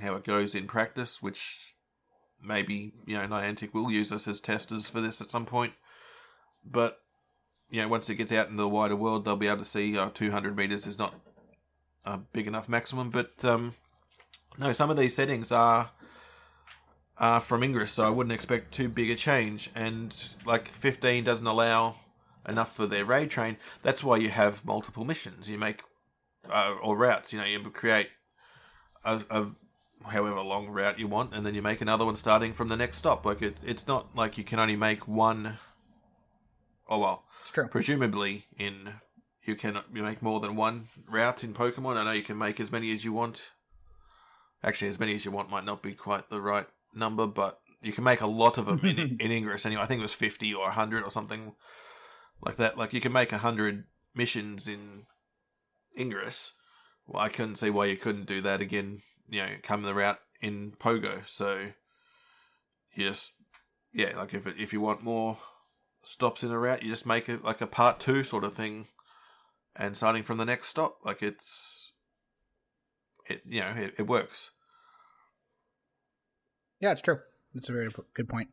how 0.00 0.16
it 0.16 0.24
goes 0.24 0.54
in 0.54 0.66
practice, 0.66 1.22
which 1.22 1.74
maybe 2.42 2.94
you 3.06 3.16
know 3.16 3.26
Niantic 3.26 3.72
will 3.72 3.90
use 3.90 4.10
us 4.10 4.26
as 4.26 4.40
testers 4.40 4.86
for 4.86 5.00
this 5.00 5.20
at 5.20 5.30
some 5.30 5.46
point. 5.46 5.74
But 6.64 6.98
you 7.70 7.82
know, 7.82 7.88
once 7.88 8.08
it 8.08 8.16
gets 8.16 8.32
out 8.32 8.48
into 8.48 8.62
the 8.62 8.68
wider 8.68 8.96
world, 8.96 9.24
they'll 9.24 9.36
be 9.36 9.48
able 9.48 9.58
to 9.58 9.64
see 9.64 9.96
uh, 9.98 10.10
200 10.12 10.56
meters 10.56 10.86
is 10.86 10.98
not 10.98 11.14
a 12.04 12.18
big 12.18 12.46
enough 12.46 12.68
maximum. 12.68 13.10
But 13.10 13.44
um, 13.44 13.74
no, 14.58 14.72
some 14.72 14.90
of 14.90 14.96
these 14.96 15.14
settings 15.14 15.50
are 15.50 15.90
are 17.16 17.40
from 17.40 17.62
Ingress, 17.62 17.92
so 17.92 18.04
I 18.04 18.10
wouldn't 18.10 18.32
expect 18.32 18.74
too 18.74 18.88
big 18.88 19.10
a 19.10 19.14
change. 19.14 19.70
And 19.74 20.14
like 20.44 20.68
15 20.68 21.24
doesn't 21.24 21.46
allow 21.46 21.96
enough 22.48 22.74
for 22.74 22.86
their 22.86 23.04
raid 23.04 23.30
train. 23.30 23.56
That's 23.82 24.02
why 24.02 24.16
you 24.16 24.30
have 24.30 24.64
multiple 24.64 25.04
missions. 25.04 25.48
You 25.48 25.58
make 25.58 25.82
uh, 26.50 26.76
or 26.82 26.96
routes. 26.96 27.32
You 27.32 27.38
know, 27.38 27.44
you 27.44 27.60
create 27.70 28.08
a, 29.04 29.22
a 29.30 29.46
however 30.06 30.40
long 30.40 30.68
route 30.68 30.98
you 30.98 31.08
want, 31.08 31.34
and 31.34 31.46
then 31.46 31.54
you 31.54 31.62
make 31.62 31.80
another 31.80 32.04
one 32.04 32.16
starting 32.16 32.52
from 32.52 32.68
the 32.68 32.76
next 32.76 32.98
stop. 32.98 33.24
Like 33.24 33.42
it, 33.42 33.56
it's 33.64 33.86
not 33.86 34.14
like 34.14 34.36
you 34.38 34.44
can 34.44 34.58
only 34.58 34.76
make 34.76 35.08
one. 35.08 35.58
Oh 36.88 36.98
well, 36.98 37.23
It's 37.44 37.50
true. 37.50 37.68
presumably 37.68 38.46
in 38.56 38.94
you 39.44 39.54
can 39.54 39.78
you 39.92 40.02
make 40.02 40.22
more 40.22 40.40
than 40.40 40.56
one 40.56 40.88
route 41.06 41.44
in 41.44 41.52
Pokemon. 41.52 41.98
I 41.98 42.04
know 42.04 42.12
you 42.12 42.22
can 42.22 42.38
make 42.38 42.58
as 42.58 42.72
many 42.72 42.90
as 42.90 43.04
you 43.04 43.12
want. 43.12 43.50
Actually, 44.62 44.88
as 44.88 44.98
many 44.98 45.14
as 45.14 45.26
you 45.26 45.30
want 45.30 45.50
might 45.50 45.66
not 45.66 45.82
be 45.82 45.92
quite 45.92 46.30
the 46.30 46.40
right 46.40 46.66
number, 46.94 47.26
but 47.26 47.60
you 47.82 47.92
can 47.92 48.02
make 48.02 48.22
a 48.22 48.26
lot 48.26 48.56
of 48.56 48.64
them 48.64 48.80
in, 48.82 48.98
in 49.20 49.30
Ingress. 49.30 49.66
Anyway, 49.66 49.82
I 49.82 49.84
think 49.84 49.98
it 49.98 50.04
was 50.04 50.14
fifty 50.14 50.54
or 50.54 50.70
hundred 50.70 51.04
or 51.04 51.10
something 51.10 51.52
like 52.40 52.56
that. 52.56 52.78
Like 52.78 52.94
you 52.94 53.02
can 53.02 53.12
make 53.12 53.30
hundred 53.30 53.84
missions 54.14 54.66
in 54.66 55.02
Ingress. 55.98 56.52
Well, 57.06 57.22
I 57.22 57.28
couldn't 57.28 57.56
see 57.56 57.68
why 57.68 57.84
you 57.84 57.98
couldn't 57.98 58.24
do 58.24 58.40
that 58.40 58.62
again. 58.62 59.02
You 59.28 59.40
know, 59.40 59.48
come 59.62 59.82
the 59.82 59.92
route 59.92 60.20
in 60.40 60.72
Pogo. 60.80 61.28
So 61.28 61.72
yes, 62.96 63.32
yeah, 63.92 64.16
like 64.16 64.32
if 64.32 64.46
it, 64.46 64.58
if 64.58 64.72
you 64.72 64.80
want 64.80 65.04
more 65.04 65.36
stops 66.06 66.42
in 66.42 66.50
a 66.50 66.58
route, 66.58 66.82
you 66.82 66.88
just 66.90 67.06
make 67.06 67.28
it 67.28 67.44
like 67.44 67.60
a 67.60 67.66
part 67.66 68.00
two 68.00 68.24
sort 68.24 68.44
of 68.44 68.54
thing, 68.54 68.88
and 69.76 69.96
starting 69.96 70.22
from 70.22 70.38
the 70.38 70.44
next 70.44 70.68
stop, 70.68 70.98
like 71.04 71.22
it's 71.22 71.92
it 73.26 73.42
you 73.46 73.60
know 73.60 73.74
it, 73.76 73.94
it 73.98 74.06
works. 74.06 74.50
Yeah, 76.80 76.92
it's 76.92 77.00
true. 77.00 77.20
That's 77.54 77.68
a 77.68 77.72
very 77.72 77.88
good 78.14 78.28
point. 78.28 78.48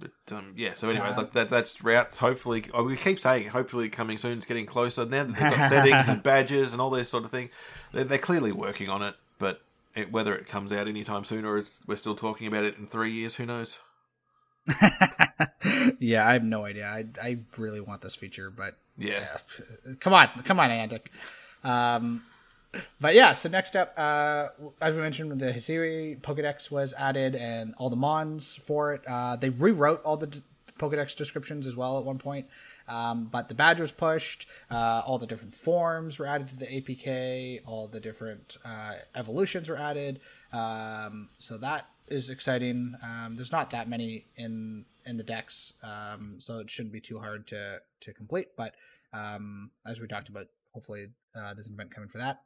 But 0.00 0.10
um, 0.32 0.54
yeah, 0.56 0.74
so 0.74 0.90
anyway, 0.90 1.06
Uh, 1.06 1.18
like 1.18 1.32
that 1.32 1.50
that's 1.50 1.82
route. 1.82 2.14
Hopefully, 2.16 2.64
oh, 2.74 2.82
we 2.82 2.96
keep 2.96 3.20
saying 3.20 3.48
hopefully 3.48 3.88
coming 3.88 4.18
soon. 4.18 4.38
It's 4.38 4.46
getting 4.46 4.66
closer 4.66 5.04
now 5.04 5.24
that 5.24 5.32
they've 5.32 5.56
got 5.56 5.68
settings 5.70 6.08
and 6.08 6.22
badges 6.22 6.72
and 6.72 6.82
all 6.82 6.90
this 6.90 7.08
sort 7.08 7.24
of 7.24 7.30
thing. 7.30 7.50
They're, 7.92 8.04
they're 8.04 8.18
clearly 8.18 8.50
working 8.50 8.88
on 8.88 9.02
it, 9.02 9.14
but 9.38 9.62
it, 9.94 10.10
whether 10.10 10.34
it 10.34 10.46
comes 10.46 10.72
out 10.72 10.88
anytime 10.88 11.24
soon 11.24 11.44
or 11.44 11.58
it's, 11.58 11.80
we're 11.86 11.96
still 11.96 12.16
talking 12.16 12.48
about 12.48 12.64
it 12.64 12.76
in 12.76 12.88
three 12.88 13.12
years, 13.12 13.36
who 13.36 13.46
knows? 13.46 13.78
yeah, 15.98 16.26
I 16.28 16.32
have 16.32 16.44
no 16.44 16.64
idea. 16.64 16.86
I 16.86 17.04
I 17.22 17.38
really 17.56 17.80
want 17.80 18.02
this 18.02 18.14
feature, 18.14 18.50
but 18.50 18.76
Yeah. 18.96 19.20
yeah, 19.86 19.94
come 20.00 20.12
on, 20.12 20.28
come 20.44 20.60
on, 20.60 20.70
Niantic. 20.70 21.06
Um, 21.62 22.24
but 23.00 23.14
yeah, 23.14 23.32
so 23.34 23.48
next 23.48 23.76
up, 23.76 23.94
uh, 23.96 24.48
as 24.80 24.94
we 24.94 25.00
mentioned, 25.00 25.38
the 25.40 25.52
Hisuian 25.52 26.20
Pokedex 26.20 26.70
was 26.70 26.92
added, 26.94 27.36
and 27.36 27.74
all 27.78 27.88
the 27.90 27.96
Mons 27.96 28.54
for 28.56 28.94
it. 28.94 29.02
Uh, 29.06 29.36
they 29.36 29.50
rewrote 29.50 30.02
all 30.02 30.16
the 30.16 30.26
d- 30.26 30.42
Pokedex 30.78 31.14
descriptions 31.16 31.66
as 31.68 31.76
well 31.76 31.98
at 31.98 32.04
one 32.04 32.18
point. 32.18 32.46
Um, 32.88 33.26
but 33.32 33.48
the 33.48 33.54
badge 33.54 33.80
was 33.80 33.92
pushed. 33.92 34.46
Uh, 34.70 35.02
all 35.06 35.18
the 35.18 35.26
different 35.26 35.54
forms 35.54 36.18
were 36.18 36.26
added 36.26 36.48
to 36.48 36.56
the 36.56 36.66
APK. 36.66 37.60
All 37.64 37.86
the 37.86 38.00
different 38.00 38.58
uh, 38.64 38.94
evolutions 39.14 39.68
were 39.68 39.78
added. 39.78 40.20
Um, 40.52 41.28
so 41.38 41.56
that 41.58 41.86
is 42.08 42.28
exciting. 42.28 42.94
Um, 43.02 43.36
there's 43.36 43.52
not 43.52 43.70
that 43.70 43.88
many 43.88 44.26
in 44.36 44.84
in 45.06 45.16
the 45.16 45.24
decks, 45.24 45.74
um, 45.82 46.36
so 46.38 46.58
it 46.58 46.70
shouldn't 46.70 46.92
be 46.92 47.00
too 47.00 47.18
hard 47.18 47.46
to 47.48 47.80
to 48.00 48.12
complete. 48.12 48.48
But 48.56 48.74
um, 49.12 49.70
as 49.86 50.00
we 50.00 50.06
talked 50.06 50.28
about, 50.28 50.46
hopefully 50.72 51.08
uh, 51.36 51.54
there's 51.54 51.68
an 51.68 51.74
event 51.74 51.90
coming 51.90 52.08
for 52.08 52.18
that. 52.18 52.42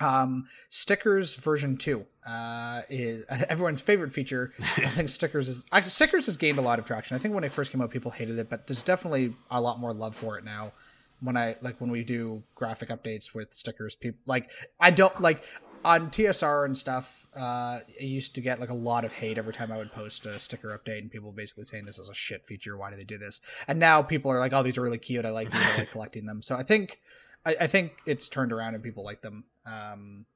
Um, 0.00 0.48
stickers 0.70 1.34
version 1.34 1.76
two 1.76 2.06
uh, 2.26 2.82
is 2.88 3.24
everyone's 3.28 3.80
favorite 3.80 4.12
feature. 4.12 4.54
I 4.60 4.86
think 4.86 5.08
stickers 5.10 5.48
is 5.48 5.66
actually 5.72 5.90
stickers 5.90 6.26
has 6.26 6.36
gained 6.36 6.58
a 6.58 6.62
lot 6.62 6.78
of 6.78 6.84
traction. 6.84 7.16
I 7.16 7.18
think 7.18 7.34
when 7.34 7.44
it 7.44 7.52
first 7.52 7.72
came 7.72 7.80
out, 7.80 7.90
people 7.90 8.10
hated 8.10 8.38
it, 8.38 8.48
but 8.48 8.66
there's 8.66 8.82
definitely 8.82 9.34
a 9.50 9.60
lot 9.60 9.78
more 9.78 9.92
love 9.92 10.16
for 10.16 10.38
it 10.38 10.44
now. 10.44 10.72
When 11.20 11.36
I 11.36 11.56
like 11.60 11.80
when 11.80 11.90
we 11.90 12.02
do 12.02 12.42
graphic 12.54 12.88
updates 12.88 13.34
with 13.34 13.52
stickers, 13.52 13.94
people 13.94 14.20
like 14.26 14.50
I 14.78 14.90
don't 14.90 15.20
like 15.20 15.44
on 15.84 16.10
TSR 16.10 16.64
and 16.64 16.76
stuff. 16.76 17.26
Uh, 17.34 17.78
I 17.78 17.82
used 18.00 18.34
to 18.34 18.40
get 18.40 18.60
like 18.60 18.70
a 18.70 18.74
lot 18.74 19.04
of 19.04 19.12
hate 19.12 19.38
every 19.38 19.52
time 19.52 19.70
I 19.70 19.76
would 19.76 19.92
post 19.92 20.26
a 20.26 20.38
sticker 20.38 20.76
update, 20.76 20.98
and 20.98 21.10
people 21.10 21.32
basically 21.32 21.64
saying 21.64 21.84
this 21.84 21.98
is 21.98 22.08
a 22.08 22.14
shit 22.14 22.44
feature. 22.44 22.76
Why 22.76 22.90
do 22.90 22.96
they 22.96 23.04
do 23.04 23.18
this? 23.18 23.40
And 23.68 23.78
now 23.78 24.02
people 24.02 24.30
are 24.30 24.38
like, 24.38 24.52
oh, 24.52 24.62
these 24.62 24.76
are 24.78 24.82
really 24.82 24.98
cute. 24.98 25.24
I 25.24 25.30
like 25.30 25.50
these. 25.50 25.62
I 25.62 25.78
like 25.78 25.90
collecting 25.90 26.26
them. 26.26 26.42
So 26.42 26.56
I 26.56 26.62
think 26.62 27.00
I, 27.44 27.56
I 27.62 27.66
think 27.66 27.92
it's 28.06 28.28
turned 28.28 28.52
around 28.52 28.74
and 28.74 28.82
people 28.82 29.04
like 29.04 29.22
them, 29.22 29.44
um, 29.66 30.26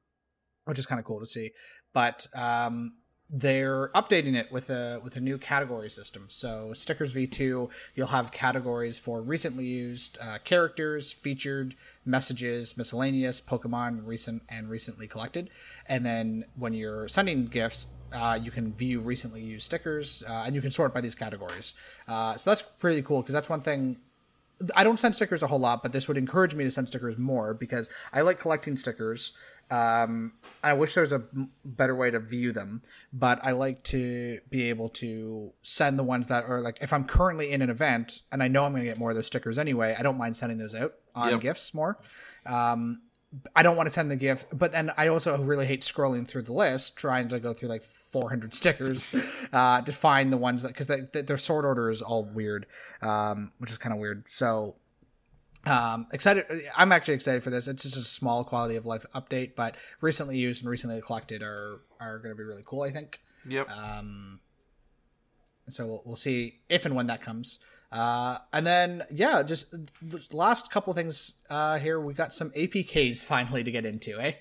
which 0.65 0.79
is 0.79 0.87
kind 0.87 0.99
of 0.99 1.05
cool 1.05 1.21
to 1.21 1.27
see. 1.27 1.53
But 1.93 2.27
um, 2.35 2.95
they're 3.37 3.89
updating 3.89 4.37
it 4.37 4.51
with 4.53 4.71
a 4.71 5.01
with 5.03 5.17
a 5.17 5.21
new 5.21 5.37
category 5.37 5.91
system. 5.91 6.27
So 6.29 6.73
stickers 6.73 7.13
v2, 7.13 7.69
you'll 7.97 8.07
have 8.07 8.31
categories 8.31 8.97
for 8.97 9.21
recently 9.23 9.65
used 9.65 10.19
uh, 10.23 10.39
characters, 10.45 11.11
featured 11.11 11.75
messages, 12.07 12.77
miscellaneous, 12.77 13.41
Pokemon, 13.41 14.07
recent 14.07 14.43
and 14.49 14.71
recently 14.71 15.09
collected. 15.09 15.51
And 15.89 16.07
then 16.07 16.45
when 16.55 16.75
you're 16.75 17.09
sending 17.09 17.47
gifts, 17.47 17.89
uh, 18.13 18.39
you 18.41 18.53
can 18.53 18.73
view 18.73 19.01
recently 19.01 19.43
used 19.43 19.67
stickers, 19.67 20.23
uh, 20.29 20.45
and 20.47 20.55
you 20.55 20.61
can 20.61 20.71
sort 20.71 20.95
by 20.95 21.01
these 21.01 21.17
categories. 21.17 21.75
Uh, 22.07 22.37
so 22.37 22.51
that's 22.51 22.63
pretty 22.63 23.03
cool 23.03 23.21
because 23.21 23.35
that's 23.35 23.49
one 23.49 23.61
thing 23.61 23.97
I 24.77 24.85
don't 24.85 24.99
send 24.99 25.15
stickers 25.17 25.43
a 25.43 25.47
whole 25.47 25.59
lot, 25.59 25.83
but 25.83 25.93
this 25.93 26.07
would 26.09 26.17
encourage 26.17 26.55
me 26.55 26.65
to 26.65 26.71
send 26.71 26.89
stickers 26.89 27.19
more 27.19 27.55
because 27.55 27.89
I 28.13 28.21
like 28.23 28.39
collecting 28.39 28.77
stickers. 28.77 29.33
Um, 29.71 30.35
I 30.63 30.75
wish 30.75 30.95
there 30.95 31.03
was 31.03 31.13
a 31.13 31.23
better 31.65 31.95
way 31.95 32.11
to 32.11 32.21
view 32.21 32.53
them, 32.53 32.83
but 33.13 33.41
I 33.43 33.53
like 33.53 33.83
to 33.85 34.39
be 34.51 34.69
able 34.69 34.91
to 34.91 35.53
send 35.63 35.99
the 35.99 36.03
ones 36.05 36.29
that 36.29 36.45
are 36.45 36.61
like 36.61 36.79
if 36.81 36.93
I'm 36.93 37.05
currently 37.05 37.51
in 37.51 37.63
an 37.63 37.71
event 37.71 38.21
and 38.31 38.43
I 38.43 38.49
know 38.49 38.65
I'm 38.65 38.73
going 38.73 38.85
to 38.85 38.89
get 38.89 38.99
more 38.99 39.11
of 39.11 39.17
those 39.17 39.27
stickers 39.27 39.59
anyway. 39.59 39.97
I 39.99 40.03
don't 40.03 40.19
mind 40.19 40.37
sending 40.37 40.59
those 40.59 40.75
out 40.75 40.95
on 41.15 41.31
Yep. 41.31 41.41
gifts 41.41 41.75
more. 41.75 41.99
Um, 42.47 43.03
I 43.57 43.63
don't 43.63 43.77
want 43.77 43.87
to 43.89 43.93
send 43.93 44.11
the 44.11 44.17
gift, 44.17 44.57
but 44.57 44.73
then 44.73 44.93
I 44.97 45.09
also 45.09 45.37
really 45.39 45.67
hate 45.67 45.83
scrolling 45.83 46.27
through 46.27 46.43
the 46.43 46.53
list, 46.53 46.97
trying 46.97 47.29
to 47.31 47.41
go 47.41 47.53
through 47.55 47.69
like 47.69 47.83
400 47.83 48.55
stickers 48.61 49.11
uh, 49.53 49.81
to 49.81 49.93
find 49.93 50.33
the 50.33 50.37
ones 50.37 50.63
that 50.63 50.69
because 50.69 50.87
they, 50.87 51.01
their 51.23 51.39
sort 51.39 51.65
order 51.65 51.91
is 51.91 52.03
all 52.03 52.25
weird, 52.25 52.67
um, 53.03 53.53
which 53.59 53.71
is 53.71 53.79
kind 53.79 53.93
of 53.93 53.99
weird. 53.99 54.25
So 54.29 54.77
Um, 55.67 56.07
excited. 56.13 56.45
I'm 56.77 56.93
actually 56.93 57.15
excited 57.15 57.43
for 57.43 57.51
this. 57.51 57.69
It's 57.69 57.85
just 57.85 57.97
a 57.97 58.03
small 58.03 58.45
quality 58.45 58.77
of 58.77 58.85
life 58.87 59.07
update, 59.15 59.55
but 59.57 59.77
recently 60.03 60.37
used 60.37 60.63
and 60.63 60.71
recently 60.71 61.01
collected 61.01 61.43
are 61.43 61.81
are 62.01 62.19
going 62.19 62.35
to 62.35 62.37
be 62.37 62.45
really 62.45 62.63
cool. 62.65 62.83
I 62.83 62.91
think. 62.91 63.21
Yep. 63.49 63.71
Um, 63.71 64.41
so 65.69 65.87
we'll, 65.87 66.03
we'll 66.05 66.17
see 66.17 66.61
if 66.69 66.85
and 66.85 66.95
when 66.95 67.07
that 67.07 67.23
comes. 67.23 67.59
Uh, 67.95 68.39
and 68.53 68.67
then 68.67 69.03
yeah, 69.13 69.45
just 69.45 69.71
the 69.71 70.21
last 70.33 70.69
couple 70.69 70.93
things 70.95 71.35
uh, 71.49 71.79
here. 71.79 72.01
We 72.01 72.13
got 72.13 72.35
some 72.35 72.51
APKs 72.51 73.23
finally 73.23 73.63
to 73.63 73.71
get 73.71 73.87
into, 73.87 74.19
eh? 74.19 74.33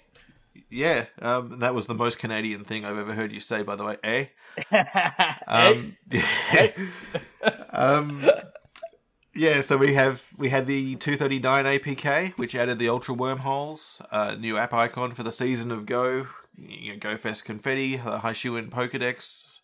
Yeah, 0.72 1.06
um, 1.22 1.60
that 1.60 1.76
was 1.76 1.86
the 1.86 1.94
most 1.94 2.18
Canadian 2.18 2.64
thing 2.64 2.84
I've 2.84 2.98
ever 2.98 3.14
heard 3.14 3.32
you 3.32 3.40
say. 3.40 3.62
By 3.62 3.76
the 3.76 3.84
way, 3.84 3.98
eh? 4.04 4.26
um, 5.48 5.96
um, 7.70 8.26
yeah. 9.36 9.62
So 9.62 9.78
we 9.78 9.94
have 9.94 10.24
we 10.36 10.50
had 10.50 10.66
the 10.66 10.96
239 10.96 11.66
APK, 11.66 12.32
which 12.32 12.56
added 12.56 12.80
the 12.80 12.90
Ultra 12.90 13.14
Wormholes, 13.14 14.02
uh, 14.10 14.34
new 14.34 14.58
app 14.58 14.74
icon 14.74 15.14
for 15.14 15.22
the 15.22 15.32
season 15.32 15.70
of 15.70 15.86
Go, 15.86 16.26
you 16.58 16.94
know, 16.94 16.98
Go 16.98 17.18
Fest 17.18 17.46
confetti, 17.46 17.98
the 17.98 18.20
Hisuian 18.20 18.72
Pokedex, 18.72 19.60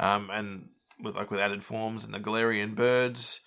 um, 0.00 0.30
and 0.32 0.70
with 1.02 1.16
like 1.16 1.30
with 1.30 1.40
added 1.40 1.62
forms 1.64 2.04
and 2.04 2.12
the 2.14 2.20
Galarian 2.20 2.74
birds. 2.74 3.40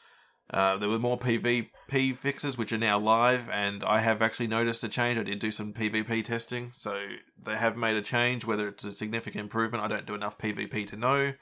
Uh, 0.49 0.78
there 0.78 0.88
were 0.88 0.98
more 0.99 1.19
PvP 1.19 2.18
fixes, 2.18 2.57
which 2.57 2.72
are 2.72 2.78
now 2.78 2.98
live, 2.98 3.49
and 3.49 3.84
I 3.84 3.99
have 3.99 4.22
actually 4.22 4.48
noticed 4.48 4.82
a 4.84 4.88
change. 4.88 5.19
I 5.19 5.24
did 5.24 5.40
do 5.40 5.52
some 5.52 5.74
PvP 5.74 6.24
testing, 6.24 6.72
so 6.74 7.06
they 7.41 7.57
have 7.57 7.76
made 7.76 7.98
a 7.98 8.02
change. 8.02 8.45
Whether 8.45 8.69
it's 8.69 8.86
a 8.86 8.94
significant 8.94 9.41
improvement, 9.41 9.84
I 9.84 9.90
don't 9.90 10.06
do 10.06 10.15
enough 10.15 10.38
PvP 10.38 10.88
to 10.88 10.95
know, 10.95 11.34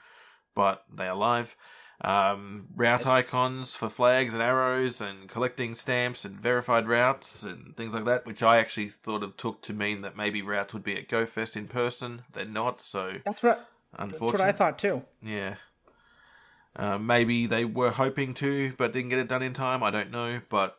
but 0.56 0.86
they 0.92 1.08
are 1.08 1.16
live. 1.16 1.56
Um, 2.02 2.66
route 2.76 3.02
Yes. 3.02 3.08
icons 3.08 3.74
for 3.74 3.90
flags 3.90 4.34
and 4.34 4.42
arrows, 4.42 5.00
and 5.00 5.30
collecting 5.30 5.76
stamps 5.76 6.26
and 6.26 6.40
verified 6.40 6.88
routes 6.88 7.44
and 7.44 7.78
things 7.78 7.94
like 7.94 8.06
that, 8.06 8.26
which 8.26 8.42
I 8.44 8.58
actually 8.58 8.90
thought 8.90 9.22
of 9.24 9.38
took 9.38 9.62
to 9.64 9.74
mean 9.74 10.02
that 10.02 10.18
maybe 10.18 10.42
routes 10.42 10.74
would 10.74 10.84
be 10.84 10.98
at 10.98 11.08
GoFest 11.08 11.56
in 11.56 11.68
person. 11.68 12.24
They're 12.34 12.44
not, 12.46 12.82
so 12.82 13.20
That's 13.24 13.44
what 13.44 13.70
that's 13.98 14.20
what 14.20 14.42
I 14.42 14.52
thought 14.52 14.78
too. 14.80 15.06
yeah. 15.22 15.56
Uh, 16.76 16.98
maybe 16.98 17.46
they 17.46 17.64
were 17.64 17.92
hoping 17.92 18.34
to, 18.36 18.74
but 18.78 18.92
didn't 18.92 19.10
get 19.10 19.20
it 19.20 19.30
done 19.30 19.42
in 19.42 19.54
time. 19.54 19.82
I 19.82 19.92
don't 19.92 20.12
know, 20.12 20.42
but 20.50 20.78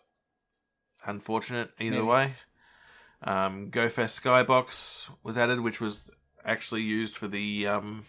unfortunate 1.05 1.71
either 1.81 1.97
Maybe. 1.97 2.07
way. 2.07 2.35
Um, 3.23 3.71
GoFest 3.71 4.21
Skybox 4.21 5.09
was 5.23 5.39
added, 5.39 5.61
which 5.61 5.81
was 5.81 6.11
actually 6.45 6.83
used 6.83 7.17
for 7.17 7.29
the 7.29 7.67
um, 7.67 8.05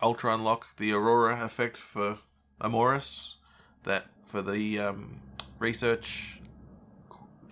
Ultra 0.00 0.34
Unlock, 0.34 0.76
the 0.76 0.92
Aurora 0.92 1.44
effect 1.44 1.76
for 1.76 2.18
Amoris, 2.60 3.34
that 3.82 4.06
for 4.28 4.40
the 4.40 4.78
um, 4.78 5.20
research 5.58 6.40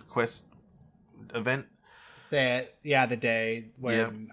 quest 0.09 0.45
event. 1.33 1.65
The 2.29 2.67
yeah, 2.81 3.05
the 3.05 3.17
day 3.17 3.65
when 3.79 4.29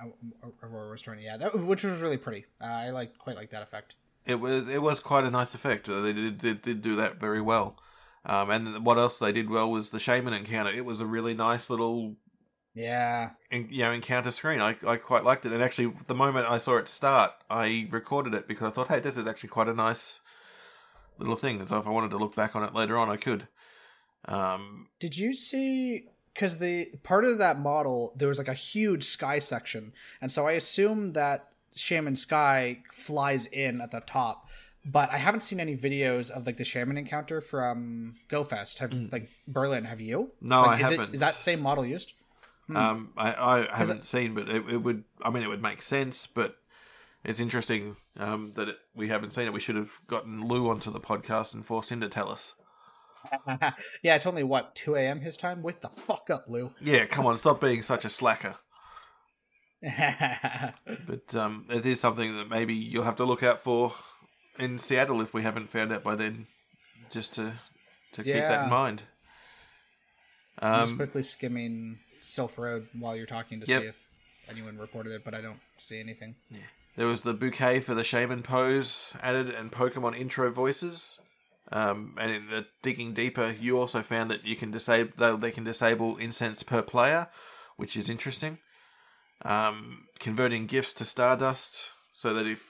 Aurora 0.62 0.90
was 0.90 1.02
turning, 1.02 1.24
yeah, 1.24 1.36
that, 1.36 1.58
which 1.58 1.84
was 1.84 2.00
really 2.00 2.16
pretty. 2.16 2.46
Uh, 2.60 2.66
I 2.66 2.90
like 2.90 3.18
quite 3.18 3.36
like 3.36 3.50
that 3.50 3.62
effect. 3.62 3.96
It 4.26 4.36
was 4.36 4.68
it 4.68 4.82
was 4.82 5.00
quite 5.00 5.24
a 5.24 5.30
nice 5.30 5.54
effect. 5.54 5.86
They 5.86 6.12
did 6.12 6.38
did, 6.38 6.62
did 6.62 6.82
do 6.82 6.96
that 6.96 7.18
very 7.18 7.40
well. 7.40 7.76
Um, 8.24 8.50
and 8.50 8.86
what 8.86 8.98
else 8.98 9.18
they 9.18 9.32
did 9.32 9.50
well 9.50 9.70
was 9.70 9.90
the 9.90 9.98
Shaymin 9.98 10.36
encounter. 10.36 10.70
It 10.70 10.84
was 10.84 11.00
a 11.00 11.06
really 11.06 11.34
nice 11.34 11.68
little 11.68 12.16
Yeah, 12.74 13.30
en- 13.50 13.68
you 13.70 13.82
know 13.82 13.90
encounter 13.92 14.30
screen. 14.30 14.60
I 14.60 14.76
I 14.86 14.96
quite 14.96 15.24
liked 15.24 15.44
it. 15.44 15.52
And 15.52 15.62
actually, 15.62 15.92
the 16.06 16.14
moment 16.14 16.48
I 16.48 16.58
saw 16.58 16.76
it 16.76 16.88
start, 16.88 17.32
I 17.50 17.88
recorded 17.90 18.32
it 18.34 18.46
because 18.46 18.68
I 18.68 18.70
thought, 18.70 18.88
hey, 18.88 19.00
this 19.00 19.16
is 19.16 19.26
actually 19.26 19.48
quite 19.50 19.68
a 19.68 19.74
nice 19.74 20.20
little 21.18 21.36
thing. 21.36 21.66
So 21.66 21.78
if 21.78 21.86
I 21.86 21.90
wanted 21.90 22.10
to 22.12 22.16
look 22.18 22.36
back 22.36 22.54
on 22.54 22.62
it 22.62 22.74
later 22.74 22.96
on, 22.96 23.10
I 23.10 23.16
could. 23.16 23.48
Um, 24.26 24.86
Did 25.00 25.16
you 25.16 25.32
see? 25.32 26.04
Because 26.32 26.58
the 26.58 26.86
part 27.02 27.24
of 27.24 27.38
that 27.38 27.58
model, 27.58 28.14
there 28.16 28.28
was 28.28 28.38
like 28.38 28.48
a 28.48 28.54
huge 28.54 29.04
sky 29.04 29.38
section, 29.38 29.92
and 30.20 30.32
so 30.32 30.46
I 30.46 30.52
assume 30.52 31.12
that 31.12 31.48
Shaymin 31.76 32.16
Sky 32.16 32.78
flies 32.90 33.46
in 33.46 33.80
at 33.80 33.90
the 33.90 34.00
top. 34.00 34.48
But 34.84 35.10
I 35.12 35.18
haven't 35.18 35.42
seen 35.42 35.60
any 35.60 35.76
videos 35.76 36.28
of 36.30 36.44
like 36.44 36.56
the 36.56 36.64
Shaymin 36.64 36.98
encounter 36.98 37.40
from 37.40 38.16
GoFest. 38.28 38.78
Have 38.78 38.92
like 39.12 39.30
Berlin? 39.46 39.84
Have 39.84 40.00
you? 40.00 40.32
Mm. 40.42 40.48
No, 40.48 40.62
Like, 40.62 40.70
I 40.70 40.74
is 40.90 40.90
haven't. 40.98 41.14
is 41.14 41.20
that 41.20 41.34
same 41.36 41.60
model 41.60 41.86
used? 41.86 42.14
Um, 42.74 43.10
I, 43.16 43.68
I 43.70 43.76
haven't 43.76 44.04
seen, 44.04 44.34
but 44.34 44.48
it, 44.48 44.64
it 44.68 44.78
would. 44.78 45.04
I 45.20 45.30
mean, 45.30 45.42
it 45.42 45.48
would 45.48 45.62
make 45.62 45.82
sense. 45.82 46.26
But 46.26 46.56
it's 47.22 47.38
interesting 47.38 47.96
um, 48.18 48.52
that 48.56 48.68
it, 48.70 48.78
we 48.94 49.08
haven't 49.08 49.32
seen 49.32 49.46
it. 49.46 49.52
We 49.52 49.60
should 49.60 49.76
have 49.76 50.00
gotten 50.06 50.46
Lou 50.48 50.68
onto 50.68 50.90
the 50.90 51.00
podcast 51.00 51.54
and 51.54 51.64
forced 51.66 51.92
him 51.92 52.00
to 52.00 52.08
tell 52.08 52.30
us. 52.30 52.54
yeah, 54.02 54.16
it's 54.16 54.26
only 54.26 54.42
what 54.42 54.74
two 54.74 54.96
a.m. 54.96 55.20
his 55.20 55.36
time. 55.36 55.62
Wake 55.62 55.80
the 55.80 55.88
fuck 55.88 56.28
up, 56.30 56.46
Lou. 56.48 56.72
Yeah, 56.80 57.04
come 57.06 57.26
on, 57.26 57.36
stop 57.36 57.60
being 57.60 57.82
such 57.82 58.04
a 58.04 58.08
slacker. 58.08 58.56
But 61.06 61.34
um, 61.34 61.66
it 61.70 61.84
is 61.86 62.00
something 62.00 62.36
that 62.36 62.48
maybe 62.48 62.74
you'll 62.74 63.04
have 63.04 63.16
to 63.16 63.24
look 63.24 63.42
out 63.42 63.62
for 63.62 63.94
in 64.58 64.78
Seattle 64.78 65.20
if 65.20 65.34
we 65.34 65.42
haven't 65.42 65.70
found 65.70 65.92
out 65.92 66.02
by 66.04 66.14
then, 66.14 66.46
just 67.10 67.34
to 67.34 67.54
to 68.12 68.22
keep 68.22 68.34
that 68.34 68.64
in 68.64 68.68
mind. 68.70 69.02
I'm 70.58 70.80
just 70.82 70.92
Um, 70.92 70.98
quickly 70.98 71.22
skimming 71.22 71.98
Silph 72.20 72.58
Road 72.58 72.88
while 72.92 73.16
you're 73.16 73.26
talking 73.26 73.60
to 73.60 73.66
Yep. 73.66 73.80
see 73.82 73.88
if 73.88 74.06
anyone 74.48 74.76
reported 74.78 75.12
it, 75.12 75.24
but 75.24 75.34
I 75.34 75.40
don't 75.40 75.60
see 75.78 75.98
anything. 75.98 76.36
There 76.96 77.06
was 77.06 77.22
the 77.22 77.32
bouquet 77.32 77.80
for 77.80 77.94
the 77.94 78.02
Shaymin 78.02 78.44
pose 78.44 79.14
added 79.22 79.48
and 79.48 79.72
Pokemon 79.72 80.18
intro 80.18 80.50
voices. 80.50 81.18
Um, 81.70 82.14
and 82.18 82.30
in 82.30 82.48
the 82.48 82.66
digging 82.82 83.14
deeper, 83.14 83.56
you 83.58 83.78
also 83.78 84.02
found 84.02 84.30
that 84.30 84.44
you 84.44 84.56
can 84.56 84.70
disable 84.70 85.38
they 85.38 85.50
can 85.50 85.64
disable 85.64 86.18
incense 86.18 86.62
per 86.62 86.82
player, 86.82 87.28
which 87.76 87.96
is 87.96 88.10
interesting. 88.10 88.58
Um, 89.44 90.04
converting 90.18 90.66
gifts 90.66 90.92
to 90.94 91.04
Stardust, 91.04 91.90
so 92.14 92.32
that 92.34 92.46
if 92.46 92.64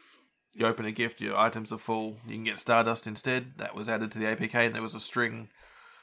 you 0.54 0.66
open 0.66 0.84
a 0.84 0.92
gift, 0.92 1.20
your 1.20 1.36
items 1.36 1.72
are 1.72 1.78
full, 1.78 2.18
you 2.26 2.34
can 2.34 2.44
get 2.44 2.58
Stardust 2.58 3.06
instead. 3.06 3.54
That 3.58 3.74
was 3.74 3.88
added 3.88 4.12
to 4.12 4.18
the 4.18 4.26
APK, 4.26 4.54
and 4.54 4.74
there 4.74 4.82
was 4.82 4.94
a 4.94 5.00
string, 5.00 5.48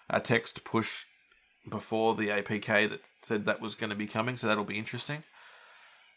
a 0.10 0.20
text 0.20 0.64
push 0.64 1.06
before 1.68 2.16
the 2.16 2.30
APK 2.30 2.90
that 2.90 3.02
said 3.22 3.46
that 3.46 3.62
was 3.62 3.76
going 3.76 3.90
to 3.90 3.96
be 3.96 4.08
coming, 4.08 4.38
so 4.38 4.48
that'll 4.48 4.64
be 4.64 4.78
interesting. 4.78 5.24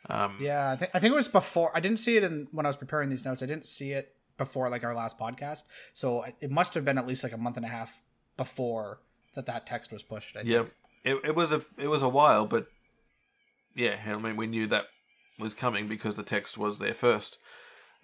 Um, 0.09 0.37
Yeah, 0.41 0.71
I 0.71 0.77
think 0.77 0.91
I 0.95 0.99
think 0.99 1.13
it 1.13 1.17
was 1.17 1.29
before. 1.29 1.71
I 1.75 1.81
didn't 1.81 1.99
see 1.99 2.17
it 2.17 2.25
in 2.25 2.49
when 2.53 2.67
I 2.67 2.69
was 2.69 2.77
preparing 2.77 3.09
these 3.11 3.25
notes. 3.25 3.43
I 3.43 3.47
didn't 3.47 3.67
see 3.67 3.93
it 3.93 4.15
before 4.37 4.69
like 4.69 4.85
our 4.85 4.95
last 4.95 5.19
podcast, 5.19 5.65
so 5.93 6.25
it 6.41 6.51
must 6.51 6.75
have 6.75 6.85
been 6.85 6.99
at 6.99 7.07
least 7.07 7.23
like 7.23 7.33
a 7.33 7.39
month 7.39 7.57
and 7.57 7.67
a 7.67 7.69
half 7.69 8.03
before 8.37 9.01
that 9.35 9.47
that 9.47 9.67
text 9.67 9.93
was 9.93 10.03
pushed. 10.03 10.37
I 10.37 10.43
think. 10.43 10.51
Yeah, 10.51 10.65
it, 11.05 11.21
it 11.25 11.35
was 11.35 11.53
a 11.53 11.65
it 11.79 11.89
was 11.89 12.03
a 12.03 12.09
while, 12.09 12.47
but 12.47 12.67
yeah, 13.75 13.97
I 14.07 14.17
mean 14.17 14.37
we 14.37 14.47
knew 14.47 14.67
that 14.69 14.87
was 15.39 15.55
coming 15.55 15.87
because 15.89 16.17
the 16.17 16.23
text 16.23 16.57
was 16.59 16.79
there 16.79 16.95
first. 16.95 17.39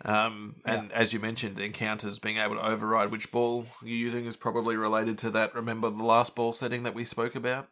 Um, 0.05 0.57
and 0.65 0.93
as 0.93 1.13
you 1.13 1.19
mentioned, 1.19 1.59
encounters 1.59 2.19
being 2.21 2.39
able 2.39 2.55
to 2.55 2.65
override 2.65 3.11
which 3.11 3.33
ball 3.33 3.67
you're 3.83 3.97
using 3.97 4.27
is 4.27 4.37
probably 4.37 4.77
related 4.77 5.19
to 5.19 5.31
that. 5.31 5.55
Remember 5.55 5.91
the 5.91 6.05
last 6.05 6.35
ball 6.37 6.53
setting 6.53 6.85
that 6.85 6.95
we 6.95 7.05
spoke 7.05 7.35
about? 7.35 7.69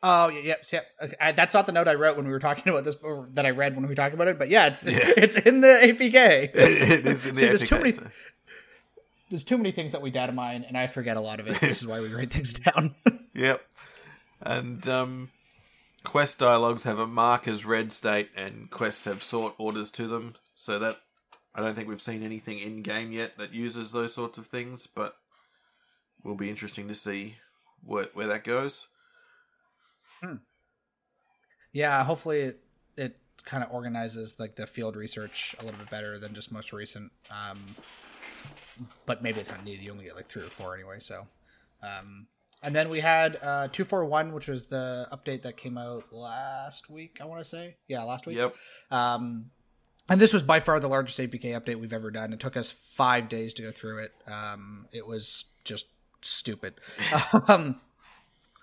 Oh, 0.00 0.28
yeah, 0.28 0.40
yep, 0.40 0.64
yep. 0.72 0.86
Okay, 1.02 1.32
that's 1.32 1.52
not 1.54 1.66
the 1.66 1.72
note 1.72 1.88
I 1.88 1.94
wrote 1.94 2.16
when 2.16 2.24
we 2.26 2.30
were 2.32 2.38
talking 2.38 2.68
about 2.72 2.84
this, 2.84 2.94
that 3.32 3.44
I 3.44 3.50
read 3.50 3.74
when 3.74 3.82
we 3.82 3.88
were 3.88 3.96
talking 3.96 4.14
about 4.14 4.28
it. 4.28 4.38
But 4.38 4.48
yeah, 4.48 4.66
it's 4.68 4.86
Yeah. 4.86 4.98
it's 5.16 5.36
in 5.36 5.60
the 5.60 5.66
APK. 5.82 6.14
it 6.54 7.04
is 7.04 7.26
in 7.26 7.34
the 7.34 7.40
See, 7.40 7.46
there's 7.46 7.64
too 7.64 7.78
many- 7.78 7.92
so- 7.92 8.06
There's 9.28 9.42
too 9.44 9.56
many 9.58 9.72
things 9.72 9.90
that 9.92 10.00
we 10.00 10.12
data 10.12 10.30
mine, 10.32 10.64
and 10.68 10.78
I 10.78 10.86
forget 10.86 11.16
a 11.16 11.20
lot 11.20 11.40
of 11.40 11.48
it. 11.48 11.58
This 11.60 11.82
is 11.82 11.86
why 11.88 11.98
we 12.00 12.14
write 12.14 12.32
things 12.32 12.52
down. 12.60 12.94
Yep. 13.34 13.60
And 14.40 14.86
um, 14.86 15.30
quest 16.04 16.38
dialogues 16.38 16.84
have 16.84 16.98
a 16.98 17.06
mark 17.06 17.48
as 17.48 17.64
red 17.64 17.92
state, 17.92 18.30
and 18.36 18.70
quests 18.70 19.04
have 19.04 19.22
sort 19.22 19.54
orders 19.58 19.90
to 19.92 20.06
them. 20.06 20.34
So 20.54 20.78
that 20.78 20.98
I 21.54 21.60
don't 21.60 21.74
think 21.74 21.88
we've 21.88 22.00
seen 22.00 22.22
anything 22.22 22.58
in 22.58 22.82
game 22.82 23.12
yet 23.12 23.38
that 23.38 23.52
uses 23.52 23.92
those 23.92 24.14
sorts 24.14 24.38
of 24.38 24.46
things, 24.46 24.86
but 24.86 25.16
will 26.22 26.36
be 26.36 26.50
interesting 26.50 26.88
to 26.88 26.94
see 26.94 27.36
where 27.84 28.08
where 28.14 28.26
that 28.26 28.44
goes. 28.44 28.88
yeah, 31.72 32.04
hopefully 32.04 32.40
it 32.40 32.60
it 32.96 33.16
kind 33.44 33.64
of 33.64 33.72
organizes 33.72 34.36
like 34.38 34.56
the 34.56 34.66
field 34.66 34.96
research 34.96 35.54
a 35.60 35.64
little 35.64 35.78
bit 35.78 35.90
better 35.90 36.18
than 36.18 36.34
just 36.34 36.52
most 36.52 36.72
recent. 36.72 37.10
Um, 37.30 37.58
but 39.06 39.22
maybe 39.22 39.40
it's 39.40 39.50
not 39.50 39.64
needed. 39.64 39.82
You 39.82 39.92
only 39.92 40.04
get 40.04 40.16
like 40.16 40.26
three 40.26 40.42
or 40.42 40.46
four 40.46 40.74
anyway. 40.74 40.98
So, 41.00 41.26
um, 41.82 42.26
and 42.62 42.74
then 42.74 42.88
we 42.88 43.00
had 43.00 43.38
uh, 43.42 43.68
two 43.70 43.84
four 43.84 44.04
one, 44.04 44.32
which 44.32 44.48
was 44.48 44.66
the 44.66 45.06
update 45.12 45.42
that 45.42 45.56
came 45.56 45.78
out 45.78 46.12
last 46.12 46.90
week. 46.90 47.18
I 47.20 47.24
want 47.24 47.40
to 47.40 47.44
say, 47.44 47.76
yeah, 47.86 48.02
last 48.02 48.26
week. 48.26 48.36
Yep. 48.36 48.54
Um, 48.90 49.50
and 50.08 50.20
this 50.20 50.32
was 50.32 50.42
by 50.42 50.60
far 50.60 50.80
the 50.80 50.88
largest 50.88 51.18
APK 51.18 51.44
update 51.44 51.78
we've 51.78 51.92
ever 51.92 52.10
done. 52.10 52.32
It 52.32 52.40
took 52.40 52.56
us 52.56 52.70
five 52.70 53.28
days 53.28 53.54
to 53.54 53.62
go 53.62 53.70
through 53.70 54.04
it. 54.04 54.12
Um, 54.26 54.86
it 54.90 55.06
was 55.06 55.44
just 55.64 55.86
stupid. 56.22 56.74
um, 57.48 57.80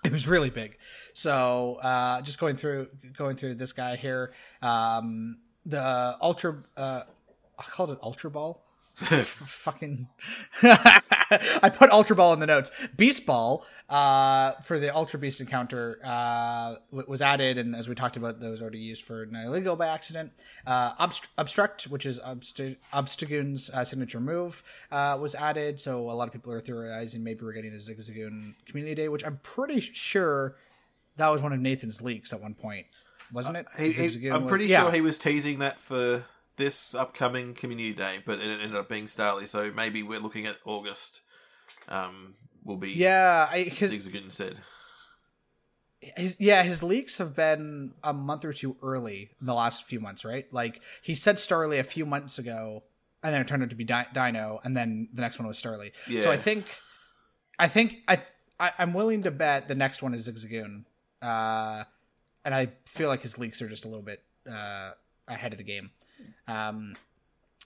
it 0.04 0.12
was 0.12 0.28
really 0.28 0.50
big. 0.50 0.76
So 1.12 1.78
uh, 1.82 2.20
just 2.22 2.38
going 2.38 2.56
through 2.56 2.88
going 3.16 3.36
through 3.36 3.54
this 3.54 3.72
guy 3.72 3.96
here, 3.96 4.32
um, 4.62 5.38
the 5.64 6.16
ultra. 6.20 6.64
Uh, 6.76 7.02
I 7.58 7.62
called 7.62 7.90
it 7.90 7.98
Ultra 8.02 8.30
Ball. 8.30 8.62
fucking 9.24 10.08
I 10.62 11.70
put 11.74 11.90
Ultra 11.90 12.16
Ball 12.16 12.32
in 12.32 12.40
the 12.40 12.46
notes. 12.46 12.70
Beast 12.96 13.26
Ball 13.26 13.62
uh, 13.90 14.52
for 14.62 14.78
the 14.78 14.94
Ultra 14.94 15.18
Beast 15.18 15.38
encounter 15.40 15.98
uh, 16.02 16.76
was 16.90 17.20
added, 17.20 17.58
and 17.58 17.76
as 17.76 17.90
we 17.90 17.94
talked 17.94 18.16
about, 18.16 18.40
those 18.40 18.62
already 18.62 18.78
used 18.78 19.04
for 19.04 19.26
Nihilego 19.26 19.76
by 19.76 19.88
accident. 19.88 20.32
Uh, 20.66 20.94
Obst- 20.94 21.26
Obstruct, 21.36 21.84
which 21.84 22.06
is 22.06 22.18
Obst- 22.20 22.76
Obstagoon's 22.94 23.68
uh, 23.68 23.84
signature 23.84 24.18
move, 24.20 24.62
uh, 24.90 25.18
was 25.20 25.34
added. 25.34 25.78
So 25.78 26.10
a 26.10 26.12
lot 26.12 26.26
of 26.26 26.32
people 26.32 26.50
are 26.52 26.60
theorizing 26.60 27.22
maybe 27.22 27.40
we're 27.44 27.52
getting 27.52 27.72
a 27.74 27.76
Zigzagoon 27.76 28.54
Community 28.66 28.94
Day, 28.94 29.08
which 29.10 29.26
I'm 29.26 29.40
pretty 29.42 29.80
sure 29.80 30.56
that 31.18 31.28
was 31.28 31.42
one 31.42 31.52
of 31.52 31.60
Nathan's 31.60 32.00
leaks 32.00 32.32
at 32.32 32.40
one 32.40 32.54
point, 32.54 32.86
wasn't 33.30 33.58
it? 33.58 33.66
He, 33.76 33.92
he, 33.92 34.30
I'm 34.30 34.44
was- 34.44 34.48
pretty 34.50 34.66
yeah. 34.66 34.84
sure 34.84 34.92
he 34.92 35.02
was 35.02 35.18
teasing 35.18 35.58
that 35.58 35.78
for 35.78 36.24
this 36.56 36.94
upcoming 36.94 37.54
Community 37.54 37.92
Day, 37.92 38.22
but 38.24 38.40
it 38.40 38.44
ended 38.48 38.74
up 38.74 38.88
being 38.88 39.04
Starly. 39.06 39.46
So 39.46 39.70
maybe 39.70 40.02
we're 40.02 40.20
looking 40.20 40.46
at 40.46 40.56
August. 40.64 41.20
Um, 41.88 42.34
will 42.64 42.76
be 42.76 42.90
Yeah, 42.90 43.48
I, 43.50 43.62
his, 43.62 43.94
Zigzagoon 43.94 44.24
instead. 44.24 44.56
his 46.00 46.36
yeah 46.40 46.62
his 46.62 46.82
leaks 46.82 47.18
have 47.18 47.34
been 47.34 47.94
a 48.02 48.12
month 48.12 48.44
or 48.44 48.52
two 48.52 48.76
early 48.82 49.30
in 49.40 49.46
the 49.46 49.54
last 49.54 49.84
few 49.84 49.98
months 50.00 50.24
right 50.24 50.52
like 50.52 50.80
he 51.02 51.14
said 51.14 51.36
starly 51.36 51.78
a 51.78 51.84
few 51.84 52.04
months 52.04 52.38
ago 52.38 52.82
and 53.22 53.32
then 53.32 53.40
it 53.40 53.48
turned 53.48 53.62
out 53.62 53.70
to 53.70 53.76
be 53.76 53.84
Di- 53.84 54.06
Deino 54.14 54.58
and 54.62 54.76
then 54.76 55.08
the 55.14 55.22
next 55.22 55.38
one 55.38 55.48
was 55.48 55.60
starly 55.60 55.92
so 56.20 56.30
i 56.30 56.36
think 56.36 56.66
i 57.58 57.66
think 57.66 57.96
i, 58.08 58.20
I 58.60 58.72
i'm 58.78 58.92
willing 58.92 59.22
to 59.22 59.30
bet 59.30 59.68
the 59.68 59.74
next 59.74 60.02
one 60.02 60.12
is 60.12 60.28
zigzagoon 60.28 60.84
uh 61.22 61.84
and 62.44 62.54
i 62.54 62.72
feel 62.84 63.08
like 63.08 63.22
his 63.22 63.38
leaks 63.38 63.62
are 63.62 63.68
just 63.68 63.84
a 63.84 63.88
little 63.88 64.04
bit 64.04 64.22
uh 64.50 64.90
ahead 65.26 65.52
of 65.52 65.58
the 65.58 65.64
game 65.64 65.90
um 66.48 66.96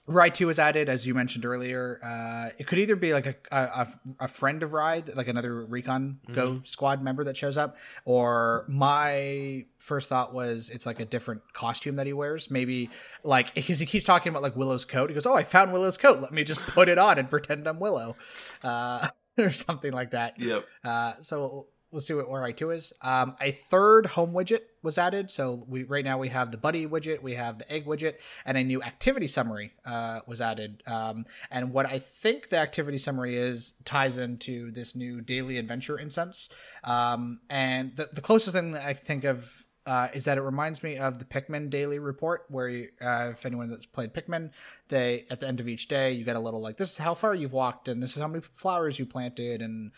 Rhi 0.07 0.33
2 0.33 0.47
was 0.47 0.59
added, 0.59 0.89
as 0.89 1.05
you 1.05 1.13
mentioned 1.13 1.45
earlier. 1.45 1.99
Uh, 2.03 2.49
it 2.57 2.65
could 2.65 2.79
either 2.79 2.95
be 2.95 3.13
like 3.13 3.27
a, 3.27 3.35
a, 3.51 3.87
a 4.21 4.27
friend 4.27 4.63
of 4.63 4.71
Rhi, 4.71 5.15
like 5.15 5.27
another 5.27 5.63
Recon 5.63 6.19
Go 6.31 6.61
squad 6.63 7.03
member 7.03 7.23
that 7.23 7.37
shows 7.37 7.55
up, 7.55 7.77
or 8.03 8.65
my 8.67 9.65
first 9.77 10.09
thought 10.09 10.33
was 10.33 10.69
it's 10.69 10.85
like 10.85 10.99
a 10.99 11.05
different 11.05 11.41
costume 11.53 11.97
that 11.97 12.07
he 12.07 12.13
wears. 12.13 12.49
Maybe 12.49 12.89
like, 13.23 13.53
because 13.53 13.79
he 13.79 13.85
keeps 13.85 14.03
talking 14.03 14.31
about 14.31 14.41
like 14.41 14.55
Willow's 14.55 14.85
coat. 14.85 15.09
He 15.09 15.13
goes, 15.13 15.25
Oh, 15.25 15.35
I 15.35 15.43
found 15.43 15.71
Willow's 15.71 15.97
coat. 15.97 16.19
Let 16.19 16.31
me 16.31 16.43
just 16.43 16.61
put 16.61 16.89
it 16.89 16.97
on 16.97 17.19
and 17.19 17.29
pretend 17.29 17.67
I'm 17.67 17.79
Willow. 17.79 18.15
Uh, 18.63 19.07
or 19.37 19.51
something 19.51 19.93
like 19.93 20.11
that. 20.11 20.39
Yep. 20.39 20.65
Uh, 20.83 21.13
so 21.21 21.67
we'll 21.91 22.01
see 22.01 22.13
what 22.13 22.27
Rhi 22.27 22.55
2 22.55 22.71
is. 22.71 22.93
Um, 23.01 23.35
a 23.41 23.51
third 23.51 24.05
home 24.05 24.33
widget 24.33 24.61
was 24.81 24.97
added. 24.97 25.29
So 25.29 25.63
we 25.67 25.83
right 25.83 26.05
now 26.05 26.17
we 26.17 26.29
have 26.29 26.51
the 26.51 26.57
buddy 26.57 26.87
widget, 26.87 27.21
we 27.21 27.35
have 27.35 27.59
the 27.59 27.71
egg 27.71 27.85
widget, 27.85 28.15
and 28.45 28.57
a 28.57 28.63
new 28.63 28.81
activity 28.81 29.27
summary 29.27 29.73
uh, 29.85 30.21
was 30.25 30.41
added. 30.41 30.81
Um, 30.87 31.25
and 31.51 31.73
what 31.73 31.85
I 31.85 31.99
think 31.99 32.49
the 32.49 32.57
activity 32.57 32.97
summary 32.97 33.35
is 33.35 33.73
ties 33.85 34.17
into 34.17 34.71
this 34.71 34.95
new 34.95 35.21
daily 35.21 35.57
adventure 35.57 35.99
incense. 35.99 36.49
Um, 36.83 37.41
and 37.49 37.95
the, 37.95 38.09
the 38.11 38.21
closest 38.21 38.55
thing 38.55 38.71
that 38.71 38.85
I 38.85 38.93
think 38.93 39.23
of 39.23 39.65
uh, 39.85 40.07
is 40.13 40.25
that 40.25 40.37
it 40.37 40.41
reminds 40.41 40.83
me 40.83 40.97
of 40.97 41.17
the 41.17 41.25
Pikmin 41.25 41.69
daily 41.69 41.97
report, 41.97 42.45
where 42.49 42.69
you, 42.69 42.87
uh, 43.01 43.29
if 43.31 43.45
anyone 43.47 43.67
that's 43.67 43.87
played 43.87 44.13
Pikmin, 44.13 44.51
they 44.89 45.25
at 45.31 45.39
the 45.39 45.47
end 45.47 45.59
of 45.59 45.67
each 45.67 45.87
day 45.87 46.11
you 46.11 46.23
get 46.23 46.35
a 46.35 46.39
little 46.39 46.61
like 46.61 46.77
this 46.77 46.91
is 46.91 46.97
how 46.99 47.15
far 47.15 47.33
you've 47.33 47.53
walked, 47.53 47.87
and 47.87 48.01
this 48.01 48.15
is 48.15 48.21
how 48.21 48.27
many 48.27 48.41
flowers 48.53 48.99
you 48.99 49.07
planted, 49.07 49.61
and 49.61 49.91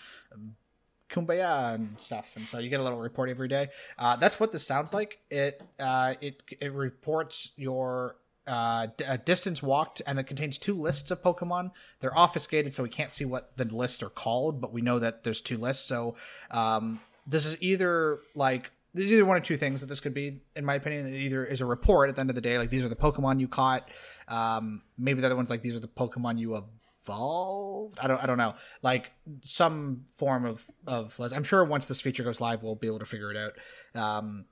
kumbaya 1.13 1.75
and 1.75 1.99
stuff 1.99 2.35
and 2.35 2.47
so 2.47 2.59
you 2.59 2.69
get 2.69 2.79
a 2.79 2.83
little 2.83 2.99
report 2.99 3.29
every 3.29 3.47
day. 3.47 3.67
Uh, 3.97 4.15
that's 4.15 4.39
what 4.39 4.51
this 4.51 4.65
sounds 4.65 4.93
like. 4.93 5.19
It 5.29 5.61
uh, 5.79 6.15
it 6.21 6.43
it 6.59 6.73
reports 6.73 7.51
your 7.55 8.15
uh, 8.47 8.87
distance 9.23 9.63
walked 9.63 10.01
and 10.05 10.19
it 10.19 10.23
contains 10.23 10.57
two 10.57 10.77
lists 10.77 11.11
of 11.11 11.21
pokemon. 11.21 11.71
They're 11.99 12.17
obfuscated 12.17 12.73
so 12.73 12.83
we 12.83 12.89
can't 12.89 13.11
see 13.11 13.25
what 13.25 13.55
the 13.57 13.65
lists 13.65 14.03
are 14.03 14.09
called 14.09 14.59
but 14.59 14.73
we 14.73 14.81
know 14.81 14.99
that 14.99 15.23
there's 15.23 15.41
two 15.41 15.57
lists 15.57 15.85
so 15.85 16.15
um, 16.51 16.99
this 17.25 17.45
is 17.45 17.61
either 17.61 18.19
like 18.35 18.71
there's 18.93 19.11
either 19.11 19.25
one 19.25 19.37
or 19.37 19.41
two 19.41 19.57
things 19.57 19.81
that 19.81 19.87
this 19.87 19.99
could 19.99 20.13
be 20.13 20.41
in 20.55 20.65
my 20.65 20.75
opinion. 20.75 21.07
It 21.07 21.17
either 21.17 21.45
is 21.45 21.61
a 21.61 21.65
report 21.65 22.09
at 22.09 22.15
the 22.15 22.21
end 22.21 22.29
of 22.29 22.35
the 22.35 22.41
day 22.41 22.57
like 22.57 22.69
these 22.69 22.83
are 22.83 22.89
the 22.89 22.95
pokemon 22.95 23.39
you 23.39 23.47
caught 23.47 23.89
um, 24.27 24.81
maybe 24.97 25.21
the 25.21 25.27
other 25.27 25.35
one's 25.35 25.49
like 25.49 25.61
these 25.61 25.75
are 25.75 25.79
the 25.79 25.87
pokemon 25.87 26.39
you 26.39 26.55
evolved? 27.03 27.97
I 28.01 28.07
don't 28.07 28.23
i 28.23 28.25
don't 28.25 28.37
know. 28.37 28.55
Like 28.81 29.11
some 29.43 30.05
form 30.15 30.45
of 30.45 30.65
of 30.87 31.19
i'm 31.33 31.43
sure 31.43 31.63
once 31.63 31.85
this 31.85 32.01
feature 32.01 32.23
goes 32.23 32.41
live 32.41 32.63
we'll 32.63 32.75
be 32.75 32.87
able 32.87 32.99
to 32.99 33.05
figure 33.05 33.31
it 33.31 33.37
out. 33.37 34.01
Um 34.01 34.45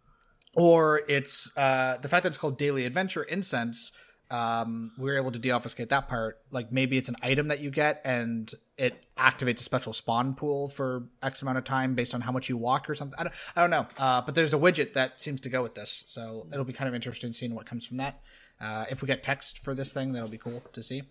or 0.56 1.02
it's 1.08 1.56
uh 1.58 1.98
the 2.02 2.10
fact 2.10 2.24
that 2.24 2.30
it's 2.30 2.38
called 2.38 2.58
daily 2.58 2.86
adventure 2.86 3.24
incense 3.24 3.92
um 4.30 4.92
we 4.98 5.12
are 5.12 5.18
able 5.18 5.32
to 5.32 5.40
deobfuscate 5.40 5.90
that 5.90 6.08
part. 6.08 6.40
Like 6.52 6.72
maybe 6.72 6.98
it's 6.98 7.10
an 7.10 7.18
item 7.22 7.50
that 7.50 7.60
you 7.60 7.70
get 7.70 8.02
and 8.06 8.52
it 8.78 9.04
activates 9.18 9.60
a 9.60 9.64
special 9.64 9.94
spawn 9.94 10.34
pool 10.36 10.70
for 10.70 11.08
x 11.22 11.42
amount 11.42 11.58
of 11.58 11.64
time 11.64 11.96
based 11.96 12.14
on 12.14 12.22
how 12.22 12.32
much 12.32 12.50
you 12.50 12.58
walk 12.58 12.90
or 12.90 12.96
something. 12.96 13.18
I 13.20 13.24
don't, 13.24 13.36
I 13.56 13.62
don't 13.62 13.70
know. 13.72 13.88
Uh 13.98 14.22
but 14.22 14.36
there's 14.36 14.54
a 14.54 14.58
widget 14.58 14.94
that 14.94 15.22
seems 15.22 15.42
to 15.42 15.50
go 15.50 15.62
with 15.64 15.76
this. 15.76 16.04
So 16.08 16.48
it'll 16.52 16.66
be 16.66 16.74
kind 16.74 16.88
of 16.90 16.96
interesting 16.96 17.32
seeing 17.34 17.56
what 17.56 17.66
comes 17.66 17.86
from 17.86 17.98
that. 17.98 18.22
Uh 18.60 18.86
if 18.90 19.02
we 19.02 19.08
get 19.08 19.24
text 19.24 19.60
for 19.60 19.74
this 19.74 19.94
thing 19.94 20.12
that'll 20.12 20.30
be 20.30 20.38
cool 20.38 20.62
to 20.74 20.84
see 20.84 21.04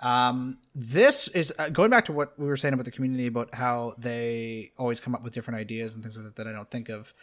um, 0.00 0.58
this 0.74 1.28
is 1.28 1.52
uh, 1.58 1.68
going 1.68 1.90
back 1.90 2.04
to 2.06 2.12
what 2.12 2.38
we 2.38 2.46
were 2.46 2.56
saying 2.56 2.74
about 2.74 2.84
the 2.84 2.90
community 2.90 3.26
about 3.26 3.54
how 3.54 3.94
they 3.98 4.72
always 4.78 5.00
come 5.00 5.14
up 5.14 5.22
with 5.22 5.32
different 5.32 5.58
ideas 5.58 5.94
and 5.94 6.02
things 6.02 6.16
like 6.16 6.26
that 6.26 6.36
that 6.36 6.46
I 6.46 6.52
don't 6.52 6.70
think 6.70 6.88
of. 6.88 7.14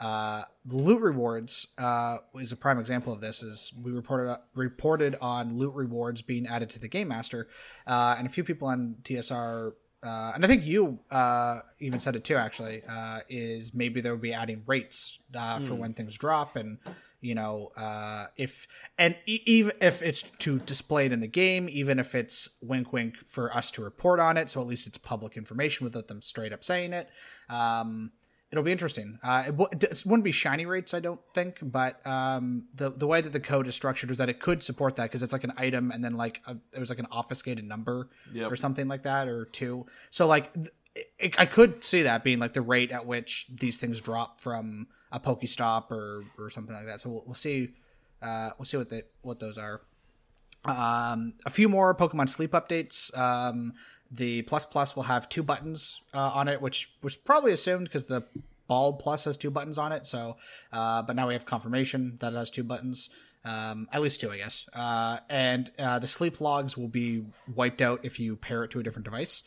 Uh, 0.00 0.42
loot 0.66 1.00
rewards 1.00 1.68
uh, 1.78 2.18
is 2.36 2.50
a 2.50 2.56
prime 2.56 2.78
example 2.78 3.12
of 3.12 3.20
this. 3.20 3.42
Is 3.42 3.72
we 3.82 3.92
reported 3.92 4.36
reported 4.54 5.16
on 5.20 5.58
loot 5.58 5.74
rewards 5.74 6.22
being 6.22 6.46
added 6.46 6.70
to 6.70 6.78
the 6.78 6.88
game 6.88 7.08
master, 7.08 7.48
uh, 7.86 8.16
and 8.18 8.26
a 8.26 8.30
few 8.30 8.44
people 8.44 8.68
on 8.68 8.96
TSR. 9.02 9.72
Uh, 10.02 10.32
and 10.34 10.44
I 10.44 10.48
think 10.48 10.64
you 10.64 10.98
uh, 11.10 11.60
even 11.78 12.00
said 12.00 12.16
it 12.16 12.24
too. 12.24 12.36
Actually, 12.36 12.82
uh, 12.88 13.20
is 13.28 13.74
maybe 13.74 14.00
they'll 14.00 14.16
be 14.16 14.32
adding 14.32 14.62
rates 14.66 15.20
uh, 15.36 15.60
for 15.60 15.74
when 15.74 15.92
things 15.94 16.16
drop, 16.16 16.56
and 16.56 16.78
you 17.22 17.34
know 17.34 17.70
uh 17.78 18.26
if 18.36 18.66
and 18.98 19.14
even 19.26 19.72
if 19.80 20.02
it's 20.02 20.30
to 20.32 20.58
display 20.60 21.06
it 21.06 21.12
in 21.12 21.20
the 21.20 21.26
game 21.26 21.68
even 21.70 21.98
if 21.98 22.14
it's 22.14 22.58
wink 22.60 22.92
wink 22.92 23.16
for 23.26 23.54
us 23.56 23.70
to 23.70 23.82
report 23.82 24.20
on 24.20 24.36
it 24.36 24.50
so 24.50 24.60
at 24.60 24.66
least 24.66 24.86
it's 24.86 24.98
public 24.98 25.36
information 25.36 25.84
without 25.84 26.08
them 26.08 26.20
straight 26.20 26.52
up 26.52 26.62
saying 26.62 26.92
it 26.92 27.08
um 27.48 28.10
it'll 28.50 28.64
be 28.64 28.72
interesting 28.72 29.18
uh 29.22 29.44
it, 29.46 29.50
w- 29.52 29.68
it 29.72 30.02
wouldn't 30.04 30.24
be 30.24 30.32
shiny 30.32 30.66
rates 30.66 30.92
i 30.92 31.00
don't 31.00 31.20
think 31.32 31.58
but 31.62 32.04
um 32.06 32.66
the 32.74 32.90
the 32.90 33.06
way 33.06 33.20
that 33.20 33.32
the 33.32 33.40
code 33.40 33.66
is 33.68 33.74
structured 33.74 34.10
is 34.10 34.18
that 34.18 34.28
it 34.28 34.40
could 34.40 34.62
support 34.62 34.96
that 34.96 35.04
because 35.04 35.22
it's 35.22 35.32
like 35.32 35.44
an 35.44 35.52
item 35.56 35.90
and 35.92 36.04
then 36.04 36.16
like 36.16 36.42
a, 36.46 36.56
it 36.74 36.80
was 36.80 36.90
like 36.90 36.98
an 36.98 37.06
obfuscated 37.10 37.64
number 37.64 38.10
Yep. 38.32 38.50
or 38.50 38.56
something 38.56 38.88
like 38.88 39.04
that 39.04 39.28
or 39.28 39.44
two 39.46 39.86
so 40.10 40.26
like 40.26 40.52
th- 40.54 40.68
it, 41.18 41.40
I 41.40 41.46
could 41.46 41.82
see 41.82 42.02
that 42.02 42.22
being 42.24 42.38
like 42.38 42.52
the 42.52 42.60
rate 42.60 42.92
at 42.92 43.06
which 43.06 43.46
these 43.48 43.78
things 43.78 44.00
drop 44.02 44.40
from 44.40 44.88
a 45.12 45.20
Pokestop 45.20 45.90
or 45.90 46.24
or 46.38 46.50
something 46.50 46.74
like 46.74 46.86
that. 46.86 47.00
So 47.00 47.10
we'll, 47.10 47.22
we'll 47.26 47.34
see. 47.34 47.70
Uh, 48.20 48.50
we'll 48.58 48.64
see 48.64 48.76
what 48.76 48.88
they 48.88 49.02
what 49.22 49.38
those 49.38 49.58
are. 49.58 49.82
Um, 50.64 51.34
a 51.44 51.50
few 51.50 51.68
more 51.68 51.94
Pokemon 51.94 52.28
Sleep 52.28 52.52
updates. 52.52 53.16
Um, 53.16 53.74
the 54.10 54.42
Plus 54.42 54.66
Plus 54.66 54.94
will 54.94 55.04
have 55.04 55.28
two 55.28 55.42
buttons 55.42 56.02
uh, 56.14 56.30
on 56.34 56.48
it, 56.48 56.60
which 56.60 56.92
was 57.02 57.16
probably 57.16 57.52
assumed 57.52 57.84
because 57.84 58.06
the 58.06 58.24
Ball 58.68 58.92
Plus 58.92 59.24
has 59.24 59.36
two 59.36 59.50
buttons 59.50 59.78
on 59.78 59.92
it. 59.92 60.06
So, 60.06 60.36
uh, 60.72 61.02
but 61.02 61.16
now 61.16 61.28
we 61.28 61.34
have 61.34 61.46
confirmation 61.46 62.18
that 62.20 62.32
it 62.32 62.36
has 62.36 62.50
two 62.50 62.64
buttons. 62.64 63.10
Um, 63.44 63.88
at 63.92 64.00
least 64.02 64.20
two, 64.20 64.30
I 64.30 64.36
guess. 64.36 64.68
Uh, 64.72 65.18
and 65.28 65.72
uh, 65.76 65.98
the 65.98 66.06
sleep 66.06 66.40
logs 66.40 66.78
will 66.78 66.86
be 66.86 67.24
wiped 67.52 67.80
out 67.80 68.04
if 68.04 68.20
you 68.20 68.36
pair 68.36 68.62
it 68.62 68.70
to 68.70 68.78
a 68.78 68.84
different 68.84 69.04
device. 69.04 69.42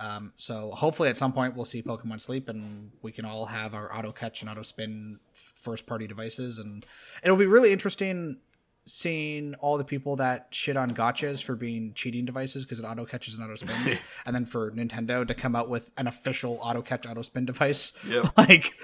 Um, 0.00 0.32
so 0.36 0.70
hopefully 0.70 1.10
at 1.10 1.16
some 1.16 1.32
point 1.32 1.54
we'll 1.54 1.66
see 1.66 1.82
Pokemon 1.82 2.20
Sleep 2.20 2.48
and 2.48 2.90
we 3.02 3.12
can 3.12 3.24
all 3.26 3.46
have 3.46 3.74
our 3.74 3.94
auto 3.94 4.12
catch 4.12 4.40
and 4.40 4.50
auto 4.50 4.62
spin 4.62 5.18
first 5.34 5.86
party 5.86 6.06
devices 6.06 6.58
and 6.58 6.86
it'll 7.22 7.36
be 7.36 7.46
really 7.46 7.70
interesting 7.70 8.38
seeing 8.86 9.54
all 9.56 9.76
the 9.76 9.84
people 9.84 10.16
that 10.16 10.48
shit 10.50 10.74
on 10.76 10.88
Go-tchas 10.88 11.44
for 11.44 11.54
being 11.54 11.92
cheating 11.94 12.24
devices 12.24 12.64
because 12.64 12.80
it 12.80 12.84
auto 12.84 13.04
catches 13.04 13.34
and 13.34 13.44
auto 13.44 13.56
spins 13.56 14.00
and 14.26 14.34
then 14.34 14.46
for 14.46 14.70
Nintendo 14.70 15.26
to 15.26 15.34
come 15.34 15.54
out 15.54 15.68
with 15.68 15.90
an 15.98 16.06
official 16.06 16.58
auto 16.62 16.80
catch 16.80 17.06
auto 17.06 17.20
spin 17.20 17.44
device 17.44 17.92
Yep. 18.08 18.26
like 18.38 18.74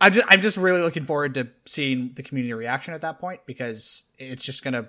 I'm 0.00 0.12
just 0.12 0.26
I'm 0.28 0.40
just 0.40 0.56
really 0.56 0.80
looking 0.80 1.04
forward 1.04 1.34
to 1.34 1.48
seeing 1.64 2.12
the 2.14 2.22
community 2.22 2.52
reaction 2.52 2.94
at 2.94 3.00
that 3.00 3.18
point 3.18 3.40
because 3.46 4.04
it's 4.18 4.44
just 4.44 4.62
gonna 4.62 4.88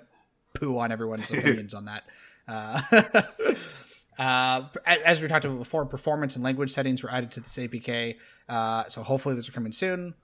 poo 0.54 0.78
on 0.78 0.92
everyone's 0.92 1.30
opinions 1.32 1.74
on 1.74 1.86
that. 1.86 2.04
Uh, 2.46 2.80
uh, 4.18 4.62
as 4.84 5.22
we 5.22 5.28
talked 5.28 5.44
about 5.44 5.58
before, 5.58 5.86
performance 5.86 6.34
and 6.34 6.44
language 6.44 6.70
settings 6.70 7.02
were 7.02 7.10
added 7.10 7.30
to 7.32 7.40
this 7.40 7.56
APK, 7.56 8.16
uh, 8.48 8.84
so 8.84 9.02
hopefully 9.02 9.34
those 9.34 9.48
are 9.48 9.52
coming 9.52 9.72
soon. 9.72 10.14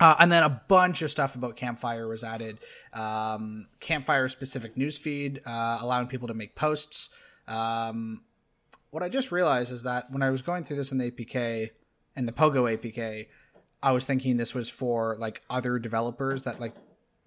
Uh, 0.00 0.16
and 0.18 0.30
then 0.30 0.42
a 0.42 0.62
bunch 0.68 1.02
of 1.02 1.10
stuff 1.10 1.36
about 1.36 1.56
Campfire 1.56 2.08
was 2.08 2.24
added. 2.24 2.58
Um, 2.92 3.68
Campfire 3.80 4.28
specific 4.28 4.74
newsfeed, 4.76 5.38
uh, 5.46 5.78
allowing 5.80 6.08
people 6.08 6.28
to 6.28 6.34
make 6.34 6.56
posts. 6.56 7.10
Um, 7.46 8.24
what 8.90 9.02
I 9.02 9.08
just 9.08 9.30
realized 9.32 9.72
is 9.72 9.84
that 9.84 10.10
when 10.10 10.22
I 10.22 10.30
was 10.30 10.42
going 10.42 10.64
through 10.64 10.76
this 10.76 10.92
in 10.92 10.98
the 10.98 11.10
APK 11.10 11.70
and 12.16 12.28
the 12.28 12.32
Pogo 12.32 12.76
APK, 12.76 13.28
I 13.82 13.92
was 13.92 14.04
thinking 14.04 14.36
this 14.36 14.54
was 14.54 14.68
for 14.68 15.16
like 15.18 15.42
other 15.48 15.78
developers 15.78 16.42
that 16.42 16.58
like 16.60 16.74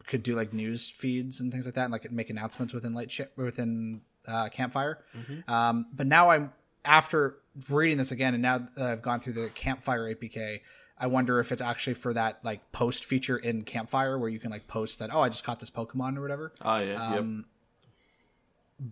could 0.06 0.24
do 0.24 0.36
like 0.36 0.54
news 0.54 0.90
feeds 0.90 1.40
and 1.40 1.52
things 1.52 1.66
like 1.66 1.76
that, 1.76 1.84
and 1.84 1.92
like 1.92 2.12
make 2.12 2.30
announcements 2.30 2.74
within 2.74 2.94
Lightship 2.94 3.32
within 3.38 4.02
uh, 4.28 4.50
Campfire. 4.50 5.00
Um, 5.48 5.88
but 5.94 6.08
now 6.08 6.30
I'm 6.30 6.52
after 6.86 7.38
reading 7.70 7.98
this 7.98 8.12
again, 8.12 8.34
and 8.34 8.42
now 8.42 8.60
that 8.60 8.78
I've 8.84 9.02
gone 9.02 9.20
through 9.20 9.34
the 9.34 9.50
Campfire 9.50 10.14
APK, 10.14 10.62
I 11.00 11.08
wonder 11.08 11.40
if 11.40 11.52
it's 11.52 11.62
actually 11.62 11.94
for 11.96 12.14
that 12.14 12.44
like 12.44 12.72
post 12.72 13.06
feature 13.06 13.38
in 13.38 13.64
Campfire 13.64 14.18
where 14.18 14.30
you 14.30 14.40
can 14.40 14.50
like 14.52 14.68
post 14.68 15.00
that 15.00 15.14
oh 15.14 15.22
I 15.22 15.30
just 15.30 15.44
caught 15.44 15.60
this 15.60 15.70
Pokemon 15.70 16.18
or 16.18 16.22
whatever. 16.22 16.54
Oh 16.62 16.78
yeah, 16.80 17.12
yep. 17.12 17.20
Um, 17.20 17.46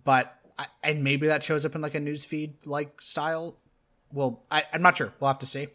But 0.04 0.34
I, 0.58 0.66
and 0.82 1.04
maybe 1.04 1.26
that 1.28 1.42
shows 1.42 1.64
up 1.64 1.74
in 1.74 1.80
like 1.80 1.94
a 1.94 2.00
newsfeed 2.00 2.66
like 2.66 3.00
style. 3.00 3.56
Well, 4.12 4.42
I, 4.50 4.64
I'm 4.72 4.82
not 4.82 4.96
sure. 4.96 5.12
We'll 5.20 5.28
have 5.28 5.38
to 5.40 5.46
see. 5.46 5.68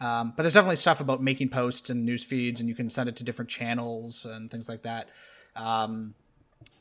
Um, 0.00 0.32
but 0.36 0.42
there's 0.44 0.54
definitely 0.54 0.76
stuff 0.76 1.00
about 1.00 1.22
making 1.22 1.48
posts 1.48 1.90
and 1.90 2.04
news 2.04 2.22
feeds, 2.22 2.60
and 2.60 2.68
you 2.68 2.74
can 2.74 2.88
send 2.88 3.08
it 3.08 3.16
to 3.16 3.24
different 3.24 3.50
channels 3.50 4.24
and 4.24 4.50
things 4.50 4.68
like 4.68 4.82
that. 4.82 5.08
Um, 5.56 6.14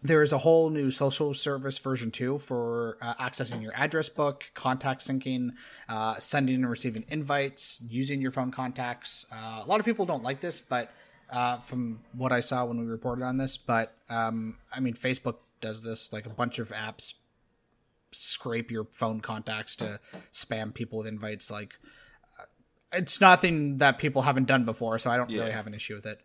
there 0.03 0.21
is 0.21 0.31
a 0.31 0.37
whole 0.37 0.69
new 0.69 0.91
social 0.91 1.33
service 1.33 1.77
version 1.77 2.11
2 2.11 2.39
for 2.39 2.97
uh, 3.01 3.13
accessing 3.15 3.61
your 3.61 3.73
address 3.75 4.09
book, 4.09 4.49
contact 4.53 5.01
syncing, 5.01 5.51
uh, 5.89 6.15
sending 6.19 6.55
and 6.55 6.69
receiving 6.69 7.03
invites, 7.09 7.81
using 7.89 8.21
your 8.21 8.31
phone 8.31 8.51
contacts. 8.51 9.25
Uh, 9.31 9.61
a 9.63 9.65
lot 9.67 9.79
of 9.79 9.85
people 9.85 10.05
don't 10.05 10.23
like 10.23 10.39
this, 10.39 10.59
but 10.59 10.91
uh, 11.31 11.57
from 11.57 11.99
what 12.13 12.31
I 12.31 12.39
saw 12.39 12.65
when 12.65 12.79
we 12.79 12.85
reported 12.85 13.23
on 13.23 13.37
this, 13.37 13.57
but 13.57 13.95
um, 14.09 14.57
I 14.73 14.79
mean, 14.79 14.93
Facebook 14.93 15.35
does 15.61 15.81
this. 15.81 16.13
Like 16.13 16.25
a 16.25 16.29
bunch 16.29 16.59
of 16.59 16.69
apps 16.69 17.15
scrape 18.11 18.71
your 18.71 18.85
phone 18.85 19.19
contacts 19.19 19.75
to 19.77 19.99
spam 20.31 20.73
people 20.73 20.99
with 20.99 21.07
invites. 21.07 21.51
Like 21.51 21.77
uh, 22.39 22.43
it's 22.93 23.19
nothing 23.19 23.77
that 23.77 23.97
people 23.97 24.21
haven't 24.21 24.47
done 24.47 24.63
before, 24.63 24.99
so 24.99 25.11
I 25.11 25.17
don't 25.17 25.31
really 25.31 25.51
have 25.51 25.67
an 25.67 25.73
issue 25.73 25.95
with 25.95 26.05
it. 26.05 26.21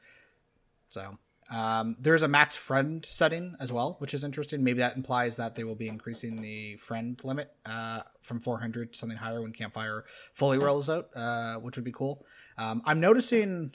So 0.88 1.18
um, 1.50 1.96
there's 1.98 2.22
a 2.22 2.28
max 2.28 2.56
friend 2.56 3.04
setting 3.08 3.54
as 3.60 3.72
well, 3.72 3.96
which 3.98 4.14
is 4.14 4.24
interesting. 4.24 4.64
Maybe 4.64 4.78
that 4.78 4.96
implies 4.96 5.36
that 5.36 5.54
they 5.54 5.64
will 5.64 5.74
be 5.74 5.88
increasing 5.88 6.40
the 6.40 6.76
friend 6.76 7.20
limit 7.24 7.52
uh, 7.66 8.00
from 8.22 8.40
400 8.40 8.92
to 8.92 8.98
something 8.98 9.18
higher 9.18 9.42
when 9.42 9.52
Campfire 9.52 10.04
fully 10.32 10.58
rolls 10.58 10.88
out, 10.88 11.10
uh, 11.14 11.56
which 11.56 11.76
would 11.76 11.84
be 11.84 11.92
cool. 11.92 12.24
Um, 12.56 12.82
I'm 12.84 13.00
noticing 13.00 13.74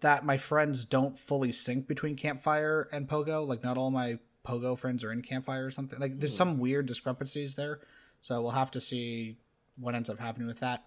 that 0.00 0.24
my 0.24 0.36
friends 0.36 0.84
don't 0.84 1.18
fully 1.18 1.52
sync 1.52 1.86
between 1.86 2.16
Campfire 2.16 2.88
and 2.92 3.08
Pogo. 3.08 3.46
Like, 3.46 3.62
not 3.62 3.76
all 3.76 3.90
my 3.90 4.18
Pogo 4.44 4.78
friends 4.78 5.04
are 5.04 5.12
in 5.12 5.22
Campfire 5.22 5.66
or 5.66 5.70
something. 5.70 5.98
Like, 5.98 6.18
there's 6.18 6.36
some 6.36 6.58
weird 6.58 6.86
discrepancies 6.86 7.54
there. 7.54 7.80
So 8.20 8.42
we'll 8.42 8.50
have 8.50 8.70
to 8.72 8.80
see 8.80 9.36
what 9.78 9.94
ends 9.94 10.10
up 10.10 10.18
happening 10.18 10.48
with 10.48 10.60
that. 10.60 10.84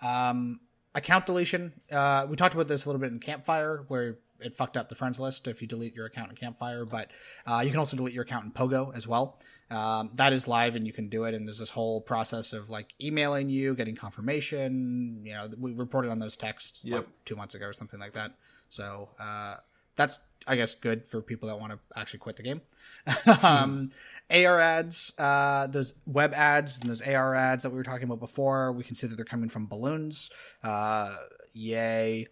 Um, 0.00 0.60
account 0.94 1.26
deletion. 1.26 1.72
Uh, 1.90 2.26
we 2.28 2.36
talked 2.36 2.54
about 2.54 2.68
this 2.68 2.84
a 2.84 2.88
little 2.88 3.00
bit 3.00 3.12
in 3.12 3.20
Campfire, 3.20 3.84
where 3.88 4.18
it 4.40 4.54
fucked 4.54 4.76
up 4.76 4.88
the 4.88 4.94
friends 4.94 5.18
list 5.18 5.48
if 5.48 5.60
you 5.60 5.68
delete 5.68 5.94
your 5.94 6.06
account 6.06 6.30
in 6.30 6.36
Campfire, 6.36 6.84
but 6.84 7.10
uh, 7.46 7.62
you 7.64 7.70
can 7.70 7.78
also 7.78 7.96
delete 7.96 8.14
your 8.14 8.24
account 8.24 8.44
in 8.44 8.52
Pogo 8.52 8.94
as 8.96 9.06
well. 9.06 9.38
Um, 9.70 10.10
that 10.14 10.32
is 10.32 10.48
live 10.48 10.76
and 10.76 10.86
you 10.86 10.92
can 10.92 11.08
do 11.08 11.24
it. 11.24 11.34
And 11.34 11.46
there's 11.46 11.58
this 11.58 11.70
whole 11.70 12.00
process 12.00 12.52
of 12.52 12.70
like 12.70 12.94
emailing 13.00 13.48
you, 13.50 13.74
getting 13.74 13.96
confirmation. 13.96 15.22
You 15.24 15.34
know, 15.34 15.48
we 15.58 15.72
reported 15.72 16.10
on 16.10 16.18
those 16.18 16.36
texts 16.36 16.84
like, 16.84 17.06
two 17.24 17.36
months 17.36 17.54
ago 17.54 17.66
or 17.66 17.72
something 17.72 18.00
like 18.00 18.12
that. 18.12 18.32
So 18.70 19.10
uh, 19.20 19.56
that's, 19.96 20.18
I 20.46 20.56
guess, 20.56 20.74
good 20.74 21.06
for 21.06 21.20
people 21.20 21.48
that 21.48 21.60
want 21.60 21.72
to 21.72 21.78
actually 21.98 22.20
quit 22.20 22.36
the 22.36 22.42
game. 22.42 22.62
um, 23.42 23.90
AR 24.30 24.60
ads, 24.60 25.12
uh, 25.18 25.66
those 25.66 25.94
web 26.06 26.32
ads 26.32 26.78
and 26.80 26.88
those 26.88 27.06
AR 27.06 27.34
ads 27.34 27.62
that 27.62 27.70
we 27.70 27.76
were 27.76 27.84
talking 27.84 28.04
about 28.04 28.20
before, 28.20 28.72
we 28.72 28.84
can 28.84 28.94
see 28.94 29.06
that 29.06 29.16
they're 29.16 29.24
coming 29.24 29.48
from 29.48 29.66
balloons. 29.66 30.30
Uh, 30.62 31.14
yay. 31.52 32.28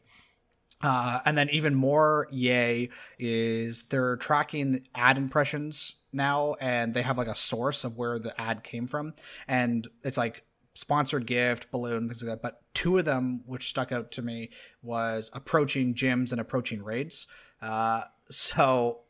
Uh, 0.86 1.18
and 1.24 1.36
then 1.36 1.50
even 1.50 1.74
more 1.74 2.28
yay 2.30 2.88
is 3.18 3.86
they're 3.86 4.16
tracking 4.18 4.86
ad 4.94 5.18
impressions 5.18 5.96
now 6.12 6.54
and 6.60 6.94
they 6.94 7.02
have 7.02 7.18
like 7.18 7.26
a 7.26 7.34
source 7.34 7.82
of 7.82 7.98
where 7.98 8.20
the 8.20 8.40
ad 8.40 8.62
came 8.62 8.86
from. 8.86 9.12
And 9.48 9.88
it's 10.04 10.16
like 10.16 10.44
sponsored 10.74 11.26
gift 11.26 11.72
balloon 11.72 12.08
things 12.08 12.22
like 12.22 12.30
that. 12.30 12.40
But 12.40 12.62
two 12.72 12.98
of 12.98 13.04
them 13.04 13.42
which 13.46 13.68
stuck 13.68 13.90
out 13.90 14.12
to 14.12 14.22
me 14.22 14.50
was 14.80 15.28
approaching 15.34 15.92
gyms 15.92 16.30
and 16.30 16.40
approaching 16.40 16.84
raids. 16.84 17.26
Uh, 17.60 18.02
so 18.30 19.00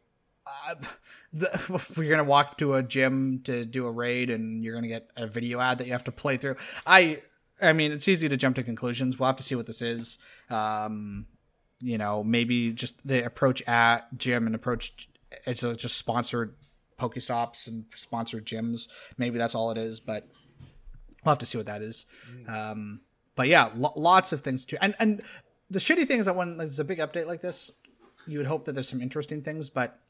uh, 0.47 0.77
the, 1.35 1.91
we're 1.95 2.09
gonna 2.09 2.25
walk 2.25 2.57
to 2.57 2.73
a 2.73 2.83
gym 2.83 3.43
to 3.45 3.67
do 3.67 3.85
a 3.85 3.93
raid 3.93 4.31
and 4.31 4.65
you're 4.65 4.75
gonna 4.75 4.89
get 4.89 5.11
a 5.15 5.27
video 5.27 5.61
ad 5.61 5.77
that 5.77 5.87
you 5.87 5.93
have 5.93 6.05
to 6.05 6.13
play 6.13 6.39
through. 6.39 6.57
I 6.87 7.21
i 7.61 7.75
mean 7.75 7.93
it's 7.93 8.09
easy 8.09 8.31
to 8.31 8.39
jump 8.39 8.57
to 8.57 8.63
conclusions. 8.63 9.19
We'll 9.19 9.27
have 9.27 9.37
to 9.37 9.43
see 9.43 9.57
what 9.57 9.67
this 9.67 9.83
is. 9.83 10.17
Um 10.49 11.27
you 11.81 11.99
know 11.99 12.23
maybe 12.25 12.73
just 12.73 13.07
the 13.07 13.25
approach 13.25 13.63
at 13.69 14.07
gym 14.17 14.47
and 14.47 14.55
approach 14.55 15.09
it's 15.47 15.61
just 15.61 15.97
sponsored 15.97 16.55
pokestops 16.99 17.67
and 17.67 17.85
sponsored 17.95 18.47
gyms. 18.47 18.89
Maybe 19.19 19.39
that's 19.39 19.55
all 19.55 19.71
it 19.71 19.79
is 19.79 20.01
but 20.01 20.27
we'll 21.25 21.33
have 21.33 21.39
to 21.39 21.47
see 21.47 21.59
what 21.59 21.67
that 21.67 21.83
is. 21.83 22.07
Um 22.49 23.01
but 23.35 23.49
yeah 23.49 23.71
lo- 23.75 23.93
lots 23.97 24.33
of 24.33 24.41
things 24.41 24.65
too. 24.65 24.79
And 24.81 24.95
and 24.99 25.23
the 25.69 25.79
shitty 25.79 26.07
thing 26.07 26.21
is 26.21 26.27
that 26.27 26.37
when 26.37 26.57
there's 26.57 26.79
a 26.79 26.85
big 26.85 26.99
update 26.99 27.27
like 27.27 27.41
this 27.41 27.71
you 28.27 28.39
would 28.39 28.47
hope 28.47 28.65
that 28.65 28.73
there's 28.73 28.89
some 28.89 29.03
interesting 29.03 29.43
things 29.43 29.69
but 29.69 30.01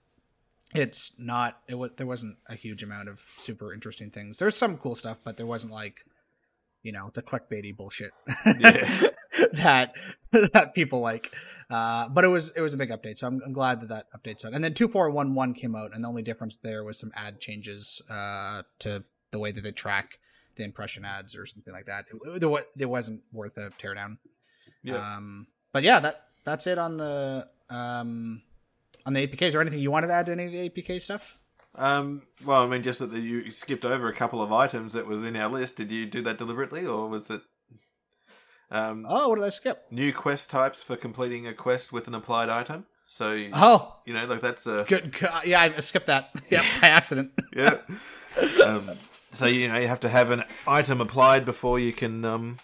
it's 0.74 1.12
not 1.18 1.60
it 1.68 1.74
was 1.74 1.90
there 1.96 2.06
wasn't 2.06 2.36
a 2.48 2.54
huge 2.54 2.82
amount 2.82 3.08
of 3.08 3.20
super 3.38 3.72
interesting 3.72 4.10
things. 4.10 4.38
There's 4.38 4.56
some 4.56 4.76
cool 4.78 4.94
stuff 4.94 5.18
but 5.24 5.36
there 5.36 5.46
wasn't 5.46 5.72
like 5.72 6.04
you 6.86 6.92
know 6.92 7.10
the 7.14 7.22
clickbaity 7.22 7.76
bullshit 7.76 8.12
Yeah. 8.46 9.08
that 9.64 9.92
that 10.52 10.74
people 10.74 11.00
like. 11.00 11.34
Uh 11.68 12.08
but 12.08 12.24
it 12.24 12.28
was 12.28 12.50
it 12.50 12.60
was 12.60 12.72
a 12.74 12.76
big 12.76 12.90
update 12.90 13.16
so 13.18 13.26
i'm, 13.26 13.40
I'm 13.44 13.52
glad 13.52 13.80
that 13.80 13.88
that 13.88 14.06
update 14.16 14.44
out 14.44 14.52
and 14.54 14.62
then 14.62 14.72
2411 14.72 15.54
came 15.54 15.74
out 15.74 15.90
and 15.94 16.04
the 16.04 16.08
only 16.08 16.22
difference 16.22 16.56
there 16.56 16.84
was 16.84 16.96
some 16.98 17.10
ad 17.16 17.40
changes 17.40 18.00
uh 18.08 18.62
to 18.78 19.02
the 19.32 19.40
way 19.40 19.50
that 19.50 19.62
they 19.62 19.72
track 19.72 20.18
the 20.54 20.62
impression 20.64 21.04
ads 21.04 21.36
or 21.36 21.44
something 21.44 21.74
like 21.74 21.86
that. 21.86 22.06
It, 22.10 22.42
it, 22.42 22.66
it 22.78 22.86
wasn't 22.86 23.20
worth 23.32 23.56
a 23.58 23.70
teardown. 23.82 24.18
Yeah. 24.84 25.16
um 25.16 25.48
but 25.72 25.82
yeah 25.82 25.98
that 26.00 26.22
that's 26.44 26.66
it 26.68 26.78
on 26.78 26.96
the 26.98 27.48
um 27.68 28.42
on 29.04 29.12
the 29.14 29.26
apks 29.26 29.54
or 29.54 29.60
anything 29.60 29.80
you 29.80 29.90
wanted 29.90 30.06
to 30.06 30.14
add 30.14 30.26
to 30.26 30.32
any 30.32 30.44
of 30.46 30.52
the 30.52 30.70
apk 30.70 31.02
stuff 31.02 31.38
Um, 31.76 32.22
well, 32.44 32.62
I 32.62 32.66
mean, 32.66 32.82
just 32.82 33.00
that 33.00 33.12
you 33.12 33.50
skipped 33.50 33.84
over 33.84 34.08
a 34.08 34.14
couple 34.14 34.42
of 34.42 34.52
items 34.52 34.94
that 34.94 35.06
was 35.06 35.22
in 35.22 35.36
our 35.36 35.48
list. 35.48 35.76
Did 35.76 35.92
you 35.92 36.06
do 36.06 36.22
that 36.22 36.38
deliberately, 36.38 36.86
or 36.86 37.08
was 37.08 37.28
it 37.30 37.42
um, 38.70 39.06
oh 39.08 39.28
what 39.28 39.36
did 39.36 39.44
i 39.44 39.50
skip 39.50 39.86
new 39.92 40.12
quest 40.12 40.50
types 40.50 40.82
for 40.82 40.96
completing 40.96 41.46
a 41.46 41.52
quest 41.52 41.92
with 41.92 42.08
an 42.08 42.14
applied 42.14 42.48
item? 42.48 42.86
So 43.06 43.32
you 43.32 43.50
oh 43.52 43.96
you 44.04 44.12
know, 44.12 44.24
like 44.26 44.40
that's 44.40 44.66
a 44.66 44.84
good 44.88 45.12
good. 45.12 45.30
yeah 45.44 45.60
i 45.60 45.80
skipped 45.80 46.06
that 46.06 46.30
yeah 46.50 46.64
by 46.80 46.88
accident 46.88 47.30
yeah. 47.56 47.78
Um, 48.64 48.90
so 49.30 49.46
you 49.46 49.68
know 49.68 49.78
you 49.78 49.86
have 49.86 50.00
to 50.00 50.08
have 50.08 50.30
an 50.30 50.42
item 50.66 51.00
applied 51.00 51.44
before 51.44 51.78
you 51.78 51.92
can 51.92 52.24
um, 52.24 52.58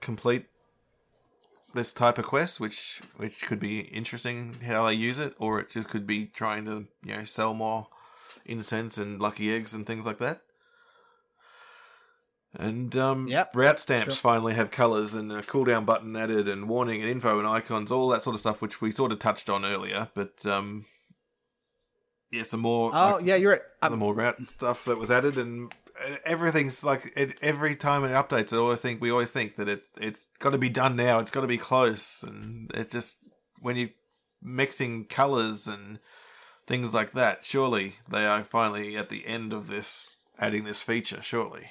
complete 0.00 0.46
this 1.74 1.92
type 1.92 2.18
of 2.18 2.26
quest, 2.26 2.60
which 2.60 3.00
which 3.16 3.42
could 3.42 3.58
be 3.58 3.80
interesting 3.80 4.56
how 4.64 4.86
they 4.86 4.94
use 4.94 5.18
it, 5.18 5.34
or 5.38 5.58
it 5.58 5.70
just 5.70 5.88
could 5.88 6.06
be 6.06 6.26
trying 6.26 6.64
to 6.66 6.86
you 7.04 7.16
know 7.16 7.24
sell 7.24 7.52
more 7.52 7.88
incense 8.48 8.98
and 8.98 9.20
lucky 9.20 9.54
eggs 9.54 9.74
and 9.74 9.86
things 9.86 10.06
like 10.06 10.18
that. 10.18 10.42
And 12.54 12.96
um, 12.96 13.28
Yep, 13.28 13.54
route 13.54 13.78
stamps 13.80 14.04
sure. 14.04 14.14
finally 14.14 14.54
have 14.54 14.70
colors 14.70 15.12
and 15.14 15.30
a 15.30 15.42
cooldown 15.42 15.84
button 15.84 16.16
added, 16.16 16.48
and 16.48 16.68
warning 16.68 17.02
and 17.02 17.10
info 17.10 17.38
and 17.38 17.46
icons, 17.46 17.92
all 17.92 18.08
that 18.08 18.24
sort 18.24 18.34
of 18.34 18.40
stuff, 18.40 18.62
which 18.62 18.80
we 18.80 18.90
sort 18.90 19.12
of 19.12 19.18
touched 19.18 19.50
on 19.50 19.66
earlier. 19.66 20.08
But 20.14 20.44
um, 20.46 20.86
yeah, 22.32 22.44
some 22.44 22.60
more. 22.60 22.90
oh 22.94 23.16
like, 23.16 23.24
yeah 23.26 23.36
you're 23.36 23.52
right 23.52 23.90
the 23.90 23.96
more 23.96 24.14
route 24.14 24.48
stuff 24.48 24.86
that 24.86 24.98
was 24.98 25.10
added, 25.10 25.36
and 25.36 25.72
everything's 26.24 26.82
like 26.82 27.12
it, 27.16 27.36
every 27.42 27.76
time 27.76 28.02
it 28.04 28.10
updates, 28.10 28.52
I 28.52 28.56
always 28.56 28.80
think 28.80 29.00
we 29.00 29.10
always 29.10 29.30
think 29.30 29.56
that 29.56 29.68
it 29.68 29.82
it's 30.00 30.28
got 30.38 30.50
to 30.50 30.58
be 30.58 30.70
done 30.70 30.96
now. 30.96 31.18
It's 31.18 31.30
got 31.30 31.42
to 31.42 31.46
be 31.46 31.58
close, 31.58 32.22
and 32.22 32.70
it 32.74 32.90
just 32.90 33.18
when 33.60 33.76
you're 33.76 33.90
mixing 34.42 35.04
colors 35.04 35.66
and 35.66 35.98
things 36.68 36.94
like 36.94 37.12
that. 37.12 37.44
Surely 37.44 37.94
they 38.08 38.26
are 38.26 38.44
finally 38.44 38.96
at 38.96 39.08
the 39.08 39.26
end 39.26 39.52
of 39.52 39.66
this, 39.66 40.18
adding 40.38 40.64
this 40.64 40.82
feature. 40.82 41.22
Surely, 41.22 41.70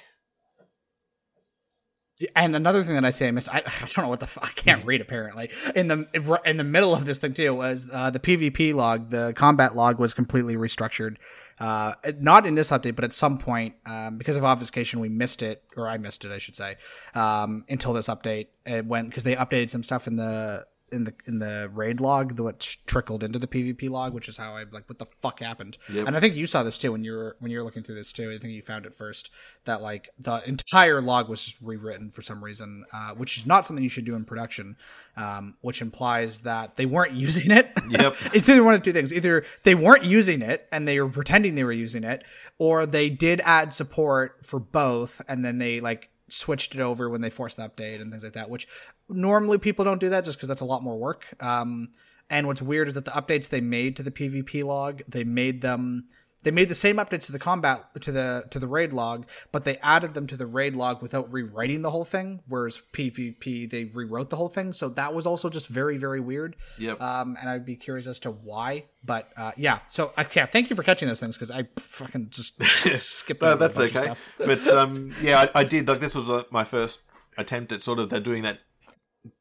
And 2.34 2.56
another 2.56 2.82
thing 2.82 2.96
that 2.96 3.04
I 3.04 3.10
say 3.10 3.28
I 3.28 3.30
missed, 3.30 3.48
I, 3.48 3.58
I 3.64 3.72
don't 3.78 3.98
know 3.98 4.08
what 4.08 4.18
the 4.18 4.26
f- 4.26 4.38
I 4.42 4.48
can't 4.48 4.84
read 4.84 5.00
apparently. 5.00 5.50
In 5.76 5.86
the 5.86 6.40
in 6.44 6.56
the 6.56 6.64
middle 6.64 6.92
of 6.92 7.06
this 7.06 7.18
thing 7.18 7.32
too 7.32 7.54
was 7.54 7.88
uh, 7.92 8.10
the 8.10 8.18
PvP 8.18 8.74
log, 8.74 9.10
the 9.10 9.32
combat 9.36 9.76
log 9.76 10.00
was 10.00 10.14
completely 10.14 10.56
restructured. 10.56 11.16
Uh, 11.60 11.94
not 12.18 12.44
in 12.44 12.56
this 12.56 12.70
update, 12.70 12.96
but 12.96 13.04
at 13.04 13.12
some 13.12 13.38
point 13.38 13.76
um, 13.86 14.18
because 14.18 14.36
of 14.36 14.44
obfuscation, 14.44 14.98
we 14.98 15.08
missed 15.08 15.42
it, 15.42 15.62
or 15.76 15.88
I 15.88 15.96
missed 15.96 16.24
it, 16.24 16.32
I 16.32 16.38
should 16.38 16.56
say, 16.56 16.76
um, 17.14 17.64
until 17.68 17.92
this 17.92 18.08
update. 18.08 18.48
It 18.66 18.84
went 18.84 19.10
because 19.10 19.22
they 19.22 19.36
updated 19.36 19.70
some 19.70 19.84
stuff 19.84 20.08
in 20.08 20.16
the 20.16 20.66
in 20.92 21.04
the 21.04 21.14
in 21.26 21.38
the 21.38 21.70
raid 21.72 22.00
log 22.00 22.36
the 22.36 22.42
what 22.42 22.60
trickled 22.86 23.22
into 23.22 23.38
the 23.38 23.46
PvP 23.46 23.90
log, 23.90 24.14
which 24.14 24.28
is 24.28 24.36
how 24.36 24.54
I 24.54 24.64
like 24.70 24.88
what 24.88 24.98
the 24.98 25.06
fuck 25.20 25.40
happened. 25.40 25.78
Yep. 25.92 26.06
And 26.06 26.16
I 26.16 26.20
think 26.20 26.34
you 26.34 26.46
saw 26.46 26.62
this 26.62 26.78
too 26.78 26.92
when 26.92 27.04
you 27.04 27.12
were 27.12 27.36
when 27.40 27.50
you 27.50 27.58
were 27.58 27.64
looking 27.64 27.82
through 27.82 27.96
this 27.96 28.12
too. 28.12 28.30
I 28.30 28.38
think 28.38 28.52
you 28.52 28.62
found 28.62 28.86
it 28.86 28.94
first 28.94 29.30
that 29.64 29.82
like 29.82 30.10
the 30.18 30.46
entire 30.48 31.00
log 31.00 31.28
was 31.28 31.44
just 31.44 31.60
rewritten 31.60 32.10
for 32.10 32.22
some 32.22 32.42
reason, 32.42 32.84
uh, 32.92 33.10
which 33.10 33.38
is 33.38 33.46
not 33.46 33.66
something 33.66 33.82
you 33.82 33.90
should 33.90 34.04
do 34.04 34.14
in 34.14 34.24
production. 34.24 34.76
Um, 35.16 35.56
which 35.60 35.82
implies 35.82 36.40
that 36.40 36.76
they 36.76 36.86
weren't 36.86 37.12
using 37.14 37.50
it. 37.50 37.70
Yep. 37.88 38.16
it's 38.34 38.48
either 38.48 38.64
one 38.64 38.74
of 38.74 38.82
two 38.82 38.92
things: 38.92 39.12
either 39.12 39.44
they 39.64 39.74
weren't 39.74 40.04
using 40.04 40.42
it 40.42 40.68
and 40.72 40.86
they 40.86 41.00
were 41.00 41.08
pretending 41.08 41.54
they 41.54 41.64
were 41.64 41.72
using 41.72 42.04
it, 42.04 42.24
or 42.58 42.86
they 42.86 43.10
did 43.10 43.40
add 43.44 43.72
support 43.72 44.44
for 44.44 44.58
both, 44.60 45.20
and 45.28 45.44
then 45.44 45.58
they 45.58 45.80
like 45.80 46.10
switched 46.28 46.74
it 46.74 46.80
over 46.80 47.08
when 47.08 47.20
they 47.20 47.30
forced 47.30 47.56
the 47.56 47.68
update 47.68 48.00
and 48.00 48.10
things 48.10 48.24
like 48.24 48.34
that, 48.34 48.50
which 48.50 48.68
normally 49.08 49.58
people 49.58 49.84
don't 49.84 50.00
do 50.00 50.10
that 50.10 50.24
just 50.24 50.38
because 50.38 50.48
that's 50.48 50.60
a 50.60 50.66
lot 50.66 50.82
more 50.82 50.96
work. 50.96 51.26
Um, 51.40 51.90
and 52.30 52.46
what's 52.46 52.62
weird 52.62 52.88
is 52.88 52.94
that 52.94 53.04
the 53.04 53.10
updates 53.12 53.48
they 53.48 53.60
made 53.60 53.96
to 53.96 54.02
the 54.02 54.10
PvP 54.10 54.64
log, 54.64 55.02
they 55.08 55.24
made 55.24 55.62
them 55.62 56.08
they 56.44 56.50
made 56.50 56.68
the 56.68 56.74
same 56.74 56.96
updates 56.96 57.26
to 57.26 57.32
the 57.32 57.38
combat 57.38 57.84
to 58.00 58.12
the 58.12 58.44
to 58.50 58.58
the 58.58 58.66
raid 58.66 58.92
log, 58.92 59.26
but 59.50 59.64
they 59.64 59.76
added 59.78 60.14
them 60.14 60.26
to 60.28 60.36
the 60.36 60.46
raid 60.46 60.76
log 60.76 61.02
without 61.02 61.32
rewriting 61.32 61.82
the 61.82 61.90
whole 61.90 62.04
thing. 62.04 62.40
Whereas 62.46 62.80
PvP 62.92 63.68
they 63.68 63.84
rewrote 63.84 64.30
the 64.30 64.36
whole 64.36 64.48
thing, 64.48 64.72
so 64.72 64.88
that 64.90 65.14
was 65.14 65.26
also 65.26 65.48
just 65.48 65.68
very 65.68 65.98
very 65.98 66.20
weird. 66.20 66.56
Yep. 66.78 67.00
Um, 67.00 67.36
and 67.40 67.50
I'd 67.50 67.66
be 67.66 67.76
curious 67.76 68.06
as 68.06 68.18
to 68.20 68.30
why. 68.30 68.84
But 69.04 69.30
uh, 69.36 69.52
yeah, 69.56 69.80
so 69.88 70.12
uh, 70.16 70.24
yeah, 70.34 70.46
thank 70.46 70.70
you 70.70 70.76
for 70.76 70.82
catching 70.82 71.08
those 71.08 71.20
things 71.20 71.36
because 71.36 71.50
I 71.50 71.68
fucking 71.76 72.30
just 72.30 72.62
skipped. 72.96 73.42
No, 73.42 73.56
that's 73.56 73.78
okay. 73.78 74.14
but 74.38 74.66
um, 74.68 75.14
yeah, 75.20 75.46
I, 75.54 75.60
I 75.60 75.64
did 75.64 75.88
like 75.88 76.00
this 76.00 76.14
was 76.14 76.30
uh, 76.30 76.44
my 76.50 76.64
first 76.64 77.00
attempt 77.36 77.72
at 77.72 77.82
sort 77.82 77.98
of 77.98 78.10
they're 78.10 78.20
doing 78.20 78.42
that 78.42 78.60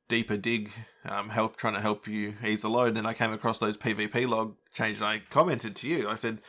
deeper 0.08 0.38
dig, 0.38 0.72
um, 1.06 1.30
help 1.30 1.58
trying 1.58 1.74
to 1.74 1.82
help 1.82 2.08
you 2.08 2.36
ease 2.46 2.62
the 2.62 2.70
load. 2.70 2.98
And 2.98 3.08
I 3.08 3.14
came 3.14 3.34
across 3.34 3.58
those 3.58 3.78
PvP 3.78 4.28
log 4.28 4.56
changes. 4.74 5.02
I 5.02 5.22
commented 5.30 5.76
to 5.78 5.88
you. 5.88 6.08
I 6.08 6.16
said, 6.16 6.40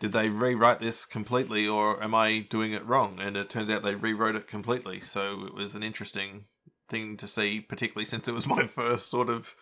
"Did 0.00 0.12
they 0.12 0.28
rewrite 0.28 0.80
this 0.80 1.04
completely, 1.04 1.66
or 1.66 2.02
am 2.02 2.14
I 2.14 2.40
doing 2.40 2.72
it 2.72 2.86
wrong?" 2.86 3.18
And 3.20 3.36
it 3.36 3.50
turns 3.50 3.70
out 3.70 3.82
they 3.82 3.94
rewrote 3.94 4.36
it 4.36 4.46
completely. 4.46 5.00
So 5.00 5.44
it 5.46 5.54
was 5.54 5.74
an 5.74 5.82
interesting 5.82 6.44
thing 6.88 7.16
to 7.18 7.26
see, 7.26 7.60
particularly 7.60 8.06
since 8.06 8.28
it 8.28 8.34
was 8.34 8.46
my 8.56 8.66
first 8.66 9.10
sort 9.10 9.28
of 9.28 9.54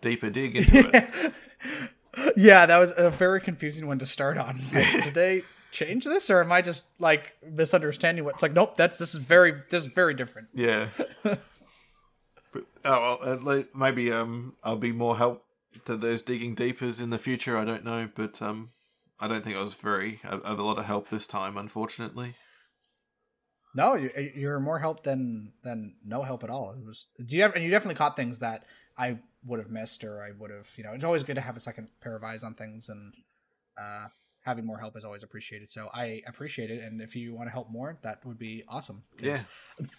deeper 0.00 0.30
dig 0.30 0.56
into 0.56 0.90
it. 0.92 1.34
Yeah, 2.36 2.66
that 2.66 2.78
was 2.78 2.92
a 2.96 3.08
very 3.10 3.40
confusing 3.40 3.86
one 3.86 4.00
to 4.00 4.06
start 4.06 4.36
on. 4.36 4.60
Like, 4.72 5.04
did 5.04 5.14
they 5.14 5.42
change 5.70 6.04
this, 6.04 6.28
or 6.28 6.42
am 6.42 6.50
I 6.50 6.60
just 6.60 6.84
like 6.98 7.32
misunderstanding 7.48 8.24
what? 8.24 8.34
It's 8.34 8.42
like, 8.42 8.52
nope, 8.52 8.76
that's 8.76 8.98
this 8.98 9.14
is 9.14 9.20
very 9.20 9.52
this 9.70 9.84
is 9.84 9.92
very 9.92 10.14
different. 10.14 10.48
Yeah. 10.52 10.88
but 11.22 11.40
oh 12.84 13.18
well, 13.22 13.32
at 13.32 13.44
le- 13.44 13.64
maybe 13.76 14.10
um 14.10 14.56
I'll 14.64 14.76
be 14.76 14.90
more 14.90 15.16
help 15.18 15.44
to 15.84 15.96
those 15.96 16.22
digging 16.22 16.56
deepers 16.56 17.00
in 17.00 17.10
the 17.10 17.18
future. 17.18 17.56
I 17.56 17.64
don't 17.64 17.84
know, 17.84 18.08
but 18.12 18.42
um 18.42 18.70
I 19.20 19.28
don't 19.28 19.44
think 19.44 19.56
I 19.56 19.62
was 19.62 19.74
very 19.74 20.20
of 20.24 20.40
of 20.42 20.58
a 20.58 20.62
lot 20.62 20.78
of 20.78 20.84
help 20.84 21.08
this 21.08 21.26
time, 21.26 21.56
unfortunately. 21.56 22.36
No, 23.74 23.94
you, 23.94 24.10
you're 24.34 24.58
more 24.60 24.78
help 24.80 25.02
than 25.04 25.52
than 25.62 25.94
no 26.04 26.22
help 26.22 26.42
at 26.42 26.50
all. 26.50 26.72
It 26.72 26.84
was. 26.84 27.06
Do 27.24 27.36
you 27.36 27.42
have, 27.42 27.54
and 27.54 27.62
you 27.62 27.70
definitely 27.70 27.94
caught 27.94 28.16
things 28.16 28.40
that 28.40 28.64
I 28.98 29.18
would 29.44 29.60
have 29.60 29.70
missed, 29.70 30.02
or 30.02 30.22
I 30.22 30.30
would 30.36 30.50
have. 30.50 30.68
You 30.76 30.84
know, 30.84 30.92
it's 30.92 31.04
always 31.04 31.22
good 31.22 31.36
to 31.36 31.40
have 31.40 31.56
a 31.56 31.60
second 31.60 31.88
pair 32.00 32.16
of 32.16 32.24
eyes 32.24 32.42
on 32.42 32.54
things, 32.54 32.88
and 32.88 33.14
uh, 33.80 34.06
having 34.42 34.66
more 34.66 34.78
help 34.78 34.96
is 34.96 35.04
always 35.04 35.22
appreciated. 35.22 35.70
So 35.70 35.88
I 35.94 36.20
appreciate 36.26 36.70
it, 36.72 36.82
and 36.82 37.00
if 37.00 37.14
you 37.14 37.32
want 37.32 37.46
to 37.46 37.52
help 37.52 37.70
more, 37.70 37.96
that 38.02 38.24
would 38.26 38.38
be 38.38 38.64
awesome. 38.68 39.04
'Cause 39.20 39.46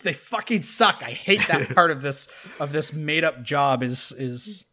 they 0.03 0.13
fucking 0.13 0.63
suck. 0.63 1.01
I 1.01 1.11
hate 1.11 1.47
that 1.47 1.69
part 1.75 1.91
of 1.91 2.01
this 2.01 2.27
of 2.59 2.73
this 2.73 2.91
made 2.91 3.23
up 3.23 3.41
job 3.41 3.83
is 3.83 4.11
is 4.17 4.65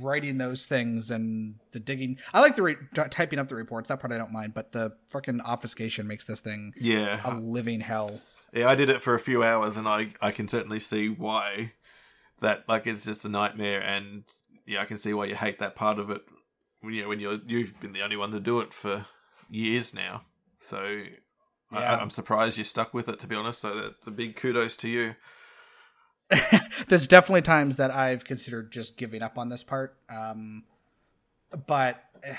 writing 0.00 0.38
those 0.38 0.66
things 0.66 1.10
and 1.10 1.56
the 1.72 1.80
digging. 1.80 2.18
I 2.32 2.40
like 2.40 2.56
the 2.56 2.62
re- 2.62 2.76
typing 3.10 3.38
up 3.38 3.48
the 3.48 3.54
reports. 3.54 3.88
That 3.88 4.00
part 4.00 4.12
I 4.12 4.18
don't 4.18 4.32
mind, 4.32 4.54
but 4.54 4.72
the 4.72 4.92
fucking 5.08 5.40
obfuscation 5.42 6.06
makes 6.06 6.24
this 6.24 6.40
thing 6.40 6.72
yeah 6.78 7.20
a 7.24 7.34
living 7.38 7.80
hell. 7.80 8.20
Yeah, 8.52 8.68
I 8.68 8.74
did 8.74 8.88
it 8.88 9.02
for 9.02 9.14
a 9.14 9.18
few 9.20 9.42
hours 9.42 9.76
and 9.76 9.86
I 9.88 10.14
I 10.20 10.30
can 10.30 10.48
certainly 10.48 10.78
see 10.78 11.08
why 11.08 11.72
that 12.40 12.64
like 12.68 12.86
it's 12.86 13.04
just 13.04 13.24
a 13.24 13.28
nightmare 13.28 13.80
and 13.80 14.24
yeah, 14.66 14.82
I 14.82 14.84
can 14.84 14.98
see 14.98 15.12
why 15.14 15.26
you 15.26 15.34
hate 15.36 15.58
that 15.58 15.74
part 15.76 15.98
of 15.98 16.10
it. 16.10 16.22
When 16.80 16.94
you 16.94 17.02
know, 17.02 17.08
when 17.08 17.20
you're 17.20 17.38
you've 17.46 17.78
been 17.80 17.92
the 17.92 18.02
only 18.02 18.16
one 18.16 18.30
to 18.32 18.40
do 18.40 18.60
it 18.60 18.72
for 18.72 19.06
years 19.48 19.94
now. 19.94 20.22
So 20.60 21.02
Yeah. 21.72 21.78
I, 21.78 22.00
I'm 22.00 22.10
surprised 22.10 22.58
you 22.58 22.64
stuck 22.64 22.94
with 22.94 23.08
it 23.08 23.18
to 23.20 23.26
be 23.26 23.36
honest. 23.36 23.60
So 23.60 23.74
that's 23.74 24.06
a 24.06 24.10
big 24.10 24.36
kudos 24.36 24.76
to 24.76 24.88
you. 24.88 25.14
there's 26.88 27.06
definitely 27.06 27.42
times 27.42 27.76
that 27.76 27.90
I've 27.90 28.24
considered 28.24 28.72
just 28.72 28.96
giving 28.96 29.22
up 29.22 29.38
on 29.38 29.48
this 29.48 29.62
part. 29.62 29.96
Um, 30.10 30.64
but 31.66 32.02
eh, 32.24 32.34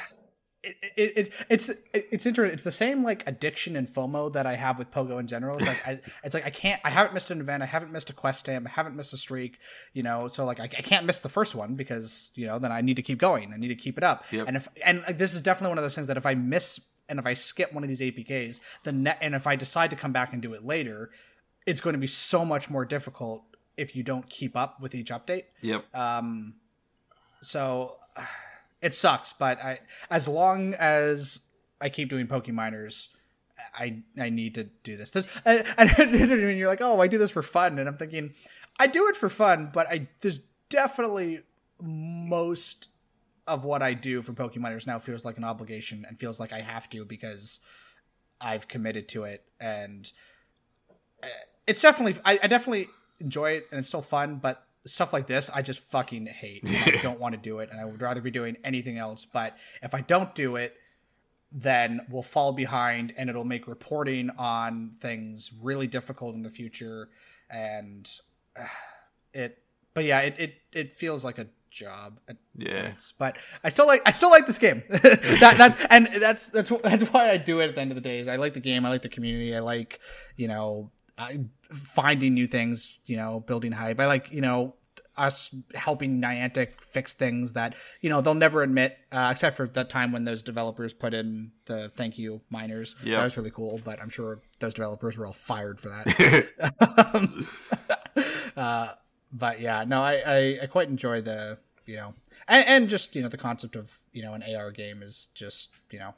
it, 0.64 0.76
it, 0.98 1.18
it, 1.18 1.34
it's 1.50 1.72
it's 1.94 2.26
interesting. 2.26 2.54
It's 2.54 2.64
the 2.64 2.72
same 2.72 3.04
like 3.04 3.26
addiction 3.28 3.76
and 3.76 3.88
FOMO 3.88 4.34
that 4.34 4.46
I 4.46 4.56
have 4.56 4.78
with 4.78 4.92
Pogo 4.92 5.20
in 5.20 5.28
general. 5.28 5.58
It's 5.58 5.68
like 5.68 5.88
I, 5.88 6.00
it's 6.24 6.34
like 6.34 6.46
I 6.46 6.50
can't. 6.50 6.82
I 6.84 6.90
haven't 6.90 7.14
missed 7.14 7.32
an 7.32 7.40
event. 7.40 7.64
I 7.64 7.68
haven't 7.68 7.92
missed 7.92 8.10
a 8.10 8.14
quest 8.14 8.42
stamp. 8.42 8.68
I 8.68 8.72
haven't 8.72 8.96
missed 8.96 9.14
a 9.14 9.18
streak. 9.18 9.60
You 9.94 10.04
know, 10.04 10.28
so 10.28 10.44
like 10.44 10.60
I, 10.60 10.64
I 10.64 10.68
can't 10.68 11.06
miss 11.06 11.20
the 11.20 11.30
first 11.30 11.56
one 11.56 11.76
because 11.76 12.32
you 12.36 12.46
know 12.46 12.60
then 12.60 12.72
I 12.72 12.82
need 12.82 12.98
to 12.98 13.02
keep 13.02 13.20
going. 13.20 13.54
I 13.54 13.58
need 13.58 13.70
to 13.70 13.76
keep 13.76 13.98
it 13.98 14.04
up. 14.04 14.26
Yep. 14.32 14.48
And 14.48 14.58
if 14.58 14.68
and 14.86 15.04
like, 15.08 15.18
this 15.18 15.34
is 15.34 15.42
definitely 15.42 15.70
one 15.70 15.78
of 15.78 15.84
those 15.84 15.96
things 15.96 16.08
that 16.08 16.18
if 16.18 16.26
I 16.26 16.34
miss 16.34 16.82
and 17.08 17.20
if 17.20 17.26
I 17.26 17.36
skip 17.36 17.72
one 17.72 17.84
of 17.84 17.90
these 17.90 18.02
APKs, 18.02 18.60
the 18.84 18.92
net 18.92 19.18
and 19.22 19.36
if 19.36 19.48
I 19.48 19.56
decide 19.56 19.92
to 19.92 19.96
come 19.96 20.12
back 20.12 20.34
and 20.34 20.42
do 20.42 20.54
it 20.54 20.66
later, 20.66 21.12
it's 21.66 21.82
going 21.82 21.94
to 21.94 22.00
be 22.00 22.08
so 22.08 22.44
much 22.44 22.70
more 22.70 22.84
difficult 22.84 23.44
if 23.78 23.96
you 23.96 24.04
don't 24.04 24.28
keep 24.30 24.58
up 24.58 24.82
with 24.82 24.96
each 24.96 25.12
update. 25.12 25.44
Yep. 25.62 25.96
Um, 25.96 26.56
so 27.42 27.98
it 28.82 28.94
sucks, 28.94 29.34
but 29.34 29.64
I 29.64 29.80
as 30.10 30.28
long 30.28 30.74
as 30.74 31.42
I 31.80 31.90
keep 31.90 32.10
doing 32.10 32.28
Pokeminers, 32.28 33.08
I 33.74 34.02
I 34.20 34.30
need 34.30 34.56
to 34.56 34.66
do 34.84 34.98
this. 34.98 35.12
This 35.12 35.28
and 35.46 35.64
and 35.78 35.90
it's 35.98 36.14
interesting 36.14 36.58
you're 36.58 36.68
like, 36.68 36.82
oh, 36.82 37.00
I 37.00 37.08
do 37.08 37.18
this 37.18 37.32
for 37.32 37.44
fun, 37.44 37.80
and 37.80 37.88
I'm 37.88 37.98
thinking, 37.98 38.34
I 38.80 38.88
do 38.88 39.08
it 39.08 39.16
for 39.16 39.30
fun, 39.30 39.70
but 39.74 39.88
I 39.88 40.10
there's 40.22 40.40
definitely 40.70 41.42
most 41.82 42.90
of 43.48 43.64
what 43.64 43.82
I 43.82 43.94
do 43.94 44.22
for 44.22 44.34
Pokeminers 44.34 44.86
now 44.88 45.00
feels 45.00 45.24
like 45.24 45.38
an 45.38 45.46
obligation 45.46 46.06
and 46.06 46.20
feels 46.20 46.40
like 46.40 46.52
I 46.52 46.60
have 46.60 46.90
to 46.90 47.06
because 47.06 47.62
I've 48.42 48.68
committed 48.68 49.08
to 49.10 49.24
it, 49.24 49.44
and 49.60 50.12
uh, 51.24 51.28
it's 51.66 51.82
definitely 51.82 52.20
I, 52.26 52.40
I 52.44 52.48
definitely 52.48 52.90
enjoy 53.20 53.52
it 53.52 53.68
and 53.72 53.80
it's 53.80 53.88
still 53.88 54.02
fun, 54.02 54.38
but 54.38 54.64
stuff 54.86 55.12
like 55.12 55.28
this 55.28 55.50
I 55.54 55.62
just 55.62 55.80
fucking 55.82 56.28
hate. 56.28 56.64
I 56.68 56.92
don't 57.02 57.20
want 57.20 57.34
to 57.36 57.42
do 57.42 57.60
it, 57.60 57.70
and 57.72 57.80
I 57.80 57.86
would 57.86 58.02
rather 58.02 58.22
be 58.22 58.32
doing 58.32 58.58
anything 58.64 58.98
else. 58.98 59.26
But 59.26 59.58
if 59.82 59.94
I 59.94 60.02
don't 60.02 60.34
do 60.36 60.56
it, 60.56 60.76
then 61.52 62.02
we'll 62.10 62.24
fall 62.24 62.52
behind, 62.54 63.14
and 63.18 63.30
it'll 63.30 63.44
make 63.46 63.68
reporting 63.68 64.30
on 64.38 64.92
things 65.00 65.52
really 65.62 65.88
difficult 65.88 66.36
in 66.36 66.42
the 66.42 66.50
future. 66.50 67.10
And 67.50 68.10
uh, 68.60 68.66
it, 69.34 69.62
but 69.94 70.04
yeah, 70.06 70.22
it 70.22 70.40
it 70.40 70.56
it 70.72 70.92
feels 70.92 71.24
like 71.26 71.38
a 71.38 71.48
job 71.70 72.20
at 72.28 72.38
Yeah. 72.56 72.84
points. 72.88 73.12
But 73.18 73.38
I 73.64 73.70
still 73.70 73.88
like 73.88 74.02
I 74.06 74.12
still 74.12 74.30
like 74.30 74.46
this 74.48 74.58
game. 74.58 74.84
that, 74.90 75.56
that's 75.58 75.86
and 75.90 76.08
that's 76.22 76.48
that's 76.48 76.70
that's 76.84 77.04
why 77.06 77.30
I 77.32 77.38
do 77.38 77.60
it 77.60 77.70
at 77.70 77.76
the 77.76 77.82
end 77.82 77.92
of 77.92 77.96
the 77.96 78.02
day. 78.02 78.20
Is 78.20 78.28
I 78.28 78.38
like 78.38 78.54
the 78.54 78.60
game. 78.60 78.86
I 78.86 78.90
like 78.90 79.02
the 79.02 79.10
community. 79.10 79.56
I 79.56 79.60
like 79.60 80.00
you 80.38 80.48
know 80.48 80.92
I, 81.18 81.40
finding 81.74 82.34
new 82.34 82.48
things. 82.48 83.00
You 83.06 83.18
know, 83.18 83.40
building 83.40 83.72
hype. 83.72 84.00
I 84.00 84.06
like 84.08 84.32
you 84.32 84.42
know 84.42 84.76
us 85.16 85.54
helping 85.74 86.22
Niantic 86.22 86.80
fix 86.82 87.14
things 87.14 87.54
that 87.54 87.76
you 88.02 88.10
know 88.10 88.22
they'll 88.22 88.34
never 88.34 88.64
admit, 88.64 88.98
uh, 89.12 89.30
except 89.32 89.58
for 89.58 89.68
that 89.68 89.90
time 89.90 90.12
when 90.12 90.26
those 90.26 90.44
developers 90.44 90.94
put 90.94 91.14
in 91.14 91.52
the 91.66 91.90
thank 91.90 92.18
you 92.18 92.42
miners. 92.50 92.96
Yeah. 93.04 93.18
that 93.18 93.24
was 93.24 93.38
really 93.38 93.52
cool. 93.52 93.82
But 93.84 94.02
I'm 94.02 94.10
sure 94.10 94.42
those 94.60 94.74
developers 94.74 95.18
were 95.18 95.26
all 95.26 95.34
fired 95.34 95.80
for 95.80 95.90
that. 95.90 97.14
um, 97.14 97.48
uh, 98.58 98.94
but 99.32 99.60
yeah, 99.60 99.84
no, 99.86 100.02
I, 100.02 100.22
I, 100.26 100.60
I 100.64 100.66
quite 100.68 100.90
enjoy 100.90 101.22
the 101.22 101.58
you 101.86 101.96
know, 101.96 102.14
and, 102.48 102.68
and 102.68 102.90
just 102.90 103.16
you 103.16 103.22
know 103.22 103.30
the 103.30 103.38
concept 103.38 103.76
of 103.76 104.00
you 104.12 104.22
know 104.22 104.34
an 104.34 104.44
AR 104.44 104.72
game 104.72 105.02
is 105.02 105.28
just 105.34 105.70
you 105.90 106.00
know, 106.00 106.14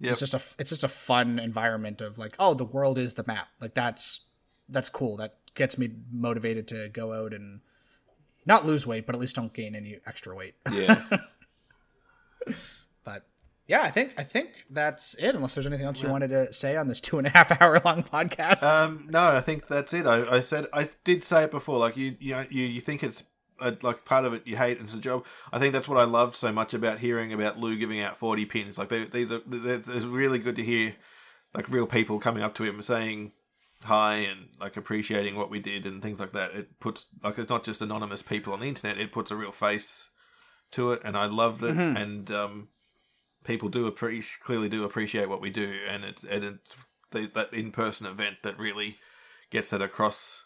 Yep. 0.00 0.10
it's 0.12 0.20
just 0.20 0.34
a 0.34 0.40
it's 0.60 0.70
just 0.70 0.84
a 0.84 0.88
fun 0.88 1.38
environment 1.38 2.00
of 2.00 2.18
like 2.18 2.36
oh 2.38 2.54
the 2.54 2.64
world 2.64 2.98
is 2.98 3.14
the 3.14 3.24
map 3.26 3.48
like 3.60 3.74
that's 3.74 4.20
that's 4.68 4.88
cool 4.88 5.16
that 5.16 5.36
gets 5.54 5.76
me 5.76 5.90
motivated 6.12 6.68
to 6.68 6.88
go 6.90 7.12
out 7.12 7.32
and 7.34 7.60
not 8.46 8.64
lose 8.64 8.86
weight 8.86 9.06
but 9.06 9.14
at 9.14 9.20
least 9.20 9.34
don't 9.36 9.52
gain 9.52 9.74
any 9.74 9.98
extra 10.06 10.34
weight 10.36 10.54
Yeah. 10.72 11.02
but 13.04 13.26
yeah 13.66 13.82
I 13.82 13.90
think 13.90 14.14
I 14.16 14.22
think 14.22 14.50
that's 14.70 15.14
it 15.14 15.34
unless 15.34 15.54
there's 15.54 15.66
anything 15.66 15.86
else 15.86 16.02
you 16.02 16.08
wanted 16.08 16.28
to 16.28 16.52
say 16.52 16.76
on 16.76 16.88
this 16.88 17.00
two 17.00 17.18
and 17.18 17.26
a 17.26 17.30
half 17.30 17.50
hour 17.60 17.80
long 17.84 18.02
podcast. 18.02 18.62
um, 18.62 19.06
no, 19.10 19.20
I 19.20 19.40
think 19.40 19.66
that's 19.66 19.92
it. 19.92 20.06
I, 20.06 20.36
I 20.36 20.40
said 20.40 20.66
I 20.72 20.88
did 21.04 21.24
say 21.24 21.44
it 21.44 21.50
before. 21.50 21.78
Like 21.78 21.96
you, 21.96 22.16
you, 22.20 22.36
you, 22.50 22.64
you 22.64 22.80
think 22.80 23.02
it's 23.02 23.24
like 23.82 24.04
part 24.04 24.24
of 24.24 24.32
it 24.32 24.46
you 24.46 24.56
hate 24.56 24.78
and 24.78 24.86
it's 24.86 24.94
a 24.94 25.00
job. 25.00 25.24
I 25.52 25.58
think 25.58 25.72
that's 25.72 25.88
what 25.88 25.98
I 25.98 26.04
loved 26.04 26.36
so 26.36 26.52
much 26.52 26.74
about 26.74 26.98
hearing 26.98 27.32
about 27.32 27.58
Lou 27.58 27.76
giving 27.76 28.00
out 28.00 28.18
forty 28.18 28.44
pins. 28.44 28.78
Like 28.78 28.88
they, 28.88 29.04
these 29.04 29.30
are, 29.32 29.40
it's 29.46 30.06
really 30.06 30.38
good 30.38 30.56
to 30.56 30.62
hear 30.62 30.94
like 31.54 31.68
real 31.68 31.86
people 31.86 32.18
coming 32.18 32.42
up 32.42 32.54
to 32.56 32.64
him 32.64 32.80
saying, 32.82 33.32
hi 33.84 34.16
and 34.16 34.48
like 34.60 34.76
appreciating 34.76 35.36
what 35.36 35.50
we 35.50 35.60
did 35.60 35.86
and 35.86 36.02
things 36.02 36.20
like 36.20 36.32
that. 36.32 36.52
It 36.52 36.80
puts 36.80 37.06
like 37.22 37.38
it's 37.38 37.50
not 37.50 37.64
just 37.64 37.82
anonymous 37.82 38.22
people 38.22 38.52
on 38.52 38.60
the 38.60 38.68
internet. 38.68 39.00
It 39.00 39.12
puts 39.12 39.30
a 39.30 39.36
real 39.36 39.52
face 39.52 40.10
to 40.72 40.92
it, 40.92 41.00
and 41.04 41.16
I 41.16 41.26
loved 41.26 41.62
it. 41.62 41.76
Mhm. 41.76 42.00
And 42.00 42.30
um, 42.30 42.68
people 43.44 43.68
do 43.68 43.86
appreciate 43.86 44.40
clearly 44.42 44.68
do 44.68 44.84
appreciate 44.84 45.28
what 45.28 45.40
we 45.40 45.50
do, 45.50 45.72
and 45.88 46.04
it's 46.04 46.24
and 46.24 46.44
it's 46.44 46.76
the, 47.10 47.30
that 47.34 47.54
in 47.54 47.72
person 47.72 48.06
event 48.06 48.38
that 48.42 48.58
really 48.58 48.98
gets 49.50 49.70
that 49.70 49.82
across. 49.82 50.44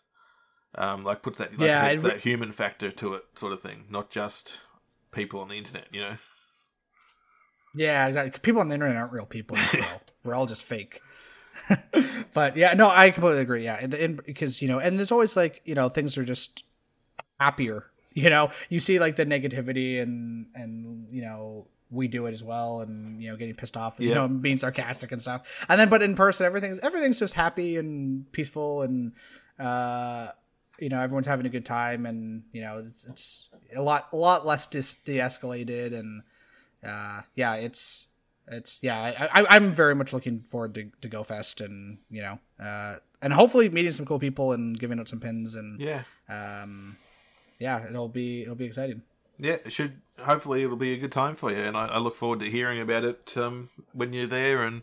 Um, 0.74 1.04
like 1.04 1.22
puts 1.22 1.38
that 1.38 1.50
like, 1.52 1.60
Yeah, 1.60 1.82
that, 1.94 2.02
re- 2.02 2.10
that 2.10 2.20
human 2.20 2.50
factor 2.52 2.90
to 2.90 3.14
it, 3.14 3.24
sort 3.34 3.52
of 3.52 3.60
thing, 3.60 3.84
not 3.90 4.10
just 4.10 4.60
people 5.10 5.40
on 5.40 5.48
the 5.48 5.56
internet. 5.56 5.86
You 5.92 6.00
know. 6.00 6.16
Yeah, 7.74 8.06
exactly. 8.06 8.38
People 8.40 8.60
on 8.60 8.68
the 8.68 8.74
internet 8.74 8.96
aren't 8.96 9.12
real 9.12 9.26
people. 9.26 9.56
We're 10.24 10.34
all, 10.34 10.46
just 10.46 10.62
fake. 10.62 11.00
but 12.34 12.56
yeah, 12.56 12.74
no, 12.74 12.88
I 12.88 13.10
completely 13.10 13.40
agree. 13.42 13.64
Yeah, 13.64 13.86
the, 13.86 14.08
because 14.24 14.62
you 14.62 14.68
know, 14.68 14.78
and 14.78 14.98
there's 14.98 15.12
always 15.12 15.36
like 15.36 15.60
you 15.64 15.74
know 15.74 15.88
things 15.88 16.16
are 16.18 16.24
just 16.24 16.64
happier. 17.40 17.86
You 18.14 18.28
know, 18.28 18.50
you 18.68 18.78
see 18.78 18.98
like 18.98 19.16
the 19.16 19.24
negativity 19.24 20.02
and 20.02 20.48
and 20.54 21.08
you 21.10 21.22
know 21.22 21.66
we 21.90 22.08
do 22.08 22.26
it 22.26 22.32
as 22.32 22.44
well, 22.44 22.80
and 22.82 23.22
you 23.22 23.30
know 23.30 23.38
getting 23.38 23.54
pissed 23.54 23.74
off, 23.74 23.98
you 23.98 24.10
Yeah. 24.10 24.14
know, 24.16 24.28
being 24.28 24.58
sarcastic 24.58 25.12
and 25.12 25.22
stuff. 25.22 25.64
And 25.66 25.80
then, 25.80 25.88
but 25.88 26.02
in 26.02 26.14
person, 26.14 26.44
everything's 26.44 26.78
everything's 26.80 27.18
just 27.18 27.32
happy 27.32 27.78
and 27.78 28.30
peaceful, 28.32 28.82
and 28.82 29.12
uh, 29.58 30.28
you 30.82 30.88
know 30.88 31.00
everyone's 31.00 31.26
having 31.26 31.46
a 31.46 31.50
good 31.56 31.64
time, 31.64 32.04
and 32.06 32.42
you 32.52 32.60
know 32.62 32.78
it's, 32.78 33.04
it's 33.06 33.48
a 33.76 33.82
lot 33.82 34.08
a 34.12 34.16
lot 34.16 34.44
less 34.44 34.66
dis- 34.66 34.94
de-escalated 35.04 35.94
and 35.98 36.22
uh, 36.84 37.22
yeah, 37.34 37.54
it's 37.54 38.08
it's 38.48 38.80
yeah. 38.82 38.98
I, 39.00 39.40
I, 39.42 39.46
I'm 39.56 39.72
very 39.72 39.94
much 39.94 40.12
looking 40.12 40.40
forward 40.40 40.74
to 40.74 40.90
to 41.00 41.08
go 41.08 41.22
fest 41.22 41.60
and 41.60 41.98
you 42.10 42.22
know 42.22 42.38
uh, 42.62 42.96
and 43.22 43.32
hopefully 43.32 43.68
meeting 43.68 43.92
some 43.92 44.04
cool 44.06 44.18
people 44.18 44.52
and 44.52 44.78
giving 44.78 44.98
out 44.98 45.08
some 45.08 45.20
pins 45.20 45.54
and 45.54 45.80
Yeah. 45.80 46.02
um, 46.28 46.96
yeah, 47.58 47.86
it'll 47.88 48.08
be 48.08 48.42
it'll 48.42 48.56
be 48.56 48.64
exciting. 48.66 49.02
Yeah, 49.38 49.56
it 49.64 49.72
should. 49.72 50.00
Hopefully, 50.18 50.62
it'll 50.62 50.76
be 50.76 50.92
a 50.92 50.98
good 50.98 51.12
time 51.12 51.36
for 51.36 51.50
you, 51.50 51.56
and 51.62 51.76
I, 51.76 51.86
I 51.86 51.98
look 51.98 52.14
forward 52.16 52.40
to 52.40 52.50
hearing 52.50 52.80
about 52.80 53.02
it 53.04 53.32
um, 53.36 53.70
when 53.92 54.12
you're 54.12 54.26
there 54.26 54.62
and 54.64 54.82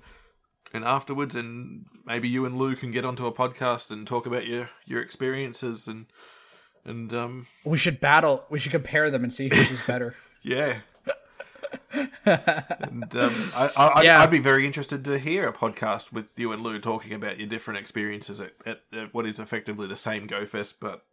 and 0.73 0.83
afterwards, 0.85 1.35
and 1.35 1.85
maybe 2.09 2.27
you 2.27 2.43
and 2.45 2.57
Lou 2.57 2.75
can 2.75 2.91
get 2.91 3.05
onto 3.05 3.25
a 3.25 3.31
podcast 3.31 3.91
and 3.91 4.05
talk 4.05 4.25
about 4.25 4.47
your 4.47 4.69
your 4.85 5.01
experiences 5.01 5.87
and 5.87 6.07
and 6.83 7.13
um, 7.13 7.47
We 7.63 7.77
should 7.77 8.01
battle. 8.01 8.45
We 8.49 8.59
should 8.59 8.71
compare 8.71 9.09
them 9.09 9.23
and 9.23 9.31
see 9.31 9.47
which 9.47 9.71
is 9.71 9.81
better. 9.83 10.15
yeah. 10.41 10.79
and 11.93 13.15
um, 13.15 13.51
I, 13.55 13.69
I, 13.75 13.89
I'd, 13.99 14.05
Yeah. 14.05 14.21
I'd 14.21 14.31
be 14.31 14.39
very 14.39 14.65
interested 14.65 15.03
to 15.05 15.19
hear 15.19 15.47
a 15.47 15.53
podcast 15.53 16.11
with 16.11 16.25
you 16.35 16.51
and 16.51 16.61
Lou 16.63 16.79
talking 16.79 17.13
about 17.13 17.37
your 17.37 17.47
different 17.47 17.79
experiences 17.79 18.39
at, 18.39 18.53
at, 18.65 18.81
at 18.91 19.13
what 19.13 19.27
is 19.27 19.39
effectively 19.39 19.85
the 19.87 19.95
same 19.95 20.27
GoFest, 20.27 20.75
but 20.79 21.05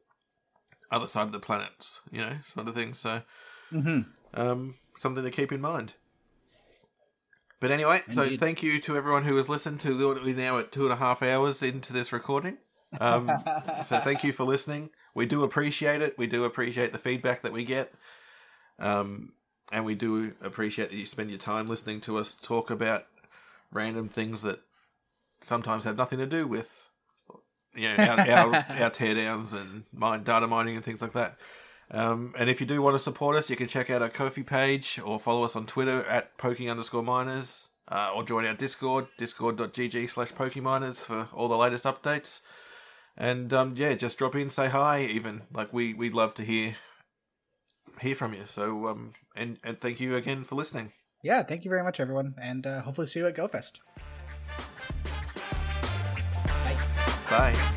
other 0.91 1.09
side 1.09 1.27
of 1.27 1.33
the 1.33 1.41
planet, 1.41 2.01
you 2.11 2.21
know, 2.21 2.39
sort 2.47 2.69
of 2.69 2.75
thing. 2.75 2.95
So, 2.95 3.23
hmm 3.71 4.03
um, 4.35 4.77
something 4.99 5.25
to 5.25 5.31
keep 5.31 5.53
in 5.53 5.61
mind. 5.61 5.95
But 7.61 7.71
anyway, 7.71 8.01
so 8.13 8.37
thank 8.37 8.63
you 8.63 8.79
to 8.81 8.97
everyone 8.97 9.25
who 9.25 9.37
has 9.37 9.49
listened 9.49 9.81
to 9.81 9.97
we're 9.97 10.35
now 10.35 10.59
at 10.59 10.73
two 10.73 10.85
and 10.85 10.93
a 10.93 10.97
half 10.97 11.23
hours 11.23 11.63
into 11.63 11.93
this 11.93 12.13
recording. 12.13 12.59
Um, 13.01 13.33
so 13.85 13.99
thank 14.05 14.23
you 14.23 14.33
for 14.33 14.45
listening. 14.45 14.91
We 15.15 15.25
do 15.25 15.43
appreciate 15.43 16.03
it. 16.03 16.19
We 16.19 16.27
do 16.27 16.45
appreciate 16.45 16.93
the 16.93 16.99
feedback 16.99 17.43
that 17.43 17.53
we 17.53 17.65
get. 17.65 17.95
Um, 18.79 19.33
and 19.73 19.85
we 19.85 19.95
do 19.95 20.35
appreciate 20.43 20.91
that 20.91 20.97
you 20.97 21.07
spend 21.07 21.31
your 21.31 21.39
time 21.39 21.67
listening 21.67 22.01
to 22.03 22.19
us 22.19 22.35
talk 22.35 22.71
about 22.71 23.07
random 23.73 24.09
things 24.09 24.43
that 24.43 24.61
sometimes 25.43 25.85
have 25.85 25.97
nothing 25.97 26.19
to 26.19 26.27
do 26.27 26.47
with 26.47 26.89
you 27.75 27.89
know 27.89 28.05
our, 28.05 28.21
our, 28.21 28.55
our 28.55 28.91
teardowns 28.91 29.53
and 29.53 29.85
mine 29.93 30.23
data 30.23 30.47
mining 30.47 30.77
and 30.77 30.85
things 30.85 31.03
like 31.03 31.13
that. 31.15 31.37
Um, 31.91 32.35
and 32.37 32.51
if 32.51 32.61
you 32.61 32.67
do 32.67 32.83
want 32.83 32.95
to 32.95 32.99
support 32.99 33.37
us, 33.37 33.49
you 33.49 33.57
can 33.57 33.69
check 33.69 33.91
out 33.91 34.03
our 34.03 34.09
Ko-fi 34.09 34.43
page 34.43 35.01
or 35.05 35.21
follow 35.21 35.45
us 35.45 35.55
on 35.55 35.67
Twitter 35.67 36.05
at 36.05 36.37
poking 36.37 36.69
underscore 36.69 37.03
miners 37.03 37.69
uh, 37.89 38.11
or 38.15 38.25
join 38.25 38.45
our 38.45 38.55
Discord, 38.55 39.07
discord.gg 39.17 40.11
slash 40.11 40.33
pokeminers 40.33 40.97
for 40.97 41.29
all 41.33 41.49
the 41.49 41.57
latest 41.57 41.85
updates. 41.85 42.41
And 43.17 43.53
um, 43.53 43.75
yeah, 43.77 43.95
just 43.95 44.19
drop 44.19 44.35
in, 44.35 44.51
say 44.51 44.69
hi, 44.69 45.03
even. 45.03 45.43
Like, 45.53 45.73
we, 45.73 45.95
we'd 45.95 46.15
love 46.15 46.35
to 46.35 46.45
hear 46.45 46.77
hear 48.01 48.15
from 48.15 48.35
you. 48.35 48.43
So, 48.47 48.89
um, 48.89 49.13
and, 49.35 49.59
and 49.65 49.81
thank 49.81 50.01
you 50.01 50.17
again 50.17 50.45
for 50.45 50.55
listening. 50.55 50.93
Yeah, 51.23 51.43
thank 51.43 51.65
you 51.65 51.71
very 51.71 51.83
much, 51.83 51.99
everyone, 51.99 52.35
and 52.41 52.67
uh, 52.67 52.83
hopefully 52.83 53.07
see 53.07 53.21
you 53.21 53.27
at 53.27 53.35
GoFest. 53.35 53.81
Bye. 57.31 57.73